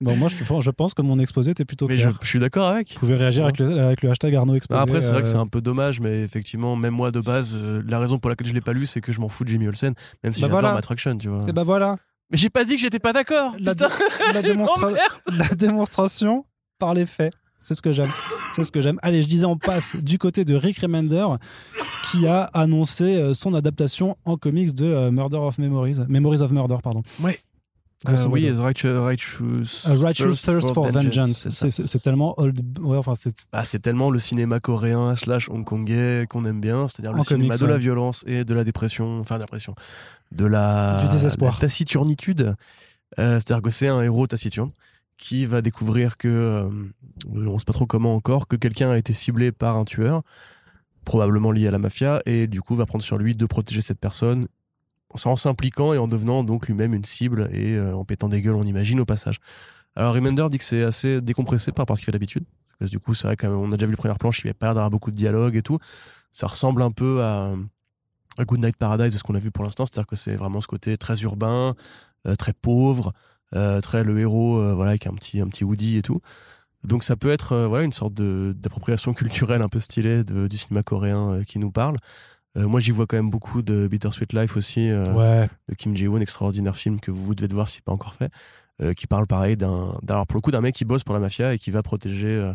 Bon, 0.00 0.16
moi, 0.16 0.28
je, 0.28 0.36
je 0.36 0.70
pense 0.70 0.92
que 0.92 1.02
mon 1.02 1.18
exposé 1.18 1.52
était 1.52 1.64
plutôt 1.64 1.86
Mais 1.86 1.96
je, 1.96 2.02
clair. 2.08 2.18
je 2.20 2.26
suis 2.26 2.38
d'accord 2.40 2.68
avec. 2.68 2.92
Vous 2.94 2.98
pouvez 3.00 3.14
réagir 3.14 3.44
avec 3.44 3.58
le, 3.58 3.78
avec 3.80 4.02
le 4.02 4.10
hashtag 4.10 4.34
Arnaud 4.34 4.54
Exposé. 4.54 4.78
Après, 4.80 5.00
c'est 5.00 5.12
vrai 5.12 5.22
que 5.22 5.28
euh, 5.28 5.30
c'est 5.30 5.36
un 5.38 5.46
peu 5.46 5.60
dommage, 5.60 6.00
mais 6.00 6.20
effectivement, 6.22 6.76
même 6.76 6.94
moi 6.94 7.10
de 7.10 7.20
base, 7.20 7.54
euh, 7.56 7.82
la 7.86 7.98
raison 8.00 8.18
pour 8.18 8.28
laquelle 8.28 8.46
je 8.48 8.52
l'ai 8.54 8.60
pas 8.60 8.72
lu, 8.72 8.86
c'est 8.86 9.00
que 9.00 9.12
je 9.12 9.20
m'en 9.20 9.28
fous 9.28 9.44
de 9.44 9.50
Jimmy 9.50 9.68
Olsen, 9.68 9.94
même 10.22 10.32
si 10.32 10.40
Bah 10.40 10.48
j'adore 10.48 10.60
voilà. 10.60 10.74
Matt 10.74 10.84
Fraction, 10.84 11.16
tu 11.16 11.28
vois. 11.28 11.44
Et 11.48 11.52
bah 11.52 11.62
voilà, 11.62 11.96
Mais 12.30 12.36
j'ai 12.36 12.50
pas 12.50 12.64
dit 12.64 12.74
que 12.74 12.80
j'étais 12.80 12.98
pas 12.98 13.12
d'accord. 13.12 13.54
la, 13.60 13.72
Putain, 13.74 13.88
la 14.34 14.42
démonstra- 14.42 14.88
Oh, 14.88 14.90
merde. 14.90 15.38
la 15.38 15.54
démonstration 15.54 16.44
par 16.78 16.92
les 16.92 17.06
faits. 17.06 17.32
C'est 17.60 17.74
ce 17.74 17.80
que 17.80 17.92
j'aime. 17.94 18.10
C'est 18.52 18.64
ce 18.64 18.72
que 18.72 18.82
j'aime. 18.82 18.98
Allez, 19.00 19.22
je 19.22 19.26
disais, 19.28 19.46
on 19.46 19.56
passe 19.56 19.96
du 19.96 20.18
côté 20.18 20.44
de 20.44 20.54
Rick 20.54 20.80
Remender, 20.80 21.24
qui 22.10 22.26
a 22.26 22.42
annoncé 22.52 23.16
euh, 23.16 23.32
son 23.32 23.54
adaptation 23.54 24.16
en 24.26 24.36
comics 24.36 24.74
de 24.74 25.08
Murder 25.08 25.38
of 25.38 25.56
Memories. 25.58 26.00
Memories 26.08 26.42
of 26.42 26.50
Murder, 26.52 26.76
pardon. 26.82 27.02
Ouais. 27.22 27.38
Euh, 28.08 28.26
oui. 28.26 28.50
Righteous, 28.50 29.02
Righteous, 29.02 29.86
A 29.86 29.94
Righteous 29.94 30.34
Thirst 30.34 30.74
for 30.74 30.90
Vengeance. 30.90 31.48
c'est 31.50 32.02
tellement 32.02 32.34
old. 32.38 32.60
Ouais, 32.80 32.98
enfin, 32.98 33.14
c'est. 33.14 33.34
Ah, 33.52 33.64
c'est 33.64 33.78
tellement 33.78 34.10
le 34.10 34.18
cinéma 34.18 34.60
coréen 34.60 35.16
slash 35.16 35.48
hongkongais 35.48 36.26
qu'on 36.28 36.44
aime 36.44 36.60
bien, 36.60 36.86
c'est-à-dire 36.88 37.12
le 37.12 37.20
En 37.20 37.22
cinéma 37.22 37.54
comics, 37.54 37.60
de 37.62 37.66
la 37.66 37.78
violence 37.78 38.24
et 38.26 38.44
de 38.44 38.54
la 38.54 38.64
dépression, 38.64 39.20
enfin 39.20 39.36
de 39.36 39.40
la 39.40 39.46
dépression, 39.46 39.74
de 40.32 40.44
la, 40.44 41.00
Du 41.02 41.08
désespoir. 41.08 41.54
la 41.54 41.60
taciturnitude. 41.60 42.54
Euh, 43.18 43.34
c'est-à-dire 43.34 43.62
que 43.62 43.70
c'est 43.70 43.88
un 43.88 44.02
héros 44.02 44.26
taciturne 44.26 44.70
qui 45.16 45.46
va 45.46 45.62
découvrir 45.62 46.16
que, 46.16 46.28
euh, 46.28 46.68
on 47.32 47.58
sait 47.58 47.64
pas 47.64 47.72
trop 47.72 47.86
comment 47.86 48.14
encore, 48.14 48.48
que 48.48 48.56
quelqu'un 48.56 48.90
a 48.90 48.98
été 48.98 49.12
ciblé 49.12 49.52
par 49.52 49.76
un 49.76 49.84
tueur, 49.84 50.22
probablement 51.04 51.52
lié 51.52 51.68
à 51.68 51.70
la 51.70 51.78
mafia, 51.78 52.20
et 52.26 52.46
du 52.48 52.60
coup 52.60 52.74
va 52.74 52.84
prendre 52.86 53.04
sur 53.04 53.16
lui 53.16 53.34
de 53.34 53.46
protéger 53.46 53.80
cette 53.80 54.00
personne 54.00 54.46
en 55.24 55.36
s'impliquant 55.36 55.92
et 55.94 55.98
en 55.98 56.08
devenant 56.08 56.44
donc 56.44 56.66
lui-même 56.66 56.94
une 56.94 57.04
cible 57.04 57.48
et 57.52 57.76
euh, 57.76 57.94
en 57.94 58.04
pétant 58.04 58.28
des 58.28 58.42
gueules, 58.42 58.54
on 58.56 58.62
imagine 58.64 59.00
au 59.00 59.04
passage. 59.04 59.38
Alors 59.96 60.14
Remender 60.14 60.46
dit 60.50 60.58
que 60.58 60.64
c'est 60.64 60.82
assez 60.82 61.20
décompressé 61.20 61.70
par 61.72 61.82
rapport 61.82 61.94
à 61.94 61.96
ce 61.96 62.00
qu'il 62.00 62.06
fait 62.06 62.12
d'habitude. 62.12 62.44
Parce 62.78 62.90
que 62.90 62.96
du 62.96 62.98
coup, 62.98 63.14
c'est 63.14 63.28
vrai 63.28 63.36
qu'on 63.36 63.70
a 63.72 63.76
déjà 63.76 63.86
vu 63.86 63.92
le 63.92 63.96
première 63.96 64.18
planche, 64.18 64.40
il 64.40 64.46
n'y 64.46 64.50
avait 64.50 64.54
pas 64.58 64.66
l'air 64.66 64.74
d'avoir 64.74 64.90
beaucoup 64.90 65.12
de 65.12 65.16
dialogue 65.16 65.54
et 65.54 65.62
tout. 65.62 65.78
Ça 66.32 66.48
ressemble 66.48 66.82
un 66.82 66.90
peu 66.90 67.22
à, 67.22 67.54
à 68.36 68.44
Good 68.44 68.58
Night 68.64 68.76
Paradise 68.76 69.12
de 69.12 69.18
ce 69.18 69.22
qu'on 69.22 69.36
a 69.36 69.38
vu 69.38 69.52
pour 69.52 69.62
l'instant, 69.64 69.86
c'est-à-dire 69.86 70.08
que 70.08 70.16
c'est 70.16 70.34
vraiment 70.34 70.60
ce 70.60 70.66
côté 70.66 70.96
très 70.98 71.20
urbain, 71.22 71.74
euh, 72.26 72.34
très 72.34 72.52
pauvre, 72.52 73.12
euh, 73.54 73.80
très 73.80 74.02
le 74.02 74.18
héros, 74.18 74.74
voilà, 74.74 74.90
avec 74.90 75.06
un 75.06 75.14
petit, 75.14 75.40
un 75.40 75.46
petit 75.46 75.62
Woody 75.62 75.96
et 75.98 76.02
tout. 76.02 76.20
Donc 76.82 77.04
ça 77.04 77.14
peut 77.16 77.30
être 77.30 77.56
voilà 77.66 77.84
une 77.84 77.92
sorte 77.92 78.12
d'appropriation 78.14 79.14
culturelle 79.14 79.62
un 79.62 79.68
peu 79.68 79.78
stylée 79.80 80.24
de- 80.24 80.48
du 80.48 80.58
cinéma 80.58 80.82
coréen 80.82 81.42
qui 81.46 81.58
nous 81.58 81.70
parle. 81.70 81.96
Euh, 82.56 82.68
moi, 82.68 82.78
j'y 82.80 82.92
vois 82.92 83.06
quand 83.06 83.16
même 83.16 83.30
beaucoup 83.30 83.62
de 83.62 83.88
Bittersweet 83.88 84.32
Life 84.32 84.56
aussi. 84.56 84.88
euh, 84.90 85.12
Ouais. 85.14 85.48
de 85.68 85.74
Kim 85.74 85.96
Ji-woon, 85.96 86.20
extraordinaire 86.20 86.76
film 86.76 87.00
que 87.00 87.10
vous 87.10 87.34
devez 87.34 87.52
voir 87.52 87.68
si 87.68 87.76
c'est 87.76 87.84
pas 87.84 87.92
encore 87.92 88.14
fait, 88.14 88.30
euh, 88.82 88.92
qui 88.94 89.06
parle 89.06 89.26
pareil 89.26 89.56
d'un, 89.56 89.98
alors 90.08 90.26
pour 90.26 90.36
le 90.36 90.40
coup 90.40 90.50
d'un 90.50 90.60
mec 90.60 90.74
qui 90.74 90.84
bosse 90.84 91.02
pour 91.04 91.14
la 91.14 91.20
mafia 91.20 91.52
et 91.54 91.58
qui 91.58 91.70
va 91.70 91.82
protéger 91.82 92.52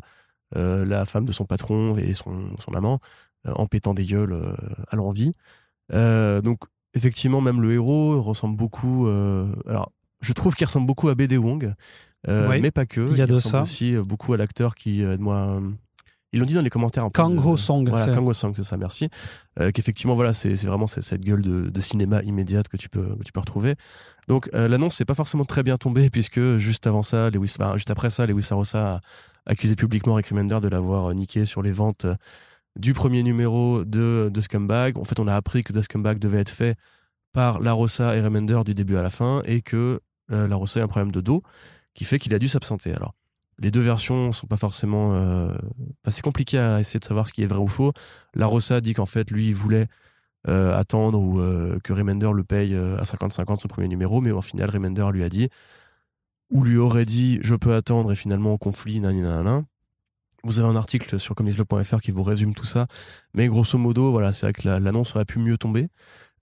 la 0.56 1.06
femme 1.06 1.26
de 1.26 1.32
son 1.32 1.46
patron 1.46 1.98
et 1.98 2.14
son, 2.14 2.56
son 2.60 2.74
amant 2.74 3.00
en 3.46 3.68
pétant 3.68 3.94
des 3.94 4.06
gueules 4.06 4.56
à 4.90 4.96
l'envie. 4.96 5.32
Donc 5.92 6.60
effectivement, 6.94 7.42
même 7.42 7.62
le 7.62 7.74
héros 7.74 8.22
ressemble 8.22 8.56
beaucoup. 8.58 9.08
alors 9.68 9.92
je 10.22 10.34
trouve 10.34 10.56
qu'il 10.56 10.66
ressemble 10.68 10.88
beaucoup 10.88 11.08
à 11.10 11.16
BD 11.16 11.38
Wong, 11.38 11.74
Ouais, 12.28 12.60
mais 12.60 12.72
pas 12.72 12.86
que. 12.86 13.10
il 13.12 13.18
y 13.18 13.22
a 13.22 13.28
de 13.28 13.36
ressemble 13.36 13.52
ça. 13.52 13.62
aussi 13.62 13.96
beaucoup 13.96 14.34
à 14.34 14.38
l'acteur 14.38 14.76
qui, 14.76 15.04
moi, 15.20 15.62
ils 16.32 16.40
l'ont 16.40 16.46
dit 16.46 16.54
dans 16.54 16.62
les 16.62 16.70
commentaires. 16.70 17.08
Kang 17.14 17.38
euh, 17.38 17.42
Ho 17.42 17.58
Song, 17.58 17.88
Voilà, 17.90 18.06
c'est- 18.06 18.12
Kang 18.14 18.28
Ho 18.28 18.34
Song, 18.34 18.54
c'est 18.56 18.64
ça, 18.64 18.78
merci. 18.78 19.10
Euh, 19.60 19.72
Qu'effectivement, 19.74 20.16
voilà, 20.16 20.34
c'est 20.34 20.54
vraiment 20.66 20.88
cette 20.88 21.22
gueule 21.22 21.42
de, 21.42 21.70
de 21.70 21.80
cinéma 21.82 22.22
immédiate 22.24 22.68
que 22.68 22.78
tu 22.78 22.88
peux, 22.90 23.16
que 23.16 23.24
tu 23.24 23.32
peux 23.32 23.40
retrouver. 23.40 23.76
Donc, 24.28 24.50
euh, 24.54 24.68
l'annonce 24.68 25.00
n'est 25.00 25.06
pas 25.06 25.16
forcément 25.16 25.46
très 25.46 25.64
bien 25.64 25.78
tombée, 25.78 26.10
puisque 26.10 26.58
juste 26.58 26.86
avant 26.88 27.02
ça, 27.04 27.30
Lewis, 27.32 27.56
enfin, 27.60 27.74
juste 27.76 27.90
après 27.90 28.10
ça, 28.12 28.26
Lewis 28.28 28.48
Arosa 28.52 28.96
a 28.96 29.00
accusé 29.52 29.76
publiquement 29.76 30.14
Rick 30.16 30.28
Remender 30.28 30.60
de 30.62 30.68
l'avoir 30.68 31.10
euh, 31.10 31.14
niqué 31.14 31.46
sur 31.46 31.62
les 31.64 31.72
ventes 31.72 32.06
euh, 32.06 32.16
du 32.78 32.94
premier 32.94 33.24
numéro 33.24 33.84
de, 33.84 34.30
de 34.32 34.42
Scumbag. 34.42 34.98
En 35.00 35.04
fait, 35.04 35.20
on 35.20 35.28
a 35.28 35.36
appris 35.36 35.64
que 35.64 35.74
The 35.74 35.82
Scumbag 35.82 36.20
devait 36.20 36.40
être 36.42 36.50
fait 36.52 36.76
par 37.34 37.60
Larossa 37.60 38.16
et 38.16 38.22
Remender 38.22 38.62
du 38.64 38.74
début 38.76 38.96
à 38.98 39.02
la 39.02 39.10
fin, 39.10 39.42
et 39.46 39.62
que 39.62 40.00
euh, 40.32 40.48
Larossa 40.48 40.80
a 40.80 40.84
un 40.84 40.88
problème 40.88 41.12
de 41.12 41.22
dos 41.22 41.42
qui 41.96 42.04
fait 42.06 42.20
qu'il 42.20 42.34
a 42.36 42.40
dû 42.40 42.48
s'absenter. 42.48 42.94
Alors, 42.94 43.16
les 43.60 43.72
deux 43.72 43.82
versions 43.82 44.32
sont 44.32 44.48
pas 44.48 44.58
forcément. 44.58 45.14
Euh, 45.14 45.54
c'est 46.08 46.22
compliqué 46.24 46.58
à 46.58 46.80
essayer 46.80 47.00
de 47.00 47.06
savoir 47.06 47.28
ce 47.28 47.34
qui 47.34 47.44
est 47.44 47.48
vrai 47.48 47.60
ou 47.60 47.68
faux. 47.68 47.94
Larossa 48.34 48.82
dit 48.82 48.94
qu'en 48.94 49.06
fait, 49.06 49.30
lui, 49.32 49.48
il 49.50 49.56
voulait 49.56 49.88
euh, 50.48 50.76
attendre 50.78 51.20
ou 51.20 51.40
euh, 51.40 51.80
que 51.84 51.92
Remender 51.94 52.30
le 52.34 52.44
paye 52.44 52.74
euh, 52.74 52.98
à 52.98 53.04
50-50 53.04 53.60
son 53.60 53.68
premier 53.68 53.88
numéro, 53.88 54.22
mais 54.22 54.32
au 54.32 54.42
final, 54.42 54.70
Remender 54.70 55.06
lui 55.12 55.24
a 55.24 55.30
dit, 55.30 55.50
ou 56.50 56.64
lui 56.64 56.78
aurait 56.78 57.06
dit, 57.06 57.40
je 57.42 57.56
peux 57.56 57.76
attendre, 57.76 58.12
et 58.12 58.16
finalement, 58.16 58.58
conflit, 58.58 59.00
nanana. 59.02 59.64
Vous 60.44 60.60
avez 60.60 60.70
un 60.70 60.78
article 60.78 61.20
sur 61.20 61.36
comicsblog.fr 61.36 62.00
qui 62.00 62.12
vous 62.12 62.24
résume 62.24 62.54
tout 62.56 62.66
ça, 62.66 62.88
mais 63.34 63.48
grosso 63.48 63.78
modo, 63.78 64.12
voilà, 64.12 64.32
c'est 64.32 64.46
vrai 64.46 64.54
que 64.54 64.66
la- 64.66 64.80
l'annonce 64.80 65.14
aurait 65.16 65.26
pu 65.26 65.38
mieux 65.40 65.58
tomber. 65.58 65.90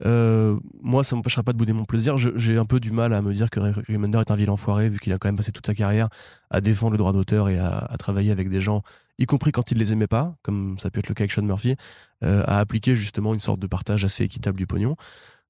Euh, 0.05 0.57
moi, 0.81 1.03
ça 1.03 1.15
m'empêchera 1.15 1.43
pas 1.43 1.53
de 1.53 1.57
bouder 1.57 1.73
mon 1.73 1.85
plaisir. 1.85 2.17
J'ai 2.17 2.57
un 2.57 2.65
peu 2.65 2.79
du 2.79 2.91
mal 2.91 3.13
à 3.13 3.21
me 3.21 3.33
dire 3.33 3.49
que 3.49 3.59
Remender 3.59 4.19
est 4.19 4.31
un 4.31 4.35
vilain 4.35 4.53
enfoiré, 4.53 4.89
vu 4.89 4.99
qu'il 4.99 5.11
a 5.13 5.17
quand 5.17 5.27
même 5.27 5.35
passé 5.35 5.51
toute 5.51 5.65
sa 5.65 5.73
carrière 5.73 6.09
à 6.49 6.61
défendre 6.61 6.91
le 6.93 6.97
droit 6.97 7.13
d'auteur 7.13 7.49
et 7.49 7.57
à, 7.57 7.77
à 7.77 7.97
travailler 7.97 8.31
avec 8.31 8.49
des 8.49 8.61
gens, 8.61 8.83
y 9.17 9.25
compris 9.25 9.51
quand 9.51 9.71
il 9.71 9.77
les 9.77 9.93
aimait 9.93 10.07
pas, 10.07 10.35
comme 10.43 10.77
ça 10.77 10.89
peut 10.91 10.99
être 10.99 11.09
le 11.09 11.15
cas 11.15 11.23
avec 11.23 11.31
Sean 11.31 11.41
Murphy, 11.43 11.75
euh, 12.23 12.43
à 12.45 12.59
appliquer 12.59 12.95
justement 12.95 13.33
une 13.33 13.39
sorte 13.39 13.59
de 13.59 13.67
partage 13.67 14.03
assez 14.05 14.23
équitable 14.23 14.57
du 14.57 14.67
pognon. 14.67 14.95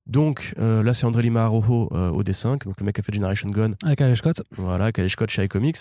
Donc 0.06 0.54
euh, 0.58 0.84
là, 0.84 0.94
c'est 0.94 1.06
André 1.06 1.24
Lima 1.24 1.44
Arojo 1.44 1.90
au 1.92 2.24
dessin, 2.24 2.56
donc 2.56 2.80
le 2.80 2.86
mec 2.86 2.96
qui 2.96 3.02
a 3.02 3.04
fait 3.04 3.14
Generation 3.14 3.50
Gone, 3.50 3.76
Avec 3.84 4.00
Alex 4.00 4.20
Scott. 4.20 4.42
voilà, 4.58 4.92
Calais 4.94 5.10
Scott 5.10 5.30
chez 5.30 5.44
iComics. 5.44 5.80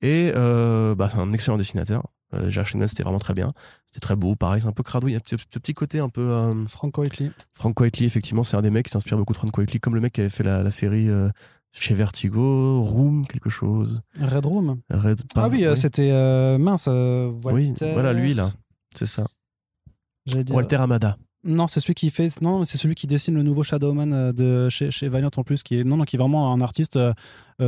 Et 0.00 0.32
bah, 0.32 1.08
c'est 1.10 1.18
un 1.18 1.32
excellent 1.32 1.58
dessinateur. 1.58 2.04
Euh, 2.34 2.50
Gone, 2.50 2.86
c'était 2.88 3.02
vraiment 3.02 3.18
très 3.18 3.34
bien. 3.34 3.50
C'était 3.86 4.00
très 4.00 4.16
beau, 4.16 4.36
pareil, 4.36 4.60
c'est 4.60 4.68
un 4.68 4.72
peu 4.72 4.82
cradouille, 4.82 5.12
il 5.12 5.14
y 5.14 5.16
a 5.16 5.20
ce 5.24 5.34
petit, 5.36 5.44
ce 5.52 5.58
petit 5.58 5.74
côté 5.74 5.98
un 5.98 6.08
peu... 6.08 6.20
euh, 6.30 6.66
Frank 6.68 6.96
Whiteley. 6.96 7.30
Frank 7.52 7.78
Whiteley, 7.80 8.06
effectivement, 8.06 8.44
c'est 8.44 8.56
un 8.56 8.62
des 8.62 8.70
mecs 8.70 8.86
qui 8.86 8.92
s'inspire 8.92 9.16
beaucoup 9.16 9.32
de 9.32 9.38
Frank 9.38 9.56
Whiteley, 9.56 9.80
comme 9.80 9.94
le 9.94 10.00
mec 10.00 10.12
qui 10.12 10.20
avait 10.20 10.30
fait 10.30 10.44
la, 10.44 10.62
la 10.62 10.70
série 10.70 11.08
euh, 11.08 11.28
chez 11.72 11.94
Vertigo, 11.94 12.82
Room, 12.82 13.26
quelque 13.26 13.50
chose. 13.50 14.02
Red 14.20 14.46
Room. 14.46 14.80
Red, 14.90 15.22
Ah 15.36 15.48
oui, 15.48 15.64
euh, 15.64 15.74
c'était 15.74 16.10
euh, 16.12 16.58
mince. 16.58 16.86
Oui, 16.88 17.32
Walter- 17.42 17.92
voilà, 17.92 18.12
lui, 18.12 18.34
là. 18.34 18.52
C'est 18.94 19.06
ça. 19.06 19.26
Dire- 20.26 20.54
Walter 20.54 20.76
Amada. 20.76 21.16
Non, 21.42 21.66
c'est 21.68 21.80
celui 21.80 21.94
qui 21.94 22.10
fait. 22.10 22.28
Non, 22.42 22.64
c'est 22.64 22.76
celui 22.76 22.94
qui 22.94 23.06
dessine 23.06 23.34
le 23.34 23.42
nouveau 23.42 23.62
Shadowman 23.62 24.32
de 24.32 24.68
chez, 24.68 24.90
chez 24.90 25.08
Valiant 25.08 25.30
en 25.36 25.42
plus, 25.42 25.62
qui 25.62 25.78
est 25.80 25.84
non, 25.84 25.96
non, 25.96 26.04
qui 26.04 26.16
est 26.16 26.18
vraiment 26.18 26.52
un 26.52 26.60
artiste 26.60 26.98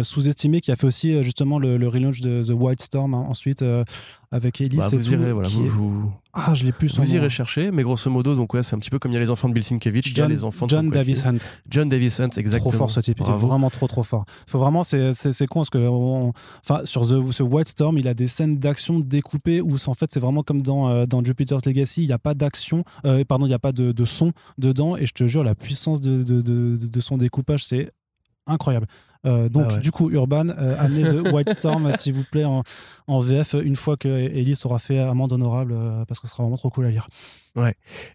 sous-estimé, 0.03 0.61
qui 0.61 0.73
a 0.73 0.77
fait 0.77 0.87
aussi 0.87 1.13
euh, 1.15 1.23
justement 1.23 1.59
le, 1.59 1.77
le 1.77 1.89
relaunch 1.89 2.21
de 2.21 2.43
The 2.43 2.53
White 2.55 2.81
Storm 2.81 3.15
hein, 3.15 3.25
ensuite 3.29 3.63
euh, 3.63 3.85
avec 4.31 4.61
Elise. 4.61 4.79
Bah, 4.79 4.89
et 4.93 4.97
vous 4.97 5.05
tout, 5.05 5.13
irez, 5.13 5.33
voilà, 5.33 5.49
qui 5.49 5.57
vous, 5.57 5.65
est- 5.67 5.69
vous, 5.69 6.13
Ah, 6.33 6.55
je 6.55 6.65
l'ai 6.65 6.73
plus. 6.73 6.97
vous 6.99 7.15
irez 7.15 7.29
chercher, 7.29 7.71
mais 7.71 7.83
grosso 7.83 8.11
modo, 8.11 8.35
donc 8.35 8.55
ouais, 8.55 8.63
c'est 8.63 8.75
un 8.75 8.79
petit 8.79 8.89
peu 8.89 8.99
comme 8.99 9.11
il 9.13 9.15
y 9.15 9.19
a 9.19 9.21
les 9.21 9.29
enfants 9.31 9.49
de 9.49 9.55
Bill 9.55 9.63
Sienkiewicz, 9.63 10.07
il 10.07 10.11
y 10.11 10.13
a 10.13 10.25
John, 10.25 10.31
les 10.31 10.45
enfants 10.45 10.65
de 10.67 10.71
John. 10.71 10.89
Davis 10.89 11.27
Hunt. 11.27 11.39
John 11.69 11.89
Davis 11.89 12.19
Hunt, 12.21 12.31
exactement. 12.39 12.71
Trop 12.71 12.79
fort 12.79 12.91
ce 12.91 13.01
type, 13.01 13.19
il 13.21 13.29
est 13.31 13.37
vraiment 13.37 13.69
trop 13.69 13.87
trop 13.89 14.03
fort. 14.03 14.25
Faut 14.47 14.59
vraiment, 14.59 14.83
c'est 14.85 15.13
con 15.49 15.61
parce 15.61 15.71
que 15.71 15.79
on- 15.79 16.33
enfin 16.65 16.81
sur 16.87 17.03
The, 17.03 17.31
ce 17.31 17.43
White 17.43 17.69
Storm, 17.69 17.99
il 17.99 18.09
a 18.09 18.15
des 18.15 18.29
scènes 18.29 18.59
d'action 18.59 18.99
découpées 19.01 19.61
où 19.61 19.77
c'est- 19.77 19.89
en 19.91 19.95
fait 19.95 20.11
c'est 20.13 20.21
vraiment 20.21 20.43
comme 20.43 20.63
dans 20.63 20.89
euh, 20.89 21.05
dans 21.07 21.23
Jupiter's 21.23 21.67
Legacy, 21.67 22.03
il 22.03 22.07
n'y 22.07 22.13
a 22.13 22.19
pas 22.19 22.33
d'action, 22.35 22.85
euh, 23.05 23.23
pardon, 23.25 23.45
il 23.45 23.51
n'y 23.51 23.55
a 23.55 23.59
pas 23.59 23.73
de, 23.73 23.93
de 23.93 24.05
son 24.07 24.33
dedans 24.57 24.97
et 24.97 25.05
je 25.05 25.13
te 25.13 25.27
jure 25.27 25.45
la 25.45 25.55
puissance 25.55 26.01
de, 26.01 26.23
de, 26.23 26.41
de 26.41 27.01
son 27.01 27.19
découpage 27.19 27.65
c'est 27.65 27.91
incroyable. 28.47 28.87
Euh, 29.25 29.49
donc 29.49 29.67
Ah 29.69 29.75
ouais. 29.75 29.81
du 29.81 29.93
coup 29.93 30.11
Urban, 30.11 30.49
euh, 30.49 30.75
amenez 30.81 31.05
The 31.05 31.33
White 31.33 31.51
Storm 31.51 31.93
s'il 31.97 32.13
vous 32.15 32.25
plaît 32.25 32.45
en, 32.45 32.65
en 33.07 33.21
VF 33.21 33.55
une 33.63 33.77
fois 33.77 33.97
que 33.97 34.09
Ellis 34.09 34.61
aura 34.65 34.79
fait 34.81 34.99
amende 34.99 35.33
honorable 35.33 35.73
euh, 35.77 36.05
parce 36.07 36.19
que 36.21 36.27
ce 36.27 36.33
sera 36.33 36.43
vraiment 36.43 36.57
trop 36.57 36.71
cool 36.71 36.87
à 36.87 36.91
lire. 36.91 37.07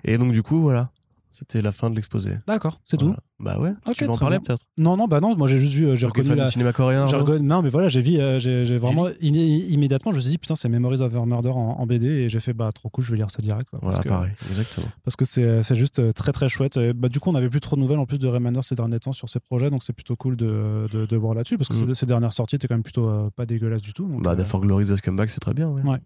Et 0.04 0.18
donc, 0.18 0.34
du 0.34 0.44
coup, 0.44 0.60
voilà. 0.62 0.90
C'était 1.32 1.62
la 1.62 1.72
fin 1.72 1.90
de 1.92 1.96
l'exposé. 1.96 2.32
D'accord, 2.48 2.80
c'est 2.86 3.00
Voilà. 3.00 3.16
tout. 3.16 3.22
Bah 3.40 3.60
ouais. 3.60 3.72
Ok, 3.88 3.94
tu 3.96 4.06
veux 4.06 4.10
en 4.10 4.16
parler 4.18 4.40
peut-être? 4.40 4.64
Non 4.80 4.98
non 4.98 5.08
bah 5.08 5.20
non, 5.20 5.36
moi 5.38 5.48
j'ai 5.48 5.60
juste 5.60 5.74
vu, 5.74 5.86
euh, 5.86 5.96
j'ai 5.96 6.08
reconnu 6.08 6.30
fan 6.30 6.38
la, 6.38 6.46
du 6.46 6.52
cinéma 6.52 6.74
coréen. 6.74 7.06
Reconnu- 7.06 7.46
Non, 7.46 7.62
mais 7.62 7.70
voilà, 7.70 7.90
j'ai 7.90 8.02
vu, 8.02 8.18
euh, 8.18 8.40
j'ai 8.40 8.78
vraiment 8.80 9.08
immédiatement, 9.22 10.12
je 10.12 10.18
me 10.18 10.22
suis 10.22 10.32
dit 10.32 10.38
putain, 10.40 10.56
c'est 10.56 10.70
Memories 10.70 11.02
of 11.02 11.16
a 11.16 11.26
Murder 11.26 11.50
en, 11.50 11.76
en 11.80 11.86
BD 11.86 12.06
et 12.08 12.30
j'ai 12.30 12.40
fait 12.40 12.54
bah 12.54 12.70
trop 12.74 12.90
cool, 12.90 13.04
je 13.04 13.12
vais 13.12 13.18
lire 13.18 13.30
ça 13.30 13.42
direct. 13.42 13.70
quoi, 13.70 13.80
Voilà, 13.82 13.98
parce 13.98 14.04
que, 14.04 14.10
pareil, 14.10 14.32
exactement. 14.50 14.88
parce 15.04 15.16
que 15.16 15.26
c'est 15.26 15.76
juste 15.76 16.00
euh, 16.00 16.12
très 16.12 16.32
très 16.32 16.50
chouette. 16.50 16.78
Et, 16.78 16.94
bah, 16.94 17.10
du 17.10 17.20
coup, 17.20 17.30
on 17.30 17.34
n'avait 17.34 17.50
plus 17.50 17.60
trop 17.60 17.76
de 17.76 17.82
nouvelles 17.82 18.00
en 18.00 18.06
plus 18.06 18.20
de 18.20 18.28
Remender 18.28 18.62
ces 18.64 18.76
derniers 18.76 19.00
temps 19.00 19.14
sur 19.14 19.30
ses 19.30 19.40
projets, 19.40 19.70
donc 19.70 19.84
c'est 19.84 19.94
plutôt 19.94 20.16
cool 20.16 20.36
de, 20.36 20.88
de, 20.92 21.06
de 21.06 21.18
voir 21.18 21.34
là-dessus 21.36 21.58
parce 21.58 21.68
que 21.70 21.76
Mm. 21.76 21.88
ces- 21.90 21.94
ces 21.96 22.06
dernières 22.08 22.34
sorties 22.34 22.56
étaient 22.56 22.68
quand 22.68 22.76
même 22.76 22.84
plutôt 22.84 23.08
euh, 23.08 23.30
pas 23.36 23.46
dégueulasses 23.46 23.82
du 23.82 23.94
tout. 23.94 24.08
Donc, 24.08 24.24
Bah, 24.24 24.36
euh, 24.38 24.60
Glory, 24.60 24.86
The 24.86 24.96
Scumbag, 24.96 25.30
c'est 25.30 25.40
très 25.40 25.54
bien. 25.54 25.68
Ouais. 25.70 25.82
Ouais. 25.84 26.00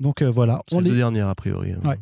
Donc 0.00 0.22
euh, 0.22 0.30
voilà, 0.30 0.60
C'est 0.68 0.76
on, 0.76 0.80
les 0.80 0.84
les- 0.84 0.90
deux 0.90 0.96
dernières, 0.96 1.28
a 1.28 1.34
priori. 1.34 1.72
hein. 1.72 1.80
Ouais. 1.88 1.98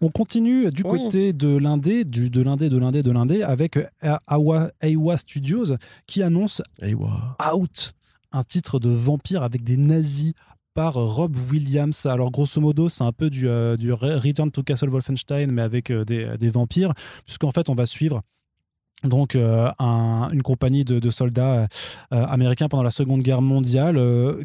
on 0.00 0.08
continue 0.10 0.70
du 0.70 0.82
Oui. 0.84 0.98
côté 1.00 1.32
de 1.32 1.56
l'indé, 1.56 2.04
du 2.04 2.30
de 2.30 2.42
l'indé, 2.42 2.68
de 2.70 2.78
l'indé, 2.78 3.02
de 3.02 3.10
l'indé 3.12 3.42
avec 3.42 3.76
euh, 3.76 4.16
Awa, 4.26 4.70
Aiwa 4.80 5.16
Studios 5.16 5.74
qui 6.06 6.22
annonce 6.22 6.62
ouah. 6.82 7.36
Out, 7.54 7.94
un 8.32 8.42
titre 8.44 8.78
de 8.78 8.88
vampire 8.88 9.42
avec 9.42 9.62
des 9.64 9.76
nazis 9.76 10.32
par 10.74 10.94
Rob 10.94 11.34
Williams. 11.50 12.04
Alors 12.06 12.30
grosso 12.30 12.60
modo, 12.60 12.88
c'est 12.88 13.04
un 13.04 13.12
peu 13.12 13.30
du, 13.30 13.48
euh, 13.48 13.76
du 13.76 13.92
Return 13.92 14.50
to 14.50 14.62
Castle 14.62 14.90
Wolfenstein, 14.90 15.50
mais 15.50 15.62
avec 15.62 15.90
euh, 15.90 16.04
des, 16.04 16.36
des 16.38 16.50
vampires, 16.50 16.92
puisqu'en 17.24 17.50
fait, 17.52 17.68
on 17.70 17.74
va 17.74 17.86
suivre 17.86 18.22
donc 19.04 19.36
euh, 19.36 19.70
un- 19.78 20.30
une 20.32 20.42
compagnie 20.42 20.84
de, 20.84 21.10
soldats 21.10 21.52
euh, 21.54 21.66
euh, 22.14 22.26
américains 22.26 22.68
pendant 22.68 22.82
la 22.82 22.90
Seconde 22.90 23.22
Guerre 23.22 23.42
mondiale 23.42 24.00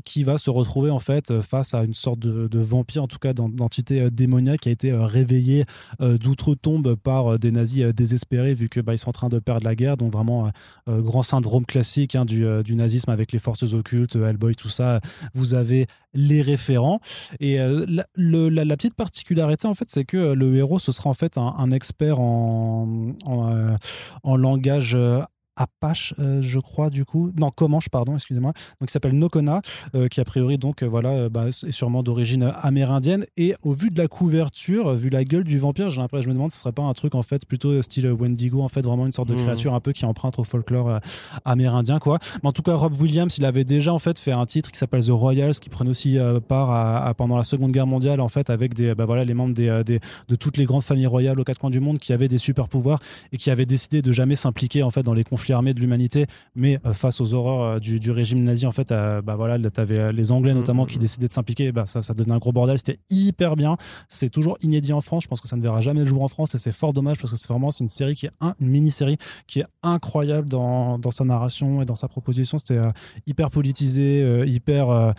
qui 0.06 0.24
va 0.24 0.38
se 0.38 0.49
retrouver 0.49 0.91
en 0.91 0.99
fait 0.99 1.41
face 1.41 1.74
à 1.74 1.84
une 1.84 1.93
sorte 1.93 2.20
de, 2.20 2.60
vampire, 2.60 3.04
en 3.04 3.08
tout 3.08 3.18
cas 3.18 3.34
d'en- 3.34 3.49
d'entité 3.49 4.12
démoniaque 4.12 4.62
qui 4.62 4.70
a 4.70 4.72
été 4.72 4.93
réveillée 4.93 5.66
d'outre-tombe 5.99 6.95
par 6.95 7.39
des 7.39 7.52
nazis 7.52 7.86
désespérés 7.93 8.54
vu 8.54 8.70
que 8.70 8.80
bah, 8.80 8.95
sont 8.97 9.10
en 9.10 9.14
train 9.14 9.30
de 9.30 9.39
perdre 9.39 9.66
la 9.66 9.76
guerre. 9.76 9.97
Donc 9.97 10.12
vraiment 10.12 10.52
grand 10.88 11.24
syndrome 11.24 11.66
classique 11.66 12.16
hein, 12.16 12.26
du, 12.26 12.45
du 12.64 12.76
nazisme 12.76 13.10
avec 13.10 13.32
les 13.32 13.39
forces 13.39 13.74
occultes, 13.74 14.16
Hellboy, 14.16 14.56
tout 14.56 14.70
ça. 14.70 14.99
Vous 15.34 15.54
avez 15.54 15.88
les 16.14 16.41
référents. 16.41 16.99
Et 17.39 17.58
la, 17.58 18.76
petite 18.76 18.95
particularité, 18.95 19.68
en 19.68 19.74
fait, 19.74 19.89
c'est 19.89 20.06
que 20.06 20.34
le 20.34 20.56
héros, 20.56 20.80
ce 20.80 20.91
sera 20.91 21.10
en 21.10 21.14
fait 21.14 21.38
un, 21.38 21.72
expert 21.72 22.20
en, 22.20 23.14
en, 23.26 23.76
en 24.24 24.41
langage. 24.42 25.26
Apache, 25.58 26.14
euh, 26.20 26.41
je 26.41 26.60
crois, 26.60 26.89
du 26.89 27.06
coup. 27.06 27.32
Non, 27.39 27.49
Comanche, 27.52 27.89
pardon, 27.89 28.16
excusez-moi. 28.16 28.54
Donc, 28.80 28.89
il 28.89 28.91
s'appelle 28.91 29.14
Nokona, 29.14 29.62
euh, 29.95 30.08
qui 30.08 30.20
a 30.22 30.26
priori, 30.26 30.58
donc, 30.58 30.82
euh, 30.82 30.88
voilà, 30.88 31.10
euh, 31.10 31.30
bah, 31.30 31.47
est 31.49 31.72
sûrement 31.72 32.04
d'origine 32.04 32.52
amérindienne. 32.62 33.26
Et 33.38 33.54
au 33.62 33.74
vu 33.74 33.89
de 33.91 33.97
la 33.97 34.08
couverture, 34.08 34.93
vu 34.95 35.10
la 35.10 35.24
gueule 35.26 35.43
du 35.43 35.60
vampire, 35.60 35.89
j'ai 35.89 35.99
l'impression, 36.02 36.24
je 36.24 36.30
me 36.30 36.34
demande 36.34 36.52
ce 36.52 36.58
serait 36.60 36.72
pas 36.72 36.84
un 36.84 36.93
truc, 36.93 37.16
en 37.16 37.22
fait, 37.22 37.45
plutôt 37.45 37.82
style 37.82 38.08
Wendigo, 38.12 38.62
en 38.62 38.70
fait, 38.70 38.82
vraiment 38.82 39.06
une 39.06 39.12
sorte 39.12 39.30
de 39.30 39.36
Mhm. 39.36 39.43
créature 39.43 39.74
un 39.76 39.80
peu 39.82 39.91
qui 39.91 40.06
emprunte 40.06 40.39
au 40.39 40.43
folklore 40.43 40.99
amérindien, 41.45 41.99
quoi. 41.99 42.20
Mais 42.43 42.49
en 42.49 42.54
tout 42.54 42.62
cas, 42.62 42.76
Rob 42.76 42.99
Williams, 42.99 43.38
il 43.38 43.45
avait 43.45 43.66
déjà, 43.66 43.93
en 43.93 43.99
fait, 43.99 44.20
fait 44.20 44.32
un 44.32 44.45
titre 44.45 44.72
qui 44.72 44.78
s'appelle 44.78 45.04
The 45.06 45.10
Royals, 45.10 45.56
qui 45.56 45.70
prenait 45.70 45.89
aussi 45.89 46.18
part 46.47 46.72
à, 46.72 47.06
à- 47.08 47.14
pendant 47.14 47.38
la 47.38 47.43
Seconde 47.43 47.72
Guerre 47.72 47.88
mondiale, 47.88 48.22
en 48.22 48.30
fait, 48.30 48.49
avec 48.49 48.74
des, 48.74 48.95
bah, 48.95 49.06
voilà, 49.06 49.26
les 49.26 49.34
membres 49.34 49.54
des, 49.54 49.82
des- 49.86 49.99
de 50.30 50.36
toutes 50.36 50.58
les 50.58 50.66
grandes 50.66 50.84
familles 50.84 51.08
royales 51.08 51.39
aux 51.39 51.43
quatre 51.43 51.60
coins 51.60 51.70
du 51.70 51.80
monde 51.82 51.99
qui 51.99 52.14
avaient 52.14 52.28
des 52.30 52.38
super 52.38 52.68
pouvoirs 52.70 52.99
et 53.32 53.38
qui 53.38 53.52
avaient 53.52 53.66
décidé 53.66 54.02
de 54.02 54.12
jamais 54.12 54.36
s'impliquer, 54.36 54.84
en 54.84 54.89
fait, 54.89 55.04
dans 55.04 55.14
les 55.14 55.24
conflits 55.24 55.41
armés 55.50 55.74
de 55.74 55.80
l'humanité, 55.82 56.28
mais 56.56 56.80
euh, 56.86 56.94
face 56.94 57.20
aux 57.20 57.34
horreurs 57.34 57.62
euh, 57.62 57.80
du, 57.80 58.00
du 58.00 58.12
régime 58.12 58.44
nazi, 58.44 58.66
en 58.68 58.72
fait, 58.72 58.92
euh, 58.92 59.22
bah, 59.22 59.36
voilà, 59.36 59.58
t'avais 59.72 60.14
les 60.14 60.32
Anglais 60.32 60.54
notamment 60.54 60.86
qui 60.86 61.00
décidaient 61.00 61.28
de 61.28 61.34
s'impliquer, 61.34 61.72
bah, 61.72 61.86
ça, 61.88 62.04
ça 62.04 62.14
devenait 62.14 62.36
un 62.36 62.38
gros 62.38 62.52
bordel, 62.52 62.78
c'était 62.78 63.00
hyper 63.10 63.56
bien. 63.56 63.78
C'est 64.10 64.30
toujours 64.30 64.58
inédit 64.62 64.94
en 64.94 65.02
France, 65.02 65.24
je 65.24 65.28
pense 65.28 65.42
que 65.42 65.48
ça 65.48 65.56
ne 65.56 65.62
verra 65.62 65.82
jamais 65.82 66.02
le 66.02 66.06
jour 66.06 66.22
en 66.22 66.28
France 66.28 66.54
et 66.54 66.58
c'est 66.60 66.72
fort 66.72 66.94
dommage 66.94 67.18
parce 67.18 67.32
que 67.34 67.38
c'est 67.39 67.48
vraiment 67.48 67.72
c'est 67.72 67.84
une 67.84 67.89
série 67.89 68.14
qui 68.16 68.28
est 68.28 68.32
un- 68.42 68.54
une 68.60 68.68
mini-série 68.70 69.18
qui 69.48 69.60
est 69.62 69.66
incroyable 69.82 70.48
dans, 70.48 71.00
dans 71.00 71.12
sa 71.12 71.24
narration 71.26 71.82
et 71.82 71.86
dans 71.86 71.96
sa 71.96 72.08
proposition. 72.08 72.58
C'était 72.58 72.80
hyper 73.26 73.50
politisé, 73.50 74.44
hyper. 74.46 75.14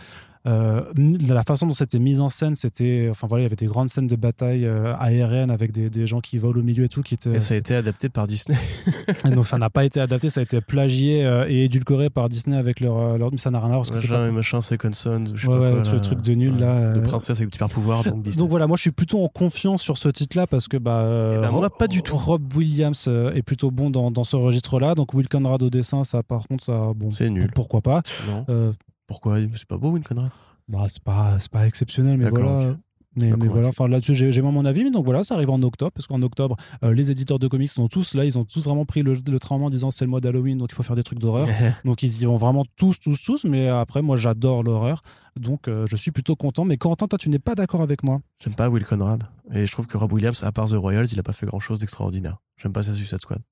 Euh, 0.45 0.81
euh, 0.97 1.17
la 1.29 1.43
façon 1.43 1.67
dont 1.67 1.73
c'était 1.73 1.99
mis 1.99 2.19
en 2.19 2.29
scène, 2.29 2.55
c'était, 2.55 3.07
enfin 3.09 3.27
voilà, 3.27 3.43
il 3.43 3.45
y 3.45 3.47
avait 3.47 3.55
des 3.55 3.65
grandes 3.65 3.89
scènes 3.89 4.07
de 4.07 4.15
bataille 4.15 4.65
euh, 4.65 4.93
aérienne 4.97 5.51
avec 5.51 5.71
des, 5.71 5.89
des, 5.89 6.05
gens 6.05 6.19
qui 6.19 6.37
volent 6.37 6.59
au 6.59 6.63
milieu 6.63 6.83
et 6.83 6.89
tout, 6.89 7.01
qui 7.01 7.13
étaient. 7.13 7.35
Et 7.35 7.39
ça 7.39 7.53
a 7.53 7.57
été 7.57 7.75
adapté 7.75 8.09
par 8.09 8.27
Disney. 8.27 8.57
donc 9.33 9.47
ça 9.47 9.57
n'a 9.57 9.69
pas 9.69 9.85
été 9.85 10.01
adapté, 10.01 10.29
ça 10.29 10.41
a 10.41 10.43
été 10.43 10.59
plagié 10.59 11.25
euh, 11.25 11.45
et 11.47 11.63
édulcoré 11.63 12.09
par 12.09 12.27
Disney 12.27 12.57
avec 12.57 12.81
leur, 12.81 13.17
leur... 13.17 13.31
mais 13.31 13.37
ça 13.37 13.51
n'a 13.51 13.59
rien 13.59 13.69
à 13.69 13.75
voir. 13.75 13.87
Parce 13.87 14.03
que 14.03 14.07
pas... 14.07 14.31
machin, 14.31 14.61
Second 14.61 14.91
Son, 14.91 15.25
je 15.33 15.41
sais 15.41 15.47
ouais, 15.47 15.57
pas 15.57 15.75
ouais, 15.77 15.81
quoi, 15.81 15.93
le 15.93 16.01
truc 16.01 16.21
de 16.21 16.33
nul 16.33 16.59
là. 16.59 16.91
De 16.91 16.99
princesse 16.99 17.39
avec 17.39 17.53
super 17.53 17.69
pouvoirs, 17.69 18.03
donc 18.03 18.23
Disney. 18.23 18.41
Donc 18.41 18.49
voilà, 18.49 18.67
moi 18.67 18.75
je 18.75 18.81
suis 18.81 18.91
plutôt 18.91 19.23
en 19.23 19.29
confiance 19.29 19.81
sur 19.81 19.97
ce 19.97 20.09
titre-là 20.09 20.45
parce 20.45 20.67
que 20.67 20.75
bah, 20.75 21.05
eh 21.35 21.39
ben, 21.39 21.51
moi, 21.51 21.69
pas 21.69 21.87
du 21.87 22.01
tout. 22.01 22.17
Rob 22.17 22.53
Williams 22.53 23.09
est 23.33 23.41
plutôt 23.41 23.71
bon 23.71 23.89
dans, 23.89 24.11
dans 24.11 24.23
ce 24.23 24.35
registre-là, 24.35 24.93
donc 24.93 25.13
Will 25.13 25.29
Conrad 25.29 25.63
au 25.63 25.69
dessin, 25.69 26.03
ça 26.03 26.21
par 26.21 26.47
contre, 26.47 26.65
ça, 26.65 26.91
bon, 26.95 27.11
c'est 27.11 27.29
nul. 27.29 27.49
Pourquoi 27.53 27.81
pas 27.81 28.01
Non. 28.27 28.73
Pourquoi 29.13 29.37
C'est 29.55 29.67
pas 29.67 29.77
beau, 29.77 29.91
Will 29.91 30.03
Conrad 30.03 30.31
bah, 30.69 30.85
c'est 30.87 31.03
pas, 31.03 31.37
pas 31.51 31.67
exceptionnel, 31.67 32.17
mais 32.17 32.29
voilà. 32.29 32.77
Mais, 33.15 33.31
mais 33.37 33.47
voilà, 33.47 33.67
enfin 33.67 33.87
là-dessus 33.87 34.15
j'ai 34.15 34.41
mon 34.41 34.65
avis, 34.65 34.83
mais 34.83 34.89
donc 34.89 35.05
voilà, 35.05 35.21
ça 35.21 35.35
arrive 35.35 35.51
en 35.51 35.61
octobre, 35.61 35.91
parce 35.91 36.07
qu'en 36.07 36.23
octobre, 36.23 36.55
euh, 36.83 36.95
les 36.95 37.11
éditeurs 37.11 37.37
de 37.37 37.47
comics 37.47 37.69
sont 37.69 37.87
tous 37.87 38.15
là, 38.15 38.25
ils 38.25 38.39
ont 38.39 38.43
tous 38.43 38.63
vraiment 38.63 38.85
pris 38.85 39.03
le, 39.03 39.13
le 39.13 39.39
train 39.39 39.55
en 39.55 39.69
disant 39.69 39.91
c'est 39.91 40.03
le 40.03 40.09
mois 40.09 40.19
d'Halloween, 40.19 40.57
donc 40.57 40.69
il 40.71 40.75
faut 40.75 40.81
faire 40.81 40.95
des 40.95 41.03
trucs 41.03 41.19
d'horreur. 41.19 41.47
donc 41.85 42.01
ils 42.01 42.23
y 42.23 42.25
vont 42.25 42.37
vraiment 42.37 42.65
tous, 42.75 42.99
tous, 42.99 43.21
tous, 43.21 43.43
mais 43.43 43.67
après, 43.67 44.01
moi 44.01 44.17
j'adore 44.17 44.63
l'horreur, 44.63 45.03
donc 45.35 45.67
euh, 45.67 45.85
je 45.87 45.95
suis 45.95 46.09
plutôt 46.09 46.35
content. 46.35 46.65
Mais 46.65 46.77
Corentin, 46.77 47.07
toi 47.07 47.19
tu 47.19 47.29
n'es 47.29 47.37
pas 47.37 47.53
d'accord 47.53 47.83
avec 47.83 48.01
moi 48.01 48.19
J'aime 48.43 48.55
pas 48.55 48.67
Will 48.67 48.83
Conrad, 48.83 49.25
et 49.53 49.67
je 49.67 49.71
trouve 49.71 49.85
que 49.85 49.97
Rob 49.97 50.11
Williams, 50.11 50.43
à 50.43 50.51
part 50.51 50.69
The 50.69 50.73
Royals, 50.73 51.09
il 51.11 51.19
a 51.19 51.23
pas 51.23 51.33
fait 51.33 51.45
grand 51.45 51.59
chose 51.59 51.77
d'extraordinaire. 51.77 52.37
J'aime 52.57 52.73
pas 52.73 52.81
sa 52.81 52.93
Suicide 52.93 53.21
Squad. 53.21 53.43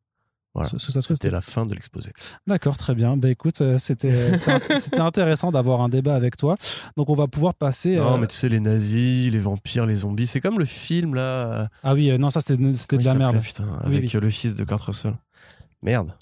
Voilà. 0.54 0.70
C'était 0.78 1.32
la 1.32 1.40
fin 1.40 1.66
de 1.66 1.74
l'exposé. 1.74 2.12
D'accord, 2.46 2.76
très 2.76 2.94
bien. 2.94 3.16
Bah 3.16 3.30
écoute, 3.30 3.62
euh, 3.62 3.78
c'était 3.80 4.12
intéressant 5.00 5.52
d'avoir 5.52 5.80
un 5.82 5.88
débat 5.88 6.14
avec 6.14 6.36
toi. 6.36 6.58
Donc 6.98 7.10
on 7.10 7.16
va 7.16 7.28
pouvoir 7.28 7.54
passer. 7.54 7.96
Non, 7.96 8.18
mais 8.18 8.28
tu 8.28 8.36
sais, 8.36 8.50
les 8.50 8.60
nazis, 8.60 9.32
les 9.32 9.40
vampires, 9.40 9.86
les 9.86 9.96
zombies, 9.96 10.28
c'est 10.28 10.42
comme 10.42 10.60
le 10.60 10.66
film 10.66 11.16
là. 11.16 11.70
Ah 11.84 11.94
oui, 11.94 12.12
euh, 12.12 12.18
non, 12.18 12.30
ça 12.30 12.42
c'était 12.42 12.58
de 12.98 13.04
la 13.06 13.14
merde. 13.14 13.40
Putain, 13.42 13.66
avec 13.84 14.12
le 14.12 14.30
fils 14.30 14.56
de 14.56 14.64
Kurt 14.66 14.82
Russell. 14.82 15.14
Merde. 15.84 16.14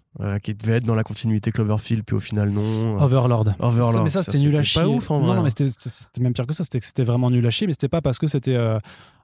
qui 0.42 0.54
devait 0.54 0.78
être 0.78 0.86
dans 0.86 0.96
la 0.96 1.04
continuité 1.04 1.52
Cloverfield, 1.52 2.04
puis 2.06 2.16
au 2.16 2.20
final 2.22 2.50
non. 2.50 2.98
Overlord. 3.02 3.46
Overlord. 3.60 4.04
Mais 4.04 4.10
ça, 4.10 4.24
c'était 4.24 4.38
nul 4.38 4.56
à 4.56 4.64
chier. 4.64 4.82
pas 4.82 4.88
ouf 4.88 5.12
en 5.12 5.20
Non, 5.20 5.26
vrai. 5.28 5.36
non 5.38 5.42
mais 5.44 5.50
c'était 5.50 6.22
même 6.22 6.34
pire 6.34 6.46
que 6.48 6.54
ça. 6.54 6.64
C'était 6.64 7.04
vraiment 7.04 7.30
nul 7.30 7.46
à 7.46 7.50
chier, 7.50 7.68
mais 7.68 7.74
c'était 7.74 7.90
pas 7.90 8.02
parce 8.02 8.20
que 8.20 8.28
c'était. 8.28 8.56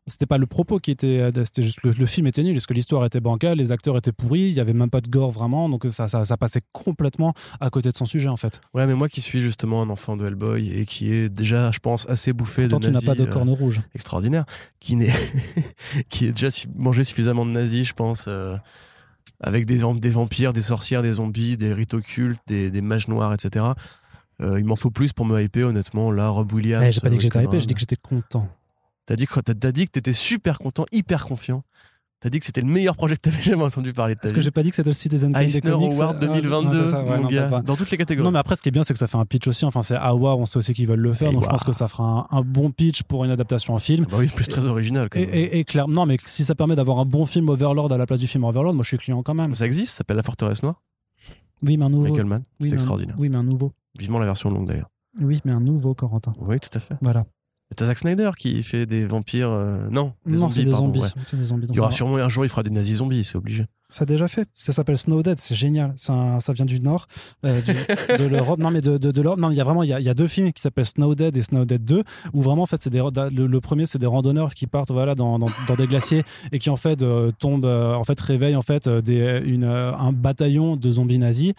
Euh, 0.08 0.12
c'était 0.12 0.26
pas 0.26 0.38
le 0.38 0.46
propos 0.46 0.80
qui 0.80 0.92
était 0.92 1.20
euh, 1.20 1.32
c'était 1.44 1.64
juste 1.64 1.82
le, 1.84 1.92
le, 1.92 2.06
film 2.06 2.28
était 2.28 2.44
nul 2.44 2.54
parce 2.54 2.68
que 2.68 2.74
l'histoire 2.74 3.06
était 3.06 3.20
bancale 3.20 3.58
les 3.58 3.72
acteurs 3.72 3.98
étaient 3.98 4.12
pourris 4.12 4.42
il 4.42 4.52
y 4.54 4.60
avait 4.60 4.74
même 4.74 4.90
pas 4.90 5.02
de 5.02 5.10
gore 5.10 5.32
vraiment 5.32 5.68
donc 5.68 5.86
ça, 5.90 6.08
ça, 6.08 6.26
ça, 6.26 6.38
passait 6.38 6.62
complètement 6.74 7.34
à 7.60 7.70
côté 7.70 7.90
de 7.90 7.96
son 7.96 8.06
sujet 8.06 8.30
en 8.30 8.38
fait. 8.38 8.62
Ouais 8.74 8.86
mais 8.86 8.94
moi 8.94 9.10
qui 9.10 9.22
suis 9.22 9.42
justement 9.42 9.82
un 9.82 9.90
enfant 9.90 10.16
de 10.16 10.28
Hellboy 10.28 10.70
et 10.70 10.86
qui 10.86 11.12
est 11.12 11.30
déjà 11.30 11.72
je 11.72 11.80
pense 11.80 12.08
assez 12.08 12.34
bouffé 12.34 12.68
Pourtant, 12.68 12.88
de 12.88 12.94
nazis, 12.94 13.02
tu 13.02 13.08
n'as 13.08 13.16
pas 13.16 13.22
de 13.22 13.28
corne 13.30 13.50
euh, 13.50 13.54
rouge. 13.54 13.82
extraordinaire 13.94 14.46
qui 14.80 14.96
n'est 14.96 15.14
qui 16.10 16.28
est 16.28 16.32
déjà 16.32 16.50
mangé 16.76 17.04
suffisamment 17.04 17.46
de 17.46 17.52
nazis 17.52 17.88
je 17.88 17.94
pense 17.94 18.26
euh, 18.28 18.56
avec 19.42 19.66
des, 19.66 19.82
des 19.96 20.10
vampires 20.10 20.54
des 20.54 20.62
sorcières 20.62 21.02
des 21.02 21.14
zombies 21.14 21.58
des 21.58 21.74
rites 21.74 21.96
occultes 21.96 22.42
des, 22.48 22.70
des 22.70 22.82
mages 22.82 23.08
noirs 23.08 23.34
etc 23.34 23.66
euh, 24.42 24.60
il 24.60 24.66
m'en 24.66 24.76
faut 24.76 24.92
plus 24.92 25.14
pour 25.14 25.26
me 25.26 25.42
hyper 25.42 25.68
honnêtement. 25.68 26.12
Là 26.12 26.28
Rob 26.28 26.52
Williams 26.52 26.84
hey, 26.84 26.92
j'ai 26.92 27.02
pas 27.02 27.10
dit 27.10 27.18
que 27.18 27.24
j'étais 27.24 27.44
hypé 27.44 27.60
j'ai 27.60 27.68
dit 27.68 27.74
que 27.74 27.80
j'étais 27.80 27.96
content 27.96 28.50
T'as 29.06 29.16
dit 29.16 29.28
que 29.28 29.40
t'as 29.40 29.72
dit 29.72 29.86
que 29.86 29.92
t'étais 29.92 30.14
super 30.14 30.60
content, 30.60 30.86
hyper 30.92 31.26
confiant. 31.26 31.64
T'as 32.22 32.30
dit 32.30 32.40
que 32.40 32.46
c'était 32.46 32.62
le 32.62 32.68
meilleur 32.68 32.96
projet 32.96 33.16
que 33.16 33.22
t'avais 33.22 33.42
jamais 33.44 33.64
entendu 33.64 33.94
parler 33.94 34.16
Est-ce 34.24 34.34
que 34.34 34.42
j'ai 34.42 34.50
pas 34.50 34.64
dit 34.64 34.72
que 34.72 34.76
c'était 34.78 34.90
le 34.90 34.96
Citizen 34.96 35.32
Kane 35.32 35.44
Eisner 35.44 35.62
des 35.62 35.70
comics? 35.70 35.94
Award 35.94 36.20
2022, 36.20 36.82
ah, 36.82 36.88
ça, 36.88 37.04
ouais, 37.04 37.18
mon 37.18 37.24
non, 37.24 37.30
gars, 37.30 37.62
dans 37.62 37.76
toutes 37.76 37.92
les 37.92 37.98
catégories. 37.98 38.26
Non, 38.26 38.32
mais 38.32 38.40
après, 38.40 38.56
ce 38.56 38.64
qui 38.64 38.70
est 38.70 38.72
bien, 38.72 38.84
c'est 38.84 38.94
que 38.94 39.00
ça 39.00 39.06
fait 39.06 39.18
un 39.18 39.26
pitch 39.26 39.48
aussi. 39.48 39.64
Enfin, 39.66 39.84
c'est 39.84 39.96
Award, 39.96 40.40
on 40.40 40.46
sait 40.48 40.58
aussi 40.58 40.74
qu'ils 40.74 40.88
veulent 40.88 41.00
le 41.00 41.14
faire. 41.14 41.30
Et 41.30 41.34
donc, 41.34 41.42
wow. 41.42 41.48
je 41.48 41.52
pense 41.52 41.64
que 41.64 41.74
ça 41.74 41.88
fera 41.88 42.28
un, 42.32 42.38
un, 42.38 42.42
bon 42.42 42.72
pitch 42.72 43.04
pour 43.04 43.26
une 43.26 43.32
adaptation 43.32 43.76
en 43.76 43.80
film. 43.80 44.06
Bah 44.10 44.18
oui, 44.18 44.28
plus 44.28 44.48
très 44.48 44.66
original. 44.66 45.10
Quand 45.10 45.20
et, 45.20 45.28
même. 45.28 45.36
et, 45.36 45.60
et 45.60 45.64
clair, 45.66 45.88
non, 45.88 46.08
mais 46.08 46.18
si 46.26 46.46
ça 46.46 46.56
permet 46.56 46.76
d'avoir 46.76 46.98
un 46.98 47.06
bon 47.06 47.28
film 47.28 47.48
Overlord 47.50 47.92
à 47.92 47.98
la 47.98 48.08
place 48.08 48.22
du 48.22 48.28
film 48.28 48.44
Overlord, 48.44 48.74
moi, 48.74 48.84
je 48.84 48.88
suis 48.88 48.98
client 48.98 49.22
quand 49.22 49.36
même. 49.36 49.54
Ça 49.54 49.68
existe, 49.68 49.92
ça 49.92 49.98
s'appelle 49.98 50.18
La 50.18 50.24
Forteresse 50.24 50.64
Noire. 50.64 50.82
Oui, 51.62 51.78
mais 51.78 51.86
un 51.86 51.90
nouveau. 51.90 52.04
Michael 52.04 52.26
Mann, 52.26 52.44
oui, 52.60 52.70
c'est 52.70 52.76
extraordinaire. 52.76 53.16
Oui, 53.20 53.30
mais 53.30 53.38
un 53.38 53.44
nouveau. 53.44 53.72
Vivement 54.00 54.20
la 54.20 54.26
version 54.26 54.50
longue 54.50 54.68
d'ailleurs. 54.68 54.90
Oui, 55.22 55.42
mais 55.46 55.52
un 55.52 55.60
nouveau 55.60 55.94
Corentin. 55.94 56.34
Oui, 56.40 56.60
tout 56.60 56.70
à 56.74 56.80
fait. 56.80 56.96
Voilà. 57.02 57.26
T'as 57.76 57.88
Zack 57.88 57.98
Snyder 57.98 58.32
qui 58.38 58.62
fait 58.64 58.86
des 58.86 59.06
vampires. 59.06 59.50
Euh... 59.50 59.88
Non, 59.90 60.14
des 60.26 60.34
non, 60.34 60.50
zombies. 60.50 60.64
des 60.66 60.72
pardon, 60.72 60.86
zombies. 60.86 61.00
ouais. 61.02 61.10
C'est 61.28 61.38
des 61.38 61.44
zombies. 61.44 61.68
Il 61.70 61.76
y 61.76 61.80
aura 61.80 61.92
sûrement 61.92 62.18
un 62.18 62.30
jour, 62.30 62.46
il 62.46 62.50
fera 62.50 62.64
des 62.64 62.70
nazis 62.70 62.98
zombies, 62.98 63.24
c'est 63.24 63.36
obligé. 63.38 63.66
Ça 63.90 64.04
a 64.04 64.06
déjà 64.06 64.28
fait. 64.28 64.48
Ça 64.54 64.72
s'appelle 64.74 64.98
Snow 64.98 65.24
Dead. 65.24 65.38
C'est 65.40 65.56
génial. 65.56 65.94
Un, 66.10 66.40
ça 66.40 66.54
vient 66.54 66.66
du 66.66 66.80
nord, 66.80 67.08
euh, 67.46 67.62
du, 67.62 68.18
de 68.24 68.26
l'Europe. 68.30 68.60
Non, 68.60 68.70
mais 68.72 68.82
de, 68.82 68.98
de, 68.98 69.12
de 69.12 69.22
l'Europe. 69.22 69.40
Non, 69.40 69.50
il 69.52 69.58
y 69.58 69.62
a 69.62 69.64
vraiment, 69.64 69.84
il 69.84 69.90
y 69.90 69.94
a, 69.94 70.00
y 70.00 70.10
a 70.10 70.14
deux 70.14 70.28
films 70.28 70.52
qui 70.54 70.62
s'appellent 70.62 70.86
Snow 70.86 71.16
Dead 71.16 71.36
et 71.36 71.42
Snow 71.42 71.66
Dead 71.66 71.84
2, 71.84 72.04
où 72.34 72.42
vraiment, 72.42 72.64
en 72.64 72.66
fait, 72.66 72.82
c'est 72.82 72.90
des, 72.90 73.00
le, 73.00 73.48
le, 73.48 73.62
premier, 73.62 73.86
c'est 73.86 74.00
des 74.00 74.06
randonneurs 74.06 74.54
qui 74.54 74.68
partent, 74.68 74.92
voilà, 74.92 75.16
dans, 75.16 75.40
dans, 75.40 75.48
dans 75.68 75.76
des 75.76 75.88
glaciers 75.88 76.24
et 76.52 76.60
qui, 76.60 76.70
en 76.70 76.76
fait, 76.78 77.02
euh, 77.02 77.32
tombent, 77.40 77.66
en 77.66 78.04
fait, 78.04 78.20
réveillent, 78.20 78.56
en 78.56 78.62
fait, 78.62 78.88
des, 78.90 79.42
une, 79.46 79.66
un 79.66 80.12
bataillon 80.12 80.76
de 80.78 80.92
zombies 80.92 81.20
nazis. 81.20 81.54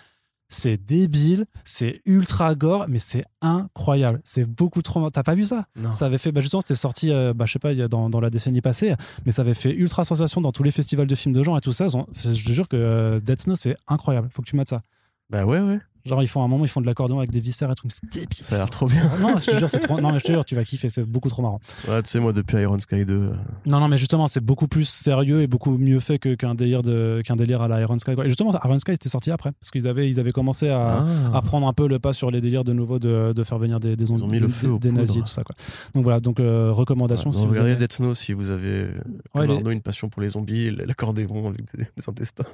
C'est 0.48 0.76
débile, 0.76 1.44
c'est 1.64 2.02
ultra 2.06 2.54
gore, 2.54 2.86
mais 2.88 2.98
c'est 2.98 3.24
incroyable. 3.40 4.20
C'est 4.24 4.44
beaucoup 4.44 4.80
trop. 4.80 5.10
T'as 5.10 5.24
pas 5.24 5.34
vu 5.34 5.44
ça? 5.44 5.66
Non. 5.74 5.92
Ça 5.92 6.06
avait 6.06 6.18
fait. 6.18 6.30
Bah 6.30 6.40
justement, 6.40 6.60
c'était 6.60 6.76
sorti, 6.76 7.10
euh, 7.10 7.34
bah, 7.34 7.46
je 7.46 7.52
sais 7.52 7.58
pas, 7.58 7.74
dans, 7.88 8.08
dans, 8.08 8.20
la 8.20 8.30
décennie 8.30 8.60
passée, 8.60 8.94
mais 9.24 9.32
ça 9.32 9.42
avait 9.42 9.54
fait 9.54 9.72
ultra 9.72 10.04
sensation 10.04 10.40
dans 10.40 10.52
tous 10.52 10.62
les 10.62 10.70
festivals 10.70 11.08
de 11.08 11.14
films 11.14 11.34
de 11.34 11.42
genre 11.42 11.58
et 11.58 11.60
tout 11.60 11.72
ça. 11.72 11.86
Je 11.88 12.44
te 12.44 12.52
jure 12.52 12.68
que 12.68 12.76
euh, 12.76 13.20
Dead 13.20 13.40
Snow, 13.40 13.56
c'est 13.56 13.76
incroyable. 13.88 14.28
Faut 14.32 14.42
que 14.42 14.48
tu 14.48 14.56
mettes 14.56 14.68
ça. 14.68 14.82
Bah 15.30 15.44
ouais, 15.44 15.60
ouais. 15.60 15.80
Genre, 16.06 16.22
ils 16.22 16.28
font 16.28 16.42
un 16.42 16.48
moment, 16.48 16.64
ils 16.64 16.68
font 16.68 16.80
de 16.80 16.86
l'accordéon 16.86 17.18
avec 17.18 17.32
des 17.32 17.40
viscères 17.40 17.70
et 17.70 17.74
tout. 17.74 17.88
C'est 17.90 18.08
débile. 18.10 18.38
Ça 18.40 18.54
a 18.54 18.58
l'air 18.58 18.70
trop 18.70 18.86
bien. 18.86 19.10
non, 19.20 19.38
je 19.38 19.50
te 19.50 19.58
jure, 19.58 19.68
c'est 19.68 19.80
trop. 19.80 20.00
Non, 20.06 20.12
mais 20.12 20.18
je 20.18 20.24
te 20.24 20.32
jure, 20.32 20.44
tu 20.44 20.54
vas 20.54 20.62
kiffer. 20.62 20.88
C'est 20.88 21.04
beaucoup 21.04 21.28
trop 21.28 21.42
marrant. 21.42 21.60
Ouais, 21.88 22.02
tu 22.02 22.10
sais, 22.10 22.20
moi, 22.20 22.32
depuis 22.32 22.58
Iron 22.58 22.78
Sky 22.78 23.04
2. 23.04 23.12
Euh... 23.12 23.32
Non, 23.64 23.80
non, 23.80 23.88
mais 23.88 23.96
justement, 23.96 24.28
c'est 24.28 24.44
beaucoup 24.44 24.68
plus 24.68 24.84
sérieux 24.84 25.42
et 25.42 25.46
beaucoup 25.46 25.76
mieux 25.78 25.98
fait 26.00 26.18
qu'un 26.18 26.54
délire, 26.54 26.82
de, 26.82 27.22
qu'un 27.24 27.34
délire 27.34 27.62
à 27.62 27.68
la 27.68 27.80
Iron 27.80 27.98
Sky. 27.98 28.12
Et 28.24 28.28
justement, 28.28 28.52
Iron 28.64 28.78
Sky 28.78 28.92
était 28.92 29.08
sorti 29.08 29.30
après. 29.30 29.52
Parce 29.52 29.70
qu'ils 29.70 29.88
avaient, 29.88 30.08
ils 30.08 30.20
avaient 30.20 30.32
commencé 30.32 30.68
à, 30.68 31.04
ah. 31.32 31.36
à, 31.36 31.42
prendre 31.42 31.66
un 31.66 31.72
peu 31.72 31.88
le 31.88 31.98
pas 31.98 32.12
sur 32.12 32.30
les 32.30 32.40
délires 32.40 32.62
de 32.62 32.72
nouveau 32.72 32.98
de, 32.98 33.32
de 33.34 33.44
faire 33.44 33.58
venir 33.58 33.80
des, 33.80 33.96
des 33.96 34.10
Ils 34.10 34.22
ont 34.22 34.28
mis 34.28 34.38
le 34.38 34.48
feu 34.48 34.78
des, 34.78 34.90
des 34.90 34.92
nazis 34.92 35.16
et 35.16 35.20
tout 35.20 35.26
ça. 35.26 35.42
Quoi. 35.42 35.56
Donc 35.94 36.04
voilà, 36.04 36.20
donc 36.20 36.38
euh, 36.38 36.70
recommandation. 36.72 37.30
Ouais, 37.30 37.36
si 37.36 37.42
vous 37.42 37.48
regardez 37.48 37.70
avez... 37.70 37.80
Dead 37.80 37.92
Snow 37.92 38.14
si 38.14 38.32
vous 38.32 38.50
avez, 38.50 38.86
comme 39.32 39.42
Ouais, 39.42 39.46
les- 39.48 39.54
Arnaud, 39.54 39.70
une 39.70 39.80
passion 39.80 40.08
pour 40.08 40.22
les 40.22 40.30
zombies, 40.30 40.70
l'accordéon 40.70 41.48
avec 41.48 41.64
des, 41.74 41.84
des 41.96 42.08
intestins. 42.08 42.44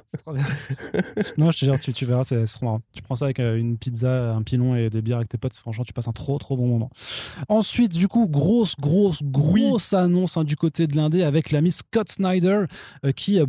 non, 1.37 1.51
je 1.51 1.59
te 1.59 1.65
jure, 1.65 1.79
tu, 1.79 1.93
tu 1.93 2.05
verras, 2.05 2.23
c'est 2.23 2.43
trop 2.45 2.65
marrant. 2.65 2.81
Tu 2.93 3.01
prends 3.01 3.15
ça 3.15 3.25
avec 3.25 3.39
euh, 3.39 3.42
une 3.57 3.77
pizza, 3.77 4.33
un 4.33 4.43
pilon 4.43 4.75
et 4.75 4.89
des 4.89 5.01
bières 5.01 5.17
avec 5.17 5.29
tes 5.29 5.37
potes, 5.37 5.55
franchement, 5.55 5.83
tu 5.83 5.93
passes 5.93 6.07
un 6.07 6.13
trop 6.13 6.37
trop 6.37 6.57
bon 6.57 6.67
moment. 6.67 6.89
Ensuite, 7.49 7.93
du 7.93 8.07
coup, 8.07 8.27
grosse, 8.27 8.75
grosse, 8.79 9.21
grosse 9.23 9.93
annonce 9.93 10.37
hein, 10.37 10.43
du 10.43 10.55
côté 10.55 10.87
de 10.87 10.95
l'Indé 10.95 11.23
avec 11.23 11.51
l'ami 11.51 11.71
Scott 11.71 12.11
Snyder 12.11 12.65
euh, 13.05 13.11
qui 13.11 13.39
euh, 13.39 13.45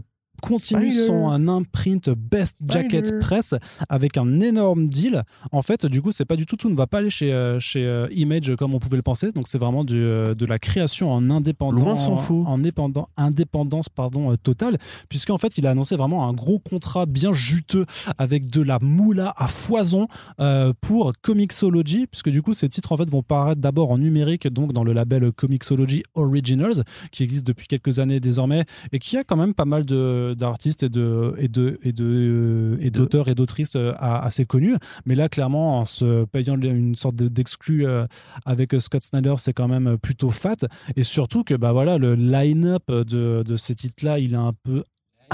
continue 0.49 0.91
Spider. 0.91 1.07
son 1.07 1.29
un 1.29 1.49
imprint 1.49 2.11
Best 2.11 2.57
Jacket 2.67 3.07
Spider. 3.07 3.21
Press 3.21 3.55
avec 3.89 4.17
un 4.17 4.41
énorme 4.41 4.89
deal. 4.89 5.23
En 5.53 5.63
fait, 5.63 5.87
du 5.87 6.03
coup, 6.03 6.13
c'est 6.13 6.25
pas 6.25 6.37
du 6.37 6.47
tout, 6.47 6.57
tout 6.57 6.69
ne 6.69 6.77
va 6.77 6.87
pas 6.87 6.99
aller 6.99 7.11
chez, 7.11 7.33
euh, 7.33 7.59
chez 7.61 7.85
euh, 7.85 8.07
Image 8.11 8.55
comme 8.57 8.75
on 8.75 8.79
pouvait 8.79 8.97
le 8.97 9.03
penser. 9.03 9.33
Donc, 9.33 9.49
c'est 9.49 9.59
vraiment 9.59 9.85
du, 9.85 9.97
euh, 9.97 10.35
de 10.35 10.47
la 10.47 10.59
création 10.59 11.13
en 11.13 11.31
indépendant. 11.31 11.81
Loin 11.81 11.97
s'en 11.97 12.17
faut. 12.17 12.45
En 12.47 12.59
dépendant, 12.59 13.09
indépendance 13.17 13.89
pardon, 13.89 14.37
totale, 14.37 14.79
puisqu'en 15.09 15.39
fait, 15.39 15.59
il 15.59 15.67
a 15.67 15.71
annoncé 15.71 15.97
vraiment 15.97 16.29
un 16.29 16.33
gros 16.33 16.59
contrat 16.59 17.07
bien 17.07 17.33
juteux 17.33 17.87
avec 18.19 18.49
de 18.51 18.63
la 18.63 18.79
moula 18.81 19.33
à 19.37 19.49
foison 19.49 20.09
euh, 20.41 20.73
pour 20.81 21.13
Comixology, 21.23 22.07
puisque 22.07 22.31
du 22.31 22.43
coup, 22.43 22.53
ces 22.55 22.69
titres 22.69 22.93
en 22.93 22.97
fait 22.97 23.09
vont 23.11 23.23
paraître 23.23 23.61
d'abord 23.61 23.91
en 23.91 23.99
numérique, 23.99 24.49
donc 24.49 24.73
dans 24.73 24.85
le 24.85 24.93
label 24.93 25.33
Comixology 25.33 26.03
Originals, 26.15 26.85
qui 27.11 27.23
existe 27.23 27.47
depuis 27.47 27.67
quelques 27.67 27.99
années 27.99 28.21
désormais 28.21 28.65
et 28.93 28.99
qui 28.99 29.17
a 29.17 29.25
quand 29.25 29.37
même 29.37 29.55
pas 29.55 29.65
mal 29.65 29.85
de 29.85 30.34
d'artistes 30.35 30.83
et 30.83 30.89
de 30.89 31.35
et 31.39 31.49
de 31.49 31.79
et 31.83 31.93
de 31.93 32.77
et 32.81 32.91
d'auteurs 32.91 33.29
et 33.29 33.35
d'autrices 33.35 33.77
euh, 33.77 33.93
assez 34.01 34.45
connus. 34.47 34.77
Mais 35.07 35.15
là, 35.15 35.29
clairement, 35.29 35.81
en 35.81 35.85
se 35.85 36.25
payant 36.27 36.57
une 36.61 36.95
sorte 36.95 37.17
de- 37.17 37.29
d'exclus 37.29 37.87
euh, 37.87 38.07
avec 38.45 38.75
Scott 38.79 39.03
Snyder, 39.03 39.35
c'est 39.39 39.53
quand 39.53 39.69
même 39.69 39.97
plutôt 39.99 40.31
fat. 40.31 40.57
Et 40.97 41.03
surtout 41.03 41.45
que 41.45 41.55
bah 41.55 41.73
voilà, 41.73 41.99
le 41.99 42.15
line-up 42.15 42.91
de, 42.91 43.43
de 43.43 43.57
ces 43.57 43.75
titres-là, 43.75 44.19
il 44.19 44.35
est 44.35 44.37
un 44.37 44.53
peu 44.65 44.85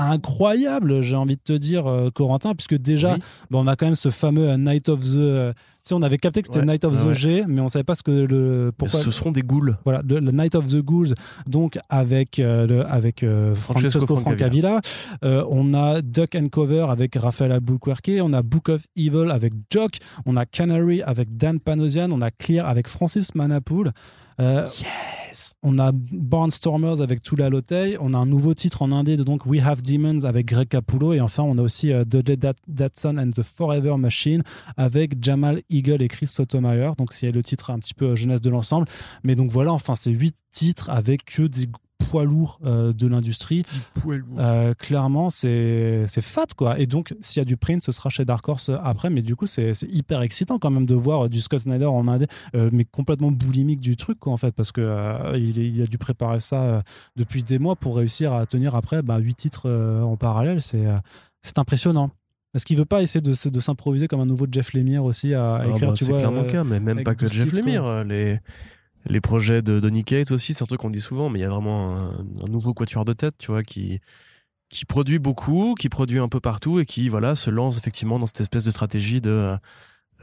incroyable, 0.04 1.02
j'ai 1.02 1.16
envie 1.16 1.36
de 1.36 1.42
te 1.42 1.52
dire, 1.52 1.86
euh, 1.86 2.10
Corentin, 2.14 2.54
puisque 2.54 2.76
déjà, 2.76 3.14
Oui. 3.14 3.20
bon, 3.50 3.64
on 3.64 3.66
a 3.66 3.76
quand 3.76 3.86
même 3.86 3.94
ce 3.96 4.10
fameux 4.10 4.48
euh, 4.48 4.56
Night 4.56 4.88
of 4.88 5.00
the. 5.00 5.16
euh, 5.18 5.52
tu 5.52 5.88
sais, 5.88 5.94
on 5.94 6.02
avait 6.02 6.18
capté 6.18 6.42
que 6.42 6.48
c'était 6.48 6.58
Ouais, 6.60 6.66
Night 6.66 6.84
of 6.84 6.92
ouais, 7.04 7.12
the. 7.12 7.16
G, 7.16 7.44
mais 7.48 7.60
on 7.60 7.68
savait 7.68 7.84
pas 7.84 7.94
ce 7.94 8.02
que 8.02 8.10
le 8.10 8.70
pourquoi. 8.76 9.00
Ce 9.00 9.10
seront 9.10 9.30
des 9.32 9.40
ghouls. 9.40 9.76
Voilà, 9.84 10.02
le, 10.06 10.18
le 10.20 10.30
Night 10.30 10.54
of 10.54 10.66
the 10.66 10.76
Ghouls, 10.82 11.14
donc 11.46 11.78
avec, 11.88 12.38
euh, 12.38 12.66
le, 12.66 12.86
avec 12.86 13.22
euh, 13.22 13.54
Francesco 13.54 14.00
Francesco 14.00 14.16
Francavilla. 14.16 14.80
Euh, 15.24 15.42
on 15.48 15.72
a 15.72 16.02
Duck 16.02 16.34
and 16.34 16.48
Cover 16.48 16.86
avec 16.90 17.14
Raphaël 17.16 17.52
Albuquerque. 17.52 18.10
On 18.22 18.32
a 18.34 18.42
Book 18.42 18.68
of 18.68 18.82
Evil 18.94 19.30
avec 19.30 19.54
Jock. 19.70 19.92
On 20.26 20.36
a 20.36 20.44
Canary 20.44 21.00
avec 21.02 21.34
Dan 21.38 21.60
Panosian. 21.60 22.10
On 22.12 22.20
a 22.20 22.30
Clear 22.30 22.66
avec 22.68 22.86
Francis 22.88 23.34
Manapoul. 23.34 23.92
Euh, 24.40 24.66
Yes 24.66 25.54
on 25.62 25.78
a 25.78 25.92
Barnstormers 25.92 27.00
avec 27.00 27.22
Tula 27.22 27.50
Lotey. 27.50 27.96
On 28.00 28.14
a 28.14 28.18
un 28.18 28.26
nouveau 28.26 28.52
titre 28.54 28.82
en 28.82 28.90
indé 28.90 29.16
de 29.16 29.22
donc 29.22 29.46
We 29.46 29.62
Have 29.64 29.82
Demons 29.82 30.24
avec 30.24 30.46
Greg 30.46 30.68
Capullo. 30.68 31.12
Et 31.12 31.20
enfin, 31.20 31.42
on 31.42 31.56
a 31.58 31.62
aussi 31.62 31.92
euh, 31.92 32.04
Dudley 32.04 32.36
Dat- 32.36 32.54
Datsun 32.66 33.16
and 33.18 33.30
the 33.30 33.42
Forever 33.42 33.96
Machine 33.96 34.42
avec 34.76 35.22
Jamal 35.22 35.60
Eagle 35.70 36.02
et 36.02 36.08
Chris 36.08 36.26
Sotomayor. 36.26 36.96
Donc, 36.96 37.12
c'est 37.12 37.30
le 37.30 37.42
titre 37.42 37.70
un 37.70 37.78
petit 37.78 37.94
peu 37.94 38.06
euh, 38.06 38.16
jeunesse 38.16 38.40
de 38.40 38.50
l'ensemble. 38.50 38.86
Mais 39.22 39.34
donc 39.36 39.50
voilà, 39.50 39.72
enfin, 39.72 39.94
c'est 39.94 40.10
huit 40.10 40.34
titres 40.50 40.90
avec 40.90 41.24
que 41.24 41.42
des 41.42 41.68
poids 42.10 42.24
lourds 42.24 42.58
euh, 42.64 42.92
de 42.92 43.06
l'industrie. 43.06 43.64
Euh, 44.38 44.74
clairement, 44.74 45.30
c'est 45.30 46.04
c'est 46.06 46.20
fat 46.20 46.46
quoi. 46.56 46.78
Et 46.78 46.86
donc, 46.86 47.14
s'il 47.20 47.40
y 47.40 47.42
a 47.42 47.44
du 47.44 47.56
print, 47.56 47.82
ce 47.82 47.92
sera 47.92 48.08
chez 48.10 48.24
Dark 48.24 48.48
Horse 48.48 48.70
après. 48.82 49.10
Mais 49.10 49.22
du 49.22 49.36
coup, 49.36 49.46
c'est 49.46 49.72
hyper 49.88 50.22
excitant 50.22 50.58
quand 50.58 50.70
même 50.70 50.86
de 50.86 50.94
voir 50.94 51.28
du 51.28 51.40
Scott 51.40 51.60
Snyder 51.60 51.86
en 51.86 52.08
indé, 52.08 52.26
euh, 52.54 52.70
mais 52.72 52.84
complètement 52.84 53.30
boulimique 53.30 53.80
du 53.80 53.96
truc 53.96 54.18
quoi 54.18 54.32
en 54.32 54.36
fait, 54.36 54.52
parce 54.52 54.72
que 54.72 54.80
euh, 54.80 55.36
il, 55.36 55.56
il 55.58 55.82
a 55.82 55.86
dû 55.86 55.98
préparer 55.98 56.40
ça 56.40 56.82
depuis 57.16 57.42
des 57.42 57.58
mois 57.58 57.76
pour 57.76 57.96
réussir 57.96 58.32
à 58.32 58.46
tenir 58.46 58.74
après 58.74 59.02
bah, 59.02 59.18
huit 59.18 59.34
titres 59.34 59.68
euh, 59.68 60.02
en 60.02 60.16
parallèle. 60.16 60.60
C'est 60.60 60.86
euh, 60.86 60.96
c'est 61.42 61.58
impressionnant. 61.58 62.10
Est-ce 62.54 62.66
qu'il 62.66 62.76
veut 62.76 62.84
pas 62.84 63.00
essayer 63.00 63.20
de, 63.20 63.48
de 63.48 63.60
s'improviser 63.60 64.08
comme 64.08 64.20
un 64.20 64.26
nouveau 64.26 64.46
Jeff 64.50 64.72
Lemire 64.74 65.04
aussi 65.04 65.34
à, 65.34 65.54
à 65.54 65.58
Ah 65.62 65.68
écrire, 65.68 65.88
bah, 65.88 65.94
tu 65.94 66.04
c'est 66.04 66.10
vois 66.10 66.18
clairement 66.18 66.40
euh, 66.40 66.44
cas, 66.44 66.64
mais 66.64 66.80
même 66.80 67.04
pas 67.04 67.14
que 67.14 67.26
12 67.26 67.32
Jeff 67.32 67.44
titres, 67.44 67.58
Lemire. 67.58 68.04
Les, 68.04 68.40
les 69.06 69.20
projets 69.20 69.62
de 69.62 69.80
Donny 69.80 70.04
Cates 70.04 70.30
aussi, 70.32 70.54
c'est 70.54 70.62
un 70.62 70.66
truc 70.66 70.80
qu'on 70.80 70.90
dit 70.90 71.00
souvent, 71.00 71.28
mais 71.30 71.38
il 71.38 71.42
y 71.42 71.44
a 71.44 71.48
vraiment 71.50 71.96
un, 71.96 72.10
un 72.44 72.48
nouveau 72.50 72.74
quatuor 72.74 73.04
de 73.04 73.12
tête, 73.12 73.34
tu 73.38 73.50
vois, 73.50 73.62
qui, 73.62 74.00
qui 74.68 74.84
produit 74.84 75.18
beaucoup, 75.18 75.74
qui 75.78 75.88
produit 75.88 76.18
un 76.18 76.28
peu 76.28 76.40
partout 76.40 76.80
et 76.80 76.86
qui, 76.86 77.08
voilà, 77.08 77.34
se 77.34 77.50
lance 77.50 77.78
effectivement 77.78 78.18
dans 78.18 78.26
cette 78.26 78.40
espèce 78.40 78.64
de 78.64 78.70
stratégie 78.70 79.20
de 79.20 79.30
euh, 79.30 79.56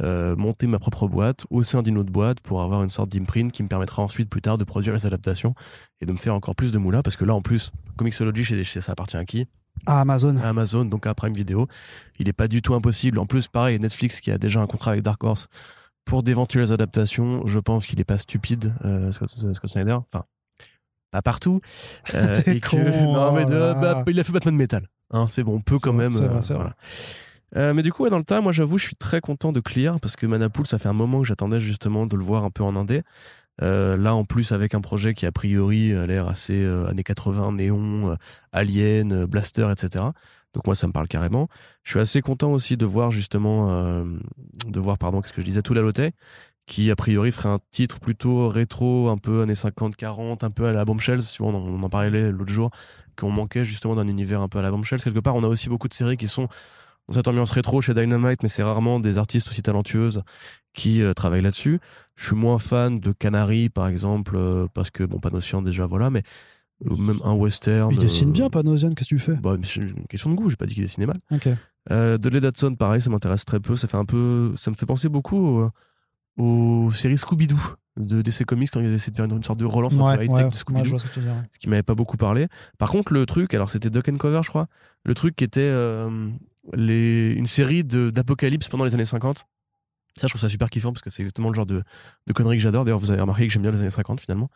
euh, 0.02 0.36
monter 0.36 0.68
ma 0.68 0.78
propre 0.78 1.08
boîte 1.08 1.46
au 1.50 1.64
sein 1.64 1.82
d'une 1.82 1.98
autre 1.98 2.12
boîte 2.12 2.40
pour 2.42 2.62
avoir 2.62 2.84
une 2.84 2.90
sorte 2.90 3.10
d'imprint 3.12 3.52
qui 3.52 3.64
me 3.64 3.68
permettra 3.68 4.04
ensuite 4.04 4.30
plus 4.30 4.42
tard 4.42 4.60
de 4.60 4.64
produire 4.64 4.94
les 4.94 5.08
adaptations 5.08 5.56
et 6.02 6.06
de 6.06 6.12
me 6.14 6.18
faire 6.18 6.36
encore 6.36 6.56
plus 6.56 6.72
de 6.72 6.78
moulins 6.78 7.02
parce 7.02 7.16
que 7.16 7.26
là, 7.26 7.34
en 7.34 7.42
plus, 7.42 7.72
Comixology, 7.98 8.44
chez- 8.44 8.64
chez- 8.64 8.82
ça 8.82 8.92
appartient 8.92 9.18
à 9.18 9.26
qui? 9.26 9.48
À 9.88 10.02
Amazon. 10.02 10.38
à 10.38 10.50
Amazon, 10.50 10.86
donc 10.86 11.08
à 11.08 11.14
Prime 11.16 11.34
Video. 11.34 11.68
Il 12.20 12.26
n'est 12.28 12.34
pas 12.34 12.48
du 12.48 12.62
tout 12.62 12.74
impossible. 12.76 13.18
En 13.20 13.26
plus, 13.26 13.48
pareil, 13.48 13.80
Netflix 13.80 14.22
qui 14.22 14.32
a 14.32 14.38
déjà 14.38 14.60
un 14.62 14.68
contrat 14.68 14.92
avec 14.92 15.04
Dark 15.04 15.24
Horse 15.24 15.48
pour 16.08 16.24
d'éventuelles 16.24 16.72
adaptations, 16.74 17.46
je 17.46 17.60
pense 17.60 17.86
qu'il 17.86 18.00
n'est 18.00 18.06
pas 18.06 18.18
stupide, 18.18 18.74
euh, 18.86 19.12
Scott, 19.12 19.30
Scott 19.30 19.70
Snyder. 19.70 19.94
Enfin, 20.12 20.24
pas 21.12 21.22
partout. 21.22 21.62
Euh, 22.16 22.34
que- 22.34 23.04
non, 23.06 23.32
mais 23.34 23.46
de- 23.46 23.74
bah, 23.82 24.04
il 24.08 24.20
a 24.20 24.24
fait 24.24 24.32
Batman 24.34 24.56
Metal. 24.56 24.88
Hein, 25.12 25.28
c'est 25.30 25.44
bon, 25.44 25.56
on 25.56 25.62
peut 25.62 25.78
quand 25.80 25.94
vrai, 25.94 26.10
même. 26.10 26.12
vrai, 26.14 26.26
euh, 26.52 26.56
voilà. 26.56 26.74
Euh, 27.56 27.74
mais 27.74 27.82
du 27.84 27.94
coup, 27.94 28.04
ouais, 28.04 28.10
dans 28.10 28.18
le 28.18 28.24
tas, 28.24 28.42
moi 28.42 28.52
j'avoue, 28.52 28.78
je 28.78 28.84
suis 28.86 28.96
très 28.96 29.22
content 29.22 29.52
de 29.54 29.60
Clear 29.62 30.00
parce 30.02 30.16
que 30.18 30.26
Manapool, 30.26 30.66
ça 30.68 30.78
fait 30.80 30.90
un 30.90 30.94
moment 30.94 31.20
que 31.22 31.28
j'attendais 31.28 31.60
justement 31.62 32.06
de 32.06 32.16
le 32.18 32.24
voir 32.24 32.44
un 32.44 32.50
peu 32.50 32.64
en 32.64 32.76
indé. 32.76 33.04
Euh, 33.62 33.98
là, 33.98 34.14
en 34.16 34.24
plus, 34.26 34.52
avec 34.52 34.76
un 34.76 34.82
projet 34.82 35.14
qui 35.14 35.26
a 35.26 35.32
priori 35.32 35.94
a 35.94 36.06
l'air 36.06 36.28
assez 36.28 36.62
euh, 36.64 36.86
années 36.88 37.04
80, 37.04 37.54
néon, 37.54 38.12
euh, 38.12 38.16
alien, 38.52 39.12
euh, 39.14 39.28
blaster, 39.28 39.68
etc. 39.72 40.06
Donc 40.58 40.66
moi, 40.66 40.74
ça 40.74 40.88
me 40.88 40.92
parle 40.92 41.08
carrément. 41.08 41.50
Je 41.84 41.92
suis 41.92 42.00
assez 42.00 42.20
content 42.22 42.52
aussi 42.52 42.78
de 42.78 42.86
voir 42.88 43.12
justement, 43.12 43.70
euh, 43.70 44.04
de 44.66 44.80
voir, 44.80 44.98
pardon, 44.98 45.22
qu'est-ce 45.22 45.32
que 45.32 45.42
je 45.42 45.46
disais, 45.46 45.62
tout 45.62 45.76
la 45.76 45.82
loté 45.82 46.14
qui 46.66 46.90
a 46.90 46.96
priori 46.96 47.32
ferait 47.32 47.50
un 47.50 47.60
titre 47.70 48.00
plutôt 48.00 48.50
rétro, 48.50 49.08
un 49.10 49.18
peu 49.18 49.44
années 49.44 49.54
50-40, 49.54 50.44
un 50.44 50.50
peu 50.50 50.66
à 50.66 50.74
la 50.74 50.84
Bombshells, 50.84 51.22
tu 51.22 51.44
vois, 51.44 51.54
on 51.54 51.56
en, 51.56 51.62
on 51.62 51.84
en 51.84 51.90
parlait 51.90 52.32
l'autre 52.32 52.52
jour, 52.52 52.72
qu'on 53.16 53.30
manquait 53.30 53.66
justement 53.66 53.94
d'un 53.94 54.08
univers 54.08 54.42
un 54.42 54.48
peu 54.48 54.58
à 54.58 54.64
la 54.64 54.72
Bombshells. 54.72 55.00
Quelque 55.00 55.20
part, 55.20 55.36
on 55.36 55.44
a 55.44 55.48
aussi 55.48 55.70
beaucoup 55.70 55.88
de 55.88 55.94
séries 55.94 56.18
qui 56.18 56.28
sont 56.28 56.50
dans 57.08 57.14
cette 57.14 57.28
ambiance 57.28 57.52
rétro 57.52 57.80
chez 57.80 57.94
Dynamite, 57.94 58.42
mais 58.42 58.50
c'est 58.50 58.64
rarement 58.64 59.00
des 59.00 59.20
artistes 59.20 59.48
aussi 59.48 59.62
talentueuses 59.62 60.24
qui 60.74 61.04
euh, 61.04 61.14
travaillent 61.14 61.42
là-dessus. 61.44 61.80
Je 62.16 62.26
suis 62.26 62.36
moins 62.36 62.58
fan 62.58 63.00
de 63.00 63.12
Canary, 63.12 63.70
par 63.70 63.88
exemple, 63.88 64.36
euh, 64.36 64.66
parce 64.74 64.90
que, 64.90 65.04
bon, 65.04 65.20
Panosian 65.20 65.62
déjà, 65.62 65.86
voilà, 65.86 66.10
mais 66.10 66.24
même 66.86 67.20
un 67.24 67.34
western. 67.34 67.92
Il 67.92 68.00
dessine 68.00 68.30
euh, 68.30 68.34
bien, 68.34 68.50
Panosian, 68.50 68.94
qu'est-ce 68.94 69.10
que 69.10 69.16
tu 69.16 69.20
fais 69.20 69.36
bah, 69.36 69.56
une 69.56 70.06
question 70.08 70.30
de 70.30 70.36
goût, 70.36 70.50
j'ai 70.50 70.56
pas 70.56 70.66
dit 70.66 70.74
qu'il 70.74 70.84
dessinait 70.84 71.08
mal. 71.08 71.18
Ok. 71.32 71.50
Euh, 71.92 72.18
pareil, 72.78 73.02
ça 73.02 73.10
m'intéresse 73.10 73.46
très 73.46 73.60
peu. 73.60 73.76
Ça 73.76 73.88
fait 73.88 73.98
un 73.98 74.06
peu, 74.06 74.54
ça 74.56 74.72
me 74.72 74.76
fait 74.76 74.86
penser 74.86 75.10
beaucoup 75.10 75.38
aux, 75.38 75.72
aux 76.38 76.92
séries 76.92 77.18
Scooby-Doo 77.18 77.60
de 77.98 78.22
DC 78.22 78.46
Comics 78.46 78.70
quand 78.72 78.80
ils 78.80 78.94
essaient 78.94 79.12
de 79.12 79.16
faire 79.16 79.26
une, 79.26 79.44
sorte 79.44 79.60
de 79.60 79.66
relance 79.66 79.94
un 79.94 79.98
peu 79.98 80.04
Ouais, 80.04 80.26
high-tech 80.26 80.30
ouais, 80.30 80.44
de 80.44 80.48
ouais, 80.48 80.52
Scooby-Doo, 80.52 80.90
vois 80.90 81.00
ce 81.00 81.08
ce 81.08 81.60
qui 81.60 81.70
m'avait 81.70 81.84
pas 81.84 81.96
beaucoup 81.96 82.18
parlé. 82.18 82.48
Par 82.78 82.90
contre, 82.90 83.14
le 83.14 83.26
truc, 83.26 83.54
alors 83.54 83.70
c'était 83.70 83.90
Duck 83.90 84.08
and 84.10 84.18
Cover, 84.18 84.42
je 84.44 84.50
crois, 84.50 84.68
le 85.04 85.14
truc 85.14 85.36
qui 85.36 85.44
était 85.44 85.62
euh, 85.62 86.30
les, 86.74 87.34
une 87.36 87.46
série 87.46 87.84
d'apocalypse 87.84 88.70
pendant 88.70 88.86
les 88.86 88.94
années 88.94 89.06
50. 89.06 89.46
Ça, 90.16 90.26
je 90.26 90.32
trouve 90.32 90.42
ça 90.42 90.50
super 90.50 90.70
kiffant 90.70 90.92
parce 90.92 91.02
que 91.02 91.10
c'est 91.10 91.22
exactement 91.22 91.50
le 91.50 91.56
genre 91.56 91.66
de, 91.66 91.84
de 92.26 92.34
conneries 92.34 92.58
que 92.58 92.64
j'adore. 92.64 92.86
D'ailleurs, 92.86 93.00
vous 93.00 93.12
avez 93.12 93.22
remarqué 93.22 93.48
que 93.48 93.54
j'aime 93.54 93.62
bien 93.62 93.72
les 93.72 93.82
années 93.82 93.90
50 93.90 94.22
finalement. 94.22 94.50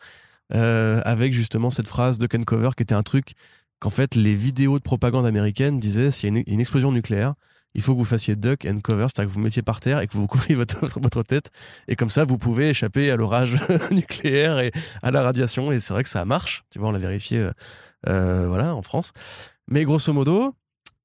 Euh, 0.54 1.00
avec 1.04 1.32
justement 1.32 1.70
cette 1.70 1.88
phrase 1.88 2.18
de 2.18 2.26
Ken 2.26 2.44
Cover 2.44 2.70
qui 2.76 2.82
était 2.82 2.94
un 2.94 3.02
truc 3.02 3.32
qu'en 3.78 3.88
fait 3.88 4.14
les 4.14 4.34
vidéos 4.34 4.78
de 4.78 4.82
propagande 4.82 5.24
américaines 5.24 5.80
disaient 5.80 6.10
s'il 6.10 6.34
y 6.34 6.38
a 6.38 6.42
une, 6.46 6.60
explosion 6.60 6.92
nucléaire, 6.92 7.34
il 7.74 7.80
faut 7.80 7.94
que 7.94 7.98
vous 7.98 8.04
fassiez 8.04 8.36
duck 8.36 8.66
and 8.66 8.80
cover, 8.80 9.06
c'est-à-dire 9.06 9.30
que 9.30 9.34
vous 9.34 9.40
mettiez 9.40 9.62
par 9.62 9.80
terre 9.80 10.00
et 10.00 10.06
que 10.06 10.12
vous 10.12 10.26
couvriez 10.26 10.54
votre, 10.56 10.86
votre, 11.00 11.22
tête. 11.22 11.50
Et 11.88 11.96
comme 11.96 12.10
ça, 12.10 12.24
vous 12.24 12.36
pouvez 12.36 12.68
échapper 12.68 13.10
à 13.10 13.16
l'orage 13.16 13.56
nucléaire 13.90 14.58
et 14.58 14.72
à 15.02 15.10
la 15.10 15.22
radiation. 15.22 15.72
Et 15.72 15.80
c'est 15.80 15.94
vrai 15.94 16.02
que 16.02 16.10
ça 16.10 16.24
marche. 16.26 16.64
Tu 16.70 16.78
vois, 16.78 16.88
on 16.88 16.92
l'a 16.92 16.98
vérifié 16.98 17.38
euh, 17.38 17.52
euh, 18.08 18.46
voilà, 18.46 18.74
en 18.74 18.82
France. 18.82 19.12
Mais 19.68 19.84
grosso 19.84 20.12
modo, 20.12 20.54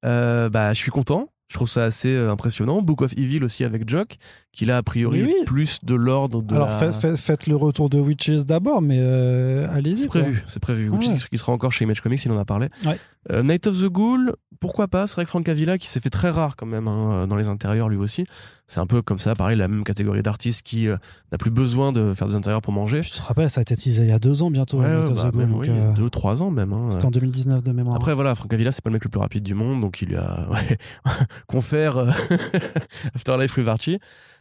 bah, 0.02 0.74
je 0.74 0.78
suis 0.78 0.90
content. 0.90 1.32
Je 1.48 1.54
trouve 1.54 1.68
ça 1.68 1.84
assez 1.84 2.14
impressionnant. 2.14 2.82
Book 2.82 3.00
of 3.00 3.16
Evil 3.16 3.42
aussi 3.42 3.64
avec 3.64 3.88
Jock, 3.88 4.18
qui 4.52 4.68
a 4.70 4.78
a 4.78 4.82
priori 4.82 5.22
Oui, 5.22 5.34
plus 5.46 5.78
de 5.84 5.94
l'ordre 5.94 6.42
de 6.42 6.54
Alors 6.54 6.68
la... 6.68 6.78
faites, 6.78 6.94
faites- 6.94 7.16
faites 7.16 7.46
le 7.46 7.54
retour 7.54 7.88
de 7.90 7.98
Witches 8.00 8.44
d'abord, 8.46 8.82
mais 8.82 8.98
euh, 8.98 9.68
allez-y. 9.70 9.98
C'est 9.98 10.06
prévu, 10.08 10.42
c'est 10.46 10.58
prévu. 10.60 10.90
Ah 10.92 10.96
Witches 10.96 11.08
ouais. 11.12 11.28
qui 11.30 11.38
sera 11.38 11.52
encore 11.52 11.70
chez 11.70 11.84
Image 11.84 12.00
Comics, 12.00 12.24
il 12.24 12.32
en 12.32 12.38
a 12.38 12.44
parlé. 12.44 12.68
Ouais. 12.84 12.98
Euh, 13.30 13.42
Night 13.42 13.66
of 13.66 13.78
the 13.78 13.84
Ghoul, 13.86 14.34
pourquoi 14.58 14.88
pas? 14.88 15.06
C'est 15.06 15.14
vrai 15.16 15.24
que 15.24 15.30
Frank 15.30 15.48
Avila, 15.48 15.76
qui 15.78 15.86
s'est 15.86 16.00
fait 16.00 16.10
très 16.10 16.30
rare 16.30 16.56
quand 16.56 16.66
même 16.66 16.88
hein, 16.88 17.26
dans 17.26 17.36
les 17.36 17.46
intérieurs 17.46 17.88
lui 17.88 17.98
aussi. 17.98 18.24
C'est 18.66 18.80
un 18.80 18.86
peu 18.86 19.00
comme 19.02 19.18
ça, 19.18 19.34
pareil, 19.34 19.56
la 19.56 19.68
même 19.68 19.84
catégorie 19.84 20.22
d'artiste 20.22 20.62
qui 20.62 20.88
euh, 20.88 20.96
n'a 21.30 21.38
plus 21.38 21.50
besoin 21.50 21.92
de 21.92 22.12
faire 22.14 22.26
des 22.26 22.34
intérieurs 22.34 22.60
pour 22.62 22.72
manger. 22.72 23.02
Je 23.02 23.12
te 23.12 23.22
rappelle, 23.22 23.50
ça 23.50 23.60
a 23.60 23.62
été 23.62 23.76
teasé 23.76 24.02
il 24.04 24.08
y 24.08 24.12
a 24.12 24.18
deux 24.18 24.42
ans 24.42 24.50
bientôt. 24.50 24.80
Ouais, 24.80 24.90
Night 24.98 25.08
of 25.10 25.14
bah, 25.14 25.28
the 25.28 25.32
Ghoul, 25.32 25.40
même, 25.40 25.54
oui, 25.54 25.68
euh, 25.70 25.92
deux, 25.92 26.10
trois 26.10 26.42
ans 26.42 26.50
même. 26.50 26.72
hein. 26.72 26.88
C'était 26.90 27.04
en 27.04 27.10
2019 27.10 27.62
de 27.62 27.72
mémoire. 27.72 27.96
Après 27.96 28.14
voilà, 28.14 28.34
Frank 28.34 28.52
Avila, 28.52 28.72
c'est 28.72 28.82
pas 28.82 28.90
le 28.90 28.94
mec 28.94 29.04
le 29.04 29.10
plus 29.10 29.20
rapide 29.20 29.42
du 29.44 29.54
monde, 29.54 29.80
donc 29.82 30.00
il 30.02 30.08
lui 30.08 30.16
a 30.16 30.48
ouais, 30.50 30.78
confère 31.46 31.98
euh, 31.98 32.10
Afterlife 33.14 33.56
with 33.56 33.68
Archie. 33.68 33.98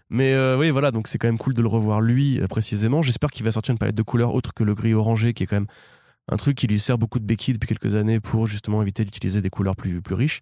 Mais 0.10 0.34
euh, 0.34 0.58
oui, 0.58 0.70
voilà, 0.70 0.92
donc 0.92 1.08
c'est 1.08 1.18
quand 1.18 1.28
même 1.28 1.38
cool 1.38 1.54
de 1.54 1.62
le 1.62 1.68
revoir 1.68 2.00
lui 2.02 2.40
euh, 2.40 2.48
précisément. 2.48 3.02
J'espère 3.02 3.30
qu'il 3.30 3.44
va 3.44 3.52
sortir 3.52 3.74
une 3.74 3.78
palette 3.78 3.96
de 3.96 4.04
couleurs 4.04 4.34
autre 4.34 4.54
que 4.54 4.64
le 4.64 4.74
gris 4.74 4.94
orangé, 4.94 5.34
qui 5.34 5.44
est 5.44 5.48
quand 5.48 5.58
même 5.58 5.68
un 6.30 6.38
truc 6.38 6.58
qui 6.58 6.68
lui 6.68 6.80
sert 6.80 6.98
beaucoup 6.98 7.20
de 7.20 7.26
béquille 7.26 7.54
depuis 7.54 7.68
quelques 7.68 7.96
années 7.96 8.20
pour 8.20 8.48
justement 8.48 8.82
éviter 8.82 9.04
d'utiliser 9.04 9.42
des 9.42 9.50
couleurs 9.50 9.76
plus, 9.76 10.02
plus 10.02 10.16
riches. 10.16 10.42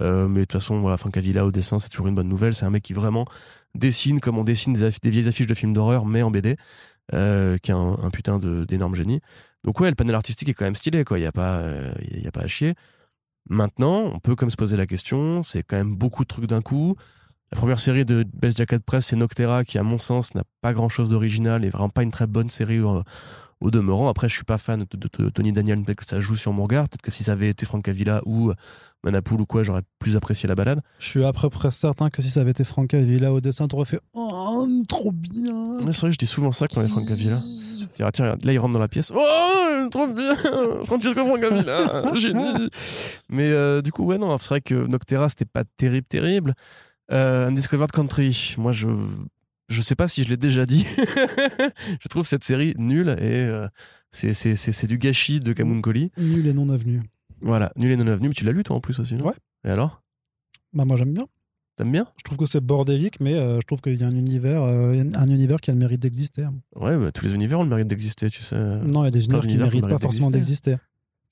Euh, 0.00 0.28
mais 0.28 0.40
de 0.40 0.44
toute 0.44 0.60
façon, 0.60 0.80
voilà, 0.80 0.96
Frank 0.96 1.16
Avila 1.16 1.46
au 1.46 1.52
dessin, 1.52 1.78
c'est 1.78 1.88
toujours 1.88 2.08
une 2.08 2.14
bonne 2.14 2.28
nouvelle. 2.28 2.54
C'est 2.54 2.66
un 2.66 2.70
mec 2.70 2.82
qui 2.82 2.92
vraiment 2.92 3.26
dessine 3.74 4.20
comme 4.20 4.38
on 4.38 4.44
dessine 4.44 4.72
des, 4.72 5.10
vieilles 5.10 5.28
affiches 5.28 5.46
de 5.46 5.54
films 5.54 5.72
d'horreur, 5.72 6.04
mais 6.04 6.22
en 6.22 6.30
BD, 6.30 6.56
qui 7.12 7.16
est 7.16 7.70
un, 7.70 8.10
putain 8.12 8.38
d'énorme 8.38 8.94
génie. 8.94 9.20
Donc 9.64 9.80
ouais, 9.80 9.88
le 9.88 9.94
panel 9.94 10.14
artistique 10.14 10.48
est 10.48 10.54
quand 10.54 10.64
même 10.64 10.76
stylé, 10.76 11.04
quoi. 11.04 11.18
Il 11.18 11.22
n'y 11.22 11.26
a 11.26 11.32
pas 11.32 11.62
à 12.34 12.46
chier. 12.46 12.74
Maintenant, 13.48 14.10
on 14.12 14.18
peut 14.18 14.34
comme 14.34 14.50
se 14.50 14.56
poser 14.56 14.76
la 14.76 14.86
question, 14.86 15.42
c'est 15.42 15.62
quand 15.62 15.76
même 15.76 15.94
beaucoup 15.94 16.24
de 16.24 16.28
trucs 16.28 16.46
d'un 16.46 16.62
coup. 16.62 16.96
La 17.52 17.58
première 17.58 17.78
série 17.80 18.04
de 18.04 18.24
Best 18.34 18.58
Jacket 18.58 18.82
Press, 18.84 19.06
c'est 19.06 19.16
Noctera, 19.16 19.64
qui 19.64 19.78
à 19.78 19.82
mon 19.82 19.98
sens 19.98 20.34
n'a 20.34 20.42
pas 20.62 20.72
grand-chose 20.72 21.10
d'original 21.10 21.64
et 21.64 21.70
vraiment 21.70 21.88
pas 21.88 22.02
une 22.02 22.10
très 22.10 22.26
bonne 22.26 22.50
série 22.50 22.80
au, 22.80 23.02
au 23.60 23.70
demeurant. 23.70 24.08
Après, 24.08 24.28
je 24.28 24.34
suis 24.34 24.44
pas 24.44 24.58
fan 24.58 24.80
de, 24.90 24.96
de- 24.96 25.24
de 25.24 25.30
Tony 25.30 25.52
Daniel, 25.52 25.80
peut-être 25.84 25.98
que 25.98 26.04
ça 26.04 26.18
joue 26.18 26.34
sur 26.34 26.52
mon 26.52 26.64
regard. 26.64 26.88
Peut-être 26.88 27.02
que 27.02 27.12
si 27.12 27.22
ça 27.22 27.32
avait 27.32 27.48
été 27.48 27.64
Frank 27.64 27.86
Avila 27.88 28.20
ou 28.26 28.52
Manapool 29.04 29.40
ou 29.40 29.46
quoi, 29.46 29.62
j'aurais 29.62 29.82
plus 30.00 30.16
apprécié 30.16 30.48
la 30.48 30.56
balade. 30.56 30.80
Je 30.98 31.06
suis 31.06 31.24
à 31.24 31.32
peu 31.32 31.48
près 31.48 31.70
certain 31.70 32.10
que 32.10 32.20
si 32.20 32.30
ça 32.30 32.40
avait 32.40 32.50
été 32.50 32.64
Franca 32.64 32.98
Villa 32.98 33.32
au 33.32 33.40
dessin, 33.40 33.68
t'aurais 33.68 33.84
fait 33.84 34.00
Oh, 34.12 34.66
trop 34.88 35.12
bien 35.12 35.78
Ouais, 35.78 35.92
c'est 35.92 36.00
vrai, 36.00 36.10
je 36.10 36.18
dis 36.18 36.26
souvent 36.26 36.50
ça 36.50 36.66
quand 36.66 36.80
il 36.80 36.88
y 36.88 36.90
a 36.90 36.92
Frank 36.92 37.08
Avila. 37.10 37.38
Il 37.44 37.86
dit, 37.86 38.02
tiens, 38.12 38.34
là, 38.42 38.52
il 38.52 38.58
rentre 38.58 38.72
dans 38.74 38.80
la 38.80 38.88
pièce. 38.88 39.12
Oh, 39.14 39.88
trop 39.90 40.08
bien 40.08 40.34
Francesco 40.84 41.24
Francavilla, 41.24 42.12
génie 42.18 42.68
Mais 43.28 43.48
euh, 43.50 43.80
du 43.82 43.92
coup, 43.92 44.04
ouais, 44.04 44.18
non, 44.18 44.36
c'est 44.38 44.48
vrai 44.48 44.60
que 44.60 44.74
Noctera, 44.88 45.28
c'était 45.28 45.44
pas 45.44 45.62
terrible, 45.76 46.06
terrible. 46.08 46.54
Euh, 47.12 47.48
Undiscovered 47.48 47.90
Country, 47.92 48.54
moi, 48.58 48.72
je 48.72 48.88
je 49.68 49.82
sais 49.82 49.94
pas 49.96 50.06
si 50.08 50.22
je 50.22 50.28
l'ai 50.28 50.36
déjà 50.36 50.64
dit. 50.66 50.86
je 52.00 52.08
trouve 52.08 52.26
cette 52.26 52.44
série 52.44 52.74
nulle 52.78 53.10
et 53.20 53.44
euh, 53.46 53.66
c'est- 54.12 54.86
du 54.86 54.98
gâchis 54.98 55.40
de 55.40 55.52
Kamunkoli. 55.52 56.10
Nul 56.18 56.46
et 56.46 56.52
non 56.54 56.68
avenu. 56.68 57.02
Voilà, 57.42 57.72
nul 57.76 57.90
et 57.92 57.96
non 57.96 58.06
avenu, 58.06 58.28
mais 58.28 58.34
tu 58.34 58.44
l'as 58.44 58.52
lu 58.52 58.62
toi 58.62 58.76
en 58.76 58.80
plus 58.80 58.98
aussi, 59.00 59.14
non? 59.16 59.26
Ouais. 59.28 59.34
Et 59.64 59.70
alors? 59.70 60.02
Bah, 60.72 60.84
moi, 60.84 60.96
j'aime 60.96 61.12
bien. 61.12 61.26
T'aimes 61.76 61.92
bien? 61.92 62.06
Je 62.16 62.22
trouve 62.22 62.38
que 62.38 62.46
c'est 62.46 62.60
bordélique, 62.62 63.20
mais 63.20 63.34
euh, 63.34 63.60
je 63.60 63.66
trouve 63.66 63.80
qu'il 63.82 63.96
y 64.00 64.04
a 64.04 64.06
un 64.06 64.16
univers, 64.16 64.62
euh, 64.62 65.04
un 65.14 65.28
univers 65.28 65.60
qui 65.60 65.70
a 65.70 65.74
le 65.74 65.78
mérite 65.78 66.00
d'exister. 66.00 66.46
Ouais, 66.74 66.96
bah, 66.96 67.12
tous 67.12 67.26
les 67.26 67.34
univers 67.34 67.60
ont 67.60 67.64
le 67.64 67.68
mérite 67.68 67.88
d'exister, 67.88 68.30
tu 68.30 68.40
sais. 68.42 68.56
Non, 68.56 69.02
il 69.02 69.06
y 69.06 69.08
a 69.08 69.10
des 69.10 69.24
univers 69.24 69.40
qui 69.46 69.56
ne 69.58 69.62
méritent 69.62 69.88
pas 69.88 69.98
forcément 69.98 70.30
d'exister. 70.30 70.76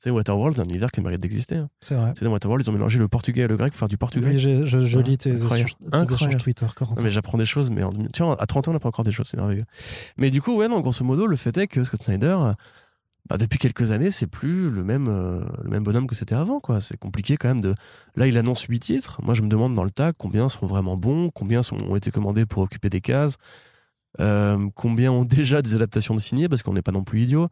Sais, 0.05 0.11
Waterworld, 0.11 0.57
c'est 0.57 0.63
un 0.63 0.67
univers 0.69 0.91
qui 0.91 1.01
mérite 1.01 1.21
d'exister. 1.21 1.57
hein. 1.57 1.69
C'est 1.81 1.95
vrai. 1.95 2.13
Sais, 2.19 2.25
dans 2.25 2.31
Waterworld, 2.33 2.65
ils 2.65 2.71
ont 2.71 2.73
mélangé 2.73 2.99
le 2.99 3.09
portugais 3.09 3.43
et 3.43 3.47
le 3.49 3.57
grec 3.57 3.73
pour 3.73 3.79
faire 3.79 3.89
du 3.89 3.97
portugais. 3.99 4.27
Oui, 4.27 4.39
je, 4.39 4.99
lis 5.01 5.19
tes, 5.19 5.33
incroyable. 5.33 5.71
échanges- 6.13 6.37
Twitter. 6.39 6.67
Non, 6.81 6.95
mais 7.03 7.11
j'apprends 7.11 7.39
des 7.39 7.47
choses, 7.47 7.71
mais 7.71 7.83
en, 7.83 7.91
tu 7.91 8.23
vois, 8.23 8.41
à 8.41 8.47
30 8.47 8.69
ans, 8.69 8.73
on 8.73 8.77
apprend 8.77 8.89
encore 8.91 9.05
des 9.05 9.13
choses, 9.13 9.27
c'est 9.29 9.37
merveilleux. 9.37 9.65
Mais 10.17 10.31
du 10.31 10.41
coup, 10.43 10.57
ouais, 10.57 10.69
non, 10.69 10.81
grosso 10.81 11.05
modo, 11.05 11.27
le 11.27 11.37
fait 11.37 11.57
est 11.59 11.67
que 11.67 11.83
Scott 11.85 12.03
Snyder, 12.03 12.37
bah, 13.31 13.39
depuis 13.39 13.59
quelques 13.59 13.91
années, 13.91 14.11
c'est 14.11 14.27
plus 14.27 14.69
le 14.69 14.85
même, 14.85 15.07
euh, 15.09 15.41
le 15.63 15.71
même 15.71 15.83
bonhomme 15.83 16.07
que 16.07 16.15
c'était 16.15 16.35
avant, 16.35 16.61
quoi. 16.61 16.81
C'est 16.81 16.99
compliqué 16.99 17.37
quand 17.39 17.49
même 17.49 17.63
de. 17.63 17.75
Là, 18.17 18.27
il 18.27 18.37
annonce 18.37 18.63
8 18.65 18.81
titres. 18.81 19.21
Moi, 19.23 19.33
je 19.33 19.41
me 19.41 19.49
demande 19.49 19.75
dans 19.75 19.85
le 19.85 19.91
tas 19.91 20.13
combien 20.13 20.49
seront 20.51 20.67
vraiment 20.67 20.97
bons, 20.99 21.31
combien 21.31 21.63
sont, 21.63 21.77
ont 21.89 21.97
été 21.97 22.11
commandés 22.11 22.45
pour 22.45 22.63
occuper 22.63 22.91
des 22.91 23.01
cases, 23.01 23.37
euh, 24.21 24.69
combien 24.75 25.11
ont 25.11 25.25
déjà 25.25 25.63
des 25.63 25.75
adaptations 25.75 26.15
de 26.15 26.21
signées, 26.21 26.49
parce 26.49 26.63
qu'on 26.63 26.75
n'est 26.75 26.83
pas 26.83 26.93
non 26.93 27.03
plus 27.05 27.23
idiot. 27.23 27.49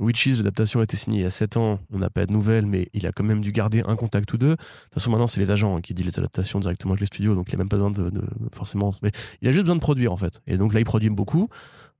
Witches, 0.00 0.36
l'adaptation 0.38 0.80
a 0.80 0.82
été 0.82 0.96
signée 0.96 1.18
il 1.18 1.22
y 1.22 1.26
a 1.26 1.30
7 1.30 1.56
ans, 1.56 1.78
on 1.92 1.98
n'a 1.98 2.10
pas 2.10 2.26
de 2.26 2.32
nouvelles, 2.32 2.66
mais 2.66 2.88
il 2.94 3.06
a 3.06 3.12
quand 3.12 3.22
même 3.22 3.40
dû 3.40 3.52
garder 3.52 3.82
un 3.86 3.94
contact 3.94 4.32
ou 4.32 4.38
deux. 4.38 4.50
De 4.50 4.54
toute 4.56 4.94
façon, 4.94 5.10
maintenant, 5.10 5.28
c'est 5.28 5.40
les 5.40 5.50
agents 5.52 5.76
hein, 5.76 5.80
qui 5.80 5.94
disent 5.94 6.06
les 6.06 6.18
adaptations 6.18 6.58
directement 6.58 6.92
avec 6.94 7.00
les 7.00 7.06
studios, 7.06 7.34
donc 7.36 7.48
il 7.50 7.54
a 7.54 7.58
même 7.58 7.68
pas 7.68 7.76
besoin 7.76 7.90
de, 7.92 8.10
de- 8.10 8.26
forcément. 8.52 8.90
mais 9.02 9.12
il 9.40 9.48
a 9.48 9.52
juste 9.52 9.64
besoin 9.64 9.76
de 9.76 9.80
produire, 9.80 10.12
en 10.12 10.16
fait. 10.16 10.40
Et 10.48 10.56
donc 10.58 10.74
là, 10.74 10.80
il 10.80 10.84
produit 10.84 11.10
beaucoup. 11.10 11.48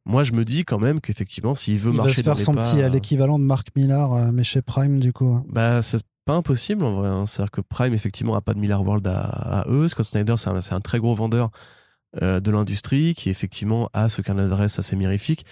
Moi, 0.06 0.24
je 0.24 0.32
me 0.32 0.44
dis 0.44 0.64
quand 0.64 0.78
même 0.78 1.00
qu'effectivement, 1.00 1.54
s'il 1.54 1.78
veut 1.78 1.92
Il 1.92 1.96
va 1.96 2.02
marcher 2.04 2.16
se 2.16 2.22
faire 2.22 2.38
son 2.38 2.52
pas, 2.52 2.60
petit 2.62 2.82
à 2.82 2.88
l'équivalent 2.88 3.38
de 3.38 3.44
Mark 3.44 3.68
Millar, 3.76 4.12
euh, 4.12 4.30
mais 4.32 4.44
chez 4.44 4.60
Prime, 4.60 4.98
du 4.98 5.12
coup. 5.12 5.40
bah, 5.48 5.80
c'est 5.80 6.02
pas 6.26 6.34
impossible 6.34 6.84
en 6.84 6.94
vrai. 6.94 7.08
hein. 7.08 7.26
C'est-à-dire 7.26 7.50
que 7.52 7.60
Prime, 7.60 7.94
effectivement, 7.94 8.34
a 8.34 8.40
pas 8.40 8.54
de 8.54 8.58
Miller 8.58 8.82
World 8.82 9.06
à, 9.06 9.20
à 9.60 9.68
eux. 9.68 9.86
Scott 9.88 10.04
Snyder, 10.06 10.34
c'est 10.36 10.50
un, 10.50 10.60
c'est 10.60 10.74
un 10.74 10.80
très 10.80 10.98
gros 10.98 11.14
vendeur 11.14 11.50
euh, 12.22 12.40
de 12.40 12.50
l'industrie 12.50 13.14
qui, 13.14 13.30
effectivement, 13.30 13.88
a 13.92 14.08
ce 14.08 14.20
carnet 14.20 14.42
d'adresse 14.42 14.78
assez 14.78 14.96
mirifique. 14.96 15.46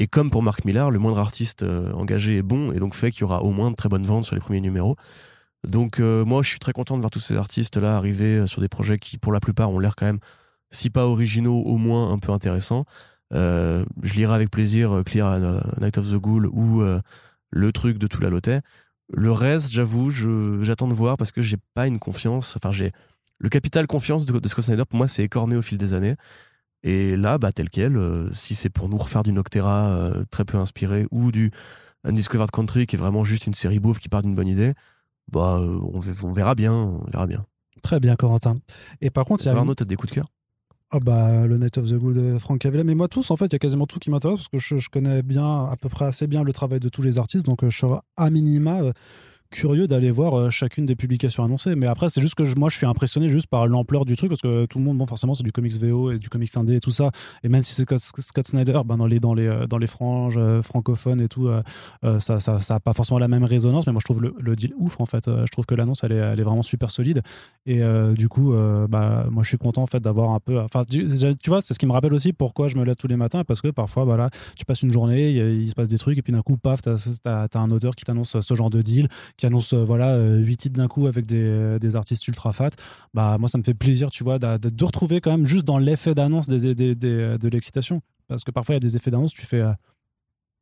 Et 0.00 0.06
comme 0.06 0.30
pour 0.30 0.42
Mark 0.42 0.64
Millar, 0.64 0.90
le 0.90 0.98
moindre 0.98 1.18
artiste 1.18 1.62
euh, 1.62 1.92
engagé 1.92 2.38
est 2.38 2.42
bon 2.42 2.72
et 2.72 2.78
donc 2.78 2.94
fait 2.94 3.10
qu'il 3.10 3.20
y 3.20 3.24
aura 3.24 3.42
au 3.42 3.50
moins 3.50 3.70
de 3.70 3.76
très 3.76 3.90
bonnes 3.90 4.06
ventes 4.06 4.24
sur 4.24 4.34
les 4.34 4.40
premiers 4.40 4.62
numéros. 4.62 4.96
Donc, 5.62 6.00
euh, 6.00 6.24
moi, 6.24 6.42
je 6.42 6.48
suis 6.48 6.58
très 6.58 6.72
content 6.72 6.96
de 6.96 7.02
voir 7.02 7.10
tous 7.10 7.20
ces 7.20 7.36
artistes-là 7.36 7.98
arriver 7.98 8.38
euh, 8.38 8.46
sur 8.46 8.62
des 8.62 8.68
projets 8.68 8.98
qui, 8.98 9.18
pour 9.18 9.30
la 9.30 9.40
plupart, 9.40 9.70
ont 9.70 9.78
l'air 9.78 9.94
quand 9.96 10.06
même, 10.06 10.18
si 10.70 10.88
pas 10.88 11.06
originaux, 11.06 11.60
au 11.60 11.76
moins 11.76 12.10
un 12.10 12.18
peu 12.18 12.32
intéressants. 12.32 12.86
Je 13.32 14.14
lirai 14.14 14.34
avec 14.34 14.50
plaisir 14.50 15.02
Clear 15.04 15.38
Night 15.80 15.98
of 15.98 16.10
the 16.10 16.16
Ghoul 16.16 16.46
ou 16.46 16.82
le 17.50 17.72
truc 17.72 17.98
de 17.98 18.06
tout 18.08 18.20
la 18.22 18.30
lotet. 18.30 18.60
Le 19.12 19.30
reste, 19.30 19.70
j'avoue, 19.70 20.10
j'attends 20.62 20.88
de 20.88 20.94
voir 20.94 21.16
parce 21.16 21.30
que 21.30 21.42
j'ai 21.42 21.58
pas 21.74 21.86
une 21.86 22.00
confiance. 22.00 22.56
Enfin, 22.56 22.72
j'ai 22.72 22.90
le 23.38 23.48
capital 23.48 23.86
confiance 23.86 24.24
de, 24.24 24.36
de 24.36 24.48
Scott 24.48 24.64
Snyder 24.64 24.84
pour 24.88 24.96
moi, 24.96 25.06
c'est 25.06 25.22
écorné 25.22 25.56
au 25.56 25.62
fil 25.62 25.78
des 25.78 25.94
années. 25.94 26.16
Et 26.82 27.16
là, 27.16 27.36
bah 27.38 27.52
tel 27.52 27.68
quel, 27.68 27.96
euh, 27.96 28.32
si 28.32 28.54
c'est 28.54 28.70
pour 28.70 28.88
nous 28.88 28.96
refaire 28.96 29.22
du 29.22 29.32
Noctera 29.32 29.90
euh, 29.90 30.24
très 30.30 30.44
peu 30.44 30.56
inspiré 30.56 31.06
ou 31.10 31.30
du 31.30 31.50
Undiscovered 32.04 32.50
Country 32.50 32.86
qui 32.86 32.96
est 32.96 32.98
vraiment 32.98 33.24
juste 33.24 33.46
une 33.46 33.54
série 33.54 33.80
bouffe 33.80 33.98
qui 33.98 34.08
part 34.08 34.22
d'une 34.22 34.34
bonne 34.34 34.48
idée, 34.48 34.72
bah 35.30 35.58
euh, 35.60 35.78
on, 35.92 36.00
ve- 36.00 36.24
on 36.24 36.32
verra 36.32 36.54
bien, 36.54 36.72
on 36.72 37.04
verra 37.10 37.26
bien. 37.26 37.44
Très 37.82 38.00
bien, 38.00 38.16
Corentin. 38.16 38.58
Et 39.00 39.10
par 39.10 39.24
contre, 39.24 39.44
il 39.44 39.46
y 39.46 39.50
a 39.50 39.56
Arnaud, 39.56 39.74
t'as 39.74 39.84
des 39.84 39.96
coups 39.96 40.10
de 40.10 40.14
cœur? 40.16 40.26
Ah 40.90 40.98
bah, 40.98 41.46
le 41.46 41.56
Night 41.56 41.78
of 41.78 41.86
the 41.86 41.94
Good 41.94 42.16
de 42.16 42.38
Frank 42.38 42.58
Cavella. 42.58 42.82
Mais 42.82 42.94
moi, 42.94 43.06
tous, 43.08 43.30
en 43.30 43.36
fait, 43.36 43.46
il 43.46 43.52
y 43.52 43.56
a 43.56 43.58
quasiment 43.58 43.86
tout 43.86 43.98
qui 44.00 44.10
m'intéresse 44.10 44.38
parce 44.38 44.48
que 44.48 44.58
je, 44.58 44.78
je 44.78 44.88
connais 44.88 45.22
bien, 45.22 45.66
à 45.66 45.76
peu 45.80 45.88
près 45.88 46.06
assez 46.06 46.26
bien 46.26 46.42
le 46.42 46.52
travail 46.52 46.80
de 46.80 46.88
tous 46.88 47.02
les 47.02 47.18
artistes. 47.18 47.46
Donc, 47.46 47.60
je 47.62 47.70
serai 47.78 47.98
à 48.16 48.28
minima 48.30 48.80
curieux 49.50 49.88
d'aller 49.88 50.10
voir 50.10 50.34
euh, 50.34 50.50
chacune 50.50 50.86
des 50.86 50.94
publications 50.94 51.44
annoncées. 51.44 51.74
Mais 51.74 51.86
après, 51.86 52.08
c'est 52.08 52.20
juste 52.20 52.36
que 52.36 52.58
moi, 52.58 52.70
je 52.70 52.76
suis 52.76 52.86
impressionné 52.86 53.28
juste 53.28 53.48
par 53.48 53.66
l'ampleur 53.66 54.04
du 54.04 54.16
truc 54.16 54.30
parce 54.30 54.40
que 54.40 54.66
tout 54.66 54.78
le 54.78 54.84
monde, 54.84 54.96
bon, 54.98 55.06
forcément, 55.06 55.34
c'est 55.34 55.42
du 55.42 55.52
comics 55.52 55.74
VO 55.74 56.12
et 56.12 56.18
du 56.18 56.28
comics 56.28 56.56
indé 56.56 56.76
et 56.76 56.80
tout 56.80 56.92
ça. 56.92 57.10
Et 57.42 57.48
même 57.48 57.62
si 57.62 57.74
c'est 57.74 57.98
Scott, 57.98 58.46
Snyder, 58.46 58.80
ben, 58.84 58.96
dans, 58.96 59.06
les, 59.06 59.18
dans, 59.18 59.34
les, 59.34 59.46
euh, 59.46 59.66
dans 59.66 59.78
les 59.78 59.88
franges 59.88 60.36
euh, 60.38 60.62
francophones 60.62 61.20
et 61.20 61.28
tout, 61.28 61.50
ça 62.18 62.40
ça, 62.40 62.80
pas 62.80 62.92
forcément 62.92 63.18
la 63.18 63.28
même 63.28 63.44
résonance. 63.44 63.86
Mais 63.86 63.92
moi, 63.92 64.00
je 64.00 64.12
trouve 64.12 64.22
le, 64.22 64.56
deal 64.56 64.72
ouf, 64.78 65.00
en 65.00 65.06
fait. 65.06 65.24
Je 65.26 65.50
trouve 65.50 65.66
que 65.66 65.74
l'annonce, 65.74 66.04
elle 66.04 66.12
est, 66.12 66.42
vraiment 66.42 66.62
super 66.62 66.90
solide. 66.90 67.22
Et 67.66 67.80
du 68.14 68.28
coup, 68.28 68.54
bah, 68.88 69.26
moi, 69.30 69.42
je 69.42 69.48
suis 69.48 69.58
content 69.58 69.82
en 69.82 69.86
fait 69.86 70.00
d'avoir 70.00 70.30
un 70.30 70.40
peu. 70.40 70.60
Enfin, 70.60 70.82
tu, 70.88 71.02
vois, 71.48 71.60
c'est 71.60 71.74
ce 71.74 71.78
qui 71.78 71.86
me 71.86 71.92
rappelle 71.92 72.14
aussi 72.14 72.32
pourquoi 72.32 72.68
je 72.68 72.76
me 72.76 72.84
lève 72.84 72.96
tous 72.96 73.08
les 73.08 73.16
matins 73.16 73.44
parce 73.44 73.60
que 73.60 73.68
parfois, 73.68 74.04
voilà, 74.04 74.30
tu 74.56 74.64
passes 74.64 74.82
une 74.82 74.92
journée, 74.92 75.30
il 75.30 75.68
se 75.68 75.74
passe 75.74 75.88
des 75.88 75.98
trucs 75.98 76.18
et 76.18 76.22
puis 76.22 76.32
d'un 76.32 76.42
coup, 76.42 76.56
paf, 76.56 76.80
t'as 76.82 76.94
as, 77.24 77.58
un 77.58 77.70
auteur 77.70 77.94
qui 77.94 78.04
t'annonce 78.04 78.38
ce 78.40 78.54
genre 78.54 78.70
de 78.70 78.82
deal, 78.82 79.08
qui 79.40 79.46
annonce 79.46 79.72
euh, 79.72 79.82
voilà 79.84 80.10
euh, 80.10 80.38
huit 80.38 80.56
titres 80.58 80.76
d'un 80.76 80.86
coup 80.86 81.06
avec 81.08 81.26
des, 81.26 81.78
des 81.80 81.96
artistes 81.96 82.28
ultra 82.28 82.52
fat. 82.52 82.70
Bah, 83.14 83.36
moi, 83.40 83.48
ça 83.48 83.58
me 83.58 83.62
fait 83.64 83.74
plaisir, 83.74 84.10
tu 84.10 84.22
vois, 84.22 84.38
de, 84.38 84.56
de- 84.68 84.84
retrouver 84.84 85.20
quand 85.20 85.32
même 85.32 85.46
juste 85.46 85.64
dans 85.64 85.78
l'effet 85.78 86.14
d'annonce 86.14 86.46
des, 86.48 86.74
des, 86.74 86.94
de 86.94 87.48
l'excitation 87.48 88.00
parce 88.28 88.44
que 88.44 88.52
parfois 88.52 88.74
il 88.74 88.76
y 88.76 88.82
a 88.84 88.86
des 88.88 88.94
effets 88.96 89.10
d'annonce, 89.10 89.32
tu 89.32 89.44
fais 89.44 89.60
euh, 89.60 89.72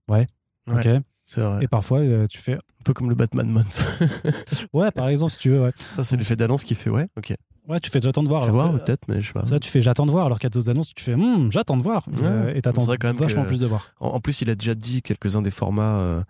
ouais, 0.09 0.27
Ouais. 0.69 0.97
ok, 0.97 1.03
C'est 1.25 1.41
vrai. 1.43 1.65
et 1.65 1.69
parfois 1.69 1.99
euh, 2.01 2.27
tu 2.27 2.39
fais 2.39 2.55
Un 2.55 2.83
peu 2.85 2.93
comme 2.95 3.09
le 3.11 3.15
Batman 3.15 3.49
Month. 3.49 3.85
ouais, 4.73 4.91
par 4.91 5.09
exemple, 5.09 5.33
si 5.33 5.39
tu 5.39 5.51
veux, 5.51 5.63
ouais, 5.63 5.73
Ça, 5.97 6.05
c'est 6.05 6.17
l'effet 6.17 6.37
d'annonce 6.37 6.65
qui 6.65 6.75
fait 6.75 6.91
ouais, 6.91 7.09
ok. 7.17 7.35
ouais, 7.69 7.81
tu 7.81 7.91
fais 7.91 8.01
j'attends 8.01 8.23
de 8.23 8.29
voir. 8.29 8.43
Je 8.45 8.51
voir 8.51 8.73
peut-être, 8.73 9.03
mais 9.09 9.21
je 9.21 9.27
sais 9.29 9.33
pas. 9.33 9.45
Ça, 9.45 9.59
tu 9.59 9.69
fais 9.71 9.83
j'attends 9.83 10.07
de 10.07 10.11
voir, 10.11 10.27
alors 10.27 10.39
qu'il 10.39 10.47
y 10.47 10.51
a 10.53 10.55
d'autres 10.55 10.71
annonces, 10.71 10.93
tu 10.95 11.03
fais 11.05 11.15
Hum, 11.15 11.51
j'attends 11.53 11.77
de 11.77 11.83
voir. 11.83 12.07
Ouais. 12.09 12.15
Euh, 12.23 12.55
et 12.55 12.63
t'attends 12.63 12.85
vachement 12.85 13.43
que- 13.43 13.49
plus 13.49 13.61
de 13.61 13.67
voir. 13.67 13.89
En, 14.01 14.09
en 14.09 14.21
plus, 14.21 14.41
il 14.43 14.51
a 14.51 14.55
déjà 14.55 14.75
dit 14.75 15.03
quelques-uns 15.03 15.43
des 15.43 15.51
formats 15.51 15.99
euh, 16.01 16.23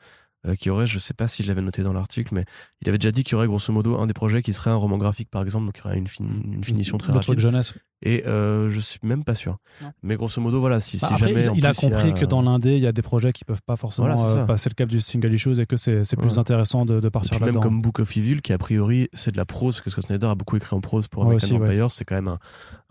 euh, 0.49 0.55
qu'il 0.55 0.69
y 0.69 0.71
aurait, 0.71 0.87
je 0.87 0.99
sais 0.99 1.15
pas 1.15 1.29
si 1.29 1.43
je 1.43 1.49
l'avais 1.49 1.61
noté 1.63 1.83
dans 1.83 1.93
l'article, 1.93 2.35
mais 2.35 2.45
il 2.83 2.89
avait 2.89 2.99
déjà 2.99 3.11
dit 3.13 3.23
qu'il 3.25 3.33
y 3.33 3.35
aurait 3.37 3.47
grosso 3.47 3.73
modo 3.73 3.99
un 3.99 4.07
des 4.07 4.15
projets 4.15 4.43
qui 4.43 4.53
serait 4.53 4.71
un 4.71 4.75
roman 4.77 4.97
graphique 4.99 5.31
par 5.31 5.43
exemple, 5.43 5.67
donc 5.67 5.79
il 5.79 5.85
y 5.85 5.87
aurait 5.89 5.99
une, 5.99 6.07
fin- 6.09 6.25
une 6.25 6.65
finition 6.65 6.99
très 6.99 7.13
Le 7.13 7.21
truc 7.21 7.27
rapide. 7.29 7.41
jeunesse. 7.41 7.75
Et 8.03 8.25
euh, 8.29 8.71
je 8.71 8.79
suis 8.79 9.01
même 9.03 9.25
pas 9.25 9.35
sûr. 9.35 9.57
Non. 9.83 9.91
Mais 10.05 10.15
grosso 10.17 10.41
modo, 10.41 10.61
voilà, 10.61 10.79
si, 10.79 10.99
Bah, 10.99 11.09
si 11.09 11.15
après, 11.15 11.29
jamais. 11.29 11.43
il, 11.43 11.51
en 11.51 11.55
il 11.55 11.67
a 11.67 11.73
plus, 11.73 11.83
il 11.83 11.89
y 11.89 11.91
compris 11.91 12.15
que 12.15 12.25
dans 12.27 12.43
l'indé, 12.43 12.77
il 12.77 12.83
y 12.83 12.87
a 12.87 12.93
des 12.93 13.03
projets 13.03 13.33
qui 13.33 13.45
peuvent 13.45 13.63
pas 13.67 13.75
forcément 13.75 14.07
Voilà, 14.15 14.43
euh, 14.43 14.47
passer 14.47 14.69
le 14.71 14.75
cap 14.75 14.89
du 14.89 15.01
single 15.01 15.35
issues 15.35 15.59
et 15.61 15.67
que 15.67 15.77
c'est 15.77 16.05
plus 16.17 16.35
Ouais. 16.35 16.39
intéressant 16.39 16.85
de, 16.85 17.01
partir 17.09 17.31
puis 17.33 17.39
même 17.41 17.47
là-dedans. 17.47 17.61
comme 17.61 17.83
Book 17.83 17.99
of 17.99 18.17
Evil, 18.17 18.41
qui 18.41 18.53
a 18.53 18.59
priori 18.59 19.09
c'est 19.15 19.33
de 19.33 19.37
la 19.37 19.45
prose, 19.47 19.75
parce 19.75 19.85
que 19.85 19.91
Scott 19.91 20.07
Snyder 20.07 20.27
a 20.29 20.35
beaucoup 20.37 20.57
écrit 20.57 20.77
en 20.77 20.81
prose 20.81 21.09
pour 21.09 21.25
Ouais, 21.25 21.31
American 21.35 21.57
ouais. 21.57 21.67
Vampire, 21.67 21.91
c'est 21.91 22.05
quand 22.05 22.15
même 22.15 22.29
un, 22.29 22.39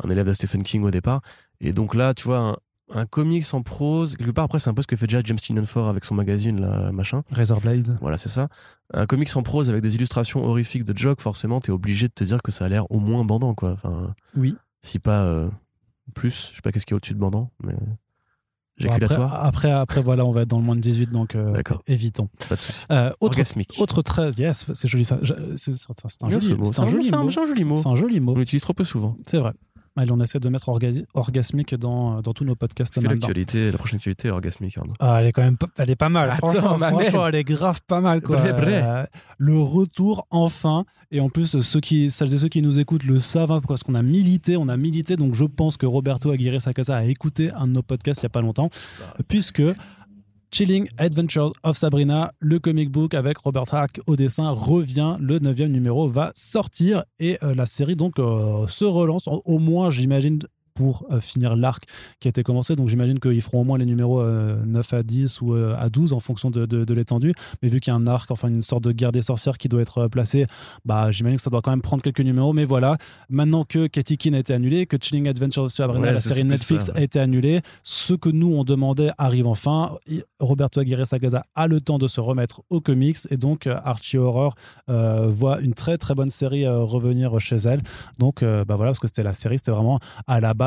un 0.04 0.10
élève 0.10 0.28
de 0.28 0.34
Stephen 0.34 0.62
King 0.64 0.84
au 0.84 0.92
départ. 0.92 1.22
Et 1.62 1.72
donc 1.72 1.96
là, 1.96 2.14
tu 2.14 2.26
vois, 2.26 2.60
un, 2.94 3.06
comics 3.06 3.46
en 3.54 3.62
prose, 3.62 4.16
quelque 4.16 4.32
part 4.32 4.46
après, 4.46 4.60
c'est 4.60 4.70
un 4.70 4.74
peu 4.74 4.82
ce 4.82 4.88
que 4.88 4.96
fait 4.96 5.08
déjà 5.08 5.22
James 5.24 5.38
Tynion 5.38 5.66
Ford 5.66 5.88
avec 5.88 6.06
son 6.06 6.16
magazine, 6.16 6.62
là, 6.62 6.92
machin. 6.92 7.24
Razor 7.32 7.62
Blade. 7.62 7.98
Voilà, 8.02 8.18
c'est 8.18 8.30
ça. 8.30 8.48
Un 8.94 9.06
comics 9.06 9.36
en 9.36 9.44
prose 9.44 9.70
avec 9.70 9.82
des 9.82 9.96
illustrations 9.96 10.44
horrifiques 10.44 10.84
de 10.84 10.98
Jock, 10.98 11.22
forcément, 11.22 11.60
t'es 11.60 11.72
obligé 11.72 12.08
de 12.08 12.14
te 12.14 12.24
dire 12.24 12.42
que 12.42 12.52
ça 12.52 12.66
a 12.66 12.70
l'air 12.70 12.90
au 12.92 13.00
moins 13.00 13.24
bandant, 13.26 13.54
quoi. 13.54 13.72
Enfin, 13.72 14.14
Oui. 14.36 14.56
si 14.82 15.00
pas 15.00 15.24
euh, 15.24 15.50
plus, 16.14 16.50
je 16.52 16.56
sais 16.56 16.62
pas 16.62 16.72
qu'est-ce 16.72 16.86
qu'il 16.86 16.94
y 16.94 16.96
a 16.96 16.98
au-dessus 16.98 17.14
de 17.14 17.20
bandant, 17.20 17.52
mais 17.64 17.76
Bon, 18.80 18.92
après, 18.92 19.16
après, 19.16 19.72
après, 19.72 20.02
voilà, 20.02 20.24
on 20.24 20.32
va 20.32 20.42
être 20.44 20.50
dans 20.50 20.60
le 20.60 20.64
moins 20.64 20.76
de 20.76 20.82
18, 20.82 21.10
donc 21.10 21.34
euh, 21.34 21.52
évitons. 21.88 22.30
pas 22.48 22.56
de 22.56 22.62
souci. 22.62 22.86
Euh, 22.92 23.12
autre, 23.20 23.42
autre 23.80 24.02
13, 24.04 24.38
yes, 24.38 24.68
c'est 24.76 24.88
joli 24.88 25.04
ça. 25.04 25.20
C'est 25.56 25.72
un 26.22 26.30
joli 26.30 26.56
mot. 26.56 26.66
C'est 26.66 26.80
un 27.88 27.96
joli 27.96 28.20
mot. 28.20 28.34
On 28.34 28.38
l'utilise 28.38 28.62
trop 28.62 28.74
peu 28.74 28.84
souvent. 28.84 29.18
C'est 29.26 29.40
vrai. 29.40 29.54
Allez, 29.98 30.12
on 30.12 30.20
essaie 30.22 30.40
de 30.40 30.48
mettre 30.50 30.70
orga- 30.70 31.04
orgasmique 31.16 31.74
dans, 31.76 32.22
dans 32.22 32.34
tous 32.34 32.46
nos 32.46 32.56
podcasts. 32.56 33.00
Que 33.00 33.06
l'actualité, 33.06 33.72
la 33.72 33.78
prochaine 33.78 33.98
actualité 33.98 34.28
est 34.28 34.32
orgasmique. 34.32 34.78
Ah, 35.00 35.18
elle 35.20 35.28
est 35.28 35.32
quand 35.32 35.42
même 35.44 35.58
pas, 35.58 35.68
elle 35.78 35.90
est 35.90 35.96
pas 35.96 36.10
mal. 36.10 36.30
Attends, 36.30 36.48
franchement, 36.48 36.78
ma 36.78 36.90
franchement, 36.90 37.20
mère. 37.20 37.28
elle 37.28 37.36
est 37.36 37.44
grave 37.44 37.82
pas 37.88 38.00
mal. 38.00 38.22
Quoi. 38.22 38.38
Euh, 38.40 39.06
le 39.38 39.60
retour, 39.60 40.28
enfin. 40.30 40.86
Et 41.10 41.22
en 41.22 41.30
plus, 41.30 41.62
ceux 41.62 41.80
qui, 41.80 42.12
celles 42.12 42.34
et 42.34 42.38
ceux 42.38 42.50
qui 42.50 42.62
nous 42.62 42.80
écoutent 42.80 43.06
le 43.06 43.20
savent, 43.20 43.52
hein, 43.52 43.62
parce 43.66 43.82
qu'on 43.82 43.94
a 43.96 44.02
milité, 44.02 44.58
on 44.58 44.68
a 44.68 44.76
milité. 44.76 45.16
Donc, 45.16 45.36
je 45.36 45.46
pense 45.46 45.78
que 45.78 45.86
Roberto 45.86 46.32
Aguirre 46.32 46.62
Sacasa 46.62 46.98
a 46.98 47.06
écouté 47.06 47.50
un 47.56 47.66
de 47.66 47.72
nos 47.72 47.82
podcasts 47.82 48.22
il 48.22 48.26
y 48.26 48.28
a 48.28 48.30
pas 48.30 48.42
longtemps, 48.42 48.70
puisque 49.30 49.64
Chilling 50.52 50.88
Adventures 50.98 51.52
of 51.64 51.78
Sabrina, 51.78 52.34
le 52.40 52.60
comic 52.60 52.90
book 52.90 53.14
avec 53.14 53.38
Robert 53.38 53.74
Hack 53.74 54.00
au 54.08 54.16
dessin, 54.16 54.50
revient. 54.52 55.18
Le 55.20 55.40
neuvième 55.40 55.72
numéro 55.72 56.08
va 56.08 56.32
sortir 56.34 57.04
et 57.20 57.38
euh, 57.44 57.54
la 57.54 57.66
série 57.66 57.96
donc 57.96 58.18
euh, 58.20 58.68
se 58.68 58.86
relance. 58.86 59.28
Au 59.28 59.42
au 59.46 59.60
moins, 59.60 59.90
j'imagine 59.90 60.40
pour 60.78 61.06
euh, 61.12 61.20
finir 61.20 61.56
l'arc 61.56 61.84
qui 62.20 62.28
a 62.28 62.30
été 62.30 62.44
commencé. 62.44 62.76
Donc 62.76 62.88
j'imagine 62.88 63.20
qu'ils 63.20 63.42
feront 63.42 63.62
au 63.62 63.64
moins 63.64 63.78
les 63.80 63.86
numéros 63.86 64.22
euh, 64.22 64.56
9 64.66 64.94
à 64.94 65.02
10 65.04 65.42
ou 65.42 65.56
euh, 65.56 65.76
à 65.78 65.90
12 65.90 66.14
en 66.14 66.20
fonction 66.20 66.52
de, 66.52 66.66
de- 66.68 66.86
de 66.86 66.94
l'étendue. 66.94 67.34
Mais 67.62 67.70
vu 67.70 67.80
qu'il 67.80 67.92
y 67.92 67.94
a 67.94 67.98
un 67.98 68.06
arc, 68.06 68.30
enfin 68.30 68.48
une 68.48 68.62
sorte 68.62 68.84
de 68.84 68.92
guerre 68.92 69.12
des 69.12 69.24
sorcières 69.24 69.58
qui 69.58 69.68
doit 69.70 69.82
être 69.82 69.98
euh, 69.98 70.08
placée, 70.08 70.46
bah, 70.86 71.10
j'imagine 71.10 71.38
que 71.38 71.42
ça 71.44 71.50
doit 71.50 71.62
quand 71.62 71.72
même 71.72 71.82
prendre 71.82 72.04
quelques 72.04 72.20
numéros. 72.22 72.54
Mais 72.54 72.64
voilà, 72.66 72.98
maintenant 73.30 73.64
que 73.66 73.88
Katy 73.88 74.18
Keene 74.18 74.36
a 74.36 74.40
été 74.40 74.54
annulée, 74.54 74.86
que 74.86 74.98
Chilling 75.02 75.28
Adventures 75.28 75.64
of 75.64 75.72
Sabrina, 75.72 76.08
Ouais, 76.08 76.14
la 76.14 76.20
série 76.20 76.44
Netflix, 76.44 76.86
ça, 76.86 76.94
ouais. 76.94 77.00
a 77.00 77.04
été 77.04 77.20
annulée, 77.20 77.62
ce 77.84 78.14
que 78.14 78.30
nous 78.30 78.54
on 78.54 78.64
demandait 78.64 79.10
arrive 79.18 79.48
enfin. 79.48 79.96
Roberto 80.40 80.80
Aguirre 80.80 81.08
Sagaza 81.08 81.46
a 81.56 81.68
le 81.68 81.82
temps 81.82 81.98
de 81.98 82.08
se 82.08 82.22
remettre 82.22 82.62
aux 82.70 82.82
comics 82.82 83.18
et 83.32 83.38
donc 83.38 83.66
euh, 83.66 83.76
Archie 83.84 84.18
Horror 84.18 84.54
euh, 84.90 85.28
voit 85.28 85.60
une 85.60 85.74
très 85.74 85.98
très 85.98 86.14
bonne 86.14 86.30
série 86.30 86.66
euh, 86.66 86.84
revenir 86.84 87.40
chez 87.40 87.56
elle. 87.56 87.82
Donc 88.20 88.44
euh, 88.44 88.64
bah 88.66 88.76
voilà, 88.76 88.92
parce 88.92 89.00
que 89.00 89.08
c'était 89.08 89.24
la 89.24 89.34
série, 89.34 89.58
c'était 89.58 89.72
vraiment 89.72 90.00
à 90.28 90.40
la 90.40 90.54
base 90.54 90.67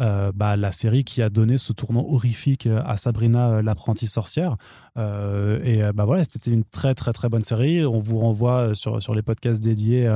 euh, 0.00 0.32
bah, 0.34 0.56
la 0.56 0.72
série 0.72 1.04
qui 1.04 1.22
a 1.22 1.30
donné 1.30 1.58
ce 1.58 1.72
tournant 1.72 2.04
horrifique 2.08 2.66
euh, 2.66 2.82
à 2.84 2.96
Sabrina 2.96 3.50
euh, 3.50 3.62
l'apprentie 3.62 4.06
sorcière. 4.06 4.56
Et 4.98 5.82
bah 5.94 6.06
voilà, 6.06 6.24
c'était 6.24 6.50
une 6.50 6.64
très 6.64 6.94
très 6.94 7.12
très 7.12 7.28
bonne 7.28 7.42
série. 7.42 7.84
On 7.84 7.98
vous 7.98 8.18
renvoie 8.18 8.74
sur, 8.74 9.02
sur 9.02 9.14
les 9.14 9.20
podcasts 9.20 9.62
dédiés 9.62 10.10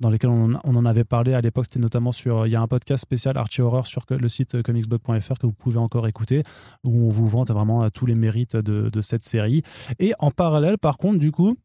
dans 0.00 0.08
lesquels 0.08 0.30
on, 0.30 0.58
on 0.64 0.74
en 0.74 0.86
avait 0.86 1.04
parlé 1.04 1.34
à 1.34 1.42
l'époque. 1.42 1.66
C'était 1.66 1.80
notamment 1.80 2.12
sur. 2.12 2.46
Il 2.46 2.50
y 2.50 2.56
a 2.56 2.62
un 2.62 2.66
podcast 2.66 3.02
spécial 3.02 3.36
Archie 3.36 3.60
Horror 3.60 3.86
sur 3.86 4.06
le 4.08 4.28
site 4.30 4.62
comicsblog.fr 4.62 5.38
que 5.38 5.44
vous 5.46 5.52
pouvez 5.52 5.76
encore 5.76 6.06
écouter, 6.06 6.44
où 6.82 7.08
on 7.08 7.10
vous 7.10 7.26
vante 7.26 7.50
vraiment 7.50 7.90
tous 7.90 8.06
les 8.06 8.14
mérites 8.14 8.56
de 8.56 9.00
cette 9.02 9.24
série. 9.24 9.62
Et 9.98 10.14
en 10.18 10.30
parallèle, 10.30 10.78
par 10.78 10.96
contre, 10.96 11.18
du 11.18 11.30
coup, 11.30 11.58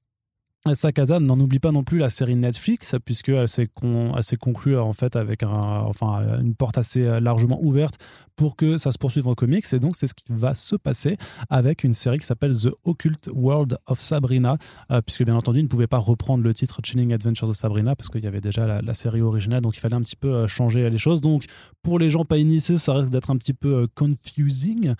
Sakazan 0.75 1.19
n'en 1.19 1.39
oublie 1.39 1.59
pas 1.59 1.71
non 1.71 1.83
plus 1.83 1.97
la 1.97 2.09
série 2.09 2.35
Netflix 2.35 2.95
puisqu'elle 3.03 3.47
s'est 3.47 3.67
con, 3.67 4.13
conclue 4.39 4.77
en 4.77 4.93
fait 4.93 5.15
avec 5.15 5.43
une 5.43 6.55
porte 6.55 6.77
assez 6.77 7.05
euh, 7.05 7.19
largement 7.19 7.59
ouverte 7.61 7.97
pour 8.37 8.55
que 8.55 8.77
ça 8.77 8.93
se 8.93 8.97
poursuive 8.97 9.27
en 9.27 9.33
comics. 9.33 9.65
Et 9.73 9.79
donc 9.79 9.97
c'est 9.97 10.07
ce 10.07 10.13
qui 10.13 10.23
va 10.29 10.53
se 10.53 10.77
passer 10.77 11.17
avec 11.49 11.83
une 11.83 11.93
série 11.93 12.19
qui 12.19 12.25
s'appelle 12.25 12.55
The 12.55 12.69
Occult 12.85 13.29
World 13.33 13.77
of 13.87 13.99
Sabrina 13.99 14.57
euh, 14.91 15.01
puisque 15.01 15.25
bien 15.25 15.35
entendu 15.35 15.59
ils 15.59 15.63
ne 15.63 15.67
pouvaient 15.67 15.87
pas 15.87 15.97
reprendre 15.97 16.43
le 16.43 16.53
titre 16.53 16.79
Chilling 16.83 17.11
Adventures 17.11 17.49
of 17.49 17.55
Sabrina 17.57 17.95
parce 17.95 18.09
qu'il 18.09 18.23
y 18.23 18.27
avait 18.27 18.39
déjà 18.39 18.81
la, 18.81 18.93
série 18.93 19.21
originale 19.21 19.61
donc 19.61 19.75
il 19.75 19.79
fallait 19.79 19.95
un 19.95 20.01
petit 20.01 20.15
peu 20.15 20.29
euh, 20.29 20.47
changer 20.47 20.89
les 20.89 20.97
choses. 20.97 21.19
Donc 21.19 21.45
pour 21.81 21.99
les 21.99 22.09
gens 22.09 22.23
pas 22.23 22.37
initiés 22.37 22.77
ça 22.77 22.93
risque 22.93 23.09
d'être 23.09 23.31
un 23.31 23.37
petit 23.37 23.53
peu 23.53 23.87
confusing 23.95 24.93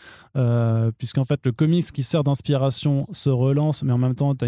puisqu'en 0.98 1.26
fait 1.26 1.40
le 1.46 1.52
comics 1.52 1.92
qui 1.92 2.04
sert 2.04 2.24
d'inspiration 2.24 3.06
se 3.12 3.30
relance 3.30 3.84
mais 3.84 3.94
en 3.94 3.98
même 3.98 4.16
temps 4.16 4.36
tu 4.36 4.46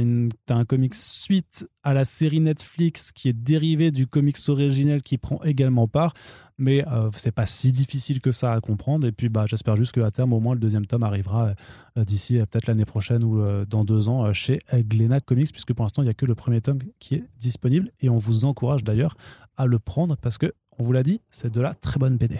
as 0.50 0.56
un 0.56 0.66
comics 0.66 0.96
suite 0.96 1.68
à 1.84 1.94
la 1.94 2.06
série 2.06 2.40
Netflix 2.40 3.12
qui 3.12 3.30
est 3.30 3.34
dérivée 3.34 3.92
du 3.92 4.08
comics 4.08 4.38
originel 4.48 5.02
qui 5.02 5.18
prend 5.18 5.42
également 5.44 5.88
part. 5.88 6.14
Mais 6.58 6.86
euh, 6.90 7.10
c'est 7.16 7.32
pas 7.32 7.46
si 7.46 7.72
difficile 7.72 8.22
que 8.22 8.32
ça 8.32 8.52
à 8.52 8.60
comprendre. 8.60 9.08
Et 9.08 9.12
puis 9.12 9.30
bah, 9.30 9.46
j'espère 9.48 9.78
juste 9.78 9.94
qu'à 9.94 10.12
terme, 10.12 10.34
au 10.34 10.40
moins, 10.40 10.54
le 10.54 10.60
deuxième 10.60 10.86
tome 10.86 11.04
arrivera 11.04 11.54
euh, 11.98 12.04
d'ici 12.04 12.38
euh, 12.38 12.46
peut-être 12.46 12.68
l'année 12.68 12.86
prochaine 12.86 13.24
ou 13.24 13.42
dans 13.66 13.86
deux 13.86 14.10
ans 14.10 14.32
chez 14.34 14.60
Glénat 14.74 15.22
Comics, 15.22 15.52
puisque 15.52 15.74
pour 15.74 15.86
l'instant, 15.86 16.02
il 16.02 16.06
n'y 16.06 16.12
a 16.12 16.14
que 16.14 16.26
le 16.26 16.36
premier 16.36 16.62
tome 16.62 16.80
qui 17.00 17.16
est 17.16 17.24
disponible. 17.40 17.92
Et 18.02 18.10
on 18.10 18.18
vous 18.18 18.46
encourage 18.46 18.84
d'ailleurs 18.84 19.16
à 19.56 19.66
le 19.66 19.80
prendre 19.80 20.18
parce 20.18 20.38
que, 20.38 20.54
on 20.78 20.84
vous 20.84 20.92
l'a 20.92 21.04
dit, 21.04 21.22
c'est 21.30 21.52
de 21.52 21.62
la 21.62 21.74
très 21.74 22.00
bonne 22.00 22.18
BD. 22.18 22.40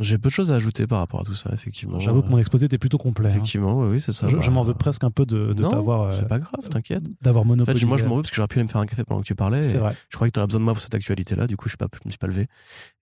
J'ai 0.00 0.18
peu 0.18 0.28
de 0.28 0.32
choses 0.32 0.50
à 0.50 0.54
ajouter 0.56 0.86
par 0.86 0.98
rapport 0.98 1.20
à 1.20 1.24
tout 1.24 1.34
ça, 1.34 1.50
effectivement. 1.52 1.98
J'avoue 1.98 2.22
que 2.22 2.28
mon 2.28 2.38
exposé 2.38 2.66
était 2.66 2.78
plutôt 2.78 2.98
complet. 2.98 3.28
Hein. 3.28 3.30
Effectivement, 3.30 3.80
oui, 3.80 4.00
c'est 4.00 4.12
ça. 4.12 4.28
Je, 4.28 4.36
bah, 4.36 4.50
m'en 4.50 4.62
veux 4.62 4.74
presque 4.74 5.04
un 5.04 5.10
peu 5.10 5.26
de, 5.26 5.52
de 5.52 5.66
t'avoir. 5.66 6.02
Euh, 6.02 6.12
c'est 6.12 6.28
pas 6.28 6.38
grave, 6.38 6.68
t'inquiète. 6.70 7.04
D'avoir 7.22 7.44
monopolisé. 7.44 7.84
En 7.84 7.86
fait, 7.86 7.90
moi, 7.90 7.98
je 7.98 8.04
m'en 8.06 8.16
veux 8.16 8.22
parce 8.22 8.30
que 8.30 8.36
j'aurais 8.36 8.48
pu 8.48 8.58
aller 8.58 8.64
me 8.64 8.68
faire 8.68 8.80
un 8.80 8.86
café 8.86 9.04
pendant 9.04 9.20
que 9.20 9.26
tu 9.26 9.34
parlais. 9.34 9.62
C'est 9.62 9.78
vrai. 9.78 9.94
Je 10.08 10.16
croyais 10.16 10.30
que 10.30 10.34
tu 10.34 10.40
aurais 10.40 10.46
besoin 10.46 10.60
de 10.60 10.64
moi 10.64 10.74
pour 10.74 10.82
cette 10.82 10.94
actualité-là. 10.94 11.46
Du 11.46 11.56
coup, 11.56 11.68
je, 11.68 11.76
je 11.78 11.98
me 12.06 12.10
suis 12.10 12.18
pas 12.18 12.26
levé. 12.26 12.46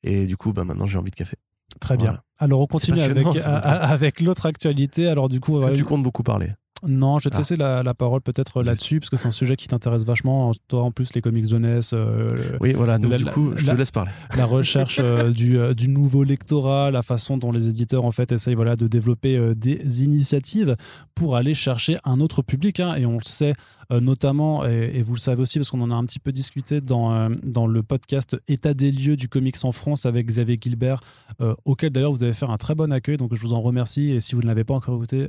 Et 0.03 0.27
du 0.27 0.37
coup, 0.37 0.53
bah, 0.53 0.65
maintenant, 0.65 0.87
j'ai 0.87 0.99
envie 0.99 1.11
de 1.11 1.17
café. 1.17 1.37
Très 1.81 1.97
bien. 1.97 2.19
Alors, 2.39 2.61
on 2.61 2.67
continue 2.67 3.01
avec, 3.01 3.27
avec 3.47 4.21
l'autre 4.21 4.47
actualité. 4.47 5.07
Alors, 5.07 5.29
du 5.29 5.41
coup. 5.41 5.59
tu 5.73 5.85
comptes 5.85 6.03
beaucoup 6.03 6.23
parler 6.23 6.51
non, 6.87 7.19
je 7.19 7.25
vais 7.25 7.31
te 7.31 7.37
ah. 7.37 7.39
laisser 7.39 7.57
la, 7.57 7.95
parole 7.95 8.21
peut-être 8.21 8.63
là-dessus, 8.63 9.01
parce 9.01 9.11
que 9.11 9.17
c'est 9.17 9.29
un 9.29 9.33
sujet 9.33 9.57
qui 9.57 9.69
t'intéresse 9.69 10.05
vachement. 10.05 10.53
Toi, 10.69 10.83
en 10.83 10.91
plus, 10.91 11.13
les 11.15 11.21
comics 11.21 11.49
jeunesse. 11.49 11.91
Euh, 11.93 12.57
oui, 12.61 12.73
voilà, 12.73 12.99
donc 12.99 13.15
du 13.15 13.25
coup, 13.25 13.53
je 13.57 13.67
te 13.67 13.73
laisse 13.73 13.91
parler. 13.91 14.11
La 14.37 14.45
recherche 14.45 15.01
euh, 15.03 15.31
du, 15.33 15.59
euh, 15.59 15.75
du, 15.75 15.89
nouveau 15.89 16.23
lectorat, 16.23 16.91
la 16.91 17.03
façon 17.03 17.37
dont 17.37 17.51
les 17.51 17.69
éditeurs, 17.69 18.05
en 18.05 18.13
fait, 18.13 18.33
essayent 18.33 18.55
voilà, 18.55 18.77
de 18.77 18.87
développer 18.87 19.55
des 19.57 20.05
initiatives 20.05 20.77
pour 21.15 21.37
aller 21.37 21.55
chercher 21.55 21.99
un 22.05 22.21
autre 22.21 22.43
public. 22.43 22.81
Hein, 22.81 22.95
et 22.97 23.07
on 23.07 23.19
le 23.19 23.25
sait, 23.25 23.55
euh, 23.55 23.78
notamment, 23.91 24.67
et, 24.67 25.01
vous 25.01 25.15
le 25.15 25.19
savez 25.19 25.41
aussi 25.41 25.59
parce 25.59 25.71
qu'on 25.71 25.81
en 25.81 25.91
a 25.91 25.95
un 25.95 26.05
petit 26.05 26.19
peu 26.19 26.31
discuté 26.31 26.83
dans, 26.83 27.15
euh, 27.15 27.31
dans 27.43 27.67
le 27.67 27.83
podcast 27.83 28.37
État 28.47 28.75
des 28.75 28.93
lieux 28.93 29.17
du 29.17 29.29
comics 29.29 29.57
en 29.63 29.73
France 29.73 30.05
avec 30.05 30.27
Xavier 30.27 30.59
Gilbert, 30.61 31.01
euh, 31.41 31.55
auquel 31.65 31.91
d'ailleurs 31.91 32.13
vous 32.13 32.23
avez 32.23 32.35
fait 32.35 32.45
un 32.45 32.59
très 32.59 32.75
bon 32.75 32.93
accueil, 32.93 33.17
donc 33.17 33.35
je 33.35 33.41
vous 33.41 33.55
en 33.55 33.61
remercie. 33.63 34.11
Et 34.11 34.21
si 34.21 34.35
vous 34.35 34.43
ne 34.43 34.47
l'avez 34.47 34.65
pas 34.65 34.75
encore 34.75 34.97
écouté, 34.97 35.29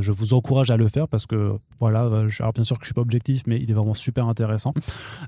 je 0.00 0.12
vous 0.12 0.32
encourage 0.32 0.70
à 0.70 0.78
le 0.78 0.88
faire 0.88 1.08
parce 1.08 1.26
que 1.26 1.58
voilà, 1.78 2.06
alors 2.38 2.52
bien 2.54 2.64
sûr 2.64 2.78
que 2.78 2.84
je 2.84 2.86
suis 2.86 2.94
pas 2.94 3.02
objectif, 3.02 3.42
mais 3.46 3.60
il 3.60 3.70
est 3.70 3.74
vraiment 3.74 3.92
super 3.92 4.28
intéressant. 4.28 4.72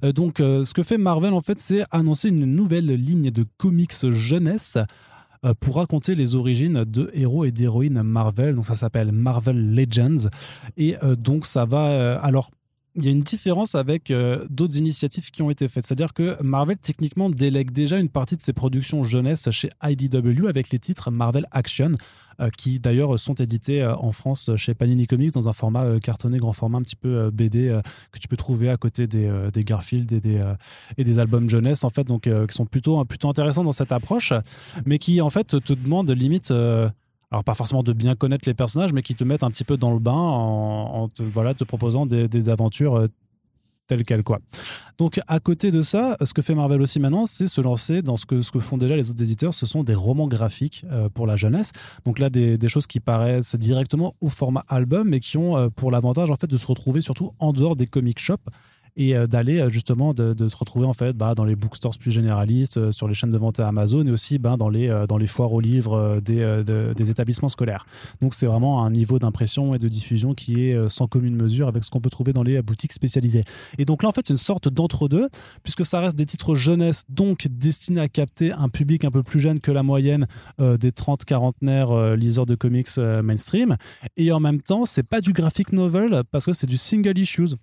donc, 0.02 0.36
ce 0.38 0.72
que 0.72 0.82
fait 0.82 0.96
Marvel 0.96 1.34
en 1.34 1.40
fait, 1.40 1.60
c'est 1.60 1.84
annoncer 1.90 2.28
une 2.28 2.46
nouvelle 2.46 2.86
ligne 2.86 3.30
de 3.30 3.44
comics 3.58 4.10
jeunesse 4.10 4.78
pour 5.60 5.76
raconter 5.76 6.14
les 6.14 6.34
origines 6.34 6.84
de 6.84 7.10
héros 7.12 7.44
et 7.44 7.52
d'héroïnes 7.52 8.02
Marvel. 8.02 8.54
Donc 8.54 8.64
ça 8.64 8.74
s'appelle 8.74 9.12
Marvel 9.12 9.74
Legends. 9.74 10.30
Et 10.78 10.96
donc 11.18 11.44
ça 11.44 11.66
va... 11.66 12.18
alors 12.20 12.50
il 12.96 13.04
y 13.04 13.08
a 13.08 13.10
une 13.10 13.20
différence 13.20 13.74
avec 13.74 14.10
euh, 14.10 14.44
d'autres 14.48 14.78
initiatives 14.78 15.30
qui 15.30 15.42
ont 15.42 15.50
été 15.50 15.68
faites. 15.68 15.84
C'est-à-dire 15.86 16.14
que 16.14 16.42
Marvel, 16.42 16.78
techniquement, 16.78 17.28
délègue 17.28 17.70
déjà 17.70 17.98
une 17.98 18.08
partie 18.08 18.36
de 18.36 18.42
ses 18.42 18.54
productions 18.54 19.02
jeunesse 19.02 19.50
chez 19.50 19.68
IDW 19.82 20.48
avec 20.48 20.70
les 20.70 20.78
titres 20.78 21.10
Marvel 21.10 21.46
Action, 21.50 21.92
euh, 22.40 22.48
qui 22.56 22.80
d'ailleurs 22.80 23.18
sont 23.18 23.34
édités 23.34 23.82
euh, 23.82 23.94
en 23.96 24.12
France 24.12 24.50
chez 24.56 24.74
Panini 24.74 25.06
Comics 25.06 25.32
dans 25.32 25.48
un 25.48 25.52
format 25.52 26.00
cartonné, 26.00 26.38
grand 26.38 26.54
format, 26.54 26.78
un 26.78 26.82
petit 26.82 26.96
peu 26.96 27.30
BD, 27.30 27.78
que 28.12 28.18
tu 28.18 28.28
peux 28.28 28.36
trouver 28.36 28.70
à 28.70 28.78
côté 28.78 29.06
des, 29.06 29.30
Garfield 29.56 30.10
et 30.12 30.20
des, 30.20 30.40
et 30.96 31.04
des 31.04 31.18
albums 31.18 31.48
jeunesse, 31.48 31.84
en 31.84 31.90
fait, 31.90 32.04
donc 32.04 32.22
qui 32.22 32.54
sont 32.54 32.66
plutôt, 32.66 33.04
plutôt 33.04 33.28
intéressants 33.28 33.64
dans 33.64 33.72
cette 33.72 33.92
approche, 33.92 34.32
mais 34.86 34.98
qui, 34.98 35.20
en 35.20 35.30
fait, 35.30 35.46
te 35.46 35.72
demandent 35.72 36.10
limite 36.10 36.52
alors 37.36 37.44
pas 37.44 37.54
forcément 37.54 37.82
de 37.82 37.92
bien 37.92 38.14
connaître 38.14 38.44
les 38.46 38.54
personnages, 38.54 38.94
mais 38.94 39.02
qui 39.02 39.14
te 39.14 39.22
mettent 39.22 39.42
un 39.42 39.50
petit 39.50 39.64
peu 39.64 39.76
dans 39.76 39.92
le 39.92 39.98
bain 39.98 40.12
en, 40.12 41.08
te, 41.08 41.22
voilà, 41.22 41.52
te 41.52 41.64
proposant 41.64 42.06
des, 42.06 42.48
aventures 42.48 42.96
euh, 42.96 43.06
telles 43.86 44.04
quelles. 44.04 44.22
Donc 44.96 45.20
à 45.26 45.38
côté 45.38 45.70
de 45.70 45.82
ça, 45.82 46.16
ce 46.22 46.32
que 46.32 46.40
fait 46.40 46.54
Marvel 46.54 46.80
aussi 46.80 46.98
maintenant, 46.98 47.26
c'est 47.26 47.46
se 47.46 47.60
lancer 47.60 48.00
dans 48.00 48.16
ce 48.16 48.24
que, 48.24 48.40
font 48.40 48.78
déjà 48.78 48.96
les 48.96 49.10
autres 49.10 49.22
éditeurs, 49.22 49.52
ce 49.52 49.66
sont 49.66 49.84
des 49.84 49.94
romans 49.94 50.28
graphiques 50.28 50.86
euh, 50.90 51.10
pour 51.10 51.26
la 51.26 51.36
jeunesse. 51.36 51.72
Donc 52.06 52.18
là, 52.18 52.30
des, 52.30 52.56
des, 52.56 52.68
choses 52.68 52.86
qui 52.86 53.00
paraissent 53.00 53.54
directement 53.54 54.14
au 54.22 54.30
format 54.30 54.64
album, 54.68 55.10
mais 55.10 55.20
qui 55.20 55.36
ont 55.36 55.58
euh, 55.58 55.68
pour 55.68 55.90
l'avantage 55.90 56.30
en 56.30 56.36
fait 56.36 56.48
de 56.48 56.56
se 56.56 56.66
retrouver 56.66 57.02
surtout 57.02 57.32
en 57.38 57.52
dehors 57.52 57.76
des 57.76 57.86
comic 57.86 58.18
shops 58.18 58.48
et 58.96 59.14
euh, 59.14 59.26
d'aller 59.26 59.60
euh, 59.60 59.68
justement 59.68 60.14
de, 60.14 60.48
se 60.48 60.56
retrouver 60.56 60.86
en 60.86 60.92
fait 60.92 61.12
bah, 61.12 61.34
dans 61.34 61.44
les 61.44 61.56
bookstores 61.56 61.98
plus 61.98 62.10
généralistes, 62.10 62.78
euh, 62.78 62.92
sur 62.92 63.08
les 63.08 63.14
chaînes 63.14 63.30
de 63.30 63.38
vente 63.38 63.60
à 63.60 63.68
Amazon 63.68 64.06
et 64.06 64.10
aussi 64.10 64.38
bah, 64.38 64.56
dans, 64.56 64.68
les, 64.68 64.88
dans 65.08 65.18
les 65.18 65.26
foires 65.26 65.52
aux 65.52 65.60
livres 65.60 66.20
des, 66.20 66.62
des 66.96 67.10
établissements 67.10 67.48
scolaires. 67.48 67.84
Donc 68.20 68.34
c'est 68.34 68.46
vraiment 68.46 68.84
un 68.84 68.90
niveau 68.90 69.18
d'impression 69.18 69.74
et 69.74 69.78
de 69.78 69.88
diffusion 69.88 70.34
qui 70.34 70.62
est 70.62 70.88
sans 70.88 71.06
commune 71.06 71.36
mesure 71.36 71.68
avec 71.68 71.84
ce 71.84 71.90
qu'on 71.90 72.00
peut 72.00 72.10
trouver 72.10 72.32
dans 72.32 72.42
les 72.42 72.62
boutiques 72.62 72.92
spécialisées. 72.92 73.44
Et 73.78 73.84
donc 73.84 74.02
là 74.02 74.08
en 74.08 74.12
fait 74.12 74.26
c'est 74.26 74.32
une 74.32 74.38
sorte 74.38 74.68
d'entre-deux 74.68 75.28
puisque 75.62 75.84
ça 75.84 76.00
reste 76.00 76.16
des 76.16 76.26
titres 76.26 76.54
jeunesse 76.54 77.04
donc 77.08 77.46
destinés 77.50 78.00
à 78.00 78.08
capter 78.08 78.52
un 78.52 78.68
public 78.68 79.04
un 79.04 79.10
peu 79.10 79.22
plus 79.22 79.40
jeune 79.40 79.60
que 79.60 79.70
la 79.70 79.82
moyenne 79.82 80.26
des 80.58 80.90
30-quarantenaires 80.90 82.16
liseurs 82.16 82.46
de 82.46 82.54
comics 82.54 82.96
mainstream 82.96 83.76
et 84.16 84.32
en 84.32 84.40
même 84.40 84.60
temps 84.60 84.84
c'est 84.84 85.02
pas 85.02 85.20
du 85.20 85.32
graphic 85.32 85.72
novel 85.72 86.22
parce 86.30 86.46
que 86.46 86.52
c'est 86.52 86.66
du 86.66 86.76
single 86.76 87.18
issues 87.18 87.56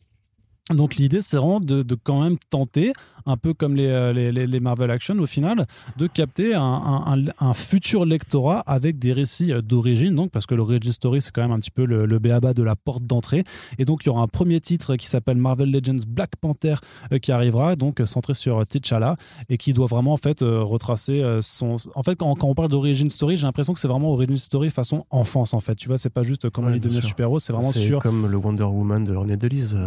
donc 0.69 0.95
l'idée, 0.95 1.19
c'est 1.19 1.35
vraiment 1.35 1.59
de, 1.59 1.83
quand 2.03 2.23
même 2.23 2.37
tenter, 2.49 2.93
un 3.25 3.35
peu 3.35 3.53
comme 3.53 3.75
euh, 3.77 4.13
les, 4.13 4.31
les, 4.31 4.59
Marvel 4.61 4.91
Action 4.91 5.17
au 5.19 5.25
final, 5.25 5.67
de 5.97 6.07
capter 6.07 6.53
un, 6.55 7.53
futur 7.53 8.05
lectorat 8.05 8.61
avec 8.61 8.97
des 8.97 9.11
récits 9.11 9.51
euh, 9.51 9.61
d'origine, 9.61 10.15
donc 10.15 10.31
parce 10.31 10.45
que 10.45 10.55
l'origin 10.55 10.91
story, 10.91 11.21
c'est 11.21 11.31
quand 11.31 11.41
même 11.41 11.51
un 11.51 11.59
petit 11.59 11.69
peu 11.69 11.85
le, 11.85 12.05
le 12.05 12.19
béaba 12.19 12.53
de 12.53 12.63
la 12.63 12.77
porte 12.77 13.05
d'entrée. 13.05 13.43
Et 13.77 13.83
donc 13.83 14.03
il 14.03 14.07
y 14.07 14.09
aura 14.09 14.21
un 14.21 14.27
premier 14.27 14.61
titre 14.61 14.95
qui 14.95 15.07
s'appelle 15.07 15.35
Marvel 15.35 15.69
Legends 15.69 16.05
Black 16.07 16.37
Panther 16.37 16.75
euh, 17.11 17.19
qui 17.19 17.33
arrivera, 17.33 17.75
donc 17.75 18.01
centré 18.05 18.33
sur 18.33 18.65
T'Challa 18.65 19.17
et 19.49 19.57
qui 19.57 19.73
doit 19.73 19.87
vraiment 19.87 20.13
en 20.13 20.17
fait 20.17 20.39
retracer 20.41 21.21
son. 21.41 21.75
En 21.95 22.03
fait, 22.03 22.15
quand, 22.15 22.41
on 22.41 22.55
parle 22.55 22.69
d'origin 22.69 23.09
story, 23.09 23.35
j'ai 23.35 23.45
l'impression 23.45 23.73
que 23.73 23.79
c'est 23.79 23.87
vraiment 23.89 24.11
origin 24.11 24.37
story 24.37 24.69
façon 24.69 25.05
enfance 25.09 25.53
en 25.53 25.59
fait. 25.59 25.75
Tu 25.75 25.89
vois, 25.89 25.97
c'est 25.97 26.09
pas 26.09 26.23
juste 26.23 26.49
comment 26.49 26.69
il 26.69 26.79
devient 26.79 27.01
super-héros, 27.01 27.39
c'est 27.39 27.51
vraiment 27.51 27.73
sur. 27.73 27.99
comme 28.01 28.27
le 28.27 28.37
Wonder 28.37 28.63
Woman 28.63 29.03
de 29.03 29.13
René 29.13 29.35
Delise. 29.35 29.77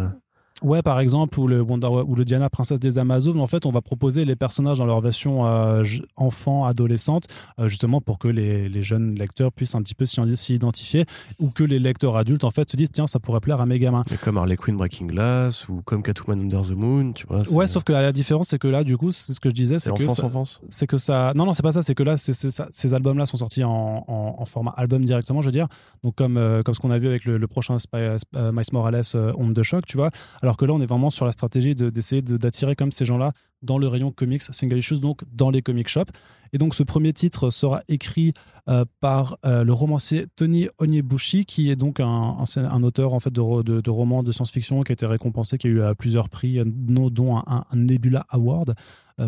Ouais, 0.63 0.81
par 0.81 0.99
exemple, 0.99 1.39
ou 1.39 1.47
le, 1.47 1.61
Wonder, 1.61 1.87
ou 1.87 2.15
le 2.15 2.25
Diana, 2.25 2.49
princesse 2.49 2.79
des 2.79 2.97
Amazones, 2.97 3.39
en 3.39 3.47
fait, 3.47 3.65
on 3.65 3.71
va 3.71 3.81
proposer 3.81 4.25
les 4.25 4.35
personnages 4.35 4.79
dans 4.79 4.85
leur 4.85 5.01
version 5.01 5.45
euh, 5.45 5.83
enfant, 6.15 6.65
adolescente, 6.65 7.25
euh, 7.59 7.67
justement 7.67 8.01
pour 8.01 8.17
que 8.17 8.27
les, 8.27 8.67
les, 8.67 8.81
jeunes 8.81 9.15
lecteurs 9.15 9.51
puissent 9.51 9.75
un 9.75 9.81
petit 9.81 9.93
peu 9.93 10.05
s'y 10.05 10.53
identifier, 10.53 11.05
ou 11.39 11.49
que 11.49 11.63
les 11.63 11.79
lecteurs 11.79 12.17
adultes, 12.17 12.43
en 12.43 12.51
fait, 12.51 12.69
se 12.69 12.77
disent, 12.77 12.91
tiens, 12.91 13.07
ça 13.07 13.19
pourrait 13.19 13.39
plaire 13.39 13.61
à 13.61 13.65
mes 13.65 13.77
gamins. 13.77 14.03
Mais 14.09 14.17
comme 14.17 14.37
Harley 14.37 14.57
Quinn 14.57 14.77
Breaking 14.77 15.07
Glass, 15.07 15.67
ou 15.69 15.81
comme 15.85 16.01
Catwoman 16.01 16.41
Under 16.41 16.61
the 16.61 16.75
Moon, 16.75 17.13
tu 17.13 17.27
vois. 17.27 17.47
Ouais, 17.51 17.67
sauf 17.67 17.83
que 17.83 17.93
la 17.93 18.11
différence, 18.11 18.47
c'est 18.49 18.59
que 18.59 18.67
là, 18.67 18.83
du 18.83 18.97
coup, 18.97 19.11
c'est 19.11 19.33
ce 19.33 19.39
que 19.39 19.49
je 19.49 19.55
disais, 19.55 19.79
c'est 19.79 19.91
que. 19.91 20.03
Enfance, 20.03 20.23
enfance. 20.23 20.61
C'est 20.69 20.87
que 20.87 20.97
ça. 20.97 21.33
Non, 21.35 21.45
non, 21.45 21.53
c'est 21.53 21.63
pas 21.63 21.71
ça, 21.71 21.81
c'est 21.81 21.95
que 21.95 22.03
là, 22.03 22.15
ces 22.17 22.93
albums-là 22.93 23.25
sont 23.25 23.37
sortis 23.37 23.63
en, 23.63 24.05
en, 24.07 24.45
format 24.45 24.71
album 24.77 25.03
directement, 25.03 25.41
je 25.41 25.47
veux 25.47 25.51
dire. 25.51 25.67
Donc, 26.03 26.15
comme, 26.15 26.37
euh, 26.37 26.63
comme 26.63 26.73
ce 26.73 26.79
qu'on 26.79 26.91
a 26.91 26.97
vu 26.97 27.07
avec 27.07 27.25
le, 27.25 27.47
prochain 27.47 27.77
Spy, 27.79 27.97
Miles 28.33 28.63
Morales, 28.71 29.03
Onde 29.35 29.53
de 29.53 29.63
choc, 29.63 29.85
tu 29.85 29.97
vois. 29.97 30.09
Alors 30.46 30.46
que 30.55 30.63
là, 30.63 30.73
on 30.73 30.79
est 30.79 30.85
vraiment 30.85 31.09
sur 31.09 31.25
la 31.25 31.33
stratégie 31.33 31.75
d'essayer 31.75 32.21
d'attirer 32.21 32.75
comme 32.75 32.93
ces 32.93 33.03
gens-là 33.03 33.33
dans 33.61 33.77
le 33.77 33.87
rayon 33.87 34.11
comics 34.11 34.43
single 34.43 34.77
issues, 34.77 34.99
donc 34.99 35.23
dans 35.33 35.49
les 35.49 35.61
comic 35.61 35.89
shops. 35.89 36.11
Et 36.53 36.57
donc 36.57 36.75
ce 36.75 36.83
premier 36.83 37.11
titre 37.11 37.49
sera 37.49 37.81
écrit 37.89 38.33
euh, 38.69 38.85
par 39.01 39.37
euh, 39.45 39.63
le 39.63 39.73
romancier 39.73 40.27
Tony 40.35 40.69
Onyebushi, 40.79 41.45
qui 41.45 41.69
est 41.69 41.75
donc 41.75 41.99
un, 41.99 42.37
auteur 42.83 43.13
en 43.13 43.19
fait 43.19 43.31
de, 43.31 43.61
de, 43.81 43.89
romans 43.89 44.23
de 44.23 44.31
science-fiction 44.31 44.83
qui 44.83 44.91
a 44.91 44.93
été 44.93 45.05
récompensé, 45.05 45.57
qui 45.57 45.67
a 45.67 45.69
eu 45.69 45.81
euh, 45.81 45.93
plusieurs 45.93 46.29
prix, 46.29 46.59
dont 46.65 47.37
un, 47.37 47.65
Nebula 47.73 48.25
Award 48.29 48.75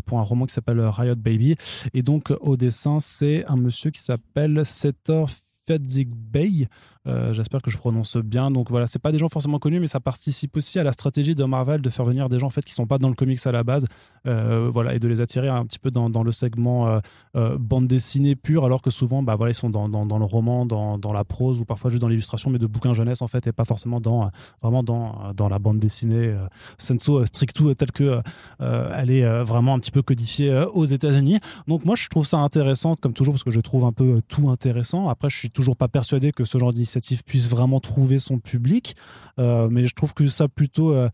pour 0.05 0.19
un 0.19 0.23
roman 0.23 0.45
qui 0.45 0.53
s'appelle 0.53 0.79
Riot 0.79 1.15
Baby. 1.15 1.55
Et 1.93 2.03
donc 2.03 2.31
au 2.41 2.57
dessin, 2.57 2.99
c'est 2.99 3.43
un 3.47 3.57
monsieur 3.57 3.89
qui 3.89 4.01
s'appelle 4.01 4.63
Setor 4.63 5.29
Fedzig 5.67 6.09
Bay, 6.15 6.67
Euh, 7.07 7.31
j'espère 7.31 7.61
que 7.61 7.71
je 7.71 7.77
prononce 7.77 8.17
bien. 8.17 8.51
Donc 8.51 8.69
voilà, 8.69 8.87
c'est 8.87 8.99
pas 8.99 9.11
des 9.11 9.17
gens 9.17 9.29
forcément 9.29 9.59
connus, 9.59 9.79
mais 9.79 9.87
ça 9.87 9.99
participe 9.99 10.57
aussi 10.57 10.79
à 10.79 10.83
la 10.83 10.91
stratégie 10.91 11.33
de 11.33 11.43
Marvel 11.45 11.81
de 11.81 11.89
faire 11.89 12.05
venir 12.05 12.27
des 12.27 12.39
gens 12.39 12.47
en 12.47 12.51
fait 12.51 12.63
qui 12.63 12.73
sont 12.73 12.87
pas 12.87 12.97
dans 12.97 13.07
le 13.07 13.15
comics 13.15 13.39
à 13.45 13.51
la 13.51 13.63
base, 13.63 13.85
euh, 14.27 14.69
voilà, 14.71 14.93
et 14.93 14.99
de 14.99 15.07
les 15.07 15.21
attirer 15.21 15.47
un 15.47 15.65
petit 15.65 15.79
peu 15.79 15.91
dans, 15.91 16.09
le 16.23 16.31
segment 16.31 16.99
euh, 17.35 17.57
bande 17.57 17.87
dessinée 17.87 18.35
pure, 18.35 18.65
alors 18.65 18.81
que 18.81 18.89
souvent, 18.89 19.23
bah 19.23 19.35
voilà, 19.35 19.51
ils 19.51 19.55
sont 19.55 19.69
dans, 19.69 19.87
le 19.87 20.25
roman, 20.25 20.65
dans, 20.65 21.13
la 21.13 21.23
prose 21.23 21.61
ou 21.61 21.65
parfois 21.65 21.89
juste 21.89 22.01
dans 22.01 22.09
l'illustration, 22.09 22.49
mais 22.49 22.59
de 22.59 22.67
bouquins 22.67 22.93
jeunesse 22.93 23.21
en 23.21 23.27
fait, 23.27 23.47
et 23.47 23.51
pas 23.51 23.65
forcément 23.65 24.01
dans 24.01 24.29
vraiment 24.61 24.83
dans, 24.83 25.33
dans 25.33 25.47
la 25.47 25.59
bande 25.59 25.79
dessinée 25.79 26.35
senso 26.77 27.25
stricto 27.25 27.73
telle 27.73 27.91
que 27.91 28.21
elle 28.59 29.11
est 29.11 29.43
vraiment 29.43 29.73
un 29.73 29.79
petit 29.79 29.91
peu 29.91 30.01
codifiée 30.01 30.65
aux 30.73 30.85
États-Unis. 30.85 31.39
Donc 31.67 31.85
moi, 31.85 31.95
je 31.95 32.07
trouve 32.09 32.25
ça 32.25 32.37
intéressant, 32.37 32.95
comme 32.95 33.13
toujours, 33.13 33.33
parce 33.33 33.43
que 33.43 33.51
je 33.51 33.61
trouve 33.61 33.85
un 33.85 33.93
peu 33.93 34.21
tout 34.27 34.49
intéressant. 34.49 35.09
Après, 35.09 35.29
je 35.29 35.37
suis 35.37 35.49
toujours 35.49 35.77
pas 35.77 35.87
persuadé 35.87 36.31
que 36.31 36.43
ce 36.43 36.57
genre 36.57 36.73
d'initiative 36.89 37.23
puisse 37.23 37.49
vraiment 37.49 37.79
trouver 37.79 38.19
son 38.19 38.39
public. 38.39 38.95
Euh, 39.39 39.69
mais 39.69 39.85
je 39.85 39.93
trouve 39.93 40.13
que 40.13 40.27
ça 40.27 40.47
plutôt, 40.47 40.93
euh, 40.93 41.09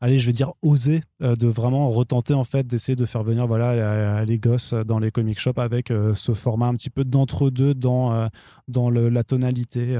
allez, 0.00 0.18
je 0.18 0.26
vais 0.26 0.32
dire 0.32 0.52
oser 0.62 1.02
euh, 1.22 1.36
de 1.36 1.46
vraiment 1.46 1.88
retenter 1.88 2.34
en 2.34 2.44
fait 2.44 2.66
d'essayer 2.66 2.96
de 2.96 3.06
faire 3.06 3.22
venir 3.22 3.46
voilà 3.46 4.24
les 4.24 4.38
gosses 4.38 4.74
dans 4.74 4.98
les 4.98 5.10
comic 5.10 5.38
shops 5.38 5.58
avec 5.58 5.92
ce 6.14 6.34
format 6.34 6.66
un 6.66 6.74
petit 6.74 6.90
peu 6.90 7.04
d'entre-deux 7.04 7.74
dans 7.74 8.28
dans 8.68 8.90
la 8.90 9.24
tonalité. 9.24 9.94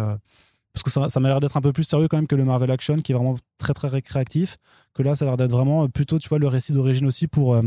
parce 0.72 0.82
que 0.82 0.90
ça, 0.90 1.08
ça 1.08 1.20
m'a 1.20 1.28
l'air 1.28 1.40
d'être 1.40 1.56
un 1.56 1.60
peu 1.60 1.72
plus 1.72 1.84
sérieux 1.84 2.08
quand 2.08 2.16
même 2.18 2.26
que 2.26 2.36
le 2.36 2.44
Marvel 2.44 2.70
Action 2.70 2.96
qui 2.96 3.12
est 3.12 3.14
vraiment 3.14 3.36
très 3.58 3.74
très 3.74 3.88
récréatif. 3.88 4.56
Que 4.94 5.02
là, 5.04 5.14
ça 5.14 5.24
a 5.24 5.28
l'air 5.28 5.36
d'être 5.36 5.52
vraiment 5.52 5.88
plutôt, 5.88 6.18
tu 6.18 6.28
vois, 6.28 6.38
le 6.38 6.48
récit 6.48 6.72
d'origine 6.72 7.06
aussi 7.06 7.28
pour 7.28 7.58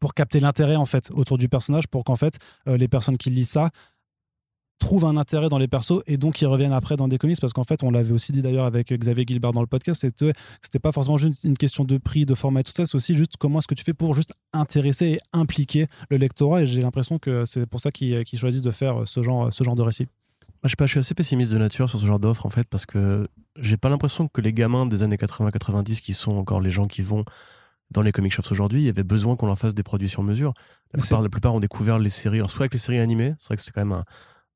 pour 0.00 0.12
capter 0.12 0.38
l'intérêt 0.40 0.76
en 0.76 0.84
fait 0.84 1.10
autour 1.12 1.38
du 1.38 1.48
personnage 1.48 1.86
pour 1.88 2.04
qu'en 2.04 2.16
fait 2.16 2.38
les 2.66 2.88
personnes 2.88 3.16
qui 3.16 3.30
lisent 3.30 3.50
ça 3.50 3.70
trouvent 4.78 5.04
un 5.04 5.16
intérêt 5.16 5.48
dans 5.48 5.58
les 5.58 5.68
persos 5.68 6.02
et 6.06 6.16
donc 6.16 6.40
ils 6.40 6.46
reviennent 6.46 6.72
après 6.72 6.96
dans 6.96 7.08
des 7.08 7.18
comics 7.18 7.40
parce 7.40 7.52
qu'en 7.52 7.64
fait 7.64 7.82
on 7.82 7.90
l'avait 7.90 8.12
aussi 8.12 8.32
dit 8.32 8.42
d'ailleurs 8.42 8.64
avec 8.64 8.92
Xavier 8.92 9.24
Gilbert 9.26 9.52
dans 9.52 9.60
le 9.60 9.66
podcast 9.66 10.00
c'était 10.02 10.32
c'était 10.62 10.78
pas 10.78 10.92
forcément 10.92 11.18
juste 11.18 11.44
une 11.44 11.56
question 11.56 11.84
de 11.84 11.98
prix 11.98 12.26
de 12.26 12.34
format 12.34 12.60
et 12.60 12.62
tout 12.62 12.72
ça 12.72 12.86
c'est 12.86 12.94
aussi 12.94 13.14
juste 13.14 13.36
comment 13.38 13.58
est-ce 13.58 13.66
que 13.66 13.74
tu 13.74 13.84
fais 13.84 13.94
pour 13.94 14.14
juste 14.14 14.34
intéresser 14.52 15.06
et 15.06 15.20
impliquer 15.32 15.86
le 16.10 16.16
lectorat 16.16 16.62
et 16.62 16.66
j'ai 16.66 16.80
l'impression 16.80 17.18
que 17.18 17.44
c'est 17.44 17.66
pour 17.66 17.80
ça 17.80 17.90
qu'ils 17.90 18.24
choisissent 18.34 18.62
de 18.62 18.70
faire 18.70 19.02
ce 19.06 19.22
genre 19.22 19.52
ce 19.52 19.64
genre 19.64 19.74
de 19.74 19.82
récit 19.82 20.06
moi, 20.60 20.66
je, 20.66 20.70
sais 20.70 20.76
pas, 20.76 20.86
je 20.86 20.90
suis 20.90 20.98
assez 20.98 21.14
pessimiste 21.14 21.52
de 21.52 21.58
nature 21.58 21.88
sur 21.88 22.00
ce 22.00 22.04
genre 22.06 22.18
d'offre 22.18 22.44
en 22.44 22.50
fait 22.50 22.66
parce 22.68 22.84
que 22.84 23.28
j'ai 23.54 23.76
pas 23.76 23.88
l'impression 23.88 24.26
que 24.26 24.40
les 24.40 24.52
gamins 24.52 24.86
des 24.86 25.04
années 25.04 25.14
80-90 25.14 26.00
qui 26.00 26.14
sont 26.14 26.36
encore 26.36 26.60
les 26.60 26.70
gens 26.70 26.88
qui 26.88 27.00
vont 27.00 27.24
dans 27.90 28.02
les 28.02 28.12
comic 28.12 28.32
shops 28.32 28.50
aujourd'hui, 28.50 28.80
il 28.82 28.84
y 28.84 28.88
avait 28.88 29.04
besoin 29.04 29.36
qu'on 29.36 29.46
leur 29.46 29.58
fasse 29.58 29.74
des 29.74 29.82
produits 29.82 30.08
sur 30.08 30.22
mesure. 30.22 30.52
La 30.92 31.00
plupart, 31.00 31.22
la 31.22 31.28
plupart 31.28 31.54
ont 31.54 31.60
découvert 31.60 31.98
les 31.98 32.10
séries, 32.10 32.38
alors 32.38 32.50
soit 32.50 32.62
avec 32.62 32.72
les 32.72 32.78
séries 32.78 32.98
animées, 32.98 33.34
c'est 33.38 33.46
vrai 33.46 33.56
que 33.56 33.62
c'est 33.62 33.70
quand 33.70 33.80
même 33.80 33.92
un, 33.92 34.04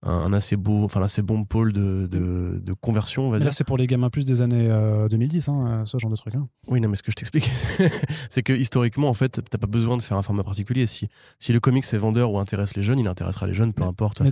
un, 0.02 0.32
assez 0.32 0.56
beau, 0.56 0.84
enfin 0.84 1.00
assez 1.02 1.22
bon 1.22 1.44
pôle 1.44 1.72
de, 1.72 2.06
de, 2.06 2.72
conversion, 2.80 3.28
on 3.28 3.30
va 3.30 3.38
dire. 3.38 3.46
Là, 3.46 3.52
c'est 3.52 3.64
pour 3.64 3.78
les 3.78 3.86
gamins 3.86 4.10
plus 4.10 4.24
des 4.24 4.42
années 4.42 4.68
2010, 5.10 5.48
euh, 5.48 5.52
hein, 5.52 5.82
ce 5.86 5.98
genre 5.98 6.10
de 6.10 6.16
truc. 6.16 6.34
Hein. 6.34 6.48
Oui, 6.66 6.80
non, 6.80 6.88
mais 6.88 6.96
ce 6.96 7.02
que 7.02 7.12
je 7.12 7.16
t'explique, 7.16 7.48
c'est 8.30 8.42
que 8.42 8.52
historiquement, 8.52 9.08
en 9.08 9.14
fait, 9.14 9.40
t'as 9.48 9.58
pas 9.58 9.66
besoin 9.66 9.96
de 9.96 10.02
faire 10.02 10.16
un 10.16 10.22
format 10.22 10.42
particulier. 10.42 10.86
Si, 10.86 11.08
si 11.38 11.52
le 11.52 11.60
comics 11.60 11.84
est 11.84 11.98
vendeur 11.98 12.32
ou 12.32 12.38
intéresse 12.38 12.74
les 12.74 12.82
jeunes, 12.82 12.98
il 12.98 13.06
intéressera 13.06 13.46
les 13.46 13.54
jeunes, 13.54 13.72
peu 13.72 13.84
importe 13.84 14.22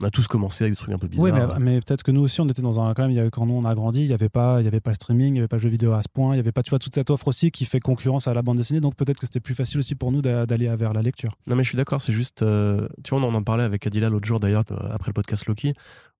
on 0.00 0.06
a 0.06 0.10
tous 0.10 0.26
commencé 0.26 0.64
avec 0.64 0.72
des 0.72 0.76
trucs 0.76 0.94
un 0.94 0.98
peu 0.98 1.08
bizarres. 1.08 1.24
Oui, 1.24 1.60
mais, 1.60 1.80
peut-être 1.80 2.02
que 2.02 2.10
nous 2.10 2.22
aussi, 2.22 2.40
on 2.40 2.48
était 2.48 2.62
dans 2.62 2.80
un. 2.80 2.94
Quand 2.94 3.02
même, 3.02 3.10
il 3.10 3.16
y 3.16 3.20
avait, 3.20 3.30
quand 3.30 3.44
nous, 3.44 3.54
on 3.54 3.64
a 3.64 3.74
grandi, 3.74 4.00
il 4.00 4.06
n'y 4.06 4.14
avait, 4.14 4.28
pas, 4.28 4.60
il 4.60 4.64
y 4.64 4.68
avait 4.68 4.80
pas 4.80 4.90
le 4.90 4.94
streaming, 4.94 5.28
il 5.28 5.32
n'y 5.32 5.38
avait 5.40 5.48
pas 5.48 5.56
le 5.56 5.62
jeu 5.62 5.68
vidéo 5.68 5.92
à 5.92 6.02
ce 6.02 6.08
point, 6.08 6.32
il 6.32 6.36
n'y 6.36 6.40
avait 6.40 6.52
pas 6.52 6.62
tu 6.62 6.70
vois, 6.70 6.78
toute 6.78 6.94
cette 6.94 7.10
offre 7.10 7.28
aussi 7.28 7.50
qui 7.50 7.64
fait 7.64 7.80
concurrence 7.80 8.26
à 8.26 8.34
la 8.34 8.42
bande 8.42 8.56
dessinée. 8.56 8.80
Donc 8.80 8.96
peut-être 8.96 9.18
que 9.18 9.26
c'était 9.26 9.40
plus 9.40 9.54
facile 9.54 9.78
aussi 9.78 9.94
pour 9.94 10.10
nous 10.10 10.22
d'aller 10.22 10.74
vers 10.76 10.92
la 10.92 11.02
lecture. 11.02 11.36
Non, 11.46 11.56
mais 11.56 11.64
je 11.64 11.68
suis 11.68 11.76
d'accord, 11.76 12.00
c'est 12.00 12.12
juste. 12.12 12.42
Euh, 12.42 12.88
tu 13.04 13.14
vois, 13.14 13.24
on 13.24 13.34
en 13.34 13.42
parlait 13.42 13.64
avec 13.64 13.86
Adila 13.86 14.08
l'autre 14.08 14.26
jour 14.26 14.40
d'ailleurs, 14.40 14.64
euh, 14.70 14.76
après 14.90 15.10
le 15.10 15.14
podcast 15.14 15.46
Loki, 15.46 15.74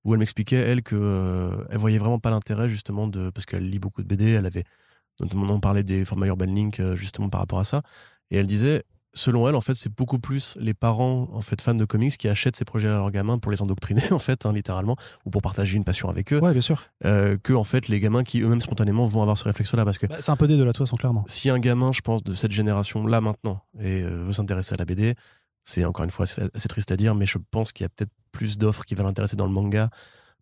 où 0.04 0.12
elle 0.12 0.18
m'expliquait, 0.18 0.56
elle, 0.56 0.82
qu'elle 0.82 0.98
euh, 1.00 1.64
elle 1.70 1.78
voyait 1.78 1.98
vraiment 1.98 2.18
pas 2.18 2.30
l'intérêt 2.30 2.68
justement 2.68 3.06
de. 3.06 3.30
Parce 3.30 3.46
qu'elle 3.46 3.68
lit 3.68 3.78
beaucoup 3.78 4.02
de 4.02 4.06
BD, 4.06 4.30
elle 4.30 4.46
avait. 4.46 4.64
Notamment, 5.20 5.52
on 5.52 5.60
parlait 5.60 5.82
des 5.82 6.04
formats 6.04 6.26
Urban 6.26 6.46
Link 6.46 6.80
justement 6.94 7.28
par 7.28 7.40
rapport 7.40 7.58
à 7.58 7.64
ça. 7.64 7.82
Et 8.30 8.36
elle 8.36 8.46
disait, 8.46 8.84
selon 9.12 9.48
elle, 9.48 9.54
en 9.54 9.60
fait, 9.60 9.74
c'est 9.74 9.92
beaucoup 9.94 10.18
plus 10.18 10.56
les 10.60 10.74
parents, 10.74 11.28
en 11.32 11.40
fait, 11.40 11.60
fans 11.60 11.74
de 11.74 11.84
comics, 11.84 12.16
qui 12.16 12.28
achètent 12.28 12.56
ces 12.56 12.64
projets 12.64 12.88
à 12.88 12.92
leurs 12.92 13.10
gamins 13.10 13.38
pour 13.38 13.50
les 13.52 13.62
endoctriner, 13.62 14.02
en 14.12 14.18
fait, 14.18 14.46
hein, 14.46 14.52
littéralement, 14.52 14.96
ou 15.24 15.30
pour 15.30 15.42
partager 15.42 15.76
une 15.76 15.84
passion 15.84 16.08
avec 16.08 16.32
eux. 16.32 16.40
Ouais, 16.40 16.52
bien 16.52 16.60
sûr. 16.60 16.84
Euh, 17.04 17.36
que, 17.42 17.52
en 17.52 17.64
fait, 17.64 17.88
les 17.88 18.00
gamins 18.00 18.24
qui 18.24 18.40
eux-mêmes 18.40 18.60
spontanément 18.60 19.06
vont 19.06 19.22
avoir 19.22 19.38
ce 19.38 19.44
réflexe-là, 19.44 19.84
parce 19.84 19.98
que. 19.98 20.06
Bah, 20.06 20.16
c'est 20.20 20.30
un 20.30 20.36
peu 20.36 20.46
des 20.46 20.56
de 20.56 20.64
la 20.64 20.72
façon, 20.72 20.96
clairement. 20.96 21.24
Si 21.26 21.50
un 21.50 21.58
gamin, 21.58 21.92
je 21.92 22.00
pense, 22.00 22.22
de 22.22 22.34
cette 22.34 22.52
génération-là 22.52 23.20
maintenant, 23.20 23.62
et 23.78 24.02
euh, 24.02 24.24
veut 24.24 24.32
s'intéresser 24.32 24.74
à 24.74 24.76
la 24.76 24.84
BD, 24.84 25.14
c'est 25.64 25.84
encore 25.84 26.04
une 26.04 26.10
fois 26.10 26.26
assez 26.26 26.68
triste 26.68 26.90
à 26.90 26.96
dire, 26.96 27.14
mais 27.14 27.26
je 27.26 27.38
pense 27.50 27.72
qu'il 27.72 27.84
y 27.84 27.86
a 27.86 27.88
peut-être 27.88 28.12
plus 28.32 28.58
d'offres 28.58 28.84
qui 28.84 28.94
vont 28.94 29.04
l'intéresser 29.04 29.36
dans 29.36 29.46
le 29.46 29.52
manga. 29.52 29.90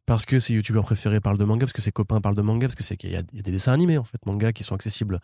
Parce 0.06 0.24
que 0.24 0.40
ses 0.40 0.54
youtubeurs 0.54 0.84
préférés 0.84 1.20
parlent 1.20 1.36
de 1.36 1.44
manga, 1.44 1.66
parce 1.66 1.74
que 1.74 1.82
ses 1.82 1.92
copains 1.92 2.22
parlent 2.22 2.34
de 2.34 2.40
manga, 2.40 2.66
parce 2.66 2.74
que 2.74 2.82
c'est 2.82 2.96
qu'il 2.96 3.10
y, 3.10 3.16
a 3.16 3.22
des 3.22 3.42
dessins 3.42 3.72
animés 3.72 3.98
en 3.98 4.04
fait, 4.04 4.24
manga 4.24 4.54
qui 4.54 4.64
sont 4.64 4.74
accessibles 4.74 5.20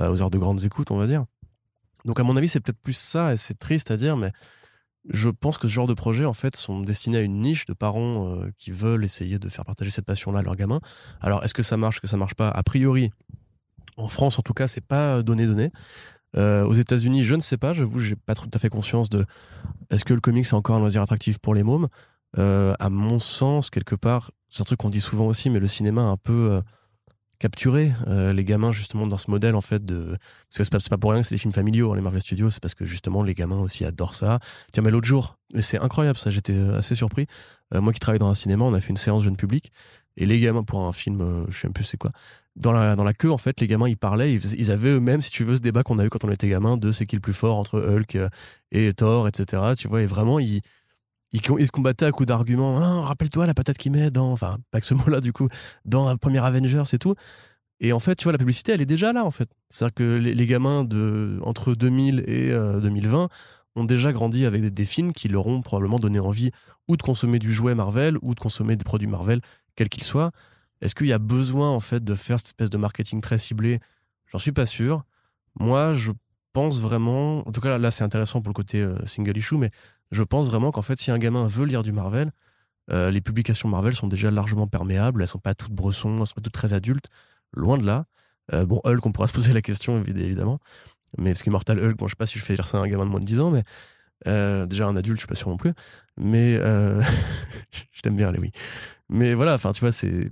euh, 0.00 0.12
aux 0.12 0.22
heures 0.22 0.30
de 0.30 0.38
grandes 0.38 0.64
écoutes, 0.64 0.92
on 0.92 0.98
va 0.98 1.08
dire. 1.08 1.24
Donc 2.04 2.20
à 2.20 2.22
mon 2.22 2.36
avis, 2.36 2.48
c'est 2.48 2.60
peut-être 2.60 2.80
plus 2.80 2.96
ça, 2.96 3.32
et 3.32 3.36
c'est 3.36 3.58
triste 3.58 3.90
à 3.90 3.96
dire, 3.96 4.16
mais 4.16 4.32
je 5.08 5.30
pense 5.30 5.58
que 5.58 5.66
ce 5.66 5.72
genre 5.72 5.86
de 5.86 5.94
projets, 5.94 6.24
en 6.24 6.32
fait, 6.32 6.56
sont 6.56 6.80
destinés 6.80 7.18
à 7.18 7.22
une 7.22 7.40
niche 7.40 7.64
de 7.66 7.72
parents 7.72 8.36
euh, 8.36 8.50
qui 8.58 8.70
veulent 8.70 9.04
essayer 9.04 9.38
de 9.38 9.48
faire 9.48 9.64
partager 9.64 9.90
cette 9.90 10.04
passion-là 10.04 10.40
à 10.40 10.42
leurs 10.42 10.56
gamins. 10.56 10.80
Alors, 11.20 11.42
est-ce 11.42 11.54
que 11.54 11.62
ça 11.62 11.76
marche, 11.76 12.00
que 12.00 12.06
ça 12.06 12.16
marche 12.16 12.34
pas? 12.34 12.48
A 12.48 12.62
priori, 12.62 13.10
en 13.96 14.08
France, 14.08 14.38
en 14.38 14.42
tout 14.42 14.52
cas, 14.52 14.68
c'est 14.68 14.84
pas 14.84 15.22
donné 15.22 15.46
donné. 15.46 15.70
Euh, 16.36 16.64
aux 16.64 16.74
États-Unis, 16.74 17.24
je 17.24 17.34
ne 17.34 17.40
sais 17.40 17.56
pas. 17.56 17.72
J'avoue, 17.72 17.98
j'ai 17.98 18.16
pas 18.16 18.34
tout 18.34 18.50
à 18.52 18.58
fait 18.58 18.68
conscience 18.68 19.10
de 19.10 19.24
est-ce 19.90 20.04
que 20.04 20.14
le 20.14 20.20
comics 20.20 20.46
c'est 20.46 20.54
encore 20.54 20.76
un 20.76 20.80
loisir 20.80 21.02
attractif 21.02 21.38
pour 21.38 21.54
les 21.54 21.62
mômes? 21.62 21.88
Euh, 22.38 22.74
à 22.78 22.90
mon 22.90 23.18
sens, 23.18 23.70
quelque 23.70 23.96
part, 23.96 24.30
c'est 24.48 24.60
un 24.60 24.64
truc 24.64 24.78
qu'on 24.78 24.90
dit 24.90 25.00
souvent 25.00 25.26
aussi, 25.26 25.50
mais 25.50 25.58
le 25.58 25.66
cinéma 25.66 26.02
un 26.02 26.16
peu 26.16 26.60
capturer 27.40 27.92
euh, 28.06 28.32
les 28.32 28.44
gamins 28.44 28.70
justement 28.70 29.06
dans 29.06 29.16
ce 29.16 29.30
modèle 29.30 29.56
en 29.56 29.62
fait 29.62 29.84
de 29.84 30.16
parce 30.48 30.58
que 30.58 30.64
c'est 30.64 30.70
pas, 30.70 30.96
pas 30.96 30.98
pour 30.98 31.10
rien 31.10 31.22
que 31.22 31.26
c'est 31.26 31.34
des 31.34 31.40
films 31.40 31.54
familiaux 31.54 31.90
hein, 31.90 31.96
les 31.96 32.02
Marvel 32.02 32.20
Studios 32.20 32.50
c'est 32.50 32.60
parce 32.60 32.74
que 32.74 32.84
justement 32.84 33.22
les 33.22 33.34
gamins 33.34 33.58
aussi 33.58 33.84
adorent 33.84 34.14
ça. 34.14 34.38
Tiens 34.72 34.82
mais 34.84 34.90
l'autre 34.90 35.08
jour 35.08 35.38
c'est 35.60 35.80
incroyable 35.80 36.18
ça 36.18 36.30
j'étais 36.30 36.52
euh, 36.52 36.76
assez 36.76 36.94
surpris 36.94 37.26
euh, 37.74 37.80
moi 37.80 37.92
qui 37.92 37.98
travaille 37.98 38.18
dans 38.20 38.28
un 38.28 38.34
cinéma 38.34 38.64
on 38.64 38.74
a 38.74 38.80
fait 38.80 38.90
une 38.90 38.98
séance 38.98 39.24
jeune 39.24 39.36
public 39.36 39.72
et 40.18 40.26
les 40.26 40.38
gamins 40.38 40.62
pour 40.62 40.80
un 40.86 40.92
film 40.92 41.46
je 41.48 41.58
sais 41.58 41.66
même 41.66 41.72
plus 41.72 41.84
c'est 41.84 41.96
quoi 41.96 42.12
dans 42.56 42.72
la, 42.72 42.94
dans 42.94 43.04
la 43.04 43.14
queue 43.14 43.32
en 43.32 43.38
fait 43.38 43.58
les 43.60 43.66
gamins 43.66 43.88
ils 43.88 43.96
parlaient 43.96 44.34
ils, 44.34 44.70
avaient 44.70 44.90
eux-mêmes 44.90 45.22
si 45.22 45.30
tu 45.30 45.42
veux 45.42 45.56
ce 45.56 45.62
débat 45.62 45.82
qu'on 45.82 45.98
a 45.98 46.04
eu 46.04 46.10
quand 46.10 46.24
on 46.24 46.30
était 46.30 46.48
gamin 46.48 46.76
de 46.76 46.92
c'est 46.92 47.06
qui 47.06 47.16
le 47.16 47.22
plus 47.22 47.32
fort 47.32 47.56
entre 47.56 47.80
Hulk 47.80 48.18
et 48.70 48.92
Thor 48.92 49.26
etc 49.28 49.62
tu 49.78 49.88
vois 49.88 50.02
et 50.02 50.06
vraiment 50.06 50.38
ils 50.40 50.60
ils, 51.32 51.42
se 51.42 51.70
combattaient 51.70 52.06
à 52.06 52.12
coups 52.12 52.26
d'arguments. 52.26 52.78
Ah, 52.80 53.02
rappelle-toi 53.02 53.46
la 53.46 53.54
patate 53.54 53.78
qu'il 53.78 53.92
met 53.92 54.10
dans. 54.10 54.32
Enfin, 54.32 54.58
pas 54.70 54.80
que 54.80 54.86
ce 54.86 54.94
mot-là, 54.94 55.20
du 55.20 55.32
coup, 55.32 55.48
dans 55.84 56.08
un 56.08 56.16
premier 56.16 56.38
Avengers 56.38 56.82
et 56.92 56.98
tout. 56.98 57.14
Et 57.80 57.92
en 57.92 57.98
fait, 57.98 58.14
tu 58.16 58.24
vois, 58.24 58.32
la 58.32 58.38
publicité, 58.38 58.72
elle 58.72 58.82
est 58.82 58.86
déjà 58.86 59.12
là, 59.12 59.24
en 59.24 59.30
fait. 59.30 59.48
C'est-à-dire 59.70 59.94
que 59.94 60.16
les, 60.16 60.46
gamins 60.46 60.84
de, 60.84 61.40
entre 61.42 61.74
2000 61.74 62.24
et 62.26 62.50
2020 62.50 63.22
euh, 63.22 63.28
ont 63.76 63.84
déjà 63.84 64.12
grandi 64.12 64.44
avec 64.44 64.62
des, 64.62 64.84
films 64.84 65.12
qui 65.12 65.28
leur 65.28 65.46
ont 65.46 65.62
probablement 65.62 65.98
donné 65.98 66.18
envie 66.18 66.50
ou 66.88 66.96
de 66.96 67.02
consommer 67.02 67.38
du 67.38 67.52
jouet 67.52 67.74
Marvel 67.74 68.18
ou 68.20 68.34
de 68.34 68.40
consommer 68.40 68.76
des 68.76 68.84
produits 68.84 69.08
Marvel, 69.08 69.40
quels 69.76 69.88
qu'ils 69.88 70.04
soient. 70.04 70.32
Est-ce 70.82 70.94
qu'il 70.94 71.06
y 71.06 71.12
a 71.12 71.18
besoin, 71.18 71.70
en 71.70 71.80
fait, 71.80 72.04
de 72.04 72.14
faire 72.14 72.38
cette 72.38 72.48
espèce 72.48 72.70
de 72.70 72.76
marketing 72.76 73.20
très 73.20 73.38
ciblé? 73.38 73.80
J'en 74.30 74.38
suis 74.38 74.52
pas 74.52 74.66
sûr. 74.66 75.04
Moi, 75.58 75.94
je 75.94 76.12
pense 76.52 76.80
vraiment. 76.80 77.46
En 77.48 77.52
tout 77.52 77.60
cas, 77.60 77.78
là, 77.78 77.90
c'est 77.90 78.04
intéressant 78.04 78.42
pour 78.42 78.50
le 78.50 78.54
côté 78.54 78.82
euh, 78.82 78.94
single 79.06 79.36
issue, 79.38 79.56
mais 79.56 79.70
je 80.10 80.22
pense 80.22 80.46
vraiment 80.46 80.70
qu'en 80.70 80.82
fait, 80.82 80.98
si 80.98 81.10
un 81.10 81.18
gamin 81.18 81.46
veut 81.46 81.64
lire 81.64 81.82
du 81.82 81.92
Marvel, 81.92 82.32
euh, 82.90 83.10
les 83.10 83.20
publications 83.20 83.68
Marvel 83.68 83.94
sont 83.94 84.08
déjà 84.08 84.30
largement 84.30 84.66
perméables. 84.66 85.22
Elles 85.22 85.28
sont 85.28 85.38
pas 85.38 85.54
toutes 85.54 85.72
bressons, 85.72 86.18
elles 86.20 86.26
sont 86.26 86.34
pas 86.34 86.40
toutes 86.40 86.52
très 86.52 86.72
adultes. 86.72 87.08
Loin 87.52 87.78
de 87.78 87.86
là. 87.86 88.06
Euh, 88.52 88.66
bon, 88.66 88.80
Hulk, 88.84 89.04
on 89.06 89.12
pourra 89.12 89.28
se 89.28 89.32
poser 89.32 89.52
la 89.52 89.62
question, 89.62 90.02
évidemment. 90.04 90.58
Mais 91.18 91.32
parce 91.32 91.42
qu'Immortal 91.42 91.78
Hulk, 91.78 91.96
bon, 91.96 92.06
je 92.06 92.10
sais 92.10 92.16
pas 92.16 92.26
si 92.26 92.38
je 92.38 92.44
fais 92.44 92.54
lire 92.54 92.66
ça 92.66 92.78
à 92.78 92.80
un 92.80 92.88
gamin 92.88 93.04
de 93.04 93.10
moins 93.10 93.20
de 93.20 93.24
10 93.24 93.40
ans, 93.40 93.50
mais 93.50 93.64
euh, 94.26 94.66
déjà 94.66 94.86
un 94.86 94.96
adulte, 94.96 95.16
je 95.16 95.22
suis 95.22 95.28
pas 95.28 95.34
sûr 95.34 95.48
non 95.48 95.56
plus. 95.56 95.72
Mais 96.16 96.56
je 97.92 98.00
t'aime 98.02 98.16
bien, 98.16 98.32
oui. 98.34 98.50
Mais 99.08 99.34
voilà, 99.34 99.54
enfin, 99.54 99.72
tu 99.72 99.80
vois, 99.80 99.92
c'est. 99.92 100.30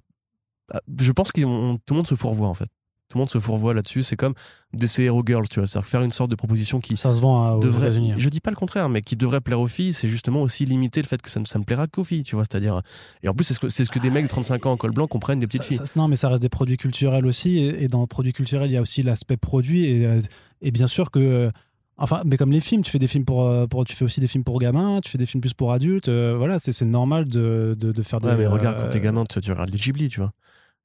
Ah, 0.72 0.80
je 1.00 1.12
pense 1.12 1.32
que 1.32 1.40
tout 1.40 1.94
le 1.94 1.96
monde 1.96 2.06
se 2.06 2.14
fourvoie, 2.14 2.48
en 2.48 2.54
fait 2.54 2.68
tout 3.08 3.16
le 3.16 3.20
monde 3.20 3.30
se 3.30 3.40
fourvoie 3.40 3.72
là-dessus. 3.72 4.02
C'est 4.02 4.16
comme 4.16 4.34
des 4.74 5.00
Hero 5.00 5.22
Girls, 5.24 5.48
tu 5.48 5.60
vois. 5.60 5.66
C'est-à-dire 5.66 5.88
faire 5.88 6.02
une 6.02 6.12
sorte 6.12 6.30
de 6.30 6.36
proposition 6.36 6.78
qui. 6.80 6.96
Ça 6.98 7.12
se 7.12 7.20
vend 7.20 7.42
hein, 7.42 7.52
aux 7.54 7.70
États-Unis. 7.70 8.12
Hein. 8.12 8.16
Je 8.18 8.28
dis 8.28 8.40
pas 8.40 8.50
le 8.50 8.56
contraire, 8.56 8.88
mais 8.90 9.00
qui 9.00 9.16
devrait 9.16 9.40
plaire 9.40 9.60
aux 9.60 9.66
filles, 9.66 9.94
c'est 9.94 10.08
justement 10.08 10.42
aussi 10.42 10.66
limiter 10.66 11.00
le 11.00 11.06
fait 11.06 11.20
que 11.22 11.30
ça 11.30 11.40
ne 11.40 11.46
ça 11.46 11.58
me 11.58 11.64
plaira 11.64 11.86
qu'aux 11.86 12.04
filles, 12.04 12.22
tu 12.22 12.34
vois. 12.34 12.44
C'est-à-dire. 12.44 12.82
Et 13.22 13.28
en 13.28 13.34
plus, 13.34 13.44
c'est 13.44 13.54
ce 13.54 13.60
que, 13.60 13.68
c'est 13.70 13.84
ce 13.84 13.90
que 13.90 13.98
des 13.98 14.10
mecs 14.10 14.24
de 14.24 14.28
35 14.28 14.66
ans 14.66 14.72
en 14.72 14.76
col 14.76 14.92
blanc 14.92 15.06
comprennent 15.06 15.38
des 15.38 15.46
petites 15.46 15.64
filles. 15.64 15.80
non, 15.96 16.06
mais 16.06 16.16
ça 16.16 16.28
reste 16.28 16.42
des 16.42 16.50
produits 16.50 16.76
culturels 16.76 17.26
aussi. 17.26 17.58
Et, 17.58 17.88
dans 17.88 18.02
le 18.02 18.06
produit 18.06 18.32
culturel, 18.32 18.70
il 18.70 18.74
y 18.74 18.76
a 18.76 18.82
aussi 18.82 19.02
l'aspect 19.02 19.38
produit. 19.38 19.86
Et, 19.86 20.06
euh, 20.06 20.20
et, 20.60 20.70
bien 20.70 20.86
sûr 20.86 21.10
que. 21.10 21.18
Euh, 21.18 21.50
enfin, 21.96 22.20
mais 22.26 22.36
comme 22.36 22.52
les 22.52 22.60
films, 22.60 22.82
tu 22.82 22.90
fais 22.90 22.98
des 22.98 23.08
films 23.08 23.24
pour, 23.24 23.46
euh, 23.46 23.66
pour, 23.66 23.86
tu 23.86 23.96
fais 23.96 24.04
aussi 24.04 24.20
des 24.20 24.28
films 24.28 24.44
pour 24.44 24.58
gamins, 24.58 25.00
tu 25.02 25.10
fais 25.10 25.18
des 25.18 25.26
films 25.26 25.40
plus 25.40 25.54
pour 25.54 25.72
adultes. 25.72 26.10
voilà, 26.10 26.58
c'est 26.58 26.82
normal 26.82 27.26
de, 27.26 27.74
de, 27.78 27.90
de 27.90 28.02
faire 28.02 28.20
des. 28.20 28.28
Ouais, 28.28 28.36
mais 28.36 28.46
regarde, 28.46 28.78
quand 28.82 28.88
t'es 28.90 29.00
gamin, 29.00 29.24
tu, 29.24 29.40
tu 29.40 29.50
regardes 29.50 29.70
les 29.70 29.78
Ghibli, 29.78 30.10
tu 30.10 30.20
vois 30.20 30.32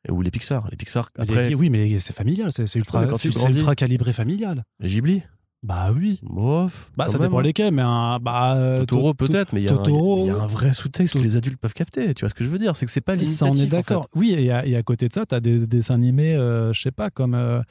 ou 0.10 0.22
les 0.22 0.32
Pixar. 0.32 0.68
Les 0.72 0.78
Pixar, 0.78 1.10
après... 1.18 1.54
oui, 1.54 1.70
mais 1.70 2.00
c'est 2.00 2.16
familial, 2.16 2.52
c'est 2.52 2.76
ultra, 2.76 3.06
ultra 3.06 3.76
calibré 3.76 4.14
familial. 4.14 4.64
Les 4.80 4.90
Ghibli 4.90 5.22
Bah 5.64 5.92
oui. 5.96 6.20
Bof. 6.24 6.92
Bah, 6.98 7.08
ça 7.08 7.18
même. 7.18 7.28
dépend 7.30 7.40
lesquels, 7.40 7.74
mais 7.74 7.82
un. 7.84 8.20
Bah, 8.20 8.56
euh, 8.56 8.80
Totoro 8.82 9.14
To- 9.14 9.26
To- 9.26 9.32
peut-être, 9.32 9.54
mais 9.54 9.62
il 9.62 9.66
y, 9.66 9.68
Totoro- 9.70 10.28
y 10.28 10.30
a 10.30 10.36
un 10.36 10.48
vrai 10.48 10.74
sous-texte 10.74 11.14
que 11.14 11.20
les 11.20 11.38
adultes 11.38 11.58
peuvent 11.60 11.74
capter. 11.74 12.14
Tu 12.14 12.22
vois 12.22 12.30
ce 12.30 12.34
que 12.36 12.44
je 12.44 12.50
veux 12.50 12.60
dire? 12.60 12.76
C'est 12.76 12.86
que 12.86 12.92
c'est 12.92 13.00
pas 13.02 13.16
limitatif. 13.16 13.38
Ça, 13.40 13.46
on 13.46 13.54
est 13.54 13.64
en 13.64 13.70
fait. 13.70 13.76
d'accord. 13.78 14.08
Oui, 14.14 14.34
et 14.38 14.52
à, 14.52 14.66
et 14.66 14.76
à 14.76 14.84
côté 14.84 15.08
de 15.08 15.14
ça, 15.14 15.26
tu 15.26 15.36
as 15.36 15.40
des, 15.40 15.66
dessins 15.66 15.96
animés, 15.96 16.36
euh, 16.36 16.74
je 16.74 16.82
sais 16.82 16.92
pas, 16.92 17.10
comme 17.10 17.34
euh, 17.34 17.62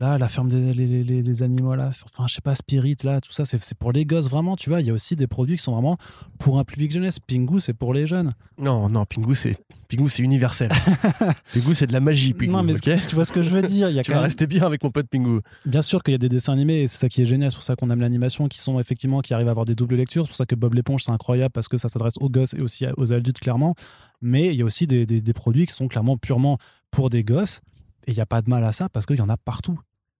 là, 0.00 0.16
la 0.18 0.28
ferme 0.28 0.48
des 0.48 0.72
les, 0.74 1.02
les- 1.02 1.22
les 1.22 1.42
animaux, 1.42 1.74
là, 1.74 1.90
enfin, 2.04 2.26
je 2.28 2.34
sais 2.34 2.40
pas, 2.40 2.54
Spirit, 2.54 2.96
là, 3.02 3.20
tout 3.20 3.32
ça, 3.32 3.44
c'est 3.44 3.58
pour 3.78 3.92
les 3.92 4.04
gosses 4.04 4.28
vraiment, 4.30 4.54
tu 4.56 4.68
vois. 4.70 4.80
Il 4.80 4.86
y 4.86 4.90
a 4.90 4.92
aussi 4.92 5.16
des 5.16 5.26
produits 5.26 5.56
qui 5.56 5.62
sont 5.62 5.72
vraiment 5.72 5.96
pour 6.38 6.58
un 6.58 6.64
public 6.64 6.92
jeunesse. 6.92 7.18
Pingu, 7.18 7.60
c'est 7.60 7.72
pour 7.74 7.92
les 7.94 8.06
jeunes. 8.06 8.30
Non, 8.58 8.88
non, 8.88 9.04
Pingu, 9.06 9.34
c'est 9.34 9.56
Pingu, 9.88 10.08
c'est 10.08 10.22
universel. 10.22 10.70
Pingu, 11.54 11.74
c'est 11.74 11.86
de 11.86 11.92
la 11.92 12.00
magie. 12.00 12.32
Pingu, 12.34 12.52
non, 12.52 12.62
mais 12.62 12.74
tu 12.78 13.14
vois 13.14 13.24
ce 13.24 13.32
que 13.32 13.42
je 13.42 13.50
veux 13.50 13.62
dire. 13.62 13.90
Il 13.90 13.96
y 13.96 13.98
a 13.98 14.02
Tu 14.04 14.10
quand 14.10 14.16
vas 14.16 14.20
même- 14.20 14.26
rester 14.26 14.46
bien 14.46 14.64
avec 14.64 14.82
mon 14.84 14.90
pote 14.90 15.08
Pingu. 15.08 15.40
Bien 15.66 15.82
sûr 15.82 16.02
qu'il 16.02 16.12
y 16.12 16.14
a 16.14 16.18
des 16.18 16.28
dessins 16.28 16.52
animés, 16.52 16.82
et 16.82 16.88
c'est 16.88 16.98
ça 16.98 17.08
qui 17.08 17.22
est 17.22 17.26
génial, 17.26 17.50
c'est 17.50 17.56
pour 17.56 17.64
ça 17.64 17.74
qu'on 17.76 17.90
aime 17.90 18.00
l'animation, 18.00 18.46
qui 18.48 18.60
sont 18.60 18.78
effectivement, 18.78 19.20
qui 19.20 19.34
arrivent 19.34 19.48
à 19.48 19.50
avoir 19.52 19.66
des 19.66 19.74
doubles 19.74 19.96
lectures. 19.96 20.24
C'est 20.24 20.30
pour 20.30 20.36
ça 20.36 20.46
que 20.46 20.54
Bob 20.54 20.74
l'éponge, 20.74 21.02
c'est 21.04 21.10
incroyable, 21.12 21.52
parce 21.52 21.68
que 21.68 21.76
ça 21.76 21.88
s'adresse 21.88 22.14
aux 22.20 22.28
gosses 22.30 22.54
et 22.54 22.60
aussi 22.60 22.86
aux 22.96 23.12
adultes, 23.12 23.40
clairement. 23.40 23.74
Mais 24.22 24.46
il 24.48 24.54
y 24.54 24.62
a 24.62 24.64
aussi 24.64 24.86
des, 24.86 25.06
des- 25.06 25.20
des 25.20 25.32
produits 25.32 25.66
qui 25.66 25.72
sont 25.72 25.88
clairement 25.88 26.16
purement 26.16 26.58
pour 26.90 27.10
des 27.10 27.24
gosses, 27.24 27.60
et 28.06 28.12
il 28.12 28.14
n'y 28.14 28.20
a 28.20 28.26
pas 28.26 28.42
de 28.42 28.48
mal 28.48 28.62
à 28.64 28.72
ça, 28.72 28.88
parce 28.88 29.04
qu'il 29.06 29.16
y 29.16 29.20
en 29.20 29.28
a 29.28 29.36
partout. 29.36 29.78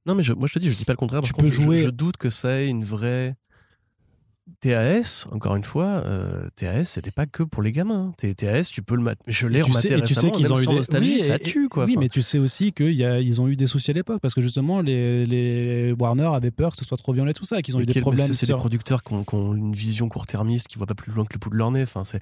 Non, 0.09 0.14
mais 0.16 0.22
je- 0.24 0.32
moi 0.32 0.48
je 0.48 0.55
te 0.55 0.59
dis, 0.59 0.70
je 0.70 0.76
dis 0.76 0.85
pas 0.85 0.94
le 0.94 0.97
contraire. 0.97 1.20
Tu 1.22 1.32
Par 1.32 1.44
peux 1.44 1.51
jouer- 1.51 1.82
Je, 1.82 1.89
doute 1.89 2.16
que 2.16 2.30
ça 2.30 2.60
ait 2.60 2.68
une 2.68 2.82
vraie. 2.85 3.36
TAS, 4.60 5.26
encore 5.30 5.56
une 5.56 5.62
fois, 5.62 6.02
euh, 6.06 6.48
TAS, 6.56 6.85
c'était 6.85 7.10
pas 7.10 7.26
que 7.26 7.43
pour 7.43 7.62
les 7.62 7.70
gamins. 7.70 8.12
T- 8.16 8.35
TAS, 8.35 8.64
tu 8.72 8.80
peux 8.82 8.97
le 8.97 9.02
mat- 9.02 9.18
Je 9.26 9.47
l'ai 9.47 9.60
rematé 9.60 9.89
et 9.93 10.01
tu 10.01 10.14
sais 10.14 10.20
récemment, 10.20 10.32
qu'ils 10.32 10.52
ont 10.52 10.59
eu 10.59 10.66
des 10.66 10.72
nostalgie, 10.74 11.14
oui, 11.16 11.20
ça 11.20 11.36
et- 11.36 11.39
tue 11.40 11.68
quoi. 11.68 11.85
Oui, 11.85 11.93
Enfin, 11.93 12.01
mais 12.01 12.09
tu 12.09 12.22
sais 12.22 12.39
aussi 12.39 12.72
qu'ils 12.72 13.40
ont 13.43 13.47
eu 13.48 13.56
des 13.56 13.66
soucis 13.66 13.90
à 13.90 13.94
l'époque 13.94 14.20
parce 14.22 14.32
que 14.35 14.40
justement 14.40 14.80
les, 14.80 15.26
les 15.26 15.93
Warner 15.93 16.30
avaient 16.32 16.51
peur 16.51 16.70
que 16.72 16.78
ce 16.78 16.85
soit 16.86 16.97
trop 16.97 17.12
violent 17.12 17.30
et 17.30 17.35
tout 17.35 17.44
ça, 17.44 17.60
qu'ils 17.60 17.74
ont 17.76 17.78
mais 17.78 17.82
eu 17.82 17.86
des 17.86 17.93
quel- 17.93 18.01
problèmes. 18.01 18.26
C'est 18.28 18.32
c'est 18.32 18.47
sur- 18.47 18.56
des 18.56 18.60
producteurs 18.60 19.02
qui 19.05 19.12
ont, 19.12 19.22
qui 19.22 19.35
ont 19.35 19.55
une 19.55 19.74
vision 19.74 20.09
court-termiste, 20.09 20.68
qui 20.68 20.78
voient 20.78 20.86
pas 20.86 20.94
plus 20.94 21.12
loin 21.12 21.24
que 21.26 21.35
le 21.35 21.39
bout 21.39 21.51
de 21.51 21.56
leur 21.56 21.70
nez. 21.70 21.82
Enfin, 21.82 22.05
c'est 22.05 22.20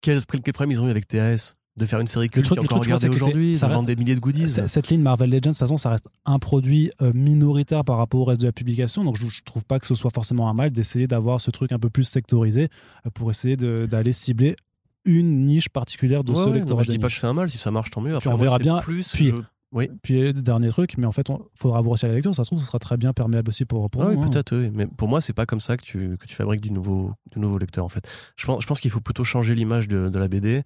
quel, 0.00 0.20
quel 0.26 0.52
problème 0.52 0.72
ils 0.72 0.82
ont 0.82 0.88
eu 0.88 0.90
avec 0.90 1.06
TAS 1.06 1.54
de 1.78 1.86
faire 1.86 2.00
une 2.00 2.06
série 2.06 2.28
culte 2.28 2.44
truc- 2.46 2.58
qui 2.58 2.64
est 2.64 2.68
encore 2.68 2.82
regardée 2.82 3.08
aujourd'hui, 3.08 3.56
ça 3.56 3.68
vend 3.68 3.82
des 3.82 3.96
milliers 3.96 4.14
de 4.14 4.20
goodies. 4.20 4.48
Cette 4.66 4.88
ligne 4.88 5.00
Marvel 5.00 5.30
Legends, 5.30 5.38
de 5.40 5.46
toute 5.48 5.58
façon, 5.58 5.76
ça 5.76 5.90
reste 5.90 6.08
un 6.26 6.38
produit 6.38 6.90
euh, 7.00 7.12
minoritaire 7.14 7.84
par 7.84 7.96
rapport 7.98 8.20
au 8.20 8.24
reste 8.24 8.40
de 8.40 8.46
la 8.46 8.52
publication. 8.52 9.04
Donc, 9.04 9.16
je, 9.20 9.28
je 9.28 9.42
trouve 9.44 9.64
pas 9.64 9.78
que 9.78 9.86
ce 9.86 9.94
soit 9.94 10.10
forcément 10.10 10.48
un 10.50 10.54
mal 10.54 10.72
d'essayer 10.72 11.06
d'avoir 11.06 11.40
ce 11.40 11.50
truc 11.50 11.72
un 11.72 11.78
peu 11.78 11.88
plus 11.90 12.04
sectorisé 12.04 12.68
euh, 13.06 13.10
pour 13.14 13.30
essayer 13.30 13.56
d'aller 13.56 14.12
cibler 14.12 14.56
une 15.04 15.46
niche 15.46 15.68
particulière 15.70 16.24
de 16.24 16.32
Ouais, 16.32 16.36
ce 16.36 16.42
ouais, 16.50 16.60
mais 16.76 16.84
je 16.84 16.90
dis 16.90 16.98
pas 16.98 17.08
que 17.08 17.14
c'est 17.14 17.26
un 17.26 17.32
mal, 17.32 17.48
si 17.48 17.56
ça 17.58 17.70
marche 17.70 17.90
tant 17.90 18.00
mieux. 18.00 18.14
Après, 18.16 18.28
on 18.30 18.36
verra 18.36 18.58
bien. 18.58 18.78
Plus, 18.78 19.10
Puis- 19.12 19.26
je- 19.28 19.34
Oui, 19.70 19.86
Puis, 20.02 20.22
euh, 20.22 20.32
dernier 20.32 20.68
truc, 20.70 20.94
mais 20.96 21.04
en 21.06 21.12
fait, 21.12 21.28
il 21.28 21.36
faudra 21.54 21.82
voir 21.82 21.92
aussi 21.92 22.06
à 22.06 22.08
la 22.08 22.14
lecture. 22.14 22.34
Ça 22.34 22.42
se 22.42 22.48
trouve, 22.48 22.58
ce 22.58 22.64
sera 22.64 22.78
très 22.78 22.96
bien 22.96 23.12
perméable 23.12 23.50
aussi 23.50 23.66
pour, 23.66 23.90
pour 23.90 24.02
Ah 24.02 24.06
oui, 24.08 24.16
hein. 24.18 24.26
peut-être, 24.28 24.56
oui. 24.56 24.70
Mais 24.72 24.86
pour 24.86 25.08
moi, 25.08 25.20
c'est 25.20 25.34
pas 25.34 25.44
comme 25.44 25.60
ça 25.60 25.76
que 25.76 25.82
tu, 25.82 26.16
que 26.16 26.26
tu 26.26 26.34
fabriques 26.34 26.62
du 26.62 26.70
nouveau, 26.70 27.12
du 27.34 27.38
nouveau 27.38 27.58
lecteur, 27.58 27.84
en 27.84 27.90
fait. 27.90 28.02
Je 28.36 28.46
pense, 28.46 28.62
je 28.62 28.66
pense 28.66 28.80
qu'il 28.80 28.90
faut 28.90 29.00
plutôt 29.00 29.24
changer 29.24 29.54
l'image 29.54 29.86
de, 29.86 30.08
de 30.08 30.18
la 30.18 30.26
BD, 30.28 30.62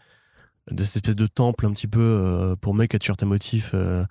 de 0.70 0.84
cette 0.84 0.96
espèce 0.96 1.16
de 1.16 1.26
temple 1.26 1.66
un 1.66 1.72
petit 1.72 1.88
peu 1.88 2.00
euh, 2.00 2.56
pour 2.56 2.74
mecs 2.74 2.94
à 2.94 2.98
t-shirt 2.98 3.22
à 3.22 3.26
motif 3.26 3.72
euh, 3.74 4.04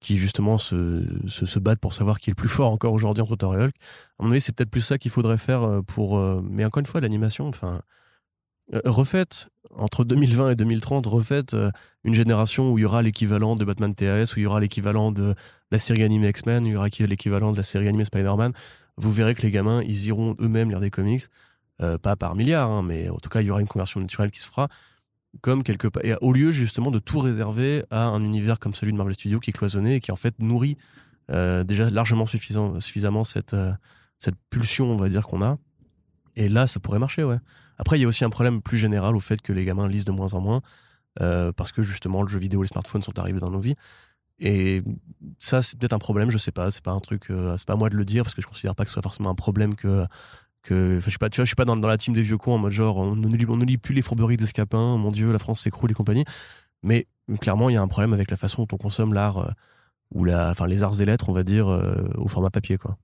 qui, 0.00 0.18
justement, 0.18 0.58
se, 0.58 1.04
se, 1.28 1.58
battent 1.60 1.78
pour 1.78 1.94
savoir 1.94 2.18
qui 2.18 2.30
est 2.30 2.32
le 2.32 2.36
plus 2.36 2.48
fort 2.48 2.70
encore 2.72 2.92
aujourd'hui 2.92 3.22
entre 3.22 3.36
Thor 3.36 3.54
et 3.54 3.62
Hulk. 3.62 3.74
À 4.18 4.24
mon 4.24 4.32
avis, 4.32 4.40
c'est 4.40 4.52
peut-être 4.52 4.70
plus 4.70 4.80
ça 4.80 4.98
qu'il 4.98 5.12
faudrait 5.12 5.38
faire 5.38 5.62
euh, 5.62 5.82
pour. 5.82 6.18
mais 6.42 6.64
encore 6.64 6.80
une 6.80 6.86
fois, 6.86 7.00
l'animation, 7.00 7.48
enfin. 7.48 7.82
refaites, 8.84 9.48
entre 9.76 10.04
2020 10.04 10.50
et 10.50 10.56
2030, 10.56 11.06
refaites 11.06 11.56
une 12.04 12.14
génération 12.14 12.72
où 12.72 12.78
il 12.78 12.82
y 12.82 12.84
aura 12.84 13.02
l'équivalent 13.02 13.54
de 13.54 13.64
Batman 13.64 13.94
TAS, 13.94 14.32
où 14.34 14.40
il 14.40 14.42
y 14.42 14.46
aura 14.46 14.60
l'équivalent 14.60 15.12
de 15.12 15.34
la 15.70 15.78
série 15.78 16.02
animée 16.02 16.28
X-Men, 16.28 16.64
où 16.64 16.66
il 16.66 16.72
y 16.72 16.76
aura 16.76 16.88
l'équivalent 16.88 17.52
de 17.52 17.56
la 17.56 17.62
série 17.62 17.88
animée 17.88 18.04
Spider-Man 18.04 18.52
vous 18.98 19.10
verrez 19.10 19.34
que 19.34 19.40
les 19.40 19.50
gamins, 19.50 19.82
ils 19.82 20.06
iront 20.06 20.36
eux-mêmes 20.38 20.68
lire 20.68 20.80
des 20.80 20.90
comics, 20.90 21.22
pas 21.78 22.14
par 22.16 22.36
milliards, 22.36 22.70
hein, 22.70 22.82
mais 22.82 23.08
en 23.08 23.16
tout 23.16 23.30
cas, 23.30 23.40
il 23.40 23.46
y 23.46 23.50
aura 23.50 23.62
une 23.62 23.66
conversion 23.66 24.00
naturelle 24.00 24.30
qui 24.30 24.40
se 24.40 24.48
fera, 24.48 24.68
comme 25.40 25.62
quelque 25.62 25.88
part, 25.88 26.04
et 26.04 26.14
au 26.20 26.32
lieu 26.32 26.50
justement 26.50 26.90
de 26.90 26.98
tout 26.98 27.18
réserver 27.18 27.84
à 27.90 28.04
un 28.04 28.20
univers 28.20 28.58
comme 28.58 28.74
celui 28.74 28.92
de 28.92 28.98
Marvel 28.98 29.14
Studios 29.14 29.40
qui 29.40 29.50
est 29.50 29.52
cloisonné 29.54 29.96
et 29.96 30.00
qui 30.00 30.12
en 30.12 30.16
fait 30.16 30.34
nourrit 30.38 30.76
euh, 31.30 31.64
déjà 31.64 31.88
largement 31.88 32.26
suffisamment 32.26 33.24
cette, 33.24 33.54
euh, 33.54 33.72
cette 34.18 34.34
pulsion, 34.50 34.90
on 34.90 34.96
va 34.96 35.08
dire, 35.08 35.26
qu'on 35.26 35.42
a. 35.42 35.56
Et 36.36 36.48
là, 36.48 36.66
ça 36.66 36.80
pourrait 36.80 36.98
marcher, 36.98 37.24
ouais. 37.24 37.38
Après, 37.78 37.98
il 37.98 38.02
y 38.02 38.04
a 38.04 38.08
aussi 38.08 38.24
un 38.24 38.30
problème 38.30 38.60
plus 38.60 38.76
général 38.76 39.16
au 39.16 39.20
fait 39.20 39.40
que 39.40 39.52
les 39.52 39.64
gamins 39.64 39.88
lisent 39.88 40.04
de 40.04 40.12
moins 40.12 40.34
en 40.34 40.40
moins, 40.40 40.62
euh, 41.20 41.52
parce 41.52 41.72
que 41.72 41.82
justement, 41.82 42.22
le 42.22 42.28
jeu 42.28 42.38
vidéo 42.38 42.62
et 42.62 42.64
les 42.64 42.68
smartphones 42.68 43.02
sont 43.02 43.18
arrivés 43.18 43.40
dans 43.40 43.50
nos 43.50 43.60
vies. 43.60 43.76
Et 44.38 44.82
ça, 45.38 45.62
c'est 45.62 45.78
peut-être 45.78 45.92
un 45.92 45.98
problème, 45.98 46.30
je 46.30 46.38
sais 46.38 46.52
pas. 46.52 46.70
C'est 46.70 46.82
pas 46.82 46.90
un 46.90 47.00
truc, 47.00 47.26
c'est 47.28 47.66
pas 47.66 47.74
à 47.74 47.76
moi 47.76 47.88
de 47.88 47.96
le 47.96 48.04
dire 48.04 48.24
parce 48.24 48.34
que 48.34 48.42
je 48.42 48.46
considère 48.46 48.74
pas 48.74 48.84
que 48.84 48.90
ce 48.90 48.94
soit 48.94 49.02
forcément 49.02 49.30
un 49.30 49.34
problème 49.34 49.74
que. 49.74 50.04
Que 50.62 51.00
je 51.00 51.10
suis 51.10 51.18
pas, 51.18 51.28
tu 51.28 51.36
vois, 51.36 51.44
je 51.44 51.48
suis 51.48 51.56
pas 51.56 51.64
dans, 51.64 51.76
dans 51.76 51.88
la 51.88 51.98
team 51.98 52.14
des 52.14 52.22
vieux 52.22 52.38
cons 52.38 52.54
en 52.54 52.58
mode 52.58 52.72
genre 52.72 52.98
on 52.98 53.16
ne 53.16 53.64
lit, 53.64 53.78
plus 53.78 53.94
les 53.94 54.02
fourberies 54.02 54.36
des 54.36 54.46
scapins, 54.46 54.96
mon 54.96 55.10
dieu, 55.10 55.32
la 55.32 55.38
France 55.38 55.60
s'écroule 55.62 55.90
et 55.90 55.94
compagnie. 55.94 56.24
Mais 56.82 57.06
clairement, 57.40 57.68
il 57.70 57.74
y 57.74 57.76
a 57.76 57.82
un 57.82 57.88
problème 57.88 58.12
avec 58.12 58.30
la 58.30 58.36
façon 58.36 58.62
dont 58.62 58.68
on 58.72 58.76
consomme 58.76 59.14
l'art 59.14 59.38
euh, 59.38 59.50
ou 60.14 60.24
la, 60.24 60.50
enfin 60.50 60.66
les 60.66 60.82
arts 60.82 61.00
et 61.00 61.04
lettres, 61.04 61.28
on 61.28 61.32
va 61.32 61.42
dire, 61.42 61.68
euh, 61.68 62.08
au 62.16 62.28
format 62.28 62.50
papier, 62.50 62.78
quoi. 62.78 62.96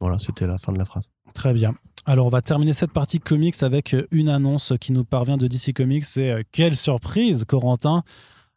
Voilà, 0.00 0.18
c'était 0.18 0.46
la 0.46 0.56
fin 0.56 0.72
de 0.72 0.78
la 0.78 0.84
phrase. 0.84 1.10
Très 1.34 1.52
bien. 1.52 1.74
Alors, 2.06 2.26
on 2.26 2.30
va 2.30 2.40
terminer 2.40 2.72
cette 2.72 2.92
partie 2.92 3.20
comics 3.20 3.62
avec 3.62 3.94
euh, 3.94 4.06
une 4.10 4.30
annonce 4.30 4.72
qui 4.80 4.92
nous 4.92 5.04
parvient 5.04 5.36
de 5.36 5.46
DC 5.46 5.74
Comics. 5.74 6.06
Et 6.16 6.32
euh, 6.32 6.42
quelle 6.52 6.76
surprise, 6.76 7.44
Corentin 7.44 8.02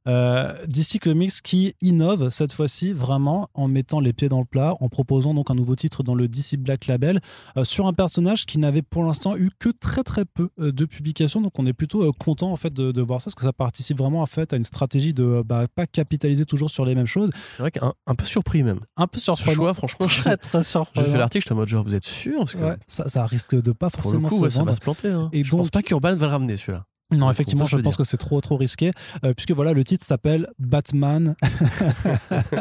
Euh, 0.07 0.53
DC 0.67 0.99
Comics 1.01 1.41
qui 1.43 1.75
innove 1.81 2.29
cette 2.29 2.51
fois-ci 2.51 2.91
vraiment 2.91 3.49
en 3.53 3.67
mettant 3.69 4.01
les 4.01 4.11
pieds 4.11 4.27
dans 4.27 4.39
le 4.39 4.45
plat, 4.45 4.75
en 4.81 4.89
proposant 4.89 5.33
donc 5.33 5.49
un 5.49 5.55
nouveau 5.55 5.75
titre 5.75 6.03
dans 6.03 6.13
le 6.15 6.27
DC 6.27 6.57
Black 6.57 6.87
Label 6.87 7.21
euh, 7.57 7.63
sur 7.63 7.87
un 7.87 7.93
personnage 7.93 8.45
qui 8.45 8.57
n'avait 8.59 8.81
pour 8.81 9.03
l'instant 9.05 9.37
eu 9.37 9.49
que 9.59 9.69
très 9.69 10.03
très 10.03 10.25
peu 10.25 10.49
euh, 10.59 10.71
de 10.73 10.83
publications. 10.85 11.39
Donc 11.39 11.57
on 11.57 11.65
est 11.65 11.73
plutôt 11.73 12.11
content 12.13 12.51
en 12.51 12.57
fait 12.57 12.73
de, 12.73 12.91
de 12.91 13.01
voir 13.01 13.21
ça 13.21 13.25
parce 13.25 13.35
que 13.35 13.43
ça 13.43 13.53
participe 13.53 13.97
vraiment 13.97 14.21
en 14.21 14.25
fait 14.25 14.51
à 14.51 14.57
une 14.57 14.65
stratégie 14.65 15.13
de 15.13 15.41
bah, 15.45 15.65
pas 15.73 15.87
capitaliser 15.87 16.45
toujours 16.45 16.69
sur 16.69 16.83
les 16.85 16.95
mêmes 16.95 17.05
choses. 17.05 17.29
C'est 17.55 17.61
vrai 17.63 17.71
qu'un 17.71 17.93
un 18.05 18.15
peu 18.15 18.25
surpris 18.25 18.63
même. 18.63 18.81
Un 18.97 19.07
peu 19.07 19.19
Ce 19.19 19.25
surprenant. 19.25 19.55
choix, 19.55 19.73
franchement, 19.73 20.07
très 20.07 20.35
très 20.37 20.59
j'ai 20.59 20.63
surprenant. 20.65 21.07
fait 21.07 21.17
l'article, 21.17 21.43
j'étais 21.45 21.53
en 21.53 21.57
mode 21.57 21.69
genre, 21.69 21.83
vous 21.85 21.95
êtes 21.95 22.03
sûr 22.03 22.39
Parce 22.39 22.53
que 22.55 22.57
Ouais, 22.63 22.75
ça, 22.87 23.07
ça 23.07 23.25
risque 23.25 23.55
de 23.55 23.71
pas 23.71 23.89
pour 23.89 23.99
le 23.99 24.03
forcément 24.03 24.27
coup, 24.27 24.37
se 24.39 24.41
ouais, 24.43 24.49
ça 24.49 24.63
va 24.63 24.73
se 24.73 24.81
planter. 24.81 25.09
hein. 25.09 25.29
Et 25.31 25.43
je 25.45 25.51
donc- 25.51 25.61
pense 25.61 25.69
pas 25.69 25.81
qu'Urban 25.81 26.15
va 26.15 26.25
le 26.25 26.31
ramener 26.31 26.57
celui-là. 26.57 26.85
Non, 27.17 27.27
On 27.27 27.31
effectivement, 27.31 27.65
je 27.65 27.77
pense 27.77 27.83
dire. 27.83 27.97
que 27.97 28.03
c'est 28.03 28.17
trop 28.17 28.39
trop 28.41 28.57
risqué, 28.57 28.91
euh, 29.23 29.33
puisque 29.33 29.51
voilà, 29.51 29.73
le 29.73 29.83
titre 29.83 30.05
s'appelle 30.05 30.47
Batman 30.59 31.35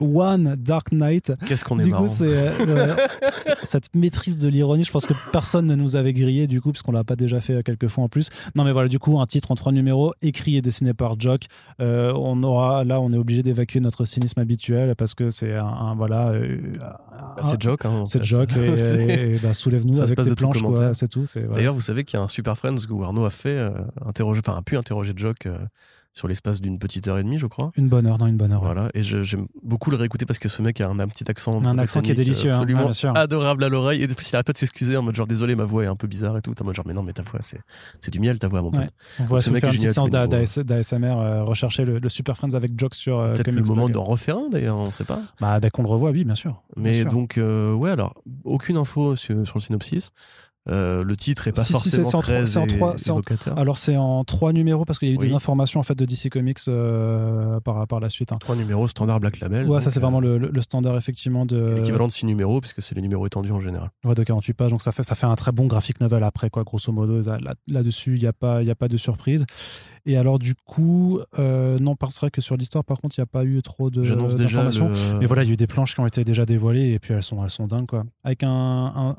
One 0.00 0.56
Dark 0.58 0.92
Knight. 0.92 1.32
Qu'est-ce 1.46 1.64
qu'on 1.64 1.78
est 1.78 1.84
Du 1.84 1.90
marrant. 1.90 2.04
coup, 2.04 2.08
c'est 2.08 2.26
euh, 2.28 2.94
cette 3.62 3.94
maîtrise 3.94 4.38
de 4.38 4.48
l'ironie. 4.48 4.84
Je 4.84 4.90
pense 4.92 5.06
que 5.06 5.14
personne 5.32 5.66
ne 5.66 5.74
nous 5.74 5.96
avait 5.96 6.12
grillé 6.12 6.46
du 6.46 6.60
coup, 6.60 6.72
puisqu'on 6.72 6.92
l'a 6.92 7.04
pas 7.04 7.16
déjà 7.16 7.40
fait 7.40 7.54
euh, 7.54 7.62
quelques 7.62 7.88
fois 7.88 8.04
en 8.04 8.08
plus. 8.08 8.30
Non, 8.54 8.64
mais 8.64 8.72
voilà, 8.72 8.88
du 8.88 8.98
coup, 8.98 9.18
un 9.20 9.26
titre 9.26 9.50
en 9.50 9.54
trois 9.54 9.72
numéros, 9.72 10.12
écrit 10.22 10.56
et 10.56 10.62
dessiné 10.62 10.94
par 10.94 11.18
Jock. 11.18 11.42
Euh, 11.80 12.12
on 12.16 12.42
aura 12.42 12.84
là, 12.84 13.00
on 13.00 13.12
est 13.12 13.16
obligé 13.16 13.42
d'évacuer 13.42 13.80
notre 13.80 14.04
cynisme 14.04 14.40
habituel 14.40 14.94
parce 14.96 15.14
que 15.14 15.30
c'est 15.30 15.54
un, 15.54 15.66
un- 15.66 15.94
voilà, 15.94 16.32
Bah, 16.80 17.00
c'est 17.42 17.60
Joke. 17.60 17.84
Hein, 17.84 18.04
c'est 18.06 18.24
Jock 18.24 18.50
et, 18.56 18.60
et- 18.66 19.34
et, 19.34 19.38
bah, 19.38 19.54
soulève-nous 19.60 20.00
avec 20.00 20.20
tes 20.20 20.34
planches, 20.34 20.58
quoi. 20.60 20.68
commentaire. 20.70 20.90
C'est 20.94 21.08
tout. 21.08 21.24
voilà. 21.34 21.48
D'ailleurs, 21.54 21.74
vous 21.74 21.80
savez 21.80 22.04
qu'il 22.04 22.18
y 22.18 22.20
a 22.20 22.24
un 22.24 22.28
Super 22.28 22.56
Friends 22.56 22.76
que 22.88 23.02
Arnaud 23.02 23.24
a 23.24 23.30
fait, 23.30 23.49
euh, 23.58 23.70
interroger, 24.04 24.40
enfin, 24.44 24.56
a 24.58 24.62
pu 24.62 24.76
interroger 24.76 25.12
Jock 25.16 25.46
euh, 25.46 25.58
sur 26.12 26.26
l'espace 26.26 26.60
d'une 26.60 26.80
petite 26.80 27.06
heure 27.06 27.18
et 27.18 27.22
demie, 27.22 27.38
je 27.38 27.46
crois. 27.46 27.70
une 27.76 27.88
bonne 27.88 28.04
heure, 28.04 28.18
non, 28.18 28.26
une 28.26 28.36
bonne 28.36 28.50
heure. 28.52 28.60
Voilà, 28.60 28.90
et 28.94 29.02
j'aime 29.04 29.46
beaucoup 29.62 29.92
le 29.92 29.96
réécouter 29.96 30.26
parce 30.26 30.40
que 30.40 30.48
ce 30.48 30.60
mec 30.60 30.80
a 30.80 30.88
un, 30.88 30.98
un 30.98 31.06
petit 31.06 31.30
accent. 31.30 31.64
Un 31.64 31.78
accent 31.78 32.00
qui 32.00 32.10
est 32.10 32.14
britannique, 32.14 32.16
délicieux, 32.16 32.50
hein, 32.50 32.54
absolument 32.54 32.86
ouais, 32.86 32.92
sûr. 32.92 33.16
adorable 33.16 33.62
à 33.62 33.68
l'oreille. 33.68 34.02
Et 34.02 34.08
de 34.08 34.14
plus, 34.14 34.28
il 34.28 34.34
arrête 34.34 34.46
pas 34.46 34.52
de 34.52 34.58
s'excuser 34.58 34.96
en 34.96 35.02
mode 35.02 35.14
genre 35.14 35.28
désolé, 35.28 35.54
ma 35.54 35.66
voix 35.66 35.84
est 35.84 35.86
un 35.86 35.94
peu 35.94 36.08
bizarre 36.08 36.36
et 36.36 36.42
tout. 36.42 36.52
En 36.60 36.64
mode 36.64 36.74
genre 36.74 36.84
mais 36.86 36.94
non, 36.94 37.04
mais 37.04 37.12
ta 37.12 37.22
voix, 37.22 37.38
c'est 37.42 38.10
du 38.10 38.18
miel 38.18 38.40
ta 38.40 38.48
voix, 38.48 38.60
mon 38.60 38.72
pote. 38.72 38.80
Ouais. 38.80 38.86
On 39.20 39.24
va 39.24 39.40
ce 39.40 39.50
mec 39.50 39.60
faire 39.60 39.70
une 39.70 39.76
petite 39.76 39.92
séance 39.92 40.10
d'ASMR, 40.10 41.16
euh, 41.16 41.44
rechercher 41.44 41.84
le, 41.84 42.00
le 42.00 42.08
Super 42.08 42.36
Friends 42.36 42.54
avec 42.54 42.72
Jock 42.76 42.96
sur 42.96 43.20
euh, 43.20 43.34
Peut-être 43.34 43.52
le 43.52 43.62
moment 43.62 43.88
d'en 43.88 44.02
refaire 44.02 44.36
un 44.36 44.48
d'ailleurs, 44.48 44.78
on 44.78 44.90
sait 44.90 45.04
pas. 45.04 45.20
Bah, 45.40 45.60
dès 45.60 45.70
qu'on 45.70 45.82
le 45.82 45.88
revoit, 45.88 46.10
oui, 46.10 46.24
bien 46.24 46.34
sûr. 46.34 46.60
Bien 46.76 46.82
Mais 46.90 47.00
sûr. 47.02 47.10
donc, 47.12 47.38
euh, 47.38 47.72
ouais, 47.72 47.90
alors, 47.90 48.14
aucune 48.42 48.76
info 48.78 49.14
sur, 49.14 49.46
sur 49.46 49.58
le 49.58 49.62
synopsis. 49.62 50.10
Euh, 50.68 51.02
le 51.02 51.16
titre 51.16 51.48
est 51.48 51.52
pas 51.52 51.62
Si, 51.62 51.68
si, 51.68 51.72
forcément 51.72 52.04
c'est 52.10 52.16
en 52.16 52.20
très 52.20 52.46
c'est 52.46 52.58
en 52.58 52.66
trois-. 52.66 52.94
Alors, 53.56 53.78
c'est 53.78 53.96
en 53.96 54.24
trois 54.24 54.52
numéros 54.52 54.84
parce 54.84 54.98
qu'il 54.98 55.08
y 55.08 55.10
a 55.10 55.14
eu 55.14 55.18
Oui. 55.18 55.28
des 55.28 55.32
informations 55.34 55.80
en 55.80 55.82
fait 55.82 55.94
de 55.94 56.04
DC 56.04 56.28
Comics 56.30 56.58
euh, 56.68 57.60
par, 57.60 57.86
par 57.86 57.98
la 57.98 58.10
suite. 58.10 58.30
hein. 58.32 58.36
Trois 58.38 58.56
numéros 58.56 58.86
standard 58.86 59.20
Black 59.20 59.40
Label. 59.40 59.62
Ouais, 59.66 59.76
donc, 59.76 59.82
ça 59.82 59.90
c'est 59.90 59.98
euh, 59.98 60.02
vraiment 60.02 60.20
le, 60.20 60.36
le- 60.36 60.60
standard 60.62 60.96
effectivement 60.98 61.46
de, 61.46 61.76
l'équivalent 61.76 62.06
de 62.08 62.12
six 62.12 62.26
numéros 62.26 62.60
puisque 62.60 62.82
c'est 62.82 62.94
les 62.94 63.00
numéros 63.00 63.26
étendus 63.26 63.52
en 63.52 63.60
général. 63.62 63.90
ouais, 64.04 64.14
de 64.14 64.22
48 64.22 64.52
pages. 64.52 64.70
Donc 64.70 64.82
ça 64.82 64.92
fait, 64.92 65.02
ça 65.02 65.14
fait 65.14 65.26
un 65.26 65.34
très 65.34 65.50
bon 65.50 65.66
graphic 65.66 65.98
novel 66.00 66.22
après, 66.24 66.50
quoi, 66.50 66.62
grosso 66.62 66.92
modo. 66.92 67.22
Là- 67.22 67.38
là- 67.40 67.54
Là-dessus, 67.66 68.16
il 68.16 68.20
n'y 68.20 68.26
a, 68.26 68.32
pas- 68.34 68.60
il 68.62 68.68
y 68.68 68.70
a 68.70 68.74
pas 68.74 68.88
de 68.88 68.96
surprise. 68.98 69.46
Et 70.04 70.16
alors, 70.18 70.38
du 70.38 70.54
coup, 70.54 71.20
euh, 71.38 71.78
non, 71.78 71.96
parce 71.96 72.20
que 72.30 72.40
sur 72.42 72.56
l'histoire, 72.58 72.84
par 72.84 73.00
contre, 73.00 73.16
il 73.18 73.20
n'y 73.20 73.24
a 73.24 73.26
pas 73.26 73.44
eu 73.44 73.62
trop 73.62 73.88
de 73.90 74.02
J'annonce 74.04 74.36
déjà 74.36 74.64
le... 74.64 75.18
Mais 75.20 75.26
voilà, 75.26 75.42
il 75.42 75.46
y 75.46 75.50
a 75.50 75.54
eu 75.54 75.56
des 75.56 75.66
planches 75.66 75.94
qui 75.94 76.00
ont 76.00 76.06
été 76.06 76.22
déjà 76.24 76.44
dévoilées 76.44 76.92
et 76.92 76.98
puis 76.98 77.14
elles 77.14 77.22
sont, 77.22 77.38
elles 77.42 77.50
sont 77.50 77.66
dingues, 77.66 77.86
quoi. 77.86 78.04
Avec 78.24 78.42
un, 78.42 78.50
un- 78.50 79.16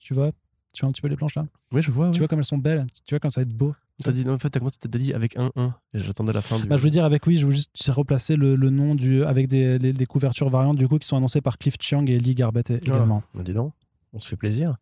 Tu 0.00 0.14
vois 0.14 0.30
Tu 0.74 0.80
vois 0.80 0.88
un 0.90 0.92
petit 0.92 1.00
peu 1.00 1.08
les 1.08 1.16
planches 1.16 1.36
là 1.36 1.46
Oui, 1.72 1.80
je 1.80 1.90
vois. 1.90 2.06
Tu 2.06 2.12
ouais. 2.14 2.18
vois 2.18 2.28
comme 2.28 2.40
elles 2.40 2.44
sont 2.44 2.58
belles 2.58 2.86
Tu 3.06 3.14
vois 3.14 3.20
comme 3.20 3.30
ça 3.30 3.40
va 3.40 3.42
être 3.42 3.56
beau 3.56 3.74
T'as 4.02 4.10
dit, 4.10 4.24
non, 4.24 4.32
en 4.34 4.38
fait, 4.40 4.50
t'as 4.50 4.58
commencé- 4.58 4.76
t'as 4.80 4.88
dit 4.98 5.12
avec 5.14 5.38
un 5.38 5.52
1. 5.54 5.72
Et 5.94 6.00
j'attendais 6.00 6.32
la 6.32 6.42
fin 6.42 6.58
du. 6.58 6.66
Bah, 6.66 6.76
je 6.76 6.82
veux 6.82 6.90
dire, 6.90 7.04
avec 7.04 7.24
oui, 7.28 7.36
je 7.36 7.46
veux 7.46 7.52
juste 7.52 7.70
replacer 7.90 8.34
le, 8.34 8.56
le 8.56 8.68
nom 8.70 8.96
du, 8.96 9.24
avec 9.24 9.46
des, 9.46 9.78
les- 9.78 9.92
des 9.92 10.06
couvertures 10.06 10.50
variantes 10.50 10.76
du 10.76 10.88
coup 10.88 10.98
qui 10.98 11.06
sont 11.06 11.16
annoncées 11.16 11.40
par 11.40 11.58
Cliff 11.58 11.76
Chiang 11.80 12.04
et 12.06 12.18
Lee 12.18 12.34
Garbett 12.34 12.70
Ah, 12.72 12.74
également. 12.74 13.22
bah, 13.34 13.44
dis 13.44 13.54
donc, 13.54 13.72
on 14.12 14.18
se 14.18 14.28
fait 14.28 14.36
plaisir. 14.36 14.76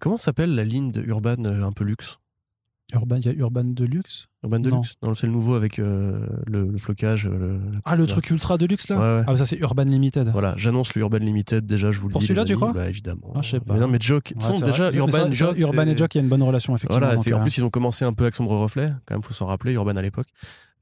Comment 0.00 0.16
s'appelle 0.16 0.52
la 0.56 0.64
ligne 0.64 0.90
de 0.90 1.00
Urban 1.02 1.44
euh, 1.44 1.62
un 1.64 1.70
peu 1.72 1.84
luxe? 1.84 2.18
Urban, 2.94 3.16
il 3.16 3.26
y 3.26 3.28
a 3.28 3.32
Urban 3.32 3.64
Deluxe. 3.64 4.28
Urban 4.44 4.58
Non. 4.58 4.62
Deluxe 4.62 4.94
Non, 5.02 5.12
c'est 5.14 5.26
le 5.26 5.32
nouveau 5.32 5.54
avec 5.56 5.80
euh, 5.80 6.24
le, 6.46 6.66
le 6.70 6.78
flocage. 6.78 7.26
euh, 7.26 7.58
Le, 7.58 7.60
Ah, 7.84 7.96
le 7.96 8.06
truc 8.06 8.30
ultra 8.30 8.58
Deluxe 8.58 8.88
là 8.88 8.96
Ouais, 8.96 9.02
ouais. 9.02 9.24
Ah, 9.26 9.32
bah, 9.32 9.36
ça 9.36 9.44
c'est 9.46 9.56
Urban 9.56 9.82
Limited. 9.84 10.28
Voilà, 10.28 10.54
j'annonce 10.56 10.94
le 10.94 11.00
Urban 11.00 11.18
Limited 11.18 11.66
déjà, 11.66 11.90
je 11.90 11.98
vous 11.98 12.06
le 12.06 12.12
Pour 12.12 12.20
dis. 12.20 12.28
celui-là, 12.28 12.44
les 12.44 12.48
tu 12.50 12.54
crois 12.56 12.72
Bah 12.72 12.88
évidemment. 12.88 13.32
Ah, 13.34 13.42
je 13.42 13.50
sais 13.50 13.60
pas. 13.60 13.74
Mais 13.74 13.80
non, 13.80 13.88
mais 13.88 13.98
Joke, 14.00 14.32
Ouais, 14.36 14.40
sont 14.42 14.60
déjà 14.64 14.92
Urban, 14.92 15.10
ça- 15.12 15.32
Joke, 15.32 15.56
et 15.58 15.96
Jock, 15.96 16.14
il 16.14 16.18
y 16.18 16.20
a 16.20 16.22
une 16.22 16.28
bonne 16.28 16.42
relation 16.44 16.76
effectivement. 16.76 17.00
Voilà, 17.00 17.16
donc, 17.16 17.26
en 17.26 17.38
euh, 17.40 17.42
plus 17.42 17.58
ils 17.58 17.64
ont 17.64 17.70
commencé 17.70 18.04
un 18.04 18.12
peu 18.12 18.22
avec 18.24 18.34
Sombre 18.36 18.56
Reflet, 18.56 18.92
quand 19.06 19.14
même 19.16 19.22
faut 19.22 19.34
s'en 19.34 19.46
rappeler, 19.46 19.72
Urban 19.72 19.96
à 19.96 20.02
l'époque. 20.02 20.28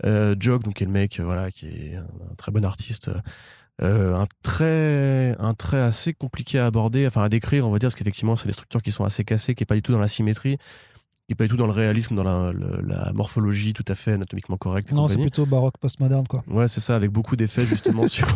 Euh, 0.05 0.35
Jock, 0.39 0.63
donc 0.63 0.75
qui 0.75 0.83
est 0.83 0.87
le 0.87 0.93
mec, 0.93 1.21
voilà, 1.21 1.51
qui 1.51 1.67
est 1.69 1.97
un, 1.97 2.03
un 2.03 2.35
très 2.37 2.53
bon 2.53 2.65
artiste, 2.67 3.11
euh, 3.83 4.15
un 4.15 4.27
trait, 4.43 5.35
un 5.39 5.55
trait 5.55 5.81
assez 5.81 6.13
compliqué 6.13 6.59
à 6.59 6.67
aborder, 6.67 7.07
enfin 7.07 7.23
à 7.23 7.29
décrire, 7.31 7.67
on 7.67 7.71
va 7.71 7.79
dire, 7.79 7.87
parce 7.89 7.95
qu'effectivement 7.95 8.37
c'est 8.37 8.47
des 8.47 8.53
structures 8.53 8.83
qui 8.83 8.93
sont 8.93 9.05
assez 9.05 9.25
cassées, 9.25 9.55
qui 9.55 9.63
est 9.63 9.67
pas 9.67 9.75
du 9.75 9.83
tout 9.83 9.93
dans 9.93 9.99
la 9.99 10.09
symétrie, 10.09 10.59
qui 11.27 11.33
est 11.33 11.37
pas 11.37 11.45
du 11.45 11.51
tout 11.51 11.57
dans 11.57 11.67
le 11.67 11.73
réalisme, 11.73 12.15
dans 12.15 12.23
la, 12.23 13.13
morphologie 13.15 13.73
tout 13.73 13.85
à 13.89 13.95
fait 13.95 14.13
anatomiquement 14.13 14.59
correcte. 14.59 14.93
Non, 14.93 15.09
c'est 15.09 15.17
plutôt 15.17 15.47
baroque 15.47 15.79
postmoderne, 15.79 16.27
quoi. 16.27 16.45
Ouais, 16.49 16.69
c'est 16.69 16.81
ça, 16.81 16.97
avec 16.97 17.11
beaucoup 17.11 17.35
d'effets 17.35 17.65
justement 17.65 18.07
sur. 18.09 18.27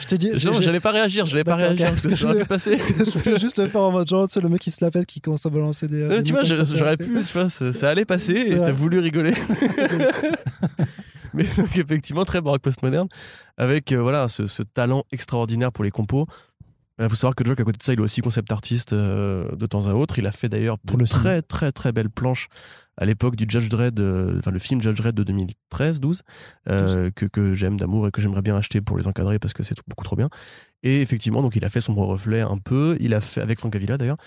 Je 0.00 0.06
t'ai 0.06 0.16
dit. 0.16 0.30
Non, 0.44 0.60
j'allais 0.62 0.80
pas 0.80 0.92
réagir, 0.92 1.26
j'allais 1.26 1.44
pas 1.44 1.56
réagir 1.56 1.90
parce 1.90 2.06
que 2.06 2.16
je- 2.16 2.40
pu 2.40 2.44
passer. 2.46 2.78
je 2.78 3.18
voulais 3.18 3.38
juste 3.38 3.58
le 3.58 3.68
faire 3.68 3.82
en 3.82 3.92
mode 3.92 4.08
genre, 4.08 4.26
c'est 4.30 4.40
le 4.40 4.48
mec 4.48 4.60
qui 4.60 4.70
se 4.70 4.82
la 4.82 4.90
pète, 4.90 5.06
qui 5.06 5.20
commence 5.20 5.44
à 5.44 5.50
balancer 5.50 5.88
des. 5.88 6.02
Euh, 6.02 6.18
des 6.18 6.22
tu 6.22 6.32
vois, 6.32 6.42
j'aurais 6.42 6.96
pu, 6.96 7.18
tu 7.26 7.32
vois, 7.34 7.50
ça, 7.50 7.72
ça 7.74 7.90
allait 7.90 8.06
passer 8.06 8.32
et 8.32 8.56
t'as 8.56 8.72
voulu 8.72 8.98
rigoler. 8.98 9.34
Mais 11.34 11.44
donc, 11.56 11.76
effectivement, 11.76 12.24
très 12.24 12.40
baroque 12.40 12.62
postmoderne, 12.62 13.08
avec 13.56 13.92
euh, 13.92 14.00
voilà 14.00 14.28
ce, 14.28 14.46
ce 14.46 14.62
talent 14.62 15.04
extraordinaire 15.12 15.70
pour 15.72 15.84
les 15.84 15.90
compos. 15.90 16.26
Il 17.00 17.08
faut 17.08 17.14
savoir 17.14 17.34
que 17.34 17.44
Jock, 17.44 17.58
à 17.58 17.64
côté 17.64 17.78
de 17.78 17.82
ça, 17.82 17.92
il 17.92 17.98
est 17.98 18.02
aussi 18.02 18.20
concept 18.20 18.52
artiste 18.52 18.92
euh, 18.92 19.54
de 19.56 19.66
temps 19.66 19.86
à 19.86 19.94
autre. 19.94 20.18
Il 20.18 20.26
a 20.26 20.32
fait 20.32 20.48
d'ailleurs 20.48 20.76
de 20.76 20.82
Pour 20.86 20.98
le 20.98 21.06
très, 21.06 21.40
très, 21.42 21.72
très 21.72 21.92
belles 21.92 22.10
planches 22.10 22.48
à 22.98 23.06
l'époque 23.06 23.36
du 23.36 23.46
Judge 23.48 23.68
Dredd, 23.70 23.98
euh, 24.00 24.38
enfin 24.38 24.50
le 24.50 24.58
film 24.58 24.82
Judge 24.82 24.98
Dredd 24.98 25.14
de 25.14 25.24
2013-12, 25.72 26.20
euh, 26.68 27.10
que, 27.14 27.24
que 27.24 27.54
j'aime 27.54 27.78
d'amour 27.78 28.06
et 28.06 28.10
que 28.10 28.20
j'aimerais 28.20 28.42
bien 28.42 28.54
acheter 28.56 28.82
pour 28.82 28.98
les 28.98 29.06
encadrer 29.06 29.38
parce 29.38 29.54
que 29.54 29.62
c'est 29.62 29.74
beaucoup 29.88 30.04
trop 30.04 30.16
bien. 30.16 30.28
Et 30.82 31.00
effectivement, 31.00 31.40
donc 31.40 31.56
il 31.56 31.64
a 31.64 31.70
fait 31.70 31.80
son 31.80 31.94
reflet 31.94 32.42
un 32.42 32.58
peu. 32.58 32.96
Il 33.00 33.14
a 33.14 33.20
fait, 33.22 33.40
avec 33.40 33.58
Frank 33.58 33.74
Avila 33.74 33.96
d'ailleurs, 33.96 34.18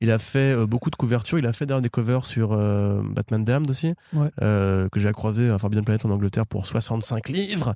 il 0.00 0.10
a 0.10 0.18
fait 0.18 0.56
euh, 0.56 0.66
beaucoup 0.66 0.90
de 0.90 0.96
couvertures. 0.96 1.38
Il 1.38 1.46
a 1.46 1.52
fait 1.52 1.66
d'ailleurs 1.66 1.82
des 1.82 1.90
covers 1.90 2.24
sur 2.24 2.52
euh, 2.52 3.02
Batman 3.04 3.44
Damned 3.44 3.68
aussi, 3.68 3.94
Ouais. 4.12 4.28
euh, 4.42 4.88
que 4.88 5.00
j'ai 5.00 5.10
croisé 5.12 5.50
à 5.50 5.58
Forbidden 5.58 5.84
Planet 5.84 6.04
en 6.04 6.10
Angleterre 6.10 6.46
pour 6.46 6.66
65 6.66 7.28
livres. 7.28 7.74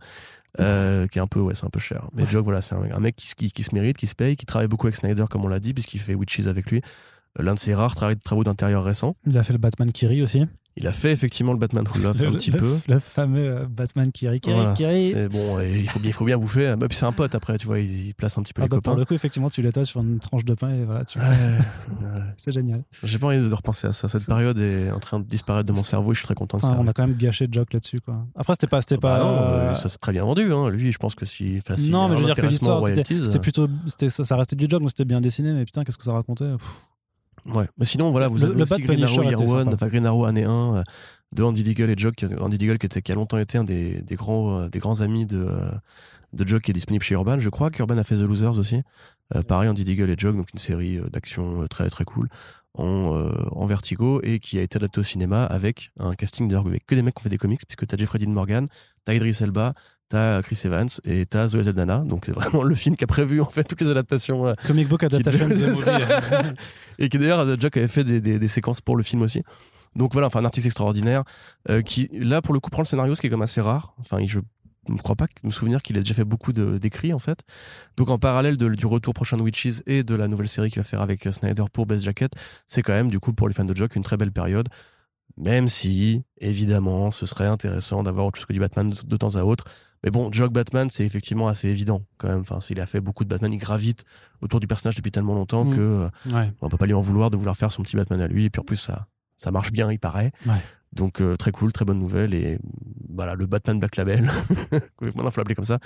Euh, 0.61 1.07
qui 1.09 1.19
est 1.19 1.23
un 1.23 1.27
peu 1.27 1.41
ouais 1.41 1.55
c'est 1.55 1.65
un 1.67 1.71
peu 1.71 1.81
cher. 1.81 2.09
Mais 2.15 2.25
Jock 2.29 2.45
voilà 2.45 2.63
c'est 2.63 2.75
un, 2.75 2.83
un 2.95 3.01
mec 3.01 3.17
qui, 3.17 3.29
se- 3.29 3.35
qui, 3.35 3.51
qui 3.51 3.63
se 3.63 3.75
mérite 3.75 3.97
qui 3.97 4.07
se 4.07 4.15
paye 4.15 4.37
qui 4.37 4.47
travaille 4.47 4.69
beaucoup 4.69 4.87
avec 4.87 4.97
Snyder 4.97 5.25
comme 5.31 5.45
on 5.45 5.49
l'a 5.49 5.61
dit 5.61 5.75
puisqu'il 5.75 6.01
fait 6.01 6.15
Witches 6.15 6.47
avec 6.47 6.71
lui 6.71 6.81
l'un 7.39 7.55
de 7.55 7.59
ses 7.59 7.75
rares 7.75 7.95
tra- 7.95 8.17
travaux 8.19 8.45
d'intérieur 8.45 8.85
récents 8.85 9.17
Il 9.27 9.37
a 9.39 9.43
fait 9.43 9.53
le 9.53 9.59
Batman 9.59 9.91
Kiri 9.93 10.23
aussi. 10.23 10.45
il 10.77 10.87
a 10.89 10.93
fait 10.93 11.13
effectivement 11.13 11.53
le 11.53 11.59
Batman 11.59 11.85
Who 11.87 12.01
Loves 12.03 12.25
un 12.25 12.33
petit 12.33 12.51
le- 12.51 12.59
peu 12.59 12.77
Le 12.89 12.99
fameux 12.99 13.47
euh, 13.59 13.67
Batman 13.69 14.11
Kiri. 14.13 14.41
Kiri, 14.41 14.55
Voilà. 14.57 14.73
Kiri. 14.73 15.11
c'est 15.13 15.29
bon 15.29 15.61
et 15.61 15.79
il 15.81 15.89
faut 15.89 15.99
bien 16.01 16.11
il 16.11 16.13
faut 16.13 16.25
bien 16.25 16.39
bouffer 16.39 16.75
bah, 16.79 16.89
puis 16.89 16.97
c'est 16.99 17.07
un 17.07 17.13
pote 17.13 17.35
après 17.35 17.57
tu 17.59 17.67
vois 17.67 17.79
il, 17.81 18.09
il 18.09 18.15
place 18.15 18.37
un 18.39 18.43
petit 18.43 18.53
peu 18.53 18.63
Ah 18.63 18.65
les 18.67 18.69
bah, 18.69 18.77
pour 18.77 18.83
copains 18.93 18.99
le 18.99 19.05
coup, 19.05 19.15
effectivement, 19.15 19.51
tu 19.51 19.63
l'étales 19.63 19.87
sur 19.87 20.01
une 20.01 20.19
tranche 20.19 20.45
de 20.45 20.55
pain 20.55 20.71
et 20.71 20.85
voilà, 20.85 21.05
tu... 21.05 21.19
C'est 22.37 22.53
génial. 22.53 22.85
J'ai 23.03 23.19
pas 23.19 23.29
envie 23.29 23.39
de 23.39 23.53
repenser 23.55 23.87
à 23.87 23.93
ça. 23.93 24.09
Cette 24.09 24.27
période 24.27 24.59
est 24.59 24.91
en 24.91 25.01
train 25.01 25.21
de 25.21 25.25
disparaître 25.25 25.67
de 25.67 25.73
mon 25.73 25.85
cerveau 25.85 26.13
et 26.13 26.15
je 26.15 26.19
suis 26.21 26.27
très 26.27 26.35
content 26.35 26.59
de 26.59 26.65
Enfin, 26.65 26.75
ça. 26.75 26.81
on 26.81 26.87
a 26.87 26.93
quand 26.93 27.07
même 27.07 27.17
gâché 27.17 27.47
Jock 27.51 27.73
là-dessus, 27.73 28.01
quoi. 28.01 28.27
Après, 28.37 28.55
c'était 28.55 28.67
pas, 28.67 28.81
c'était 28.81 28.97
Bah 28.97 29.19
pas. 29.19 29.25
non, 29.25 29.31
euh, 29.31 29.71
euh, 29.71 29.75
ça 29.75 29.89
s'est 29.89 29.99
très 29.99 30.13
bien 30.13 30.25
vendu. 30.25 30.53
Hein. 30.53 30.69
Lui, 30.71 30.93
je 30.93 30.99
pense 30.99 31.15
que 31.15 31.25
si. 31.25 31.55
enfin, 31.59 31.77
s'il 31.77 31.91
non, 31.91 32.09
mais 32.09 32.17
je 32.17 32.21
veux 32.21 32.27
dire 32.27 32.35
que 32.35 32.47
l'histoire, 32.47 32.83
c'était, 32.87 33.39
plutôt, 33.41 33.69
ça, 33.87 34.25
ça 34.25 34.37
restait 34.37 34.57
du 34.57 34.67
Jock, 34.69 34.83
mais 34.83 34.89
c'était 34.89 35.05
bien 35.05 35.21
dessiné. 35.21 35.53
Mais 35.53 35.65
putain, 35.65 35.85
qu'est-ce 35.85 35.99
que 35.99 36.05
ça 36.05 36.13
racontait? 36.13 36.51
Ouais. 37.47 37.67
Mais 37.79 37.85
sinon, 37.85 38.11
voilà, 38.11 38.29
vous 38.29 38.39
Le- 38.39 38.45
avez 38.45 38.55
le 38.55 38.63
aussi 38.63 38.83
Green 38.83 39.05
Arrow 39.05 39.23
Year 39.23 39.41
One, 39.41 39.73
enfin 39.75 39.87
Green 39.89 40.07
Arrow 40.07 40.25
année 40.25 40.45
1 40.45 40.77
euh, 40.77 40.83
de 41.33 41.43
Andy 41.43 41.63
Deagle 41.63 41.91
et 41.91 41.95
Jock. 41.97 42.25
Andy 42.41 42.59
Deagle 42.59 42.79
qui, 42.79 42.87
était, 42.87 43.03
qui 43.03 43.13
a 43.13 43.15
longtemps 43.15 43.39
été 43.39 43.59
un 43.59 43.65
des, 43.65 44.01
des 44.03 44.15
grands, 44.17 44.61
euh, 44.61 44.69
des 44.69 44.79
grands 44.79 45.01
amis 45.01 45.27
de, 45.27 45.39
euh, 45.39 45.71
de 46.33 46.47
Jock 46.49 46.63
qui 46.63 46.71
est 46.71 46.75
disponible 46.75 47.05
chez 47.05 47.15
Urban. 47.15 47.39
Je 47.39 47.51
crois 47.51 47.71
qu'Urban 47.71 47.99
a 47.99 48.05
fait 48.05 48.17
The 48.17 48.21
Losers 48.21 48.59
aussi. 48.59 48.83
Euh, 49.35 49.43
pareil, 49.43 49.69
Andy 49.69 49.85
Deagle 49.85 50.11
et 50.11 50.15
Jock, 50.17 50.37
donc 50.37 50.53
une 50.53 50.59
série 50.59 50.99
euh, 50.99 51.09
d'action 51.09 51.63
euh, 51.63 51.67
très 51.67 51.89
très 51.91 52.05
cool 52.05 52.29
en, 52.77 53.15
euh, 53.15 53.31
en 53.53 53.67
vertigo 53.67 54.21
et 54.23 54.39
qui 54.41 54.59
a 54.59 54.63
été 54.63 54.77
adaptée 54.77 55.01
au 55.01 55.05
cinéma 55.05 55.45
avec 55.45 55.91
un 56.01 56.13
casting 56.15 56.49
d'ailleurs 56.49 56.67
avec 56.67 56.85
que 56.87 56.95
des 56.95 57.03
mecs 57.03 57.15
qui 57.15 57.21
ont 57.21 57.25
fait 57.25 57.29
des 57.31 57.39
comics 57.39 57.61
puisque 57.67 57.87
t'as 57.87 57.97
Jeffrey 57.97 58.19
Dean 58.19 58.31
Morgan, 58.31 58.67
t'as 59.05 59.15
Idris 59.15 59.37
Elba, 59.41 59.75
t'as 60.15 60.43
Chris 60.43 60.61
Evans 60.65 60.89
et 61.05 61.27
t'as 61.27 61.49
Zoé. 61.49 61.63
Donc 61.65 62.25
c'est 62.27 62.33
vraiment 62.33 62.63
le 62.63 62.75
film 62.75 62.97
qui 62.97 63.03
a 63.05 63.07
prévu 63.07 63.41
en 63.41 63.47
fait 63.51 63.65
toutes 63.65 63.81
les 63.81 63.91
adaptations 63.91 64.47
euh, 64.47 64.55
Comic 64.67 64.89
Book 64.89 65.03
Adaptation 65.03 65.49
Qui- 65.49 65.55
The 65.59 65.87
Movie. 65.87 66.55
et 66.99 67.09
qui 67.09 67.19
d'ailleurs 67.19 67.61
Jack 67.61 67.77
avait 67.77 67.89
fait 67.89 68.05
des, 68.05 68.21
des- 68.21 68.39
des 68.39 68.49
séquences 68.49 68.81
pour 68.81 68.97
le 68.97 69.03
film 69.03 69.23
aussi. 69.23 69.43
Donc 69.97 70.13
voilà, 70.13 70.29
enfin 70.29 70.41
un 70.41 70.45
artiste 70.45 70.67
extraordinaire 70.67 71.25
euh, 71.69 71.83
qui 71.83 72.09
là 72.13 72.43
pour 72.43 72.55
le 72.55 72.61
coup 72.61 72.71
prend 72.71 72.83
le 72.83 72.87
scénario, 72.87 73.15
ce 73.15 73.21
qui 73.21 73.27
est 73.27 73.31
comme 73.31 73.43
assez 73.43 73.61
rare. 73.61 73.95
Enfin, 73.99 74.19
je 74.27 74.41
ne 74.89 74.99
crois 74.99 75.17
pas 75.17 75.27
me 75.43 75.51
souvenir 75.51 75.83
qu'il 75.83 75.97
ait 75.97 76.01
déjà 76.03 76.15
fait 76.15 76.25
beaucoup 76.25 76.53
de- 76.53 76.79
d'écrits 76.79 77.13
en 77.13 77.19
fait. 77.19 77.41
Donc 77.97 78.09
en 78.11 78.19
parallèle 78.19 78.57
de- 78.57 78.69
du 78.69 78.87
retour 78.87 79.15
prochain 79.15 79.37
de 79.37 79.43
Witches 79.43 79.83
et 79.87 80.03
de 80.05 80.15
la 80.15 80.29
nouvelle 80.29 80.49
série 80.49 80.71
qu'il 80.71 80.81
va 80.81 80.85
faire 80.85 81.01
avec 81.03 81.27
euh, 81.27 81.33
Snyder 81.33 81.65
pour 81.73 81.87
Best 81.87 82.05
Jacket, 82.05 82.33
c'est 82.69 82.83
quand 82.83 82.93
même 82.93 83.09
du 83.11 83.19
coup 83.19 83.33
pour 83.33 83.49
les 83.49 83.55
fans 83.55 83.65
de 83.65 83.75
Jock 83.75 83.97
une 83.97 84.03
très 84.05 84.17
belle 84.17 84.33
période. 84.33 84.69
Même 85.37 85.69
si, 85.69 86.23
évidemment, 86.41 87.11
ce 87.11 87.27
serait 87.27 87.47
intéressant 87.49 88.05
d'avoir 88.05 88.27
autre 88.27 88.37
chose 88.39 88.47
que 88.47 88.53
du 88.53 88.61
Batman 88.61 88.91
de, 88.91 88.97
de 89.05 89.17
temps 89.17 89.35
à 89.35 89.43
autre. 89.43 89.65
Mais 90.05 90.11
bon, 90.11 90.31
Jock 90.31 90.53
Batman, 90.53 90.89
c'est 90.91 91.05
effectivement 91.05 91.49
assez 91.49 91.69
évident 91.69 92.03
quand 92.19 92.29
même. 92.29 92.41
Enfin, 92.41 92.61
s'il 92.61 92.79
a 92.79 92.87
fait 92.87 93.01
beaucoup 93.01 93.25
de 93.25 93.29
Batman, 93.31 93.53
il 93.53 93.59
gravite 93.59 94.05
autour 94.43 94.61
du 94.61 94.67
personnage 94.67 94.97
depuis 94.97 95.11
tellement 95.11 95.35
longtemps 95.35 95.65
Mm. 95.65 95.75
que 95.75 95.81
euh, 95.81 96.09
ouais. 96.33 96.53
on 96.61 96.69
peut 96.69 96.77
pas 96.77 96.87
lui 96.87 96.93
en 96.95 97.01
vouloir 97.01 97.31
de 97.31 97.37
vouloir 97.39 97.57
faire 97.57 97.73
son 97.73 97.83
petit 97.83 97.97
Batman 97.97 98.21
à 98.21 98.29
lui. 98.29 98.45
Et 98.45 98.51
puis 98.51 98.61
en 98.61 98.65
plus, 98.65 98.77
ça, 98.77 99.07
ça 99.39 99.51
marche 99.51 99.73
bien, 99.73 99.91
il 99.91 99.99
paraît. 99.99 100.31
Ouais. 100.47 100.53
Donc 100.93 101.21
euh, 101.23 101.35
très 101.37 101.51
cool, 101.53 101.73
très 101.73 101.85
bonne 101.87 101.99
nouvelle. 101.99 102.35
Et 102.35 102.59
voilà, 103.09 103.35
le 103.35 103.47
Batman 103.47 103.79
Black 103.81 103.97
Label, 103.97 104.31
maintenant 105.01 105.31
faut 105.31 105.41
l'appeler 105.41 105.55
comme 105.55 105.65
ça, 105.65 105.79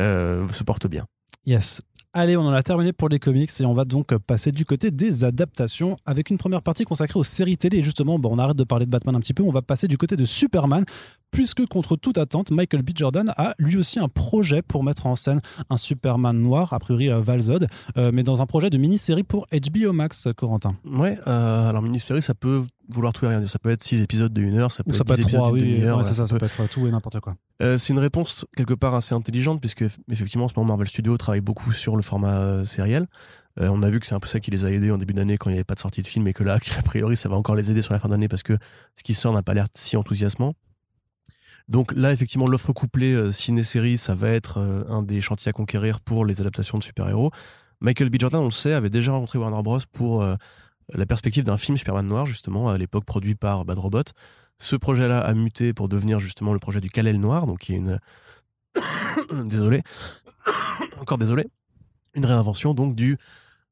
euh, 0.00 0.46
se 0.48 0.64
porte 0.64 0.86
bien. 0.88 1.06
Yes. 1.46 1.80
Allez, 2.12 2.36
on 2.36 2.40
en 2.40 2.52
a 2.52 2.62
terminé 2.64 2.92
pour 2.92 3.08
les 3.08 3.20
comics 3.20 3.52
et 3.60 3.64
on 3.64 3.72
va 3.72 3.84
donc 3.84 4.16
passer 4.18 4.50
du 4.50 4.64
côté 4.64 4.90
des 4.90 5.22
adaptations 5.22 5.96
avec 6.04 6.30
une 6.30 6.38
première 6.38 6.60
partie 6.60 6.82
consacrée 6.82 7.20
aux 7.20 7.24
séries 7.24 7.56
télé. 7.56 7.78
Et 7.78 7.82
justement, 7.84 8.18
bon, 8.18 8.34
on 8.34 8.38
arrête 8.40 8.56
de 8.56 8.64
parler 8.64 8.84
de 8.84 8.90
Batman 8.90 9.14
un 9.14 9.20
petit 9.20 9.32
peu, 9.32 9.44
on 9.44 9.52
va 9.52 9.62
passer 9.62 9.86
du 9.86 9.96
côté 9.96 10.16
de 10.16 10.24
Superman, 10.24 10.84
puisque 11.30 11.64
contre 11.66 11.96
toute 11.96 12.18
attente, 12.18 12.50
Michael 12.50 12.82
B. 12.82 12.90
Jordan 12.94 13.32
a 13.36 13.54
lui 13.58 13.76
aussi 13.76 13.98
un 13.98 14.08
projet 14.08 14.62
pour 14.62 14.82
mettre 14.84 15.06
en 15.06 15.16
scène 15.16 15.40
un 15.70 15.76
Superman 15.76 16.38
noir, 16.38 16.72
a 16.72 16.78
priori 16.78 17.10
euh, 17.10 17.20
Valzod, 17.20 17.66
euh, 17.96 18.10
mais 18.12 18.22
dans 18.22 18.42
un 18.42 18.46
projet 18.46 18.70
de 18.70 18.78
mini-série 18.78 19.22
pour 19.22 19.46
HBO 19.52 19.92
Max, 19.92 20.28
Corentin. 20.36 20.72
Ouais, 20.84 21.18
euh, 21.26 21.68
alors 21.68 21.82
mini-série, 21.82 22.22
ça 22.22 22.34
peut 22.34 22.62
vouloir 22.88 23.12
tout 23.12 23.24
et 23.24 23.28
rien 23.28 23.38
dire. 23.40 23.48
Ça 23.48 23.58
peut 23.58 23.70
être 23.70 23.82
6 23.84 24.02
épisodes 24.02 24.32
de 24.32 24.42
1 24.42 24.54
heure, 24.56 24.72
ça 24.72 24.82
peut 24.82 24.90
Ou 24.90 24.94
ça 24.94 25.00
être 25.02 25.06
peut 25.08 25.14
10 25.16 25.20
être 25.22 25.28
épisodes 25.28 25.52
oui, 25.52 25.80
ouais, 25.84 25.86
voilà, 25.90 26.04
c'est 26.04 26.14
ça, 26.14 26.24
peut- 26.24 26.38
peut 26.38 26.46
être 26.46 26.68
tout 26.68 26.86
et 26.86 26.90
n'importe 26.90 27.20
quoi. 27.20 27.36
Euh, 27.62 27.78
c'est 27.78 27.92
une 27.92 27.98
réponse 28.00 28.44
quelque 28.56 28.74
part 28.74 28.94
assez 28.94 29.14
intelligente 29.14 29.60
puisque 29.60 29.84
effectivement 30.10 30.46
en 30.46 30.48
ce 30.48 30.54
moment 30.56 30.68
Marvel 30.68 30.88
Studios 30.88 31.16
travaille 31.16 31.40
beaucoup 31.40 31.72
sur 31.72 31.94
le 31.96 32.02
format 32.02 32.64
sériel. 32.64 33.06
Euh, 33.60 33.68
on 33.68 33.82
a 33.82 33.90
vu 33.90 33.98
que 34.00 34.06
c'est 34.06 34.14
un 34.14 34.20
peu 34.20 34.28
ça 34.28 34.40
qui 34.40 34.50
les 34.50 34.64
a 34.64 34.70
aidés 34.70 34.90
en 34.92 34.96
début 34.98 35.12
d'année 35.12 35.36
quand 35.36 35.50
il 35.50 35.54
n'y 35.54 35.58
avait 35.58 35.64
pas 35.64 35.74
de 35.74 35.80
sortie 35.80 36.02
de 36.02 36.06
film 36.06 36.26
et 36.28 36.32
que 36.32 36.44
là, 36.44 36.58
a 36.78 36.82
priori, 36.82 37.16
ça 37.16 37.28
va 37.28 37.36
encore 37.36 37.54
les 37.56 37.70
aider 37.70 37.82
sur 37.82 37.92
la 37.92 37.98
fin 38.00 38.08
d'année 38.08 38.28
parce 38.28 38.42
que 38.42 38.56
ce 38.96 39.02
qui 39.02 39.12
sort 39.14 39.32
n'a 39.34 39.42
pas 39.42 39.54
l'air 39.54 39.66
si 39.74 39.96
enthousiasmant. 39.96 40.54
Donc 41.70 41.92
là, 41.94 42.12
effectivement, 42.12 42.48
l'offre 42.48 42.72
couplée 42.72 43.14
euh, 43.14 43.30
ciné-série, 43.30 43.96
ça 43.96 44.16
va 44.16 44.28
être 44.28 44.58
euh, 44.58 44.82
un 44.88 45.02
des 45.02 45.20
chantiers 45.20 45.50
à 45.50 45.52
conquérir 45.52 46.00
pour 46.00 46.26
les 46.26 46.40
adaptations 46.40 46.78
de 46.78 46.82
super-héros. 46.82 47.30
Michael 47.80 48.10
B. 48.10 48.16
Jordan, 48.18 48.40
on 48.40 48.46
le 48.46 48.50
sait, 48.50 48.72
avait 48.72 48.90
déjà 48.90 49.12
rencontré 49.12 49.38
Warner 49.38 49.62
Bros. 49.62 49.78
pour 49.92 50.20
euh, 50.20 50.34
la 50.92 51.06
perspective 51.06 51.44
d'un 51.44 51.56
film 51.56 51.78
Superman 51.78 52.04
noir, 52.04 52.26
justement, 52.26 52.68
à 52.68 52.76
l'époque 52.76 53.04
produit 53.04 53.36
par 53.36 53.64
Bad 53.64 53.78
Robot. 53.78 54.02
Ce 54.58 54.74
projet-là 54.74 55.20
a 55.20 55.32
muté 55.32 55.72
pour 55.72 55.88
devenir 55.88 56.18
justement 56.18 56.52
le 56.52 56.58
projet 56.58 56.80
du 56.80 56.90
Kal-El 56.90 57.20
noir, 57.20 57.46
donc 57.46 57.60
qui 57.60 57.74
est 57.74 57.76
une... 57.76 58.00
désolé. 59.48 59.82
Encore 61.00 61.18
désolé. 61.18 61.46
Une 62.14 62.26
réinvention 62.26 62.74
donc 62.74 62.96
du 62.96 63.16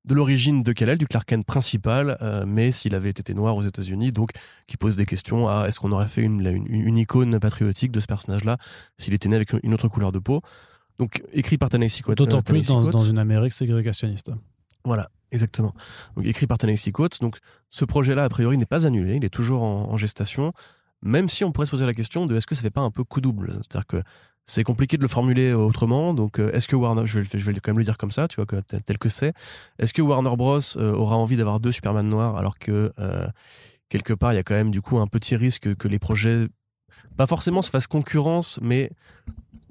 de 0.04 0.14
l'origine 0.14 0.62
de 0.62 0.72
Kal-El, 0.72 0.96
du 0.96 1.06
Clark 1.06 1.28
Kent 1.28 1.44
principal, 1.44 2.16
euh, 2.22 2.44
mais 2.46 2.70
s'il 2.70 2.94
avait 2.94 3.10
été 3.10 3.34
noir 3.34 3.56
aux 3.56 3.62
États-Unis, 3.62 4.12
donc 4.12 4.30
qui 4.66 4.76
pose 4.76 4.96
des 4.96 5.06
questions 5.06 5.48
à 5.48 5.66
est-ce 5.66 5.80
qu'on 5.80 5.92
aurait 5.92 6.08
fait 6.08 6.22
une, 6.22 6.46
une, 6.46 6.66
une 6.66 6.98
icône 6.98 7.38
patriotique 7.38 7.92
de 7.92 8.00
ce 8.00 8.06
personnage-là 8.06 8.56
s'il 8.96 9.12
était 9.12 9.28
né 9.28 9.36
avec 9.36 9.52
une 9.62 9.74
autre 9.74 9.88
couleur 9.88 10.12
de 10.12 10.18
peau. 10.18 10.40
Donc 10.98 11.22
écrit 11.32 11.58
par 11.58 11.68
Tennessee 11.68 12.02
Coates. 12.02 12.18
D'autant 12.18 12.38
euh, 12.38 12.42
plus 12.42 12.66
dans 12.66 13.04
une 13.04 13.18
Amérique 13.18 13.52
ségrégationniste. 13.52 14.32
Voilà, 14.84 15.10
exactement. 15.30 15.74
Donc 16.16 16.24
écrit 16.24 16.46
par 16.46 16.58
Tennessee 16.58 16.90
Coates. 16.90 17.20
Donc 17.20 17.38
ce 17.68 17.84
projet-là, 17.84 18.24
a 18.24 18.28
priori, 18.28 18.56
n'est 18.56 18.66
pas 18.66 18.86
annulé, 18.86 19.16
il 19.16 19.24
est 19.24 19.30
toujours 19.30 19.62
en, 19.62 19.92
en 19.92 19.96
gestation, 19.96 20.52
même 21.02 21.28
si 21.28 21.44
on 21.44 21.52
pourrait 21.52 21.66
se 21.66 21.70
poser 21.72 21.86
la 21.86 21.94
question 21.94 22.26
de 22.26 22.34
est-ce 22.36 22.46
que 22.46 22.54
ça 22.54 22.62
fait 22.62 22.70
pas 22.70 22.80
un 22.80 22.90
peu 22.90 23.04
coup 23.04 23.20
double? 23.20 23.52
C'est-à-dire 23.56 23.86
que 23.86 24.02
c'est 24.48 24.64
compliqué 24.64 24.96
de 24.96 25.02
le 25.02 25.08
formuler 25.08 25.52
autrement, 25.52 26.14
donc 26.14 26.40
euh, 26.40 26.50
est-ce 26.52 26.66
que 26.66 26.74
Warner, 26.74 27.06
je 27.06 27.20
vais, 27.20 27.54
quand 27.54 27.68
même 27.68 27.78
le 27.78 27.84
dire 27.84 27.98
comme 27.98 28.10
ça, 28.10 28.26
tu 28.28 28.36
vois, 28.36 28.46
tel 28.62 28.98
que 28.98 29.10
c'est, 29.10 29.34
est-ce 29.78 29.92
que 29.92 30.00
Warner 30.00 30.34
Bros 30.36 30.58
euh, 30.76 30.94
aura 30.94 31.16
envie 31.16 31.36
d'avoir 31.36 31.60
deux 31.60 31.70
Superman 31.70 32.08
noirs 32.08 32.36
alors 32.38 32.58
que 32.58 32.90
euh, 32.98 33.28
quelque 33.90 34.14
part, 34.14 34.32
il 34.32 34.36
y 34.36 34.38
a 34.38 34.42
quand 34.42 34.54
même 34.54 34.70
du 34.70 34.80
coup 34.80 34.98
un 34.98 35.06
petit 35.06 35.36
risque 35.36 35.74
que 35.74 35.86
les 35.86 35.98
projets, 35.98 36.48
pas 37.18 37.26
forcément 37.26 37.60
se 37.60 37.68
fassent 37.68 37.86
concurrence, 37.86 38.58
mais 38.62 38.90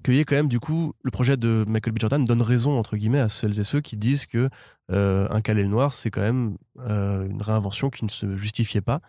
qu'il 0.06 0.14
y 0.14 0.20
ait 0.20 0.26
quand 0.26 0.36
même 0.36 0.48
du 0.48 0.60
coup 0.60 0.94
le 1.02 1.10
projet 1.10 1.38
de 1.38 1.66
Michael 1.68 1.94
B. 1.94 2.00
Jordan 2.00 2.24
donne 2.24 2.44
raison 2.44 2.78
entre 2.78 2.98
guillemets 2.98 3.20
à 3.20 3.30
celles 3.30 3.60
et 3.60 3.64
ceux 3.64 3.82
qui 3.82 3.98
disent 3.98 4.28
que 4.28 4.48
euh, 4.92 5.28
un 5.32 5.42
Kal-El 5.42 5.70
noir 5.70 5.92
c'est 5.92 6.12
quand 6.12 6.22
même 6.22 6.56
une 6.78 7.42
réinvention 7.42 7.90
qui 7.90 8.06
ne 8.06 8.12
se 8.12 8.38
justifiait 8.38 8.82
pas. 8.82 9.02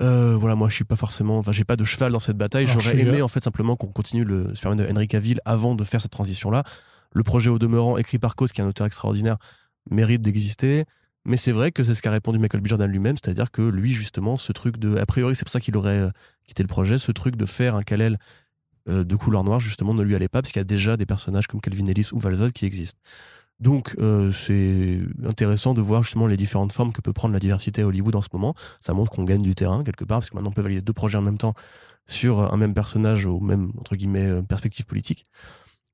Euh, 0.00 0.36
voilà, 0.36 0.54
moi 0.54 0.68
je 0.68 0.74
suis 0.74 0.84
pas 0.84 0.96
forcément, 0.96 1.38
enfin 1.38 1.52
j'ai 1.52 1.64
pas 1.64 1.76
de 1.76 1.84
cheval 1.84 2.12
dans 2.12 2.20
cette 2.20 2.38
bataille. 2.38 2.66
J'aurais 2.66 2.98
aimé 2.98 3.20
en 3.22 3.28
fait 3.28 3.44
simplement 3.44 3.76
qu'on 3.76 3.88
continue 3.88 4.24
le 4.24 4.54
Superman 4.54 4.78
de 4.78 4.90
Henry 4.90 5.08
Cavill 5.08 5.40
avant 5.44 5.74
de 5.74 5.84
faire 5.84 6.00
cette 6.00 6.12
transition 6.12 6.50
là. 6.50 6.64
Le 7.14 7.22
projet 7.22 7.50
au 7.50 7.58
demeurant 7.58 7.98
écrit 7.98 8.18
par 8.18 8.34
Coates, 8.36 8.52
qui 8.52 8.62
est 8.62 8.64
un 8.64 8.68
auteur 8.68 8.86
extraordinaire, 8.86 9.36
mérite 9.90 10.22
d'exister. 10.22 10.84
Mais 11.24 11.36
c'est 11.36 11.52
vrai 11.52 11.70
que 11.70 11.84
c'est 11.84 11.94
ce 11.94 12.02
qu'a 12.02 12.10
répondu 12.10 12.38
Michael 12.38 12.62
B. 12.62 12.66
Jordan 12.66 12.90
lui-même, 12.90 13.16
c'est-à-dire 13.16 13.50
que 13.50 13.62
lui, 13.62 13.92
justement, 13.92 14.36
ce 14.36 14.52
truc 14.52 14.76
de. 14.76 14.96
A 14.96 15.06
priori, 15.06 15.36
c'est 15.36 15.44
pour 15.44 15.52
ça 15.52 15.60
qu'il 15.60 15.76
aurait 15.76 16.00
euh, 16.00 16.10
quitté 16.44 16.62
le 16.62 16.68
projet, 16.68 16.98
ce 16.98 17.12
truc 17.12 17.36
de 17.36 17.46
faire 17.46 17.76
un 17.76 17.82
Kal-El 17.82 18.18
euh, 18.88 19.04
de 19.04 19.14
couleur 19.14 19.44
noire, 19.44 19.60
justement, 19.60 19.94
ne 19.94 20.02
lui 20.02 20.16
allait 20.16 20.28
pas, 20.28 20.42
parce 20.42 20.50
qu'il 20.50 20.58
y 20.58 20.62
a 20.62 20.64
déjà 20.64 20.96
des 20.96 21.06
personnages 21.06 21.46
comme 21.46 21.60
Calvin 21.60 21.86
Ellis 21.86 22.08
ou 22.12 22.18
Valzod 22.18 22.52
qui 22.52 22.66
existent. 22.66 22.98
Donc, 23.62 23.94
euh, 24.00 24.32
c'est 24.32 24.98
intéressant 25.24 25.72
de 25.72 25.80
voir 25.80 26.02
justement 26.02 26.26
les 26.26 26.36
différentes 26.36 26.72
formes 26.72 26.92
que 26.92 27.00
peut 27.00 27.12
prendre 27.12 27.32
la 27.32 27.38
diversité 27.38 27.82
à 27.82 27.86
Hollywood 27.86 28.16
en 28.16 28.20
ce 28.20 28.28
moment. 28.32 28.56
Ça 28.80 28.92
montre 28.92 29.12
qu'on 29.12 29.22
gagne 29.22 29.40
du 29.40 29.54
terrain, 29.54 29.84
quelque 29.84 30.04
part, 30.04 30.18
parce 30.18 30.30
que 30.30 30.34
maintenant, 30.34 30.50
on 30.50 30.52
peut 30.52 30.62
valider 30.62 30.82
deux 30.82 30.92
projets 30.92 31.16
en 31.16 31.22
même 31.22 31.38
temps 31.38 31.54
sur 32.08 32.52
un 32.52 32.56
même 32.56 32.74
personnage 32.74 33.24
aux 33.24 33.38
mêmes, 33.38 33.70
entre 33.78 33.94
guillemets, 33.94 34.26
euh, 34.26 34.42
perspectives 34.42 34.84
politiques. 34.84 35.26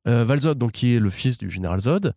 Euh, 0.07 0.25
Valzod, 0.25 0.57
donc, 0.57 0.73
qui 0.73 0.95
est 0.95 0.99
le 0.99 1.11
fils 1.11 1.37
du 1.37 1.51
général 1.51 1.81
Zod, 1.81 2.15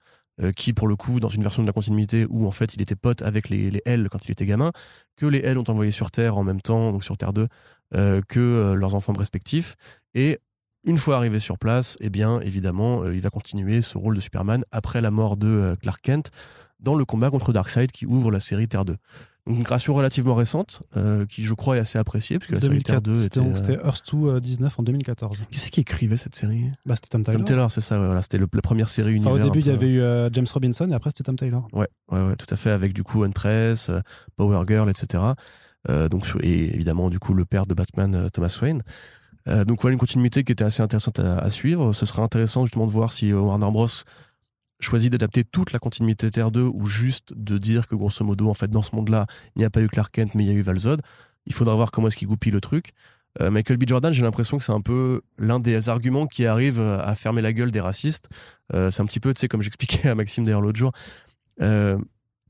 qui 0.55 0.73
pour 0.73 0.87
le 0.87 0.95
coup 0.95 1.19
dans 1.19 1.29
une 1.29 1.43
version 1.43 1.61
de 1.61 1.67
la 1.67 1.73
continuité 1.73 2.25
où 2.27 2.47
en 2.47 2.51
fait 2.51 2.73
il 2.73 2.81
était 2.81 2.95
pote 2.95 3.21
avec 3.21 3.47
les, 3.49 3.69
les 3.69 3.81
L 3.85 4.07
quand 4.09 4.25
il 4.25 4.31
était 4.31 4.47
gamin, 4.47 4.71
que 5.15 5.27
les 5.27 5.37
L 5.39 5.59
ont 5.59 5.69
envoyé 5.69 5.91
sur 5.91 6.09
Terre 6.09 6.35
en 6.35 6.43
même 6.43 6.61
temps, 6.61 6.91
donc 6.91 7.03
sur 7.03 7.15
Terre 7.15 7.31
2, 7.31 7.47
euh, 7.93 8.21
que 8.27 8.73
leurs 8.73 8.95
enfants 8.95 9.13
respectifs. 9.13 9.75
Et 10.15 10.39
une 10.83 10.97
fois 10.97 11.17
arrivé 11.17 11.39
sur 11.39 11.57
place, 11.57 11.97
eh 12.01 12.09
bien 12.09 12.39
évidemment 12.41 13.03
euh, 13.03 13.15
il 13.15 13.21
va 13.21 13.29
continuer 13.29 13.81
ce 13.81 13.97
rôle 13.97 14.15
de 14.15 14.19
Superman 14.19 14.63
après 14.71 15.01
la 15.01 15.11
mort 15.11 15.37
de 15.37 15.47
euh, 15.47 15.75
Clark 15.75 16.01
Kent 16.01 16.31
dans 16.79 16.95
le 16.95 17.05
combat 17.05 17.29
contre 17.29 17.53
Darkseid 17.53 17.91
qui 17.91 18.05
ouvre 18.05 18.31
la 18.31 18.39
série 18.39 18.67
Terre 18.67 18.85
2. 18.85 18.95
Donc 19.47 19.57
une 19.57 19.63
création 19.63 19.95
relativement 19.95 20.35
récente 20.35 20.83
euh, 20.97 21.25
qui 21.25 21.43
je 21.43 21.53
crois 21.55 21.77
est 21.77 21.79
assez 21.79 21.97
appréciée 21.97 22.37
parce 22.37 22.47
que 22.47 22.55
la 22.55 22.61
série 22.61 22.83
Terre 22.83 23.01
2 23.01 23.15
C'était 23.15 23.39
était... 23.39 23.47
donc 23.47 23.57
c'était 23.57 23.73
Earth 23.73 24.03
2 24.13 24.27
euh, 24.27 24.39
19 24.39 24.79
en 24.79 24.83
2014. 24.83 25.43
Qui 25.49 25.59
c'est 25.59 25.71
qui 25.71 25.79
écrivait 25.81 26.17
cette 26.17 26.35
série? 26.35 26.65
Bah, 26.85 26.95
c'était 26.95 27.09
Tom 27.09 27.23
Taylor. 27.23 27.39
Tom 27.39 27.45
Taylor, 27.47 27.71
c'est 27.71 27.81
ça, 27.81 27.99
ouais, 27.99 28.05
voilà, 28.05 28.21
c'était 28.21 28.37
la 28.37 28.47
première 28.47 28.89
série 28.89 29.17
Enfin, 29.19 29.31
univers. 29.31 29.47
au 29.47 29.49
début, 29.49 29.59
un 29.59 29.61
il 29.61 29.67
y 29.67 29.71
avait 29.71 29.87
eu 29.87 30.01
euh, 30.01 30.29
James 30.31 30.45
Robinson 30.53 30.87
et 30.91 30.93
après, 30.93 31.09
c'était 31.09 31.23
Tom 31.23 31.37
Taylor. 31.37 31.67
Ouais, 31.73 31.87
ouais, 32.11 32.27
ouais, 32.27 32.35
tout 32.35 32.45
à 32.51 32.55
fait, 32.55 32.69
avec 32.69 32.93
du 32.93 33.03
coup 33.03 33.23
Huntress, 33.23 33.89
euh, 33.89 33.99
Power 34.35 34.63
Girl, 34.67 34.89
etc. 34.89 35.23
Donc, 36.11 36.27
et 36.43 36.75
évidemment, 36.75 37.09
du 37.09 37.17
coup, 37.17 37.33
le 37.33 37.43
père 37.43 37.65
de 37.65 37.73
Batman, 37.73 38.29
Thomas 38.31 38.55
Wayne. 38.61 38.83
Euh, 39.47 39.65
donc, 39.65 39.81
voilà 39.81 39.93
une 39.93 39.99
continuité 39.99 40.43
qui 40.43 40.51
était 40.51 40.63
assez 40.63 40.81
intéressante 40.81 41.19
à, 41.19 41.49
suivre. 41.49 41.93
Ce 41.93 42.05
sera 42.05 42.23
intéressant 42.23 42.65
justement 42.65 42.85
de 42.85 42.91
voir 42.91 43.11
si 43.11 43.31
euh, 43.31 43.39
Warner 43.39 43.71
Bros. 43.71 43.87
choisit 44.79 45.11
d'adapter 45.11 45.43
toute 45.43 45.71
la 45.71 45.79
continuité 45.79 46.29
Terre 46.31 46.51
2 46.51 46.61
ou 46.61 46.87
juste 46.87 47.33
de 47.35 47.57
dire 47.57 47.87
que 47.87 47.95
grosso 47.95 48.23
modo, 48.23 48.49
en 48.49 48.53
fait, 48.53 48.69
dans 48.69 48.83
ce 48.83 48.95
monde-là, 48.95 49.25
il 49.55 49.59
n'y 49.59 49.65
a 49.65 49.69
pas 49.69 49.81
eu 49.81 49.87
Clark 49.87 50.13
Kent, 50.13 50.35
mais 50.35 50.43
il 50.43 50.47
y 50.47 50.51
a 50.51 50.53
eu 50.53 50.61
Valzod. 50.61 51.01
Il 51.45 51.53
faudra 51.53 51.75
voir 51.75 51.91
comment 51.91 52.07
est-ce 52.07 52.17
qu'il 52.17 52.27
goupille 52.27 52.51
le 52.51 52.61
truc. 52.61 52.91
Euh, 53.39 53.49
Michael 53.49 53.77
B. 53.77 53.87
Jordan, 53.87 54.13
j'ai 54.13 54.23
l'impression 54.23 54.57
que 54.57 54.63
c'est 54.63 54.73
un 54.73 54.81
peu 54.81 55.21
l'un 55.37 55.59
des 55.59 55.89
arguments 55.89 56.27
qui 56.27 56.45
arrive 56.45 56.79
à 56.79 57.15
fermer 57.15 57.41
la 57.41 57.53
gueule 57.53 57.71
des 57.71 57.79
racistes. 57.79 58.29
C'est 58.73 59.01
un 59.01 59.05
petit 59.05 59.19
peu, 59.19 59.33
tu 59.33 59.41
sais, 59.41 59.47
comme 59.47 59.61
j'expliquais 59.61 60.07
à 60.09 60.15
Maxime 60.15 60.45
d'ailleurs 60.45 60.61
l'autre 60.61 60.79
jour. 60.79 60.91
Tu 61.59 61.65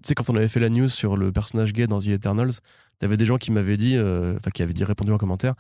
sais, 0.08 0.16
quand 0.16 0.30
on 0.30 0.36
avait 0.36 0.48
fait 0.48 0.60
la 0.60 0.70
news 0.70 0.90
sur 0.90 1.16
le 1.16 1.32
personnage 1.32 1.74
gay 1.74 1.88
dans 1.88 2.00
The 2.00 2.08
Eternals, 2.08 2.54
t'avais 3.00 3.18
des 3.18 3.26
gens 3.26 3.38
qui 3.38 3.52
m'avaient 3.52 3.78
dit, 3.78 3.98
enfin, 3.98 4.50
qui 4.52 4.64
avaient 4.64 4.74
dit, 4.74 4.84
répondu 4.84 5.12
en 5.12 5.18
commentaire, 5.18 5.54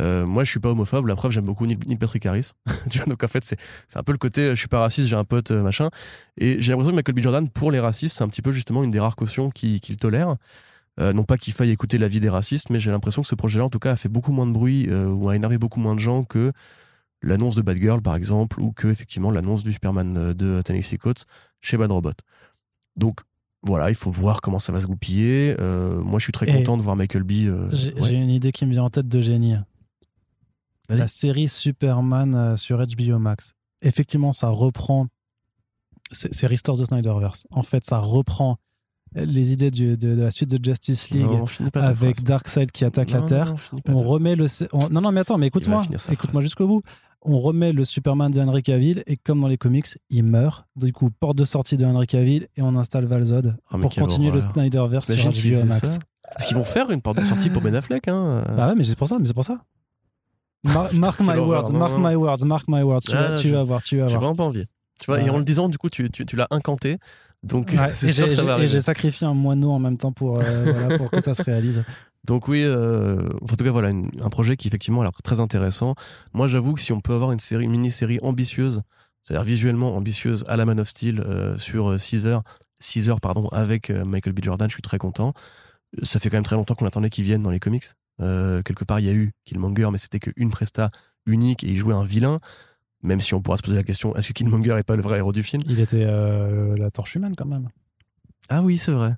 euh, 0.00 0.26
moi, 0.26 0.44
je 0.44 0.50
suis 0.50 0.60
pas 0.60 0.70
homophobe. 0.70 1.06
La 1.06 1.16
preuve, 1.16 1.32
j'aime 1.32 1.44
beaucoup 1.44 1.66
Neil, 1.66 1.78
Neil 1.86 1.96
Patrick 1.96 2.26
Harris. 2.26 2.52
tu 2.90 2.98
vois, 2.98 3.06
donc 3.06 3.22
en 3.22 3.28
fait, 3.28 3.44
c'est 3.44 3.56
un 3.98 4.02
peu 4.02 4.12
le 4.12 4.18
côté, 4.18 4.42
euh, 4.42 4.54
je 4.54 4.60
suis 4.60 4.68
pas 4.68 4.80
raciste, 4.80 5.08
j'ai 5.08 5.16
un 5.16 5.24
pote, 5.24 5.50
euh, 5.50 5.62
machin. 5.62 5.90
Et 6.36 6.60
j'ai 6.60 6.72
l'impression 6.72 6.90
que 6.90 6.96
Michael 6.96 7.14
B. 7.14 7.20
Jordan, 7.20 7.48
pour 7.48 7.70
les 7.70 7.80
racistes, 7.80 8.16
c'est 8.16 8.24
un 8.24 8.28
petit 8.28 8.42
peu 8.42 8.52
justement 8.52 8.82
une 8.82 8.90
des 8.90 9.00
rares 9.00 9.16
cautions 9.16 9.50
qu'il 9.50 9.80
qu'il 9.80 9.96
tolère. 9.96 10.36
Euh, 11.00 11.12
non 11.12 11.24
pas 11.24 11.36
qu'il 11.36 11.52
faille 11.52 11.70
écouter 11.70 11.98
l'avis 11.98 12.20
des 12.20 12.28
racistes, 12.28 12.70
mais 12.70 12.78
j'ai 12.78 12.90
l'impression 12.92 13.22
que 13.22 13.28
ce 13.28 13.34
projet-là, 13.34 13.64
en 13.64 13.70
tout 13.70 13.80
cas, 13.80 13.92
a 13.92 13.96
fait 13.96 14.08
beaucoup 14.08 14.32
moins 14.32 14.46
de 14.46 14.52
bruit 14.52 14.88
ou 14.92 15.28
a 15.28 15.34
énervé 15.34 15.58
beaucoup 15.58 15.80
moins 15.80 15.94
de 15.94 16.00
gens 16.00 16.22
que 16.22 16.52
l'annonce 17.20 17.56
de 17.56 17.62
Bad 17.62 17.78
Girl, 17.78 18.00
par 18.00 18.14
exemple, 18.14 18.60
ou 18.60 18.70
que 18.70 18.86
effectivement 18.88 19.32
l'annonce 19.32 19.64
du 19.64 19.72
Superman 19.72 20.32
de 20.32 20.62
Tennessee 20.62 20.98
Coates 20.98 21.26
chez 21.60 21.76
Bad 21.76 21.90
Robot. 21.90 22.12
Donc 22.96 23.20
voilà, 23.66 23.88
il 23.90 23.94
faut 23.94 24.10
voir 24.10 24.40
comment 24.40 24.58
ça 24.58 24.72
va 24.72 24.80
se 24.80 24.86
goupiller. 24.86 25.56
Euh, 25.58 26.00
moi, 26.00 26.18
je 26.18 26.24
suis 26.24 26.32
très 26.32 26.48
Et 26.48 26.52
content 26.52 26.76
de 26.76 26.82
voir 26.82 26.96
Michael 26.96 27.22
B. 27.22 27.32
euh, 27.46 27.68
J'ai 27.72 27.94
ouais. 27.94 28.02
j'ai 28.02 28.16
une 28.16 28.30
idée 28.30 28.52
qui 28.52 28.66
me 28.66 28.70
vient 28.70 28.84
en 28.84 28.90
tête 28.90 29.08
de 29.08 29.20
génie. 29.20 29.56
La 30.88 31.08
série 31.08 31.48
Superman 31.48 32.34
euh, 32.34 32.56
sur 32.56 32.78
HBO 32.78 33.18
Max. 33.18 33.54
Effectivement, 33.82 34.32
ça 34.32 34.48
reprend. 34.48 35.06
C'est 36.12 36.46
Restore 36.46 36.78
the 36.78 36.84
Snyderverse. 36.84 37.46
En 37.50 37.62
fait, 37.62 37.84
ça 37.84 37.98
reprend 37.98 38.58
les 39.14 39.52
idées 39.52 39.70
du- 39.70 39.96
de, 39.96 40.14
de 40.16 40.22
la 40.22 40.30
suite 40.30 40.50
de 40.50 40.62
Justice 40.62 41.10
League 41.10 41.24
Non, 41.26 41.46
avec. 41.74 42.22
Darkseid 42.22 42.70
qui 42.72 42.84
attaque 42.84 43.10
la 43.10 43.22
Terre. 43.22 43.54
non, 43.72 43.94
On 43.94 44.02
remet 44.02 44.36
le. 44.36 44.46
on- 44.72 44.88
Non, 44.90 45.00
non, 45.00 45.12
mais 45.12 45.20
attends, 45.20 45.38
mais 45.38 45.46
écoute-moi. 45.46 45.82
Écoute-moi 46.10 46.42
jusqu'au 46.42 46.66
bout. 46.66 46.82
On 47.26 47.38
remet 47.38 47.72
le 47.72 47.84
Superman 47.86 48.30
de 48.30 48.38
Henry 48.40 48.62
Cavill 48.62 49.02
et 49.06 49.16
comme 49.16 49.40
dans 49.40 49.46
les 49.48 49.56
comics, 49.56 49.86
il 50.10 50.24
meurt. 50.24 50.66
Du 50.76 50.92
coup, 50.92 51.08
porte 51.10 51.38
de 51.38 51.44
sortie 51.44 51.78
de 51.78 51.86
Henry 51.86 52.06
Cavill 52.06 52.48
et 52.56 52.60
on 52.62 52.76
installe 52.76 53.06
Valzod 53.06 53.56
Oh, 53.72 53.78
pour 53.78 53.94
continuer 53.94 54.30
le. 54.30 54.40
Snyderverse 54.42 55.06
sur 55.14 55.30
HBO 55.30 55.64
Max. 55.66 55.88
ça 55.88 55.98
Est-ce 56.38 56.48
qu'ils 56.48 56.56
vont 56.58 56.64
faire 56.64 56.90
une 56.90 57.00
porte 57.00 57.16
de 57.18 57.24
sortie 57.24 57.48
pour 57.48 57.62
Ben 57.62 57.74
Affleck 57.74 58.08
hein? 58.08 58.44
Bah 58.56 58.68
ouais, 58.68 58.74
mais 58.76 58.84
c'est 58.84 58.96
pour 58.96 59.08
ça, 59.08 59.18
mais 59.18 59.24
c'est 59.26 59.32
pour 59.34 59.44
ça. 59.44 59.64
Mar- 60.64 60.92
mark 60.94 61.20
my 61.20 61.36
words, 61.38 61.70
mark 61.72 61.92
my 61.98 62.14
words, 62.14 62.44
mark 62.44 62.64
my 62.68 62.82
words. 62.82 63.06
Tu, 63.06 63.12
Ah, 63.16 63.28
vas, 63.28 63.36
tu 63.36 63.48
je- 63.48 63.54
vas 63.54 63.62
voir, 63.64 63.82
tu 63.82 63.96
vas 63.98 64.06
J'ai 64.08 64.14
voir. 64.14 64.20
vraiment 64.22 64.36
pas 64.36 64.44
envie. 64.44 64.64
Tu 65.00 65.06
vois, 65.06 65.20
et 65.20 65.28
en 65.30 65.38
le 65.38 65.44
disant, 65.44 65.68
du 65.68 65.76
coup, 65.78 65.90
tu, 65.90 66.10
tu, 66.10 66.24
tu 66.24 66.36
l'as 66.36 66.46
incanté. 66.50 66.98
Donc, 67.42 67.68
Ouais, 67.76 67.90
c'est 67.92 68.08
et 68.08 68.12
sûr 68.12 68.24
j'ai- 68.24 68.30
que 68.30 68.34
ça 68.34 68.40
j'ai- 68.40 68.46
va 68.46 68.52
et 68.52 68.54
arriver. 68.54 68.68
j'ai 68.72 68.80
sacrifié 68.80 69.26
un 69.26 69.34
moineau 69.34 69.70
en 69.72 69.78
même 69.78 69.98
temps 69.98 70.12
pour, 70.12 70.38
euh, 70.40 70.42
voilà, 70.88 70.96
pour 70.98 71.10
que 71.10 71.20
ça 71.20 71.34
se 71.34 71.42
réalise. 71.42 71.84
Donc 72.24 72.48
oui, 72.48 72.62
euh, 72.64 73.28
en 73.42 73.46
tout 73.46 73.62
cas 73.64 73.70
voilà 73.70 73.90
une- 73.90 74.10
un 74.22 74.30
projet 74.30 74.56
qui 74.56 74.68
effectivement 74.68 75.02
a 75.02 75.04
l'air 75.04 75.12
très 75.22 75.40
intéressant. 75.40 75.94
Moi 76.32 76.48
j'avoue 76.48 76.72
que 76.72 76.80
si 76.80 76.90
on 76.92 77.02
peut 77.02 77.12
avoir 77.12 77.32
une 77.32 77.38
série, 77.40 77.64
une 77.64 77.72
mini-série 77.72 78.18
ambitieuse, 78.22 78.80
c'est-à-dire 79.22 79.44
visuellement 79.44 79.94
ambitieuse 79.94 80.42
à 80.48 80.56
la 80.56 80.64
Man 80.64 80.80
of 80.80 80.88
Steel 80.88 81.20
euh, 81.20 81.58
sur 81.58 82.00
6 82.00 82.24
heures, 82.24 82.42
6 82.80 83.10
heures 83.10 83.20
pardon, 83.20 83.48
avec 83.48 83.90
Michael 83.90 84.32
B. 84.32 84.38
Jordan, 84.42 84.70
je 84.70 84.74
suis 84.74 84.82
très 84.82 84.96
content. 84.96 85.34
Ça 86.02 86.18
fait 86.18 86.30
quand 86.30 86.38
même 86.38 86.44
très 86.44 86.56
longtemps 86.56 86.74
qu'on 86.74 86.86
attendait 86.86 87.10
qu'il 87.10 87.24
vienne 87.24 87.42
dans 87.42 87.50
les 87.50 87.60
comics. 87.60 87.84
Euh, 88.20 88.62
quelque 88.62 88.84
part 88.84 89.00
il 89.00 89.06
y 89.06 89.08
a 89.08 89.12
eu 89.12 89.32
Killmonger, 89.44 89.90
mais 89.90 89.98
c'était 89.98 90.20
qu'une 90.20 90.50
presta 90.50 90.90
unique 91.26 91.64
et 91.64 91.68
il 91.68 91.76
jouait 91.76 91.94
un 91.94 92.04
vilain. 92.04 92.40
Même 93.02 93.20
si 93.20 93.34
on 93.34 93.42
pourra 93.42 93.58
se 93.58 93.62
poser 93.62 93.76
la 93.76 93.82
question, 93.82 94.16
est-ce 94.16 94.28
que 94.28 94.32
Killmonger 94.32 94.76
est 94.78 94.82
pas 94.82 94.96
le 94.96 95.02
vrai 95.02 95.18
héros 95.18 95.32
du 95.32 95.42
film? 95.42 95.62
Il 95.66 95.80
était 95.80 96.04
euh, 96.06 96.74
la 96.76 96.90
torche 96.90 97.16
humaine 97.16 97.34
quand 97.36 97.46
même. 97.46 97.68
Ah 98.48 98.62
oui, 98.62 98.78
c'est 98.78 98.92
vrai. 98.92 99.16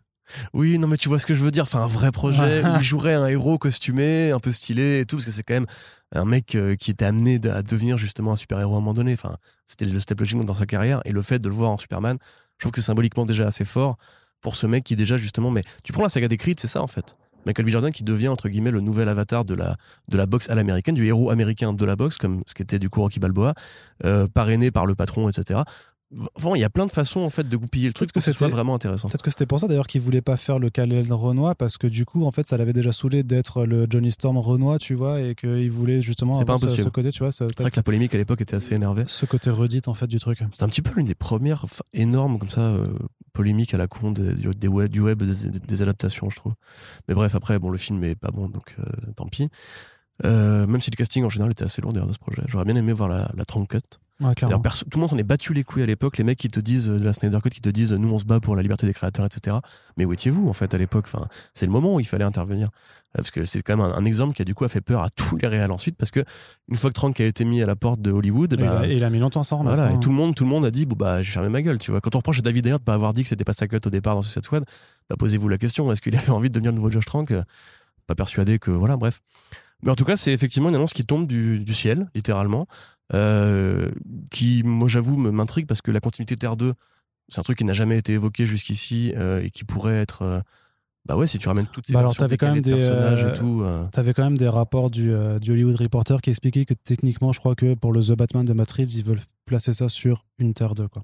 Oui, 0.53 0.79
non, 0.79 0.89
mais 0.89 0.97
tu 0.97 1.09
vois 1.09 1.21
ce 1.21 1.27
que 1.27 1.35
je 1.35 1.45
veux 1.45 1.53
dire. 1.53 1.63
Enfin, 1.63 1.83
un 1.83 1.87
vrai 1.87 2.11
projet 2.11 2.65
où 2.65 2.77
il 2.77 2.83
jouerait 2.83 3.15
un 3.15 3.27
héros 3.27 3.59
costumé, 3.59 4.33
un 4.33 4.41
peu 4.41 4.51
stylé 4.51 4.99
et 5.01 5.05
tout, 5.05 5.17
parce 5.17 5.27
que 5.27 5.31
c'est 5.31 5.45
quand 5.45 5.55
même 5.55 5.67
un 6.13 6.25
mec 6.25 6.55
euh, 6.55 6.75
qui 6.75 6.91
était 6.91 7.05
amené 7.05 7.41
à 7.49 7.63
devenir 7.63 7.97
justement 7.97 8.33
un 8.33 8.37
super-héros 8.37 8.75
à 8.75 8.79
un 8.79 8.81
moment 8.81 8.95
donné. 8.95 9.13
Enfin, 9.13 9.37
c'était 9.69 9.87
le 9.87 10.01
step 10.01 10.19
logique 10.19 10.45
dans 10.45 10.55
sa 10.55 10.67
carrière. 10.67 11.01
Et 11.05 11.13
le 11.13 11.23
fait 11.23 11.39
de 11.39 11.49
le 11.49 11.55
voir 11.55 11.71
en 11.71 11.79
Superman, 11.79 12.19
je 12.59 12.65
trouve 12.65 12.73
que 12.73 12.81
c'est 12.81 12.87
symboliquement 12.87 13.25
déjà 13.25 13.47
assez 13.47 13.65
fort 13.65 13.99
pour 14.41 14.57
ce 14.57 14.67
mec 14.67 14.85
qui 14.85 14.97
déjà 14.97 15.17
justement. 15.17 15.51
Mais 15.51 15.63
tu 15.85 15.93
prends 15.93 16.03
la 16.03 16.09
saga 16.09 16.29
des 16.29 16.37
Creed, 16.37 16.59
c'est 16.59 16.67
ça 16.67 16.83
en 16.83 16.87
fait. 16.87 17.17
Michael 17.47 17.65
B. 17.65 17.69
Jordan 17.71 17.93
qui 17.93 18.05
devient 18.05 18.29
entre 18.29 18.49
guillemets 18.49 18.73
le 18.73 18.81
nouvel 18.81 19.09
avatar 19.09 19.45
de 19.45 19.55
la, 19.55 19.77
de 20.09 20.17
la 20.17 20.27
boxe 20.27 20.51
à 20.51 20.55
l'américaine, 20.55 20.95
du 20.95 21.07
héros 21.07 21.31
américain 21.31 21.73
de 21.73 21.85
la 21.85 21.97
boxe, 21.97 22.19
comme 22.19 22.43
ce 22.47 22.55
qu'était 22.55 22.79
du 22.79 22.91
coup 22.91 23.01
Rocky 23.01 23.21
Balboa, 23.21 23.55
euh, 24.05 24.27
parrainé 24.27 24.71
par 24.71 24.85
le 24.85 24.95
patron, 24.95 25.29
etc. 25.29 25.61
Il 26.13 26.61
y 26.61 26.65
a 26.65 26.71
plein 26.71 26.87
de 26.87 26.93
façons 26.93 27.21
en 27.21 27.31
fait 27.31 27.49
de 27.49 27.57
goupiller 27.57 27.89
le 27.89 27.93
truc 27.93 28.13
Peut-être 28.13 28.13
que 28.13 28.21
pour 28.21 28.25
que 28.27 28.33
ce 28.33 28.39
soit 28.39 28.47
c'était- 28.47 28.55
vraiment 28.55 28.75
intéressant. 28.77 29.09
Peut-être 29.09 29.23
que 29.25 29.31
c'était 29.31 29.47
pour 29.47 29.59
ça 29.59 29.67
d'ailleurs 29.67 29.89
qu'il 29.89 30.01
voulait 30.01 30.21
pas 30.23 30.37
faire 30.37 30.59
le 30.61 30.71
Kal-El 30.71 31.13
Renoir 31.13 31.57
parce 31.57 31.79
que 31.79 31.89
du 31.89 32.05
coup, 32.05 32.25
en 32.25 32.31
fait, 32.31 32.47
ça 32.47 32.57
l'avait 32.57 32.73
déjà 32.73 32.93
saoulé 32.93 33.25
d'être 33.25 33.65
le 33.67 33.87
Johnny 33.91 34.13
Storm 34.13 34.39
Renoir, 34.39 34.79
tu 34.79 34.95
vois, 34.95 35.21
et 35.21 35.35
qu'il 35.35 35.69
voulait 35.71 36.01
justement 36.01 36.35
C'est 36.35 36.45
pas 36.45 36.55
impossible. 36.55 36.85
ce 36.85 36.89
côté, 36.91 37.11
tu 37.11 37.19
vois, 37.25 37.33
ce, 37.33 37.49
C'est 37.49 37.61
vrai 37.61 37.71
que 37.73 37.77
la 37.77 37.83
polémique 37.83 38.15
à 38.15 38.19
l'époque 38.19 38.41
était 38.41 38.55
assez 38.55 38.75
énervée. 38.75 39.03
ce 39.09 39.27
côté 39.27 39.51
redite 39.51 39.89
en 39.89 39.95
fait 39.95 40.07
du 40.07 40.21
truc. 40.21 40.39
C'était 40.53 40.63
un 40.63 40.69
petit 40.69 40.83
peu 40.83 40.93
l'une 40.95 41.07
des 41.07 41.17
premières 41.17 41.65
enfin, 41.65 41.83
énormes 41.93 42.39
comme 42.39 42.51
ça 42.51 42.61
euh, 42.61 42.87
polémiques 43.33 43.75
à 43.75 43.79
la 43.79 43.89
con 43.89 44.13
des, 44.13 44.69
web, 44.69 44.89
du 44.91 45.01
web 45.01 45.23
des, 45.23 45.83
adaptations, 45.83 46.31
je 46.31 46.37
trouve. 46.37 46.55
Mais 47.09 47.15
bref, 47.15 47.35
après, 47.35 47.59
bon, 47.59 47.71
le 47.71 47.79
film 47.79 48.03
est 48.05 48.15
pas 48.15 48.31
bon, 48.31 48.49
donc 48.49 48.77
euh, 48.79 48.85
tant 49.17 49.27
pis. 49.27 49.49
Euh, 50.25 50.67
même 50.67 50.81
si 50.81 50.91
le 50.91 50.97
casting 50.97 51.25
en 51.25 51.29
général 51.31 51.51
était 51.51 51.65
assez 51.65 51.83
lourd 51.83 51.93
d'ailleurs 51.93 52.07
de 52.07 52.13
ce 52.15 52.19
projet. 52.19 52.43
J'aurais 52.47 52.65
bien 52.65 52.77
aimé 52.77 52.93
voir 52.93 53.09
la, 53.09 53.31
la 53.37 53.45
trunk 53.45 53.69
cut. 53.69 53.81
Ouais, 54.19 54.35
tout 54.35 54.47
le 54.49 54.99
monde 55.01 55.11
s'en 55.11 55.19
est 55.19 55.23
battu 55.25 55.53
les 55.53 55.63
couilles 55.63 55.83
à 55.83 55.87
l'époque. 55.87 56.17
Les 56.17 56.25
mecs 56.25 56.39
qui 56.39 56.49
te 56.49 56.59
disent 56.59 56.89
euh, 56.89 56.99
de 56.99 57.05
la 57.05 57.13
Snyder 57.13 57.39
Cut, 57.43 57.51
qui 57.51 57.61
te 57.61 57.69
disent 57.69 57.93
nous 57.93 58.11
on 58.13 58.19
se 58.19 58.25
bat 58.25 58.41
pour 58.41 58.57
la 58.57 58.63
liberté 58.63 58.87
des 58.87 58.95
créateurs, 58.95 59.27
etc. 59.27 59.59
Mais 59.99 60.05
où 60.07 60.13
étiez-vous 60.15 60.49
en 60.49 60.55
fait 60.55 60.73
à 60.73 60.79
l'époque? 60.79 61.05
Enfin, 61.07 61.27
c'est 61.53 61.67
le 61.67 61.73
moment 61.73 61.95
où 61.95 62.01
il 62.01 62.07
fallait 62.07 62.25
intervenir. 62.25 62.69
Euh, 62.69 63.19
Parce 63.19 63.31
que 63.31 63.45
c'est 63.45 63.61
quand 63.63 63.77
même 63.77 63.85
un, 63.85 63.93
un 63.95 64.05
exemple 64.07 64.35
qui 64.35 64.41
a 64.41 64.45
du 64.47 64.55
coup 64.55 64.65
a 64.65 64.69
fait 64.71 64.81
peur 64.81 65.03
à 65.03 65.11
tous 65.11 65.37
les 65.37 65.47
réals 65.49 65.71
ensuite. 65.71 65.97
Parce 65.99 66.11
que 66.11 66.25
une 66.69 66.77
fois 66.79 66.89
que 66.91 66.95
Trank 66.95 67.21
a 67.21 67.25
été 67.27 67.45
mis 67.45 67.61
à 67.63 67.67
la 67.67 67.77
porte 67.77 68.01
de 68.01 68.11
Hollywood, 68.11 68.55
Et 68.55 68.57
il, 68.57 68.61
bah, 68.67 68.87
il 68.87 69.05
a 69.05 69.11
mis 69.11 69.19
longtemps 69.19 69.43
remettre. 69.43 69.75
voilà, 69.77 69.91
et 69.91 69.95
hein. 69.95 69.99
tout 69.99 70.09
le 70.09 70.15
monde, 70.15 70.35
tout 70.35 70.45
le 70.45 70.51
monde 70.51 70.65
a 70.65 70.71
dit 70.71 70.87
bon 70.87 70.97
bah 70.97 71.23
j'ai 71.23 71.33
fermé 71.33 71.51
ma 71.51 71.61
gueule, 71.61 71.79
tu 71.79 71.91
vois. 71.91 72.01
Quand 72.01 72.15
on 72.15 72.19
reproche 72.19 72.39
à 72.39 72.43
David 72.43 72.67
Ayer 72.67 72.79
de 72.79 72.83
pas 72.83 72.95
avoir 72.95 73.13
dit 73.13 73.23
que 73.23 73.29
c'était 73.29 73.45
pas 73.45 73.53
sa 73.53 73.69
cut 73.69 73.81
au 73.85 73.91
départ 73.91 74.15
dans 74.15 74.23
Suicide 74.23 74.45
Squad, 74.47 74.65
bah 75.11 75.17
posez-vous 75.19 75.49
la 75.49 75.59
question, 75.59 75.93
est-ce 75.93 76.01
qu'il 76.01 76.17
avait 76.17 76.31
envie 76.31 76.49
de 76.49 76.55
devenir 76.55 76.73
le 76.73 76.77
nouveau 76.77 76.91
Josh 76.91 77.05
Trank? 77.05 77.33
Pas 78.07 78.15
persuadé 78.15 78.59
que 78.59 78.71
voilà, 78.71 78.97
bref. 78.97 79.21
Mais 79.83 79.91
en 79.91 79.95
tout 79.95 80.05
cas, 80.07 80.17
c'est 80.17 80.33
effectivement 80.33 80.71
une 80.71 80.75
annonce 80.75 80.95
qui 80.95 81.05
tombe 81.05 81.27
du, 81.27 81.59
du 81.61 81.75
ciel, 81.75 82.09
littéralement, 82.15 82.67
euh, 83.15 83.91
qui, 84.31 84.63
moi, 84.65 84.89
j'avoue, 84.89 85.17
m'intrigue 85.17 85.67
parce 85.67 85.83
que 85.83 85.91
la 85.91 86.01
continuité 86.01 86.37
Terre 86.37 86.57
2, 86.57 86.75
c'est 87.29 87.41
un 87.41 87.43
truc 87.43 87.59
qui 87.59 87.65
n'a 87.65 87.73
jamais 87.73 87.99
été 87.99 88.13
évoqué 88.13 88.47
jusqu'ici 88.47 89.13
euh, 89.17 89.43
et 89.43 89.51
qui 89.51 89.65
pourrait 89.65 89.97
être. 89.97 90.23
euh, 90.23 90.41
bah 91.07 91.17
ouais, 91.17 91.29
si 91.29 91.39
tu 91.39 91.47
ramènes 91.47 91.69
toutes 91.69 91.87
ces 91.87 91.93
Bah 91.93 92.01
alors, 92.01 92.15
versions 92.19 92.37
quand 92.37 92.53
même 92.53 92.61
des, 92.61 92.73
personnages 92.73 93.25
et 93.25 93.33
tout. 93.33 93.65
T'avais 93.93 94.13
quand 94.13 94.25
même 94.25 94.37
des 94.37 94.49
rapports 94.49 94.91
du, 94.91 95.13
du 95.41 95.53
Hollywood 95.53 95.77
Reporter 95.77 96.21
qui 96.21 96.31
expliquaient 96.31 96.65
que 96.65 96.75
techniquement, 96.75 97.31
je 97.31 97.39
crois 97.39 97.55
que 97.55 97.75
pour 97.75 97.93
le 97.93 98.03
The 98.03 98.17
Batman 98.17 98.45
de 98.45 98.53
Matt 98.53 98.73
Reeves, 98.73 98.93
ils 98.93 99.05
veulent 99.05 99.21
placer 99.45 99.73
ça 99.73 99.89
sur 99.89 100.25
une 100.41 100.53
Terre 100.53 100.75
2. 100.75 100.89
Quoi. 100.89 101.03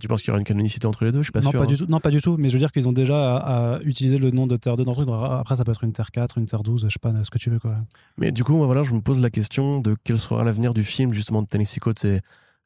Tu 0.00 0.08
penses 0.08 0.20
qu'il 0.20 0.28
y 0.28 0.30
aura 0.30 0.38
une 0.38 0.44
canonicité 0.44 0.86
entre 0.86 1.04
les 1.04 1.12
deux? 1.12 1.18
Je 1.20 1.24
suis 1.24 1.32
pas 1.32 1.40
non, 1.40 1.50
sûr. 1.50 1.58
pas 1.60 1.64
hein. 1.64 1.68
du 1.68 1.76
tout, 1.76 1.86
non, 1.88 2.00
pas 2.00 2.10
du 2.10 2.20
tout, 2.20 2.36
mais 2.38 2.48
je 2.48 2.54
veux 2.54 2.58
dire 2.58 2.72
qu'ils 2.72 2.88
ont 2.88 2.92
déjà 2.92 3.36
à, 3.36 3.74
à 3.76 3.80
utiliser 3.82 4.18
le 4.18 4.30
nom 4.30 4.46
de 4.46 4.56
Terre 4.56 4.76
2 4.76 4.84
dans 4.84 4.92
le 4.92 4.96
truc. 4.96 5.08
Après, 5.10 5.56
ça 5.56 5.64
peut 5.64 5.72
être 5.72 5.84
une 5.84 5.92
Terre 5.92 6.10
4, 6.10 6.38
une 6.38 6.46
Terre 6.46 6.62
12, 6.62 6.84
je 6.84 6.92
sais 6.92 6.98
pas 7.00 7.12
ce 7.24 7.30
que 7.30 7.38
tu 7.38 7.50
veux. 7.50 7.58
Quoi. 7.58 7.76
Mais 8.18 8.32
du 8.32 8.44
coup, 8.44 8.56
moi, 8.56 8.66
voilà, 8.66 8.82
je 8.82 8.92
me 8.94 9.00
pose 9.00 9.20
la 9.20 9.30
question 9.30 9.80
de 9.80 9.96
quel 10.04 10.18
sera 10.18 10.42
l'avenir 10.44 10.74
du 10.74 10.84
film 10.84 11.12
justement 11.12 11.42
de 11.42 11.46
Tennessee 11.48 11.78
Coates 11.80 12.04
et 12.04 12.20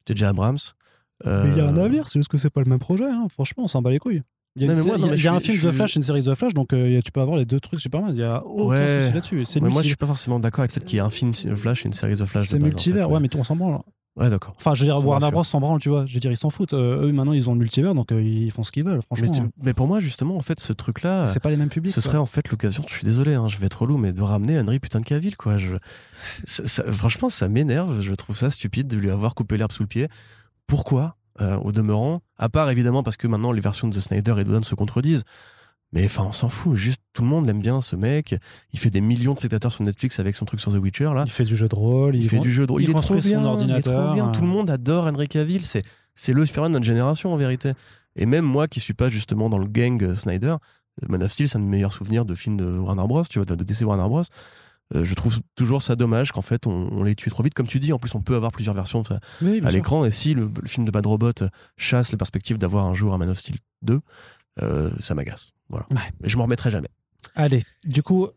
JJ 0.08 0.22
Abrams. 0.24 0.56
Euh, 1.26 1.44
Mais 1.44 1.50
il 1.52 1.56
y 1.56 1.60
a 1.60 1.68
un 1.68 1.76
avenir, 1.78 2.08
c'est 2.08 2.18
juste 2.18 2.28
que 2.30 2.36
c'est 2.38 2.50
pas 2.50 2.60
le 2.62 2.68
même 2.68 2.78
projet. 2.78 3.04
hein. 3.04 3.26
Franchement, 3.30 3.64
on 3.64 3.68
s'en 3.68 3.80
bat 3.82 3.90
les 3.90 3.98
couilles. 3.98 4.22
Il 4.58 4.62
y 4.62 4.64
a, 4.64 4.68
Non, 4.68 4.72
une 4.72 4.78
mais 4.78 4.82
sé- 4.84 4.88
moi, 4.88 4.96
non, 4.98 5.06
il 5.06 5.08
y 5.08 5.08
a- 5.08 5.10
mais 5.12 5.16
il 5.18 5.24
y 5.24 5.28
a 5.28 5.30
je 5.32 5.36
un 5.36 5.40
suis- 5.40 5.52
film 5.52 5.58
The 5.64 5.66
suis- 5.68 5.76
Flash, 5.76 5.96
une 5.96 6.02
série 6.02 6.22
The 6.24 6.34
Flash, 6.34 6.54
donc 6.54 6.72
euh, 6.72 7.00
tu 7.04 7.12
peux 7.12 7.20
avoir 7.20 7.36
les 7.36 7.44
deux 7.44 7.60
trucs 7.60 7.80
Superman. 7.80 8.12
Il 8.14 8.20
y 8.20 8.22
a 8.22 8.42
aucun 8.44 8.68
Ouais. 8.68 9.00
souci 9.00 9.12
là-dessus. 9.14 9.44
C'est 9.44 9.60
moi, 9.60 9.68
je 9.68 9.74
multi- 9.74 9.88
suis 9.88 9.96
pas 9.96 10.06
forcément 10.06 10.40
d'accord 10.40 10.60
avec 10.60 10.74
le 10.74 10.80
fait 10.80 10.86
qu'il 10.86 10.96
y 10.96 10.98
ait 10.98 11.02
un 11.02 11.10
film 11.10 11.32
The 11.32 11.54
Flash 11.54 11.84
et 11.84 11.88
une 11.88 11.92
série 11.92 12.16
The 12.16 12.24
Flash. 12.24 12.46
C'est 12.48 12.56
en 12.56 12.60
multivers, 12.60 13.10
ouais, 13.10 13.20
mais 13.20 13.28
on 13.36 13.44
s'en 13.44 13.56
branle. 13.56 13.80
Ouais, 14.16 14.30
d'accord. 14.30 14.54
Enfin, 14.56 14.74
je 14.74 14.80
veux 14.80 14.86
dire, 14.86 15.06
Warner. 15.06 15.30
Bros 15.30 15.44
s'en 15.44 15.60
branle, 15.60 15.78
tu 15.78 15.90
vois. 15.90 16.06
Je 16.06 16.14
veux 16.14 16.20
dire, 16.20 16.30
ils 16.30 16.38
s'en 16.38 16.48
foutent. 16.48 16.72
Euh, 16.72 17.06
eux, 17.06 17.12
maintenant, 17.12 17.32
ils 17.34 17.50
ont 17.50 17.52
le 17.52 17.58
multivers, 17.58 17.94
donc 17.94 18.12
euh, 18.12 18.22
ils 18.22 18.50
font 18.50 18.62
ce 18.62 18.72
qu'ils 18.72 18.82
veulent, 18.84 18.96
Mais, 18.96 19.02
franchement. 19.02 19.30
tu- 19.30 19.40
hein. 19.42 19.50
mais 19.62 19.74
pour 19.74 19.86
moi, 19.88 20.00
justement, 20.00 20.36
en 20.36 20.40
fait, 20.40 20.58
ce 20.58 20.72
truc-là, 20.72 21.26
C'est 21.26 21.38
pas 21.40 21.50
les 21.50 21.58
mêmes 21.58 21.68
publics. 21.68 21.92
ce 21.92 22.00
quoi. 22.00 22.02
serait 22.10 22.18
en 22.18 22.24
fait 22.26 22.48
l'occasion, 22.50 22.82
je 22.88 22.94
suis 22.94 23.04
désolé, 23.04 23.34
hein, 23.34 23.48
je 23.48 23.58
vais 23.58 23.66
être 23.66 23.82
relou, 23.82 23.98
mais 23.98 24.12
de 24.12 24.22
ramener 24.22 24.58
Henry 24.58 24.78
putain 24.78 25.00
de 25.00 25.04
Cavill, 25.04 25.36
quoi. 25.36 25.58
Je, 25.58 25.76
ça- 26.44 26.66
ça- 26.66 26.90
franchement, 26.90 27.28
ça 27.28 27.48
m'énerve, 27.48 28.00
je 28.00 28.14
trouve 28.14 28.34
ça 28.36 28.48
stupide 28.48 28.88
de 28.88 28.96
lui 28.96 29.10
avoir 29.10 29.34
coupé 29.34 29.58
l'herbe 29.58 29.72
sous 29.72 29.82
le 29.82 29.88
pied. 29.88 30.08
Pourquoi, 30.66 31.16
euh, 31.42 31.56
au 31.58 31.70
demeurant? 31.72 32.22
À 32.38 32.48
part 32.48 32.70
évidemment 32.70 33.02
parce 33.02 33.16
que 33.18 33.26
maintenant 33.26 33.52
les 33.52 33.60
versions 33.60 33.88
de 33.88 33.94
The 33.94 34.00
Snyder 34.00 34.32
et 34.32 34.44
Whedon 34.48 34.62
se 34.62 34.74
contredisent. 34.74 35.24
Mais 35.96 36.04
enfin, 36.04 36.24
on 36.24 36.32
s'en 36.32 36.50
fout, 36.50 36.74
juste 36.74 37.00
tout 37.14 37.22
le 37.22 37.28
monde 37.28 37.46
l'aime 37.46 37.62
bien, 37.62 37.80
ce 37.80 37.96
mec. 37.96 38.36
Il 38.74 38.78
fait 38.78 38.90
des 38.90 39.00
millions 39.00 39.32
de 39.32 39.38
spectateurs 39.38 39.72
sur 39.72 39.82
Netflix 39.82 40.20
avec 40.20 40.36
son 40.36 40.44
truc 40.44 40.60
sur 40.60 40.70
The 40.70 40.76
Witcher, 40.76 41.10
là. 41.14 41.24
Il 41.24 41.32
fait 41.32 41.44
du 41.44 41.56
jeu 41.56 41.68
de 41.68 41.74
rôle, 41.74 42.14
Il, 42.14 42.28
fait 42.28 42.38
du 42.38 42.52
jeu 42.52 42.66
de 42.66 42.72
rôle. 42.72 42.82
il 42.82 42.84
Il, 42.84 42.90
est 42.90 42.92
trop 42.92 43.00
construit 43.00 43.22
son 43.22 43.28
bien, 43.40 43.44
ordinateur, 43.46 43.78
il 43.78 43.78
est 43.78 44.04
trop 44.04 44.12
bien. 44.12 44.28
Tout 44.30 44.42
le 44.42 44.46
monde 44.46 44.68
adore 44.68 45.06
Henry 45.06 45.26
Cavill. 45.26 45.62
C'est, 45.62 45.82
c'est 46.14 46.34
le 46.34 46.44
Superman 46.44 46.70
de 46.70 46.74
notre 46.74 46.84
génération, 46.84 47.32
en 47.32 47.36
vérité. 47.38 47.72
Et 48.14 48.26
même 48.26 48.44
moi, 48.44 48.68
qui 48.68 48.78
suis 48.78 48.92
pas 48.92 49.08
justement 49.08 49.48
dans 49.48 49.56
le 49.56 49.68
gang 49.68 50.02
euh, 50.02 50.14
Snyder, 50.14 50.56
euh, 51.02 51.06
Man 51.08 51.22
of 51.22 51.32
Steel, 51.32 51.48
c'est 51.48 51.56
un 51.56 51.60
de 51.60 51.64
mes 51.64 51.70
meilleurs 51.70 51.94
souvenirs 51.94 52.26
de 52.26 52.34
films 52.34 52.58
de 52.58 52.66
Warner 52.66 53.06
Bros, 53.06 53.24
tu 53.24 53.38
vois, 53.38 53.46
de 53.46 53.64
DC 53.64 53.80
Warner 53.80 54.06
Bros. 54.06 54.22
Euh, 54.94 55.02
je 55.02 55.14
trouve 55.14 55.40
toujours 55.54 55.80
ça 55.80 55.96
dommage 55.96 56.30
qu'en 56.30 56.42
fait, 56.42 56.66
on, 56.66 56.90
on 56.92 57.04
les 57.04 57.14
tue 57.14 57.30
trop 57.30 57.42
vite. 57.42 57.54
Comme 57.54 57.68
tu 57.68 57.80
dis, 57.80 57.94
en 57.94 57.98
plus, 57.98 58.14
on 58.14 58.20
peut 58.20 58.34
avoir 58.34 58.52
plusieurs 58.52 58.74
versions 58.74 59.02
Oui, 59.40 59.60
bien 59.60 59.66
à 59.66 59.70
l'écran. 59.70 60.04
Et 60.04 60.10
si 60.10 60.34
le, 60.34 60.50
le 60.60 60.68
film 60.68 60.84
de 60.84 60.90
Bad 60.90 61.06
Robot 61.06 61.32
chasse 61.78 62.12
les 62.12 62.18
perspectives 62.18 62.58
d'avoir 62.58 62.84
un 62.84 62.92
jour 62.92 63.14
un 63.14 63.18
Man 63.18 63.30
of 63.30 63.38
Steel 63.38 63.56
2, 63.80 63.98
euh, 64.62 64.90
ça 65.00 65.14
m'agace. 65.14 65.52
Voilà. 65.68 65.86
Ouais. 65.90 65.98
Je 66.22 66.36
m'en 66.36 66.44
remettrai 66.44 66.70
jamais. 66.70 66.88
Allez, 67.34 67.62
du 67.84 68.02
coup, 68.02 68.28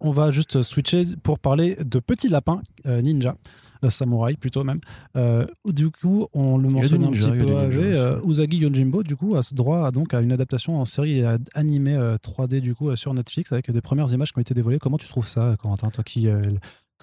on 0.00 0.10
va 0.10 0.30
juste 0.30 0.62
switcher 0.62 1.04
pour 1.22 1.38
parler 1.38 1.76
de 1.76 1.98
Petit 1.98 2.28
Lapin 2.28 2.62
euh, 2.86 3.00
Ninja. 3.02 3.36
euh, 3.84 3.90
samouraï 3.90 4.36
plutôt 4.36 4.62
même. 4.64 4.80
Euh, 5.16 5.46
du 5.66 5.90
coup, 5.90 6.26
on 6.32 6.56
le 6.58 6.68
mentionne 6.68 7.04
un 7.04 7.10
petit 7.10 7.30
peu 7.30 7.56
âgé. 7.56 8.16
Usagi 8.26 8.58
Yojimbo, 8.58 9.02
du 9.02 9.16
coup, 9.16 9.36
a 9.36 9.40
droit 9.52 9.86
à, 9.86 9.90
donc 9.90 10.14
à 10.14 10.20
une 10.20 10.32
adaptation 10.32 10.80
en 10.80 10.84
série 10.84 11.22
animée 11.54 11.94
euh, 11.96 12.16
3D 12.16 12.60
du 12.60 12.74
coup 12.74 12.94
sur 12.96 13.12
Netflix 13.14 13.52
avec 13.52 13.70
des 13.70 13.80
premières 13.80 14.12
images 14.12 14.32
qui 14.32 14.38
ont 14.38 14.42
été 14.42 14.54
dévoilées. 14.54 14.78
Comment 14.78 14.98
tu 14.98 15.08
trouves 15.08 15.28
ça, 15.28 15.56
Corentin, 15.60 15.90
toi 15.90 16.04
qui 16.04 16.28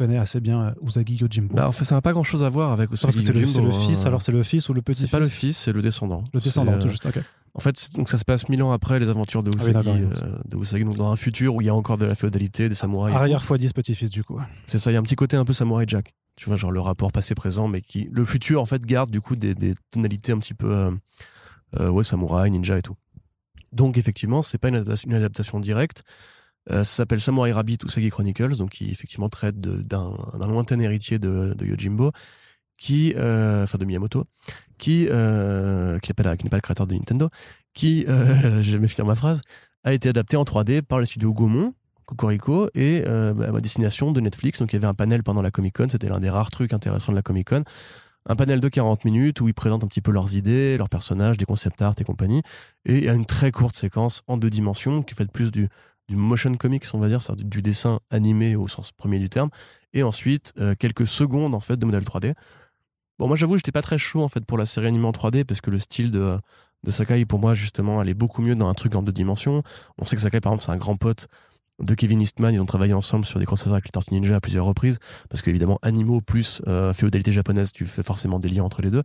euh, 0.02 0.06
connais 0.06 0.18
assez 0.18 0.40
bien 0.40 0.61
euh, 0.61 0.74
Usagi 0.86 1.15
Yojimbo 1.15 1.56
Bah, 1.56 1.68
en 1.68 1.72
fait, 1.72 1.86
ça 1.86 1.95
n'a 1.95 2.02
pas 2.02 2.11
grand 2.14 2.24
chose 2.24 2.44
à 2.44 2.49
voir 2.49 2.72
avec 2.72 2.90
Parce 2.90 3.02
que 3.15 3.20
c'est 3.22 3.34
le, 3.34 3.41
le 3.41 3.48
hein. 3.48 3.72
fils, 3.88 4.06
alors 4.06 4.22
c'est 4.22 4.32
le 4.32 4.44
fils 4.44 4.70
ou 4.70 4.74
le 4.74 4.82
petit 4.82 5.02
C'est 5.02 5.07
pas 5.11 5.20
le 5.20 5.28
fils, 5.28 5.57
c'est 5.57 5.72
le 5.74 5.82
descendant. 5.82 6.24
Le 6.34 6.40
descendant, 6.40 6.78
tout 6.80 6.88
euh, 6.88 6.91
juste. 6.91 7.06
ok. 7.06 7.20
En 7.56 7.60
fait, 7.60 7.90
donc 7.94 8.10
ça 8.10 8.18
se 8.18 8.26
passe 8.26 8.49
mille 8.49 8.64
ans 8.64 8.72
après 8.72 8.99
les 8.99 9.10
aventures 9.10 9.44
de 9.44 9.52
Ah 9.53 9.70
Usagi, 9.70 9.90
oui. 9.90 10.07
euh, 10.11 10.38
de 10.45 10.57
Usagi, 10.57 10.84
donc 10.86 10.95
dans 10.98 11.11
un 11.11 11.15
futur 11.15 11.53
où 11.56 11.61
il 11.61 11.65
y 11.65 11.70
a 11.70 11.76
encore 11.76 11.98
de 11.99 12.06
la 12.06 12.15
féodalité, 12.15 12.68
des 12.68 12.74
samouraïs. 12.76 13.15
Arrière 13.15 13.44
x 13.48 13.60
10 13.60 13.74
petit-fils, 13.74 14.10
du 14.10 14.24
coup. 14.24 14.40
C'est 14.65 14.80
ça, 14.80 14.90
il 14.90 14.95
y 14.95 14.98
a 14.98 14.99
un 14.99 15.03
petit 15.03 15.15
côté 15.15 15.38
un 15.38 15.45
peu 15.45 15.53
samouraï 15.53 15.86
Jack. 15.88 16.14
Tu 16.36 16.45
vois, 16.48 16.57
genre 16.57 16.72
le 16.72 16.80
rapport 16.80 17.11
passé-présent, 17.11 17.68
mais 17.68 17.82
qui. 17.82 18.10
Le 18.11 18.26
futur, 18.26 18.60
en 18.60 18.65
fait, 18.65 18.84
garde 18.84 19.11
du 19.11 19.22
coup 19.22 19.36
des, 19.36 19.53
des 19.53 19.76
tonalités 19.91 20.32
un 20.32 20.40
petit 20.40 20.56
peu. 20.56 20.72
euh, 20.74 20.91
euh, 21.80 21.90
ouais, 21.90 22.03
samouraï, 22.03 22.49
ninja 22.49 22.78
et 22.80 22.82
tout. 22.82 22.95
Donc, 23.72 23.99
effectivement, 23.99 24.41
c'est 24.41 24.57
pas 24.57 24.70
une 24.70 24.76
adaptation, 24.76 25.10
une 25.11 25.15
adaptation 25.15 25.60
directe. 25.60 26.03
Euh, 26.72 26.84
ça 26.84 26.98
s'appelle 26.98 27.22
Samurai 27.22 27.52
Rabbit 27.52 27.80
Usagi 27.85 28.10
Chronicles, 28.10 28.57
donc 28.57 28.72
qui 28.72 28.90
effectivement 28.90 29.30
traite 29.30 29.60
d'un 29.60 30.14
lointain 30.48 30.80
héritier 30.80 31.19
de, 31.19 31.56
Yojimbo, 31.61 32.11
qui, 32.77 33.14
euh, 33.18 33.64
enfin 33.64 33.77
de 33.77 33.85
Miyamoto, 33.85 34.23
qui, 34.77 35.07
euh, 35.10 35.99
qui 35.99 36.11
n'est 36.11 36.14
pas, 36.14 36.57
le 36.57 36.61
créateur 36.61 36.88
de 36.88 36.94
Nintendo, 36.94 37.30
qui, 37.73 38.03
vais 38.07 38.80
me 38.80 38.88
finir 38.88 39.06
ma 39.06 39.15
phrase, 39.15 39.41
a 39.84 39.94
été 39.94 40.10
adapté 40.10 40.38
en 40.38 40.44
3D 40.44 40.81
par 40.81 40.99
le 40.99 41.06
studio 41.06 41.34
Gaumont, 41.34 41.73
Cocorico, 42.06 42.69
et 42.73 43.06
à 43.06 43.61
destination 43.61 44.11
de 44.11 44.19
Netflix. 44.22 44.60
Donc 44.60 44.72
il 44.72 44.76
y 44.76 44.77
avait 44.77 44.88
un 44.88 44.94
panel 44.94 45.23
pendant 45.23 45.41
la 45.41 45.52
Comic 45.52 45.76
Con, 45.76 45.88
c'était 45.90 46.10
l'un 46.10 46.19
des 46.19 46.30
rares 46.30 46.52
trucs 46.52 46.73
intéressants 46.73 47.11
de 47.11 47.18
la 47.18 47.22
Comic 47.22 47.49
Con. 47.49 47.64
Un 48.26 48.38
panel 48.38 48.61
de 48.61 48.69
40 48.69 49.03
minutes 49.03 49.41
où 49.41 49.49
ils 49.49 49.53
présentent 49.53 49.84
un 49.84 49.88
petit 49.88 49.99
peu 49.99 50.11
leurs 50.11 50.34
idées, 50.34 50.77
leurs 50.77 50.88
personnages, 50.88 51.38
des 51.38 51.44
concept 51.44 51.81
art 51.81 51.95
et 51.98 52.06
compagnie. 52.06 52.41
Et 52.85 52.99
il 52.99 53.03
y 53.03 53.10
a 53.10 53.14
une 53.14 53.26
très 53.26 53.52
courte 53.52 53.76
séquence 53.76 54.22
en 54.27 54.38
deux 54.38 54.49
dimensions 54.49 55.03
qui 55.03 55.14
fait 55.14 55.30
plus 55.30 55.52
du, 55.52 55.68
du 56.10 56.16
motion 56.16 56.54
comics, 56.56 56.86
on 56.94 57.00
va 57.00 57.08
dire, 57.08 57.22
c'est-à-dire 57.22 57.46
du 57.46 57.62
dessin 57.62 58.00
animé 58.10 58.56
au 58.56 58.68
sens 58.68 58.92
premier 58.92 59.20
du 59.20 59.30
terme. 59.30 59.50
Et 59.94 60.04
ensuite, 60.04 60.54
euh, 60.60 60.76
quelques 60.78 61.08
secondes 61.08 61.56
en 61.56 61.60
fait 61.60 61.78
de 61.78 61.86
modèle 61.86 62.04
3D. 62.04 62.34
Bon, 63.20 63.28
moi 63.28 63.38
j'avoue, 63.38 63.58
j'étais 63.58 63.72
pas 63.72 63.82
très 63.82 63.98
chaud 63.98 64.24
en 64.24 64.28
fait 64.28 64.46
pour 64.46 64.58
la 64.58 64.66
série 64.66 64.88
animée 64.88 65.06
en 65.06 65.12
3D 65.12 65.44
parce 65.46 65.62
que 65.62 65.70
le 65.70 65.80
style 65.80 66.12
de, 66.12 66.38
de 66.84 66.92
Sakai, 66.92 67.26
pour 67.26 67.40
moi, 67.40 67.56
justement, 67.56 68.00
allait 68.00 68.14
beaucoup 68.14 68.42
mieux 68.42 68.56
dans 68.56 68.68
un 68.68 68.74
truc 68.74 68.96
en 68.96 69.02
deux 69.02 69.12
dimensions. 69.12 69.64
On 69.98 70.06
sait 70.06 70.16
que 70.16 70.22
Sakai, 70.22 70.42
par 70.42 70.52
exemple, 70.52 70.66
c'est 70.66 70.72
un 70.72 70.78
grand 70.78 70.98
pote 70.98 71.28
de 71.80 71.96
Kevin 71.96 72.22
Eastman. 72.22 72.54
Ils 72.54 72.60
ont 72.60 72.66
travaillé 72.66 72.94
ensemble 72.94 73.26
sur 73.26 73.40
des 73.40 73.46
crossovers 73.46 73.76
avec 73.76 73.86
les 73.86 73.92
Tortues 73.92 74.14
Ninja 74.14 74.36
à 74.36 74.40
plusieurs 74.40 74.66
reprises 74.66 75.00
parce 75.30 75.42
qu'évidemment, 75.42 75.80
animaux 75.82 76.22
plus 76.22 76.62
euh, 76.68 76.94
féodalité 76.94 77.32
japonaise, 77.32 77.72
tu 77.72 77.86
fais 77.86 78.04
forcément 78.04 78.40
des 78.40 78.50
liens 78.50 78.64
entre 78.64 78.82
les 78.82 78.90
deux. 78.90 79.04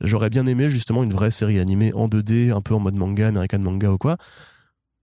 J'aurais 0.00 0.30
bien 0.30 0.46
aimé 0.46 0.68
justement 0.68 1.02
une 1.02 1.12
vraie 1.12 1.30
série 1.30 1.58
animée 1.58 1.92
en 1.94 2.08
2D, 2.08 2.52
un 2.52 2.60
peu 2.60 2.74
en 2.74 2.80
mode 2.80 2.94
manga, 2.94 3.28
American 3.28 3.58
manga 3.58 3.90
ou 3.90 3.98
quoi. 3.98 4.16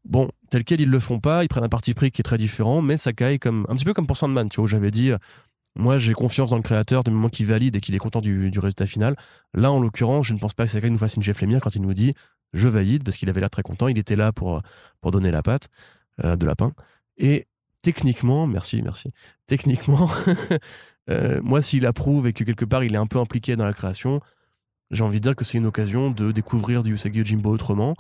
Bon, 0.07 0.29
tel 0.49 0.63
quel 0.63 0.79
ils 0.79 0.89
le 0.89 0.99
font 0.99 1.19
pas, 1.19 1.43
ils 1.43 1.47
prennent 1.49 1.65
un 1.65 1.69
parti 1.69 1.93
pris 1.93 2.11
qui 2.11 2.21
est 2.21 2.23
très 2.23 2.37
différent, 2.37 2.81
mais 2.81 2.95
Sakai, 2.95 3.39
comme, 3.39 3.65
un 3.69 3.75
petit 3.75 3.85
peu 3.85 3.93
comme 3.93 4.07
pour 4.07 4.15
Sandman, 4.15 4.47
tu 4.49 4.61
vois, 4.61 4.67
j'avais 4.69 4.89
dit, 4.89 5.11
euh, 5.11 5.17
moi 5.75 5.97
j'ai 5.97 6.13
confiance 6.13 6.49
dans 6.51 6.55
le 6.55 6.61
créateur 6.61 7.03
du 7.03 7.11
moment 7.11 7.27
qu'il 7.29 7.45
valide 7.45 7.75
et 7.75 7.81
qu'il 7.81 7.93
est 7.93 7.99
content 7.99 8.21
du, 8.21 8.49
du 8.49 8.59
résultat 8.59 8.87
final. 8.87 9.17
Là, 9.53 9.71
en 9.71 9.81
l'occurrence, 9.81 10.25
je 10.25 10.33
ne 10.33 10.39
pense 10.39 10.53
pas 10.53 10.65
que 10.65 10.71
Sakai 10.71 10.89
nous 10.89 10.97
fasse 10.97 11.15
une 11.15 11.23
Jeff 11.23 11.41
Lemire 11.41 11.59
quand 11.59 11.75
il 11.75 11.81
nous 11.81 11.93
dit 11.93 12.13
je 12.53 12.67
valide 12.67 13.03
parce 13.03 13.17
qu'il 13.17 13.29
avait 13.29 13.41
l'air 13.41 13.49
très 13.49 13.63
content, 13.63 13.87
il 13.87 13.97
était 13.97 14.15
là 14.15 14.31
pour, 14.31 14.61
pour 15.01 15.11
donner 15.11 15.31
la 15.31 15.43
patte 15.43 15.67
euh, 16.23 16.35
de 16.35 16.45
lapin. 16.45 16.73
Et 17.17 17.45
techniquement, 17.81 18.47
merci, 18.47 18.81
merci, 18.81 19.11
techniquement, 19.47 20.09
euh, 21.09 21.41
moi 21.43 21.61
s'il 21.61 21.85
approuve 21.85 22.27
et 22.27 22.33
que 22.33 22.43
quelque 22.43 22.65
part 22.65 22.83
il 22.83 22.93
est 22.93 22.99
un 22.99 23.07
peu 23.07 23.19
impliqué 23.19 23.55
dans 23.55 23.65
la 23.65 23.73
création, 23.73 24.21
j'ai 24.91 25.03
envie 25.03 25.19
de 25.19 25.23
dire 25.23 25.35
que 25.35 25.43
c'est 25.43 25.57
une 25.57 25.65
occasion 25.65 26.11
de 26.11 26.31
découvrir 26.31 26.83
du 26.83 26.93
Usagi 26.93 27.19
Yojimbo 27.19 27.51
autrement. 27.51 27.95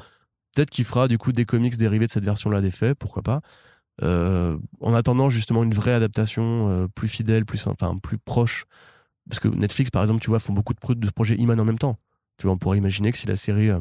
Peut-être 0.57 0.71
qu'il 0.71 0.85
fera 0.85 1.07
du 1.07 1.19
coup 1.19 1.33
des 1.33 1.45
comics 1.45 1.77
dérivés 1.77 2.07
de 2.07 2.11
cette 2.11 2.25
version-là 2.25 2.61
des 2.61 2.71
faits, 2.71 2.97
pourquoi 2.97 3.21
pas. 3.21 3.41
Euh, 4.01 4.57
en 4.81 4.95
attendant 4.95 5.29
justement 5.29 5.63
une 5.63 5.73
vraie 5.75 5.93
adaptation 5.93 6.67
euh, 6.67 6.87
plus 6.87 7.07
fidèle, 7.07 7.45
plus, 7.45 7.67
enfin, 7.67 7.95
plus 8.01 8.17
proche. 8.17 8.65
Parce 9.29 9.39
que 9.39 9.49
Netflix, 9.49 9.91
par 9.91 10.01
exemple, 10.01 10.19
tu 10.19 10.31
vois, 10.31 10.39
font 10.39 10.53
beaucoup 10.53 10.73
de, 10.73 10.93
de 10.95 11.09
projets 11.11 11.35
Iman 11.35 11.59
en 11.59 11.63
même 11.63 11.77
temps. 11.77 11.99
Tu 12.37 12.47
vois, 12.47 12.55
on 12.55 12.57
pourrait 12.57 12.79
imaginer 12.79 13.11
que 13.11 13.19
si 13.19 13.27
la 13.27 13.35
série 13.35 13.69
euh, 13.69 13.79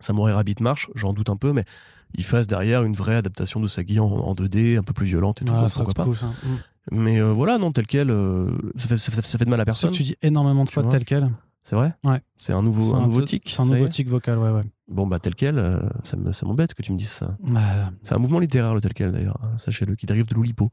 Samurai 0.00 0.34
Rabbit 0.34 0.56
marche, 0.60 0.90
j'en 0.94 1.14
doute 1.14 1.30
un 1.30 1.36
peu, 1.36 1.54
mais 1.54 1.64
ils 2.12 2.24
fassent 2.24 2.46
derrière 2.46 2.82
une 2.82 2.92
vraie 2.92 3.14
adaptation 3.14 3.58
de 3.58 3.66
Sagi 3.66 3.98
en, 3.98 4.04
en 4.04 4.34
2D, 4.34 4.76
un 4.76 4.82
peu 4.82 4.92
plus 4.92 5.06
violente 5.06 5.40
et 5.40 5.46
tout. 5.46 5.54
Ah, 5.56 5.70
ça 5.70 5.76
pourquoi 5.76 5.94
pas. 5.94 6.04
cool, 6.04 6.16
ça. 6.16 6.26
Mm. 6.26 6.56
Mais 6.90 7.22
euh, 7.22 7.32
voilà, 7.32 7.56
non, 7.56 7.72
tel 7.72 7.86
quel, 7.86 8.08
ça, 8.76 8.86
fait, 8.86 8.98
ça, 8.98 9.12
fait, 9.12 9.22
ça 9.22 9.38
fait 9.38 9.46
de 9.46 9.50
mal 9.50 9.60
à 9.60 9.62
ça 9.62 9.64
personne. 9.64 9.92
tu 9.92 10.02
dis 10.02 10.16
énormément 10.20 10.64
de 10.64 10.68
fois 10.68 10.82
tel 10.82 11.06
quel. 11.06 11.30
C'est 11.62 11.76
vrai? 11.76 11.94
Ouais. 12.04 12.20
C'est 12.36 12.52
un 12.52 12.62
nouveau, 12.62 12.90
C'est 12.90 12.96
un 12.96 13.06
nouveau 13.06 13.22
tic 13.22 13.44
C'est 13.46 13.62
un 13.62 13.66
nouveau 13.66 13.88
tic 13.88 14.08
vocal, 14.08 14.36
ouais, 14.38 14.50
ouais. 14.50 14.62
Bon, 14.92 15.06
bah, 15.06 15.18
tel 15.18 15.34
quel, 15.34 15.58
euh, 15.58 15.80
ça 16.02 16.16
me- 16.16 16.32
ça 16.32 16.46
m'embête 16.46 16.74
que 16.74 16.82
tu 16.82 16.92
me 16.92 16.98
dises 16.98 17.10
ça. 17.10 17.36
C'est 18.02 18.14
un 18.14 18.18
mouvement 18.18 18.38
littéraire, 18.38 18.74
le 18.74 18.80
tel 18.80 18.92
quel 18.94 19.10
d'ailleurs, 19.12 19.38
hein, 19.42 19.56
sachez-le, 19.58 19.94
qui 19.96 20.06
dérive 20.06 20.26
de 20.26 20.34
l'Oulipo, 20.34 20.70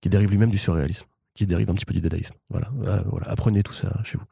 qui 0.00 0.08
dérive 0.08 0.30
lui-même 0.30 0.50
du 0.50 0.58
surréalisme, 0.58 1.06
qui 1.34 1.46
dérive 1.46 1.68
un 1.70 1.74
petit 1.74 1.84
peu 1.84 1.94
du 1.94 2.00
dadaïsme. 2.00 2.34
Voilà, 2.50 2.68
Euh, 2.82 3.02
voilà. 3.06 3.28
apprenez 3.28 3.62
tout 3.62 3.72
ça 3.72 4.00
chez 4.04 4.16
vous. 4.18 4.24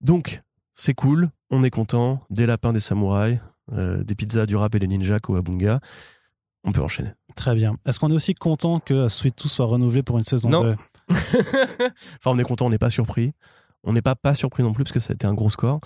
Donc, 0.00 0.42
c'est 0.74 0.94
cool, 0.94 1.30
on 1.50 1.62
est 1.62 1.70
content, 1.70 2.22
des 2.30 2.46
lapins, 2.46 2.72
des 2.72 2.80
samouraïs, 2.80 3.38
euh, 3.72 4.02
des 4.02 4.14
pizzas, 4.14 4.46
du 4.46 4.56
rap 4.56 4.74
et 4.74 4.78
des 4.78 4.86
ninjas, 4.88 5.20
Koabunga. 5.20 5.80
On 6.64 6.72
peut 6.72 6.82
enchaîner. 6.82 7.10
Très 7.36 7.54
bien. 7.54 7.76
Est-ce 7.86 7.98
qu'on 7.98 8.10
est 8.10 8.14
aussi 8.14 8.34
content 8.34 8.80
que 8.80 9.08
Sweet 9.08 9.34
Tooth 9.36 9.50
soit 9.50 9.66
renouvelé 9.66 10.02
pour 10.02 10.18
une 10.18 10.24
saison 10.24 10.50
Non. 10.50 10.62
2 10.62 10.76
enfin, 11.08 12.26
on 12.26 12.38
est 12.38 12.42
content, 12.44 12.66
on 12.66 12.70
n'est 12.70 12.78
pas 12.78 12.90
surpris. 12.90 13.32
On 13.82 13.92
n'est 13.94 14.02
pas 14.02 14.14
pas 14.14 14.34
surpris 14.34 14.62
non 14.62 14.72
plus 14.72 14.84
parce 14.84 14.92
que 14.92 15.00
ça 15.00 15.12
a 15.12 15.14
été 15.14 15.26
un 15.26 15.32
gros 15.34 15.48
score. 15.50 15.80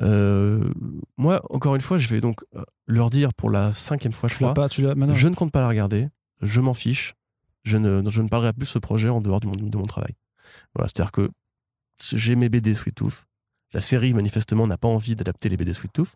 Euh, 0.00 0.70
moi, 1.16 1.40
encore 1.50 1.74
une 1.74 1.80
fois, 1.80 1.98
je 1.98 2.08
vais 2.08 2.20
donc 2.20 2.40
euh, 2.54 2.62
leur 2.86 3.10
dire 3.10 3.34
pour 3.34 3.50
la 3.50 3.72
cinquième 3.72 4.12
fois, 4.12 4.28
je 4.28 4.34
crois, 4.36 4.54
pas, 4.54 4.68
tu 4.68 4.82
je 5.14 5.28
ne 5.28 5.34
compte 5.34 5.50
pas 5.52 5.60
la 5.60 5.68
regarder. 5.68 6.08
Je 6.40 6.60
m'en 6.60 6.74
fiche. 6.74 7.14
je 7.64 7.76
ne, 7.76 8.08
je 8.08 8.22
ne 8.22 8.28
parlerai 8.28 8.52
plus 8.52 8.60
de 8.64 8.68
ce 8.70 8.78
projet 8.78 9.08
en 9.08 9.20
dehors 9.20 9.40
du 9.40 9.46
mon- 9.48 9.54
de 9.56 9.76
mon 9.76 9.86
travail. 9.86 10.14
Voilà, 10.74 10.88
c'est-à-dire 10.88 11.12
que 11.12 11.28
j'ai 12.14 12.36
mes 12.36 12.48
BD 12.48 12.74
Sweet 12.74 12.94
Tooth. 12.94 13.24
La 13.72 13.80
série, 13.80 14.14
manifestement, 14.14 14.66
n'a 14.66 14.78
pas 14.78 14.88
envie 14.88 15.16
d'adapter 15.16 15.48
les 15.48 15.56
BD 15.56 15.72
Sweet 15.74 15.92
Tooth. 15.92 16.12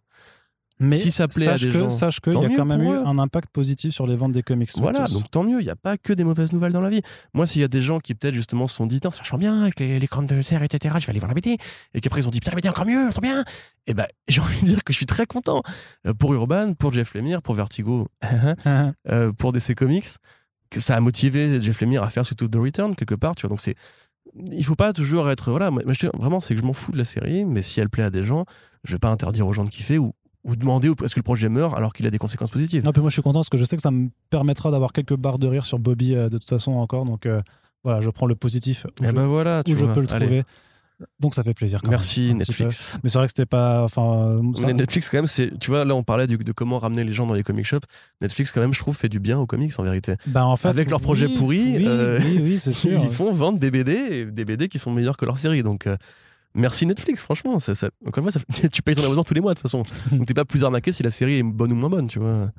Mais 0.83 0.99
Si 0.99 1.11
ça 1.11 1.29
plaît 1.29 1.47
à 1.47 1.53
sache 1.53 1.63
des 1.63 1.71
que, 1.71 1.79
gens, 1.79 1.91
sache 1.91 2.21
qu'il 2.21 2.33
y 2.35 2.45
a 2.45 2.49
quand 2.57 2.65
même 2.65 2.83
eu 2.83 2.93
eux. 2.93 3.07
un 3.07 3.19
impact 3.19 3.51
positif 3.51 3.93
sur 3.93 4.07
les 4.07 4.17
ventes 4.17 4.33
des 4.33 4.43
comics. 4.43 4.71
Voilà, 4.79 5.05
donc 5.05 5.31
tant 5.31 5.45
mieux, 5.45 5.61
il 5.61 5.65
n'y 5.65 5.71
a 5.71 5.77
pas 5.77 5.97
que 5.97 6.13
des 6.13 6.25
mauvaises 6.25 6.53
nouvelles 6.53 6.73
dans 6.73 6.81
la 6.81 6.91
vie. 6.91 7.01
Moi, 7.35 7.47
s'il 7.47 7.63
y 7.63 7.65
a 7.65 7.69
des 7.69 7.81
gens 7.81 8.01
qui 8.01 8.15
peut-être 8.15 8.35
justement 8.35 8.69
se 8.69 8.77
sont 8.77 8.87
dit, 8.87 9.01
Tiens, 9.01 9.11
c'est 9.11 9.21
vachement 9.21 9.39
bien 9.39 9.63
avec 9.63 9.79
les, 9.81 9.99
les 9.99 10.09
crânes 10.09 10.27
de 10.27 10.41
serre, 10.43 10.63
etc., 10.63 10.97
je 10.99 11.07
vais 11.07 11.11
aller 11.11 11.19
voir 11.21 11.29
la 11.29 11.35
BD, 11.35 11.57
et 11.95 12.01
qu'après 12.01 12.21
ils 12.21 12.27
ont 12.27 12.31
dit, 12.31 12.41
putain, 12.41 12.53
la 12.53 12.57
BD 12.57 12.69
encore 12.69 12.87
mieux, 12.87 13.09
trop 13.11 13.21
bien, 13.21 13.45
et 13.87 13.95
ben 13.95 14.07
j'ai 14.29 14.41
envie 14.41 14.61
de 14.63 14.67
dire 14.67 14.85
que 14.85 14.93
je 14.93 14.97
suis 14.99 15.07
très 15.07 15.27
content 15.27 15.63
Euh, 16.07 16.15
pour 16.15 16.35
Urban, 16.35 16.75
pour 16.75 16.93
Jeff 16.93 17.15
Lemire, 17.15 17.43
pour 17.43 17.55
Vertigo, 17.55 18.09
euh, 19.09 19.33
pour 19.33 19.53
DC 19.53 19.75
Comics, 19.75 20.09
que 20.71 20.81
ça 20.81 20.97
a 20.97 21.01
motivé 21.01 21.61
Jeff 21.61 21.81
Lemire 21.81 22.03
à 22.03 22.11
faire 22.11 22.27
Tooth 22.27 22.51
The 22.51 22.57
Return 22.57 22.95
quelque 22.97 23.15
part, 23.15 23.35
tu 23.35 23.43
vois. 23.43 23.51
Donc 23.51 23.61
c'est, 23.61 23.75
il 24.51 24.65
faut 24.65 24.75
pas 24.75 24.93
toujours 24.93 25.31
être, 25.31 25.51
voilà, 25.51 25.71
moi, 25.71 25.83
je 25.89 26.07
vraiment 26.19 26.41
c'est 26.41 26.55
que 26.55 26.61
je 26.61 26.67
m'en 26.67 26.73
fous 26.73 26.93
de 26.93 26.99
la 26.99 27.05
série, 27.05 27.45
mais 27.45 27.63
si 27.63 27.81
elle 27.81 27.91
plaît 27.91 28.05
à 28.05 28.11
des 28.11 28.25
gens, 28.25 28.47
je 28.85 28.93
vais 28.93 28.99
pas 28.99 29.11
interdire 29.11 29.47
aux 29.47 29.53
gens 29.53 29.65
de 29.65 29.71
kiffer 29.71 29.99
ou, 29.99 30.13
ou 30.45 30.57
demander 30.57 30.89
où- 30.89 30.97
est-ce 31.05 31.15
que 31.15 31.21
le 31.21 31.25
projet 31.25 31.49
meurt 31.49 31.75
alors 31.77 31.93
qu'il 31.93 32.07
a 32.07 32.11
des 32.11 32.19
conséquences 32.19 32.51
positives. 32.51 32.85
Non, 32.85 32.93
puis 32.93 33.01
moi 33.01 33.11
je 33.11 33.15
suis 33.15 33.23
content 33.23 33.41
parce 33.41 33.49
que 33.49 33.59
je 33.59 33.65
sais 33.65 33.77
que 33.77 33.83
ça 33.83 33.91
me 33.91 34.09
permettra 34.31 34.71
d'avoir 34.71 34.93
quelques 34.93 35.17
barres 35.17 35.39
de 35.39 35.47
rire 35.47 35.65
sur 35.67 35.79
Bobby 35.79 36.15
euh, 36.15 36.29
de 36.29 36.39
toute 36.39 36.49
façon 36.49 36.73
encore. 36.73 37.05
Donc 37.05 37.27
euh, 37.27 37.41
voilà, 37.85 38.01
je 38.01 38.11
prends 38.11 38.27
le 38.27 38.35
positif 38.35 38.87
où, 39.01 39.05
Et 39.05 39.09
je, 39.09 39.13
ben 39.13 39.27
voilà, 39.27 39.61
où 39.61 39.63
tu 39.63 39.73
je 39.77 39.85
vois. 39.85 39.95
peux 39.95 40.01
le 40.01 40.13
Allez. 40.13 40.27
trouver. 40.27 40.43
Donc 41.19 41.35
ça 41.35 41.43
fait 41.43 41.55
plaisir. 41.55 41.81
quand 41.83 41.91
Merci 41.91 42.29
même. 42.29 42.39
Netflix. 42.39 42.97
Mais 43.03 43.11
c'est 43.11 43.19
vrai 43.19 43.27
que 43.27 43.33
c'était 43.33 43.47
pas. 43.47 43.83
Enfin, 43.83 44.41
ça- 44.55 44.73
Netflix 44.73 45.09
quand 45.09 45.19
même, 45.19 45.27
c'est, 45.27 45.57
tu 45.59 45.71
vois, 45.71 45.85
là 45.85 45.97
on 45.97 46.05
parlait 46.05 46.29
du- 46.29 46.37
de 46.37 46.53
comment 46.53 46.79
ramener 46.79 47.03
les 47.03 47.13
gens 47.13 47.27
dans 47.27 47.35
les 47.35 47.43
comic 47.43 47.65
shops. 47.65 47.81
Netflix 48.21 48.53
quand 48.53 48.61
même, 48.61 48.73
je 48.73 48.79
trouve, 48.79 48.97
fait 48.97 49.09
du 49.09 49.19
bien 49.19 49.37
aux 49.39 49.47
comics 49.47 49.73
en 49.79 49.83
vérité. 49.83 50.15
bah, 50.29 50.45
en 50.47 50.55
fait, 50.55 50.69
Avec 50.69 50.91
leurs 50.91 51.01
projets 51.01 51.27
oui, 51.27 51.37
pourris, 51.39 51.77
Oui, 51.79 51.85
euh, 51.89 52.21
oui, 52.23 52.41
oui, 52.43 52.59
c'est 52.61 52.73
sûr. 52.73 53.01
Ils 53.03 53.11
font 53.11 53.33
vendre 53.33 53.59
des 53.59 53.73
BD, 53.73 53.93
et 53.93 54.25
des 54.27 54.45
BD 54.45 54.69
qui 54.69 54.79
sont 54.79 54.93
meilleurs 54.93 55.17
que 55.17 55.25
leur 55.25 55.39
série. 55.39 55.65
Donc 55.65 55.89
merci 56.55 56.87
Netflix, 56.87 57.23
franchement. 57.23 57.59
Ça, 57.59 57.75
ça- 57.75 57.91
encore 58.07 58.25
une 58.25 58.31
fois, 58.31 58.43
tu 58.73 58.83
payes 58.83 58.95
ton 58.95 59.05
abonnement 59.05 59.25
tous 59.25 59.35
les 59.35 59.41
mois 59.41 59.53
de 59.55 59.59
toute 59.59 59.63
façon. 59.71 59.83
Donc 60.11 60.27
t'es 60.27 60.35
pas 60.35 60.45
plus 60.45 60.65
arnaqué 60.65 60.93
si 60.93 61.03
la 61.03 61.11
série 61.11 61.39
est 61.39 61.43
bonne 61.43 61.73
ou 61.73 61.77
moins 61.77 61.91
bonne, 61.91 62.09
tu 62.09 62.19
vois. 62.19 62.51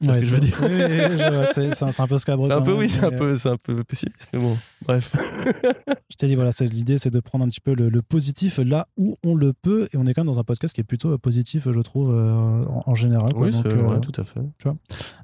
Tu 0.00 0.04
vois 0.06 0.14
ce 0.14 0.18
que 0.20 0.24
je 0.26 0.34
veux 0.34 0.40
dire 0.40 0.56
Oui, 0.62 0.68
oui, 0.70 0.82
oui, 1.10 1.18
je 1.18 1.34
vois, 1.34 1.46
c'est 1.52 1.74
c'est 1.74 1.84
un, 1.84 1.90
c'est 1.90 2.06
peu 2.06 2.18
scabreux. 2.18 2.48
C'est 2.48 2.54
un 2.54 2.62
peu, 2.62 2.70
même, 2.70 2.78
oui, 2.78 2.88
c'est 2.88 3.04
un 3.04 3.12
euh, 3.12 3.18
peu, 3.18 3.36
c'est 3.36 3.48
un 3.48 3.56
peu 3.56 3.82
pessimiste, 3.84 4.30
mais 4.32 4.38
bon. 4.38 4.56
Bref. 4.86 5.16
Je 6.10 6.16
t'ai 6.16 6.26
dit, 6.26 6.34
voilà, 6.34 6.52
c'est 6.52 6.66
l'idée, 6.66 6.98
c'est 6.98 7.10
de 7.10 7.20
prendre 7.20 7.44
un 7.44 7.48
petit 7.48 7.60
peu 7.60 7.74
le, 7.74 7.88
le 7.88 8.02
positif 8.02 8.58
là 8.64 8.86
où 8.96 9.16
on 9.24 9.34
le 9.34 9.52
peut. 9.52 9.88
Et 9.92 9.96
on 9.96 10.06
est 10.06 10.14
quand 10.14 10.22
même 10.22 10.32
dans 10.32 10.40
un 10.40 10.44
podcast 10.44 10.74
qui 10.74 10.80
est 10.80 10.84
plutôt 10.84 11.12
euh, 11.12 11.18
positif, 11.18 11.68
je 11.70 11.80
trouve, 11.80 12.10
euh, 12.12 12.64
en, 12.66 12.82
en 12.86 12.94
général. 12.94 13.32
quoi. 13.34 13.46
Oui, 13.46 13.52
c'est 13.52 13.66
euh, 13.68 13.98
tout 13.98 14.18
à 14.20 14.24
fait. 14.24 14.40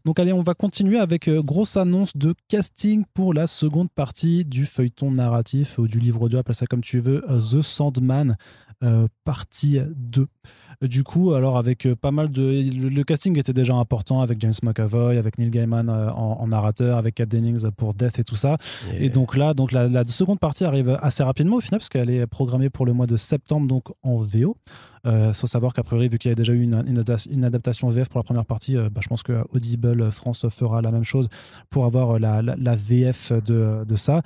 Donc 0.05 0.19
allez, 0.19 0.33
on 0.33 0.43
va 0.43 0.55
continuer 0.55 0.99
avec 0.99 1.29
euh, 1.29 1.41
grosse 1.43 1.77
annonce 1.77 2.17
de 2.17 2.35
casting 2.49 3.05
pour 3.15 3.33
la 3.35 3.47
seconde 3.47 3.91
partie 3.91 4.45
du 4.45 4.67
feuilleton 4.67 5.11
narratif 5.11 5.79
ou 5.79 5.89
du 5.89 5.99
livre 5.99 6.23
audio, 6.23 6.39
appelle 6.39 6.55
ça 6.55 6.67
comme 6.67 6.83
tu 6.83 6.99
veux, 7.01 7.25
euh, 7.31 7.41
The 7.41 7.63
Sandman, 7.63 8.37
euh, 8.83 9.07
partie 9.25 9.79
2. 9.97 10.27
Euh, 10.83 10.89
Du 10.89 11.05
coup, 11.05 11.33
alors 11.35 11.57
avec 11.57 11.87
euh, 11.87 11.95
pas 11.95 12.11
mal 12.11 12.31
de... 12.31 12.43
Le, 12.43 12.89
le 12.89 13.05
casting 13.05 13.39
était 13.39 13.53
déjà 13.53 13.75
important 13.75 14.21
avec 14.21 14.41
James 14.41 14.53
McAvoy, 14.63 15.17
avec 15.19 15.39
Neil 15.39 15.51
Gaiman 15.51 15.89
euh, 15.89 16.11
en, 16.11 16.39
en 16.41 16.47
narrateur, 16.49 16.99
avec 16.99 17.15
Kat 17.15 17.27
Dennings 17.27 17.71
pour 17.77 17.95
Death 17.95 18.19
et 18.19 18.25
tout 18.25 18.37
ça. 18.37 18.57
Et 18.99 19.09
donc 19.11 19.37
là, 19.37 19.55
donc 19.55 19.71
la, 19.73 19.89
la 19.89 20.05
seconde 20.05 20.41
partie 20.41 20.65
arrive 20.65 20.99
assez 21.01 21.23
rapidement 21.23 21.57
au 21.57 21.61
final, 21.61 21.79
parce 21.79 21.89
qu'elle 21.89 22.11
est 22.11 22.27
programmée 22.27 22.71
pour 22.71 22.87
le 22.87 22.93
mois 22.93 23.07
de 23.07 23.17
septembre, 23.17 23.67
donc 23.69 23.85
en 24.03 24.17
VO. 24.17 24.57
Faut 25.35 25.47
savoir 25.47 25.75
qu'a 25.75 25.83
priori, 25.83 26.09
vu 26.09 26.17
qu'il 26.19 26.31
y 26.31 26.33
a 26.33 26.35
déjà 26.35 26.55
eu 26.55 26.63
une, 26.63 26.83
une 26.87 26.99
adaptation- 26.99 27.31
une 27.31 27.45
adaptation 27.45 27.89
VF 27.89 28.09
pour 28.09 28.19
la 28.19 28.25
première 28.25 28.47
partie, 28.47 28.77
euh, 28.77 28.89
bah, 28.91 29.01
je 29.03 29.09
pense 29.09 29.23
que 29.23 29.45
Audible 29.53 30.11
France 30.11 30.47
fera 30.49 30.81
la 30.81 30.91
même 30.91 31.05
chose 31.05 31.29
pour 31.71 31.85
avoir 31.85 32.13
euh, 32.17 32.19
la, 32.19 32.41
la- 32.41 32.57
la 32.57 32.75
VF 32.75 33.33
de, 33.45 33.85
de 33.87 33.97
ça. 33.97 34.23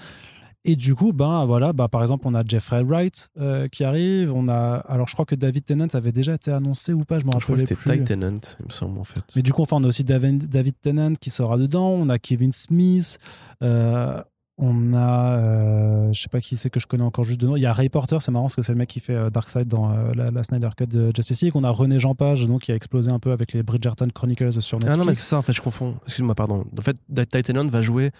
Et 0.70 0.76
du 0.76 0.94
coup, 0.94 1.14
ben 1.14 1.46
voilà, 1.46 1.72
bah, 1.72 1.88
par 1.88 2.02
exemple, 2.02 2.26
on 2.28 2.34
a 2.34 2.42
Jeffrey 2.46 2.82
Wright 2.82 3.30
euh, 3.40 3.68
qui 3.68 3.84
arrive. 3.84 4.34
On 4.34 4.48
a, 4.48 4.84
alors 4.86 5.08
je 5.08 5.14
crois 5.14 5.24
que 5.24 5.34
David 5.34 5.64
Tennant 5.64 5.86
avait 5.94 6.12
déjà 6.12 6.34
été 6.34 6.50
annoncé 6.52 6.92
ou 6.92 7.04
pas, 7.06 7.18
je 7.18 7.24
me 7.24 7.30
rappelle 7.30 7.46
que 7.46 7.52
plus. 7.54 7.60
c'était 7.66 7.98
Ty 7.98 8.04
Tennant, 8.04 8.40
il 8.60 8.66
me 8.66 8.70
semble, 8.70 8.98
en 8.98 9.04
fait. 9.04 9.22
Mais 9.34 9.40
du 9.40 9.54
coup, 9.54 9.62
enfin, 9.62 9.76
on 9.76 9.84
a 9.84 9.86
aussi 9.88 10.04
David, 10.04 10.46
David 10.46 10.74
Tennant 10.82 11.14
qui 11.14 11.30
sera 11.30 11.56
dedans. 11.56 11.88
On 11.88 12.10
a 12.10 12.18
Kevin 12.18 12.52
Smith. 12.52 13.18
euh, 13.62 14.22
on 14.60 14.92
a, 14.92 15.38
euh, 15.38 16.12
je 16.12 16.20
sais 16.20 16.28
pas 16.28 16.40
qui 16.40 16.56
c'est 16.56 16.68
que 16.68 16.80
je 16.80 16.88
connais 16.88 17.04
encore 17.04 17.24
juste 17.24 17.40
de 17.40 17.46
nom. 17.46 17.54
Il 17.54 17.62
y 17.62 17.66
a 17.66 17.72
Ray 17.72 17.88
Porter, 17.88 18.18
c'est 18.20 18.32
marrant 18.32 18.46
parce 18.46 18.56
que 18.56 18.62
c'est 18.62 18.72
le 18.72 18.78
mec 18.78 18.88
qui 18.88 18.98
fait 18.98 19.14
euh, 19.14 19.30
Darkseid 19.30 19.68
dans 19.68 19.92
euh, 19.92 20.12
la, 20.16 20.32
la 20.32 20.42
Snyder 20.42 20.70
Cut 20.76 20.88
de 20.88 21.12
Justice 21.14 21.42
League. 21.42 21.52
On 21.54 21.62
a 21.62 21.70
René 21.70 22.00
Jean 22.00 22.16
Page, 22.16 22.44
donc 22.44 22.62
qui 22.62 22.72
a 22.72 22.74
explosé 22.74 23.08
un 23.12 23.20
peu 23.20 23.30
avec 23.30 23.52
les 23.52 23.62
Bridgerton 23.62 24.08
Chronicles 24.12 24.60
sur 24.60 24.78
Netflix. 24.78 24.94
Ah 24.94 24.96
non, 24.98 25.04
mais 25.04 25.14
c'est 25.14 25.28
ça, 25.28 25.38
en 25.38 25.42
fait, 25.42 25.52
je 25.52 25.62
confonds. 25.62 25.94
Excuse-moi, 26.02 26.34
pardon. 26.34 26.64
En 26.76 26.82
fait, 26.82 26.96
Ty 27.30 27.42
Tennant 27.44 27.68
va 27.68 27.82
jouer 27.82 28.10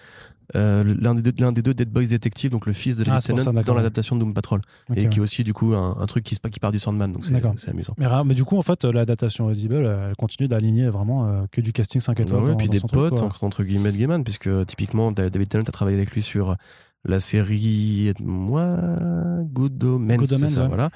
euh, 0.56 0.82
l'un 0.98 1.14
des, 1.14 1.22
deux- 1.22 1.42
l'un 1.44 1.52
des 1.52 1.62
deux 1.62 1.74
Dead 1.74 1.90
Boys 1.90 2.06
détectives, 2.06 2.50
donc 2.50 2.66
le 2.66 2.72
fils 2.72 2.96
de 2.96 3.02
Ah, 3.02 3.10
David 3.10 3.22
Tennant, 3.26 3.38
ça, 3.38 3.52
d'accord, 3.52 3.64
dans 3.64 3.74
l'adaptation 3.74 4.16
de 4.16 4.20
Doom 4.20 4.32
Patrol. 4.34 4.60
Et 4.94 5.02
ouais. 5.02 5.08
qui 5.08 5.18
est 5.18 5.22
aussi, 5.22 5.44
du 5.44 5.52
coup, 5.52 5.74
un, 5.74 5.96
un 6.00 6.06
truc 6.06 6.24
qui, 6.24 6.36
qui 6.36 6.60
part 6.60 6.72
du 6.72 6.78
Sandman, 6.78 7.12
donc 7.12 7.24
c'est 7.24 7.34
amusant. 7.68 7.94
mais, 8.24 8.34
du 8.34 8.44
coup, 8.44 8.56
en 8.58 8.62
fait, 8.62 8.84
l'adaptation 8.84 9.46
Audible, 9.46 9.74
elle 10.08 10.16
continue 10.16 10.48
d'aligner 10.48 10.88
vraiment 10.88 11.26
euh, 11.26 11.42
que 11.52 11.60
du 11.60 11.72
casting 11.72 12.00
5 12.00 12.18
étoiles. 12.20 12.42
Ouais, 12.42 12.50
dans- 12.52 12.56
puis 12.56 12.68
des 12.68 12.78
truc, 12.78 12.92
potes, 12.92 13.20
entre, 13.22 13.62
guillemets, 13.64 13.92
de 13.92 13.96
Gaiman, 13.98 14.24
puisque 14.24 14.46
euh, 14.46 14.64
typiquement, 14.64 15.12
Da- 15.12 15.30
David 15.30 15.48
Tennant 15.48 15.64
a 15.66 15.70
travaillé 15.72 15.96
avec 15.96 16.12
lui 16.12 16.22
sur 16.22 16.56
la 17.04 17.20
série 17.20 18.12
Moi, 18.20 18.76
Good 19.42 19.82
Omens, 19.84 20.16
Good 20.16 20.32
Omens, 20.32 20.48
ça, 20.48 20.62
ouais. 20.62 20.68
voilà. 20.68 20.90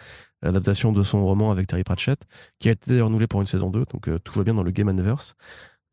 Adaptation 0.45 0.93
de 0.93 1.03
son 1.05 1.25
roman 1.25 1.53
avec 1.53 1.69
Terry 1.69 1.85
Pratchett, 1.85 2.25
qui 2.59 2.69
a 2.69 2.73
été 2.73 2.91
d'ailleurs 2.91 3.07
renouvelé 3.07 3.29
pour 3.29 3.41
une 3.41 3.47
saison 3.47 3.71
2, 3.71 3.85
donc 3.93 4.09
euh, 4.09 4.19
tout 4.19 4.37
va 4.37 4.43
bien 4.45 4.55
dans 4.55 4.65
le 4.65 4.73
Gaimanverse. 4.73 5.37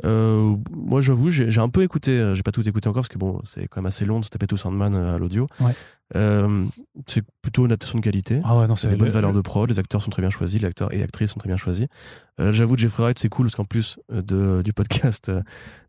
Euh, 0.05 0.55
moi, 0.71 1.01
j'avoue, 1.01 1.29
j'ai 1.29 1.59
un 1.59 1.67
peu 1.69 1.83
écouté, 1.83 2.11
euh, 2.11 2.33
j'ai 2.33 2.43
pas 2.43 2.51
tout 2.51 2.67
écouté 2.67 2.87
encore 2.87 3.01
parce 3.01 3.09
que 3.09 3.17
bon, 3.17 3.41
c'est 3.43 3.67
quand 3.67 3.81
même 3.81 3.87
assez 3.87 4.05
long 4.05 4.19
de 4.19 4.25
se 4.25 4.29
taper 4.29 4.47
tout 4.47 4.55
Sandman 4.57 4.95
euh, 4.95 5.15
à 5.15 5.17
l'audio. 5.19 5.47
Ouais. 5.59 5.73
Euh, 6.15 6.65
c'est 7.05 7.21
plutôt 7.41 7.61
une 7.65 7.71
adaptation 7.71 7.99
de 7.99 8.03
qualité. 8.03 8.39
Ah 8.43 8.57
ouais, 8.57 8.67
non, 8.67 8.75
C'est 8.75 8.87
des 8.87 8.95
bonnes 8.95 9.07
le- 9.09 9.13
valeurs 9.13 9.33
de 9.33 9.41
prod, 9.41 9.69
les 9.69 9.77
acteurs 9.77 10.01
sont 10.01 10.09
très 10.09 10.21
bien 10.21 10.29
choisis, 10.31 10.59
les 10.61 10.67
acteurs 10.67 10.93
et 10.93 11.03
actrices 11.03 11.31
sont 11.31 11.39
très 11.39 11.49
bien 11.49 11.57
choisis. 11.57 11.85
Euh, 12.39 12.51
J'avoue, 12.53 12.77
Jeffrey 12.77 13.03
Wright, 13.03 13.19
c'est 13.19 13.29
cool 13.29 13.47
parce 13.47 13.55
qu'en 13.55 13.65
plus 13.65 13.99
de, 14.09 14.61
du 14.63 14.73
podcast 14.73 15.31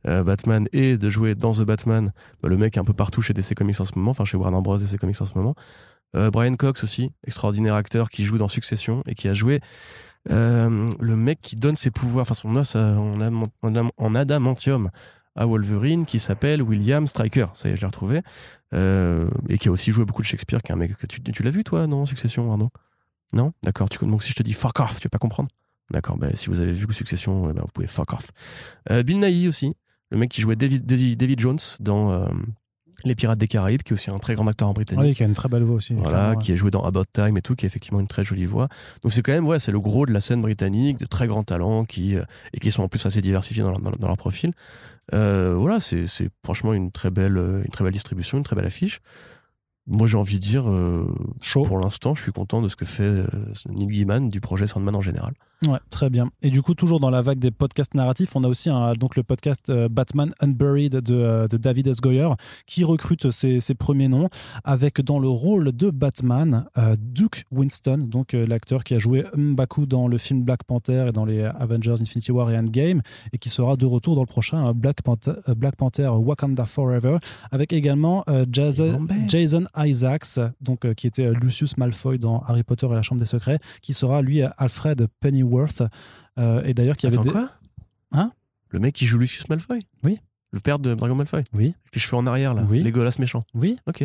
Batman 0.05 0.66
et 0.73 0.99
de 0.99 1.09
jouer 1.09 1.35
dans 1.35 1.53
The 1.53 1.62
Batman, 1.62 2.12
bah, 2.43 2.49
le 2.49 2.57
mec 2.57 2.77
est 2.77 2.81
un 2.81 2.85
peu 2.85 2.93
partout 2.93 3.23
chez 3.23 3.32
DC 3.32 3.55
Comics 3.55 3.81
en 3.81 3.85
ce 3.85 3.93
moment, 3.97 4.11
enfin 4.11 4.24
chez 4.24 4.37
Warner 4.37 4.61
Bros. 4.61 4.77
DC 4.77 4.99
Comics 4.99 5.20
en 5.20 5.27
ce 5.27 5.37
moment. 5.39 5.55
Brian 6.12 6.55
Cox 6.57 6.82
aussi, 6.82 7.12
extraordinaire 7.24 7.77
acteur 7.77 8.11
qui 8.11 8.24
joue 8.24 8.37
dans 8.37 8.49
Succession 8.49 9.03
et 9.07 9.15
qui 9.15 9.28
a 9.28 9.35
joué 9.35 9.61
euh, 10.31 10.91
le 11.01 11.17
mec 11.17 11.41
qui 11.41 11.57
donne 11.57 11.77
ses 11.77 11.91
pouvoirs, 11.91 12.23
enfin 12.23 12.35
son 12.35 12.55
os 12.57 12.77
en, 12.77 13.21
am- 13.21 13.47
en 13.63 13.75
am- 13.75 13.91
en 13.97 14.15
adamantium 14.15 14.91
à 15.37 15.47
Wolverine 15.47 16.05
qui 16.05 16.19
s'appelle 16.19 16.61
William 16.61 17.07
Stryker, 17.07 17.47
ça 17.55 17.69
y 17.69 17.73
est, 17.73 17.77
je 17.77 17.81
l'ai 17.81 17.87
retrouvé, 17.87 18.21
Euh, 18.73 19.29
et 19.49 19.59
qui 19.59 19.67
a 19.69 19.73
aussi 19.73 19.91
joué 19.91 20.05
beaucoup 20.05 20.23
de 20.23 20.27
Shakespeare, 20.29 20.63
qui 20.63 20.71
est 20.71 20.75
un 20.75 20.79
mec 20.79 20.97
que 20.97 21.07
tu, 21.07 21.43
l'as 21.43 21.51
vu 21.51 21.65
toi 21.65 21.89
dans 21.89 22.05
Succession, 22.07 22.49
Arnaud? 22.53 22.71
Non? 23.33 23.53
D'accord, 23.65 23.89
donc 24.03 24.23
si 24.23 24.31
je 24.31 24.37
te 24.37 24.45
dis 24.45 24.53
fuck 24.53 24.79
off, 24.79 25.01
tu 25.01 25.07
vas 25.07 25.11
pas 25.11 25.19
comprendre? 25.19 25.49
D'accord, 25.91 26.17
ben, 26.17 26.31
si 26.37 26.47
vous 26.49 26.61
avez 26.61 26.73
vu 26.73 26.87
Succession, 26.93 27.51
eh 27.51 27.53
ben, 27.53 27.63
vous 27.63 27.73
pouvez 27.75 27.89
fuck 27.89 28.13
off. 28.13 28.31
Euh, 28.91 29.03
Bill 29.03 29.19
Nighy 29.19 29.49
aussi, 29.49 29.75
le 30.11 30.19
mec 30.19 30.31
qui 30.31 30.41
jouait 30.41 30.55
David, 30.55 30.87
David, 30.87 31.41
Jones 31.41 31.59
dans 31.81 32.13
Les 33.05 33.15
Pirates 33.15 33.39
des 33.39 33.49
Caraïbes, 33.49 33.83
qui 33.83 33.93
est 33.93 33.95
aussi 33.95 34.11
un 34.11 34.19
très 34.19 34.35
grand 34.35 34.47
acteur 34.47 34.69
en 34.69 34.73
Britannique. 34.73 35.05
Oui, 35.05 35.15
qui 35.15 35.23
a 35.23 35.27
une 35.27 35.35
très 35.35 35.49
belle 35.49 35.63
voix 35.63 35.77
aussi. 35.77 35.95
Voilà, 35.95 36.37
qui 36.37 36.53
est 36.53 36.57
joué 36.57 36.71
dans 36.71 36.85
About 36.85 37.05
Time 37.13 37.37
et 37.37 37.43
tout, 37.43 37.55
qui 37.55 37.67
a 37.67 37.69
effectivement 37.69 38.01
une 38.01 38.09
très 38.09 38.25
jolie 38.25 38.47
voix. 38.47 38.69
Donc 39.03 39.13
c'est 39.13 39.23
quand 39.23 39.33
même, 39.33 39.47
ouais, 39.47 39.59
c'est 39.59 39.73
le 39.73 39.81
gros 39.81 40.07
de 40.07 40.13
la 40.13 40.21
scène 40.21 40.43
britannique, 40.43 40.99
de 40.99 41.07
très 41.07 41.27
grands 41.27 41.43
talents 41.43 41.85
qui, 41.85 42.17
euh, 42.17 42.25
et 42.53 42.59
qui 42.59 42.71
sont 42.71 42.83
en 42.83 42.89
plus 42.89 43.05
assez 43.07 43.21
diversifiés 43.21 43.63
dans 43.63 43.71
leur, 43.71 43.81
dans, 43.81 44.07
leur 44.07 44.17
profil. 44.17 44.53
Euh, 45.13 45.55
voilà, 45.57 45.81
c'est 45.81 46.07
c'est 46.07 46.29
franchement 46.45 46.73
une 46.73 46.93
très, 46.93 47.11
belle, 47.11 47.37
euh, 47.37 47.63
une 47.65 47.71
très 47.71 47.85
belle 47.85 47.93
distribution, 47.93 48.39
une 48.39 48.45
très 48.45 48.57
belle 48.57 48.67
affiche. 48.67 49.01
Moi 49.91 50.07
j'ai 50.07 50.17
envie 50.17 50.37
de 50.37 50.41
dire, 50.41 50.71
euh, 50.71 51.12
Chaud. 51.43 51.62
pour 51.65 51.79
l'instant, 51.79 52.15
je 52.15 52.23
suis 52.23 52.33
content 52.33 52.62
de 52.62 52.69
ce 52.69 52.77
que 52.77 52.85
fait 52.85 53.03
euh, 53.03 53.27
Neil 53.69 53.89
Gaiman 53.89 54.29
du 54.29 54.41
projet 54.41 54.67
Sandman 54.67 54.95
en 54.95 55.01
général. 55.01 55.35
Ouais, 55.67 55.79
très 55.91 56.09
bien. 56.09 56.31
Et 56.41 56.49
du 56.49 56.62
coup, 56.62 56.73
toujours 56.75 57.01
dans 57.01 57.11
la 57.11 57.21
vague 57.21 57.39
des 57.39 57.51
podcasts 57.51 57.93
narratifs, 57.93 58.35
on 58.35 58.45
a 58.45 58.49
aussi 58.49 58.71
un, 58.71 58.95
donc 58.95 59.15
le 59.15 59.23
podcast 59.23 59.69
euh, 59.69 59.91
Batman 59.91 60.33
Unburied 60.41 60.97
de, 60.97 61.15
euh, 61.15 61.49
de 61.49 61.59
David 61.59 61.87
S. 61.89 62.01
Goyer 62.01 62.31
qui 62.67 62.83
recrute 62.83 63.31
ses, 63.31 63.61
ses 63.61 63.75
premiers 63.75 64.09
noms 64.09 64.31
avec 64.65 65.03
dans 65.03 65.19
le 65.19 65.29
rôle 65.29 65.73
de 65.73 65.91
Batman 65.91 66.65
Duke 66.99 67.45
Winston, 67.51 67.99
donc 67.99 68.33
l'acteur 68.33 68.85
qui 68.85 68.95
a 68.95 68.99
joué 68.99 69.25
M'Baku 69.37 69.87
dans 69.87 70.09
le 70.09 70.17
film 70.17 70.43
Black 70.43 70.65
Panther 70.65 71.07
et 71.09 71.12
dans 71.12 71.25
les 71.25 71.43
Avengers 71.43 72.01
Infinity 72.01 72.33
War 72.33 72.51
et 72.51 72.57
Endgame 72.57 73.03
et 73.33 73.39
qui 73.39 73.49
sera 73.51 73.77
de 73.77 73.87
retour 73.87 74.15
dans 74.15 74.23
le 74.23 74.27
prochain 74.27 74.69
euh, 74.69 74.73
Black, 74.73 75.03
Panther, 75.03 75.33
Black 75.57 75.77
Panther 75.77 76.09
Wakanda 76.09 76.65
Forever 76.65 77.19
avec 77.51 77.73
également 77.73 78.25
Jason. 78.51 79.07
Jason 79.27 79.67
Isaacs, 79.86 80.39
donc, 80.61 80.85
euh, 80.85 80.94
qui 80.94 81.07
était 81.07 81.27
euh, 81.27 81.32
Lucius 81.35 81.77
Malfoy 81.77 82.19
dans 82.19 82.40
Harry 82.47 82.62
Potter 82.62 82.86
et 82.86 82.94
la 82.94 83.02
Chambre 83.02 83.20
des 83.20 83.27
Secrets, 83.27 83.59
qui 83.82 83.94
sera 83.94 84.23
lui 84.23 84.43
euh, 84.43 84.48
Alfred 84.59 85.07
Pennyworth. 85.20 85.82
Et 86.65 86.73
d'ailleurs, 86.74 86.97
qui 86.97 87.07
avait 87.07 87.16
Attends, 87.16 87.24
des... 87.24 87.31
quoi? 87.32 87.51
Hein? 88.12 88.32
Le 88.70 88.78
mec 88.78 88.94
qui 88.94 89.05
joue 89.07 89.19
Lucius 89.19 89.48
Malfoy? 89.48 89.81
Oui. 90.05 90.19
Le 90.52 90.61
père 90.61 90.78
de 90.78 90.94
Dragon 90.94 91.15
Malfoy? 91.15 91.44
Oui, 91.52 91.66
Avec 91.66 91.94
les 91.94 92.01
cheveux 92.01 92.16
en 92.16 92.27
arrière, 92.27 92.55
là. 92.55 92.65
Oui. 92.69 92.82
Les 92.82 92.90
golas 92.93 93.15
méchants. 93.19 93.43
oui, 93.55 93.77
Ok. 93.86 94.01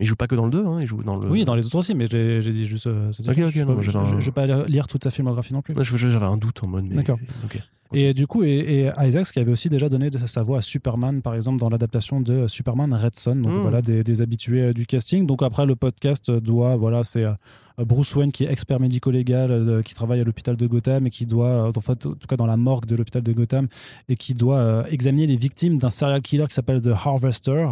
Mais 0.00 0.04
il 0.04 0.08
joue 0.08 0.14
pas 0.16 0.28
que 0.28 0.36
dans 0.36 0.44
le 0.44 0.50
2, 0.52 0.64
hein, 0.64 0.80
il 0.80 0.86
joue 0.86 1.02
dans 1.02 1.16
le. 1.18 1.28
oui, 1.28 1.44
dans 1.44 1.56
les 1.56 1.66
autres 1.66 1.74
aussi, 1.76 1.92
mais 1.94 2.06
j'ai 2.08 2.40
dit 2.52 2.66
juste. 2.68 2.86
euh, 2.86 3.10
Ok, 3.10 3.38
ok, 3.38 3.48
je, 3.50 3.64
non, 3.64 3.82
je, 3.82 3.90
un- 3.98 4.20
je 4.20 4.26
vais 4.26 4.30
pas 4.32 4.46
lire 4.66 4.86
toute 4.86 5.02
sa 5.02 5.10
filmographie 5.10 5.52
non 5.52 5.60
plus. 5.60 5.74
Ouais, 5.74 5.82
J'avais 5.84 6.24
un 6.24 6.36
doute 6.36 6.62
en 6.62 6.68
mode. 6.68 6.84
mais- 6.84 6.94
D'accord. 6.94 7.18
Ok. 7.44 7.60
Et 7.92 8.12
du 8.14 8.26
coup, 8.26 8.42
et, 8.44 8.48
et 8.48 8.90
Isaacs 9.06 9.32
qui 9.32 9.38
avait 9.38 9.52
aussi 9.52 9.68
déjà 9.68 9.88
donné 9.88 10.10
sa 10.26 10.42
voix 10.42 10.58
à 10.58 10.62
Superman, 10.62 11.22
par 11.22 11.34
exemple, 11.34 11.58
dans 11.58 11.68
l'adaptation 11.70 12.20
de 12.20 12.46
Superman 12.48 12.92
Red 12.92 13.16
Son. 13.16 13.36
Donc 13.36 13.52
Mm. 13.52 13.60
voilà, 13.62 13.82
des, 13.82 14.04
des 14.04 14.22
habitués 14.22 14.60
euh, 14.62 14.72
du 14.72 14.86
casting. 14.86 15.26
Donc 15.26 15.42
après, 15.42 15.64
le 15.66 15.74
podcast 15.76 16.30
doit, 16.30 16.76
voilà, 16.76 17.02
c'est 17.04 17.24
euh, 17.24 17.32
Bruce 17.78 18.14
Wayne 18.16 18.32
qui 18.32 18.44
est 18.44 18.50
expert 18.52 18.78
médico-légal, 18.80 19.50
euh, 19.50 19.82
qui 19.82 19.94
travaille 19.94 20.20
à 20.20 20.24
l'hôpital 20.24 20.56
de 20.56 20.66
Gotham 20.66 21.06
et 21.06 21.10
qui 21.10 21.26
doit, 21.26 21.46
euh, 21.46 21.72
en 21.74 21.80
fait, 21.80 22.04
en 22.06 22.12
tout 22.14 22.26
cas 22.28 22.36
dans 22.36 22.46
la 22.46 22.56
morgue 22.56 22.86
de 22.86 22.96
l'hôpital 22.96 23.22
de 23.22 23.32
Gotham, 23.32 23.68
et 24.08 24.16
qui 24.16 24.34
doit 24.34 24.58
euh, 24.58 24.84
examiner 24.90 25.26
les 25.26 25.36
victimes 25.36 25.78
d'un 25.78 25.90
serial 25.90 26.20
killer 26.20 26.46
qui 26.48 26.54
s'appelle 26.54 26.82
The 26.82 26.92
Harvester. 27.04 27.68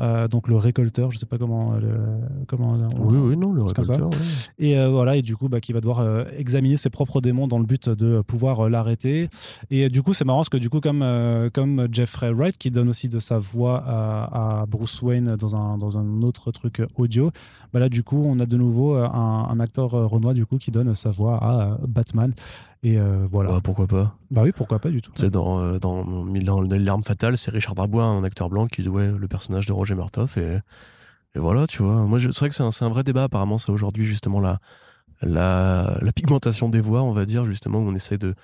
Euh, 0.00 0.26
donc 0.28 0.48
le 0.48 0.56
récolteur, 0.56 1.10
je 1.10 1.18
sais 1.18 1.26
pas 1.26 1.38
comment, 1.38 1.74
euh, 1.74 1.80
le- 1.80 2.44
comment 2.46 2.72
on- 2.98 3.06
Oui, 3.06 3.16
oui, 3.18 3.36
non, 3.36 3.52
le 3.52 3.62
récolteur. 3.62 4.08
ouais. 4.10 4.16
et 4.58 4.78
euh, 4.78 4.88
voilà, 4.88 5.16
et 5.16 5.22
du 5.22 5.36
coup, 5.36 5.48
bah, 5.48 5.60
qui 5.60 5.72
va 5.72 5.80
devoir 5.80 6.00
euh, 6.00 6.24
examiner 6.36 6.76
ses 6.76 6.90
propres 6.90 7.20
démons 7.20 7.46
dans 7.48 7.58
le 7.58 7.64
but 7.66 7.88
de 7.88 8.22
pouvoir 8.22 8.68
l'arrêter. 8.68 9.28
Et 9.70 9.88
du 9.88 10.02
coup, 10.02 10.14
c'est 10.14 10.24
marrant 10.24 10.38
parce 10.40 10.48
que 10.48 10.56
du 10.56 10.70
coup, 10.70 10.80
comme, 10.80 11.04
comme 11.52 11.86
Jeffrey 11.92 12.32
Wright, 12.32 12.56
qui 12.58 12.70
donne 12.70 12.88
aussi 12.88 13.08
de 13.08 13.18
sa 13.18 13.38
voix 13.38 13.82
à, 13.86 14.60
à 14.62 14.66
Bruce 14.66 15.00
Wayne 15.02 15.36
dans 15.38 15.56
un, 15.56 15.76
dans 15.78 15.98
un 15.98 16.22
autre 16.22 16.50
truc 16.52 16.82
audio, 16.96 17.30
bah 17.72 17.80
là, 17.80 17.88
du 17.88 18.02
coup, 18.02 18.22
on 18.24 18.38
a 18.40 18.46
de 18.46 18.56
nouveau 18.56 18.94
un, 18.96 19.48
un 19.50 19.60
acteur 19.60 19.90
renois, 19.90 20.34
du 20.34 20.46
coup, 20.46 20.58
qui 20.58 20.70
donne 20.70 20.94
sa 20.94 21.10
voix 21.10 21.36
à 21.42 21.78
Batman. 21.86 22.32
Et 22.84 22.98
euh, 22.98 23.24
voilà. 23.30 23.50
Bah, 23.52 23.60
pourquoi 23.62 23.86
pas 23.86 24.16
Bah 24.30 24.42
oui, 24.44 24.50
pourquoi 24.50 24.78
pas 24.80 24.90
du 24.90 25.00
tout. 25.02 25.12
Sais, 25.14 25.30
dans, 25.30 25.60
euh, 25.60 25.78
dans, 25.78 26.04
dans 26.04 26.60
L'arme 26.78 27.04
fatale, 27.04 27.38
c'est 27.38 27.50
Richard 27.52 27.74
Darbois, 27.76 28.04
un 28.04 28.24
acteur 28.24 28.48
blanc, 28.50 28.66
qui 28.66 28.82
jouait 28.82 29.10
le 29.10 29.28
personnage 29.28 29.66
de 29.66 29.72
Roger 29.72 29.94
Murtaugh. 29.94 30.36
Et, 30.36 30.58
et 31.34 31.38
voilà, 31.38 31.66
tu 31.68 31.82
vois. 31.82 31.94
Moi, 32.06 32.18
c'est 32.18 32.36
vrai 32.38 32.48
que 32.48 32.54
c'est 32.56 32.64
un, 32.64 32.72
c'est 32.72 32.84
un 32.84 32.88
vrai 32.88 33.04
débat, 33.04 33.24
apparemment, 33.24 33.58
ça 33.58 33.70
aujourd'hui, 33.72 34.04
justement, 34.04 34.40
la, 34.40 34.58
la, 35.22 35.96
la 36.02 36.12
pigmentation 36.12 36.68
des 36.68 36.80
voix, 36.80 37.02
on 37.02 37.12
va 37.12 37.24
dire, 37.24 37.46
justement, 37.46 37.78
où 37.78 37.82
on 37.88 37.94
essaie 37.94 38.18
de. 38.18 38.34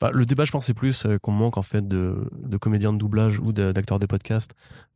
Enfin, 0.00 0.10
le 0.14 0.24
débat, 0.26 0.44
je 0.46 0.50
pense, 0.50 0.66
c'est 0.66 0.74
plus 0.74 1.04
euh, 1.06 1.18
qu'on 1.18 1.30
manque, 1.32 1.58
en 1.58 1.62
fait, 1.62 1.86
de, 1.86 2.28
de 2.42 2.56
comédiens 2.56 2.92
de 2.92 2.98
doublage 2.98 3.38
ou 3.38 3.52
de- 3.52 3.70
d'acteurs 3.72 3.98
de 4.00 4.06
podcast 4.06 4.52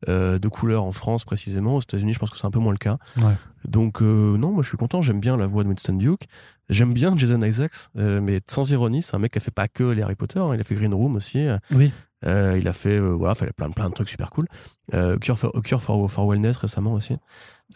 euh, 0.09 0.39
de 0.40 0.48
couleur 0.48 0.82
en 0.85 0.90
France, 0.93 1.24
précisément. 1.24 1.77
Aux 1.77 1.81
États-Unis, 1.81 2.14
je 2.14 2.18
pense 2.18 2.31
que 2.31 2.36
c'est 2.39 2.47
un 2.47 2.51
peu 2.51 2.59
moins 2.59 2.73
le 2.73 2.78
cas. 2.78 2.97
Ouais. 3.18 3.35
Donc, 3.68 4.01
non, 4.01 4.51
moi, 4.52 4.62
je 4.62 4.68
suis 4.68 4.78
content. 4.78 5.02
J'aime 5.02 5.20
bien 5.20 5.36
la 5.36 5.47
voix 5.47 5.62
de 5.64 5.68
Winston 5.68 5.93
Duke. 5.93 6.27
J'aime 6.68 6.93
bien 6.93 7.16
Jason 7.16 7.40
Isaacs, 7.43 7.90
euh, 7.97 8.20
mais 8.20 8.40
sans 8.48 8.68
ironie, 8.70 9.02
c'est 9.02 9.14
un 9.14 9.18
mec 9.18 9.32
qui 9.32 9.38
a 9.38 9.40
fait 9.40 9.51
pas 9.52 9.68
que 9.68 9.84
les 9.84 10.02
Harry 10.02 10.16
Potter. 10.16 10.40
hein. 10.40 10.51
il 10.55 10.60
a 10.60 10.64
fait 10.64 10.74
Green 10.74 10.93
Room 10.94 11.14
aussi. 11.16 11.47
euh, 11.47 11.59
Oui. 11.72 11.93
euh, 12.24 12.56
il 12.59 12.66
a 12.66 12.72
fait, 12.72 12.98
euh, 12.98 13.10
voilà, 13.10 13.34
fait 13.34 13.52
plein, 13.52 13.70
plein 13.70 13.88
de 13.88 13.94
trucs 13.94 14.09
super 14.09 14.30
cool. 14.30 14.47
Euh, 14.94 15.16
Cure, 15.18 15.38
for, 15.38 15.52
Cure 15.62 15.82
for, 15.82 16.10
for 16.10 16.26
Wellness 16.26 16.56
récemment 16.56 16.93
aussi. 16.94 17.14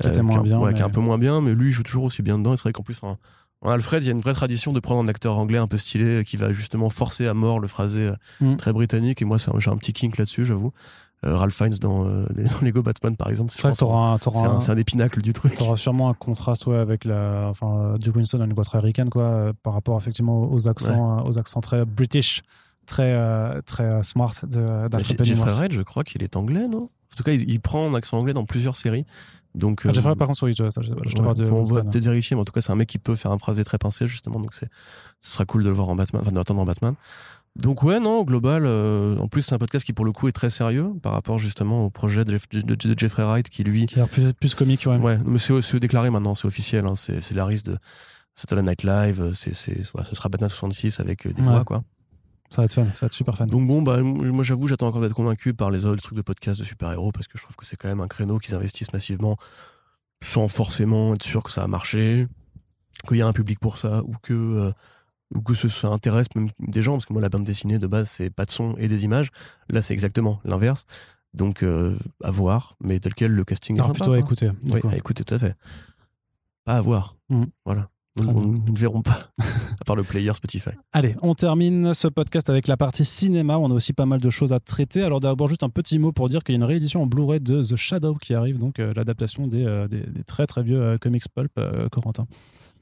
Qui 0.01 0.09
était 0.09 0.23
moins 0.23 0.39
qui, 0.39 0.49
bien, 0.49 0.59
ouais, 0.59 0.75
qui 0.75 0.81
est 0.81 0.85
un 0.85 0.91
peu 0.91 1.01
moins 1.01 1.19
bien, 1.19 1.41
mais 1.41 1.55
lui, 1.55 1.69
il 1.69 1.73
joue 1.73 1.83
toujours 1.83 2.05
aussi 2.05 2.23
bien 2.23 2.39
dedans. 2.39 2.55
Et 2.55 2.57
c'est 2.57 2.62
vrai 2.65 2.73
qu'en 2.73 2.83
plus, 2.83 2.99
en, 3.03 3.17
en 3.61 3.71
Alfred, 3.71 4.03
il 4.03 4.07
y 4.07 4.09
a 4.09 4.12
une 4.12 4.21
vraie 4.21 4.35
tradition 4.35 4.73
de 4.73 4.81
prendre 4.81 5.01
un 5.03 5.09
acteur 5.09 5.37
anglais 5.39 5.59
un 5.59 5.67
peu 5.69 5.79
stylé 5.79 6.05
euh, 6.05 6.23
qui 6.25 6.37
va 6.37 6.53
justement 6.53 6.91
forcer 6.91 7.27
à 7.27 7.35
mort 7.35 7.61
le 7.61 7.69
phrasé 7.69 8.07
euh, 8.09 8.15
Mm. 8.41 8.57
très 8.57 8.73
britannique. 8.73 9.21
Et 9.23 9.25
moi, 9.25 9.37
j'ai 9.39 9.71
un 9.71 9.77
petit 9.77 9.93
kink 9.93 10.17
là-dessus, 10.17 10.45
j'avoue. 10.45 10.73
Euh, 11.27 11.37
Ralph 11.37 11.55
Fiennes 11.55 11.75
dans, 11.81 12.07
euh, 12.07 12.25
les, 12.35 12.45
dans 12.45 12.61
Lego 12.63 12.83
Batman, 12.83 13.15
par 13.17 13.29
exemple. 13.29 13.53
C'est 13.53 13.65
un- 13.67 13.71
un, 13.71 14.19
un, 14.69 14.75
des 14.75 14.85
pinacles 14.85 15.21
du 15.21 15.33
truc. 15.35 15.55
T'auras 15.55 15.77
sûrement 15.77 16.09
un 16.09 16.15
contraste 16.15 16.67
ouais, 16.67 16.79
avec 16.79 17.05
la, 17.05 17.47
enfin, 17.49 17.97
Duke 17.99 18.17
Winston 18.17 18.41
a 18.41 18.45
une 18.45 18.55
voix 18.55 18.65
très 18.65 18.79
ricaine 18.79 19.11
quoi, 19.11 19.23
euh, 19.25 19.53
par 19.63 19.75
rapport 19.75 19.99
effectivement 19.99 20.51
aux 20.51 20.67
accents, 20.69 21.27
aux 21.27 21.39
accents 21.39 21.61
très 21.61 21.85
british, 21.85 22.43
très 22.87 23.13
euh, 23.13 23.61
très 23.67 24.03
smart 24.03 24.33
de 24.45 24.67
Je- 24.99 25.25
Jeffrey. 25.25 25.51
Wright, 25.53 25.73
je 25.73 25.83
crois 25.83 26.05
qu'il 26.05 26.23
est 26.23 26.37
anglais, 26.37 26.67
non? 26.69 26.85
En 27.13 27.17
tout 27.17 27.23
cas, 27.25 27.33
il, 27.33 27.51
il 27.51 27.61
prend 27.61 27.91
un 27.91 27.95
accent 27.95 28.19
anglais 28.19 28.33
dans 28.33 28.45
plusieurs 28.47 28.77
séries. 28.77 29.05
Donc, 29.57 29.83
Ah, 29.85 29.89
Jeffrey 29.89 30.11
Wright, 30.11 30.19
par 30.19 30.29
contre, 30.29 30.45
oui, 30.45 30.55
je, 30.57 30.71
ça, 30.71 30.81
je 30.81 30.89
je 30.89 30.95
te 30.95 31.19
Ouais, 31.19 31.25
parle 31.25 31.37
de 31.37 31.45
on 31.51 31.65
va 31.65 31.81
Winston. 31.81 31.91
peut-être 31.91 32.05
vérifier, 32.05 32.37
mais 32.37 32.41
en 32.43 32.45
tout 32.45 32.53
cas, 32.53 32.61
c'est 32.61 32.71
un 32.71 32.77
mec 32.77 32.89
qui 32.89 32.99
peut 32.99 33.17
faire 33.17 33.33
un 33.33 33.39
phrasé 33.39 33.65
très 33.65 33.79
pincé, 33.79 34.07
justement. 34.07 34.39
Donc, 34.39 34.55
c'est, 34.55 34.69
ce 35.19 35.33
sera 35.33 35.45
cool 35.45 35.65
de 35.65 35.69
le 35.69 35.75
voir 35.75 35.89
en 35.89 35.97
Batman, 35.97 36.23
enfin, 36.23 36.31
d'attendre 36.33 36.61
en 36.61 36.65
Batman. 36.67 36.95
Donc, 37.57 37.83
ouais, 37.83 37.99
non, 38.01 38.19
au 38.21 38.25
global, 38.25 38.65
euh, 38.65 39.17
en 39.19 39.27
plus, 39.29 39.43
c'est 39.43 39.55
un 39.55 39.59
podcast 39.59 39.85
qui, 39.85 39.93
pour 39.93 40.05
le 40.05 40.13
coup, 40.13 40.29
est 40.29 40.33
très 40.33 40.51
sérieux 40.51 40.93
par 41.03 41.13
rapport, 41.13 41.39
justement, 41.39 41.85
au 41.87 41.91
projet 41.91 42.25
de, 42.25 42.31
Jeff- 42.33 42.49
de- 42.49 42.75
de 42.75 42.99
Jeffrey 42.99 43.25
Wright, 43.25 43.49
qui, 43.49 43.65
lui. 43.65 43.87
Qui 43.87 44.01
a 44.01 44.07
plus, 44.07 44.33
plus 44.33 44.55
comique, 44.55 44.87
ouais. 44.87 44.97
Ouais, 44.99 45.19
mais 45.25 45.39
c'est, 45.39 45.81
déclaré 45.81 46.11
maintenant, 46.11 46.35
c'est 46.35 46.47
officiel. 46.47 46.87
Hein, 46.87 46.95
c'est, 46.97 47.21
c'est 47.21 47.35
Laris 47.35 47.63
de 47.65 47.77
Saturday 48.37 48.63
Night 48.63 48.85
Live. 48.85 49.33
C'est, 49.35 49.53
c'est, 49.53 49.77
ouais, 49.95 50.05
ce 50.05 50.15
sera 50.15 50.29
Batman 50.29 50.49
66 50.49 51.01
avec 51.01 51.27
euh, 51.27 51.33
des 51.33 51.43
Ouais. 51.43 51.49
voix, 51.49 51.65
quoi. 51.65 51.83
Ça 52.51 52.63
va 52.63 52.65
être 52.65 52.73
fun, 52.73 52.85
ça 52.95 53.03
va 53.03 53.07
être 53.07 53.13
super 53.13 53.37
fun. 53.37 53.47
Donc 53.47 53.65
bon, 53.69 53.81
bah, 53.81 54.01
moi 54.03 54.43
j'avoue, 54.43 54.67
j'attends 54.67 54.89
encore 54.89 55.01
d'être 55.03 55.15
convaincu 55.15 55.55
par 55.55 55.71
les 55.71 55.87
autres 55.87 56.03
trucs 56.03 56.17
de 56.17 56.23
podcast 56.23 56.59
de 56.59 56.65
super-héros 56.65 57.13
parce 57.13 57.29
que 57.29 57.39
je 57.39 57.45
trouve 57.45 57.55
que 57.55 57.65
c'est 57.65 57.77
quand 57.77 57.87
même 57.87 58.01
un 58.01 58.09
créneau 58.09 58.39
qu'ils 58.39 58.57
investissent 58.57 58.93
massivement 58.93 59.37
sans 60.21 60.49
forcément 60.49 61.15
être 61.15 61.23
sûr 61.23 61.45
que 61.45 61.53
ça 61.53 61.63
a 61.63 61.69
marché, 61.69 62.27
qu'il 63.07 63.19
y 63.19 63.23
a 63.23 63.27
un 63.29 63.33
public 63.33 63.61
pour 63.61 63.79
ça 63.79 64.03
ou 64.03 64.15
que, 64.21 64.33
euh, 64.33 64.73
ou 65.35 65.40
que 65.43 65.55
ça 65.55 65.89
intéresse 65.89 66.27
même 66.35 66.48
des 66.59 66.82
gens 66.82 66.93
parce 66.93 67.07
que 67.07 67.12
moi 67.12 67.23
la 67.23 67.28
bande 67.28 67.44
dessinée 67.44 67.78
de 67.78 67.86
base 67.86 68.09
c'est 68.09 68.31
pas 68.31 68.44
de 68.44 68.51
son 68.51 68.74
et 68.77 68.89
des 68.89 69.05
images. 69.05 69.31
Là 69.69 69.82
c'est 69.82 69.94
exactement 69.94 70.40
l'inverse. 70.44 70.86
Donc 71.35 71.62
euh, 71.62 71.97
à 72.24 72.31
voir, 72.31 72.77
mais 72.81 72.98
tel 72.98 73.15
quel 73.15 73.32
le 73.32 73.44
casting 73.44 73.77
est 73.77 73.81
sympa, 73.81 73.93
plutôt 73.93 74.12
à 74.12 74.16
quoi. 74.16 74.19
écouter. 74.19 74.51
Oui, 74.69 74.81
à 74.90 74.97
écouter 74.97 75.24
tout 75.24 75.35
à 75.35 75.39
fait. 75.39 75.55
Pas 76.65 76.77
à 76.77 76.81
voir. 76.81 77.15
Mhm. 77.28 77.47
Voilà. 77.65 77.89
Nous, 78.16 78.59
ne 78.59 78.77
verrons 78.77 79.02
pas, 79.02 79.31
à 79.81 79.85
part 79.86 79.94
le 79.94 80.02
player 80.02 80.35
Spotify. 80.35 80.70
Allez, 80.93 81.15
on 81.23 81.35
termine 81.36 81.94
ce 81.94 82.09
podcast 82.09 82.51
avec 82.51 82.66
la 82.66 82.77
partie 82.77 83.05
cinéma. 83.05 83.57
On 83.57 83.70
a 83.70 83.74
aussi 83.74 83.93
pas 83.93 84.05
mal 84.05 84.20
de 84.20 84.28
choses 84.31 84.52
à 84.52 84.59
traiter. 84.59 85.02
Alors 85.02 85.20
d'abord, 85.20 85.48
juste 85.48 85.62
un 85.62 85.70
petit 85.70 85.98
mot 86.01 86.11
pour 86.11 86.28
dire 86.28 86.43
qu'il 86.43 86.55
y 86.55 86.57
a 86.57 86.59
une 86.59 86.65
réédition 86.65 87.02
en 87.02 87.07
Blu-ray 87.07 87.40
de 87.40 87.62
The 87.62 87.77
Shadow 87.77 88.16
qui 88.16 88.35
arrive, 88.35 88.59
donc 88.59 88.81
euh, 88.81 88.93
l'adaptation 88.94 89.47
des, 89.47 89.65
euh, 89.65 89.86
des, 89.86 90.01
des 90.01 90.24
très 90.24 90.47
très 90.47 90.65
vieux 90.65 90.98
comics 91.01 91.24
pulp, 91.32 91.52
Corentin. 91.93 92.27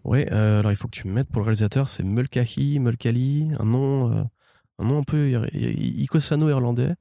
Ouais, 0.04 0.26
euh, 0.32 0.60
alors 0.60 0.72
il 0.72 0.76
faut 0.76 0.88
que 0.88 0.96
tu 0.96 1.06
me 1.06 1.12
mettes 1.12 1.28
pour 1.28 1.40
le 1.40 1.44
réalisateur, 1.46 1.88
c'est 1.88 2.02
Mulcahy, 2.02 2.78
Mulcahy, 2.78 3.48
un 3.58 3.64
nom, 3.64 4.10
euh, 4.12 4.22
un 4.78 4.84
nom 4.84 4.98
un 4.98 5.02
peu 5.02 5.30
icosano-irlandais. 5.54 6.94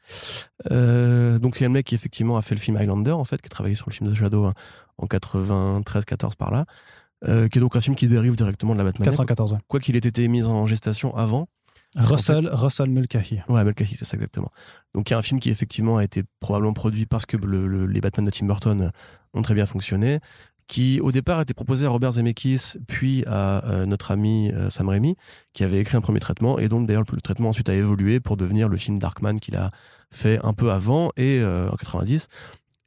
Euh, 0.71 1.39
donc 1.39 1.55
c'est 1.55 1.65
un 1.65 1.69
mec 1.69 1.85
qui 1.85 1.95
effectivement 1.95 2.37
a 2.37 2.41
fait 2.41 2.55
le 2.55 2.59
film 2.61 2.77
Highlander, 2.77 3.11
en 3.11 3.23
fait, 3.23 3.41
qui 3.41 3.47
a 3.47 3.49
travaillé 3.49 3.75
sur 3.75 3.87
le 3.89 3.93
film 3.93 4.11
The 4.11 4.15
Shadow 4.15 4.45
hein, 4.45 4.53
en 4.97 5.05
93-14 5.05 6.35
par 6.35 6.51
là, 6.51 6.65
euh, 7.27 7.47
qui 7.47 7.57
est 7.59 7.61
donc 7.61 7.75
un 7.75 7.81
film 7.81 7.95
qui 7.95 8.07
dérive 8.07 8.35
directement 8.35 8.73
de 8.73 8.79
la 8.79 8.83
Batman. 8.83 9.05
94. 9.09 9.53
ouais. 9.53 9.59
Quoi 9.67 9.79
qu'il 9.79 9.95
ait 9.95 9.99
été 9.99 10.27
mis 10.27 10.43
en 10.43 10.65
gestation 10.65 11.15
avant. 11.15 11.47
Russell, 11.95 12.49
Russell 12.51 12.89
Mulcahy. 12.89 13.39
Ouais, 13.47 13.63
Mulcahy, 13.63 13.95
c'est 13.95 14.05
ça 14.05 14.15
exactement. 14.15 14.51
Donc 14.93 15.09
il 15.09 15.13
y 15.13 15.15
a 15.15 15.17
un 15.17 15.21
film 15.21 15.39
qui 15.39 15.49
effectivement 15.49 15.97
a 15.97 16.03
été 16.03 16.23
probablement 16.41 16.73
produit 16.73 17.05
parce 17.05 17.25
que 17.25 17.37
le- 17.37 17.65
le- 17.65 17.87
les 17.87 18.01
Batman 18.01 18.25
de 18.25 18.29
Tim 18.31 18.45
Burton 18.45 18.91
ont 19.33 19.41
très 19.41 19.53
bien 19.53 19.65
fonctionné, 19.65 20.19
qui 20.67 20.99
au 21.01 21.11
départ 21.11 21.41
était 21.41 21.53
proposé 21.53 21.85
à 21.85 21.89
Robert 21.89 22.13
Zemeckis, 22.13 22.73
puis 22.87 23.23
à 23.25 23.65
euh, 23.67 23.85
notre 23.85 24.11
ami 24.11 24.51
euh, 24.51 24.69
Sam 24.69 24.89
Raimi, 24.89 25.15
qui 25.53 25.63
avait 25.63 25.79
écrit 25.79 25.97
un 25.97 26.01
premier 26.01 26.19
traitement, 26.19 26.59
et 26.59 26.67
donc 26.67 26.87
d'ailleurs 26.87 27.03
le 27.11 27.21
traitement 27.21 27.49
ensuite 27.49 27.69
a 27.69 27.73
évolué 27.73 28.19
pour 28.19 28.37
devenir 28.37 28.67
le 28.67 28.77
film 28.77 28.99
Darkman 28.99 29.39
qu'il 29.39 29.55
a 29.55 29.71
fait 30.11 30.39
un 30.45 30.53
peu 30.53 30.71
avant, 30.71 31.09
et 31.15 31.39
euh, 31.39 31.69
en 31.69 31.75
90, 31.75 32.27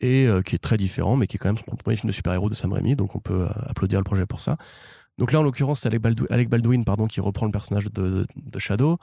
et 0.01 0.27
euh, 0.27 0.43
qui 0.43 0.55
est 0.55 0.59
très 0.59 0.77
différent, 0.77 1.17
mais 1.17 1.27
qui 1.27 1.37
est 1.37 1.39
quand 1.39 1.49
même 1.49 1.57
son 1.57 1.77
premier 1.77 1.97
film 1.97 2.09
de 2.09 2.15
super-héros 2.15 2.51
de 2.51 2.55
Sam 2.55 2.73
Raimi, 2.73 2.97
donc 2.97 3.17
on 3.17 3.21
peut 3.21 3.47
applaudir 3.67 3.99
le 3.99 4.05
projet 4.05 4.27
pour 4.27 4.41
ça. 4.41 4.57
Donc 5.17 5.33
là, 5.33 5.41
en 5.41 5.43
l'occurrence, 5.43 5.81
c'est 5.81 5.89
Alec, 5.89 6.49
Baldwin, 6.49 6.85
pardon, 6.85 7.07
qui 7.07 7.21
reprend 7.21 7.45
le 7.45 7.53
personnage 7.53 7.85
de, 7.93 8.27
Shadow, 8.57 8.99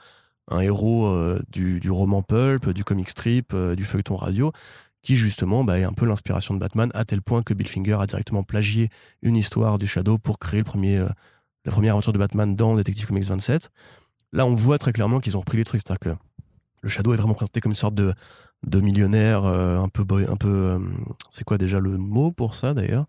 un 0.50 0.60
héros 0.60 1.16
du, 1.48 1.90
roman 1.90 2.22
pulp, 2.22 2.70
du 2.70 2.82
comic 2.82 3.08
strip, 3.08 3.54
du 3.54 3.84
feuilleton 3.84 4.16
radio, 4.16 4.52
qui 5.08 5.16
justement 5.16 5.64
bah, 5.64 5.78
est 5.78 5.84
un 5.84 5.94
peu 5.94 6.04
l'inspiration 6.04 6.52
de 6.52 6.58
Batman, 6.58 6.90
à 6.92 7.06
tel 7.06 7.22
point 7.22 7.42
que 7.42 7.54
Bill 7.54 7.66
Finger 7.66 7.96
a 7.98 8.06
directement 8.06 8.42
plagié 8.42 8.90
une 9.22 9.36
histoire 9.36 9.78
du 9.78 9.86
Shadow 9.86 10.18
pour 10.18 10.38
créer 10.38 10.58
le 10.58 10.64
premier, 10.64 10.98
euh, 10.98 11.08
la 11.64 11.72
première 11.72 11.94
aventure 11.94 12.12
de 12.12 12.18
Batman 12.18 12.54
dans 12.54 12.74
Detective 12.74 13.06
Comics 13.06 13.24
27. 13.24 13.70
Là, 14.34 14.44
on 14.44 14.54
voit 14.54 14.76
très 14.76 14.92
clairement 14.92 15.18
qu'ils 15.18 15.34
ont 15.38 15.40
repris 15.40 15.56
les 15.56 15.64
trucs, 15.64 15.80
c'est-à-dire 15.80 16.12
que 16.12 16.22
le 16.82 16.90
Shadow 16.90 17.14
est 17.14 17.16
vraiment 17.16 17.32
présenté 17.32 17.62
comme 17.62 17.72
une 17.72 17.76
sorte 17.76 17.94
de, 17.94 18.12
de 18.66 18.80
millionnaire, 18.80 19.46
euh, 19.46 19.78
un 19.78 19.88
peu, 19.88 20.04
boy, 20.04 20.26
un 20.28 20.36
peu, 20.36 20.46
euh, 20.46 20.78
c'est 21.30 21.42
quoi 21.42 21.56
déjà 21.56 21.80
le 21.80 21.96
mot 21.96 22.30
pour 22.30 22.54
ça 22.54 22.74
d'ailleurs? 22.74 23.06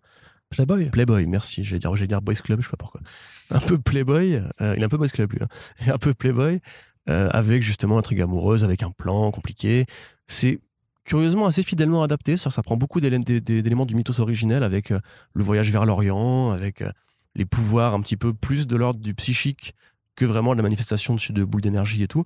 Playboy. 0.52 0.92
Playboy, 0.92 1.28
merci. 1.28 1.66
J'allais 1.66 1.80
dire, 1.80 1.94
j'allais 1.98 2.08
dire 2.08 2.22
Boys 2.22 2.36
Club, 2.36 2.62
je 2.62 2.64
sais 2.64 2.72
pas 2.72 2.78
pourquoi. 2.78 3.02
Un 3.50 3.60
peu 3.60 3.78
Playboy, 3.78 4.42
euh, 4.62 4.74
il 4.78 4.82
est 4.82 4.86
un 4.86 4.90
peu 4.90 4.98
Boys 4.98 5.10
Club 5.10 5.34
lui, 5.34 5.40
hein. 5.42 5.50
Un 5.94 5.98
peu 5.98 6.14
Playboy, 6.14 6.62
avec 7.08 7.62
justement 7.62 7.98
intrigue 7.98 8.22
amoureuse, 8.22 8.64
avec 8.64 8.84
un 8.84 8.92
plan 8.92 9.32
compliqué. 9.32 9.86
C'est 10.28 10.62
curieusement 11.06 11.46
assez 11.46 11.64
fidèlement 11.64 12.04
adapté, 12.04 12.38
ça, 12.38 12.50
prend 12.62 12.78
beaucoup 12.78 13.00
d'élé- 13.00 13.20
d'é- 13.20 13.42
d'é- 13.42 13.62
d'éléments 13.62 13.86
du 13.86 13.96
mythos 13.96 14.20
originel, 14.20 14.64
avec 14.64 14.92
euh, 14.92 15.00
le 15.34 15.44
voyage 15.44 15.72
vers 15.72 15.86
l'Orient, 15.86 16.52
avec 16.52 16.82
euh, 16.82 16.92
les 17.36 17.46
pouvoirs 17.46 17.94
un 17.94 18.02
petit 18.02 18.18
peu 18.18 18.34
plus 18.34 18.68
de 18.68 18.76
l'ordre 18.76 19.00
du 19.00 19.14
psychique 19.14 19.74
que 20.16 20.26
vraiment 20.26 20.54
la 20.54 20.62
manifestation 20.62 21.16
de, 21.16 21.34
de 21.34 21.44
boules 21.44 21.62
d'énergie 21.62 22.04
et 22.04 22.08
tout. 22.08 22.26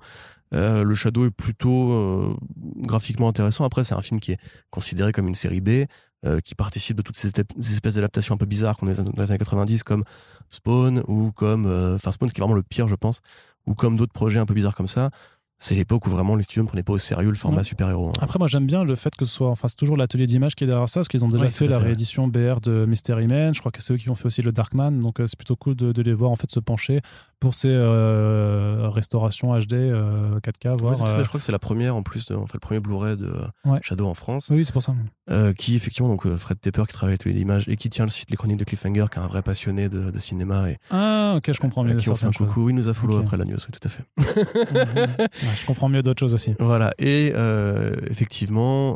Euh, 0.54 0.84
le 0.84 0.96
Shadow 0.96 1.26
est 1.26 1.32
plutôt 1.32 2.38
graphiquement 2.78 3.28
intéressant. 3.28 3.66
Après, 3.66 3.84
c'est 3.84 3.96
un 3.96 4.02
film 4.02 4.20
qui 4.20 4.32
est 4.34 4.40
considéré 4.72 5.12
comme 5.12 5.28
une 5.28 5.36
série 5.36 5.62
B, 5.62 5.86
qui 6.46 6.56
participe 6.56 6.96
de 6.96 7.02
toutes 7.02 7.18
ces, 7.18 7.32
espèces 7.60 7.96
d'adaptations 7.96 8.34
un 8.36 8.38
peu 8.38 8.46
bizarres 8.46 8.78
qu'on 8.78 8.88
a 8.88 8.94
dans 8.94 9.22
les 9.22 9.30
années 9.30 9.38
90, 9.38 9.84
comme 9.84 10.06
Spawn, 10.50 11.04
ou 11.08 11.32
comme. 11.34 11.66
Enfin, 11.96 12.12
Spawn, 12.12 12.32
qui 12.32 12.40
est 12.40 12.44
vraiment 12.44 12.56
le 12.56 12.64
pire, 12.64 12.88
je 12.88 12.96
pense, 12.96 13.20
ou 13.68 13.76
comme 13.76 13.98
d'autres 13.98 14.14
projets 14.14 14.40
un 14.40 14.46
peu 14.46 14.54
bizarres 14.54 14.76
comme 14.76 14.88
ça. 14.88 15.12
C'est 15.66 15.76
l'époque 15.76 16.06
où 16.08 16.10
vraiment 16.10 16.36
les 16.36 16.44
studios 16.44 16.64
ne 16.64 16.68
prenaient 16.68 16.84
pas 16.84 16.92
au 16.92 16.98
sérieux 16.98 17.30
le 17.30 17.36
format 17.36 17.64
super-héros. 17.64 18.10
hein. 18.10 18.20
Après, 18.20 18.38
moi, 18.38 18.50
j'aime 18.50 18.66
bien 18.66 18.84
le 18.84 18.96
fait 18.98 19.16
que 19.16 19.24
ce 19.24 19.32
soit, 19.34 19.48
enfin, 19.48 19.70
c'est 19.70 19.78
toujours 19.78 19.96
l'atelier 19.96 20.26
d'image 20.26 20.56
qui 20.56 20.66
est 20.66 20.68
derrière 20.68 20.90
ça, 20.90 21.00
parce 21.00 21.08
qu'ils 21.08 21.24
ont 21.24 21.30
déjà 21.30 21.46
Ouais, 21.46 21.52
fait 21.52 21.68
la 21.68 21.80
fait. 21.80 21.86
réédition 21.86 22.28
BR 22.28 22.60
de 22.62 22.86
Mystery 22.86 23.28
Man. 23.28 23.54
Je 23.56 23.62
crois 23.62 23.72
que 23.72 23.82
c'est 23.82 23.94
eux 23.94 23.98
qui 23.98 24.10
ont 24.10 24.16
fait 24.16 24.26
aussi 24.26 24.42
le 24.42 24.52
Darkman, 24.52 24.92
donc 25.00 25.22
euh, 25.22 25.26
c'est 25.28 25.38
plutôt 25.38 25.56
cool 25.56 25.76
de, 25.76 25.94
de 25.94 26.02
les 26.02 26.14
voir 26.14 26.32
en 26.32 26.36
fait 26.36 26.52
se 26.52 26.60
pencher 26.60 27.00
pour 27.44 27.56
ses 27.56 27.68
euh, 27.68 28.88
restaurations 28.90 29.54
HD 29.60 29.74
euh, 29.74 30.40
4K, 30.40 30.70
Ouais, 30.70 30.76
voire. 30.96 30.98
fait, 31.10 31.14
euh, 31.16 31.24
je 31.24 31.28
crois 31.28 31.40
que 31.40 31.44
c'est 31.44 31.52
la 31.52 31.60
première 31.60 31.94
en 31.94 32.02
plus, 32.02 32.26
de, 32.28 32.36
enfin, 32.36 32.52
le 32.54 32.60
premier 32.62 32.80
Blu-ray 32.80 33.18
de 33.18 33.34
Ouais. 33.66 33.80
Shadow 33.82 34.08
en 34.08 34.14
France, 34.14 34.48
Oui, 34.50 34.64
c'est 34.64 34.72
pour 34.72 34.82
ça. 34.82 34.96
euh, 35.30 35.52
qui 35.52 35.76
effectivement, 35.76 36.08
donc 36.08 36.26
Fred 36.38 36.58
Tepper 36.62 36.84
qui 36.88 36.94
travaille 36.94 37.16
avec 37.16 37.26
les 37.26 37.38
images 37.38 37.68
et 37.68 37.76
qui 37.76 37.90
tient 37.90 38.06
le 38.06 38.10
site 38.12 38.32
Les 38.32 38.38
Chroniques 38.38 38.60
de 38.60 38.64
Cliffhanger, 38.64 39.08
qui 39.12 39.20
est 39.20 39.22
un 39.22 39.28
vrai 39.28 39.42
passionné 39.42 39.90
de, 39.90 40.10
de 40.10 40.20
cinéma 40.20 40.70
et 40.70 40.78
Ah, 40.90 41.34
ok, 41.36 41.52
je 41.54 41.60
comprends 41.60 41.84
mieux 41.84 41.96
qui 41.96 42.10
on 42.10 42.16
fait 42.16 42.28
un 42.28 42.32
choses. 42.32 42.48
coucou. 42.48 42.70
Il 42.70 42.76
nous 42.76 42.88
a 42.88 42.94
follow 42.94 43.18
après 43.18 43.36
la 43.36 43.44
news, 43.44 43.58
oui, 43.58 43.78
tout 43.78 43.86
à 43.86 43.90
fait. 43.90 44.04
Mhm. 44.74 45.16
Ouais, 45.20 45.28
je 45.60 45.66
comprends 45.66 45.90
mieux 45.90 46.02
d'autres 46.02 46.20
choses 46.22 46.34
aussi. 46.34 46.54
Voilà, 46.60 46.94
et 46.98 47.34
effectivement, 48.10 48.96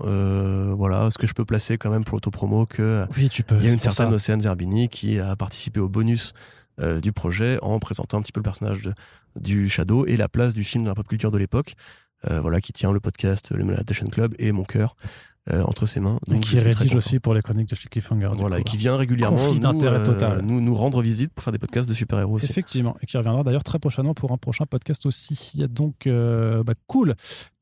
voilà, 0.76 1.10
ce 1.12 1.18
que 1.18 1.28
je 1.28 1.34
peux 1.34 1.46
placer 1.46 1.78
quand 1.78 1.90
même 1.90 2.04
pour 2.06 2.16
l'autopromo, 2.16 2.66
que 2.66 3.06
Oui, 3.18 3.30
tu 3.30 3.44
peux. 3.44 3.58
il 3.60 3.66
y 3.66 3.70
a 3.70 3.74
une 3.74 3.80
certaine 3.80 4.10
ça. 4.10 4.16
Océane 4.16 4.42
Zerbini 4.42 4.88
qui 4.90 5.20
a 5.20 5.36
participé 5.36 5.80
au 5.80 5.90
bonus 5.90 6.34
euh, 6.80 7.00
du 7.00 7.12
projet 7.12 7.58
en 7.62 7.80
présentant 7.80 8.18
un 8.18 8.22
petit 8.22 8.32
peu 8.32 8.40
le 8.40 8.44
personnage 8.44 8.82
de- 8.82 8.94
du 9.40 9.70
Shadow 9.70 10.06
et 10.06 10.18
la 10.18 10.28
place 10.28 10.54
du 10.54 10.64
film 10.64 10.84
dans 10.84 10.92
la 10.92 10.96
pop 10.96 11.08
culture 11.08 11.32
de 11.32 11.38
l'époque. 11.38 11.74
Euh, 12.30 12.42
voilà, 12.42 12.62
qui 12.62 12.74
tient 12.74 12.92
le 12.92 13.00
podcast, 13.00 13.52
le 13.52 13.64
Meditation 13.64 14.08
Club 14.08 14.34
et 14.40 14.52
mon 14.52 14.64
cœur 14.64 14.96
euh, 15.52 15.62
entre 15.64 15.86
ses 15.86 16.00
mains. 16.00 16.18
Et 16.28 16.32
Donc, 16.32 16.42
qui 16.42 16.50
suis 16.50 16.58
très 16.60 16.72
rédige 16.72 16.96
aussi 16.96 17.20
pour 17.20 17.36
les 17.36 17.44
chroniques 17.44 17.70
de 17.70 17.76
chez 17.76 17.88
Cliffhanger. 17.90 18.32
Voilà, 18.36 18.58
et 18.60 18.64
qui 18.64 18.76
vient 18.76 18.98
régulièrement 18.98 19.38
nous, 19.54 19.84
euh, 19.84 20.04
total. 20.06 20.42
nous, 20.42 20.60
nous 20.60 20.74
rendre 20.74 21.02
visite 21.04 21.32
pour 21.32 21.44
faire 21.44 21.54
des 21.54 21.60
podcasts 21.60 21.88
de 21.88 21.94
super-héros 21.94 22.38
aussi. 22.38 22.48
Effectivement, 22.50 22.98
et 23.02 23.06
qui 23.06 23.16
reviendra 23.18 23.44
d'ailleurs 23.44 23.64
très 23.64 23.78
prochainement 23.78 24.16
pour 24.16 24.32
un 24.32 24.38
prochain 24.38 24.66
podcast 24.66 25.06
aussi. 25.06 25.64
Donc, 25.70 26.08
euh, 26.08 26.64
bah, 26.64 26.74
cool. 26.88 27.14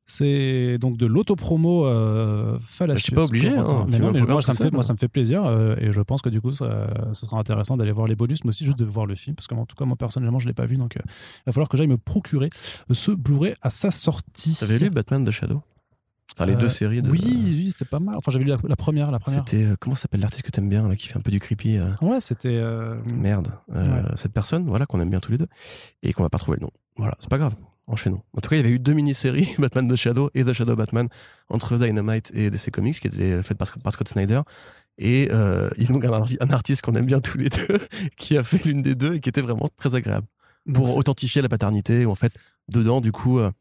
C'est 0.08 0.78
donc 0.78 0.98
de 0.98 1.06
l'autopromo 1.08 1.88
euh, 1.88 2.60
fallacieuse. 2.64 3.00
Je 3.00 3.04
suis 3.06 3.16
pas 3.16 3.24
obligé, 3.24 3.50
hein, 3.50 3.66
mais 3.90 3.98
non, 4.00 4.12
mais 4.12 4.22
moi, 4.22 4.42
ça 4.44 4.52
me 4.52 4.58
fait, 4.58 4.64
seul, 4.66 4.72
moi, 4.74 4.84
ça 4.84 4.94
me 4.94 4.98
fait 5.00 5.08
plaisir 5.08 5.44
euh, 5.46 5.76
et 5.80 5.92
je 5.92 6.00
pense 6.02 6.22
que 6.22 6.30
du 6.30 6.42
coup, 6.42 6.52
ça, 6.52 6.88
ce 7.14 7.26
sera 7.26 7.40
intéressant 7.40 7.76
d'aller 7.76 7.92
voir 7.92 8.06
les 8.08 8.16
bonus, 8.16 8.44
mais 8.44 8.50
aussi 8.50 8.66
juste 8.66 8.78
de 8.78 8.86
voir 8.86 9.08
le 9.08 9.16
film 9.16 9.36
parce 9.36 9.48
que 9.48 9.56
en 9.56 9.66
tout 9.66 9.76
cas, 9.76 9.86
moi 9.86 9.96
personnellement, 9.98 10.38
je 10.40 10.48
l'ai 10.48 10.54
pas 10.54 10.68
vu, 10.68 10.78
donc 10.78 10.96
euh, 10.98 11.02
il 11.06 11.44
va 11.48 11.52
falloir 11.54 11.70
que 11.70 11.78
j'aille 11.78 11.88
me 11.88 11.98
procurer 11.98 12.50
ce 12.92 13.12
Blu-ray 13.12 13.56
à 13.64 13.70
sa 13.72 13.90
sortie. 13.90 14.56
T'avais 14.60 14.78
lu 14.78 14.90
Batman 14.92 15.24
de 15.24 15.32
Shadow? 15.32 15.64
Enfin, 16.34 16.46
les 16.48 16.54
Euh, 16.54 16.58
deux 16.58 16.70
séries 16.70 17.02
de. 17.02 17.10
Oui, 17.10 17.20
oui, 17.24 17.70
c'était 17.72 17.86
pas 17.86 18.00
mal. 18.00 18.16
Enfin, 18.18 18.30
j'avais 18.32 18.44
lu 18.46 18.50
la, 18.52 18.58
la 18.68 18.76
première, 18.76 19.10
la 19.12 19.20
première. 19.20 19.40
C'était. 19.48 19.64
euh, 19.64 19.76
comment 19.80 19.96
s'appelle 19.96 20.20
l'artiste 20.22 20.44
que 20.44 20.52
t'aimes 20.52 20.68
bien, 20.70 20.88
là, 20.88 20.96
qui 20.96 21.08
fait 21.08 21.18
un 21.18 21.22
peu 21.22 21.32
du 21.32 21.40
creepy 21.40 21.78
euh, 21.78 21.92
Ouais, 22.02 22.20
c'était. 22.20 22.50
euh, 22.50 22.96
Merde. 23.14 23.48
Euh, 23.74 24.02
Ouais. 24.04 24.10
Cette 24.18 24.34
personne, 24.34 24.66
voilà, 24.66 24.86
qu'on 24.86 25.00
aime 25.00 25.10
bien 25.10 25.20
tous 25.20 25.32
les 25.32 25.38
deux, 25.38 25.48
et 26.04 26.14
qu'on 26.14 26.24
va 26.24 26.30
pas 26.30 26.38
trouver 26.40 26.58
le 26.60 26.64
nom. 26.66 26.72
Voilà, 26.98 27.16
c'est 27.20 27.30
pas 27.30 27.38
grave. 27.38 27.56
Enchaînons. 27.88 28.22
En 28.36 28.42
tout 28.42 28.50
cas, 28.50 28.56
il 28.56 28.60
y 28.62 28.66
avait 28.66 28.74
eu 28.74 28.80
deux 28.80 28.94
mini-séries, 28.94 29.54
Batman 29.60 29.88
The 29.88 29.96
Shadow 29.96 30.30
et 30.34 30.44
The 30.44 30.54
Shadow 30.54 30.76
Batman, 30.76 31.08
entre 31.50 31.78
Dynamite 31.78 32.32
et 32.34 32.50
DC 32.50 32.72
Comics, 32.72 33.00
qui 33.00 33.08
étaient 33.08 33.42
faites 33.44 33.58
par, 33.58 33.72
par 33.84 33.94
Scott 33.94 34.08
Snyder. 34.10 34.42
Et 34.98 35.30
euh, 35.32 35.70
il 35.78 35.84
y 35.84 35.88
a 35.88 35.94
donc 35.94 36.04
un, 36.06 36.10
arti- 36.12 36.38
un 36.40 36.50
artiste 36.52 36.82
qu'on 36.82 36.96
aime 36.96 37.06
bien 37.06 37.20
tous 37.22 37.38
les 37.38 37.50
deux, 37.50 37.80
qui 38.18 38.38
a 38.38 38.44
fait 38.44 38.64
l'une 38.66 38.82
des 38.82 38.96
deux 38.96 39.16
et 39.16 39.20
qui 39.20 39.30
était 39.30 39.42
vraiment 39.42 39.70
très 39.78 39.94
agréable. 39.94 40.26
donc, 40.66 40.86
Pour 40.86 40.98
authentifier 40.98 41.42
la 41.42 41.50
paternité, 41.50 42.06
où 42.06 42.12
en 42.12 42.16
fait, 42.16 42.34
dedans, 42.70 43.02
du 43.02 43.12
coup, 43.12 43.38
euh, 43.40 43.52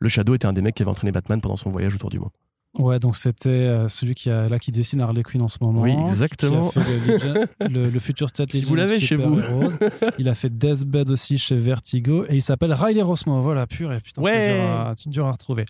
le 0.00 0.08
Shadow 0.08 0.34
était 0.34 0.46
un 0.46 0.52
des 0.52 0.62
mecs 0.62 0.74
qui 0.74 0.82
avait 0.82 0.90
entraîné 0.90 1.12
Batman 1.12 1.40
pendant 1.40 1.56
son 1.56 1.70
voyage 1.70 1.94
autour 1.94 2.10
du 2.10 2.18
monde. 2.18 2.30
Ouais, 2.78 2.98
donc 3.00 3.16
c'était 3.16 3.48
euh, 3.48 3.88
celui 3.88 4.14
qui 4.14 4.30
a 4.30 4.44
là 4.44 4.58
qui 4.58 4.70
dessine 4.70 5.00
Harley 5.00 5.22
Quinn 5.22 5.40
en 5.42 5.48
ce 5.48 5.56
moment. 5.62 5.80
Oui, 5.80 5.92
exactement. 5.92 6.68
Qui 6.68 6.78
a 6.78 6.82
fait 6.82 6.98
le, 6.98 7.12
Legion- 7.14 7.46
le, 7.70 7.90
le 7.90 7.98
Future 7.98 8.28
State 8.28 8.52
Si 8.52 8.64
vous 8.64 8.74
l'avez 8.74 9.00
chez 9.00 9.16
vous. 9.16 9.38
Heroes. 9.40 9.70
Il 10.18 10.28
a 10.28 10.34
fait 10.34 10.50
Deathbed 10.56 11.10
aussi 11.10 11.38
chez 11.38 11.56
Vertigo 11.56 12.24
et 12.28 12.36
il 12.36 12.42
s'appelle 12.42 12.72
Riley 12.74 13.02
Rossmo. 13.02 13.40
Voilà, 13.40 13.66
purée, 13.66 14.00
putain, 14.00 14.22
Ouais. 14.22 14.54
dur 14.60 14.70
à, 14.70 14.94
c'est 14.96 15.08
dur 15.08 15.26
à 15.26 15.32
retrouver. 15.32 15.64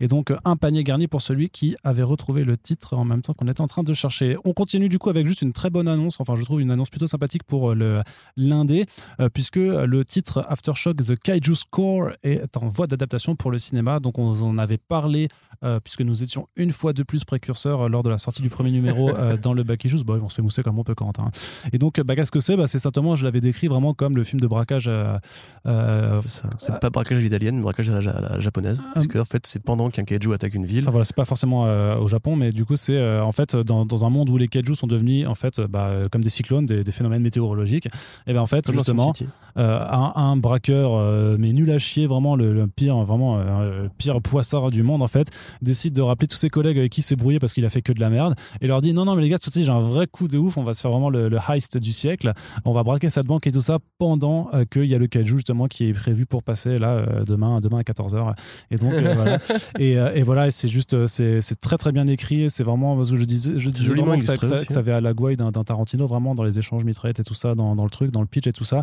Et 0.00 0.08
donc 0.08 0.30
euh, 0.32 0.38
un 0.44 0.56
panier 0.56 0.82
garni 0.82 1.06
pour 1.06 1.22
celui 1.22 1.50
qui 1.50 1.76
avait 1.84 2.02
retrouvé 2.02 2.44
le 2.44 2.56
titre 2.58 2.94
en 2.96 3.04
même 3.04 3.22
temps 3.22 3.32
qu'on 3.32 3.46
était 3.48 3.60
en 3.62 3.66
train 3.68 3.84
de 3.84 3.92
chercher. 3.92 4.36
On 4.44 4.52
continue 4.52 4.88
du 4.88 4.98
coup 4.98 5.08
avec 5.08 5.26
juste 5.28 5.42
une 5.42 5.52
très 5.52 5.70
bonne 5.70 5.88
annonce. 5.88 6.16
Enfin, 6.20 6.34
je 6.36 6.42
trouve 6.44 6.60
une 6.60 6.72
annonce 6.72 6.90
plutôt 6.90 7.06
sympathique 7.06 7.44
pour 7.44 7.70
euh, 7.70 7.74
le 7.74 8.00
l'indé, 8.36 8.84
puisque 9.32 9.56
le 9.56 10.04
titre 10.04 10.44
Aftershock 10.48 10.96
The 10.96 11.16
Kaiju 11.16 11.54
Score 11.54 12.10
est 12.22 12.56
en 12.56 12.68
voie 12.68 12.86
d'adaptation 12.86 13.36
pour 13.36 13.50
le 13.50 13.58
cinéma. 13.58 14.00
Donc 14.00 14.18
on 14.18 14.32
en 14.42 14.58
avait 14.58 14.78
parlé 14.78 15.28
euh, 15.62 15.78
puisque 15.78 16.00
nous 16.00 16.22
étions 16.22 16.39
une 16.56 16.72
fois 16.72 16.92
de 16.92 17.02
plus 17.02 17.24
précurseurs 17.24 17.82
euh, 17.82 17.88
lors 17.88 18.02
de 18.02 18.10
la 18.10 18.18
sortie 18.18 18.42
du 18.42 18.48
premier 18.50 18.70
numéro 18.70 19.10
euh, 19.10 19.36
dans 19.42 19.52
le 19.52 19.62
Back 19.62 19.84
Issues. 19.84 20.04
Bon, 20.04 20.20
on 20.22 20.28
se 20.28 20.36
fait 20.36 20.42
mousser 20.42 20.62
comme 20.62 20.78
on 20.78 20.84
peut, 20.84 20.94
Corentin. 20.94 21.24
hein. 21.26 21.30
Et 21.72 21.78
donc, 21.78 22.00
bah, 22.00 22.14
qu'est-ce 22.16 22.30
que 22.32 22.40
c'est? 22.40 22.56
Bah, 22.56 22.66
C'est 22.66 22.78
certainement, 22.78 23.16
je 23.16 23.24
l'avais 23.24 23.40
décrit 23.40 23.68
vraiment 23.68 23.94
comme 23.94 24.16
le 24.16 24.24
film 24.24 24.40
de 24.40 24.46
braquage. 24.46 24.86
euh, 24.88 25.18
euh, 25.66 26.20
C'est 26.56 26.78
pas 26.80 26.90
braquage 26.90 27.18
à 27.18 27.20
l'italienne, 27.20 27.60
braquage 27.60 27.90
à 27.90 27.94
la, 27.94 28.00
ja- 28.00 28.10
à 28.12 28.20
la 28.34 28.40
japonaise. 28.40 28.80
Ah. 28.84 28.90
Parce 28.94 29.06
que, 29.06 29.18
en 29.18 29.24
fait, 29.24 29.46
c'est 29.46 29.62
pendant 29.62 29.90
qu'un 29.90 30.04
kaiju 30.04 30.32
attaque 30.32 30.54
une 30.54 30.66
ville. 30.66 30.80
Enfin 30.84 30.90
voilà, 30.90 31.04
c'est 31.04 31.16
pas 31.16 31.24
forcément 31.24 31.66
euh, 31.66 31.96
au 31.96 32.06
Japon, 32.08 32.36
mais 32.36 32.50
du 32.50 32.64
coup 32.64 32.76
c'est 32.76 32.96
euh, 32.96 33.22
en 33.22 33.32
fait 33.32 33.56
dans, 33.56 33.84
dans 33.84 34.04
un 34.04 34.10
monde 34.10 34.30
où 34.30 34.36
les 34.38 34.48
kaiju 34.48 34.74
sont 34.74 34.86
devenus 34.86 35.26
en 35.26 35.34
fait 35.34 35.58
euh, 35.58 35.68
bah, 35.68 35.86
euh, 35.88 36.08
comme 36.08 36.22
des 36.22 36.30
cyclones, 36.30 36.66
des, 36.66 36.84
des 36.84 36.92
phénomènes 36.92 37.22
météorologiques. 37.22 37.88
Et 38.26 38.32
ben 38.32 38.40
en 38.40 38.46
fait 38.46 38.70
justement 38.72 39.12
euh, 39.58 39.80
un, 39.82 40.12
un 40.14 40.36
braqueur 40.36 40.92
euh, 40.94 41.36
mais 41.38 41.52
nul 41.52 41.70
à 41.70 41.78
chier, 41.78 42.06
vraiment 42.06 42.36
le, 42.36 42.52
le 42.52 42.66
pire, 42.66 42.96
vraiment 42.98 43.38
euh, 43.38 43.82
le 43.82 43.88
pire 43.88 44.20
poissard 44.22 44.70
du 44.70 44.82
monde 44.82 45.02
en 45.02 45.08
fait, 45.08 45.30
décide 45.62 45.92
de 45.94 46.02
rappeler 46.02 46.28
tous 46.30 46.36
ses 46.36 46.48
collègues 46.50 46.78
avec 46.78 46.92
qui 46.92 47.00
il 47.00 47.04
s'est 47.04 47.16
brouillé 47.16 47.38
parce 47.38 47.52
qu'il 47.54 47.64
a 47.64 47.70
fait 47.70 47.82
que 47.82 47.92
de 47.92 48.00
la 48.00 48.10
merde 48.10 48.34
et 48.60 48.66
leur 48.66 48.80
dit 48.80 48.92
non 48.92 49.04
non 49.04 49.14
mais 49.16 49.22
les 49.22 49.28
gars, 49.28 49.38
tout 49.38 49.50
de 49.50 49.54
suite, 49.54 49.64
j'ai 49.66 49.72
un 49.72 49.80
vrai 49.80 50.06
coup 50.06 50.28
de 50.28 50.38
ouf, 50.38 50.56
on 50.56 50.62
va 50.62 50.74
se 50.74 50.80
faire 50.80 50.90
vraiment 50.90 51.10
le, 51.10 51.28
le 51.28 51.38
heist 51.48 51.78
du 51.78 51.92
siècle, 51.92 52.32
on 52.64 52.72
va 52.72 52.82
braquer 52.82 53.10
cette 53.10 53.26
banque 53.26 53.46
et 53.46 53.50
tout 53.52 53.60
ça 53.62 53.78
pendant 53.98 54.48
euh, 54.54 54.64
qu'il 54.64 54.84
y 54.86 54.94
a 54.94 54.98
le 54.98 55.06
kaiju 55.06 55.36
justement 55.36 55.66
qui 55.66 55.86
est 55.86 55.92
prévu 55.92 56.26
pour 56.26 56.42
passer 56.42 56.78
là 56.78 56.90
euh, 56.92 57.24
demain 57.24 57.60
demain 57.60 57.78
à 57.78 57.82
14h 57.82 58.34
et 58.70 58.76
donc 58.76 58.92
euh, 58.92 59.14
voilà 59.14 59.38
et, 59.78 59.98
euh, 59.98 60.12
et 60.14 60.22
voilà, 60.22 60.46
et 60.46 60.50
c'est 60.50 60.68
juste, 60.68 61.06
c'est 61.06 61.40
très 61.60 61.76
très 61.76 61.92
bien 61.92 62.06
écrit. 62.06 62.42
et 62.44 62.48
C'est 62.48 62.62
vraiment, 62.64 62.96
parce 62.96 63.10
que 63.10 63.16
je 63.16 63.24
disais, 63.24 63.52
je 63.56 63.70
disais 63.70 63.88
vraiment 63.92 64.16
que 64.16 64.22
ça, 64.22 64.32
illustré 64.32 64.36
que 64.38 64.46
ça- 64.46 64.54
aussi, 64.54 64.66
que 64.66 64.72
ça 64.72 64.80
avait 64.80 64.92
à 64.92 65.00
la 65.00 65.12
gouaille 65.14 65.36
d'un 65.36 65.50
Tarantino, 65.52 66.06
vraiment 66.06 66.34
dans 66.34 66.42
les 66.44 66.58
échanges 66.58 66.84
mitraillettes 66.84 67.20
et 67.20 67.24
tout 67.24 67.34
ça, 67.34 67.54
dans, 67.54 67.74
dans 67.76 67.84
le 67.84 67.90
truc, 67.90 68.10
dans 68.12 68.20
le 68.20 68.26
pitch 68.26 68.46
et 68.46 68.52
tout 68.52 68.64
ça, 68.64 68.82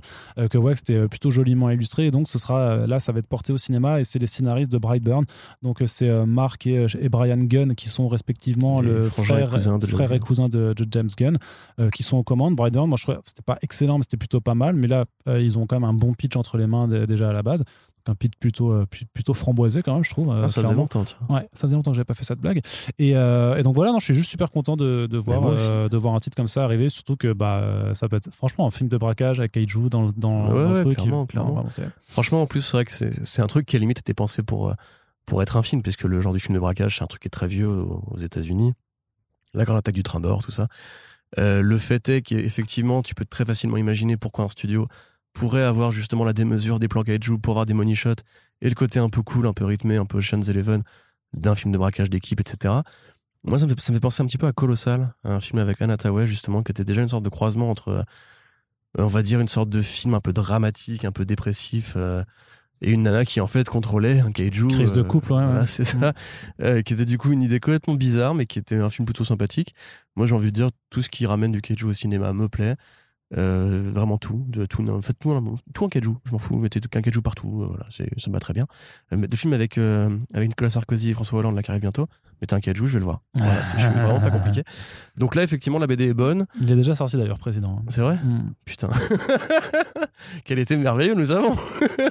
que 0.49 0.57
ouais, 0.57 0.73
que 0.73 0.79
c'était 0.79 1.07
plutôt 1.07 1.31
joliment 1.31 1.69
illustré. 1.69 2.07
Et 2.07 2.11
donc, 2.11 2.27
ce 2.27 2.39
sera 2.39 2.85
là, 2.87 2.99
ça 2.99 3.11
va 3.11 3.19
être 3.19 3.27
porté 3.27 3.53
au 3.53 3.57
cinéma 3.57 3.99
et 3.99 4.03
c'est 4.03 4.19
les 4.19 4.27
scénaristes 4.27 4.71
de 4.71 4.77
Brightburn. 4.77 5.25
Donc, 5.61 5.81
c'est 5.85 6.11
Mark 6.25 6.65
et, 6.67 6.85
et 6.99 7.09
Brian 7.09 7.36
Gunn 7.45 7.75
qui 7.75 7.89
sont 7.89 8.07
respectivement 8.07 8.81
Les 8.81 8.87
le 8.89 9.05
et 9.05 9.09
frère, 9.09 10.09
de 10.09 10.15
et 10.15 10.19
cousin 10.19 10.49
de, 10.49 10.73
de 10.73 10.87
James 10.91 11.09
Gunn, 11.17 11.37
euh, 11.79 11.89
qui 11.89 12.03
sont 12.03 12.17
aux 12.17 12.23
commandes. 12.23 12.55
Brightburn, 12.55 12.87
moi 12.89 12.97
je 12.97 13.03
trouvais 13.03 13.17
que 13.17 13.23
c'était 13.27 13.41
pas 13.41 13.57
excellent, 13.61 13.97
mais 13.97 14.03
c'était 14.03 14.17
plutôt 14.17 14.41
pas 14.41 14.55
mal. 14.55 14.75
Mais 14.75 14.87
là, 14.87 15.05
euh, 15.27 15.41
ils 15.41 15.57
ont 15.57 15.65
quand 15.67 15.79
même 15.79 15.89
un 15.89 15.93
bon 15.93 16.13
pitch 16.13 16.35
entre 16.35 16.57
les 16.57 16.67
mains 16.67 16.87
dé- 16.87 17.05
déjà 17.07 17.29
à 17.29 17.33
la 17.33 17.43
base. 17.43 17.59
Donc, 17.59 18.13
un 18.13 18.15
pitch 18.15 18.33
plutôt, 18.39 18.71
euh, 18.71 18.85
plutôt 19.13 19.33
framboisé 19.33 19.81
quand 19.81 19.93
même, 19.93 20.03
je 20.03 20.09
trouve. 20.09 20.29
euh, 20.31 20.43
Ah, 20.43 20.47
ça 20.47 20.61
faisait 20.61 20.73
longtemps, 20.81 21.03
tiens. 21.03 21.17
Ouais, 21.29 21.49
ça 21.53 21.67
faisait 21.67 21.75
longtemps 21.75 21.91
que 21.91 21.95
j'avais 21.97 22.05
pas 22.05 22.13
fait 22.13 22.23
cette 22.23 22.39
blague. 22.39 22.61
Et, 22.99 23.17
euh, 23.17 23.57
et 23.57 23.63
donc 23.63 23.75
voilà, 23.75 23.91
non, 23.91 23.99
je 23.99 24.05
suis 24.05 24.15
juste 24.15 24.29
super 24.29 24.49
content 24.49 24.77
de, 24.77 25.07
de 25.11 25.17
voir, 25.17 25.41
de 25.89 25.97
voir 25.97 26.15
un 26.15 26.19
titre 26.19 26.37
comme 26.37 26.47
ça 26.47 26.63
arriver, 26.63 26.87
surtout 26.89 27.17
que 27.17 27.33
bah, 27.33 27.89
ça 27.93 28.07
peut 28.07 28.15
être 28.15 28.31
franchement 28.31 28.65
un 28.65 28.71
film 28.71 28.87
de 28.89 28.97
braquage 28.97 29.39
avec 29.41 29.51
Kaiju 29.51 29.89
dans, 29.89 30.03
le- 30.07 30.13
dans, 30.15 30.47
Ouais, 30.47 30.63
dans 30.63 30.71
le 30.71 30.81
truc. 30.83 30.97
clairement, 30.97 31.25
vraiment, 31.25 31.69
Franchement, 32.07 32.41
en 32.41 32.45
plus, 32.47 32.61
c'est 32.61 32.77
vrai 32.77 32.85
que 32.85 32.91
c'est 32.91 33.41
un 33.41 33.47
truc 33.47 33.65
qui, 33.65 33.75
à 33.75 33.79
la 33.79 33.81
limite, 33.81 33.99
était 33.99 34.13
pensé 34.13 34.41
pour, 34.41 34.73
pour 35.27 35.43
être 35.43 35.57
un 35.57 35.61
film, 35.61 35.83
puisque 35.83 36.05
le 36.05 36.19
genre 36.21 36.33
du 36.33 36.39
film 36.39 36.55
de 36.55 36.59
braquage, 36.59 36.97
c'est 36.97 37.03
un 37.03 37.07
truc 37.07 37.21
qui 37.21 37.27
est 37.27 37.29
très 37.29 37.47
vieux 37.47 37.67
aux 37.67 38.17
États-Unis. 38.17 38.73
La 39.53 39.65
grande 39.65 39.77
attaque 39.77 39.93
du 39.93 40.03
train 40.03 40.19
d'or, 40.19 40.43
tout 40.43 40.51
ça. 40.51 40.67
Euh, 41.37 41.61
le 41.61 41.77
fait 41.77 42.09
est 42.09 42.21
qu'effectivement, 42.21 43.03
tu 43.03 43.13
peux 43.13 43.25
très 43.25 43.45
facilement 43.45 43.77
imaginer 43.77 44.17
pourquoi 44.17 44.45
un 44.45 44.49
studio 44.49 44.87
pourrait 45.33 45.63
avoir 45.63 45.91
justement 45.91 46.23
la 46.23 46.33
démesure 46.33 46.79
des 46.79 46.87
plans 46.87 47.03
kaiju 47.03 47.37
pour 47.37 47.51
avoir 47.51 47.65
des 47.65 47.73
money 47.73 47.93
shots 47.93 48.23
et 48.61 48.69
le 48.69 48.75
côté 48.75 48.99
un 48.99 49.09
peu 49.09 49.21
cool, 49.21 49.45
un 49.45 49.53
peu 49.53 49.65
rythmé, 49.65 49.97
un 49.97 50.05
peu 50.05 50.17
Ocean's 50.17 50.47
Eleven 50.49 50.83
d'un 51.33 51.53
film 51.55 51.71
de 51.73 51.77
braquage 51.77 52.09
d'équipe, 52.09 52.39
etc. 52.39 52.75
Moi, 53.43 53.59
ça 53.59 53.65
me, 53.65 53.69
fait, 53.69 53.79
ça 53.79 53.91
me 53.91 53.97
fait 53.97 54.01
penser 54.01 54.23
un 54.23 54.25
petit 54.25 54.37
peu 54.37 54.47
à 54.47 54.51
Colossal, 54.53 55.13
un 55.23 55.39
film 55.39 55.59
avec 55.59 55.81
Anna 55.81 55.97
Tawai, 55.97 56.25
justement, 56.25 56.63
qui 56.63 56.71
était 56.71 56.85
déjà 56.85 57.01
une 57.01 57.07
sorte 57.07 57.23
de 57.23 57.29
croisement 57.29 57.69
entre, 57.69 57.89
euh, 57.89 58.03
on 58.97 59.07
va 59.07 59.21
dire, 59.21 59.39
une 59.39 59.47
sorte 59.47 59.69
de 59.69 59.81
film 59.81 60.13
un 60.13 60.21
peu 60.21 60.33
dramatique, 60.33 61.05
un 61.05 61.11
peu 61.11 61.25
dépressif, 61.25 61.93
euh, 61.97 62.23
et 62.81 62.91
une 62.91 63.01
nana 63.01 63.25
qui, 63.25 63.41
en 63.41 63.47
fait, 63.47 63.67
contrôlait 63.69 64.19
un 64.19 64.31
kaiju. 64.31 64.67
Crise 64.67 64.93
de 64.93 65.01
euh, 65.01 65.03
couple, 65.03 65.33
ouais, 65.33 65.43
voilà, 65.43 65.61
ouais. 65.61 65.67
c'est 65.67 65.83
ça. 65.83 66.13
Euh, 66.61 66.81
qui 66.81 66.93
était 66.93 67.05
du 67.05 67.17
coup 67.17 67.31
une 67.31 67.41
idée 67.41 67.59
complètement 67.59 67.95
bizarre, 67.95 68.35
mais 68.35 68.45
qui 68.45 68.59
était 68.59 68.75
un 68.75 68.89
film 68.89 69.05
plutôt 69.05 69.23
sympathique. 69.23 69.73
Moi, 70.15 70.27
j'ai 70.27 70.35
envie 70.35 70.51
de 70.51 70.55
dire, 70.55 70.69
tout 70.89 71.01
ce 71.01 71.09
qui 71.09 71.25
ramène 71.25 71.51
du 71.51 71.61
kaiju 71.61 71.85
au 71.85 71.93
cinéma 71.93 72.33
me 72.33 72.47
plaît. 72.47 72.75
Euh, 73.35 73.91
vraiment 73.93 74.17
tout, 74.17 74.45
de, 74.47 74.65
tout, 74.65 74.87
en 74.87 75.01
fait 75.01 75.11
tout, 75.19 75.31
en- 75.31 75.43
tout 75.73 75.83
en 75.83 75.89
kaiju, 75.89 76.13
je 76.23 76.31
m'en 76.31 76.37
fous, 76.37 76.55
mettez 76.59 76.79
tout 76.79 76.87
kaiju 76.87 77.21
partout, 77.21 77.61
euh, 77.61 77.65
voilà, 77.67 77.85
c'est- 77.89 78.07
ça 78.17 78.29
me 78.29 78.33
va 78.33 78.39
très 78.39 78.53
bien. 78.53 78.67
Euh, 79.11 79.17
mais 79.17 79.27
de 79.27 79.35
films 79.35 79.51
avec, 79.51 79.77
euh, 79.77 80.17
avec 80.33 80.47
Nicolas 80.47 80.69
Sarkozy 80.69 81.09
et 81.09 81.13
François 81.13 81.39
Hollande 81.39 81.53
là 81.55 81.61
qui 81.61 81.69
arrive 81.69 81.81
bientôt, 81.81 82.07
mettez 82.41 82.55
un 82.55 82.61
kaiju, 82.61 82.87
je 82.87 82.93
vais 82.93 82.99
le 82.99 83.03
voir. 83.03 83.19
Voilà, 83.33 83.61
c'est 83.65 83.75
vraiment 83.81 84.21
pas 84.21 84.31
compliqué. 84.31 84.63
Donc 85.17 85.35
là, 85.35 85.43
effectivement, 85.43 85.77
la 85.77 85.87
BD 85.87 86.05
est 86.05 86.13
bonne, 86.13 86.45
Il 86.61 86.71
est 86.71 86.75
déjà 86.77 86.95
sorti 86.95 87.17
d'ailleurs, 87.17 87.37
président. 87.37 87.81
c'est 87.89 87.99
vrai? 87.99 88.15
Mm. 88.15 88.53
Putain. 88.63 88.89
Quel 90.45 90.59
été 90.59 90.75
merveilleux 90.77 91.13
nous 91.13 91.31
avons 91.31 91.55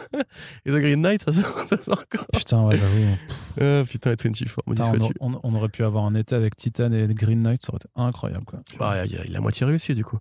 Et 0.67 0.71
The 0.71 0.75
Green 0.77 1.01
Knight, 1.01 1.23
ça 1.23 1.33
sort, 1.33 1.65
ça 1.67 1.79
sort 1.81 2.03
encore. 2.13 2.27
Putain, 2.33 2.63
ouais, 2.67 2.77
j'avoue. 2.77 3.85
Putain, 3.87 4.13
et 4.13 4.17
24, 4.23 4.63
maudit 4.67 4.83
Putain, 4.83 5.09
on, 5.21 5.33
on- 5.35 5.41
on 5.43 5.55
aurait 5.55 5.69
pu 5.69 5.83
avoir 5.85 6.05
un 6.05 6.15
été 6.15 6.35
avec 6.35 6.57
Titan 6.57 6.93
et 6.93 7.07
Green 7.09 7.43
Knight, 7.43 7.63
ça 7.63 7.71
aurait 7.71 7.79
été 7.79 7.89
incroyable. 7.97 8.45
Quoi. 8.45 8.61
Bah, 8.79 9.05
il 9.07 9.13
y 9.13 9.17
a, 9.17 9.25
il 9.25 9.35
a 9.35 9.41
moitié 9.41 9.65
réussi 9.67 9.95
du 9.95 10.05
coup. 10.05 10.19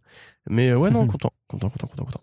Mais 0.49 0.69
euh, 0.69 0.77
ouais, 0.77 0.91
non, 0.91 1.07
content, 1.07 1.31
content, 1.47 1.69
content, 1.69 1.87
content, 1.87 2.05
content. 2.05 2.21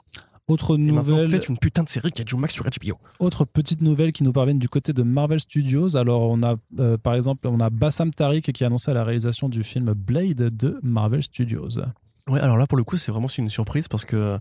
Autre 0.49 0.77
nouvelle, 0.77 1.31
faites 1.31 1.49
une 1.49 1.57
putain 1.57 1.85
de 1.85 1.89
série 1.89 2.11
Kaiju 2.11 2.37
Max 2.37 2.53
sur 2.53 2.65
HBO. 2.65 2.99
autre 3.21 3.45
petite 3.45 3.81
nouvelle 3.81 4.13
qui 4.13 4.25
nous 4.25 4.33
parvient 4.33 4.57
du 4.57 4.69
côté 4.69 4.93
de 4.93 5.03
Marvel 5.03 5.39
Studios. 5.39 5.97
Alors, 5.97 6.23
on 6.23 6.43
a 6.43 6.57
euh, 6.81 6.99
par 6.99 7.15
exemple, 7.15 7.47
on 7.47 7.61
a 7.61 7.71
Bassam 7.71 8.13
Tariq 8.13 8.53
qui 8.53 8.65
a 8.65 8.67
annoncé 8.67 8.93
la 8.93 9.05
réalisation 9.05 9.49
du 9.49 9.63
film 9.63 9.93
Blade 9.95 10.55
de 10.55 10.79
Marvel 10.83 11.23
Studios. 11.23 11.79
Ouais, 12.29 12.41
alors 12.41 12.57
là, 12.57 12.67
pour 12.67 12.77
le 12.77 12.85
coup, 12.85 12.97
c'est 12.97 13.13
vraiment 13.13 13.29
une 13.29 13.49
surprise 13.49 13.87
parce 13.89 14.05
que 14.05 14.39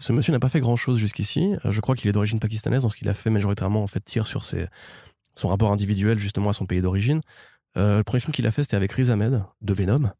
Ce 0.00 0.12
monsieur 0.12 0.32
n'a 0.32 0.40
pas 0.40 0.48
fait 0.48 0.60
grand 0.60 0.76
chose 0.76 0.98
jusqu'ici. 0.98 1.54
Euh, 1.64 1.70
Je 1.70 1.80
crois 1.80 1.94
qu'il 1.94 2.10
est 2.10 2.12
d'origine 2.12 2.40
pakistanaise, 2.40 2.82
donc 2.82 2.90
ce 2.92 2.96
qu'il 2.96 3.08
a 3.08 3.14
fait 3.14 3.30
majoritairement 3.30 3.82
en 3.82 3.86
fait 3.86 4.00
tire 4.00 4.26
sur 4.26 4.42
ses, 4.44 4.66
son 5.34 5.48
rapport 5.48 5.70
individuel 5.70 6.18
justement 6.18 6.50
à 6.50 6.52
son 6.52 6.66
pays 6.66 6.82
d'origine. 6.82 7.20
Euh, 7.76 7.98
le 7.98 8.04
premier 8.04 8.20
film 8.20 8.32
qu'il 8.32 8.46
a 8.46 8.50
fait, 8.50 8.62
c'était 8.62 8.76
avec 8.76 8.92
Riz 8.92 9.10
Ahmed 9.10 9.42
de 9.62 9.72
Venom, 9.74 10.10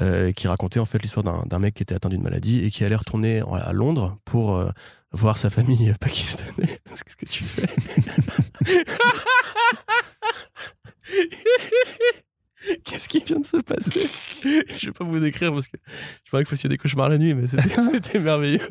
euh, 0.00 0.32
qui 0.32 0.48
racontait 0.48 0.80
en 0.80 0.86
fait 0.86 1.00
l'histoire 1.00 1.46
d'un 1.46 1.58
mec 1.60 1.74
qui 1.74 1.84
était 1.84 1.94
atteint 1.94 2.08
d'une 2.08 2.22
maladie 2.22 2.64
et 2.64 2.70
qui 2.70 2.82
allait 2.82 2.96
retourner 2.96 3.40
à 3.40 3.72
Londres 3.72 4.18
pour 4.24 4.56
euh, 4.56 4.68
voir 5.12 5.38
sa 5.38 5.50
famille 5.50 5.94
pakistanaise. 6.00 6.80
Qu'est-ce 6.84 7.16
que 7.16 7.26
tu 7.26 7.44
fais? 7.44 7.68
Qu'est-ce 12.84 13.08
qui 13.08 13.22
vient 13.22 13.38
de 13.38 13.46
se 13.46 13.58
passer? 13.58 14.08
Je 14.42 14.86
vais 14.86 14.92
pas 14.92 15.04
vous 15.04 15.20
décrire 15.20 15.52
parce 15.52 15.68
que 15.68 15.76
je 16.24 16.30
parlais 16.30 16.42
que 16.42 16.48
vous 16.48 16.56
fassiez 16.56 16.68
des 16.68 16.78
cauchemars 16.78 17.08
la 17.08 17.18
nuit, 17.18 17.34
mais 17.34 17.46
c'était 17.46 18.18
merveilleux. 18.18 18.66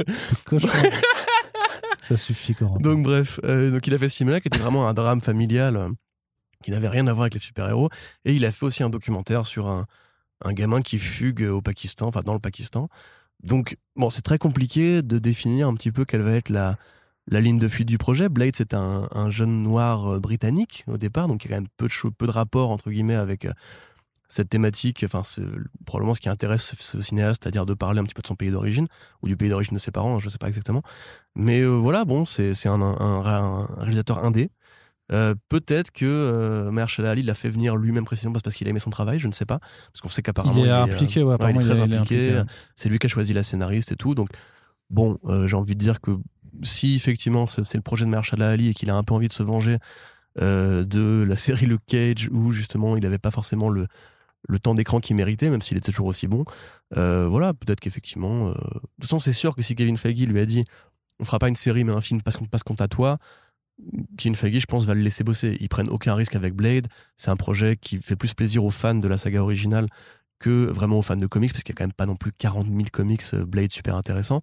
Cauchemar. 0.46 0.76
Ça 2.02 2.18
suffit, 2.18 2.54
Corentin. 2.54 2.82
Donc 2.82 3.04
bref, 3.04 3.40
euh, 3.46 3.72
donc 3.72 3.88
il 3.88 3.94
a 3.94 3.98
fait 3.98 4.10
ce 4.10 4.18
film-là 4.18 4.42
qui 4.42 4.50
était 4.50 4.58
vraiment 4.58 4.90
un 4.90 4.94
drame 4.94 5.22
familial 5.22 5.92
qui 6.64 6.72
n'avait 6.72 6.90
rien 6.90 7.08
à 7.08 7.14
voir 7.14 7.24
avec 7.24 7.36
les 7.36 7.40
super-héros. 7.40 7.90
Et 8.26 8.34
il 8.34 8.44
a 8.44 8.52
fait 8.52 8.66
aussi 8.66 8.84
un 8.84 8.90
documentaire 8.90 9.48
sur 9.48 9.68
un, 9.68 9.86
un 10.44 10.54
gamin 10.54 10.82
qui 10.82 11.00
fugue 11.00 11.44
au 11.44 11.62
Pakistan, 11.62 12.08
enfin 12.08 12.22
dans 12.22 12.34
le 12.34 12.40
Pakistan. 12.40 12.90
Donc 13.44 13.78
bon, 13.96 14.10
c'est 14.10 14.22
très 14.22 14.38
compliqué 14.38 15.02
de 15.02 15.20
définir 15.20 15.68
un 15.68 15.74
petit 15.74 15.92
peu 15.92 16.06
quelle 16.06 16.22
va 16.22 16.32
être 16.32 16.50
la, 16.50 16.78
la 17.28 17.42
ligne 17.42 17.60
de 17.60 17.68
fuite 17.68 17.88
du 17.88 17.98
projet. 17.98 18.30
Blade, 18.30 18.56
c'est 18.56 18.74
un, 18.74 19.08
un 19.12 19.32
jeune 19.32 19.64
noir 19.64 20.14
euh, 20.14 20.20
britannique 20.20 20.84
au 20.88 20.98
départ, 20.98 21.28
donc 21.28 21.44
il 21.44 21.52
y 21.52 21.54
a 21.54 21.58
quand 21.58 21.62
même 21.62 21.70
peu 21.78 21.88
de, 21.88 22.10
peu 22.10 22.26
de 22.26 22.32
rapport 22.32 22.72
entre 22.72 22.90
guillemets 22.90 23.16
avec 23.16 23.46
euh, 23.46 23.54
cette 24.28 24.50
thématique. 24.50 25.04
Enfin, 25.06 25.24
c'est 25.24 25.44
probablement 25.86 26.16
ce 26.16 26.22
qui 26.22 26.30
intéresse 26.30 26.74
ce, 26.76 27.02
cinéaste, 27.02 27.44
c'est-à-dire 27.44 27.66
de 27.66 27.74
parler 27.74 28.00
un 28.00 28.04
petit 28.04 28.14
peu 28.14 28.22
de 28.22 28.28
son 28.28 28.36
pays 28.36 28.52
d'origine 28.52 28.88
ou 29.22 29.28
du 29.28 29.38
pays 29.38 29.50
d'origine 29.50 29.76
de 29.76 29.82
ses 29.82 29.92
parents, 29.92 30.20
je 30.20 30.30
sais 30.30 30.38
pas 30.38 30.48
exactement. 30.48 30.84
Mais 31.36 31.62
euh, 31.62 31.70
voilà, 31.70 32.06
bon, 32.06 32.26
c'est 32.26 32.68
un 32.68 33.22
réalisateur 33.78 34.24
indé. 34.24 34.50
Euh, 35.12 35.36
Peut-être 35.50 35.92
que 35.92 36.06
euh, 36.06 36.72
Mahershala 36.72 37.12
Ali 37.12 37.24
l'a 37.24 37.34
fait 37.34 37.50
venir 37.50 37.76
lui-même 37.76 38.06
précisément 38.06 38.34
parce 38.42 38.56
qu'il 38.56 38.68
a 38.68 38.70
aimé 38.70 38.80
son 38.80 38.90
travail, 38.90 39.20
je 39.20 39.28
ne 39.28 39.34
sais 39.34 39.46
pas. 39.46 39.60
Parce 39.60 40.02
qu'on 40.02 40.10
sait 40.10 40.22
qu'apparemment. 40.22 40.58
il 40.64 40.68
est 40.68 40.72
euh, 40.72 40.84
impliqué, 40.84 41.22
ouais, 41.22 41.28
ouais, 41.30 41.34
apparemment, 41.36 41.60
il 41.62 41.68
est 41.70 41.74
très 41.76 41.86
il 41.86 41.94
est 41.94 41.98
impliqué. 41.98 42.30
impliqué. 42.38 42.54
C'est 42.76 42.90
lui 42.90 43.00
qui 43.00 43.06
a 43.08 43.10
choisi 43.10 43.34
la 43.34 43.44
scénariste 43.44 43.92
et 43.92 43.96
tout. 43.96 44.16
Donc, 44.16 44.30
bon, 44.90 45.20
euh, 45.26 45.48
j'ai 45.48 45.56
envie 45.56 45.74
de 45.76 45.80
dire 45.80 46.00
que 46.02 46.12
si 46.62 46.96
effectivement 46.96 47.48
c'est 47.48 47.74
le 47.76 47.82
projet 47.82 48.06
de 48.06 48.10
Mahershala 48.12 48.50
Ali 48.50 48.70
et 48.70 48.74
qu'il 48.74 48.90
a 48.92 48.96
un 48.96 49.04
peu 49.04 49.14
envie 49.14 49.28
de 49.28 49.34
se 49.34 49.42
venger 49.44 49.78
euh, 50.40 50.84
de 50.86 51.26
la 51.28 51.36
série 51.36 51.66
Luke 51.66 51.82
Cage 51.88 52.30
où 52.32 52.52
justement 52.52 52.96
il 52.96 53.04
n'avait 53.04 53.18
pas 53.18 53.32
forcément 53.32 53.70
le, 53.70 53.88
le 54.48 54.60
temps 54.60 54.76
d'écran 54.76 55.00
qu'il 55.00 55.16
méritait, 55.16 55.50
même 55.50 55.62
s'il 55.62 55.78
était 55.78 55.92
toujours 55.92 56.08
aussi 56.08 56.28
bon. 56.28 56.46
Euh, 56.96 57.28
voilà, 57.28 57.54
peut-être 57.54 57.80
qu'effectivement. 57.80 58.48
euh, 58.50 58.54
De 58.54 58.80
toute 58.80 59.02
façon, 59.02 59.20
c'est 59.20 59.34
sûr 59.34 59.56
que 59.56 59.62
si 59.64 59.74
Kevin 59.76 59.98
Feige 59.98 60.22
lui 60.28 60.40
a 60.40 60.46
dit 60.46 60.64
on 61.20 61.26
fera 61.26 61.40
pas 61.40 61.48
une 61.50 61.56
série 61.56 61.84
mais 61.84 61.92
un 61.92 62.02
film 62.02 62.22
parce 62.22 62.38
qu'on 62.38 62.46
parce 62.46 62.64
qu'on 62.64 62.76
à 62.76 62.88
toi, 62.88 63.18
Kevin 64.18 64.36
Feige, 64.36 64.60
je 64.60 64.66
pense, 64.66 64.86
va 64.86 64.94
le 64.94 65.02
laisser 65.02 65.24
bosser. 65.24 65.58
Ils 65.60 65.70
prennent 65.70 65.90
aucun 65.90 66.16
risque 66.16 66.36
avec 66.36 66.54
Blade. 66.54 66.88
C'est 67.18 67.32
un 67.32 67.36
projet 67.36 67.76
qui 67.76 67.98
fait 67.98 68.16
plus 68.16 68.34
plaisir 68.34 68.64
aux 68.64 68.70
fans 68.70 68.96
de 68.96 69.08
la 69.08 69.18
saga 69.18 69.42
originale 69.42 69.88
que 70.40 70.66
vraiment 70.66 71.00
aux 71.00 71.02
fans 71.02 71.16
de 71.16 71.28
comics, 71.28 71.52
parce 71.52 71.64
qu'il 71.64 71.74
y 71.74 71.76
a 71.76 71.78
quand 71.78 71.86
même 71.86 71.94
pas 71.94 72.06
non 72.06 72.16
plus 72.16 72.32
40 72.32 72.68
000 72.68 72.80
comics 72.92 73.22
euh, 73.34 73.46
Blade 73.46 73.72
super 73.72 73.96
intéressants. 73.96 74.42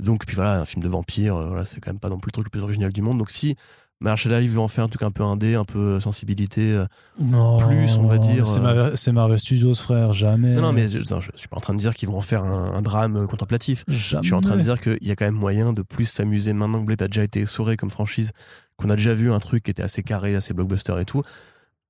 Donc, 0.00 0.26
puis 0.26 0.34
voilà, 0.34 0.60
un 0.60 0.64
film 0.64 0.82
de 0.82 0.88
vampire, 0.88 1.36
euh, 1.36 1.64
c'est 1.64 1.80
quand 1.80 1.92
même 1.92 2.00
pas 2.00 2.08
non 2.08 2.18
plus 2.18 2.28
le 2.28 2.32
truc 2.32 2.46
le 2.46 2.50
plus 2.50 2.62
original 2.62 2.92
du 2.92 3.02
monde. 3.02 3.18
Donc, 3.18 3.30
si 3.30 3.56
Mahershala 4.00 4.38
Ali 4.38 4.48
veut 4.48 4.60
en 4.60 4.68
faire 4.68 4.84
un 4.84 4.88
truc 4.88 5.02
un 5.02 5.10
peu 5.10 5.22
indé, 5.22 5.54
un 5.56 5.64
peu 5.64 5.78
euh, 5.78 6.00
sensibilité. 6.00 6.72
euh, 6.72 6.86
Non, 7.18 7.58
plus, 7.58 7.98
on 7.98 8.06
va 8.06 8.16
dire, 8.18 8.46
C'est 8.46 8.58
euh, 8.58 8.62
Marvel, 8.62 8.96
c'est 8.96 9.12
Marvel 9.12 9.38
Studios, 9.38 9.74
frère, 9.74 10.12
jamais. 10.14 10.54
Non, 10.54 10.62
non, 10.62 10.72
mais 10.72 10.88
je, 10.88 10.98
non, 11.12 11.20
je- 11.20 11.30
suis 11.36 11.48
pas 11.48 11.58
en 11.58 11.60
train 11.60 11.74
de 11.74 11.78
dire 11.78 11.94
qu'ils 11.94 12.08
vont 12.08 12.16
en 12.16 12.22
faire 12.22 12.42
un, 12.42 12.72
un 12.74 12.82
drame 12.82 13.26
contemplatif. 13.26 13.84
Jamais. 13.88 14.22
Je 14.22 14.28
suis 14.28 14.34
en 14.34 14.40
train 14.40 14.56
de 14.56 14.62
dire 14.62 14.80
qu'il 14.80 14.96
y 15.06 15.10
a 15.10 15.16
quand 15.16 15.26
même 15.26 15.34
moyen 15.34 15.72
de 15.74 15.82
plus 15.82 16.06
s'amuser 16.06 16.52
maintenant 16.54 16.80
que 16.80 16.86
Blade 16.86 17.02
a 17.02 17.08
déjà 17.08 17.22
été 17.24 17.40
essoré 17.40 17.76
comme 17.76 17.90
franchise, 17.90 18.32
qu'on 18.78 18.88
a 18.88 18.96
déjà 18.96 19.12
vu 19.12 19.30
un 19.30 19.38
truc 19.38 19.64
qui 19.64 19.70
était 19.70 19.82
assez 19.82 20.02
carré, 20.02 20.34
assez 20.34 20.54
blockbuster 20.54 20.94
et 20.98 21.04
tout, 21.04 21.22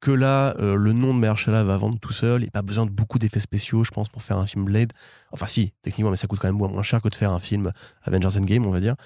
que 0.01 0.11
là, 0.11 0.57
euh, 0.59 0.75
le 0.75 0.93
nom 0.93 1.15
de 1.15 1.19
Mahershala 1.21 1.63
va 1.63 1.77
vendre 1.77 1.99
tout 2.01 2.13
seul. 2.13 2.41
Il 2.41 2.45
n'y 2.45 2.49
a 2.49 2.53
pas 2.53 2.63
besoin 2.63 2.87
de 2.87 2.91
beaucoup 2.91 3.19
d'effets 3.21 3.39
spéciaux, 3.39 3.85
je 3.85 3.91
pense, 3.93 4.09
pour 4.09 4.23
faire 4.23 4.39
un 4.39 4.47
film 4.47 4.65
Blade. 4.65 4.93
Enfin, 5.31 5.47
si, 5.47 5.75
techniquement, 5.83 6.11
mais 6.11 6.17
ça 6.17 6.27
coûte 6.27 6.41
quand 6.41 6.49
même 6.49 6.57
moins 6.57 6.83
cher 6.83 7.01
que 7.03 7.09
de 7.09 7.15
faire 7.15 7.31
un 7.31 7.39
film 7.39 7.71
Avengers 8.03 8.37
Endgame, 8.39 8.67
on 8.67 8.71
va 8.71 8.81
dire. 8.81 8.97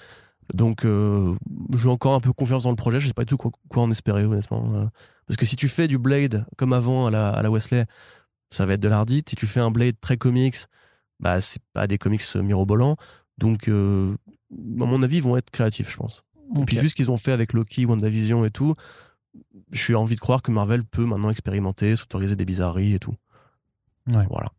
Donc, 0.53 0.85
euh, 0.85 1.35
j'ai 1.77 1.89
encore 1.89 2.15
un 2.15 2.21
peu 2.21 2.33
confiance 2.33 2.65
dans 2.65 2.71
le 2.71 2.77
projet. 2.77 3.01
Je 3.01 3.07
sais 3.07 3.15
pas 3.15 3.25
du 3.25 3.31
tout 3.31 3.37
quoi, 3.37 3.51
quoi 3.69 3.83
en 3.83 3.91
espérer, 3.91 4.25
honnêtement. 4.25 4.69
Euh, 4.75 4.87
Parce 5.27 5.37
que 5.37 5.47
si 5.47 5.57
tu 5.57 5.69
fais 5.69 5.89
du 5.89 5.99
Blade 5.99 6.45
comme 6.57 6.73
avant 6.73 7.07
à 7.07 7.11
la, 7.11 7.31
à 7.31 7.43
la 7.43 7.51
Wesley, 7.51 7.87
ça 8.51 8.67
va 8.67 8.75
être 8.75 8.81
de 8.81 8.89
l'ardite. 8.89 9.31
Si 9.31 9.37
tu 9.37 9.47
fais 9.47 9.61
un 9.61 9.71
Blade 9.71 9.99
très 10.01 10.17
comics, 10.17 10.57
bah, 11.21 11.41
c'est 11.41 11.63
pas 11.73 11.87
des 11.87 11.99
comics 11.99 12.23
mirobolants. 12.35 12.97
Donc, 13.39 13.69
euh, 13.69 14.15
à 14.53 14.85
mon 14.85 15.03
avis, 15.03 15.17
ils 15.17 15.23
vont 15.23 15.37
être 15.37 15.51
créatifs, 15.51 15.91
je 15.91 15.97
pense. 15.97 16.25
Et 16.57 16.65
puis, 16.65 16.77
vu 16.77 16.89
ce 16.89 16.95
qu'ils 16.95 17.11
ont 17.11 17.17
fait 17.17 17.33
avec 17.33 17.53
Loki, 17.53 17.87
WandaVision 17.87 18.45
et 18.45 18.51
tout, 18.51 18.75
je 19.73 19.83
suis 19.83 19.95
envie 19.95 20.15
de 20.15 20.21
croire 20.21 20.43
que 20.43 20.53
Marvel 20.53 20.85
peut 20.85 21.05
maintenant 21.05 21.31
expérimenter, 21.31 21.97
s'autoriser 21.97 22.37
des 22.37 22.45
bizarreries 22.45 22.95
et 22.95 22.99
tout. 22.99 23.15
Ouais. 24.07 24.25
Voilà. 24.31 24.51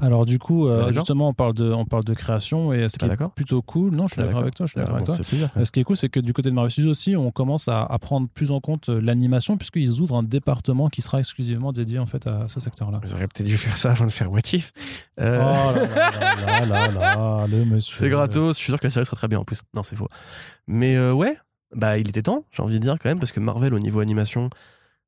Alors 0.00 0.24
du 0.24 0.38
coup, 0.38 0.66
euh, 0.66 0.92
justement, 0.92 1.28
on 1.28 1.34
parle 1.34 1.52
de, 1.54 1.70
on 1.72 1.84
parle 1.84 2.04
de 2.04 2.14
création 2.14 2.72
et 2.72 2.88
ce 2.88 2.96
qui 2.98 3.06
Pas 3.06 3.14
est 3.14 3.28
plutôt 3.34 3.60
cool. 3.62 3.94
Non, 3.94 4.06
je 4.06 4.14
suis 4.14 4.22
d'accord 4.22 4.40
avec 4.40 4.54
toi. 4.54 4.66
Je 4.66 4.70
suis 4.72 4.80
Ah, 4.80 4.84
avec 4.88 4.98
bon, 5.00 5.04
toi. 5.04 5.14
c'est 5.16 5.26
plaisir. 5.26 5.50
Euh, 5.56 5.64
Ce 5.64 5.70
qui 5.70 5.80
est 5.80 5.84
cool, 5.84 5.96
c'est 5.96 6.08
que 6.08 6.20
du 6.20 6.32
côté 6.32 6.48
de 6.50 6.54
Marvel 6.54 6.70
Studios 6.70 6.90
aussi, 6.90 7.16
on 7.16 7.30
commence 7.30 7.68
à, 7.68 7.82
à 7.82 7.98
prendre 7.98 8.28
plus 8.28 8.50
en 8.50 8.60
compte 8.60 8.88
euh, 8.88 9.00
l'animation 9.00 9.56
puisqu'ils 9.56 10.00
ouvrent 10.00 10.16
un 10.16 10.22
département 10.22 10.88
qui 10.88 11.02
sera 11.02 11.18
exclusivement 11.18 11.72
dédié 11.72 11.98
en 11.98 12.06
fait 12.06 12.26
à 12.26 12.46
ce 12.48 12.60
secteur-là. 12.60 13.00
Ils 13.04 13.12
auraient 13.14 13.28
peut-être 13.28 13.46
dû 13.46 13.56
faire 13.56 13.76
ça 13.76 13.90
avant 13.92 14.06
de 14.06 14.10
faire 14.10 14.30
What 14.32 14.40
If. 14.52 14.72
Oh 15.18 15.22
Euh, 15.22 15.38
là 15.38 15.72
là 15.74 16.00
là 16.40 16.66
là 16.66 16.88
là 16.88 17.14
là, 17.16 17.46
le 17.48 17.64
monsieur. 17.64 17.96
C'est 17.96 18.08
gratos, 18.08 18.56
je 18.56 18.62
suis 18.62 18.72
sûr 18.72 18.80
que 18.80 18.86
la 18.86 18.90
série 18.90 19.06
sera 19.06 19.16
très 19.16 19.28
bien 19.28 19.38
en 19.38 19.44
plus. 19.44 19.60
Non, 19.74 19.82
c'est 19.82 19.96
faux. 19.96 20.08
Mais 20.66 20.96
euh, 20.96 21.12
ouais, 21.12 21.36
bah 21.76 21.98
il 21.98 22.08
était 22.08 22.22
temps, 22.22 22.44
j'ai 22.52 22.62
envie 22.62 22.74
de 22.74 22.82
dire 22.82 22.96
quand 23.00 23.08
même, 23.08 23.18
parce 23.20 23.32
que 23.32 23.40
Marvel 23.40 23.74
au 23.74 23.78
niveau 23.78 24.00
animation, 24.00 24.50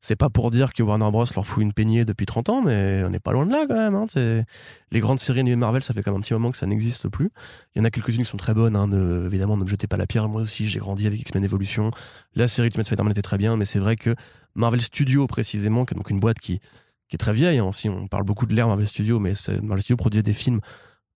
c'est 0.03 0.16
pas 0.16 0.29
pour 0.29 0.51
dire 0.51 0.73
que 0.73 0.83
Warner 0.83 1.11
Bros 1.12 1.24
leur 1.35 1.47
fout 1.47 1.62
une 1.62 1.73
peignée 1.73 2.05
depuis 2.05 2.27
30 2.27 2.49
ans, 2.49 2.61
mais 2.61 3.05
on 3.05 3.11
n'est 3.11 3.20
pas 3.20 3.33
loin 3.33 3.47
de 3.47 3.53
là 3.53 3.66
quand 3.69 3.77
même. 3.77 3.95
Hein, 3.95 4.07
les 4.91 5.01
grandes 5.01 5.20
séries 5.20 5.41
animées 5.41 5.55
Marvel, 5.55 5.81
ça 5.83 5.95
fait 5.95 6.03
quand 6.03 6.11
même 6.11 6.19
un 6.19 6.23
petit 6.23 6.33
moment 6.33 6.51
que 6.51 6.57
ça 6.57 6.66
n'existe 6.66 7.09
plus. 7.09 7.31
Il 7.74 7.79
y 7.79 7.81
en 7.81 7.85
a 7.85 7.91
quelques-unes 7.91 8.24
qui 8.24 8.29
sont 8.29 8.37
très 8.37 8.53
bonnes, 8.53 8.74
hein, 8.74 8.91
évidemment, 9.27 9.57
ne 9.57 9.62
me 9.62 9.69
jetez 9.69 9.87
pas 9.87 9.97
la 9.97 10.09
pierre. 10.09 10.29
Moi 10.29 10.43
aussi, 10.43 10.69
j'ai 10.69 10.81
grandi 10.81 11.07
avec 11.07 11.20
X-Men 11.20 11.45
Evolution. 11.45 11.93
La 12.35 12.49
série 12.49 12.66
Ultimate 12.66 12.87
Spider-Man 12.87 13.12
était 13.12 13.23
très 13.23 13.39
bien, 13.39 13.57
mais 13.57 13.65
c'est 13.65 13.79
vrai 13.79 13.95
que 13.95 14.16
Marvel 14.57 14.81
Studios, 14.81 15.29
précisément, 15.29 15.85
qui 15.85 15.95
est 15.95 15.97
donc 15.97 16.11
une 16.11 16.19
boîte 16.19 16.41
qui, 16.41 16.61
est 17.12 17.19
très 17.19 17.33
vieille, 17.33 17.59
hein, 17.59 17.70
on 17.85 18.07
parle 18.09 18.24
beaucoup 18.24 18.47
de 18.47 18.55
l'ère 18.57 18.66
Marvel 18.66 18.89
Studios, 18.89 19.20
mais 19.20 19.35
Marvel 19.62 19.83
Studios 19.83 19.99
produisait 19.99 20.23
des 20.24 20.33
films 20.33 20.61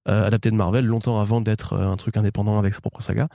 euh, 0.08 0.26
adaptés 0.26 0.52
de 0.52 0.56
Marvel 0.56 0.84
longtemps 0.84 1.20
avant 1.20 1.40
d'être 1.40 1.72
euh, 1.72 1.88
un 1.88 1.96
truc 1.96 2.16
indépendant 2.18 2.58
avec 2.58 2.72
sa 2.74 2.80
propre 2.80 3.00
saga. 3.00 3.28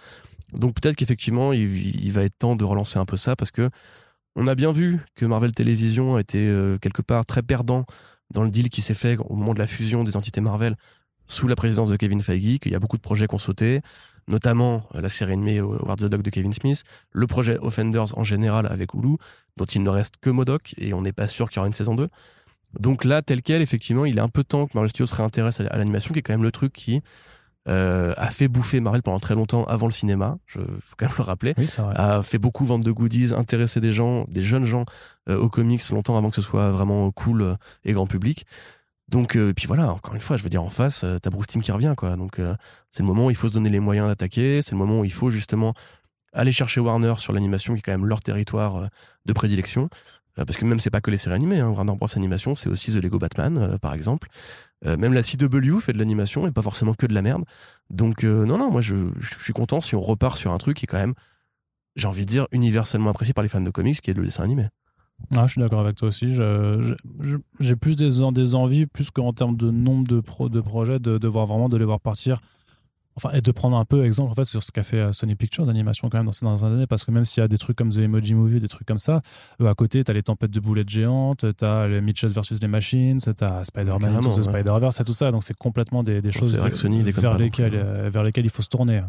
Donc 0.53 0.75
peut-être 0.79 0.95
qu'effectivement, 0.95 1.51
il 1.51 2.11
va 2.11 2.23
être 2.23 2.37
temps 2.37 2.55
de 2.55 2.63
relancer 2.63 2.99
un 2.99 3.05
peu 3.05 3.17
ça 3.17 3.35
parce 3.35 3.51
que 3.51 3.69
on 4.35 4.47
a 4.47 4.55
bien 4.55 4.71
vu 4.71 4.99
que 5.15 5.25
Marvel 5.25 5.51
Télévision 5.51 6.15
a 6.15 6.21
été 6.21 6.47
euh, 6.47 6.77
quelque 6.77 7.01
part 7.01 7.25
très 7.25 7.41
perdant 7.41 7.85
dans 8.33 8.43
le 8.43 8.49
deal 8.49 8.69
qui 8.69 8.81
s'est 8.81 8.93
fait 8.93 9.17
au 9.17 9.35
moment 9.35 9.53
de 9.53 9.59
la 9.59 9.67
fusion 9.67 10.03
des 10.03 10.15
entités 10.15 10.41
Marvel 10.41 10.75
sous 11.27 11.47
la 11.47 11.55
présidence 11.55 11.89
de 11.89 11.95
Kevin 11.95 12.21
Feige, 12.21 12.59
qu'il 12.59 12.71
y 12.71 12.75
a 12.75 12.79
beaucoup 12.79 12.97
de 12.97 13.01
projets 13.01 13.27
qui 13.27 13.35
ont 13.35 13.39
sauté, 13.39 13.81
notamment 14.27 14.83
euh, 14.95 15.01
la 15.01 15.09
série 15.09 15.33
animée 15.33 15.59
Howard 15.59 15.99
the 15.99 16.05
Dog 16.05 16.21
de 16.21 16.29
Kevin 16.29 16.53
Smith, 16.53 16.83
le 17.11 17.27
projet 17.27 17.57
Offenders 17.59 18.17
en 18.17 18.23
général 18.23 18.67
avec 18.67 18.93
Hulu, 18.93 19.17
dont 19.57 19.65
il 19.65 19.83
ne 19.83 19.89
reste 19.89 20.15
que 20.21 20.29
Modoc 20.29 20.73
et 20.77 20.93
on 20.93 21.01
n'est 21.01 21.13
pas 21.13 21.27
sûr 21.27 21.49
qu'il 21.49 21.57
y 21.57 21.59
aura 21.59 21.67
une 21.67 21.73
saison 21.73 21.95
2. 21.95 22.07
Donc 22.79 23.03
là, 23.03 23.21
tel 23.21 23.41
quel, 23.41 23.61
effectivement, 23.61 24.05
il 24.05 24.17
est 24.17 24.21
un 24.21 24.29
peu 24.29 24.45
temps 24.45 24.65
que 24.65 24.71
Marvel 24.75 24.89
Studios 24.89 25.07
se 25.07 25.15
réintéresse 25.15 25.59
à 25.59 25.77
l'animation, 25.77 26.13
qui 26.13 26.19
est 26.19 26.21
quand 26.21 26.33
même 26.33 26.43
le 26.43 26.51
truc 26.51 26.71
qui 26.71 27.01
euh, 27.67 28.13
a 28.17 28.29
fait 28.29 28.47
bouffer 28.47 28.79
Marvel 28.79 29.03
pendant 29.03 29.19
très 29.19 29.35
longtemps 29.35 29.65
avant 29.65 29.85
le 29.85 29.91
cinéma, 29.91 30.37
je 30.47 30.59
faut 30.59 30.95
quand 30.97 31.05
même 31.05 31.15
le 31.17 31.23
rappeler 31.23 31.53
Oui, 31.57 31.69
a 31.95 32.21
fait 32.23 32.39
beaucoup 32.39 32.65
vendre 32.65 32.83
de 32.83 32.91
goodies, 32.91 33.33
intéressé 33.33 33.79
des 33.79 33.93
gens, 33.93 34.25
des 34.27 34.41
jeunes 34.41 34.65
gens 34.65 34.85
euh, 35.29 35.37
aux 35.37 35.49
comics 35.49 35.87
longtemps 35.89 36.17
avant 36.17 36.29
que 36.29 36.35
ce 36.35 36.41
soit 36.41 36.71
vraiment 36.71 37.11
cool 37.11 37.41
euh, 37.43 37.55
et 37.83 37.93
grand 37.93 38.07
public. 38.07 38.45
Donc, 39.09 39.35
euh, 39.35 39.53
puis 39.53 39.67
voilà, 39.67 39.91
encore 39.91 40.15
une 40.15 40.21
fois, 40.21 40.37
je 40.37 40.43
veux 40.43 40.49
dire, 40.49 40.63
en 40.63 40.69
face, 40.69 41.03
euh, 41.03 41.19
t'as 41.19 41.29
Bruce 41.29 41.47
Timm 41.47 41.61
qui 41.61 41.71
revient, 41.71 41.93
quoi. 41.97 42.15
Donc, 42.15 42.39
euh, 42.39 42.55
c'est 42.89 43.03
le 43.03 43.07
moment 43.07 43.25
où 43.25 43.29
il 43.29 43.35
faut 43.35 43.49
se 43.49 43.53
donner 43.53 43.69
les 43.69 43.81
moyens 43.81 44.07
d'attaquer, 44.07 44.61
c'est 44.61 44.71
le 44.71 44.77
moment 44.77 45.01
où 45.01 45.05
il 45.05 45.11
faut 45.11 45.29
justement 45.29 45.73
aller 46.33 46.53
chercher 46.53 46.79
Warner 46.79 47.15
sur 47.17 47.33
l'animation, 47.33 47.73
qui 47.73 47.79
est 47.79 47.83
quand 47.83 47.91
même 47.91 48.05
leur 48.05 48.21
territoire 48.21 48.89
de 49.25 49.33
prédilection. 49.33 49.89
Parce 50.35 50.55
que 50.55 50.63
même, 50.63 50.79
c'est 50.79 50.89
pas 50.89 51.01
que 51.01 51.11
les 51.11 51.17
séries 51.17 51.35
animées, 51.35 51.59
hein. 51.59 51.67
Warner 51.67 51.93
Bros. 51.93 52.07
Animation, 52.15 52.55
c'est 52.55 52.69
aussi 52.69 52.93
The 52.93 53.03
Lego 53.03 53.19
Batman, 53.19 53.57
euh, 53.57 53.77
par 53.77 53.93
exemple. 53.93 54.29
Euh, 54.85 54.97
même 54.97 55.13
la 55.13 55.21
CW 55.21 55.79
fait 55.79 55.93
de 55.93 55.99
l'animation 55.99 56.47
et 56.47 56.51
pas 56.51 56.61
forcément 56.61 56.93
que 56.93 57.05
de 57.05 57.13
la 57.13 57.21
merde. 57.21 57.43
Donc, 57.89 58.23
euh, 58.23 58.45
non, 58.45 58.57
non, 58.57 58.71
moi, 58.71 58.81
je, 58.81 59.11
suis 59.39 59.53
content 59.53 59.79
si 59.79 59.95
on 59.95 60.01
repart 60.01 60.37
sur 60.37 60.51
un 60.51 60.57
truc 60.57 60.77
qui 60.77 60.85
est 60.85 60.87
quand 60.87 60.97
même 60.97 61.13
j'ai 61.97 62.07
envie 62.07 62.21
de 62.21 62.29
dire, 62.29 62.47
universellement 62.53 63.09
apprécié 63.09 63.33
par 63.33 63.41
les 63.41 63.49
fans 63.49 63.59
de 63.59 63.69
comics, 63.69 63.99
qui 63.99 64.11
est 64.11 64.13
le 64.13 64.23
dessin 64.23 64.45
animé. 64.45 64.67
Ah, 65.35 65.45
je 65.45 65.51
suis 65.51 65.61
d'accord 65.61 65.81
avec 65.81 65.97
toi 65.97 66.07
aussi. 66.07 66.33
J'ai 67.59 67.75
plus 67.75 67.95
des, 67.97 68.23
en- 68.23 68.31
des 68.31 68.55
envies, 68.55 68.85
plus 68.85 69.11
qu'en 69.11 69.33
termes 69.33 69.57
de 69.57 69.69
nombre 69.69 70.07
de, 70.07 70.21
pro, 70.21 70.47
de 70.47 70.61
projets, 70.61 70.99
de 70.99 71.27
voir 71.27 71.47
vraiment 71.47 71.67
de 71.67 71.75
les 71.75 71.83
voir 71.83 71.99
partir. 71.99 72.39
Enfin, 73.17 73.31
et 73.33 73.41
de 73.41 73.51
prendre 73.51 73.75
un 73.75 73.83
peu 73.83 74.05
exemple 74.05 74.31
en 74.31 74.35
fait 74.35 74.45
sur 74.45 74.63
ce 74.63 74.71
qu'a 74.71 74.83
fait 74.83 74.97
euh, 74.97 75.11
Sony 75.11 75.35
Pictures 75.35 75.67
Animation 75.67 76.09
quand 76.09 76.17
même 76.17 76.27
dans 76.27 76.31
ces 76.31 76.45
dernières 76.45 76.63
années, 76.63 76.87
parce 76.87 77.03
que 77.03 77.11
même 77.11 77.25
s'il 77.25 77.41
y 77.41 77.43
a 77.43 77.49
des 77.49 77.57
trucs 77.57 77.77
comme 77.77 77.89
The 77.89 77.97
Emoji 77.97 78.35
Movie, 78.35 78.61
des 78.61 78.69
trucs 78.69 78.87
comme 78.87 78.99
ça, 78.99 79.21
eux, 79.59 79.67
à 79.67 79.75
côté, 79.75 80.03
t'as 80.03 80.13
les 80.13 80.23
tempêtes 80.23 80.51
de 80.51 80.59
boulettes 80.61 80.87
géantes, 80.87 81.45
t'as 81.57 81.87
les 81.87 81.99
Mitchells 81.99 82.31
versus 82.31 82.59
les 82.61 82.69
Machines, 82.69 83.19
t'as 83.19 83.63
Spider-Man 83.65 84.25
ouais. 84.25 84.43
Spider-Verse, 84.43 85.01
et 85.01 85.03
tout 85.03 85.13
ça. 85.13 85.31
Donc 85.31 85.43
c'est 85.43 85.57
complètement 85.57 86.03
des, 86.03 86.21
des 86.21 86.31
choses 86.31 86.55
vrai 86.55 86.69
que 86.69 86.77
Sony 86.77 87.03
déconne 87.03 87.21
vers 87.23 87.37
lesquelles, 87.37 87.71
plus. 87.71 87.79
euh, 87.79 88.09
vers 88.09 88.23
lesquelles 88.23 88.45
il 88.45 88.51
faut 88.51 88.61
se 88.63 88.69
tourner. 88.69 89.01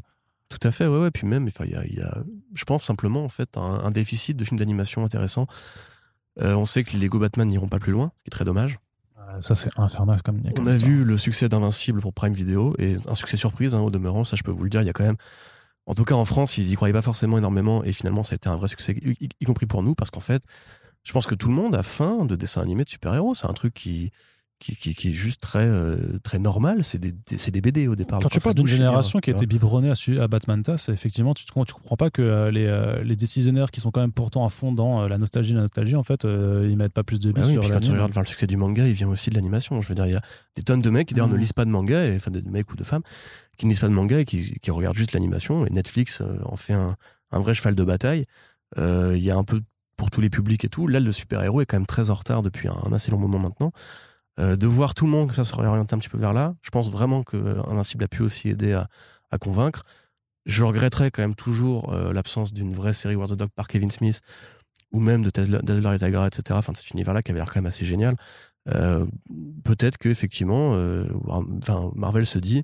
Tout 0.48 0.58
à 0.66 0.70
fait, 0.72 0.86
ouais, 0.86 0.98
ouais. 0.98 1.10
Puis 1.10 1.26
même, 1.26 1.48
il 1.60 1.70
y 1.70 1.74
a, 1.76 1.84
il 1.86 1.94
y 1.94 2.02
a, 2.02 2.18
je 2.54 2.64
pense 2.64 2.82
simplement 2.84 3.24
en 3.24 3.28
fait 3.28 3.56
un, 3.56 3.60
un 3.84 3.90
déficit 3.90 4.36
de 4.36 4.44
films 4.44 4.58
d'animation 4.58 5.04
intéressants. 5.04 5.46
Euh, 6.40 6.54
on 6.54 6.66
sait 6.66 6.82
que 6.82 6.92
les 6.92 6.98
Lego 6.98 7.18
Batman 7.18 7.46
n'iront 7.48 7.68
pas 7.68 7.78
plus 7.78 7.92
loin, 7.92 8.10
ce 8.18 8.24
qui 8.24 8.28
est 8.28 8.30
très 8.30 8.44
dommage. 8.44 8.78
Ça, 9.40 9.54
c'est 9.54 9.70
infernal 9.78 10.22
comme. 10.22 10.40
On 10.59 10.66
a 10.66 10.76
vu 10.76 11.04
le 11.04 11.18
succès 11.18 11.48
d'Invincible 11.48 12.00
pour 12.00 12.12
Prime 12.12 12.32
Video 12.32 12.74
et 12.78 12.96
un 13.06 13.14
succès 13.14 13.36
surprise 13.36 13.74
hein, 13.74 13.80
au 13.80 13.90
demeurant, 13.90 14.24
ça 14.24 14.36
je 14.36 14.42
peux 14.42 14.50
vous 14.50 14.64
le 14.64 14.70
dire. 14.70 14.82
Il 14.82 14.86
y 14.86 14.90
a 14.90 14.92
quand 14.92 15.04
même, 15.04 15.16
en 15.86 15.94
tout 15.94 16.04
cas 16.04 16.14
en 16.14 16.24
France, 16.24 16.59
ils 16.59 16.70
y 16.70 16.74
croyaient 16.74 16.92
pas 16.92 17.02
forcément 17.02 17.38
énormément 17.38 17.82
et 17.84 17.92
finalement 17.92 18.22
ça 18.22 18.34
a 18.34 18.36
été 18.36 18.48
un 18.48 18.56
vrai 18.56 18.68
succès, 18.68 18.94
y 19.02 19.44
compris 19.44 19.66
pour 19.66 19.82
nous, 19.82 19.94
parce 19.94 20.10
qu'en 20.10 20.20
fait, 20.20 20.42
je 21.04 21.12
pense 21.12 21.26
que 21.26 21.34
tout 21.34 21.48
le 21.48 21.54
monde 21.54 21.74
a 21.74 21.82
faim 21.82 22.24
de 22.24 22.36
dessins 22.36 22.62
animés 22.62 22.84
de 22.84 22.88
super-héros. 22.88 23.34
C'est 23.34 23.48
un 23.48 23.54
truc 23.54 23.74
qui, 23.74 24.12
qui, 24.62 24.76
qui, 24.76 24.94
qui 24.94 25.09
est 25.09 25.12
juste 25.12 25.40
très, 25.40 25.66
euh, 25.66 25.97
très 26.22 26.39
normal. 26.39 26.84
C'est 26.84 26.98
des, 26.98 27.10
des- 27.10 27.51
des 27.51 27.60
BD 27.60 27.89
au 27.89 27.97
départ. 27.97 28.20
Quand 28.20 28.28
tu 28.28 28.39
parles 28.39 28.55
d'une 28.55 28.66
génération 28.66 29.18
qui 29.18 29.32
vois. 29.32 29.39
était 29.39 29.47
biberonnée 29.47 29.90
à, 30.20 30.28
Batman 30.28 30.62
TAS, 30.62 30.86
effectivement, 30.89 31.34
tu, 31.34 31.44
tu 31.44 31.52
comprends 31.52 31.97
pas 31.97 32.10
que 32.10 32.22
euh, 32.22 32.51
les, 32.52 32.66
euh, 32.66 33.02
les 33.02 33.16
décisionnaires 33.16 33.72
qui 33.72 33.80
sont 33.80 33.90
quand 33.90 34.01
même 34.01 34.12
pourtant 34.12 34.47
à 34.47 34.51
fond 34.51 34.70
dans 34.70 35.02
euh, 35.02 35.09
la 35.09 35.18
nostalgie, 35.18 35.52
la 35.52 35.62
nostalgie, 35.62 35.97
en 35.97 36.05
fait, 36.05 36.22
ils 36.24 36.76
mettent 36.76 36.93
pas 36.93 37.02
plus 37.02 37.18
de 37.18 37.32
Bah 37.32 37.43
oui, 37.44 37.52
sur 37.55 37.62
puis 37.62 37.70
quand 37.70 37.80
tu 37.80 37.90
regardes 37.90 38.10
enfin, 38.10 38.20
le 38.20 38.26
succès 38.26 38.47
du 38.47 38.56
manga, 38.56 38.86
il 38.86 38.94
vient 38.94 39.09
aussi 39.09 39.30
de 39.30 39.34
l'animation. 39.34 39.82
Je 39.82 39.89
veux 39.89 39.97
dire, 39.97 40.06
il 40.06 40.12
y 40.12 40.16
a 40.16 40.22
des 40.55 40.62
tonnes 40.62 40.80
de 40.82 40.90
mecs 40.90 41.09
qui 41.09 41.14
d'ailleurs 41.14 41.28
ne 41.28 41.36
lisent 41.36 41.52
pas 41.52 41.64
de 41.64 41.70
manga, 41.70 42.05
et, 42.06 42.14
enfin 42.14 42.30
de 42.30 42.40
mecs 42.48 42.70
ou 42.72 42.76
de 42.76 42.84
femmes, 42.84 43.02
qui 43.59 43.66
ne 43.66 43.70
lisent 43.70 43.80
pas 43.80 43.89
de 43.89 43.94
manga 43.94 44.20
et 44.20 44.24
qui, 44.24 44.55
qui 44.60 44.70
regardent 44.70 44.97
juste 44.97 45.12
l'animation. 45.12 45.66
Et 45.66 45.70
Netflix 45.70 46.22
en 46.44 46.56
fait 46.56 46.74
un, 46.74 46.97
un 47.32 47.40
vrai 47.40 47.55
cheval 47.55 47.74
de 47.74 47.84
bataille. 47.84 48.24
Il 48.78 49.18
y 49.18 49.30
a 49.32 49.36
un 49.36 49.44
peu 49.44 49.60
pour 49.97 50.10
tous 50.10 50.20
les 50.20 50.30
publics 50.30 50.64
et 50.64 50.68
tout. 50.68 50.86
Là, 50.86 51.01
le 51.01 51.12
super-héros 51.12 51.60
est 51.62 51.66
quand 51.66 51.76
même 51.76 51.86
très 51.86 52.10
en 52.10 52.14
retard 52.14 52.43
depuis 52.43 52.68
un, 52.68 52.76
un 52.86 52.93
assez 52.93 53.10
long 53.10 53.18
moment 53.18 53.39
maintenant. 53.40 53.72
Euh, 54.40 54.56
de 54.56 54.66
voir 54.66 54.94
tout 54.94 55.04
le 55.04 55.10
monde 55.10 55.28
que 55.28 55.34
ça 55.34 55.44
se 55.44 55.54
réorienter 55.54 55.94
un 55.94 55.98
petit 55.98 56.09
peu 56.09 56.16
vers 56.16 56.32
là, 56.32 56.54
je 56.62 56.70
pense 56.70 56.90
vraiment 56.90 57.22
que 57.22 57.36
euh, 57.36 57.62
Invincible 57.68 58.04
a 58.04 58.09
pu 58.09 58.22
aussi 58.22 58.48
aider 58.48 58.72
à, 58.72 58.88
convaincre. 59.38 59.84
Je 60.46 60.64
regretterais 60.64 61.10
quand 61.10 61.22
même 61.22 61.34
toujours 61.34 61.92
euh, 61.92 62.12
l'absence 62.12 62.52
d'une 62.52 62.72
vraie 62.72 62.92
série 62.92 63.14
War 63.14 63.28
the 63.28 63.34
Dog 63.34 63.50
par 63.54 63.68
Kevin 63.68 63.90
Smith 63.90 64.20
ou 64.90 65.00
même 65.00 65.22
de 65.22 65.30
Dazzler 65.30 65.94
et 65.94 65.98
Tigra, 65.98 66.26
etc. 66.26 66.59
Enfin, 66.59 66.72
cet 66.74 66.90
univers-là 66.90 67.22
qui 67.22 67.30
avait 67.30 67.40
l'air 67.40 67.46
quand 67.46 67.56
même 67.56 67.66
assez 67.66 67.86
génial. 67.86 68.14
Peut-être 68.66 69.96
que 69.96 70.10
effectivement, 70.10 70.72
enfin, 71.30 71.90
Marvel 71.94 72.26
se 72.26 72.38
dit, 72.38 72.62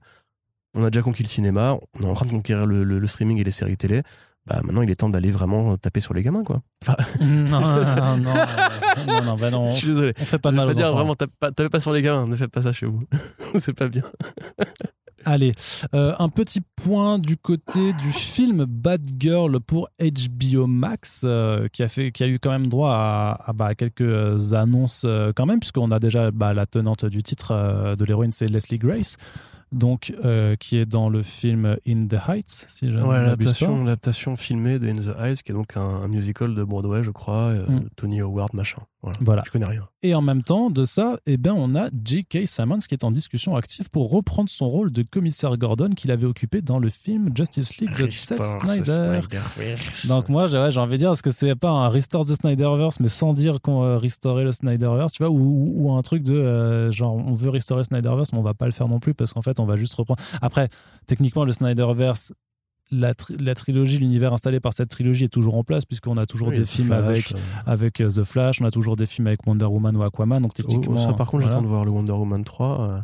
on 0.75 0.85
a 0.85 0.91
déjà 0.91 1.01
conquis 1.01 1.23
le 1.23 1.29
cinéma, 1.29 1.79
on 1.95 2.03
est 2.03 2.11
en 2.11 2.13
train 2.13 2.27
de 2.27 2.31
conquérir 2.33 2.67
le 2.67 3.07
streaming 3.07 3.39
et 3.39 3.45
les 3.45 3.51
séries 3.51 3.79
télé. 3.79 4.03
Bah, 4.49 4.61
maintenant, 4.65 4.83
il 4.83 4.91
est 4.91 4.97
temps 4.97 5.11
d'aller 5.11 5.31
vraiment 5.31 5.77
taper 5.77 6.01
sur 6.01 6.15
les 6.15 6.23
gamins, 6.23 6.43
quoi. 6.45 6.63
Enfin, 6.83 6.97
non, 7.21 7.61
non, 7.61 8.17
non, 8.17 8.35
non, 9.07 9.23
non, 9.25 9.37
bah 9.37 9.51
non, 9.51 9.73
je 9.73 9.77
suis 9.79 9.89
désolé. 9.89 10.15
on 10.21 10.25
fait 10.25 10.39
pas 10.39 10.51
Je 10.51 10.55
de 10.55 10.57
mal 10.57 10.67
pas 10.67 10.73
aux 10.73 10.75
dire 10.75 10.87
enfants. 10.87 10.97
vraiment, 10.97 11.15
tape 11.15 11.31
pas, 11.39 11.51
tapez 11.53 11.69
pas 11.69 11.81
sur 11.81 11.93
les 11.93 12.03
gamins, 12.03 12.27
ne 12.27 12.37
faites 12.37 12.51
pas 12.51 12.63
ça 12.63 12.73
chez 12.73 12.87
vous. 12.87 13.01
C'est 13.61 13.75
pas 13.75 13.89
bien. 13.89 14.03
Allez, 15.25 15.53
euh, 15.95 16.15
un 16.19 16.29
petit 16.31 16.61
point 16.77 17.19
du 17.19 17.37
côté 17.37 17.93
du 18.01 18.13
film 18.13 18.65
Bad 18.67 19.03
Girl 19.19 19.61
pour 19.61 19.89
HBO 20.01 20.67
Max, 20.67 21.23
euh, 21.25 21.69
qui, 21.69 21.83
a 21.83 21.89
fait, 21.89 22.13
qui 22.13 22.23
a 22.23 22.29
eu 22.29 22.39
quand 22.39 22.51
même 22.51 22.69
droit 22.69 22.93
à, 22.93 23.51
à, 23.51 23.53
bah, 23.53 23.75
quelques 23.75 24.55
annonces 24.55 25.03
euh, 25.05 25.33
quand 25.35 25.45
même, 25.45 25.59
puisqu'on 25.61 25.91
a 25.91 25.99
déjà 25.99 26.31
bah, 26.31 26.55
la 26.55 26.65
tenante 26.67 27.05
du 27.05 27.23
titre 27.23 27.51
euh, 27.51 27.97
de 27.97 28.05
l'héroïne, 28.07 28.33
c'est 28.33 28.47
Leslie 28.47 28.79
Grace, 28.79 29.17
donc 29.73 30.15
euh, 30.25 30.57
qui 30.57 30.77
est 30.77 30.87
dans 30.87 31.09
le 31.09 31.23
film 31.23 31.77
In 31.87 32.07
the 32.07 32.17
Heights, 32.29 32.67
si 32.69 32.87
ne 32.87 33.03
Ouais, 33.03 33.21
l'adaptation, 33.21 33.85
l'adaptation 33.85 34.37
filmée 34.37 34.79
de 34.79 34.89
In 34.89 34.97
the 34.97 35.15
Heights, 35.19 35.43
qui 35.43 35.53
est 35.53 35.55
donc 35.55 35.77
un, 35.77 35.81
un 35.83 36.09
musical 36.09 36.55
de 36.55 36.65
Broadway, 36.65 37.05
je 37.05 37.11
crois, 37.11 37.49
euh, 37.51 37.67
Mm. 37.69 37.89
Tony 37.97 38.21
Howard, 38.21 38.55
machin. 38.55 38.83
Voilà. 39.03 39.19
Voilà. 39.23 39.43
Je 39.47 39.53
connais 39.53 39.65
rien. 39.67 39.87
Et 40.03 40.15
en 40.15 40.23
même 40.23 40.43
temps 40.43 40.71
de 40.71 40.85
ça, 40.85 41.19
eh 41.27 41.37
ben, 41.37 41.53
on 41.57 41.75
a 41.77 41.89
J.K. 42.05 42.47
Simmons 42.47 42.79
qui 42.79 42.95
est 42.95 43.05
en 43.05 43.11
discussion 43.13 43.55
active 43.57 43.91
pour 43.91 44.11
reprendre 44.11 44.51
son 44.51 44.69
rôle 44.69 44.91
de 44.91 45.03
commissaire 45.03 45.57
Gordon 45.57 45.91
qu'il 45.91 46.11
avait 46.11 46.27
occupé 46.27 46.63
dans 46.63 46.79
le 46.81 46.89
film 46.91 47.31
Justice 47.35 47.77
League 47.79 47.97
de 47.97 48.11
Zack 48.11 48.39
Snyder. 48.45 49.21
Donc 50.09 50.29
moi, 50.29 50.47
j'ai 50.49 50.59
ouais, 50.59 50.77
envie 50.79 50.93
de 50.93 50.97
dire, 50.99 51.13
est-ce 51.13 51.23
que 51.23 51.31
c'est 51.31 51.55
pas 51.55 51.71
un 51.71 51.89
restore 51.89 52.25
the 52.25 52.35
Snyderverse, 52.35 52.99
mais 53.01 53.09
sans 53.09 53.33
dire 53.35 53.61
qu'on 53.61 53.81
va 53.81 53.99
restorer 53.99 54.43
le 54.45 54.53
Snyderverse, 54.53 55.13
tu 55.13 55.23
vois, 55.23 55.31
ou, 55.33 55.39
ou- 55.39 55.73
ou 55.89 55.93
un 55.93 56.03
truc 56.03 56.23
de 56.25 56.35
euh, 56.35 56.91
genre 56.91 57.15
on 57.15 57.33
veut 57.33 57.51
restaurer 57.51 57.81
le 57.81 57.85
Snyderverse, 57.85 58.33
mais 58.33 58.39
on 58.39 58.43
va 58.43 58.55
pas 58.55 58.67
le 58.67 58.73
faire 58.73 58.89
non 58.89 58.99
plus 59.01 59.15
parce 59.15 59.33
qu'en 59.33 59.43
fait, 59.43 59.61
on 59.61 59.65
va 59.65 59.77
juste 59.77 59.95
reprendre. 59.95 60.21
Après, 60.43 60.69
techniquement, 61.07 61.45
le 61.45 61.53
Snyderverse, 61.53 62.33
la, 62.91 63.15
tri- 63.15 63.37
la 63.39 63.55
trilogie, 63.55 63.99
l'univers 63.99 64.33
installé 64.33 64.61
par 64.61 64.73
cette 64.73 64.89
trilogie 64.89 65.25
est 65.25 65.29
toujours 65.29 65.57
en 65.57 65.65
place 65.65 65.85
puisqu'on 65.85 66.17
a 66.17 66.27
toujours 66.27 66.49
Oui, 66.49 66.59
des 66.59 66.65
films 66.65 66.89
Flash, 66.89 67.05
avec 67.05 67.33
euh, 67.33 67.39
avec 67.67 68.01
euh, 68.01 68.09
The 68.11 68.25
Flash, 68.25 68.61
on 68.61 68.65
a 68.65 68.71
toujours 68.71 68.97
des 68.97 69.07
films 69.07 69.27
avec 69.29 69.47
Wonder 69.47 69.65
Woman 69.67 69.97
ou 69.97 70.03
Aquaman, 70.03 70.43
donc 70.43 70.53
oh, 70.55 70.63
techniquement. 70.63 70.97
ça, 70.99 71.13
par 71.13 71.27
contre, 71.29 71.43
voilà. 71.45 71.51
j'attends 71.51 71.63
de 71.63 71.67
voir 71.69 71.85
le 71.85 71.91
Wonder 71.91 72.13
Woman 72.13 72.45
3. 72.45 72.81
euh, 72.81 72.99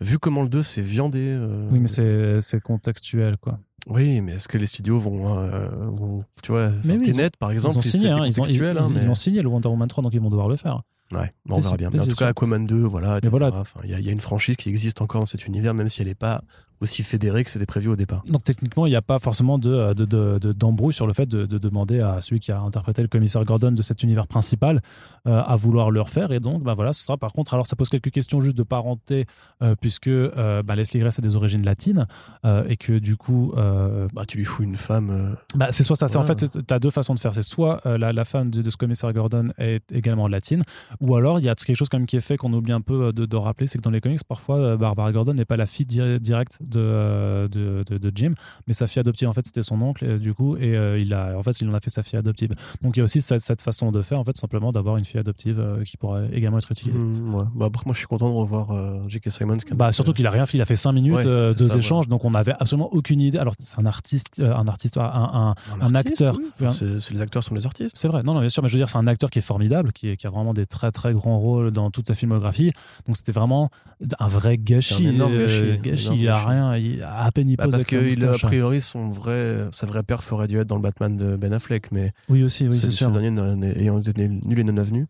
vu 0.00 0.18
comment 0.18 0.42
le 0.42 0.48
2 0.48 0.62
s'est 0.62 0.82
viandé. 0.82 1.20
euh, 1.22 1.68
Oui, 1.70 1.78
mais 1.80 1.88
c'est 1.88 2.40
c'est 2.40 2.60
contextuel, 2.60 3.36
quoi. 3.38 3.58
Oui, 3.88 4.20
mais 4.20 4.34
est-ce 4.34 4.46
que 4.48 4.58
les 4.58 4.66
studios 4.66 4.98
vont. 4.98 5.36
euh, 5.38 5.68
vont 5.90 6.22
tu 6.42 6.52
vois, 6.52 6.70
Mais 6.84 6.96
oui, 6.98 7.12
par 7.38 7.50
exemple, 7.50 7.74
ils 7.74 7.78
ont 7.78 7.82
c'est 7.82 7.88
signé, 7.90 8.08
hein, 8.10 8.24
ils, 8.26 8.40
ont, 8.40 8.44
ils, 8.44 8.62
hein, 8.62 8.74
ils- 8.88 8.94
mais- 8.94 9.02
ils 9.04 9.08
ont 9.10 9.14
signé 9.16 9.42
le 9.42 9.48
Wonder 9.48 9.68
Woman 9.68 9.88
3, 9.88 10.02
donc 10.04 10.14
ils 10.14 10.20
vont 10.20 10.30
devoir 10.30 10.48
le 10.48 10.56
faire. 10.56 10.82
Ouais, 11.12 11.32
bon, 11.44 11.56
on 11.56 11.60
verra 11.60 11.70
c'est- 11.72 11.76
bien. 11.76 11.90
mais 11.92 12.00
en 12.00 12.04
c'est 12.04 12.10
tout 12.10 12.16
cas. 12.16 12.28
Aquaman 12.28 12.64
2, 12.64 12.78
voilà, 12.84 13.18
etc. 13.18 13.28
voilà. 13.30 13.50
Enfin, 13.54 13.80
Il 13.84 13.90
y, 13.90 13.94
a- 13.94 13.98
il 13.98 14.06
y 14.06 14.08
a 14.08 14.12
une 14.12 14.20
franchise 14.20 14.56
qui 14.56 14.68
existe 14.70 15.02
encore 15.02 15.20
dans 15.20 15.26
cet 15.26 15.46
univers, 15.46 15.74
même 15.74 15.88
si 15.90 16.00
elle 16.00 16.08
n'est 16.08 16.14
pas 16.14 16.42
aussi 16.82 17.02
fédérée 17.02 17.44
que 17.44 17.50
c'était 17.50 17.66
prévu 17.66 17.88
au 17.88 17.96
départ. 17.96 18.22
Donc 18.28 18.44
techniquement, 18.44 18.86
il 18.86 18.90
n'y 18.90 18.96
a 18.96 19.02
pas 19.02 19.18
forcément 19.18 19.58
de, 19.58 19.94
de, 19.94 20.04
de- 20.04 20.38
de- 20.38 20.52
d'embrouille 20.52 20.92
sur 20.92 21.06
le 21.06 21.12
fait 21.12 21.26
de, 21.26 21.46
de 21.46 21.58
demander 21.58 22.00
à 22.00 22.20
celui 22.20 22.40
qui 22.40 22.52
a 22.52 22.60
interprété 22.60 23.00
le 23.02 23.08
commissaire 23.08 23.44
Gordon 23.44 23.72
de 23.72 23.82
cet 23.82 24.02
univers 24.02 24.26
principal 24.26 24.82
euh, 25.26 25.40
à 25.40 25.56
vouloir 25.56 25.90
le 25.90 26.00
refaire. 26.00 26.32
Et 26.32 26.40
donc, 26.40 26.62
bah 26.62 26.74
voilà, 26.74 26.92
ce 26.92 27.02
sera 27.04 27.16
par 27.16 27.32
contre. 27.32 27.54
Alors, 27.54 27.66
ça 27.66 27.76
pose 27.76 27.88
quelques 27.88 28.10
questions 28.10 28.40
juste 28.40 28.56
de 28.56 28.62
parenté, 28.64 29.26
euh, 29.62 29.74
puisque 29.80 30.08
euh, 30.08 30.62
bah, 30.62 30.74
Leslie 30.76 31.00
Grace 31.00 31.18
a 31.18 31.22
des 31.22 31.36
origines 31.36 31.64
latines 31.64 32.06
euh, 32.44 32.64
et 32.68 32.76
que 32.76 32.98
du 32.98 33.16
coup, 33.16 33.52
euh, 33.56 34.08
Bah, 34.14 34.24
tu 34.26 34.36
lui 34.38 34.44
fous 34.44 34.62
une 34.64 34.76
femme. 34.76 35.10
euh, 35.10 35.34
bah, 35.54 35.68
c'est 35.70 35.82
soit 35.84 35.96
ça. 35.96 36.08
C'est 36.08 36.18
en 36.18 36.22
fait, 36.24 36.34
tu 36.66 36.74
as 36.74 36.78
deux 36.78 36.90
façons 36.90 37.14
de 37.14 37.20
faire. 37.20 37.32
C'est 37.34 37.42
soit 37.42 37.80
euh, 37.86 37.96
la, 37.98 38.12
la 38.12 38.24
femme 38.24 38.50
de, 38.50 38.62
de 38.62 38.70
ce 38.70 38.76
commissaire 38.76 39.12
Gordon 39.12 39.48
est 39.58 39.84
également 39.92 40.26
latine, 40.28 40.64
ou 41.00 41.14
alors 41.14 41.38
il 41.38 41.44
y 41.44 41.48
a 41.48 41.54
quelque 41.54 41.76
chose 41.76 41.88
quand 41.88 41.98
même 41.98 42.06
qui 42.06 42.16
est 42.16 42.20
fait 42.20 42.36
qu'on 42.36 42.52
oublie 42.52 42.72
un 42.72 42.80
peu 42.80 43.04
euh, 43.06 43.12
de, 43.12 43.24
de 43.26 43.36
rappeler, 43.36 43.66
c'est 43.68 43.78
que 43.78 43.82
dans 43.82 43.90
les 43.90 44.00
comics, 44.00 44.22
parfois, 44.24 44.56
euh, 44.58 44.76
Barbara 44.76 45.12
Gordon 45.12 45.34
n'est 45.34 45.44
pas 45.44 45.56
la 45.56 45.66
fille 45.66 45.86
di- 45.86 46.18
directe 46.20 46.58
de, 46.72 46.80
euh, 46.80 47.48
de, 47.48 47.84
de, 47.88 47.98
de 47.98 48.12
Jim, 48.14 48.32
mais 48.66 48.74
sa 48.74 48.86
fille 48.86 49.00
adoptive. 49.00 49.28
En 49.28 49.32
fait, 49.32 49.44
c'était 49.46 49.62
son 49.62 49.80
oncle, 49.82 50.04
euh, 50.04 50.18
du 50.18 50.34
coup, 50.34 50.56
et 50.56 50.76
euh, 50.76 50.98
il 50.98 51.12
a, 51.14 51.36
en 51.38 51.42
fait, 51.42 51.60
il 51.60 51.68
en 51.68 51.74
a 51.74 51.80
fait 51.80 51.90
sa 51.90 52.02
fille 52.02 52.18
adoptive. 52.18 52.50
Donc 52.82 52.96
il 52.96 53.00
y 53.00 53.02
a 53.02 53.04
aussi 53.04 53.20
cette, 53.22 53.40
cette 53.42 53.62
façon 53.62 53.90
de 53.92 54.02
faire, 54.02 54.18
en 54.18 54.24
fait, 54.24 54.36
simplement 54.36 54.72
d'avoir 54.72 54.96
une 54.96 55.04
fille 55.04 55.20
adoptive 55.20 55.58
euh, 55.60 55.84
qui 55.84 55.96
pourrait 55.96 56.28
également 56.32 56.58
être 56.58 56.70
utilisée. 56.70 56.98
ouais. 56.98 57.44
Bah, 57.54 57.66
après, 57.66 57.82
moi, 57.86 57.94
je 57.94 57.98
suis 57.98 58.06
content 58.06 58.28
de 58.28 58.34
revoir 58.34 58.70
euh, 58.72 59.00
J.K. 59.08 59.30
Simons. 59.30 59.56
Bah, 59.74 59.92
surtout 59.92 60.12
qu'il 60.12 60.26
a 60.26 60.30
rien 60.30 60.46
fait, 60.46 60.58
il 60.58 60.60
a 60.62 60.64
fait 60.64 60.76
5 60.76 60.92
minutes, 60.92 61.14
Ouais, 61.14 61.24
deux 61.54 61.68
ça, 61.68 61.78
échanges, 61.78 62.08
donc 62.08 62.24
on 62.24 62.30
n'avait 62.30 62.54
absolument 62.58 62.88
aucune 62.92 63.20
idée. 63.20 63.38
Alors 63.38 63.54
c'est 63.58 63.78
un 63.80 63.86
artiste, 63.86 64.40
un 64.40 64.66
artiste, 64.68 64.96
un, 64.96 65.02
un, 65.02 65.54
un 65.80 65.94
artiste, 65.94 66.22
acteur. 66.22 66.36
oui. 66.38 66.46
Enfin, 66.54 66.66
Un- 66.66 66.70
c'est- 66.70 66.98
c'est- 67.00 67.12
les 67.14 67.20
acteurs 67.20 67.44
sont 67.44 67.54
les 67.54 67.66
artistes. 67.66 67.94
C'est 67.96 68.08
vrai, 68.08 68.22
non, 68.22 68.34
non, 68.34 68.40
bien 68.40 68.48
sûr, 68.48 68.62
mais 68.62 68.68
je 68.68 68.74
veux 68.74 68.78
dire, 68.80 68.88
c'est 68.88 68.98
un 68.98 69.06
acteur 69.06 69.30
qui 69.30 69.38
est 69.38 69.42
formidable, 69.42 69.92
qui, 69.92 70.08
a 70.24 70.30
vraiment 70.30 70.54
des 70.54 70.66
très 70.66 70.90
très 70.92 71.12
grands 71.12 71.38
rôles 71.38 71.70
dans 71.70 71.90
toute 71.90 72.06
sa 72.08 72.14
filmographie. 72.14 72.72
Donc 73.06 73.16
c'était 73.16 73.32
vraiment 73.32 73.70
un 74.18 74.28
vrai 74.28 74.58
gâchis. 74.58 75.06
Un 75.06 75.10
énorme 75.10 75.38
gâchis, 75.38 75.78
gâchis, 75.82 76.04
énorme 76.06 76.18
il 76.18 76.28
a 76.28 76.32
gâchis. 76.32 76.46
Rien, 76.52 76.76
il, 76.76 77.02
à 77.02 77.30
peine 77.32 77.48
il 77.48 77.56
Bah, 77.56 77.64
pose 77.64 77.72
parce 77.72 77.84
que 77.84 78.26
a 78.34 78.38
priori, 78.38 78.80
son 78.80 79.08
vrai, 79.10 79.66
sa 79.72 79.86
vraie 79.86 80.02
perf 80.02 80.30
aurait 80.32 80.46
dû 80.48 80.58
être 80.58 80.66
dans 80.68 80.76
le 80.76 80.82
Batman 80.82 81.16
de 81.16 81.36
Ben 81.36 81.52
Affleck, 81.52 81.90
mais 81.92 82.12
Oui, 82.28 82.42
aussi, 82.42 82.66
oui, 82.68 82.74
ce, 82.74 82.82
c'est 82.82 82.90
ce 82.90 82.96
sûr. 82.98 83.10
dernier 83.10 83.30
n'a- 83.30 83.56
n'a- 83.56 83.68
ayant 83.78 83.98
été 84.00 84.28
nul 84.28 84.58
et 84.58 84.64
non 84.64 84.76
avenu. 84.76 85.06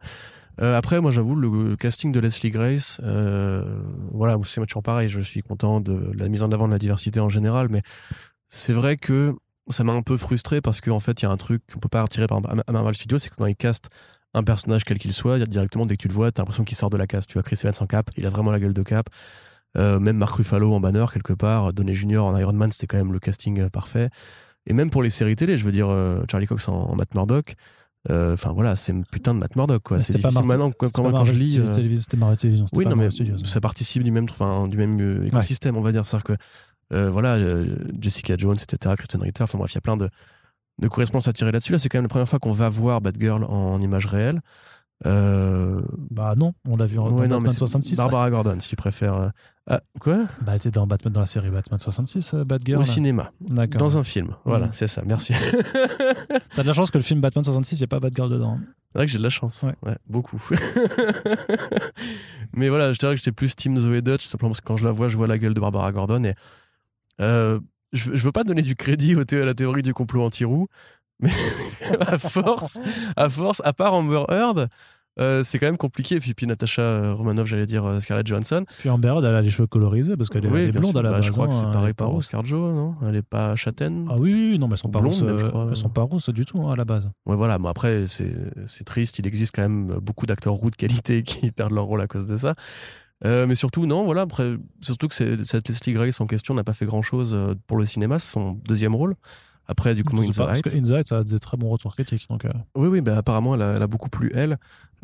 Euh, 0.60 0.76
après, 0.76 1.00
moi, 1.00 1.10
j'avoue, 1.10 1.34
le 1.34 1.76
casting 1.76 2.12
de 2.12 2.20
Leslie 2.20 2.50
Grace, 2.50 3.00
euh, 3.02 3.64
voilà, 4.12 4.36
c'est 4.44 4.64
toujours 4.66 4.82
pareil. 4.82 5.08
Je 5.08 5.20
suis 5.20 5.40
content 5.42 5.80
de 5.80 6.12
la 6.14 6.28
mise 6.28 6.42
en 6.42 6.52
avant 6.52 6.66
de 6.66 6.72
la 6.72 6.78
diversité 6.78 7.20
en 7.20 7.28
général, 7.30 7.68
mais 7.70 7.82
c'est 8.48 8.74
vrai 8.74 8.96
que 8.96 9.34
ça 9.70 9.82
m'a 9.84 9.92
un 9.92 10.02
peu 10.02 10.16
frustré 10.18 10.60
parce 10.60 10.80
qu'en 10.80 11.00
fait, 11.00 11.22
il 11.22 11.24
y 11.24 11.28
a 11.28 11.30
un 11.30 11.36
truc 11.38 11.62
qu'on 11.72 11.78
peut 11.80 11.88
pas 11.88 12.02
retirer 12.02 12.26
par 12.26 12.40
à 12.66 12.72
Marvel 12.72 12.94
Studios, 12.94 13.18
c'est 13.18 13.30
que 13.30 13.36
quand 13.36 13.46
ils 13.46 13.56
castent 13.56 13.88
un 14.34 14.42
personnage 14.42 14.84
quel 14.84 14.98
qu'il 14.98 15.12
soit, 15.12 15.38
directement 15.46 15.86
dès 15.86 15.96
que 15.96 16.02
tu 16.02 16.08
le 16.08 16.14
vois, 16.14 16.32
t'as 16.32 16.42
l'impression 16.42 16.64
qu'il 16.64 16.76
sort 16.76 16.90
de 16.90 16.96
la 16.96 17.06
case. 17.06 17.26
Tu 17.26 17.34
vois, 17.34 17.42
Chris 17.42 17.58
Evans 17.62 17.72
en 17.80 17.86
cap, 17.86 18.10
il 18.16 18.26
a 18.26 18.30
vraiment 18.30 18.50
la 18.50 18.60
gueule 18.60 18.72
de 18.74 18.82
cap. 18.82 19.08
Euh, 19.78 19.98
même 19.98 20.16
Mark 20.18 20.34
Ruffalo 20.34 20.72
en 20.74 20.80
banner 20.80 21.06
quelque 21.12 21.32
part, 21.32 21.72
Donny 21.72 21.94
Junior 21.94 22.26
en 22.26 22.36
Iron 22.36 22.52
Man, 22.52 22.70
c'était 22.72 22.86
quand 22.86 22.98
même 22.98 23.12
le 23.12 23.18
casting 23.18 23.58
euh, 23.60 23.68
parfait. 23.70 24.10
Et 24.66 24.74
même 24.74 24.90
pour 24.90 25.02
les 25.02 25.10
séries 25.10 25.34
télé, 25.36 25.56
je 25.56 25.64
veux 25.64 25.72
dire 25.72 25.88
euh, 25.88 26.20
Charlie 26.30 26.46
Cox 26.46 26.68
en, 26.68 26.74
en 26.74 26.94
Matt 26.94 27.14
Murdock. 27.14 27.54
euh, 28.10 28.34
Enfin 28.34 28.52
voilà, 28.52 28.76
c'est 28.76 28.92
putain 29.10 29.32
de 29.34 29.38
Matt 29.40 29.56
Murdock 29.56 29.82
quoi. 29.82 29.98
C'est 30.00 30.12
difficile 30.16 30.44
maintenant 30.46 30.70
quand, 30.72 30.92
quand- 30.92 31.24
je 31.24 31.32
lis. 31.32 31.60
Télévision, 31.74 32.02
C'était 32.02 32.16
Marvel 32.18 32.36
Television. 32.36 32.66
c'était 32.66 32.78
oui, 32.78 32.84
pas 32.84 32.90
non 32.90 32.96
mais 32.96 33.10
Studios. 33.10 33.38
ça 33.44 33.60
participe 33.60 34.02
du 34.04 34.10
même, 34.10 34.24
enfin 34.30 34.68
du 34.68 34.76
même 34.76 35.24
écosystème, 35.24 35.76
on 35.76 35.80
va 35.80 35.90
dire. 35.92 36.04
C'est-à-dire 36.06 36.24
que 36.36 36.94
euh, 36.94 37.08
voilà, 37.10 37.38
Jessica 37.98 38.36
Jones, 38.36 38.56
etc., 38.62 38.94
Kristen 38.98 39.22
Ritter. 39.22 39.42
Enfin 39.44 39.56
bref, 39.58 39.72
il 39.72 39.76
y 39.76 39.78
a 39.78 39.80
plein 39.80 39.96
de 39.96 40.10
de 40.80 40.88
correspondances 40.88 41.28
à 41.28 41.32
tirer 41.32 41.52
là-dessus. 41.52 41.72
Là, 41.72 41.78
c'est 41.78 41.88
quand 41.88 41.98
même 41.98 42.04
la 42.04 42.08
première 42.08 42.28
fois 42.28 42.38
qu'on 42.38 42.52
va 42.52 42.68
voir 42.68 43.00
Batgirl 43.00 43.44
en 43.44 43.80
image 43.80 44.06
réelle. 44.06 44.40
Euh, 45.06 45.80
Bah 46.10 46.34
non, 46.36 46.52
on 46.68 46.76
l'a 46.76 46.86
vu 46.86 46.98
en 46.98 47.04
ouais, 47.04 47.10
dans 47.10 47.36
non, 47.36 47.40
mais 47.40 47.48
Batman 47.48 47.52
c'est 47.52 47.58
66. 47.58 47.96
Barbara 47.96 48.30
Gordon, 48.30 48.56
si 48.60 48.68
tu 48.68 48.76
préfères. 48.76 49.32
Ah, 49.68 49.80
quoi? 50.00 50.24
Bah, 50.40 50.52
elle 50.52 50.56
était 50.56 50.72
dans, 50.72 50.88
Batman, 50.88 51.12
dans 51.12 51.20
la 51.20 51.26
série 51.26 51.50
Batman 51.50 51.78
66, 51.78 52.34
euh, 52.34 52.44
Batgirl. 52.44 52.80
Au 52.80 52.84
cinéma, 52.84 53.30
D'accord. 53.40 53.78
dans 53.78 53.96
un 53.96 54.02
film. 54.02 54.34
Voilà, 54.44 54.66
Mhm. 54.66 54.72
c'est 54.72 54.88
ça. 54.88 55.02
Merci. 55.06 55.34
T'as 56.54 56.62
de 56.62 56.66
la 56.66 56.72
chance 56.72 56.90
que 56.90 56.98
le 56.98 57.04
film 57.04 57.20
Batman 57.20 57.44
66, 57.44 57.76
il 57.76 57.82
n'y 57.82 57.84
a 57.84 57.86
pas 57.86 58.00
Batgirl 58.00 58.28
dedans. 58.28 58.58
C'est 58.92 58.98
vrai 58.98 59.06
que 59.06 59.12
j'ai 59.12 59.18
de 59.18 59.22
la 59.22 59.30
chance. 59.30 59.62
Ouais. 59.62 59.74
Ouais, 59.82 59.96
beaucoup. 60.08 60.42
Mais 62.54 62.68
voilà, 62.68 62.92
je 62.92 62.98
dirais 62.98 63.12
que 63.14 63.18
j'étais 63.18 63.32
plus 63.32 63.54
Team 63.56 63.78
Zoé 63.78 64.02
Dutch, 64.02 64.26
simplement 64.26 64.50
parce 64.50 64.60
que 64.60 64.66
quand 64.66 64.76
je 64.76 64.84
la 64.84 64.92
vois, 64.92 65.08
je 65.08 65.16
vois 65.16 65.26
la 65.26 65.38
gueule 65.38 65.54
de 65.54 65.60
Barbara 65.60 65.90
Gordon. 65.92 66.24
Et 66.24 66.34
euh, 67.20 67.60
je, 67.92 68.14
je 68.14 68.22
veux 68.24 68.32
pas 68.32 68.44
donner 68.44 68.62
du 68.62 68.76
crédit 68.76 69.14
au 69.16 69.20
à 69.20 69.44
la 69.44 69.54
théorie 69.54 69.82
du 69.82 69.94
complot 69.94 70.22
anti-roux, 70.24 70.68
mais 71.20 71.30
à 72.00 72.18
force, 72.18 72.78
à 73.16 73.30
force, 73.30 73.62
à 73.64 73.72
part 73.72 73.94
Amber 73.94 74.24
Heard, 74.28 74.68
euh, 75.20 75.42
c'est 75.44 75.58
quand 75.58 75.66
même 75.66 75.76
compliqué. 75.76 76.16
Et 76.16 76.20
puis, 76.20 76.34
puis 76.34 76.46
Natasha 76.46 76.82
euh, 76.82 77.14
Romanoff, 77.14 77.46
j'allais 77.46 77.66
dire 77.66 77.84
euh, 77.84 78.00
Scarlett 78.00 78.26
Johansson. 78.26 78.64
Puis 78.78 78.88
Amber 78.88 79.08
Heard, 79.08 79.24
elle 79.24 79.34
a 79.34 79.42
les 79.42 79.50
cheveux 79.50 79.66
colorisés 79.66 80.16
parce 80.16 80.30
qu'elle 80.30 80.46
est, 80.46 80.72
blonde 80.72 80.96
à 80.96 81.02
la 81.02 81.10
Bah, 81.10 81.16
base. 81.16 81.26
Je 81.26 81.32
crois 81.32 81.48
que 81.48 81.52
hein, 81.52 81.56
c'est 81.60 81.70
pareil 81.70 81.92
pour 81.92 82.08
rose. 82.08 82.24
Oscar 82.24 82.44
Joe, 82.44 82.74
non? 82.74 82.94
Elle 83.06 83.16
est 83.16 83.22
pas 83.22 83.54
châtaine. 83.56 84.06
Ah 84.08 84.14
oui, 84.18 84.58
non, 84.58 84.68
mais 84.68 84.74
elles 84.74 84.78
sont 84.78 84.90
pas 84.90 85.00
roses. 85.00 85.22
elles 85.22 85.76
sont 85.76 85.90
pas 85.90 86.02
roses 86.02 86.28
du 86.30 86.44
tout 86.44 86.62
hein, 86.62 86.72
à 86.72 86.76
la 86.76 86.84
base. 86.84 87.10
Ouais, 87.26 87.36
voilà. 87.36 87.58
Mais 87.58 87.68
après, 87.68 88.06
c'est 88.06 88.84
triste. 88.84 89.18
Il 89.18 89.26
existe 89.26 89.54
quand 89.54 89.62
même 89.62 89.98
beaucoup 90.00 90.26
d'acteurs 90.26 90.54
roux 90.54 90.70
de 90.70 90.76
qualité 90.76 91.22
qui 91.22 91.50
perdent 91.50 91.72
leur 91.72 91.84
rôle 91.84 92.00
à 92.00 92.06
cause 92.06 92.26
de 92.26 92.36
ça. 92.36 92.54
Euh, 93.24 93.46
mais 93.46 93.54
surtout, 93.54 93.86
non, 93.86 94.04
voilà. 94.04 94.22
Après, 94.22 94.56
surtout 94.80 95.08
que 95.08 95.14
cette 95.14 95.68
Leslie 95.68 95.92
Grace 95.92 96.20
en 96.20 96.26
question 96.26 96.54
n'a 96.54 96.64
pas 96.64 96.72
fait 96.72 96.86
grand 96.86 97.02
chose 97.02 97.38
pour 97.66 97.76
le 97.76 97.84
cinéma. 97.84 98.18
C'est 98.18 98.32
son 98.32 98.52
deuxième 98.66 98.94
rôle. 98.94 99.14
Après, 99.72 99.94
du 99.94 100.04
coup, 100.04 100.16
Je 100.16 100.22
In 100.22 100.24
sais 100.26 100.32
the 100.32 100.36
parce 100.36 100.52
Heights. 100.58 100.62
que 100.64 100.78
In 100.78 100.82
the 100.82 100.90
Heights, 100.90 101.08
ça 101.08 101.18
a 101.18 101.24
de 101.24 101.38
très 101.38 101.56
bons 101.56 101.70
retours 101.70 101.94
critiques. 101.94 102.26
Donc, 102.28 102.44
euh, 102.44 102.50
Oui, 102.76 102.88
oui, 102.88 103.00
bah, 103.00 103.16
apparemment, 103.16 103.54
elle 103.54 103.62
a, 103.62 103.72
elle 103.76 103.82
a 103.82 103.86
beaucoup 103.86 104.08
plu, 104.10 104.30
elle. 104.34 104.58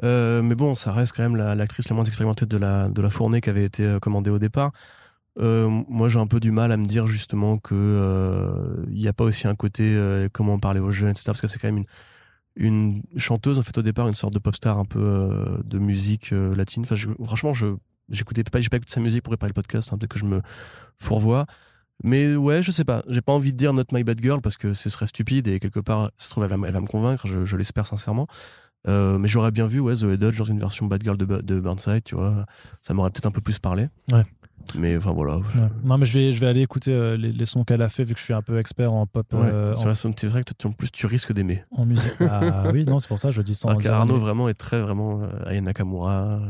Euh, 0.05 0.43
mais 0.43 0.55
bon, 0.55 0.74
ça 0.74 0.93
reste 0.93 1.12
quand 1.16 1.23
même 1.23 1.36
la- 1.36 1.55
l'actrice 1.55 1.89
la, 1.89 1.95
moins 1.97 2.05
expérimentée 2.05 2.45
de 2.47 2.57
la, 2.57 2.89
de 2.89 3.01
la 3.03 3.11
fournée 3.11 3.40
qui 3.40 3.51
avait 3.51 3.65
été 3.65 3.85
euh, 3.85 3.99
commandée 3.99 4.31
au 4.31 4.39
départ. 4.39 4.70
Euh, 5.40 5.69
moi, 5.89 6.09
j'ai 6.09 6.19
un 6.19 6.27
peu 6.27 6.39
du 6.40 6.51
mal 6.53 6.70
à 6.73 6.77
me 6.77 6.85
dire 6.85 7.07
justement 7.07 7.59
que 7.59 7.74
euh, 7.74 8.85
il 8.90 8.99
n'y 8.99 9.09
a 9.09 9.12
pas 9.12 9.24
aussi 9.24 9.47
un 9.49 9.55
côté 9.55 9.85
euh, 9.97 10.28
comment 10.32 10.59
parler 10.59 10.81
aux 10.81 10.90
jeunes, 10.93 11.11
etc. 11.11 11.24
Parce 11.27 11.40
que 11.40 11.47
c'est 11.49 11.59
quand 11.59 11.69
même 11.73 11.85
une, 12.57 12.66
une 12.66 13.03
chanteuse, 13.16 13.59
en 13.59 13.62
fait, 13.62 13.77
au 13.78 13.82
départ, 13.82 14.07
une 14.09 14.15
sorte 14.15 14.35
de 14.35 14.39
pop 14.40 14.55
star 14.55 14.78
un 14.78 14.85
peu 14.85 15.31
de 15.65 15.78
musique 15.78 16.31
latine. 16.32 16.82
Enfin, 16.85 16.97
je- 16.97 17.09
franchement, 17.24 17.55
je 17.55 17.66
j'écoutais 18.11 18.43
pas, 18.45 18.61
j'ai 18.61 18.69
pas 18.69 18.78
écouté 18.78 18.93
sa 18.93 19.01
musique 19.01 19.23
pour 19.23 19.31
préparer 19.32 19.51
le 19.51 19.55
podcast, 19.55 19.90
hein, 19.93 19.99
peut-être 19.99 20.11
que 20.12 20.19
je 20.19 20.24
me 20.24 20.40
fourvoie. 20.99 21.47
Mais 22.04 22.36
ouais, 22.36 22.62
je 22.62 22.70
sais 22.70 22.84
pas. 22.84 23.02
J'ai 23.08 23.20
pas 23.20 23.32
envie 23.32 23.52
de 23.52 23.56
dire 23.58 23.72
Not 23.72 23.84
My 23.92 24.04
Bad 24.04 24.20
Girl 24.22 24.40
parce 24.40 24.56
que 24.56 24.72
ce 24.74 24.88
serait 24.90 25.06
stupide 25.08 25.48
et 25.48 25.58
quelque 25.58 25.80
part, 25.80 26.10
ça 26.16 26.26
se 26.26 26.30
trouve, 26.30 26.44
elle 26.44 26.50
va, 26.50 26.54
m- 26.56 26.64
elle 26.66 26.72
va 26.74 26.80
me 26.80 26.86
convaincre, 26.86 27.26
je, 27.26 27.44
je 27.44 27.56
l'espère 27.56 27.86
sincèrement. 27.86 28.26
Euh, 28.86 29.18
mais 29.18 29.26
j'aurais 29.26 29.50
bien 29.50 29.66
vu 29.66 29.80
ouais, 29.80 29.96
Zoé 29.96 30.16
Dodge 30.16 30.38
dans 30.38 30.44
une 30.44 30.60
version 30.60 30.86
Bad 30.86 31.02
Girl 31.02 31.16
de, 31.16 31.24
de 31.24 31.60
Burnside, 31.60 32.04
tu 32.04 32.14
vois. 32.14 32.46
Ça 32.80 32.94
m'aurait 32.94 33.10
peut-être 33.10 33.26
un 33.26 33.32
peu 33.32 33.40
plus 33.40 33.58
parlé. 33.58 33.88
Ouais. 34.12 34.22
Mais 34.76 34.96
enfin 34.96 35.12
voilà. 35.12 35.38
ouais. 35.38 35.44
Non, 35.84 35.98
mais 35.98 36.06
je 36.06 36.18
vais, 36.18 36.30
je 36.32 36.40
vais 36.40 36.46
aller 36.46 36.60
écouter 36.60 36.92
euh, 36.92 37.16
les, 37.16 37.32
les 37.32 37.46
sons 37.46 37.64
qu'elle 37.64 37.80
a 37.82 37.88
fait 37.88 38.04
vu 38.04 38.12
que 38.14 38.20
je 38.20 38.24
suis 38.24 38.34
un 38.34 38.42
peu 38.42 38.58
expert 38.58 38.92
en 38.92 39.06
pop, 39.06 39.26
Ouais. 39.32 39.40
euh, 39.52 39.74
en, 39.74 39.94
c'est 39.94 40.26
vrai 40.26 40.44
que 40.44 40.52
toi, 40.52 40.70
en 40.70 40.72
plus 40.74 40.90
tu 40.92 41.06
risques 41.06 41.32
d'aimer. 41.32 41.64
en 41.72 41.84
musique. 41.86 42.12
Ah 42.20 42.70
oui, 42.72 42.84
non, 42.84 42.98
c'est 43.00 43.08
pour 43.08 43.18
ça 43.18 43.28
que 43.28 43.34
je 43.34 43.42
dis 43.42 43.52
disant- 43.52 43.70
Arnaud 43.90 44.18
vraiment 44.18 44.48
est 44.48 44.54
très 44.54 44.80
vraiment 44.80 45.22
euh, 45.22 45.26
Aya 45.46 45.60
Nakamura. 45.62 46.40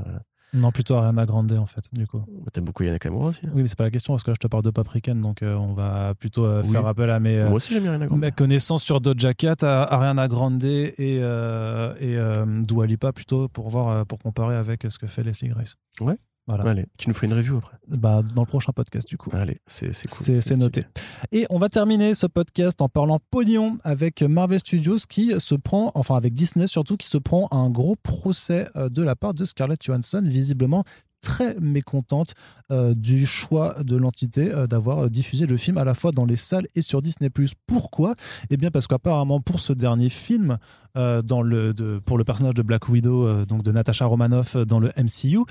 Non, 0.54 0.72
plutôt 0.72 0.94
Ariana 0.94 1.26
Grande 1.26 1.52
en 1.52 1.66
fait, 1.66 1.82
du 1.92 2.06
coup. 2.06 2.22
T'aimes 2.52 2.64
beaucoup 2.64 2.82
Aya 2.82 2.92
Nakamura 2.92 3.26
aussi. 3.28 3.46
hein 3.46 3.50
Oui, 3.54 3.62
mais 3.62 3.68
c'est 3.68 3.76
pas 3.76 3.84
la 3.84 3.90
question 3.90 4.14
parce 4.14 4.22
que 4.22 4.30
là, 4.30 4.34
je 4.34 4.40
te 4.40 4.46
parle 4.46 4.62
de 4.62 4.70
Paprikaine, 4.70 5.20
donc 5.20 5.42
euh, 5.42 5.54
on 5.56 5.74
va 5.74 6.14
plutôt 6.14 6.44
euh, 6.46 6.62
Oui. 6.64 6.72
faire 6.72 6.86
appel 6.86 7.10
à 7.10 7.20
mes, 7.20 7.36
euh, 7.38 7.46
Moi 7.48 7.56
aussi 7.56 7.72
j'aime 7.72 8.08
mes 8.16 8.32
connaissances 8.32 8.82
sur 8.82 9.00
Doja 9.00 9.34
Cat, 9.34 9.56
à 9.62 9.82
Ariana 9.94 10.26
Grande 10.26 10.64
et, 10.64 10.94
et 10.98 12.18
Dua 12.66 12.86
Lipa 12.86 13.12
plutôt 13.12 13.48
pour 13.48 13.68
voir, 13.68 14.06
pour 14.06 14.18
comparer 14.18 14.56
avec 14.56 14.86
ce 14.88 14.98
que 14.98 15.06
fait 15.06 15.22
Leslie 15.22 15.48
Grace. 15.48 15.76
Ouais. 16.00 16.16
Voilà. 16.48 16.64
Allez, 16.70 16.86
tu 16.96 17.08
nous 17.10 17.14
feras 17.14 17.26
une 17.26 17.34
review 17.34 17.58
après. 17.58 17.76
Bah, 17.88 18.22
dans 18.34 18.42
le 18.42 18.46
prochain 18.46 18.72
podcast, 18.72 19.06
du 19.06 19.18
coup. 19.18 19.28
Allez, 19.34 19.60
c'est 19.66 19.88
cool. 20.08 20.42
C'est 20.42 20.56
noté. 20.56 20.86
Et 21.30 21.46
on 21.50 21.58
va 21.58 21.68
terminer 21.68 22.14
ce 22.14 22.26
podcast 22.26 22.80
en 22.80 22.88
parlant 22.88 23.20
pognon 23.30 23.78
avec 23.84 24.22
Marvel 24.22 24.58
Studios 24.58 24.96
qui 25.08 25.34
se 25.38 25.54
prend, 25.54 25.92
enfin 25.94 26.16
avec 26.16 26.32
Disney 26.32 26.66
surtout, 26.66 26.96
qui 26.96 27.08
se 27.08 27.18
prend 27.18 27.48
un 27.50 27.68
gros 27.68 27.96
procès 27.96 28.68
euh, 28.76 28.88
de 28.88 29.02
la 29.02 29.14
part 29.14 29.34
de 29.34 29.44
Scarlett 29.44 29.82
Johansson, 29.84 30.22
visiblement 30.24 30.84
très 31.20 31.56
mécontente 31.60 32.34
euh, 32.70 32.94
du 32.94 33.26
choix 33.26 33.82
de 33.82 33.96
l'entité 33.96 34.52
euh, 34.52 34.66
d'avoir 34.66 35.04
euh, 35.04 35.08
diffusé 35.08 35.46
le 35.46 35.56
film 35.56 35.78
à 35.78 35.84
la 35.84 35.94
fois 35.94 36.10
dans 36.10 36.24
les 36.24 36.36
salles 36.36 36.66
et 36.74 36.82
sur 36.82 37.02
Disney+. 37.02 37.30
Pourquoi? 37.66 38.14
Eh 38.50 38.56
bien 38.56 38.70
parce 38.70 38.86
qu'apparemment 38.86 39.40
pour 39.40 39.60
ce 39.60 39.72
dernier 39.72 40.08
film, 40.08 40.58
pour 40.94 41.44
le 41.44 42.22
personnage 42.26 42.54
de 42.54 42.62
Black 42.62 42.88
Widow, 42.88 43.44
donc 43.44 43.62
de 43.62 43.70
Natasha 43.70 44.04
Romanoff 44.04 44.56
dans 44.56 44.80
le 44.80 44.90
MCU, 44.96 45.44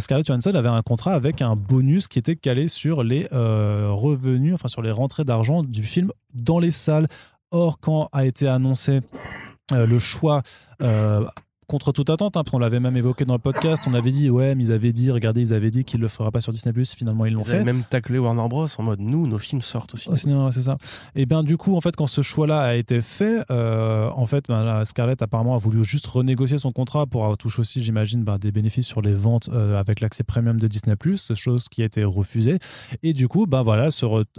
Scarlett 0.00 0.26
Johansson 0.26 0.54
avait 0.54 0.68
un 0.68 0.82
contrat 0.82 1.14
avec 1.14 1.40
un 1.40 1.56
bonus 1.56 2.06
qui 2.06 2.18
était 2.18 2.36
calé 2.36 2.68
sur 2.68 3.02
les 3.02 3.26
revenus, 3.30 4.52
enfin 4.52 4.68
sur 4.68 4.82
les 4.82 4.90
rentrées 4.90 5.24
d'argent 5.24 5.62
du 5.62 5.84
film 5.84 6.12
dans 6.34 6.58
les 6.58 6.70
salles. 6.70 7.08
Or, 7.50 7.78
quand 7.80 8.10
a 8.12 8.26
été 8.26 8.46
annoncé 8.46 9.00
le 9.72 9.98
choix 9.98 10.42
contre 11.66 11.92
toute 11.92 12.10
attente, 12.10 12.36
hein, 12.36 12.42
parce 12.42 12.50
qu'on 12.50 12.58
l'avait 12.58 12.80
même 12.80 12.96
évoqué 12.96 13.24
dans 13.24 13.34
le 13.34 13.40
podcast, 13.40 13.84
on 13.86 13.94
avait 13.94 14.10
dit 14.10 14.30
ouais, 14.30 14.54
mais 14.54 14.64
ils 14.64 14.72
avaient 14.72 14.92
dit, 14.92 15.10
regardez, 15.10 15.40
ils 15.40 15.54
avaient 15.54 15.70
dit 15.70 15.84
qu'ils 15.84 16.00
le 16.00 16.08
feraient 16.08 16.30
pas 16.30 16.40
sur 16.40 16.52
Disney+. 16.52 16.72
Finalement, 16.84 17.24
ils 17.26 17.34
l'ont 17.34 17.42
Ils 17.42 17.50
avaient 17.50 17.58
fait. 17.58 17.64
même 17.64 17.84
taclé 17.88 18.18
Warner 18.18 18.48
Bros 18.48 18.66
en 18.78 18.82
mode 18.82 19.00
nous, 19.00 19.26
nos 19.26 19.38
films 19.38 19.62
sortent 19.62 19.94
aussi. 19.94 20.08
Oh, 20.10 20.50
c'est 20.50 20.62
ça. 20.62 20.76
Et 21.14 21.26
bien 21.26 21.42
du 21.42 21.56
coup, 21.56 21.76
en 21.76 21.80
fait, 21.80 21.96
quand 21.96 22.06
ce 22.06 22.22
choix-là 22.22 22.60
a 22.60 22.74
été 22.74 23.00
fait, 23.00 23.44
euh, 23.50 24.08
en 24.14 24.26
fait, 24.26 24.44
ben, 24.48 24.84
Scarlett 24.84 25.22
apparemment 25.22 25.54
a 25.54 25.58
voulu 25.58 25.84
juste 25.84 26.06
renégocier 26.06 26.58
son 26.58 26.72
contrat 26.72 27.06
pour 27.06 27.22
avoir 27.22 27.36
touché 27.36 27.60
aussi, 27.60 27.82
j'imagine, 27.82 28.24
ben, 28.24 28.38
des 28.38 28.52
bénéfices 28.52 28.86
sur 28.86 29.02
les 29.02 29.12
ventes 29.12 29.48
euh, 29.52 29.76
avec 29.76 30.00
l'accès 30.00 30.24
premium 30.24 30.58
de 30.58 30.68
Disney+, 30.68 30.94
chose 31.34 31.68
qui 31.68 31.82
a 31.82 31.84
été 31.84 32.04
refusée. 32.04 32.58
Et 33.02 33.12
du 33.12 33.28
coup, 33.28 33.46
ben 33.46 33.62
voilà, 33.62 33.88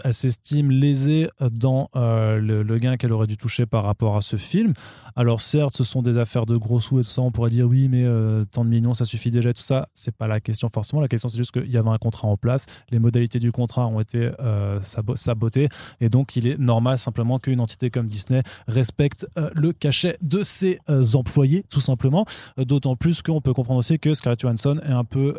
elle, 0.04 0.14
s'estime 0.14 0.72
lésée 0.72 1.30
dans 1.52 1.90
euh, 1.96 2.40
le, 2.40 2.64
le 2.64 2.78
gain 2.78 2.98
qu'elle 2.98 3.14
aurait 3.14 3.28
dû 3.28 3.38
toucher 3.38 3.66
par 3.66 3.84
rapport 3.84 4.16
à 4.18 4.22
ce 4.22 4.36
film. 4.36 4.74
Alors 5.16 5.42
certes, 5.42 5.76
ce 5.78 5.84
sont 5.84 6.02
des 6.02 6.18
affaires 6.18 6.46
de 6.46 6.58
gros 6.58 6.80
sous 6.80 7.00
et 7.00 7.04
tout 7.04 7.10
ça. 7.10 7.22
On 7.26 7.32
pourrait 7.32 7.50
dire 7.50 7.66
oui, 7.68 7.88
mais 7.90 8.04
euh, 8.04 8.46
tant 8.46 8.64
de 8.64 8.70
millions, 8.70 8.94
ça 8.94 9.06
suffit 9.06 9.32
déjà. 9.32 9.54
Tout 9.54 9.62
ça, 9.62 9.90
c'est 9.94 10.16
pas 10.16 10.28
la 10.28 10.40
question 10.40 10.70
forcément. 10.70 11.02
La 11.02 11.08
question, 11.08 11.30
c'est 11.30 11.38
juste 11.38 11.52
qu'il 11.52 11.72
y 11.72 11.78
avait 11.78 11.90
un 11.90 11.98
contrat 11.98 12.28
en 12.28 12.38
place. 12.38 12.66
Les 12.92 13.00
modalités 13.00 13.40
du 13.40 13.52
contrat 13.52 13.88
ont 13.88 14.00
été 14.00 14.32
euh, 14.40 14.80
sabo- 14.82 15.16
sabotées, 15.16 15.70
et 16.02 16.10
donc 16.10 16.36
il 16.36 16.48
est 16.48 16.60
normal 16.60 16.98
simplement 16.98 17.40
qu'une 17.40 17.60
entité 17.60 17.90
comme 17.90 18.08
Disney 18.08 18.42
respecte 18.68 19.28
euh, 19.38 19.50
le 19.56 19.74
cachet 19.74 20.18
de 20.22 20.44
ses 20.44 20.80
employés, 21.16 21.64
tout 21.70 21.82
simplement. 21.82 22.26
D'autant 22.58 22.96
plus 22.96 23.22
qu'on 23.22 23.42
peut 23.42 23.54
comprendre 23.54 23.80
aussi 23.80 24.00
que 24.00 24.14
Scarlett 24.14 24.40
Johansson 24.40 24.80
est 24.88 24.92
un 24.92 25.04
peu 25.04 25.36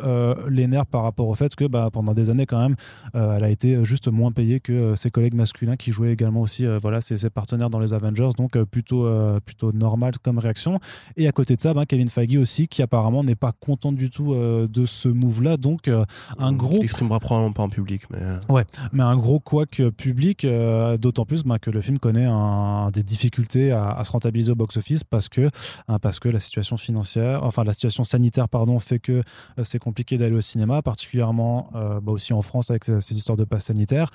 les 0.49 0.67
nerfs 0.67 0.85
par 0.85 1.03
rapport 1.03 1.27
au 1.27 1.35
fait 1.35 1.55
que 1.55 1.65
bah, 1.65 1.89
pendant 1.91 2.13
des 2.13 2.29
années 2.29 2.45
quand 2.45 2.59
même, 2.59 2.75
elle 3.13 3.43
a 3.43 3.49
été 3.49 3.83
juste 3.85 4.07
moins 4.07 4.31
payée 4.31 4.59
que 4.59 4.95
ses 4.95 5.11
collègues 5.11 5.33
masculins 5.33 5.75
qui 5.75 5.91
jouaient 5.91 6.11
également 6.13 6.41
aussi 6.41 6.65
voilà 6.81 7.01
ses, 7.01 7.17
ses 7.17 7.29
partenaires 7.29 7.69
dans 7.69 7.79
les 7.79 7.93
Avengers 7.93 8.29
donc 8.37 8.61
plutôt 8.65 9.09
plutôt 9.45 9.71
normal 9.71 10.13
comme 10.21 10.39
réaction 10.39 10.79
et 11.15 11.27
à 11.27 11.31
côté 11.31 11.55
de 11.55 11.61
ça 11.61 11.66
ben, 11.73 11.85
Kevin 11.85 12.09
Feige 12.09 12.35
aussi 12.37 12.67
qui 12.67 12.81
apparemment 12.81 13.23
n'est 13.23 13.35
pas 13.35 13.51
content 13.51 13.91
du 13.91 14.09
tout 14.09 14.33
euh, 14.33 14.67
de 14.67 14.85
ce 14.85 15.07
move 15.09 15.41
là 15.43 15.57
donc 15.57 15.87
euh, 15.87 16.05
un 16.37 16.51
gros 16.53 16.77
Il 16.77 16.83
exprimera 16.83 17.19
probablement 17.19 17.53
pas 17.53 17.63
en 17.63 17.69
public, 17.69 18.03
mais 18.11 18.19
euh, 18.21 18.63
mais 18.93 19.03
un 19.03 19.15
gros 19.15 19.39
couac 19.39 19.81
public, 19.97 20.45
euh, 20.45 20.97
d'autant 20.97 21.25
plus 21.25 21.43
ben, 21.43 21.57
que 21.59 21.69
le 21.71 21.81
film 21.81 21.99
connaît 21.99 22.25
un- 22.25 22.89
des 22.91 23.03
difficultés 23.03 23.71
à, 23.71 23.89
à 23.91 24.03
se 24.03 24.11
rentabiliser 24.11 24.51
au 24.51 24.55
box-office 24.55 25.03
parce 25.03 25.29
que, 25.29 25.49
hein, 25.87 25.99
parce 25.99 26.19
que 26.19 26.29
la 26.29 26.39
situation 26.39 26.77
financière, 26.77 27.43
enfin 27.43 27.63
la 27.63 27.73
situation 27.73 28.03
sanitaire, 28.03 28.47
pardon, 28.49 28.79
fait 28.79 28.99
que 28.99 29.21
c'est 29.63 29.79
compliqué 29.79 30.17
d'aller 30.17 30.35
au 30.35 30.41
cinéma, 30.41 30.81
particulièrement 30.81 31.69
bah, 31.73 32.11
aussi 32.11 32.33
en 32.33 32.41
France 32.41 32.69
avec 32.69 32.85
ces 32.85 33.15
histoires 33.17 33.37
de 33.37 33.43
pass 33.43 33.65
sanitaire, 33.65 34.09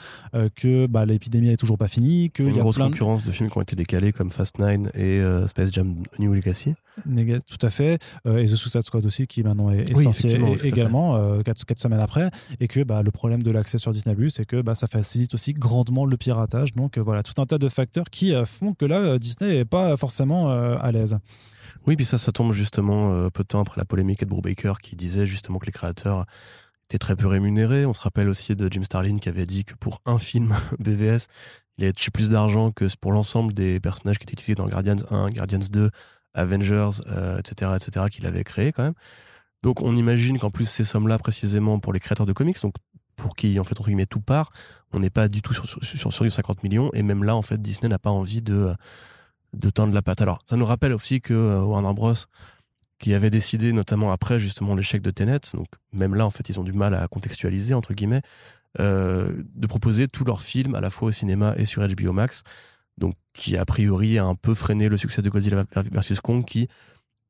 que 0.56 0.86
bah, 0.86 1.04
l'épidémie 1.06 1.48
est 1.50 1.56
toujours 1.56 1.78
pas 1.78 1.88
finie, 1.88 2.30
qu'il 2.30 2.48
une 2.48 2.54
y 2.54 2.58
a 2.58 2.62
grosse 2.62 2.76
plein 2.76 2.86
de- 2.86 2.90
concurrence 2.90 3.24
de 3.24 3.30
films 3.30 3.50
qui 3.50 3.58
ont 3.58 3.62
été 3.62 3.76
décalés 3.76 4.12
comme 4.12 4.30
Fast 4.30 4.58
Nine 4.58 4.90
et 4.94 5.20
Space 5.46 5.72
Jam 5.72 5.94
New 6.18 6.32
Legacy. 6.34 6.74
Tout 7.04 7.66
à 7.66 7.70
fait. 7.70 7.98
Euh, 8.26 8.38
et 8.38 8.46
The 8.46 8.56
Suicide 8.56 8.82
Squad 8.82 9.04
aussi, 9.04 9.26
qui 9.26 9.42
maintenant 9.42 9.70
est, 9.70 9.90
est 9.90 9.96
Oui, 9.96 10.04
sorti 10.04 10.28
également, 10.62 11.16
euh, 11.16 11.42
quatre, 11.42 11.64
quatre 11.64 11.80
semaines 11.80 12.00
après. 12.00 12.30
Et 12.60 12.68
que 12.68 12.82
bah, 12.82 13.02
le 13.02 13.10
problème 13.10 13.42
de 13.42 13.50
l'accès 13.50 13.78
sur 13.78 13.92
Disney 13.92 14.14
Plus, 14.14 14.30
c'est 14.30 14.44
que 14.44 14.60
bah, 14.60 14.74
ça 14.74 14.86
facilite 14.86 15.34
aussi 15.34 15.54
grandement 15.54 16.04
le 16.04 16.16
piratage. 16.16 16.74
Donc 16.74 16.98
euh, 16.98 17.00
voilà, 17.02 17.22
tout 17.22 17.40
un 17.40 17.46
tas 17.46 17.58
de 17.58 17.68
facteurs 17.68 18.10
qui 18.10 18.34
euh, 18.34 18.44
font 18.44 18.74
que 18.74 18.84
là, 18.84 18.98
euh, 18.98 19.18
Disney 19.18 19.52
n'est 19.56 19.64
pas 19.64 19.96
forcément 19.96 20.50
euh, 20.50 20.76
à 20.80 20.92
l'aise. 20.92 21.18
Oui, 21.86 21.96
puis 21.96 22.04
ça, 22.04 22.18
ça 22.18 22.30
tombe 22.32 22.52
justement 22.52 23.12
euh, 23.12 23.28
peu 23.30 23.42
de 23.42 23.48
temps 23.48 23.60
après 23.60 23.80
la 23.80 23.84
polémique 23.84 24.20
de 24.20 24.26
Brubaker 24.26 24.74
qui 24.82 24.94
disait 24.94 25.26
justement 25.26 25.58
que 25.58 25.66
les 25.66 25.72
créateurs 25.72 26.26
étaient 26.88 26.98
très 26.98 27.16
peu 27.16 27.26
rémunérés. 27.26 27.86
On 27.86 27.94
se 27.94 28.00
rappelle 28.00 28.28
aussi 28.28 28.54
de 28.54 28.68
Jim 28.70 28.84
Starlin 28.84 29.16
qui 29.18 29.28
avait 29.28 29.46
dit 29.46 29.64
que 29.64 29.74
pour 29.74 30.00
un 30.06 30.18
film 30.18 30.54
BVS, 30.78 31.26
il 31.78 31.84
allait 31.84 31.92
toucher 31.92 32.10
plus 32.10 32.28
d'argent 32.28 32.70
que 32.70 32.86
pour 33.00 33.12
l'ensemble 33.12 33.52
des 33.52 33.80
personnages 33.80 34.18
qui 34.18 34.24
étaient 34.24 34.34
utilisés 34.34 34.54
dans 34.54 34.68
Guardians 34.68 34.96
1, 35.10 35.30
Guardians 35.30 35.58
2, 35.70 35.90
Avengers, 36.34 37.02
euh, 37.08 37.38
etc., 37.38 37.72
etc., 37.76 38.06
qu'il 38.10 38.26
avait 38.26 38.44
créé 38.44 38.72
quand 38.72 38.82
même. 38.82 38.94
Donc 39.62 39.82
on 39.82 39.96
imagine 39.96 40.38
qu'en 40.38 40.50
plus 40.50 40.66
ces 40.66 40.84
sommes-là 40.84 41.18
précisément 41.18 41.78
pour 41.78 41.92
les 41.92 42.00
créateurs 42.00 42.26
de 42.26 42.32
comics, 42.32 42.60
donc 42.62 42.74
pour 43.16 43.36
qui 43.36 43.58
en 43.60 43.64
fait 43.64 43.78
entre 43.78 43.88
guillemets 43.88 44.06
tout 44.06 44.20
part, 44.20 44.50
on 44.92 44.98
n'est 44.98 45.10
pas 45.10 45.28
du 45.28 45.42
tout 45.42 45.52
sur, 45.52 45.66
sur, 45.66 45.82
sur, 45.84 46.12
sur 46.12 46.24
du 46.24 46.30
50 46.30 46.62
millions 46.62 46.90
et 46.94 47.02
même 47.02 47.24
là 47.24 47.36
en 47.36 47.42
fait 47.42 47.60
Disney 47.60 47.88
n'a 47.88 47.98
pas 47.98 48.10
envie 48.10 48.42
de 48.42 48.74
de 49.52 49.70
tendre 49.70 49.92
la 49.92 50.02
patte. 50.02 50.22
Alors 50.22 50.42
ça 50.46 50.56
nous 50.56 50.64
rappelle 50.64 50.92
aussi 50.92 51.20
que 51.20 51.34
euh, 51.34 51.60
Warner 51.60 51.92
Bros 51.94 52.14
qui 52.98 53.14
avait 53.14 53.30
décidé 53.30 53.72
notamment 53.72 54.12
après 54.12 54.38
justement 54.38 54.74
l'échec 54.74 55.02
de 55.02 55.10
Tenet, 55.10 55.40
donc 55.54 55.66
même 55.92 56.14
là 56.14 56.24
en 56.24 56.30
fait 56.30 56.48
ils 56.48 56.58
ont 56.60 56.64
du 56.64 56.72
mal 56.72 56.94
à 56.94 57.06
contextualiser 57.08 57.74
entre 57.74 57.94
guillemets, 57.94 58.22
euh, 58.80 59.42
de 59.54 59.66
proposer 59.66 60.08
tous 60.08 60.24
leurs 60.24 60.40
films 60.40 60.74
à 60.74 60.80
la 60.80 60.88
fois 60.88 61.08
au 61.08 61.12
cinéma 61.12 61.54
et 61.56 61.64
sur 61.64 61.86
HBO 61.86 62.12
Max, 62.12 62.44
donc 62.98 63.14
qui 63.32 63.56
a 63.56 63.64
priori 63.64 64.18
a 64.18 64.24
un 64.24 64.34
peu 64.34 64.54
freiné 64.54 64.88
le 64.88 64.96
succès 64.96 65.22
de 65.22 65.30
Godzilla 65.30 65.64
vs 65.74 66.20
Kong 66.22 66.44
qui 66.44 66.68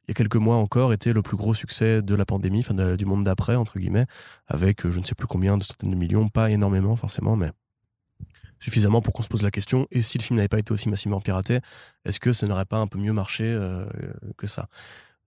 il 0.05 0.11
y 0.11 0.13
a 0.13 0.15
quelques 0.15 0.37
mois 0.37 0.57
encore 0.57 0.93
était 0.93 1.13
le 1.13 1.23
plus 1.23 1.37
gros 1.37 1.55
succès 1.55 2.03
de 2.03 2.15
la 2.15 2.25
pandémie, 2.25 2.61
enfin 2.61 2.75
du 2.97 3.07
monde 3.07 3.25
d'après 3.25 3.55
entre 3.55 3.79
guillemets, 3.79 4.07
avec 4.49 4.85
euh, 4.85 4.91
je 4.91 4.99
ne 4.99 5.05
sais 5.05 5.15
plus 5.15 5.29
combien 5.29 5.57
de 5.57 5.63
centaines 5.63 5.91
de 5.91 5.97
millions, 5.97 6.29
pas 6.29 6.51
énormément 6.51 6.97
forcément, 6.97 7.37
mais 7.37 7.51
suffisamment 8.59 9.01
pour 9.01 9.13
qu'on 9.13 9.23
se 9.23 9.29
pose 9.29 9.43
la 9.43 9.51
question 9.51 9.87
et 9.91 10.03
si 10.03 10.19
le 10.19 10.23
film 10.23 10.37
n'avait 10.37 10.49
pas 10.49 10.59
été 10.59 10.73
aussi 10.73 10.89
massivement 10.89 11.21
piraté, 11.21 11.61
est-ce 12.05 12.19
que 12.19 12.33
ça 12.33 12.47
n'aurait 12.47 12.65
pas 12.65 12.79
un 12.79 12.87
peu 12.89 12.99
mieux 12.99 13.13
marché 13.13 13.45
euh, 13.45 13.87
que 14.37 14.49
ça? 14.49 14.69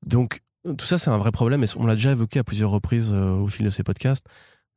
Donc 0.06 0.42
tout 0.78 0.86
ça 0.86 0.98
c'est 0.98 1.10
un 1.10 1.18
vrai 1.18 1.32
problème 1.32 1.64
et 1.64 1.68
on 1.78 1.86
l'a 1.86 1.96
déjà 1.96 2.12
évoqué 2.12 2.40
à 2.40 2.44
plusieurs 2.44 2.72
reprises 2.72 3.14
euh, 3.14 3.32
au 3.32 3.48
fil 3.48 3.66
de 3.66 3.70
ces 3.70 3.84
podcasts. 3.84 4.26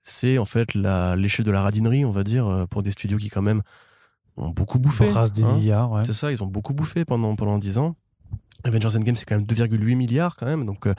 C'est 0.05 0.39
en 0.39 0.44
fait 0.44 0.74
l'échelle 0.74 1.44
de 1.44 1.51
la 1.51 1.60
radinerie, 1.60 2.05
on 2.05 2.12
va 2.12 2.24
dire, 2.24 2.66
pour 2.70 2.82
des 2.82 2.93
studios 2.93 3.18
qui 3.18 3.28
quand 3.28 3.43
même 3.43 3.62
ont 4.39 4.51
beaucoup 4.51 4.78
bouffé. 4.78 5.10
Brasse 5.10 5.32
des 5.32 5.43
hein. 5.44 5.52
milliards, 5.55 5.90
ouais. 5.93 6.02
C'est 6.05 6.12
ça, 6.12 6.31
ils 6.32 6.43
ont 6.43 6.47
beaucoup 6.47 6.74
bouffé 6.74 7.05
pendant, 7.05 7.35
pendant 7.36 7.59
10 7.59 7.78
ans. 7.78 7.97
Avengers 8.65 8.97
Endgame, 8.97 9.16
c'est 9.16 9.24
quand 9.24 9.36
même 9.36 9.47
2,8 9.47 9.94
milliards 9.97 10.36
quand 10.36 10.47
même. 10.47 10.65
Donc, 10.65 10.86
euh, 10.86 10.94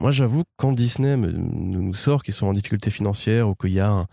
moi, 0.00 0.10
j'avoue, 0.10 0.44
quand 0.56 0.72
Disney 0.72 1.16
me- 1.16 1.32
nous 1.32 1.92
sort 1.94 2.22
qu'ils 2.22 2.34
sont 2.34 2.46
en 2.46 2.52
difficulté 2.52 2.90
financière 2.90 3.48
ou 3.48 3.54
qu'il 3.54 3.72
y 3.72 3.80
a 3.80 3.90
un- 3.90 4.06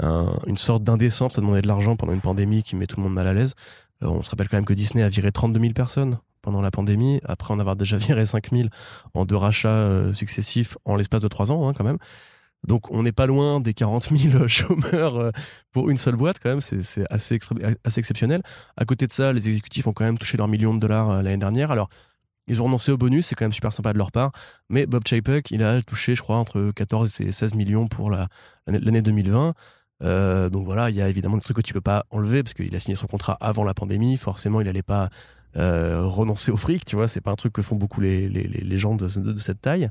un- 0.00 0.38
une 0.46 0.56
sorte 0.56 0.82
d'indécence 0.82 1.38
à 1.38 1.40
demander 1.40 1.62
de 1.62 1.68
l'argent 1.68 1.96
pendant 1.96 2.12
une 2.12 2.20
pandémie 2.20 2.62
qui 2.62 2.76
met 2.76 2.86
tout 2.86 2.96
le 2.96 3.04
monde 3.04 3.14
mal 3.14 3.26
à 3.26 3.34
l'aise, 3.34 3.54
euh, 4.02 4.08
on 4.08 4.22
se 4.22 4.30
rappelle 4.30 4.48
quand 4.48 4.56
même 4.56 4.64
que 4.64 4.74
Disney 4.74 5.02
a 5.04 5.08
viré 5.08 5.32
32 5.32 5.60
000 5.60 5.72
personnes 5.74 6.18
pendant 6.42 6.60
la 6.60 6.70
pandémie, 6.72 7.20
après 7.24 7.54
en 7.54 7.60
avoir 7.60 7.76
déjà 7.76 7.96
viré 7.98 8.26
5 8.26 8.50
000 8.50 8.68
en 9.14 9.24
deux 9.24 9.36
rachats 9.36 9.68
euh, 9.68 10.12
successifs 10.12 10.76
en 10.84 10.96
l'espace 10.96 11.20
de 11.22 11.28
3 11.28 11.52
ans, 11.52 11.68
hein, 11.68 11.72
quand 11.76 11.84
même. 11.84 11.98
Donc 12.66 12.90
on 12.90 13.02
n'est 13.02 13.12
pas 13.12 13.26
loin 13.26 13.60
des 13.60 13.74
40 13.74 14.10
000 14.14 14.46
chômeurs 14.48 15.16
euh, 15.18 15.30
pour 15.72 15.90
une 15.90 15.96
seule 15.96 16.16
boîte, 16.16 16.38
quand 16.40 16.50
même, 16.50 16.60
c'est 16.60 17.04
assez, 17.10 17.38
exceptionnel. 17.96 18.42
À 18.76 18.84
côté 18.84 19.06
de 19.06 19.12
ça, 19.12 19.32
les 19.32 19.48
exécutifs 19.48 19.86
ont 19.86 19.92
quand 19.92 20.04
même 20.04 20.18
touché 20.18 20.36
leurs 20.36 20.48
millions 20.48 20.74
de 20.74 20.80
dollars 20.80 21.10
euh, 21.10 21.22
l'année 21.22 21.38
dernière. 21.38 21.70
Alors, 21.70 21.88
ils 22.46 22.60
ont 22.60 22.64
renoncé 22.64 22.92
au 22.92 22.96
bonus, 22.96 23.26
c'est 23.26 23.34
quand 23.34 23.44
même 23.44 23.52
super 23.52 23.72
sympa 23.72 23.92
de 23.92 23.98
leur 23.98 24.12
part. 24.12 24.32
Mais 24.68 24.86
Bob 24.86 25.02
Chapek, 25.06 25.50
il 25.50 25.62
a 25.62 25.80
touché, 25.82 26.14
je 26.14 26.22
crois, 26.22 26.36
entre 26.36 26.72
14 26.74 27.20
et 27.20 27.32
16 27.32 27.54
millions 27.54 27.88
pour 27.88 28.10
la- 28.10 28.28
l'année 28.66 28.80
l'année 28.80 29.02
2020. 29.02 29.54
Euh, 30.02 30.50
donc 30.50 30.64
voilà, 30.64 30.90
il 30.90 30.96
y 30.96 31.02
a 31.02 31.08
évidemment 31.08 31.36
des 31.36 31.42
trucs 31.42 31.56
que 31.56 31.62
tu 31.62 31.72
peux 31.72 31.80
pas 31.80 32.04
enlever 32.10 32.42
parce 32.42 32.54
qu'il 32.54 32.74
a 32.74 32.80
signé 32.80 32.96
son 32.96 33.06
contrat 33.06 33.36
avant 33.40 33.62
la 33.62 33.74
pandémie. 33.74 34.16
Forcément, 34.16 34.60
il 34.60 34.68
allait 34.68 34.82
pas 34.82 35.08
renoncer 35.54 36.50
au 36.50 36.56
fric, 36.56 36.84
tu 36.84 36.96
vois. 36.96 37.06
C'est 37.08 37.20
pas 37.20 37.30
un 37.30 37.36
truc 37.36 37.52
que 37.52 37.62
font 37.62 37.76
beaucoup 37.76 38.00
les, 38.00 38.28
les, 38.28 38.78
gens 38.78 38.96
de 38.96 39.06
cette 39.36 39.60
taille. 39.60 39.88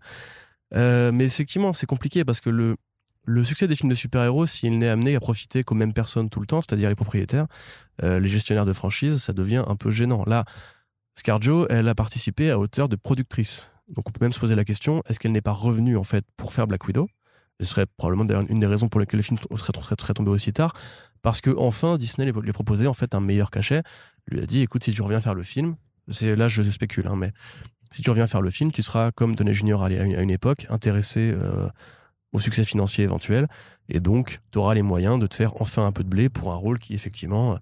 Euh, 0.75 1.11
mais 1.11 1.25
effectivement, 1.25 1.73
c'est 1.73 1.85
compliqué 1.85 2.23
parce 2.23 2.39
que 2.39 2.49
le, 2.49 3.43
succès 3.43 3.67
des 3.67 3.75
films 3.75 3.89
de 3.89 3.95
super-héros, 3.95 4.45
s'il 4.45 4.77
n'est 4.77 4.89
amené 4.89 5.15
à 5.15 5.19
profiter 5.19 5.63
qu'aux 5.63 5.75
mêmes 5.75 5.93
personnes 5.93 6.29
tout 6.29 6.39
le 6.39 6.45
temps, 6.45 6.61
c'est-à-dire 6.61 6.89
les 6.89 6.95
propriétaires, 6.95 7.47
euh, 8.03 8.19
les 8.19 8.29
gestionnaires 8.29 8.65
de 8.65 8.73
franchise, 8.73 9.21
ça 9.21 9.33
devient 9.33 9.63
un 9.67 9.75
peu 9.75 9.91
gênant. 9.91 10.23
Là, 10.25 10.45
Scarjo, 11.15 11.67
elle 11.69 11.87
a 11.87 11.95
participé 11.95 12.51
à 12.51 12.59
hauteur 12.59 12.89
de 12.89 12.95
productrice. 12.95 13.73
Donc 13.89 14.07
on 14.07 14.11
peut 14.11 14.23
même 14.23 14.31
se 14.31 14.39
poser 14.39 14.55
la 14.55 14.63
question, 14.63 15.03
est-ce 15.07 15.19
qu'elle 15.19 15.33
n'est 15.33 15.41
pas 15.41 15.51
revenue 15.51 15.97
en 15.97 16.03
fait 16.03 16.25
pour 16.37 16.53
faire 16.53 16.67
Black 16.67 16.87
Widow? 16.87 17.09
Ce 17.59 17.65
serait 17.67 17.85
probablement 17.97 18.41
une 18.49 18.59
des 18.59 18.65
raisons 18.65 18.87
pour 18.87 18.99
lesquelles 18.99 19.19
le 19.19 19.23
film 19.23 19.37
serait, 19.55 20.13
tombé 20.15 20.31
aussi 20.31 20.51
tard. 20.51 20.73
Parce 21.21 21.41
que 21.41 21.51
enfin 21.55 21.97
Disney 21.97 22.31
lui 22.31 22.41
lui 22.41 22.53
proposait 22.53 22.87
en 22.87 22.93
fait 22.93 23.13
un 23.13 23.19
meilleur 23.19 23.51
cachet. 23.51 23.83
Lui 24.27 24.41
a 24.41 24.47
dit, 24.47 24.61
écoute, 24.61 24.83
si 24.83 24.93
tu 24.93 25.01
reviens 25.03 25.21
faire 25.21 25.35
le 25.35 25.43
film, 25.43 25.75
c'est 26.09 26.35
là 26.35 26.47
je 26.47 26.63
spécule, 26.63 27.07
hein, 27.07 27.15
mais 27.15 27.33
si 27.91 28.01
tu 28.01 28.09
reviens 28.09 28.27
faire 28.27 28.41
le 28.41 28.49
film, 28.49 28.71
tu 28.71 28.81
seras 28.81 29.11
comme 29.11 29.35
Downey 29.35 29.53
Junior 29.53 29.83
à 29.83 29.91
une, 29.91 30.29
époque, 30.29 30.65
intéressé 30.69 31.33
euh, 31.35 31.67
au 32.31 32.39
succès 32.39 32.63
financier 32.63 33.03
éventuel, 33.03 33.47
et 33.89 33.99
donc 33.99 34.39
tu 34.51 34.59
auras 34.59 34.73
les 34.73 34.81
moyens 34.81 35.19
de 35.19 35.27
te 35.27 35.35
faire 35.35 35.61
enfin 35.61 35.85
un 35.85 35.91
peu 35.91 36.03
de 36.03 36.09
blé 36.09 36.29
pour 36.29 36.53
un 36.53 36.55
rôle 36.55 36.79
qui 36.79 36.93
effectivement, 36.93 37.57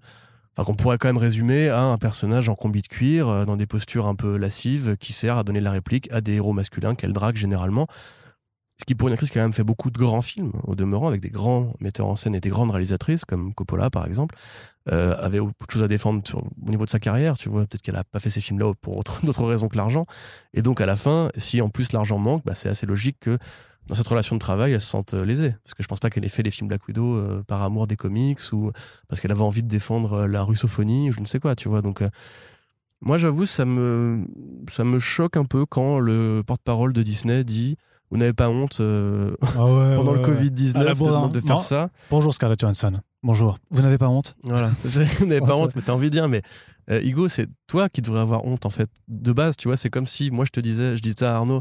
euh, 0.58 0.64
qu'on 0.64 0.74
pourrait 0.74 0.98
quand 0.98 1.08
même 1.08 1.16
résumer 1.16 1.68
à 1.68 1.82
un 1.82 1.98
personnage 1.98 2.48
en 2.48 2.54
combi 2.54 2.80
de 2.80 2.86
cuir, 2.86 3.28
euh, 3.28 3.44
dans 3.44 3.56
des 3.56 3.66
postures 3.66 4.06
un 4.06 4.14
peu 4.14 4.36
lascives, 4.36 4.96
qui 4.98 5.12
sert 5.12 5.36
à 5.36 5.42
donner 5.42 5.60
la 5.60 5.72
réplique 5.72 6.10
à 6.12 6.20
des 6.20 6.34
héros 6.34 6.52
masculins 6.52 6.94
qu'elle 6.94 7.12
drague 7.12 7.36
généralement. 7.36 7.88
Ce 8.78 8.86
qui 8.86 8.94
pour 8.94 9.08
une 9.08 9.14
actrice 9.14 9.30
quand 9.30 9.40
même 9.40 9.52
fait 9.52 9.64
beaucoup 9.64 9.90
de 9.90 9.98
grands 9.98 10.22
films, 10.22 10.52
au 10.64 10.74
demeurant, 10.74 11.08
avec 11.08 11.20
des 11.20 11.28
grands 11.28 11.74
metteurs 11.80 12.06
en 12.06 12.16
scène 12.16 12.34
et 12.34 12.40
des 12.40 12.48
grandes 12.48 12.70
réalisatrices, 12.70 13.26
comme 13.26 13.52
Coppola 13.52 13.90
par 13.90 14.06
exemple, 14.06 14.36
euh, 14.90 15.14
avait 15.18 15.40
beaucoup 15.40 15.66
de 15.66 15.70
choses 15.70 15.82
à 15.82 15.88
défendre 15.88 16.22
au 16.34 16.70
niveau 16.70 16.84
de 16.84 16.90
sa 16.90 16.98
carrière, 16.98 17.36
tu 17.36 17.48
vois. 17.48 17.66
Peut-être 17.66 17.82
qu'elle 17.82 17.96
a 17.96 18.04
pas 18.04 18.18
fait 18.18 18.30
ces 18.30 18.40
films-là 18.40 18.72
pour 18.80 18.96
autre- 18.96 19.20
d'autres 19.26 19.44
raisons 19.44 19.68
que 19.68 19.76
l'argent. 19.76 20.06
Et 20.54 20.62
donc 20.62 20.80
à 20.80 20.86
la 20.86 20.96
fin, 20.96 21.28
si 21.36 21.60
en 21.60 21.68
plus 21.68 21.92
l'argent 21.92 22.18
manque, 22.18 22.42
bah, 22.44 22.54
c'est 22.54 22.68
assez 22.68 22.86
logique 22.86 23.18
que 23.20 23.38
dans 23.86 23.94
cette 23.94 24.06
relation 24.08 24.36
de 24.36 24.40
travail, 24.40 24.72
elle 24.72 24.80
se 24.80 24.86
sente 24.86 25.14
euh, 25.14 25.24
lésée. 25.24 25.54
Parce 25.64 25.74
que 25.74 25.82
je 25.82 25.88
pense 25.88 26.00
pas 26.00 26.10
qu'elle 26.10 26.24
ait 26.24 26.28
fait 26.28 26.42
les 26.42 26.50
films 26.50 26.68
Black 26.68 26.86
Widow 26.86 27.14
euh, 27.16 27.42
par 27.42 27.62
amour 27.62 27.86
des 27.86 27.96
comics 27.96 28.40
ou 28.52 28.70
parce 29.08 29.20
qu'elle 29.20 29.32
avait 29.32 29.40
envie 29.42 29.62
de 29.62 29.68
défendre 29.68 30.12
euh, 30.12 30.26
la 30.26 30.42
russophonie 30.42 31.10
ou 31.10 31.12
je 31.12 31.20
ne 31.20 31.26
sais 31.26 31.40
quoi, 31.40 31.56
tu 31.56 31.68
vois. 31.68 31.82
Donc 31.82 32.02
moi 33.00 33.18
j'avoue, 33.18 33.46
ça 33.46 33.64
me, 33.64 34.26
ça 34.70 34.84
me 34.84 34.98
choque 34.98 35.36
un 35.36 35.44
peu 35.44 35.66
quand 35.66 35.98
le 35.98 36.42
porte-parole 36.46 36.92
de 36.92 37.02
Disney 37.02 37.44
dit 37.44 37.76
vous 38.10 38.16
n'avez 38.18 38.32
pas 38.32 38.48
honte 38.48 38.78
euh, 38.80 39.34
Ah 39.42 39.64
ouais, 39.66 39.94
pendant 39.96 40.12
ouais, 40.12 40.22
le 40.22 40.28
ouais. 40.28 40.40
Covid-19 40.48 40.76
À 40.76 40.84
la 40.84 40.94
de, 40.94 40.98
bourrin. 40.98 41.28
de 41.28 41.40
faire 41.40 41.56
Non. 41.56 41.60
ça. 41.60 41.90
Bonjour 42.10 42.34
Scarlett 42.34 42.60
Johansson. 42.60 43.00
Bonjour. 43.22 43.58
Vous 43.70 43.82
n'avez 43.82 43.98
pas 43.98 44.08
honte? 44.08 44.34
Voilà, 44.42 44.70
vous 45.18 45.26
n'avez 45.26 45.40
pas 45.40 45.48
ça- 45.48 45.56
honte, 45.56 45.76
mais 45.76 45.82
t'as 45.82 45.92
envie 45.92 46.06
de 46.08 46.12
dire, 46.14 46.28
mais 46.28 46.42
euh, 46.90 47.00
Hugo, 47.02 47.28
c'est 47.28 47.46
toi 47.66 47.88
qui 47.88 48.00
devrais 48.02 48.20
avoir 48.20 48.44
honte 48.44 48.66
en 48.66 48.70
fait. 48.70 48.88
De 49.08 49.32
base, 49.32 49.56
tu 49.56 49.68
vois, 49.68 49.76
c'est 49.76 49.90
comme 49.90 50.06
si 50.06 50.30
moi 50.30 50.44
je 50.44 50.50
te 50.50 50.60
disais, 50.60 50.96
je 50.96 51.02
disais 51.02 51.24
à 51.24 51.36
Arnaud, 51.36 51.60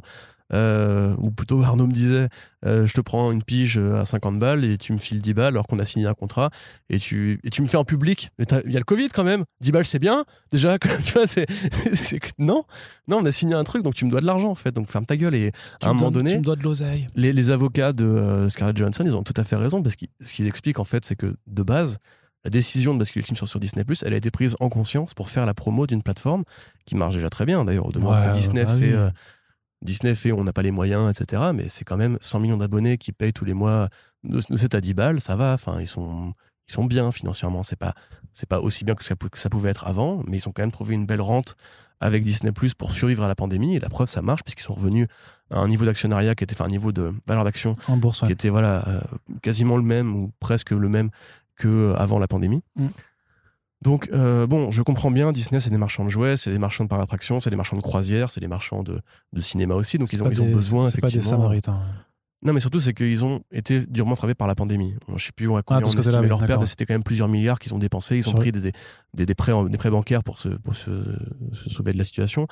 euh, 0.54 1.16
ou 1.20 1.32
plutôt 1.32 1.62
Arnaud 1.64 1.88
me 1.88 1.92
disait, 1.92 2.28
euh, 2.66 2.86
je 2.86 2.94
te 2.94 3.02
prends 3.02 3.32
une 3.32 3.44
pige 3.44 3.78
à 3.78 4.06
50 4.06 4.40
balles 4.40 4.66
et 4.66 4.78
tu 4.78 4.94
me 4.94 4.98
files 4.98 5.20
10 5.20 5.34
balles 5.34 5.54
alors 5.54 5.68
qu'on 5.68 5.80
a 5.80 5.86
signé 5.86 6.06
un 6.08 6.14
contrat 6.14 6.50
et 6.90 7.00
tu, 7.00 7.40
et 7.44 7.50
tu 7.50 7.62
me 7.62 7.68
fais 7.68 7.78
en 7.78 7.84
public. 7.86 8.30
Mais 8.40 8.46
Il 8.66 8.72
y 8.72 8.76
a 8.76 8.80
le 8.80 8.86
Covid 8.86 9.10
quand 9.10 9.24
même, 9.24 9.44
10 9.62 9.72
balles 9.72 9.86
c'est 9.86 10.00
bien, 10.00 10.26
déjà, 10.52 10.78
tu 11.06 11.14
vois, 11.14 11.28
c'est, 11.28 11.46
non, 12.40 12.64
non, 13.08 13.18
on 13.20 13.26
a 13.26 13.32
signé 13.32 13.54
un 13.56 13.64
truc 13.64 13.84
donc 13.84 13.94
tu 13.96 14.06
me 14.06 14.12
dois 14.12 14.22
de 14.22 14.26
l'argent 14.26 14.50
en 14.50 14.56
fait, 14.56 14.72
donc 14.72 14.88
ferme 14.90 15.06
ta 15.06 15.18
gueule 15.18 15.36
et 15.36 15.52
Tu 15.80 15.86
à 15.88 15.90
un 15.90 15.94
me 15.94 16.00
moment 16.00 16.12
donné 16.12 16.32
Tu 16.32 16.38
me 16.40 16.44
dois 16.44 16.56
de 16.56 16.64
l'oseille. 16.64 17.08
les, 17.16 17.34
les 17.34 17.52
avocats 17.52 17.94
de 17.94 18.06
euh, 18.06 18.50
Scarlett 18.50 18.78
Johansson, 18.78 19.04
ils 19.06 19.16
ont 19.16 19.24
tout 19.24 19.34
à 19.38 19.44
fait 19.44 19.56
raison 19.56 19.82
parce 19.84 19.96
que 19.96 20.06
ce 20.22 20.34
qu'ils 20.34 20.48
expliquent 20.48 20.80
en 20.80 20.84
fait, 20.84 21.06
c'est 21.06 21.16
que 21.16 21.36
de 21.48 21.64
base, 21.64 21.98
la 22.46 22.50
décision 22.50 22.94
de 22.94 23.00
basculer 23.00 23.22
le 23.22 23.26
film 23.26 23.36
sur, 23.36 23.48
sur 23.50 23.60
Disney 23.60 23.84
elle 24.06 24.14
a 24.14 24.18
été 24.18 24.32
prise 24.32 24.56
en 24.62 24.70
conscience 24.70 25.14
pour 25.14 25.30
faire 25.30 25.46
la 25.46 25.54
promo 25.54 25.86
d'une 25.88 26.02
plateforme 26.02 26.44
qui 26.86 26.96
marche 26.96 27.16
déjà 27.16 27.30
très 27.30 27.46
bien. 27.46 27.66
D'ailleurs, 27.66 27.86
au 27.88 27.92
demeurant, 27.92 28.14
Ouais, 28.28 28.32
Disney 28.32 28.64
bah 28.64 28.74
fait, 28.76 28.88
oui. 28.88 28.94
euh, 28.94 29.10
Disney 29.82 30.14
fait, 30.16 30.32
on 30.32 30.44
n'a 30.44 30.54
pas 30.54 30.62
les 30.62 30.72
moyens, 30.72 31.10
etc. 31.20 31.42
Mais 31.54 31.70
c'est 31.70 31.86
quand 31.86 31.98
même 31.98 32.18
100 32.22 32.40
millions 32.40 32.58
d'abonnés 32.58 32.98
qui 32.98 33.12
payent 33.12 33.34
tous 33.34 33.46
les 33.46 33.54
mois 33.54 33.90
de, 34.24 34.40
de 34.50 34.56
7 34.58 34.76
à 34.76 34.82
10 34.82 34.94
balles, 34.94 35.22
ça 35.22 35.36
va. 35.36 35.54
Enfin, 35.54 35.80
ils 35.80 35.88
sont, 35.88 36.34
ils 36.68 36.74
sont 36.74 36.86
bien 36.86 37.12
financièrement. 37.12 37.64
C'est 37.64 37.78
pas, 37.80 37.94
c'est 38.34 38.50
pas 38.50 38.60
aussi 38.60 38.84
bien 38.84 38.96
que 38.96 39.04
ça, 39.04 39.16
pou- 39.16 39.30
que 39.30 39.38
ça 39.40 39.50
pouvait 39.50 39.70
être 39.70 39.88
avant, 39.88 40.22
mais 40.28 40.38
ils 40.38 40.48
ont 40.50 40.52
quand 40.52 40.62
même 40.64 40.72
trouvé 40.72 40.96
une 40.96 41.06
belle 41.06 41.22
rente 41.22 41.56
avec 42.02 42.24
Disney 42.24 42.52
Plus 42.52 42.74
pour 42.74 42.92
survivre 42.94 43.24
à 43.24 43.28
la 43.28 43.36
pandémie. 43.36 43.76
Et 43.76 43.80
la 43.80 43.90
preuve, 43.90 44.10
ça 44.10 44.22
marche 44.22 44.44
puisqu'ils 44.44 44.64
sont 44.64 44.74
revenus 44.74 45.08
à 45.52 45.60
un 45.60 45.68
niveau 45.68 45.86
d'actionnariat 45.86 46.36
qui 46.36 46.44
était, 46.44 46.56
enfin, 46.56 46.66
un 46.66 46.70
niveau 46.70 46.92
de 46.92 47.14
valeur 47.28 47.44
d'action 47.44 47.76
En 47.88 47.98
bourse, 47.98 48.22
qui 48.26 48.32
était 48.32 48.50
voilà 48.50 48.88
euh, 48.88 49.02
quasiment 49.42 49.76
le 49.78 49.84
même 49.84 50.16
ou 50.16 50.32
presque 50.40 50.72
le 50.72 50.90
même 50.90 51.10
que 51.58 51.94
avant 51.98 52.20
la 52.20 52.28
pandémie. 52.28 52.62
Mm. 52.76 52.88
Donc 53.82 54.10
euh, 54.12 54.46
bon, 54.46 54.72
je 54.72 54.82
comprends 54.82 55.10
bien, 55.12 55.32
Disney 55.32 55.62
c'est 55.62 55.70
des 55.70 55.78
marchands 55.78 56.04
de 56.04 56.10
jouets, 56.10 56.36
c'est 56.36 56.52
des 56.52 56.60
marchands 56.60 56.84
de 56.84 56.90
parcs 56.90 57.02
d'attractions, 57.02 57.40
c'est 57.40 57.50
des 57.50 57.56
marchands 57.56 57.78
de 57.78 57.82
croisières, 57.82 58.30
c'est 58.30 58.42
des 58.42 58.48
marchands 58.50 58.84
de, 58.84 59.00
de 59.32 59.42
cinéma 59.42 59.76
aussi. 59.76 59.98
Donc 59.98 60.12
ils 60.12 60.22
ont, 60.22 60.30
ils 60.30 60.42
ont 60.42 60.52
besoin 60.52 60.90
C'est 60.90 61.00
pas 61.00 61.08
des 61.08 61.14
effectivement. 61.18 61.38
samaritains. 61.40 61.80
non 62.44 62.52
mais 62.52 62.60
surtout 62.60 62.82
c'est 62.82 62.94
qu'ils 62.94 63.24
ont 63.24 63.42
été 63.54 63.86
durement 63.86 64.16
frappés 64.18 64.36
par 64.36 64.48
la 64.48 64.56
pandémie. 64.56 64.96
Je 65.16 65.24
sais 65.26 65.32
plus 65.32 65.46
à 65.56 65.62
combien 65.62 65.82
Ah, 65.86 65.90
on 65.90 65.94
que 65.94 66.10
là, 66.10 66.22
leur 66.22 66.46
perte, 66.46 66.66
c'était 66.66 66.86
quand 66.86 66.94
même 66.94 67.04
plusieurs 67.04 67.30
milliards 67.30 67.58
qu'ils 67.58 67.74
ont 67.74 67.80
dépensés. 67.80 68.18
Ils 68.18 68.28
ont 68.28 68.34
pris 68.34 68.52
des, 68.52 68.74
des, 69.14 69.26
des 69.26 69.34
prêts, 69.36 69.54
des 69.70 69.78
prêts 69.78 69.92
bancaires 69.92 70.24
pour, 70.24 70.40
se, 70.40 70.50
pour 70.50 70.76
se, 70.76 70.92
se 71.54 71.70
sauver 71.70 71.94
de 71.94 71.98
la 71.98 72.04
situation. 72.04 72.48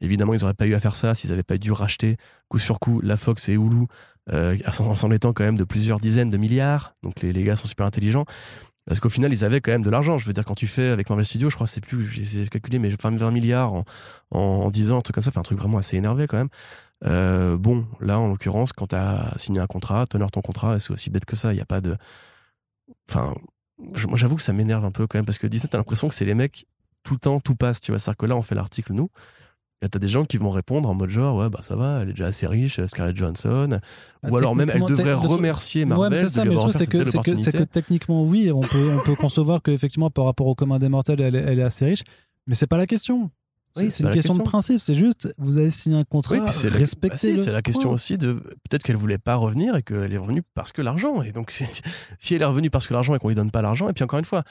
Évidemment, 0.00 0.32
ils 0.34 0.40
n'auraient 0.40 0.54
pas 0.54 0.66
eu 0.66 0.74
à 0.74 0.80
faire 0.80 0.94
ça 0.96 1.14
s'ils 1.14 1.30
n'avaient 1.30 1.42
pas 1.44 1.58
dû 1.58 1.70
racheter 1.70 2.16
coup 2.48 2.58
sur 2.58 2.80
coup 2.80 3.00
la 3.02 3.16
Fox 3.16 3.48
et 3.50 3.52
Hulu 3.52 3.86
euh, 4.32 4.56
en 4.80 4.96
s'en 4.96 5.10
étant 5.12 5.32
quand 5.32 5.44
même 5.44 5.58
de 5.58 5.64
plusieurs 5.64 6.00
dizaines 6.00 6.30
de 6.30 6.38
milliards. 6.38 6.94
Donc 7.02 7.20
les, 7.20 7.32
les 7.32 7.44
gars 7.44 7.56
sont 7.56 7.68
super 7.68 7.86
intelligents. 7.86 8.24
Parce 8.86 8.98
qu'au 8.98 9.08
final, 9.08 9.32
ils 9.32 9.44
avaient 9.44 9.60
quand 9.60 9.70
même 9.70 9.82
de 9.82 9.90
l'argent. 9.90 10.18
Je 10.18 10.26
veux 10.26 10.32
dire, 10.32 10.44
quand 10.44 10.54
tu 10.56 10.66
fais 10.66 10.88
avec 10.88 11.08
Marvel 11.08 11.24
Studios, 11.24 11.50
je 11.50 11.54
crois, 11.54 11.68
c'est 11.68 11.80
plus, 11.80 12.06
j'ai 12.06 12.46
calculé, 12.48 12.78
mais 12.78 12.88
20, 12.88 13.16
20 13.16 13.30
milliards 13.30 13.72
en, 13.72 13.84
en, 14.32 14.38
en 14.38 14.70
10 14.70 14.90
ans, 14.90 14.98
un 14.98 15.02
truc 15.02 15.14
comme 15.14 15.22
ça, 15.22 15.30
fait 15.30 15.38
un 15.38 15.44
truc 15.44 15.58
vraiment 15.58 15.78
assez 15.78 15.96
énervé 15.96 16.26
quand 16.26 16.36
même. 16.36 16.48
Euh, 17.04 17.56
bon, 17.56 17.86
là, 18.00 18.18
en 18.18 18.28
l'occurrence, 18.28 18.72
quand 18.72 18.88
tu 18.88 18.96
as 18.96 19.34
signé 19.36 19.60
un 19.60 19.66
contrat, 19.66 20.06
t'honores 20.06 20.30
ton 20.30 20.40
contrat, 20.40 20.78
c'est 20.78 20.90
aussi 20.92 21.10
bête 21.10 21.24
que 21.24 21.36
ça. 21.36 21.52
Il 21.52 21.56
n'y 21.56 21.62
a 21.62 21.66
pas 21.66 21.80
de. 21.80 21.96
Enfin, 23.08 23.34
moi, 23.78 24.16
j'avoue 24.16 24.36
que 24.36 24.42
ça 24.42 24.52
m'énerve 24.52 24.84
un 24.84 24.90
peu 24.90 25.06
quand 25.06 25.18
même, 25.18 25.26
parce 25.26 25.38
que 25.38 25.46
Disney, 25.46 25.68
t'as 25.70 25.78
l'impression 25.78 26.08
que 26.08 26.14
c'est 26.14 26.24
les 26.24 26.34
mecs, 26.34 26.66
tout 27.02 27.14
le 27.14 27.20
temps, 27.20 27.40
tout 27.40 27.54
passe, 27.54 27.80
tu 27.80 27.92
vois. 27.92 27.98
C'est-à-dire 27.98 28.18
que 28.18 28.26
là, 28.26 28.36
on 28.36 28.42
fait 28.42 28.54
l'article, 28.54 28.92
nous, 28.92 29.10
et 29.82 29.88
t'as 29.88 29.98
des 29.98 30.08
gens 30.08 30.24
qui 30.24 30.36
vont 30.36 30.50
répondre 30.50 30.88
en 30.88 30.94
mode 30.94 31.10
genre, 31.10 31.36
ouais, 31.36 31.50
bah 31.50 31.58
ça 31.62 31.74
va, 31.76 32.00
elle 32.02 32.10
est 32.10 32.12
déjà 32.12 32.26
assez 32.26 32.46
riche, 32.46 32.80
Scarlett 32.86 33.16
Johansson. 33.16 33.80
Ah, 34.22 34.28
Ou 34.30 34.36
alors 34.38 34.54
même, 34.54 34.70
elle 34.70 34.80
devrait 34.82 35.10
de- 35.10 35.14
remercier 35.14 35.82
Ouais, 35.82 35.88
Marvel 35.88 36.10
mais 36.12 36.16
c'est 36.18 36.24
de 36.24 36.28
ça, 36.30 36.44
lui 36.44 36.50
mais 36.50 36.56
truc, 36.56 36.72
c'est 37.38 37.52
que, 37.52 37.64
techniquement, 37.64 38.24
oui, 38.24 38.50
on 38.52 38.60
peut, 38.60 38.90
on 38.96 39.02
peut 39.04 39.16
concevoir 39.16 39.60
qu'effectivement, 39.60 40.08
par 40.10 40.24
rapport 40.26 40.46
au 40.46 40.54
commun 40.54 40.78
des 40.78 40.88
mortels, 40.88 41.20
elle, 41.20 41.34
est- 41.34 41.42
elle 41.46 41.58
est 41.58 41.64
assez 41.64 41.84
riche. 41.84 42.02
Mais 42.46 42.54
c'est 42.54 42.66
pas 42.68 42.76
la 42.78 42.86
question. 42.86 43.30
Oui, 43.76 43.90
C'est- 43.90 44.04
une 44.04 44.10
question 44.10 44.34
de 44.36 44.42
principe. 44.42 44.80
C'est 44.80 44.94
juste, 44.94 45.34
vous 45.38 45.58
avez 45.58 45.70
signé 45.70 45.96
un 45.98 46.04
contrat, 46.04 46.36
Oui, 46.36 46.40
c'est 46.52 46.68
respectez 46.68 47.32
bah 47.32 47.36
si, 47.38 47.42
c'est 47.44 47.52
la 47.52 47.62
question 47.62 47.90
aussi 47.90 48.18
de 48.18 48.34
peut-être 48.34 48.82
qu'elle 48.82 48.96
voulait 48.96 49.18
pas 49.18 49.34
revenir 49.36 49.74
et 49.76 49.82
qu'elle 49.82 50.12
est 50.12 50.18
revenue 50.18 50.42
parce 50.54 50.72
que 50.72 50.82
l'argent. 50.82 51.22
Et 51.22 51.32
donc, 51.32 51.50
si 52.18 52.34
elle 52.34 52.42
est 52.42 52.44
revenue 52.44 52.70
parce 52.70 52.86
que 52.86 52.92
l'argent 52.94 53.14
et 53.14 53.18
qu'on 53.18 53.28
lui 53.28 53.34
donne 53.34 53.50
pas 53.50 53.62
l'argent, 53.62 53.88
et 53.88 53.92
puis 53.94 54.04
encore 54.04 54.18
une 54.18 54.24
fois, 54.26 54.44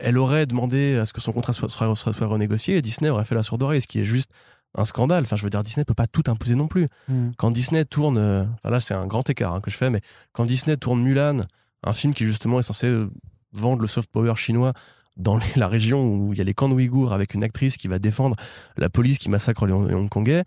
elle 0.00 0.18
aurait 0.18 0.44
demandé 0.44 0.96
à 0.98 1.06
ce 1.06 1.14
que 1.14 1.20
son 1.22 1.32
contrat 1.32 1.54
soit, 1.54 1.70
soit, 1.70 1.96
soit, 1.96 2.12
soit 2.12 2.26
renégocié 2.26 2.76
et 2.76 2.82
Disney 2.82 3.08
aurait 3.08 3.24
fait 3.24 3.34
la 3.34 3.42
sourde 3.42 3.62
oreille, 3.62 3.80
ce 3.80 3.86
qui 3.86 4.00
est 4.00 4.04
juste 4.04 4.30
un 4.74 4.84
scandale. 4.84 5.24
Enfin, 5.24 5.36
je 5.36 5.42
veux 5.42 5.50
dire, 5.50 5.62
Disney 5.62 5.84
peut 5.84 5.94
pas 5.94 6.06
tout 6.06 6.22
imposer 6.28 6.54
non 6.54 6.68
plus. 6.68 6.88
Hmm. 7.08 7.30
Quand 7.36 7.50
Disney 7.50 7.84
tourne, 7.84 8.18
euh, 8.18 8.44
enfin 8.44 8.70
là, 8.70 8.80
c'est 8.80 8.94
un 8.94 9.06
grand 9.06 9.28
écart 9.28 9.52
hein, 9.54 9.60
que 9.60 9.70
je 9.70 9.76
fais, 9.76 9.90
mais 9.90 10.00
quand 10.32 10.44
Disney 10.44 10.76
tourne 10.76 11.02
Mulan, 11.02 11.38
un 11.84 11.92
film 11.92 12.14
qui 12.14 12.26
justement 12.26 12.58
est 12.58 12.62
censé 12.64 12.86
euh, 12.86 13.10
vendre 13.52 13.82
le 13.82 13.88
soft 13.88 14.10
power 14.10 14.34
chinois 14.36 14.72
dans 15.16 15.36
les- 15.36 15.44
la 15.56 15.68
région 15.68 16.06
où 16.06 16.32
il 16.32 16.38
y 16.38 16.40
a 16.40 16.44
les 16.44 16.54
camps 16.54 16.68
de 16.68 16.74
Ouïghours 16.74 17.12
avec 17.12 17.34
une 17.34 17.44
actrice 17.44 17.76
qui 17.76 17.88
va 17.88 17.98
défendre 17.98 18.36
la 18.76 18.88
police 18.88 19.18
qui 19.18 19.28
massacre 19.28 19.66
les 19.66 19.72
Hongkongais, 19.72 20.44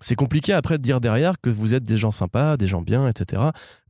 c'est 0.00 0.16
compliqué 0.16 0.52
après 0.52 0.78
de 0.78 0.82
dire 0.82 1.00
derrière 1.00 1.40
que 1.40 1.48
vous 1.48 1.74
êtes 1.74 1.84
des 1.84 1.96
gens 1.96 2.10
sympas, 2.10 2.56
des 2.56 2.66
gens 2.66 2.82
bien, 2.82 3.06
etc. 3.06 3.40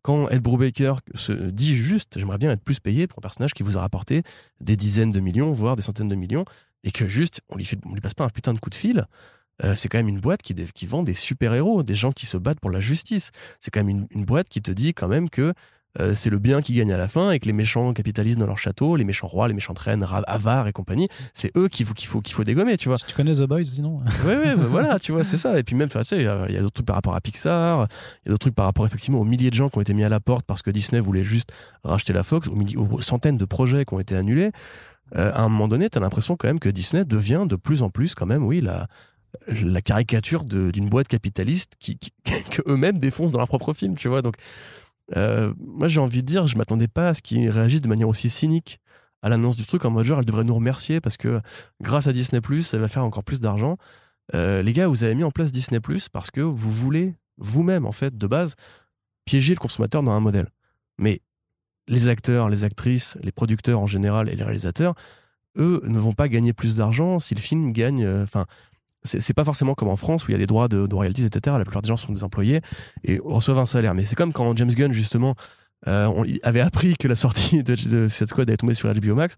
Quand 0.02 0.28
Ed 0.28 0.42
Brubaker 0.42 0.96
se 1.14 1.32
dit 1.32 1.74
juste 1.74 2.18
j'aimerais 2.18 2.36
bien 2.36 2.50
être 2.50 2.62
plus 2.62 2.80
payé 2.80 3.06
pour 3.06 3.18
un 3.20 3.22
personnage 3.22 3.54
qui 3.54 3.62
vous 3.62 3.78
a 3.78 3.80
rapporté 3.80 4.22
des 4.60 4.76
dizaines 4.76 5.12
de 5.12 5.20
millions, 5.20 5.52
voire 5.52 5.74
des 5.74 5.82
centaines 5.82 6.08
de 6.08 6.14
millions, 6.14 6.44
et 6.84 6.90
que 6.90 7.06
juste 7.08 7.40
on 7.48 7.56
lui, 7.56 7.64
fait, 7.64 7.78
on 7.86 7.94
lui 7.94 8.02
passe 8.02 8.12
pas 8.12 8.24
un 8.24 8.28
putain 8.28 8.52
de 8.52 8.58
coup 8.58 8.68
de 8.68 8.74
fil, 8.74 9.06
euh, 9.64 9.74
c'est 9.74 9.88
quand 9.88 9.98
même 9.98 10.08
une 10.08 10.20
boîte 10.20 10.42
qui, 10.42 10.86
vend 10.86 11.02
des 11.02 11.14
super-héros, 11.14 11.82
des 11.82 11.94
gens 11.94 12.12
qui 12.12 12.26
se 12.26 12.36
battent 12.36 12.60
pour 12.60 12.70
la 12.70 12.80
justice. 12.80 13.30
C'est 13.60 13.70
quand 13.70 13.80
même 13.80 13.88
une, 13.88 14.06
une 14.10 14.24
boîte 14.24 14.48
qui 14.48 14.62
te 14.62 14.72
dit 14.72 14.94
quand 14.94 15.08
même 15.08 15.30
que 15.30 15.54
euh, 16.00 16.14
c'est 16.14 16.30
le 16.30 16.38
bien 16.38 16.62
qui 16.62 16.74
gagne 16.74 16.92
à 16.92 16.96
la 16.96 17.06
fin 17.08 17.32
et 17.32 17.38
que 17.38 17.46
les 17.46 17.52
méchants 17.52 17.92
capitalisent 17.92 18.38
dans 18.38 18.46
leur 18.46 18.58
château, 18.58 18.96
les 18.96 19.04
méchants 19.04 19.26
rois, 19.26 19.46
les 19.48 19.54
méchantes 19.54 19.78
reines, 19.78 20.06
avares 20.26 20.66
et 20.66 20.72
compagnie, 20.72 21.08
c'est 21.34 21.54
eux 21.56 21.68
qu'il 21.68 21.84
faut, 21.84 21.92
qu'il 21.92 22.08
faut, 22.08 22.20
qu'il 22.20 22.34
faut 22.34 22.44
dégommer, 22.44 22.78
tu 22.78 22.88
vois. 22.88 22.96
Tu 22.96 23.14
connais 23.14 23.34
The 23.34 23.42
Boys 23.42 23.64
sinon 23.64 24.00
Ouais, 24.24 24.36
ouais, 24.36 24.56
bah 24.56 24.66
voilà, 24.70 24.98
tu 24.98 25.12
vois, 25.12 25.22
c'est 25.22 25.36
ça. 25.36 25.58
Et 25.58 25.62
puis 25.62 25.76
même, 25.76 25.88
tu 25.88 26.02
sais, 26.02 26.16
il 26.16 26.22
y 26.22 26.26
a 26.28 26.60
d'autres 26.60 26.74
trucs 26.74 26.86
par 26.86 26.96
rapport 26.96 27.14
à 27.14 27.20
Pixar, 27.20 27.88
il 28.24 28.28
y 28.28 28.28
a 28.28 28.32
d'autres 28.32 28.40
trucs 28.40 28.54
par 28.54 28.64
rapport 28.64 28.86
effectivement 28.86 29.20
aux 29.20 29.24
milliers 29.24 29.50
de 29.50 29.54
gens 29.54 29.68
qui 29.68 29.76
ont 29.76 29.82
été 29.82 29.92
mis 29.92 30.04
à 30.04 30.08
la 30.08 30.20
porte 30.20 30.46
parce 30.46 30.62
que 30.62 30.70
Disney 30.70 31.00
voulait 31.00 31.24
juste 31.24 31.52
racheter 31.84 32.14
la 32.14 32.22
Fox, 32.22 32.48
aux, 32.48 33.00
centaines 33.00 33.36
de 33.36 33.44
projets 33.44 33.84
qui 33.84 33.92
ont 33.92 34.00
été 34.00 34.16
annulés. 34.16 34.50
Euh, 35.14 35.30
à 35.34 35.42
un 35.42 35.48
moment 35.50 35.68
donné, 35.68 35.90
t'as 35.90 36.00
l'impression 36.00 36.36
quand 36.36 36.48
même 36.48 36.58
que 36.58 36.70
Disney 36.70 37.04
devient 37.04 37.44
de 37.46 37.56
plus 37.56 37.82
en 37.82 37.90
plus 37.90 38.14
quand 38.14 38.24
même, 38.24 38.42
oui, 38.44 38.62
la, 38.62 38.86
la 39.48 39.80
caricature 39.82 40.44
d'une 40.44 40.88
boîte 40.88 41.08
capitaliste 41.08 41.74
qui, 41.78 41.96
qui- 41.98 42.12
que 42.50 42.62
eux-mêmes 42.66 42.98
défoncent 42.98 43.32
dans 43.32 43.38
leur 43.38 43.48
propre 43.48 43.72
film, 43.72 43.94
tu 43.96 44.08
vois. 44.08 44.22
Donc, 44.22 44.36
euh, 45.16 45.52
moi, 45.58 45.88
j'ai 45.88 46.00
envie 46.00 46.22
de 46.22 46.26
dire, 46.26 46.46
je 46.46 46.56
m'attendais 46.56 46.88
pas 46.88 47.08
à 47.08 47.14
ce 47.14 47.22
qu'ils 47.22 47.50
réagissent 47.50 47.82
de 47.82 47.88
manière 47.88 48.08
aussi 48.08 48.30
cynique 48.30 48.78
à 49.22 49.28
l'annonce 49.28 49.56
du 49.56 49.64
truc 49.66 49.84
en 49.84 49.90
mode 49.90 50.04
genre, 50.04 50.18
elle 50.18 50.24
devrait 50.24 50.44
nous 50.44 50.54
remercier 50.54 51.00
parce 51.00 51.16
que 51.16 51.40
grâce 51.80 52.06
à 52.08 52.12
Disney+, 52.12 52.40
elle 52.72 52.80
va 52.80 52.88
faire 52.88 53.04
encore 53.04 53.22
plus 53.24 53.40
d'argent. 53.40 53.76
Euh, 54.34 54.62
les 54.62 54.72
gars, 54.72 54.88
vous 54.88 55.04
avez 55.04 55.14
mis 55.14 55.24
en 55.24 55.30
place 55.30 55.52
Disney 55.52 55.80
parce 56.12 56.30
que 56.30 56.40
vous 56.40 56.70
voulez 56.70 57.14
vous-même, 57.38 57.86
en 57.86 57.92
fait, 57.92 58.16
de 58.16 58.26
base, 58.26 58.56
piéger 59.24 59.54
le 59.54 59.60
consommateur 59.60 60.02
dans 60.02 60.12
un 60.12 60.20
modèle. 60.20 60.48
Mais 60.98 61.20
les 61.88 62.08
acteurs, 62.08 62.48
les 62.48 62.64
actrices, 62.64 63.16
les 63.22 63.32
producteurs 63.32 63.78
en 63.80 63.86
général 63.86 64.28
et 64.28 64.34
les 64.36 64.42
réalisateurs, 64.44 64.94
eux, 65.56 65.82
ne 65.84 65.98
vont 65.98 66.14
pas 66.14 66.28
gagner 66.28 66.52
plus 66.52 66.76
d'argent 66.76 67.20
si 67.20 67.34
le 67.34 67.40
film 67.40 67.72
gagne. 67.72 68.04
euh, 68.04 68.22
Enfin, 68.24 68.46
c'est 69.04 69.34
pas 69.34 69.44
forcément 69.44 69.74
comme 69.74 69.88
en 69.88 69.96
France 69.96 70.26
où 70.26 70.30
il 70.30 70.32
y 70.32 70.36
a 70.36 70.38
des 70.38 70.46
droits 70.46 70.68
de, 70.68 70.94
royalties, 70.94 71.24
etc. 71.24 71.56
La 71.58 71.64
plupart 71.64 71.82
des 71.82 71.88
gens 71.88 71.96
sont 71.96 72.12
des 72.12 72.24
employés 72.24 72.60
et 73.04 73.18
reçoivent 73.22 73.58
un 73.58 73.66
salaire. 73.66 73.94
Mais 73.94 74.04
c'est 74.04 74.16
comme 74.16 74.32
quand 74.32 74.56
James 74.56 74.70
Gunn, 74.70 74.92
justement, 74.92 75.34
euh, 75.88 76.24
avait 76.44 76.60
appris 76.60 76.96
que 76.96 77.08
la 77.08 77.14
sortie 77.16 77.64
de, 77.64 78.08
cette 78.08 78.28
squad 78.28 78.48
allait 78.48 78.56
tomber 78.56 78.74
sur 78.74 78.92
HBO 78.92 79.14
Max 79.14 79.36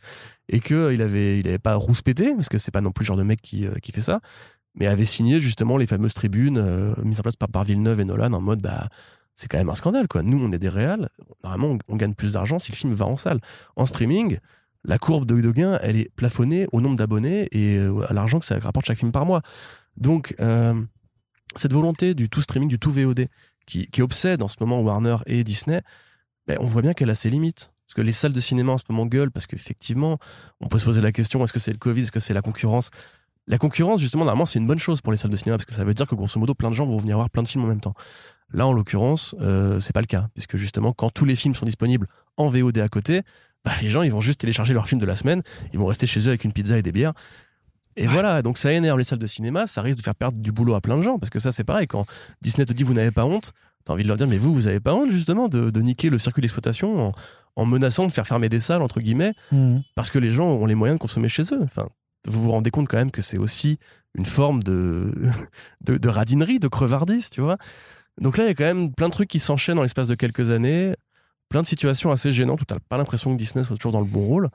et 0.49 0.61
qu'il 0.61 1.01
avait, 1.01 1.41
il 1.41 1.49
avait 1.49 1.59
pas 1.59 1.77
rouspété, 1.77 2.35
parce 2.35 2.49
que 2.49 2.59
c'est 2.59 2.71
pas 2.71 2.83
non 2.83 2.93
plus 2.93 3.05
le 3.05 3.07
genre 3.07 3.17
de 3.17 3.23
mec 3.23 3.41
qui, 3.41 3.67
euh, 3.67 3.73
fait 3.93 4.03
ça, 4.03 4.21
mais 4.75 4.87
avait 4.87 5.07
signé 5.07 5.41
justement 5.41 5.79
les 5.79 5.87
fameuses 5.87 6.15
tribunes 6.15 6.59
euh, 6.59 6.95
mises 7.03 7.21
en 7.21 7.23
place 7.23 7.37
par, 7.37 7.49
par 7.49 7.65
Villeneuve 7.65 8.01
et 8.01 8.05
Nolan 8.05 8.33
en 8.33 8.41
mode 8.41 8.61
bah 8.61 8.89
c'est 9.37 9.49
quand 9.49 9.57
même 9.59 9.71
un 9.71 9.75
scandale 9.75 10.07
quoi. 10.09 10.23
Nous 10.23 10.39
on 10.43 10.53
est 10.53 10.59
des 10.59 10.69
réals, 10.69 11.09
normalement 11.43 11.79
on, 11.89 11.95
on 11.95 11.97
gagne 11.97 12.15
plus 12.15 12.35
d'argent 12.35 12.59
si 12.59 12.73
le 12.73 12.77
film 12.77 12.93
va 12.93 13.07
en 13.07 13.17
salle. 13.17 13.41
En 13.77 13.87
streaming, 13.87 14.39
la 14.85 14.99
courbe 14.99 15.27
de, 15.27 15.41
de 15.41 15.51
gain 15.51 15.79
elle 15.83 15.97
est 15.97 16.11
plafonnée 16.15 16.67
au 16.73 16.81
nombre 16.81 16.97
d'abonnés 16.97 17.49
et 17.53 17.77
euh, 17.79 18.07
à 18.09 18.13
l'argent 18.13 18.39
que 18.39 18.47
ça 18.47 18.59
rapporte 18.59 18.87
chaque 18.87 18.99
film 18.99 19.13
par 19.13 19.27
mois. 19.27 19.43
Donc 19.97 20.35
euh, 20.41 20.81
cette 21.57 21.73
volonté 21.73 22.15
du 22.15 22.29
tout 22.29 22.41
streaming, 22.41 22.69
du 22.69 22.79
tout 22.79 22.91
VOD 22.91 23.27
qui, 23.67 24.03
obsède 24.03 24.43
en 24.43 24.49
ce 24.49 24.57
moment 24.61 24.81
Warner 24.83 25.17
et 25.27 25.43
Disney, 25.43 25.81
ben, 26.47 26.59
on 26.61 26.67
voit 26.67 26.83
bien 26.83 26.93
qu'elle 26.93 27.11
a 27.11 27.15
ses 27.15 27.31
limites. 27.31 27.73
Parce 27.87 27.95
que 27.95 28.03
les 28.03 28.13
salles 28.13 28.33
de 28.33 28.41
cinéma 28.41 28.73
en 28.73 28.79
ce 28.79 28.85
moment 28.89 29.07
gueulent 29.07 29.31
parce 29.31 29.47
qu'effectivement, 29.47 30.19
on 30.61 30.69
peut 30.69 30.79
se 30.79 30.85
poser 30.85 31.01
la 31.01 31.13
question 31.13 31.43
est-ce 31.45 31.53
que 31.53 31.59
c'est 31.59 31.73
le 31.73 31.79
Covid, 31.79 32.03
est-ce 32.03 32.13
que 32.13 32.21
c'est 32.21 32.35
la 32.35 32.43
concurrence? 32.43 32.91
La 33.47 33.59
concurrence, 33.59 34.01
justement, 34.01 34.25
normalement, 34.25 34.47
c'est 34.47 34.59
une 34.59 34.67
bonne 34.67 34.79
chose 34.79 35.03
pour 35.03 35.13
les 35.13 35.19
salles 35.19 35.31
de 35.31 35.37
cinéma 35.37 35.59
parce 35.59 35.67
que 35.67 35.75
ça 35.75 35.85
veut 35.85 35.93
dire 35.93 36.07
que 36.07 36.15
grosso 36.15 36.41
modo, 36.41 36.55
plein 36.55 36.71
de 36.71 36.75
gens 36.75 36.87
vont 36.87 36.97
venir 36.97 37.17
voir 37.17 37.29
plein 37.29 37.43
de 37.43 37.49
films 37.49 37.65
en 37.65 37.69
même 37.69 37.81
temps. 37.81 37.95
Là, 38.53 38.67
en 38.67 38.73
l'occurrence, 38.73 39.35
euh, 39.41 39.81
c'est 39.81 39.93
pas 39.93 40.01
le 40.01 40.07
cas, 40.07 40.29
puisque 40.33 40.57
justement, 40.57 40.93
quand 40.93 41.11
tous 41.11 41.27
les 41.27 41.37
films 41.37 41.55
sont 41.55 41.67
disponibles 41.67 42.07
en 42.39 42.47
VOD 42.47 42.79
à 42.79 42.89
côté, 42.89 43.23
bah, 43.65 43.73
les 43.83 43.89
gens 43.89 44.03
ils 44.03 44.13
vont 44.13 44.21
juste 44.21 44.41
télécharger 44.41 44.75
leur 44.75 44.87
film 44.87 45.01
de 45.01 45.07
la 45.07 45.17
semaine, 45.17 45.43
ils 45.73 45.79
vont 45.79 45.87
rester 45.87 46.07
chez 46.07 46.21
eux 46.21 46.29
avec 46.29 46.45
une 46.45 46.53
pizza 46.53 46.77
et 46.79 46.83
des 46.83 46.93
bières. 46.93 47.13
Et 47.97 48.07
voilà, 48.09 48.43
donc 48.43 48.59
ça 48.59 48.73
énerve 48.73 48.99
les 48.99 49.05
salles 49.05 49.21
de 49.21 49.27
cinéma, 49.27 49.67
ça 49.69 49.81
risque 49.81 49.99
de 49.99 50.03
faire 50.03 50.17
perdre 50.17 50.39
du 50.41 50.51
boulot 50.51 50.75
à 50.75 50.81
plein 50.81 50.97
de 50.97 51.03
gens, 51.03 51.19
parce 51.19 51.31
que 51.31 51.39
ça 51.39 51.53
c'est 51.53 51.63
pareil, 51.65 51.87
quand 51.87 52.07
Disney 52.43 52.67
te 52.67 52.73
dit 52.73 52.83
vous 52.83 52.93
n'avez 52.95 53.13
pas 53.13 53.25
honte, 53.25 53.53
t'as 53.85 53.93
envie 53.93 54.03
de 54.03 54.09
leur 54.09 54.17
dire 54.17 54.27
mais 54.27 54.37
vous, 54.39 54.53
vous 54.53 54.67
avez 54.67 54.81
pas 54.81 54.95
honte 54.95 55.11
justement 55.13 55.49
de, 55.49 55.71
de 55.71 55.81
niquer 55.81 56.11
le 56.11 56.19
circuit 56.19 56.43
d'exploitation 56.43 57.09
en, 57.09 57.13
en 57.55 57.67
menaçant 57.67 58.07
de 58.07 58.11
faire 58.13 58.27
fermer 58.27 58.49
des 58.49 58.59
salles, 58.59 58.83
entre 58.83 59.01
guillemets, 59.01 59.33
Mhm. 59.53 59.83
parce 59.95 60.11
que 60.11 60.19
les 60.19 60.31
gens 60.31 60.49
ont 60.49 60.67
les 60.67 60.75
moyens 60.75 60.99
de 60.99 61.01
consommer 61.01 61.29
chez 61.29 61.43
eux. 61.53 61.61
Enfin, 61.63 61.87
vous 62.27 62.43
vous 62.43 62.51
rendez 62.51 62.71
compte 62.73 62.89
quand 62.89 62.97
même 62.97 63.13
que 63.13 63.23
c'est 63.23 63.39
aussi 63.39 63.79
une 64.17 64.25
forme 64.27 64.63
de, 64.65 65.13
de, 65.83 65.97
de 65.97 66.09
radinerie, 66.09 66.59
de 66.59 66.67
crevardise, 66.69 67.31
tu 67.31 67.41
vois. 67.43 67.59
Donc 68.21 68.39
là, 68.39 68.45
il 68.45 68.49
y 68.49 68.51
a 68.51 68.55
quand 68.55 68.65
même 68.65 68.93
plein 68.93 69.07
de 69.07 69.13
trucs 69.13 69.29
qui 69.29 69.39
s'enchaînent 69.39 69.77
dans 69.77 69.83
l'espace 69.83 70.09
de 70.09 70.15
quelques 70.17 70.51
années, 70.51 70.95
plein 71.49 71.63
de 71.63 71.67
situations 71.67 72.11
assez 72.11 72.33
gênantes 72.33 72.61
où 72.61 72.65
t'as 72.65 72.79
pas 72.89 72.97
l'impression 72.97 73.33
que 73.33 73.39
Disney 73.39 73.65
soit 73.65 73.77
toujours 73.77 73.93
dans 73.93 74.01
le 74.01 74.07
bon 74.07 74.23
rôle. 74.27 74.49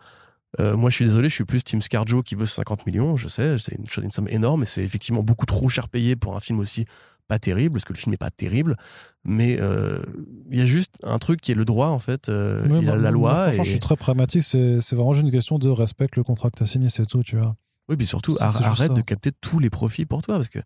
Euh, 0.60 0.76
moi, 0.76 0.90
je 0.90 0.96
suis 0.96 1.06
désolé, 1.06 1.30
je 1.30 1.36
suis 1.36 1.46
plus 1.46 1.64
Team 1.64 1.82
Scarjo 1.82 2.24
qui 2.24 2.36
veut 2.36 2.48
50 2.48 2.86
millions, 2.88 3.16
je 3.16 3.28
sais, 3.28 3.58
c'est 3.60 3.76
une, 3.76 4.12
somme 4.12 4.28
énorme 4.30 4.64
et 4.64 4.66
c'est 4.66 4.84
effectivement 4.84 5.22
beaucoup 5.22 5.46
trop 5.46 5.70
cher 5.70 5.88
payé 5.90 6.16
pour 6.16 6.36
un 6.36 6.40
film 6.40 6.60
aussi 6.60 6.86
pas 7.28 7.38
terrible, 7.38 7.74
parce 7.74 7.86
que 7.86 7.94
le 7.94 8.00
film 8.00 8.10
n'est 8.10 8.18
pas 8.18 8.32
terrible, 8.32 8.76
mais 9.24 9.58
euh, 9.62 10.02
il 10.50 10.58
y 10.58 10.62
a 10.62 10.66
juste 10.66 10.96
un 11.04 11.20
truc 11.20 11.40
qui 11.40 11.52
est 11.52 11.56
le 11.56 11.64
droit, 11.64 11.90
en 11.90 12.00
fait, 12.00 12.28
euh, 12.28 12.64
il 12.66 12.72
y 12.72 12.78
a 12.78 12.82
moi- 12.82 12.96
la 12.96 12.98
moi, 12.98 13.12
loi. 13.12 13.44
Franchement, 13.44 13.62
et... 13.62 13.66
je 13.66 13.70
suis 13.70 13.80
très 13.80 13.96
pragmatique. 13.96 14.42
C'est 14.42 14.94
vraiment 14.94 15.14
juste 15.14 15.28
une 15.28 15.32
question 15.32 15.60
de 15.60 15.70
respecte 15.70 16.16
le 16.16 16.24
contrat 16.24 16.50
que 16.50 16.58
tu 16.58 16.64
as 16.64 16.66
signé, 16.66 16.90
c'est 16.90 17.06
tout, 17.06 17.22
tu 17.22 17.38
vois. 17.38 17.56
Oui, 17.88 17.98
puis 17.98 18.08
surtout, 18.08 18.36
ar- 18.40 18.66
arrête 18.66 18.96
de 18.96 19.02
capter 19.02 19.32
tous 19.32 19.60
les 19.60 19.70
profits 19.70 20.08
pour 20.08 20.24
toi, 20.24 20.36
parce 20.36 20.50
que 20.50 20.60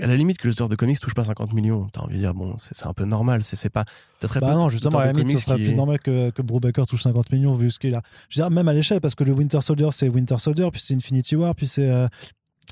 à 0.00 0.06
la 0.06 0.16
limite 0.16 0.38
que 0.38 0.48
l'auteur 0.48 0.68
de 0.68 0.76
comics 0.76 0.98
touche 0.98 1.14
pas 1.14 1.24
50 1.24 1.52
millions, 1.52 1.86
t'as 1.92 2.00
envie 2.00 2.14
de 2.14 2.20
dire, 2.20 2.34
bon, 2.34 2.54
c'est 2.58 2.86
un 2.86 2.92
peu 2.94 3.04
normal, 3.04 3.42
c'est 3.42 3.68
pas... 3.70 3.84
T'as 4.20 4.28
très 4.28 4.40
Bah 4.40 4.48
peu 4.48 4.54
non, 4.54 4.68
justement, 4.70 4.98
à 4.98 5.06
la 5.06 5.12
limite, 5.12 5.30
ce 5.30 5.38
serait 5.38 5.56
plus 5.56 5.74
normal 5.74 5.98
que, 6.00 6.30
que 6.30 6.42
Brubaker 6.42 6.86
touche 6.86 7.02
50 7.02 7.32
millions 7.32 7.54
vu 7.54 7.70
ce 7.70 7.78
qu'il 7.78 7.94
a. 7.94 8.00
Je 8.28 8.40
veux 8.40 8.46
dire, 8.46 8.50
même 8.50 8.68
à 8.68 8.72
l'échelle, 8.72 9.00
parce 9.00 9.14
que 9.14 9.24
le 9.24 9.32
Winter 9.32 9.60
Soldier, 9.60 9.88
c'est 9.92 10.08
Winter 10.08 10.38
Soldier, 10.38 10.68
puis 10.70 10.80
c'est 10.80 10.94
Infinity 10.94 11.36
War, 11.36 11.54
puis 11.54 11.66
c'est. 11.66 11.88
euh, 11.90 12.08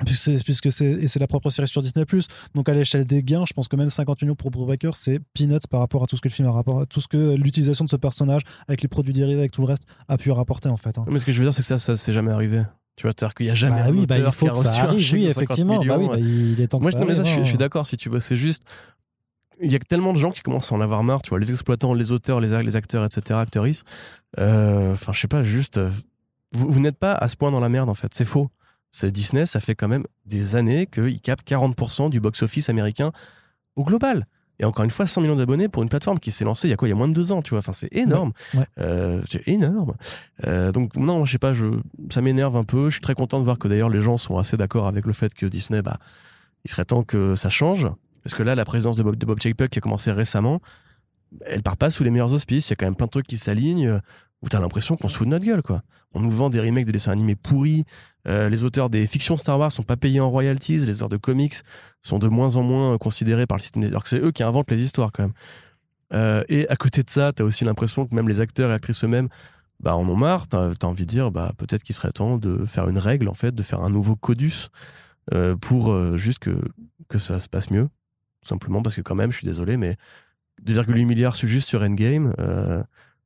puisque 0.07 0.73
c'est 0.73 1.18
la 1.18 1.26
propre 1.26 1.50
série 1.50 1.68
sur 1.68 1.82
Disney 1.82 2.05
donc 2.55 2.68
à 2.68 2.73
l'échelle 2.73 3.05
des 3.05 3.23
gains 3.23 3.44
je 3.47 3.52
pense 3.52 3.68
que 3.68 3.76
même 3.76 3.91
50 3.91 4.23
millions 4.23 4.34
pour 4.34 4.50
Brubaker 4.50 4.97
c'est 4.97 5.20
peanuts 5.34 5.58
par 5.70 5.81
rapport 5.81 6.02
à 6.02 6.07
tout 6.07 6.16
ce 6.16 6.23
que 6.23 6.28
le 6.28 6.32
film 6.32 6.49
a 6.49 6.52
rapport 6.52 6.86
tout 6.86 7.02
ce 7.02 7.08
que 7.08 7.34
l'utilisation 7.34 7.84
de 7.84 7.91
ce 7.91 7.97
personnage 7.97 8.42
avec 8.68 8.81
les 8.81 8.89
produits 8.89 9.12
dérivés 9.12 9.41
avec 9.41 9.52
tout 9.52 9.60
le 9.60 9.66
reste 9.66 9.84
a 10.08 10.16
pu 10.16 10.31
rapporter 10.31 10.70
en 10.70 10.78
fait 10.78 10.97
hein. 10.97 11.05
Mais 11.08 11.18
ce 11.18 11.26
que 11.26 11.32
je 11.32 11.39
veux 11.39 11.44
dire, 11.44 11.52
c'est 11.52 11.60
que 11.60 11.66
ça, 11.66 11.76
ça 11.78 11.97
s'est 11.99 12.15
jamais 12.15 12.31
arrivé. 12.31 12.62
Tu 13.02 13.08
vois, 13.08 13.14
c'est-à-dire 13.18 13.34
qu'il 13.34 13.47
y 13.47 13.50
a 13.50 13.55
jamais 13.55 13.81
bah 13.81 13.86
un 13.89 13.90
oui 13.90 14.06
bah, 14.06 14.16
il 14.16 14.31
faut 14.31 14.47
qui 14.47 14.48
a 14.48 14.52
que 14.52 14.58
ça 14.58 14.68
reçu 14.70 14.81
un 14.81 14.84
arrive 14.84 15.00
chèque 15.02 15.18
oui 15.18 15.26
de 15.26 15.32
50 15.32 15.42
effectivement 15.42 15.84
bah 15.84 15.97
oui, 15.98 16.05
millions. 16.05 16.12
bah, 16.12 16.18
il 16.20 16.60
est 16.60 16.68
temps 16.68 16.78
que 16.78 16.82
Moi, 16.84 16.92
ça 16.92 16.98
je, 16.98 17.02
non, 17.02 17.08
mais 17.08 17.16
ça, 17.16 17.24
je, 17.24 17.40
je 17.40 17.42
suis 17.42 17.55
hein. 17.55 17.58
d'accord, 17.58 17.84
si 17.84 17.97
tu 17.97 18.08
veux, 18.08 18.20
c'est 18.20 18.36
juste... 18.36 18.62
Il 19.60 19.72
y 19.72 19.74
a 19.74 19.81
tellement 19.81 20.12
de 20.12 20.18
gens 20.18 20.31
qui 20.31 20.40
commencent 20.42 20.70
à 20.70 20.76
en 20.76 20.81
avoir 20.81 21.02
marre, 21.02 21.20
tu 21.20 21.31
vois, 21.31 21.40
les 21.40 21.50
exploitants, 21.50 21.94
les 21.94 22.12
auteurs, 22.12 22.40
les, 22.40 22.62
les 22.62 22.76
acteurs, 22.76 23.05
etc., 23.05 23.40
actrices. 23.40 23.82
Euh, 24.39 24.92
Enfin, 24.92 25.12
je 25.12 25.18
sais 25.18 25.26
pas, 25.26 25.42
juste... 25.42 25.78
euh, 25.78 25.90
Vous, 26.52 26.70
vous 26.70 26.78
n'êtes 26.78 26.97
pas 26.97 27.12
à 27.12 27.26
ce 27.26 27.36
point 27.36 27.50
dans 27.50 27.58
la 27.58 27.68
merde, 27.68 27.89
en 27.89 27.94
fait. 27.94 28.14
C'est 28.14 28.24
faux. 28.24 28.50
C'est 28.92 29.10
Disney, 29.10 29.47
ça 29.47 29.58
fait 29.58 29.74
quand 29.74 29.89
même 29.89 30.05
des 30.24 30.55
années 30.55 30.86
qu'ils 30.86 31.20
captent 31.20 31.48
40% 31.48 32.08
du 32.08 32.20
box-office 32.20 32.68
américain 32.68 33.10
au 33.74 33.82
global. 33.82 34.28
Et 34.62 34.65
encore 34.65 34.84
une 34.84 34.92
fois, 34.92 35.08
100 35.08 35.23
millions 35.23 35.34
d'abonnés 35.34 35.68
pour 35.68 35.82
une 35.82 35.89
plateforme 35.89 36.20
qui 36.20 36.31
s'est 36.31 36.44
lancée 36.44 36.68
il 36.68 36.70
y 36.70 36.73
a 36.73 36.76
quoi? 36.76 36.86
Il 36.86 36.92
y 36.92 36.94
a 36.94 36.97
moins 36.97 37.08
de 37.08 37.12
deux 37.12 37.32
ans, 37.32 37.42
tu 37.42 37.50
vois? 37.50 37.58
Enfin, 37.58 37.73
c'est 37.73 37.92
énorme. 37.92 38.32
Ouais, 38.55 38.60
ouais. 38.60 38.66
Euh, 38.78 39.20
c'est 39.28 39.47
énorme. 39.49 39.94
Euh, 40.47 40.70
donc, 40.70 40.94
non, 40.94 41.24
je 41.24 41.32
sais 41.32 41.39
pas, 41.39 41.52
je, 41.52 41.66
ça 42.10 42.23
m'énerve 42.23 42.57
un 42.57 42.62
peu. 42.62 42.89
Je 42.89 42.92
suis 42.92 43.00
très 43.00 43.16
content 43.16 43.41
de 43.41 43.44
voir 43.44 43.58
que 43.58 43.66
d'ailleurs 43.66 43.91
les 43.91 44.00
gens 44.00 44.18
sont 44.18 44.39
assez 44.39 44.57
d'accord 44.57 44.86
avec 44.86 45.05
le 45.05 45.12
fait 45.12 45.34
que 45.34 45.47
Disney, 45.47 45.82
bah, 45.82 45.99
il 46.65 46.70
serait 46.70 46.84
temps 46.84 47.02
que 47.02 47.34
ça 47.34 47.50
change. 47.50 47.89
Parce 48.23 48.36
que 48.36 48.44
là, 48.44 48.55
la 48.55 48.65
présidence 48.65 48.97
de 48.97 49.02
Bob, 49.02 49.16
de 49.16 49.26
Bob 49.26 49.42
Chapek 49.42 49.68
qui 49.68 49.81
a 49.81 49.82
commencé 49.82 50.12
récemment, 50.12 50.60
elle 51.44 51.65
part 51.65 51.76
pas 51.76 51.91
sous 51.91 52.05
les 52.05 52.12
meilleurs 52.12 52.32
auspices. 52.32 52.68
Il 52.68 52.70
y 52.70 52.74
a 52.74 52.76
quand 52.76 52.86
même 52.86 52.94
plein 52.94 53.07
de 53.07 53.10
trucs 53.10 53.26
qui 53.26 53.39
s'alignent 53.39 54.00
où 54.42 54.48
t'as 54.48 54.60
l'impression 54.60 54.96
qu'on 54.96 55.08
se 55.08 55.16
fout 55.16 55.26
de 55.26 55.30
notre 55.30 55.44
gueule, 55.44 55.62
quoi. 55.62 55.82
On 56.14 56.20
nous 56.20 56.30
vend 56.30 56.50
des 56.50 56.60
remakes 56.60 56.86
de 56.86 56.92
dessins 56.92 57.12
animés 57.12 57.36
pourris. 57.36 57.84
Euh, 58.28 58.48
les 58.48 58.64
auteurs 58.64 58.90
des 58.90 59.06
fictions 59.06 59.36
Star 59.36 59.58
Wars 59.58 59.72
sont 59.72 59.82
pas 59.82 59.96
payés 59.96 60.20
en 60.20 60.30
royalties. 60.30 60.78
Les 60.78 60.96
auteurs 60.96 61.08
de 61.08 61.16
comics 61.16 61.54
sont 62.02 62.18
de 62.18 62.28
moins 62.28 62.56
en 62.56 62.62
moins 62.62 62.98
considérés 62.98 63.46
par 63.46 63.56
le 63.56 63.62
système. 63.62 63.84
Alors 63.84 64.02
que 64.02 64.08
c'est 64.08 64.18
eux 64.18 64.32
qui 64.32 64.42
inventent 64.42 64.70
les 64.70 64.82
histoires, 64.82 65.10
quand 65.12 65.24
même. 65.24 65.32
Euh, 66.12 66.44
et 66.48 66.68
à 66.68 66.76
côté 66.76 67.02
de 67.02 67.08
ça, 67.08 67.32
t'as 67.32 67.44
aussi 67.44 67.64
l'impression 67.64 68.06
que 68.06 68.14
même 68.14 68.28
les 68.28 68.40
acteurs 68.40 68.70
et 68.70 68.74
actrices 68.74 69.04
eux-mêmes, 69.04 69.28
bah, 69.80 69.96
en 69.96 70.06
ont 70.08 70.16
marre. 70.16 70.48
T'as 70.48 70.70
as 70.70 70.84
envie 70.84 71.06
de 71.06 71.10
dire, 71.10 71.30
bah, 71.30 71.52
peut-être 71.56 71.82
qu'il 71.82 71.94
serait 71.94 72.12
temps 72.12 72.36
de 72.36 72.66
faire 72.66 72.88
une 72.88 72.98
règle, 72.98 73.28
en 73.28 73.34
fait, 73.34 73.54
de 73.54 73.62
faire 73.62 73.80
un 73.80 73.90
nouveau 73.90 74.16
codus 74.16 74.68
euh, 75.32 75.56
pour 75.56 76.16
juste 76.16 76.40
que, 76.40 76.60
que 77.08 77.18
ça 77.18 77.40
se 77.40 77.48
passe 77.48 77.70
mieux. 77.70 77.88
Simplement 78.42 78.82
parce 78.82 78.96
que, 78.96 79.00
quand 79.00 79.14
même, 79.14 79.32
je 79.32 79.38
suis 79.38 79.46
désolé, 79.46 79.76
mais 79.78 79.96
2,8 80.66 81.06
milliards 81.06 81.34
juste 81.34 81.68
sur 81.68 81.80
Endgame, 81.82 82.34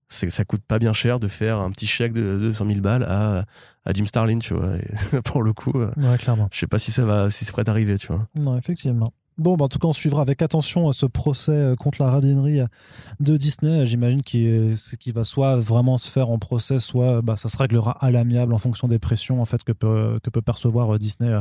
ça 0.09 0.45
coûte 0.45 0.63
pas 0.67 0.79
bien 0.79 0.93
cher 0.93 1.21
de 1.21 1.29
faire 1.29 1.59
un 1.59 1.71
petit 1.71 1.87
chèque 1.87 2.13
de 2.13 2.39
200 2.39 2.67
000 2.67 2.81
balles 2.81 3.05
à, 3.05 3.45
à 3.85 3.93
Jim 3.93 4.07
Starlin, 4.07 4.39
tu 4.39 4.55
vois. 4.55 4.77
Et 4.77 5.21
pour 5.25 5.43
le 5.43 5.53
coup, 5.53 5.73
euh, 5.81 5.91
ouais 5.97 6.19
clairement 6.19 6.49
je 6.53 6.59
sais 6.59 6.67
pas 6.67 6.79
si 6.79 6.93
ça 6.93 7.05
va, 7.05 7.31
si 7.31 7.45
c'est 7.45 7.53
prêt 7.53 7.69
à 7.69 7.71
arriver, 7.71 7.99
tu 7.99 8.09
vois. 8.09 8.27
non 8.35 8.57
effectivement 8.57 9.13
Bon, 9.39 9.55
bah, 9.55 9.67
en 9.67 9.69
tout 9.69 9.79
cas, 9.79 9.87
on 9.87 9.93
suivra 9.93 10.23
avec 10.23 10.41
attention 10.41 10.91
ce 10.95 11.05
procès 11.05 11.75
contre 11.79 12.03
la 12.03 12.11
radinerie 12.11 12.61
de 13.21 13.37
Disney. 13.37 13.85
J'imagine 13.85 14.23
qu'il 14.23 14.77
qui 14.99 15.11
va 15.11 15.25
soit 15.25 15.57
vraiment 15.57 15.99
se 15.99 16.11
faire 16.11 16.31
en 16.31 16.39
procès, 16.39 16.79
soit 16.79 17.21
bah, 17.21 17.37
ça 17.37 17.51
se 17.51 17.59
réglera 17.59 18.03
à 18.03 18.11
l'amiable 18.11 18.55
en 18.55 18.59
fonction 18.59 18.89
des 18.89 18.99
pressions 18.99 19.43
en 19.43 19.45
fait 19.45 19.63
que 19.63 19.73
peut, 19.73 20.19
que 20.23 20.31
peut 20.31 20.41
percevoir 20.41 20.99
Disney 20.99 21.39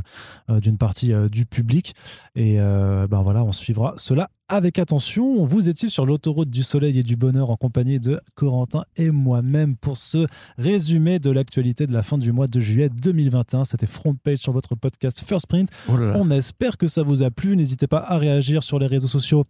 d'une 0.50 0.78
partie 0.78 1.14
du 1.32 1.46
public. 1.46 1.96
Et 2.36 2.58
ben 2.58 3.22
voilà, 3.22 3.46
on 3.46 3.54
suivra 3.54 3.94
cela 3.96 4.30
avec 4.48 4.80
attention. 4.80 5.44
Vous 5.44 5.70
étiez 5.70 5.90
sur 5.90 6.06
l'autoroute 6.06 6.50
du 6.50 6.64
soleil 6.64 7.00
et 7.00 7.04
du 7.04 7.16
bonheur 7.16 7.50
en 7.50 7.58
compagnie 7.58 8.00
de 8.00 8.20
Corentin 8.36 8.84
et 8.96 9.12
moi-même 9.12 9.76
pour 9.76 9.98
ce 9.98 10.28
résumé 10.58 11.20
de 11.20 11.32
l'actualité 11.32 11.88
de 11.88 11.94
la 11.94 12.04
fin 12.04 12.18
du 12.18 12.32
mois 12.32 12.48
de 12.48 12.60
juillet 12.60 12.90
2021. 12.90 13.66
C'était 13.66 13.88
Front 13.88 14.16
Page 14.16 14.40
sur 14.40 14.52
votre 14.52 14.76
podcast 14.76 15.24
First 15.26 15.48
Print. 15.48 15.70
Oh 15.90 15.94
On 15.94 16.30
espère 16.30 16.78
que 16.78 16.88
ça 16.88 17.04
vous 17.04 17.24
a 17.24 17.32
plu. 17.32 17.56
N'hésitez 17.56 17.88
pas 17.88 18.00
à 18.00 18.18
réagir 18.18 18.64
sur 18.64 18.80
les 18.80 18.88
réseaux 18.88 19.08
sociaux 19.08 19.46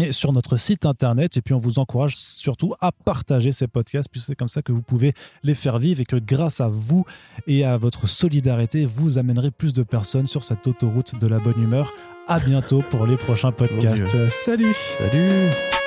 et 0.00 0.12
sur 0.12 0.32
notre 0.32 0.56
site 0.56 0.86
internet. 0.86 1.36
Et 1.36 1.42
puis, 1.42 1.54
on 1.54 1.58
vous 1.58 1.78
encourage 1.78 2.16
surtout 2.16 2.74
à 2.80 2.92
partager 2.92 3.52
ces 3.52 3.66
podcasts, 3.66 4.08
puisque 4.10 4.26
c'est 4.26 4.34
comme 4.34 4.48
ça 4.48 4.62
que 4.62 4.72
vous 4.72 4.82
pouvez 4.82 5.14
les 5.42 5.54
faire 5.54 5.78
vivre 5.78 6.00
et 6.00 6.04
que 6.04 6.16
grâce 6.16 6.60
à 6.60 6.68
vous 6.68 7.04
et 7.46 7.64
à 7.64 7.76
votre 7.76 8.08
solidarité, 8.08 8.84
vous 8.84 9.18
amènerez 9.18 9.50
plus 9.50 9.72
de 9.72 9.82
personnes 9.82 10.26
sur 10.26 10.44
cette 10.44 10.66
autoroute 10.66 11.18
de 11.18 11.26
la 11.26 11.38
bonne 11.38 11.60
humeur. 11.62 11.92
À 12.28 12.38
bientôt 12.38 12.82
pour 12.90 13.06
les 13.06 13.16
prochains 13.16 13.52
podcasts. 13.52 14.30
Salut! 14.30 14.74
Salut! 14.98 15.79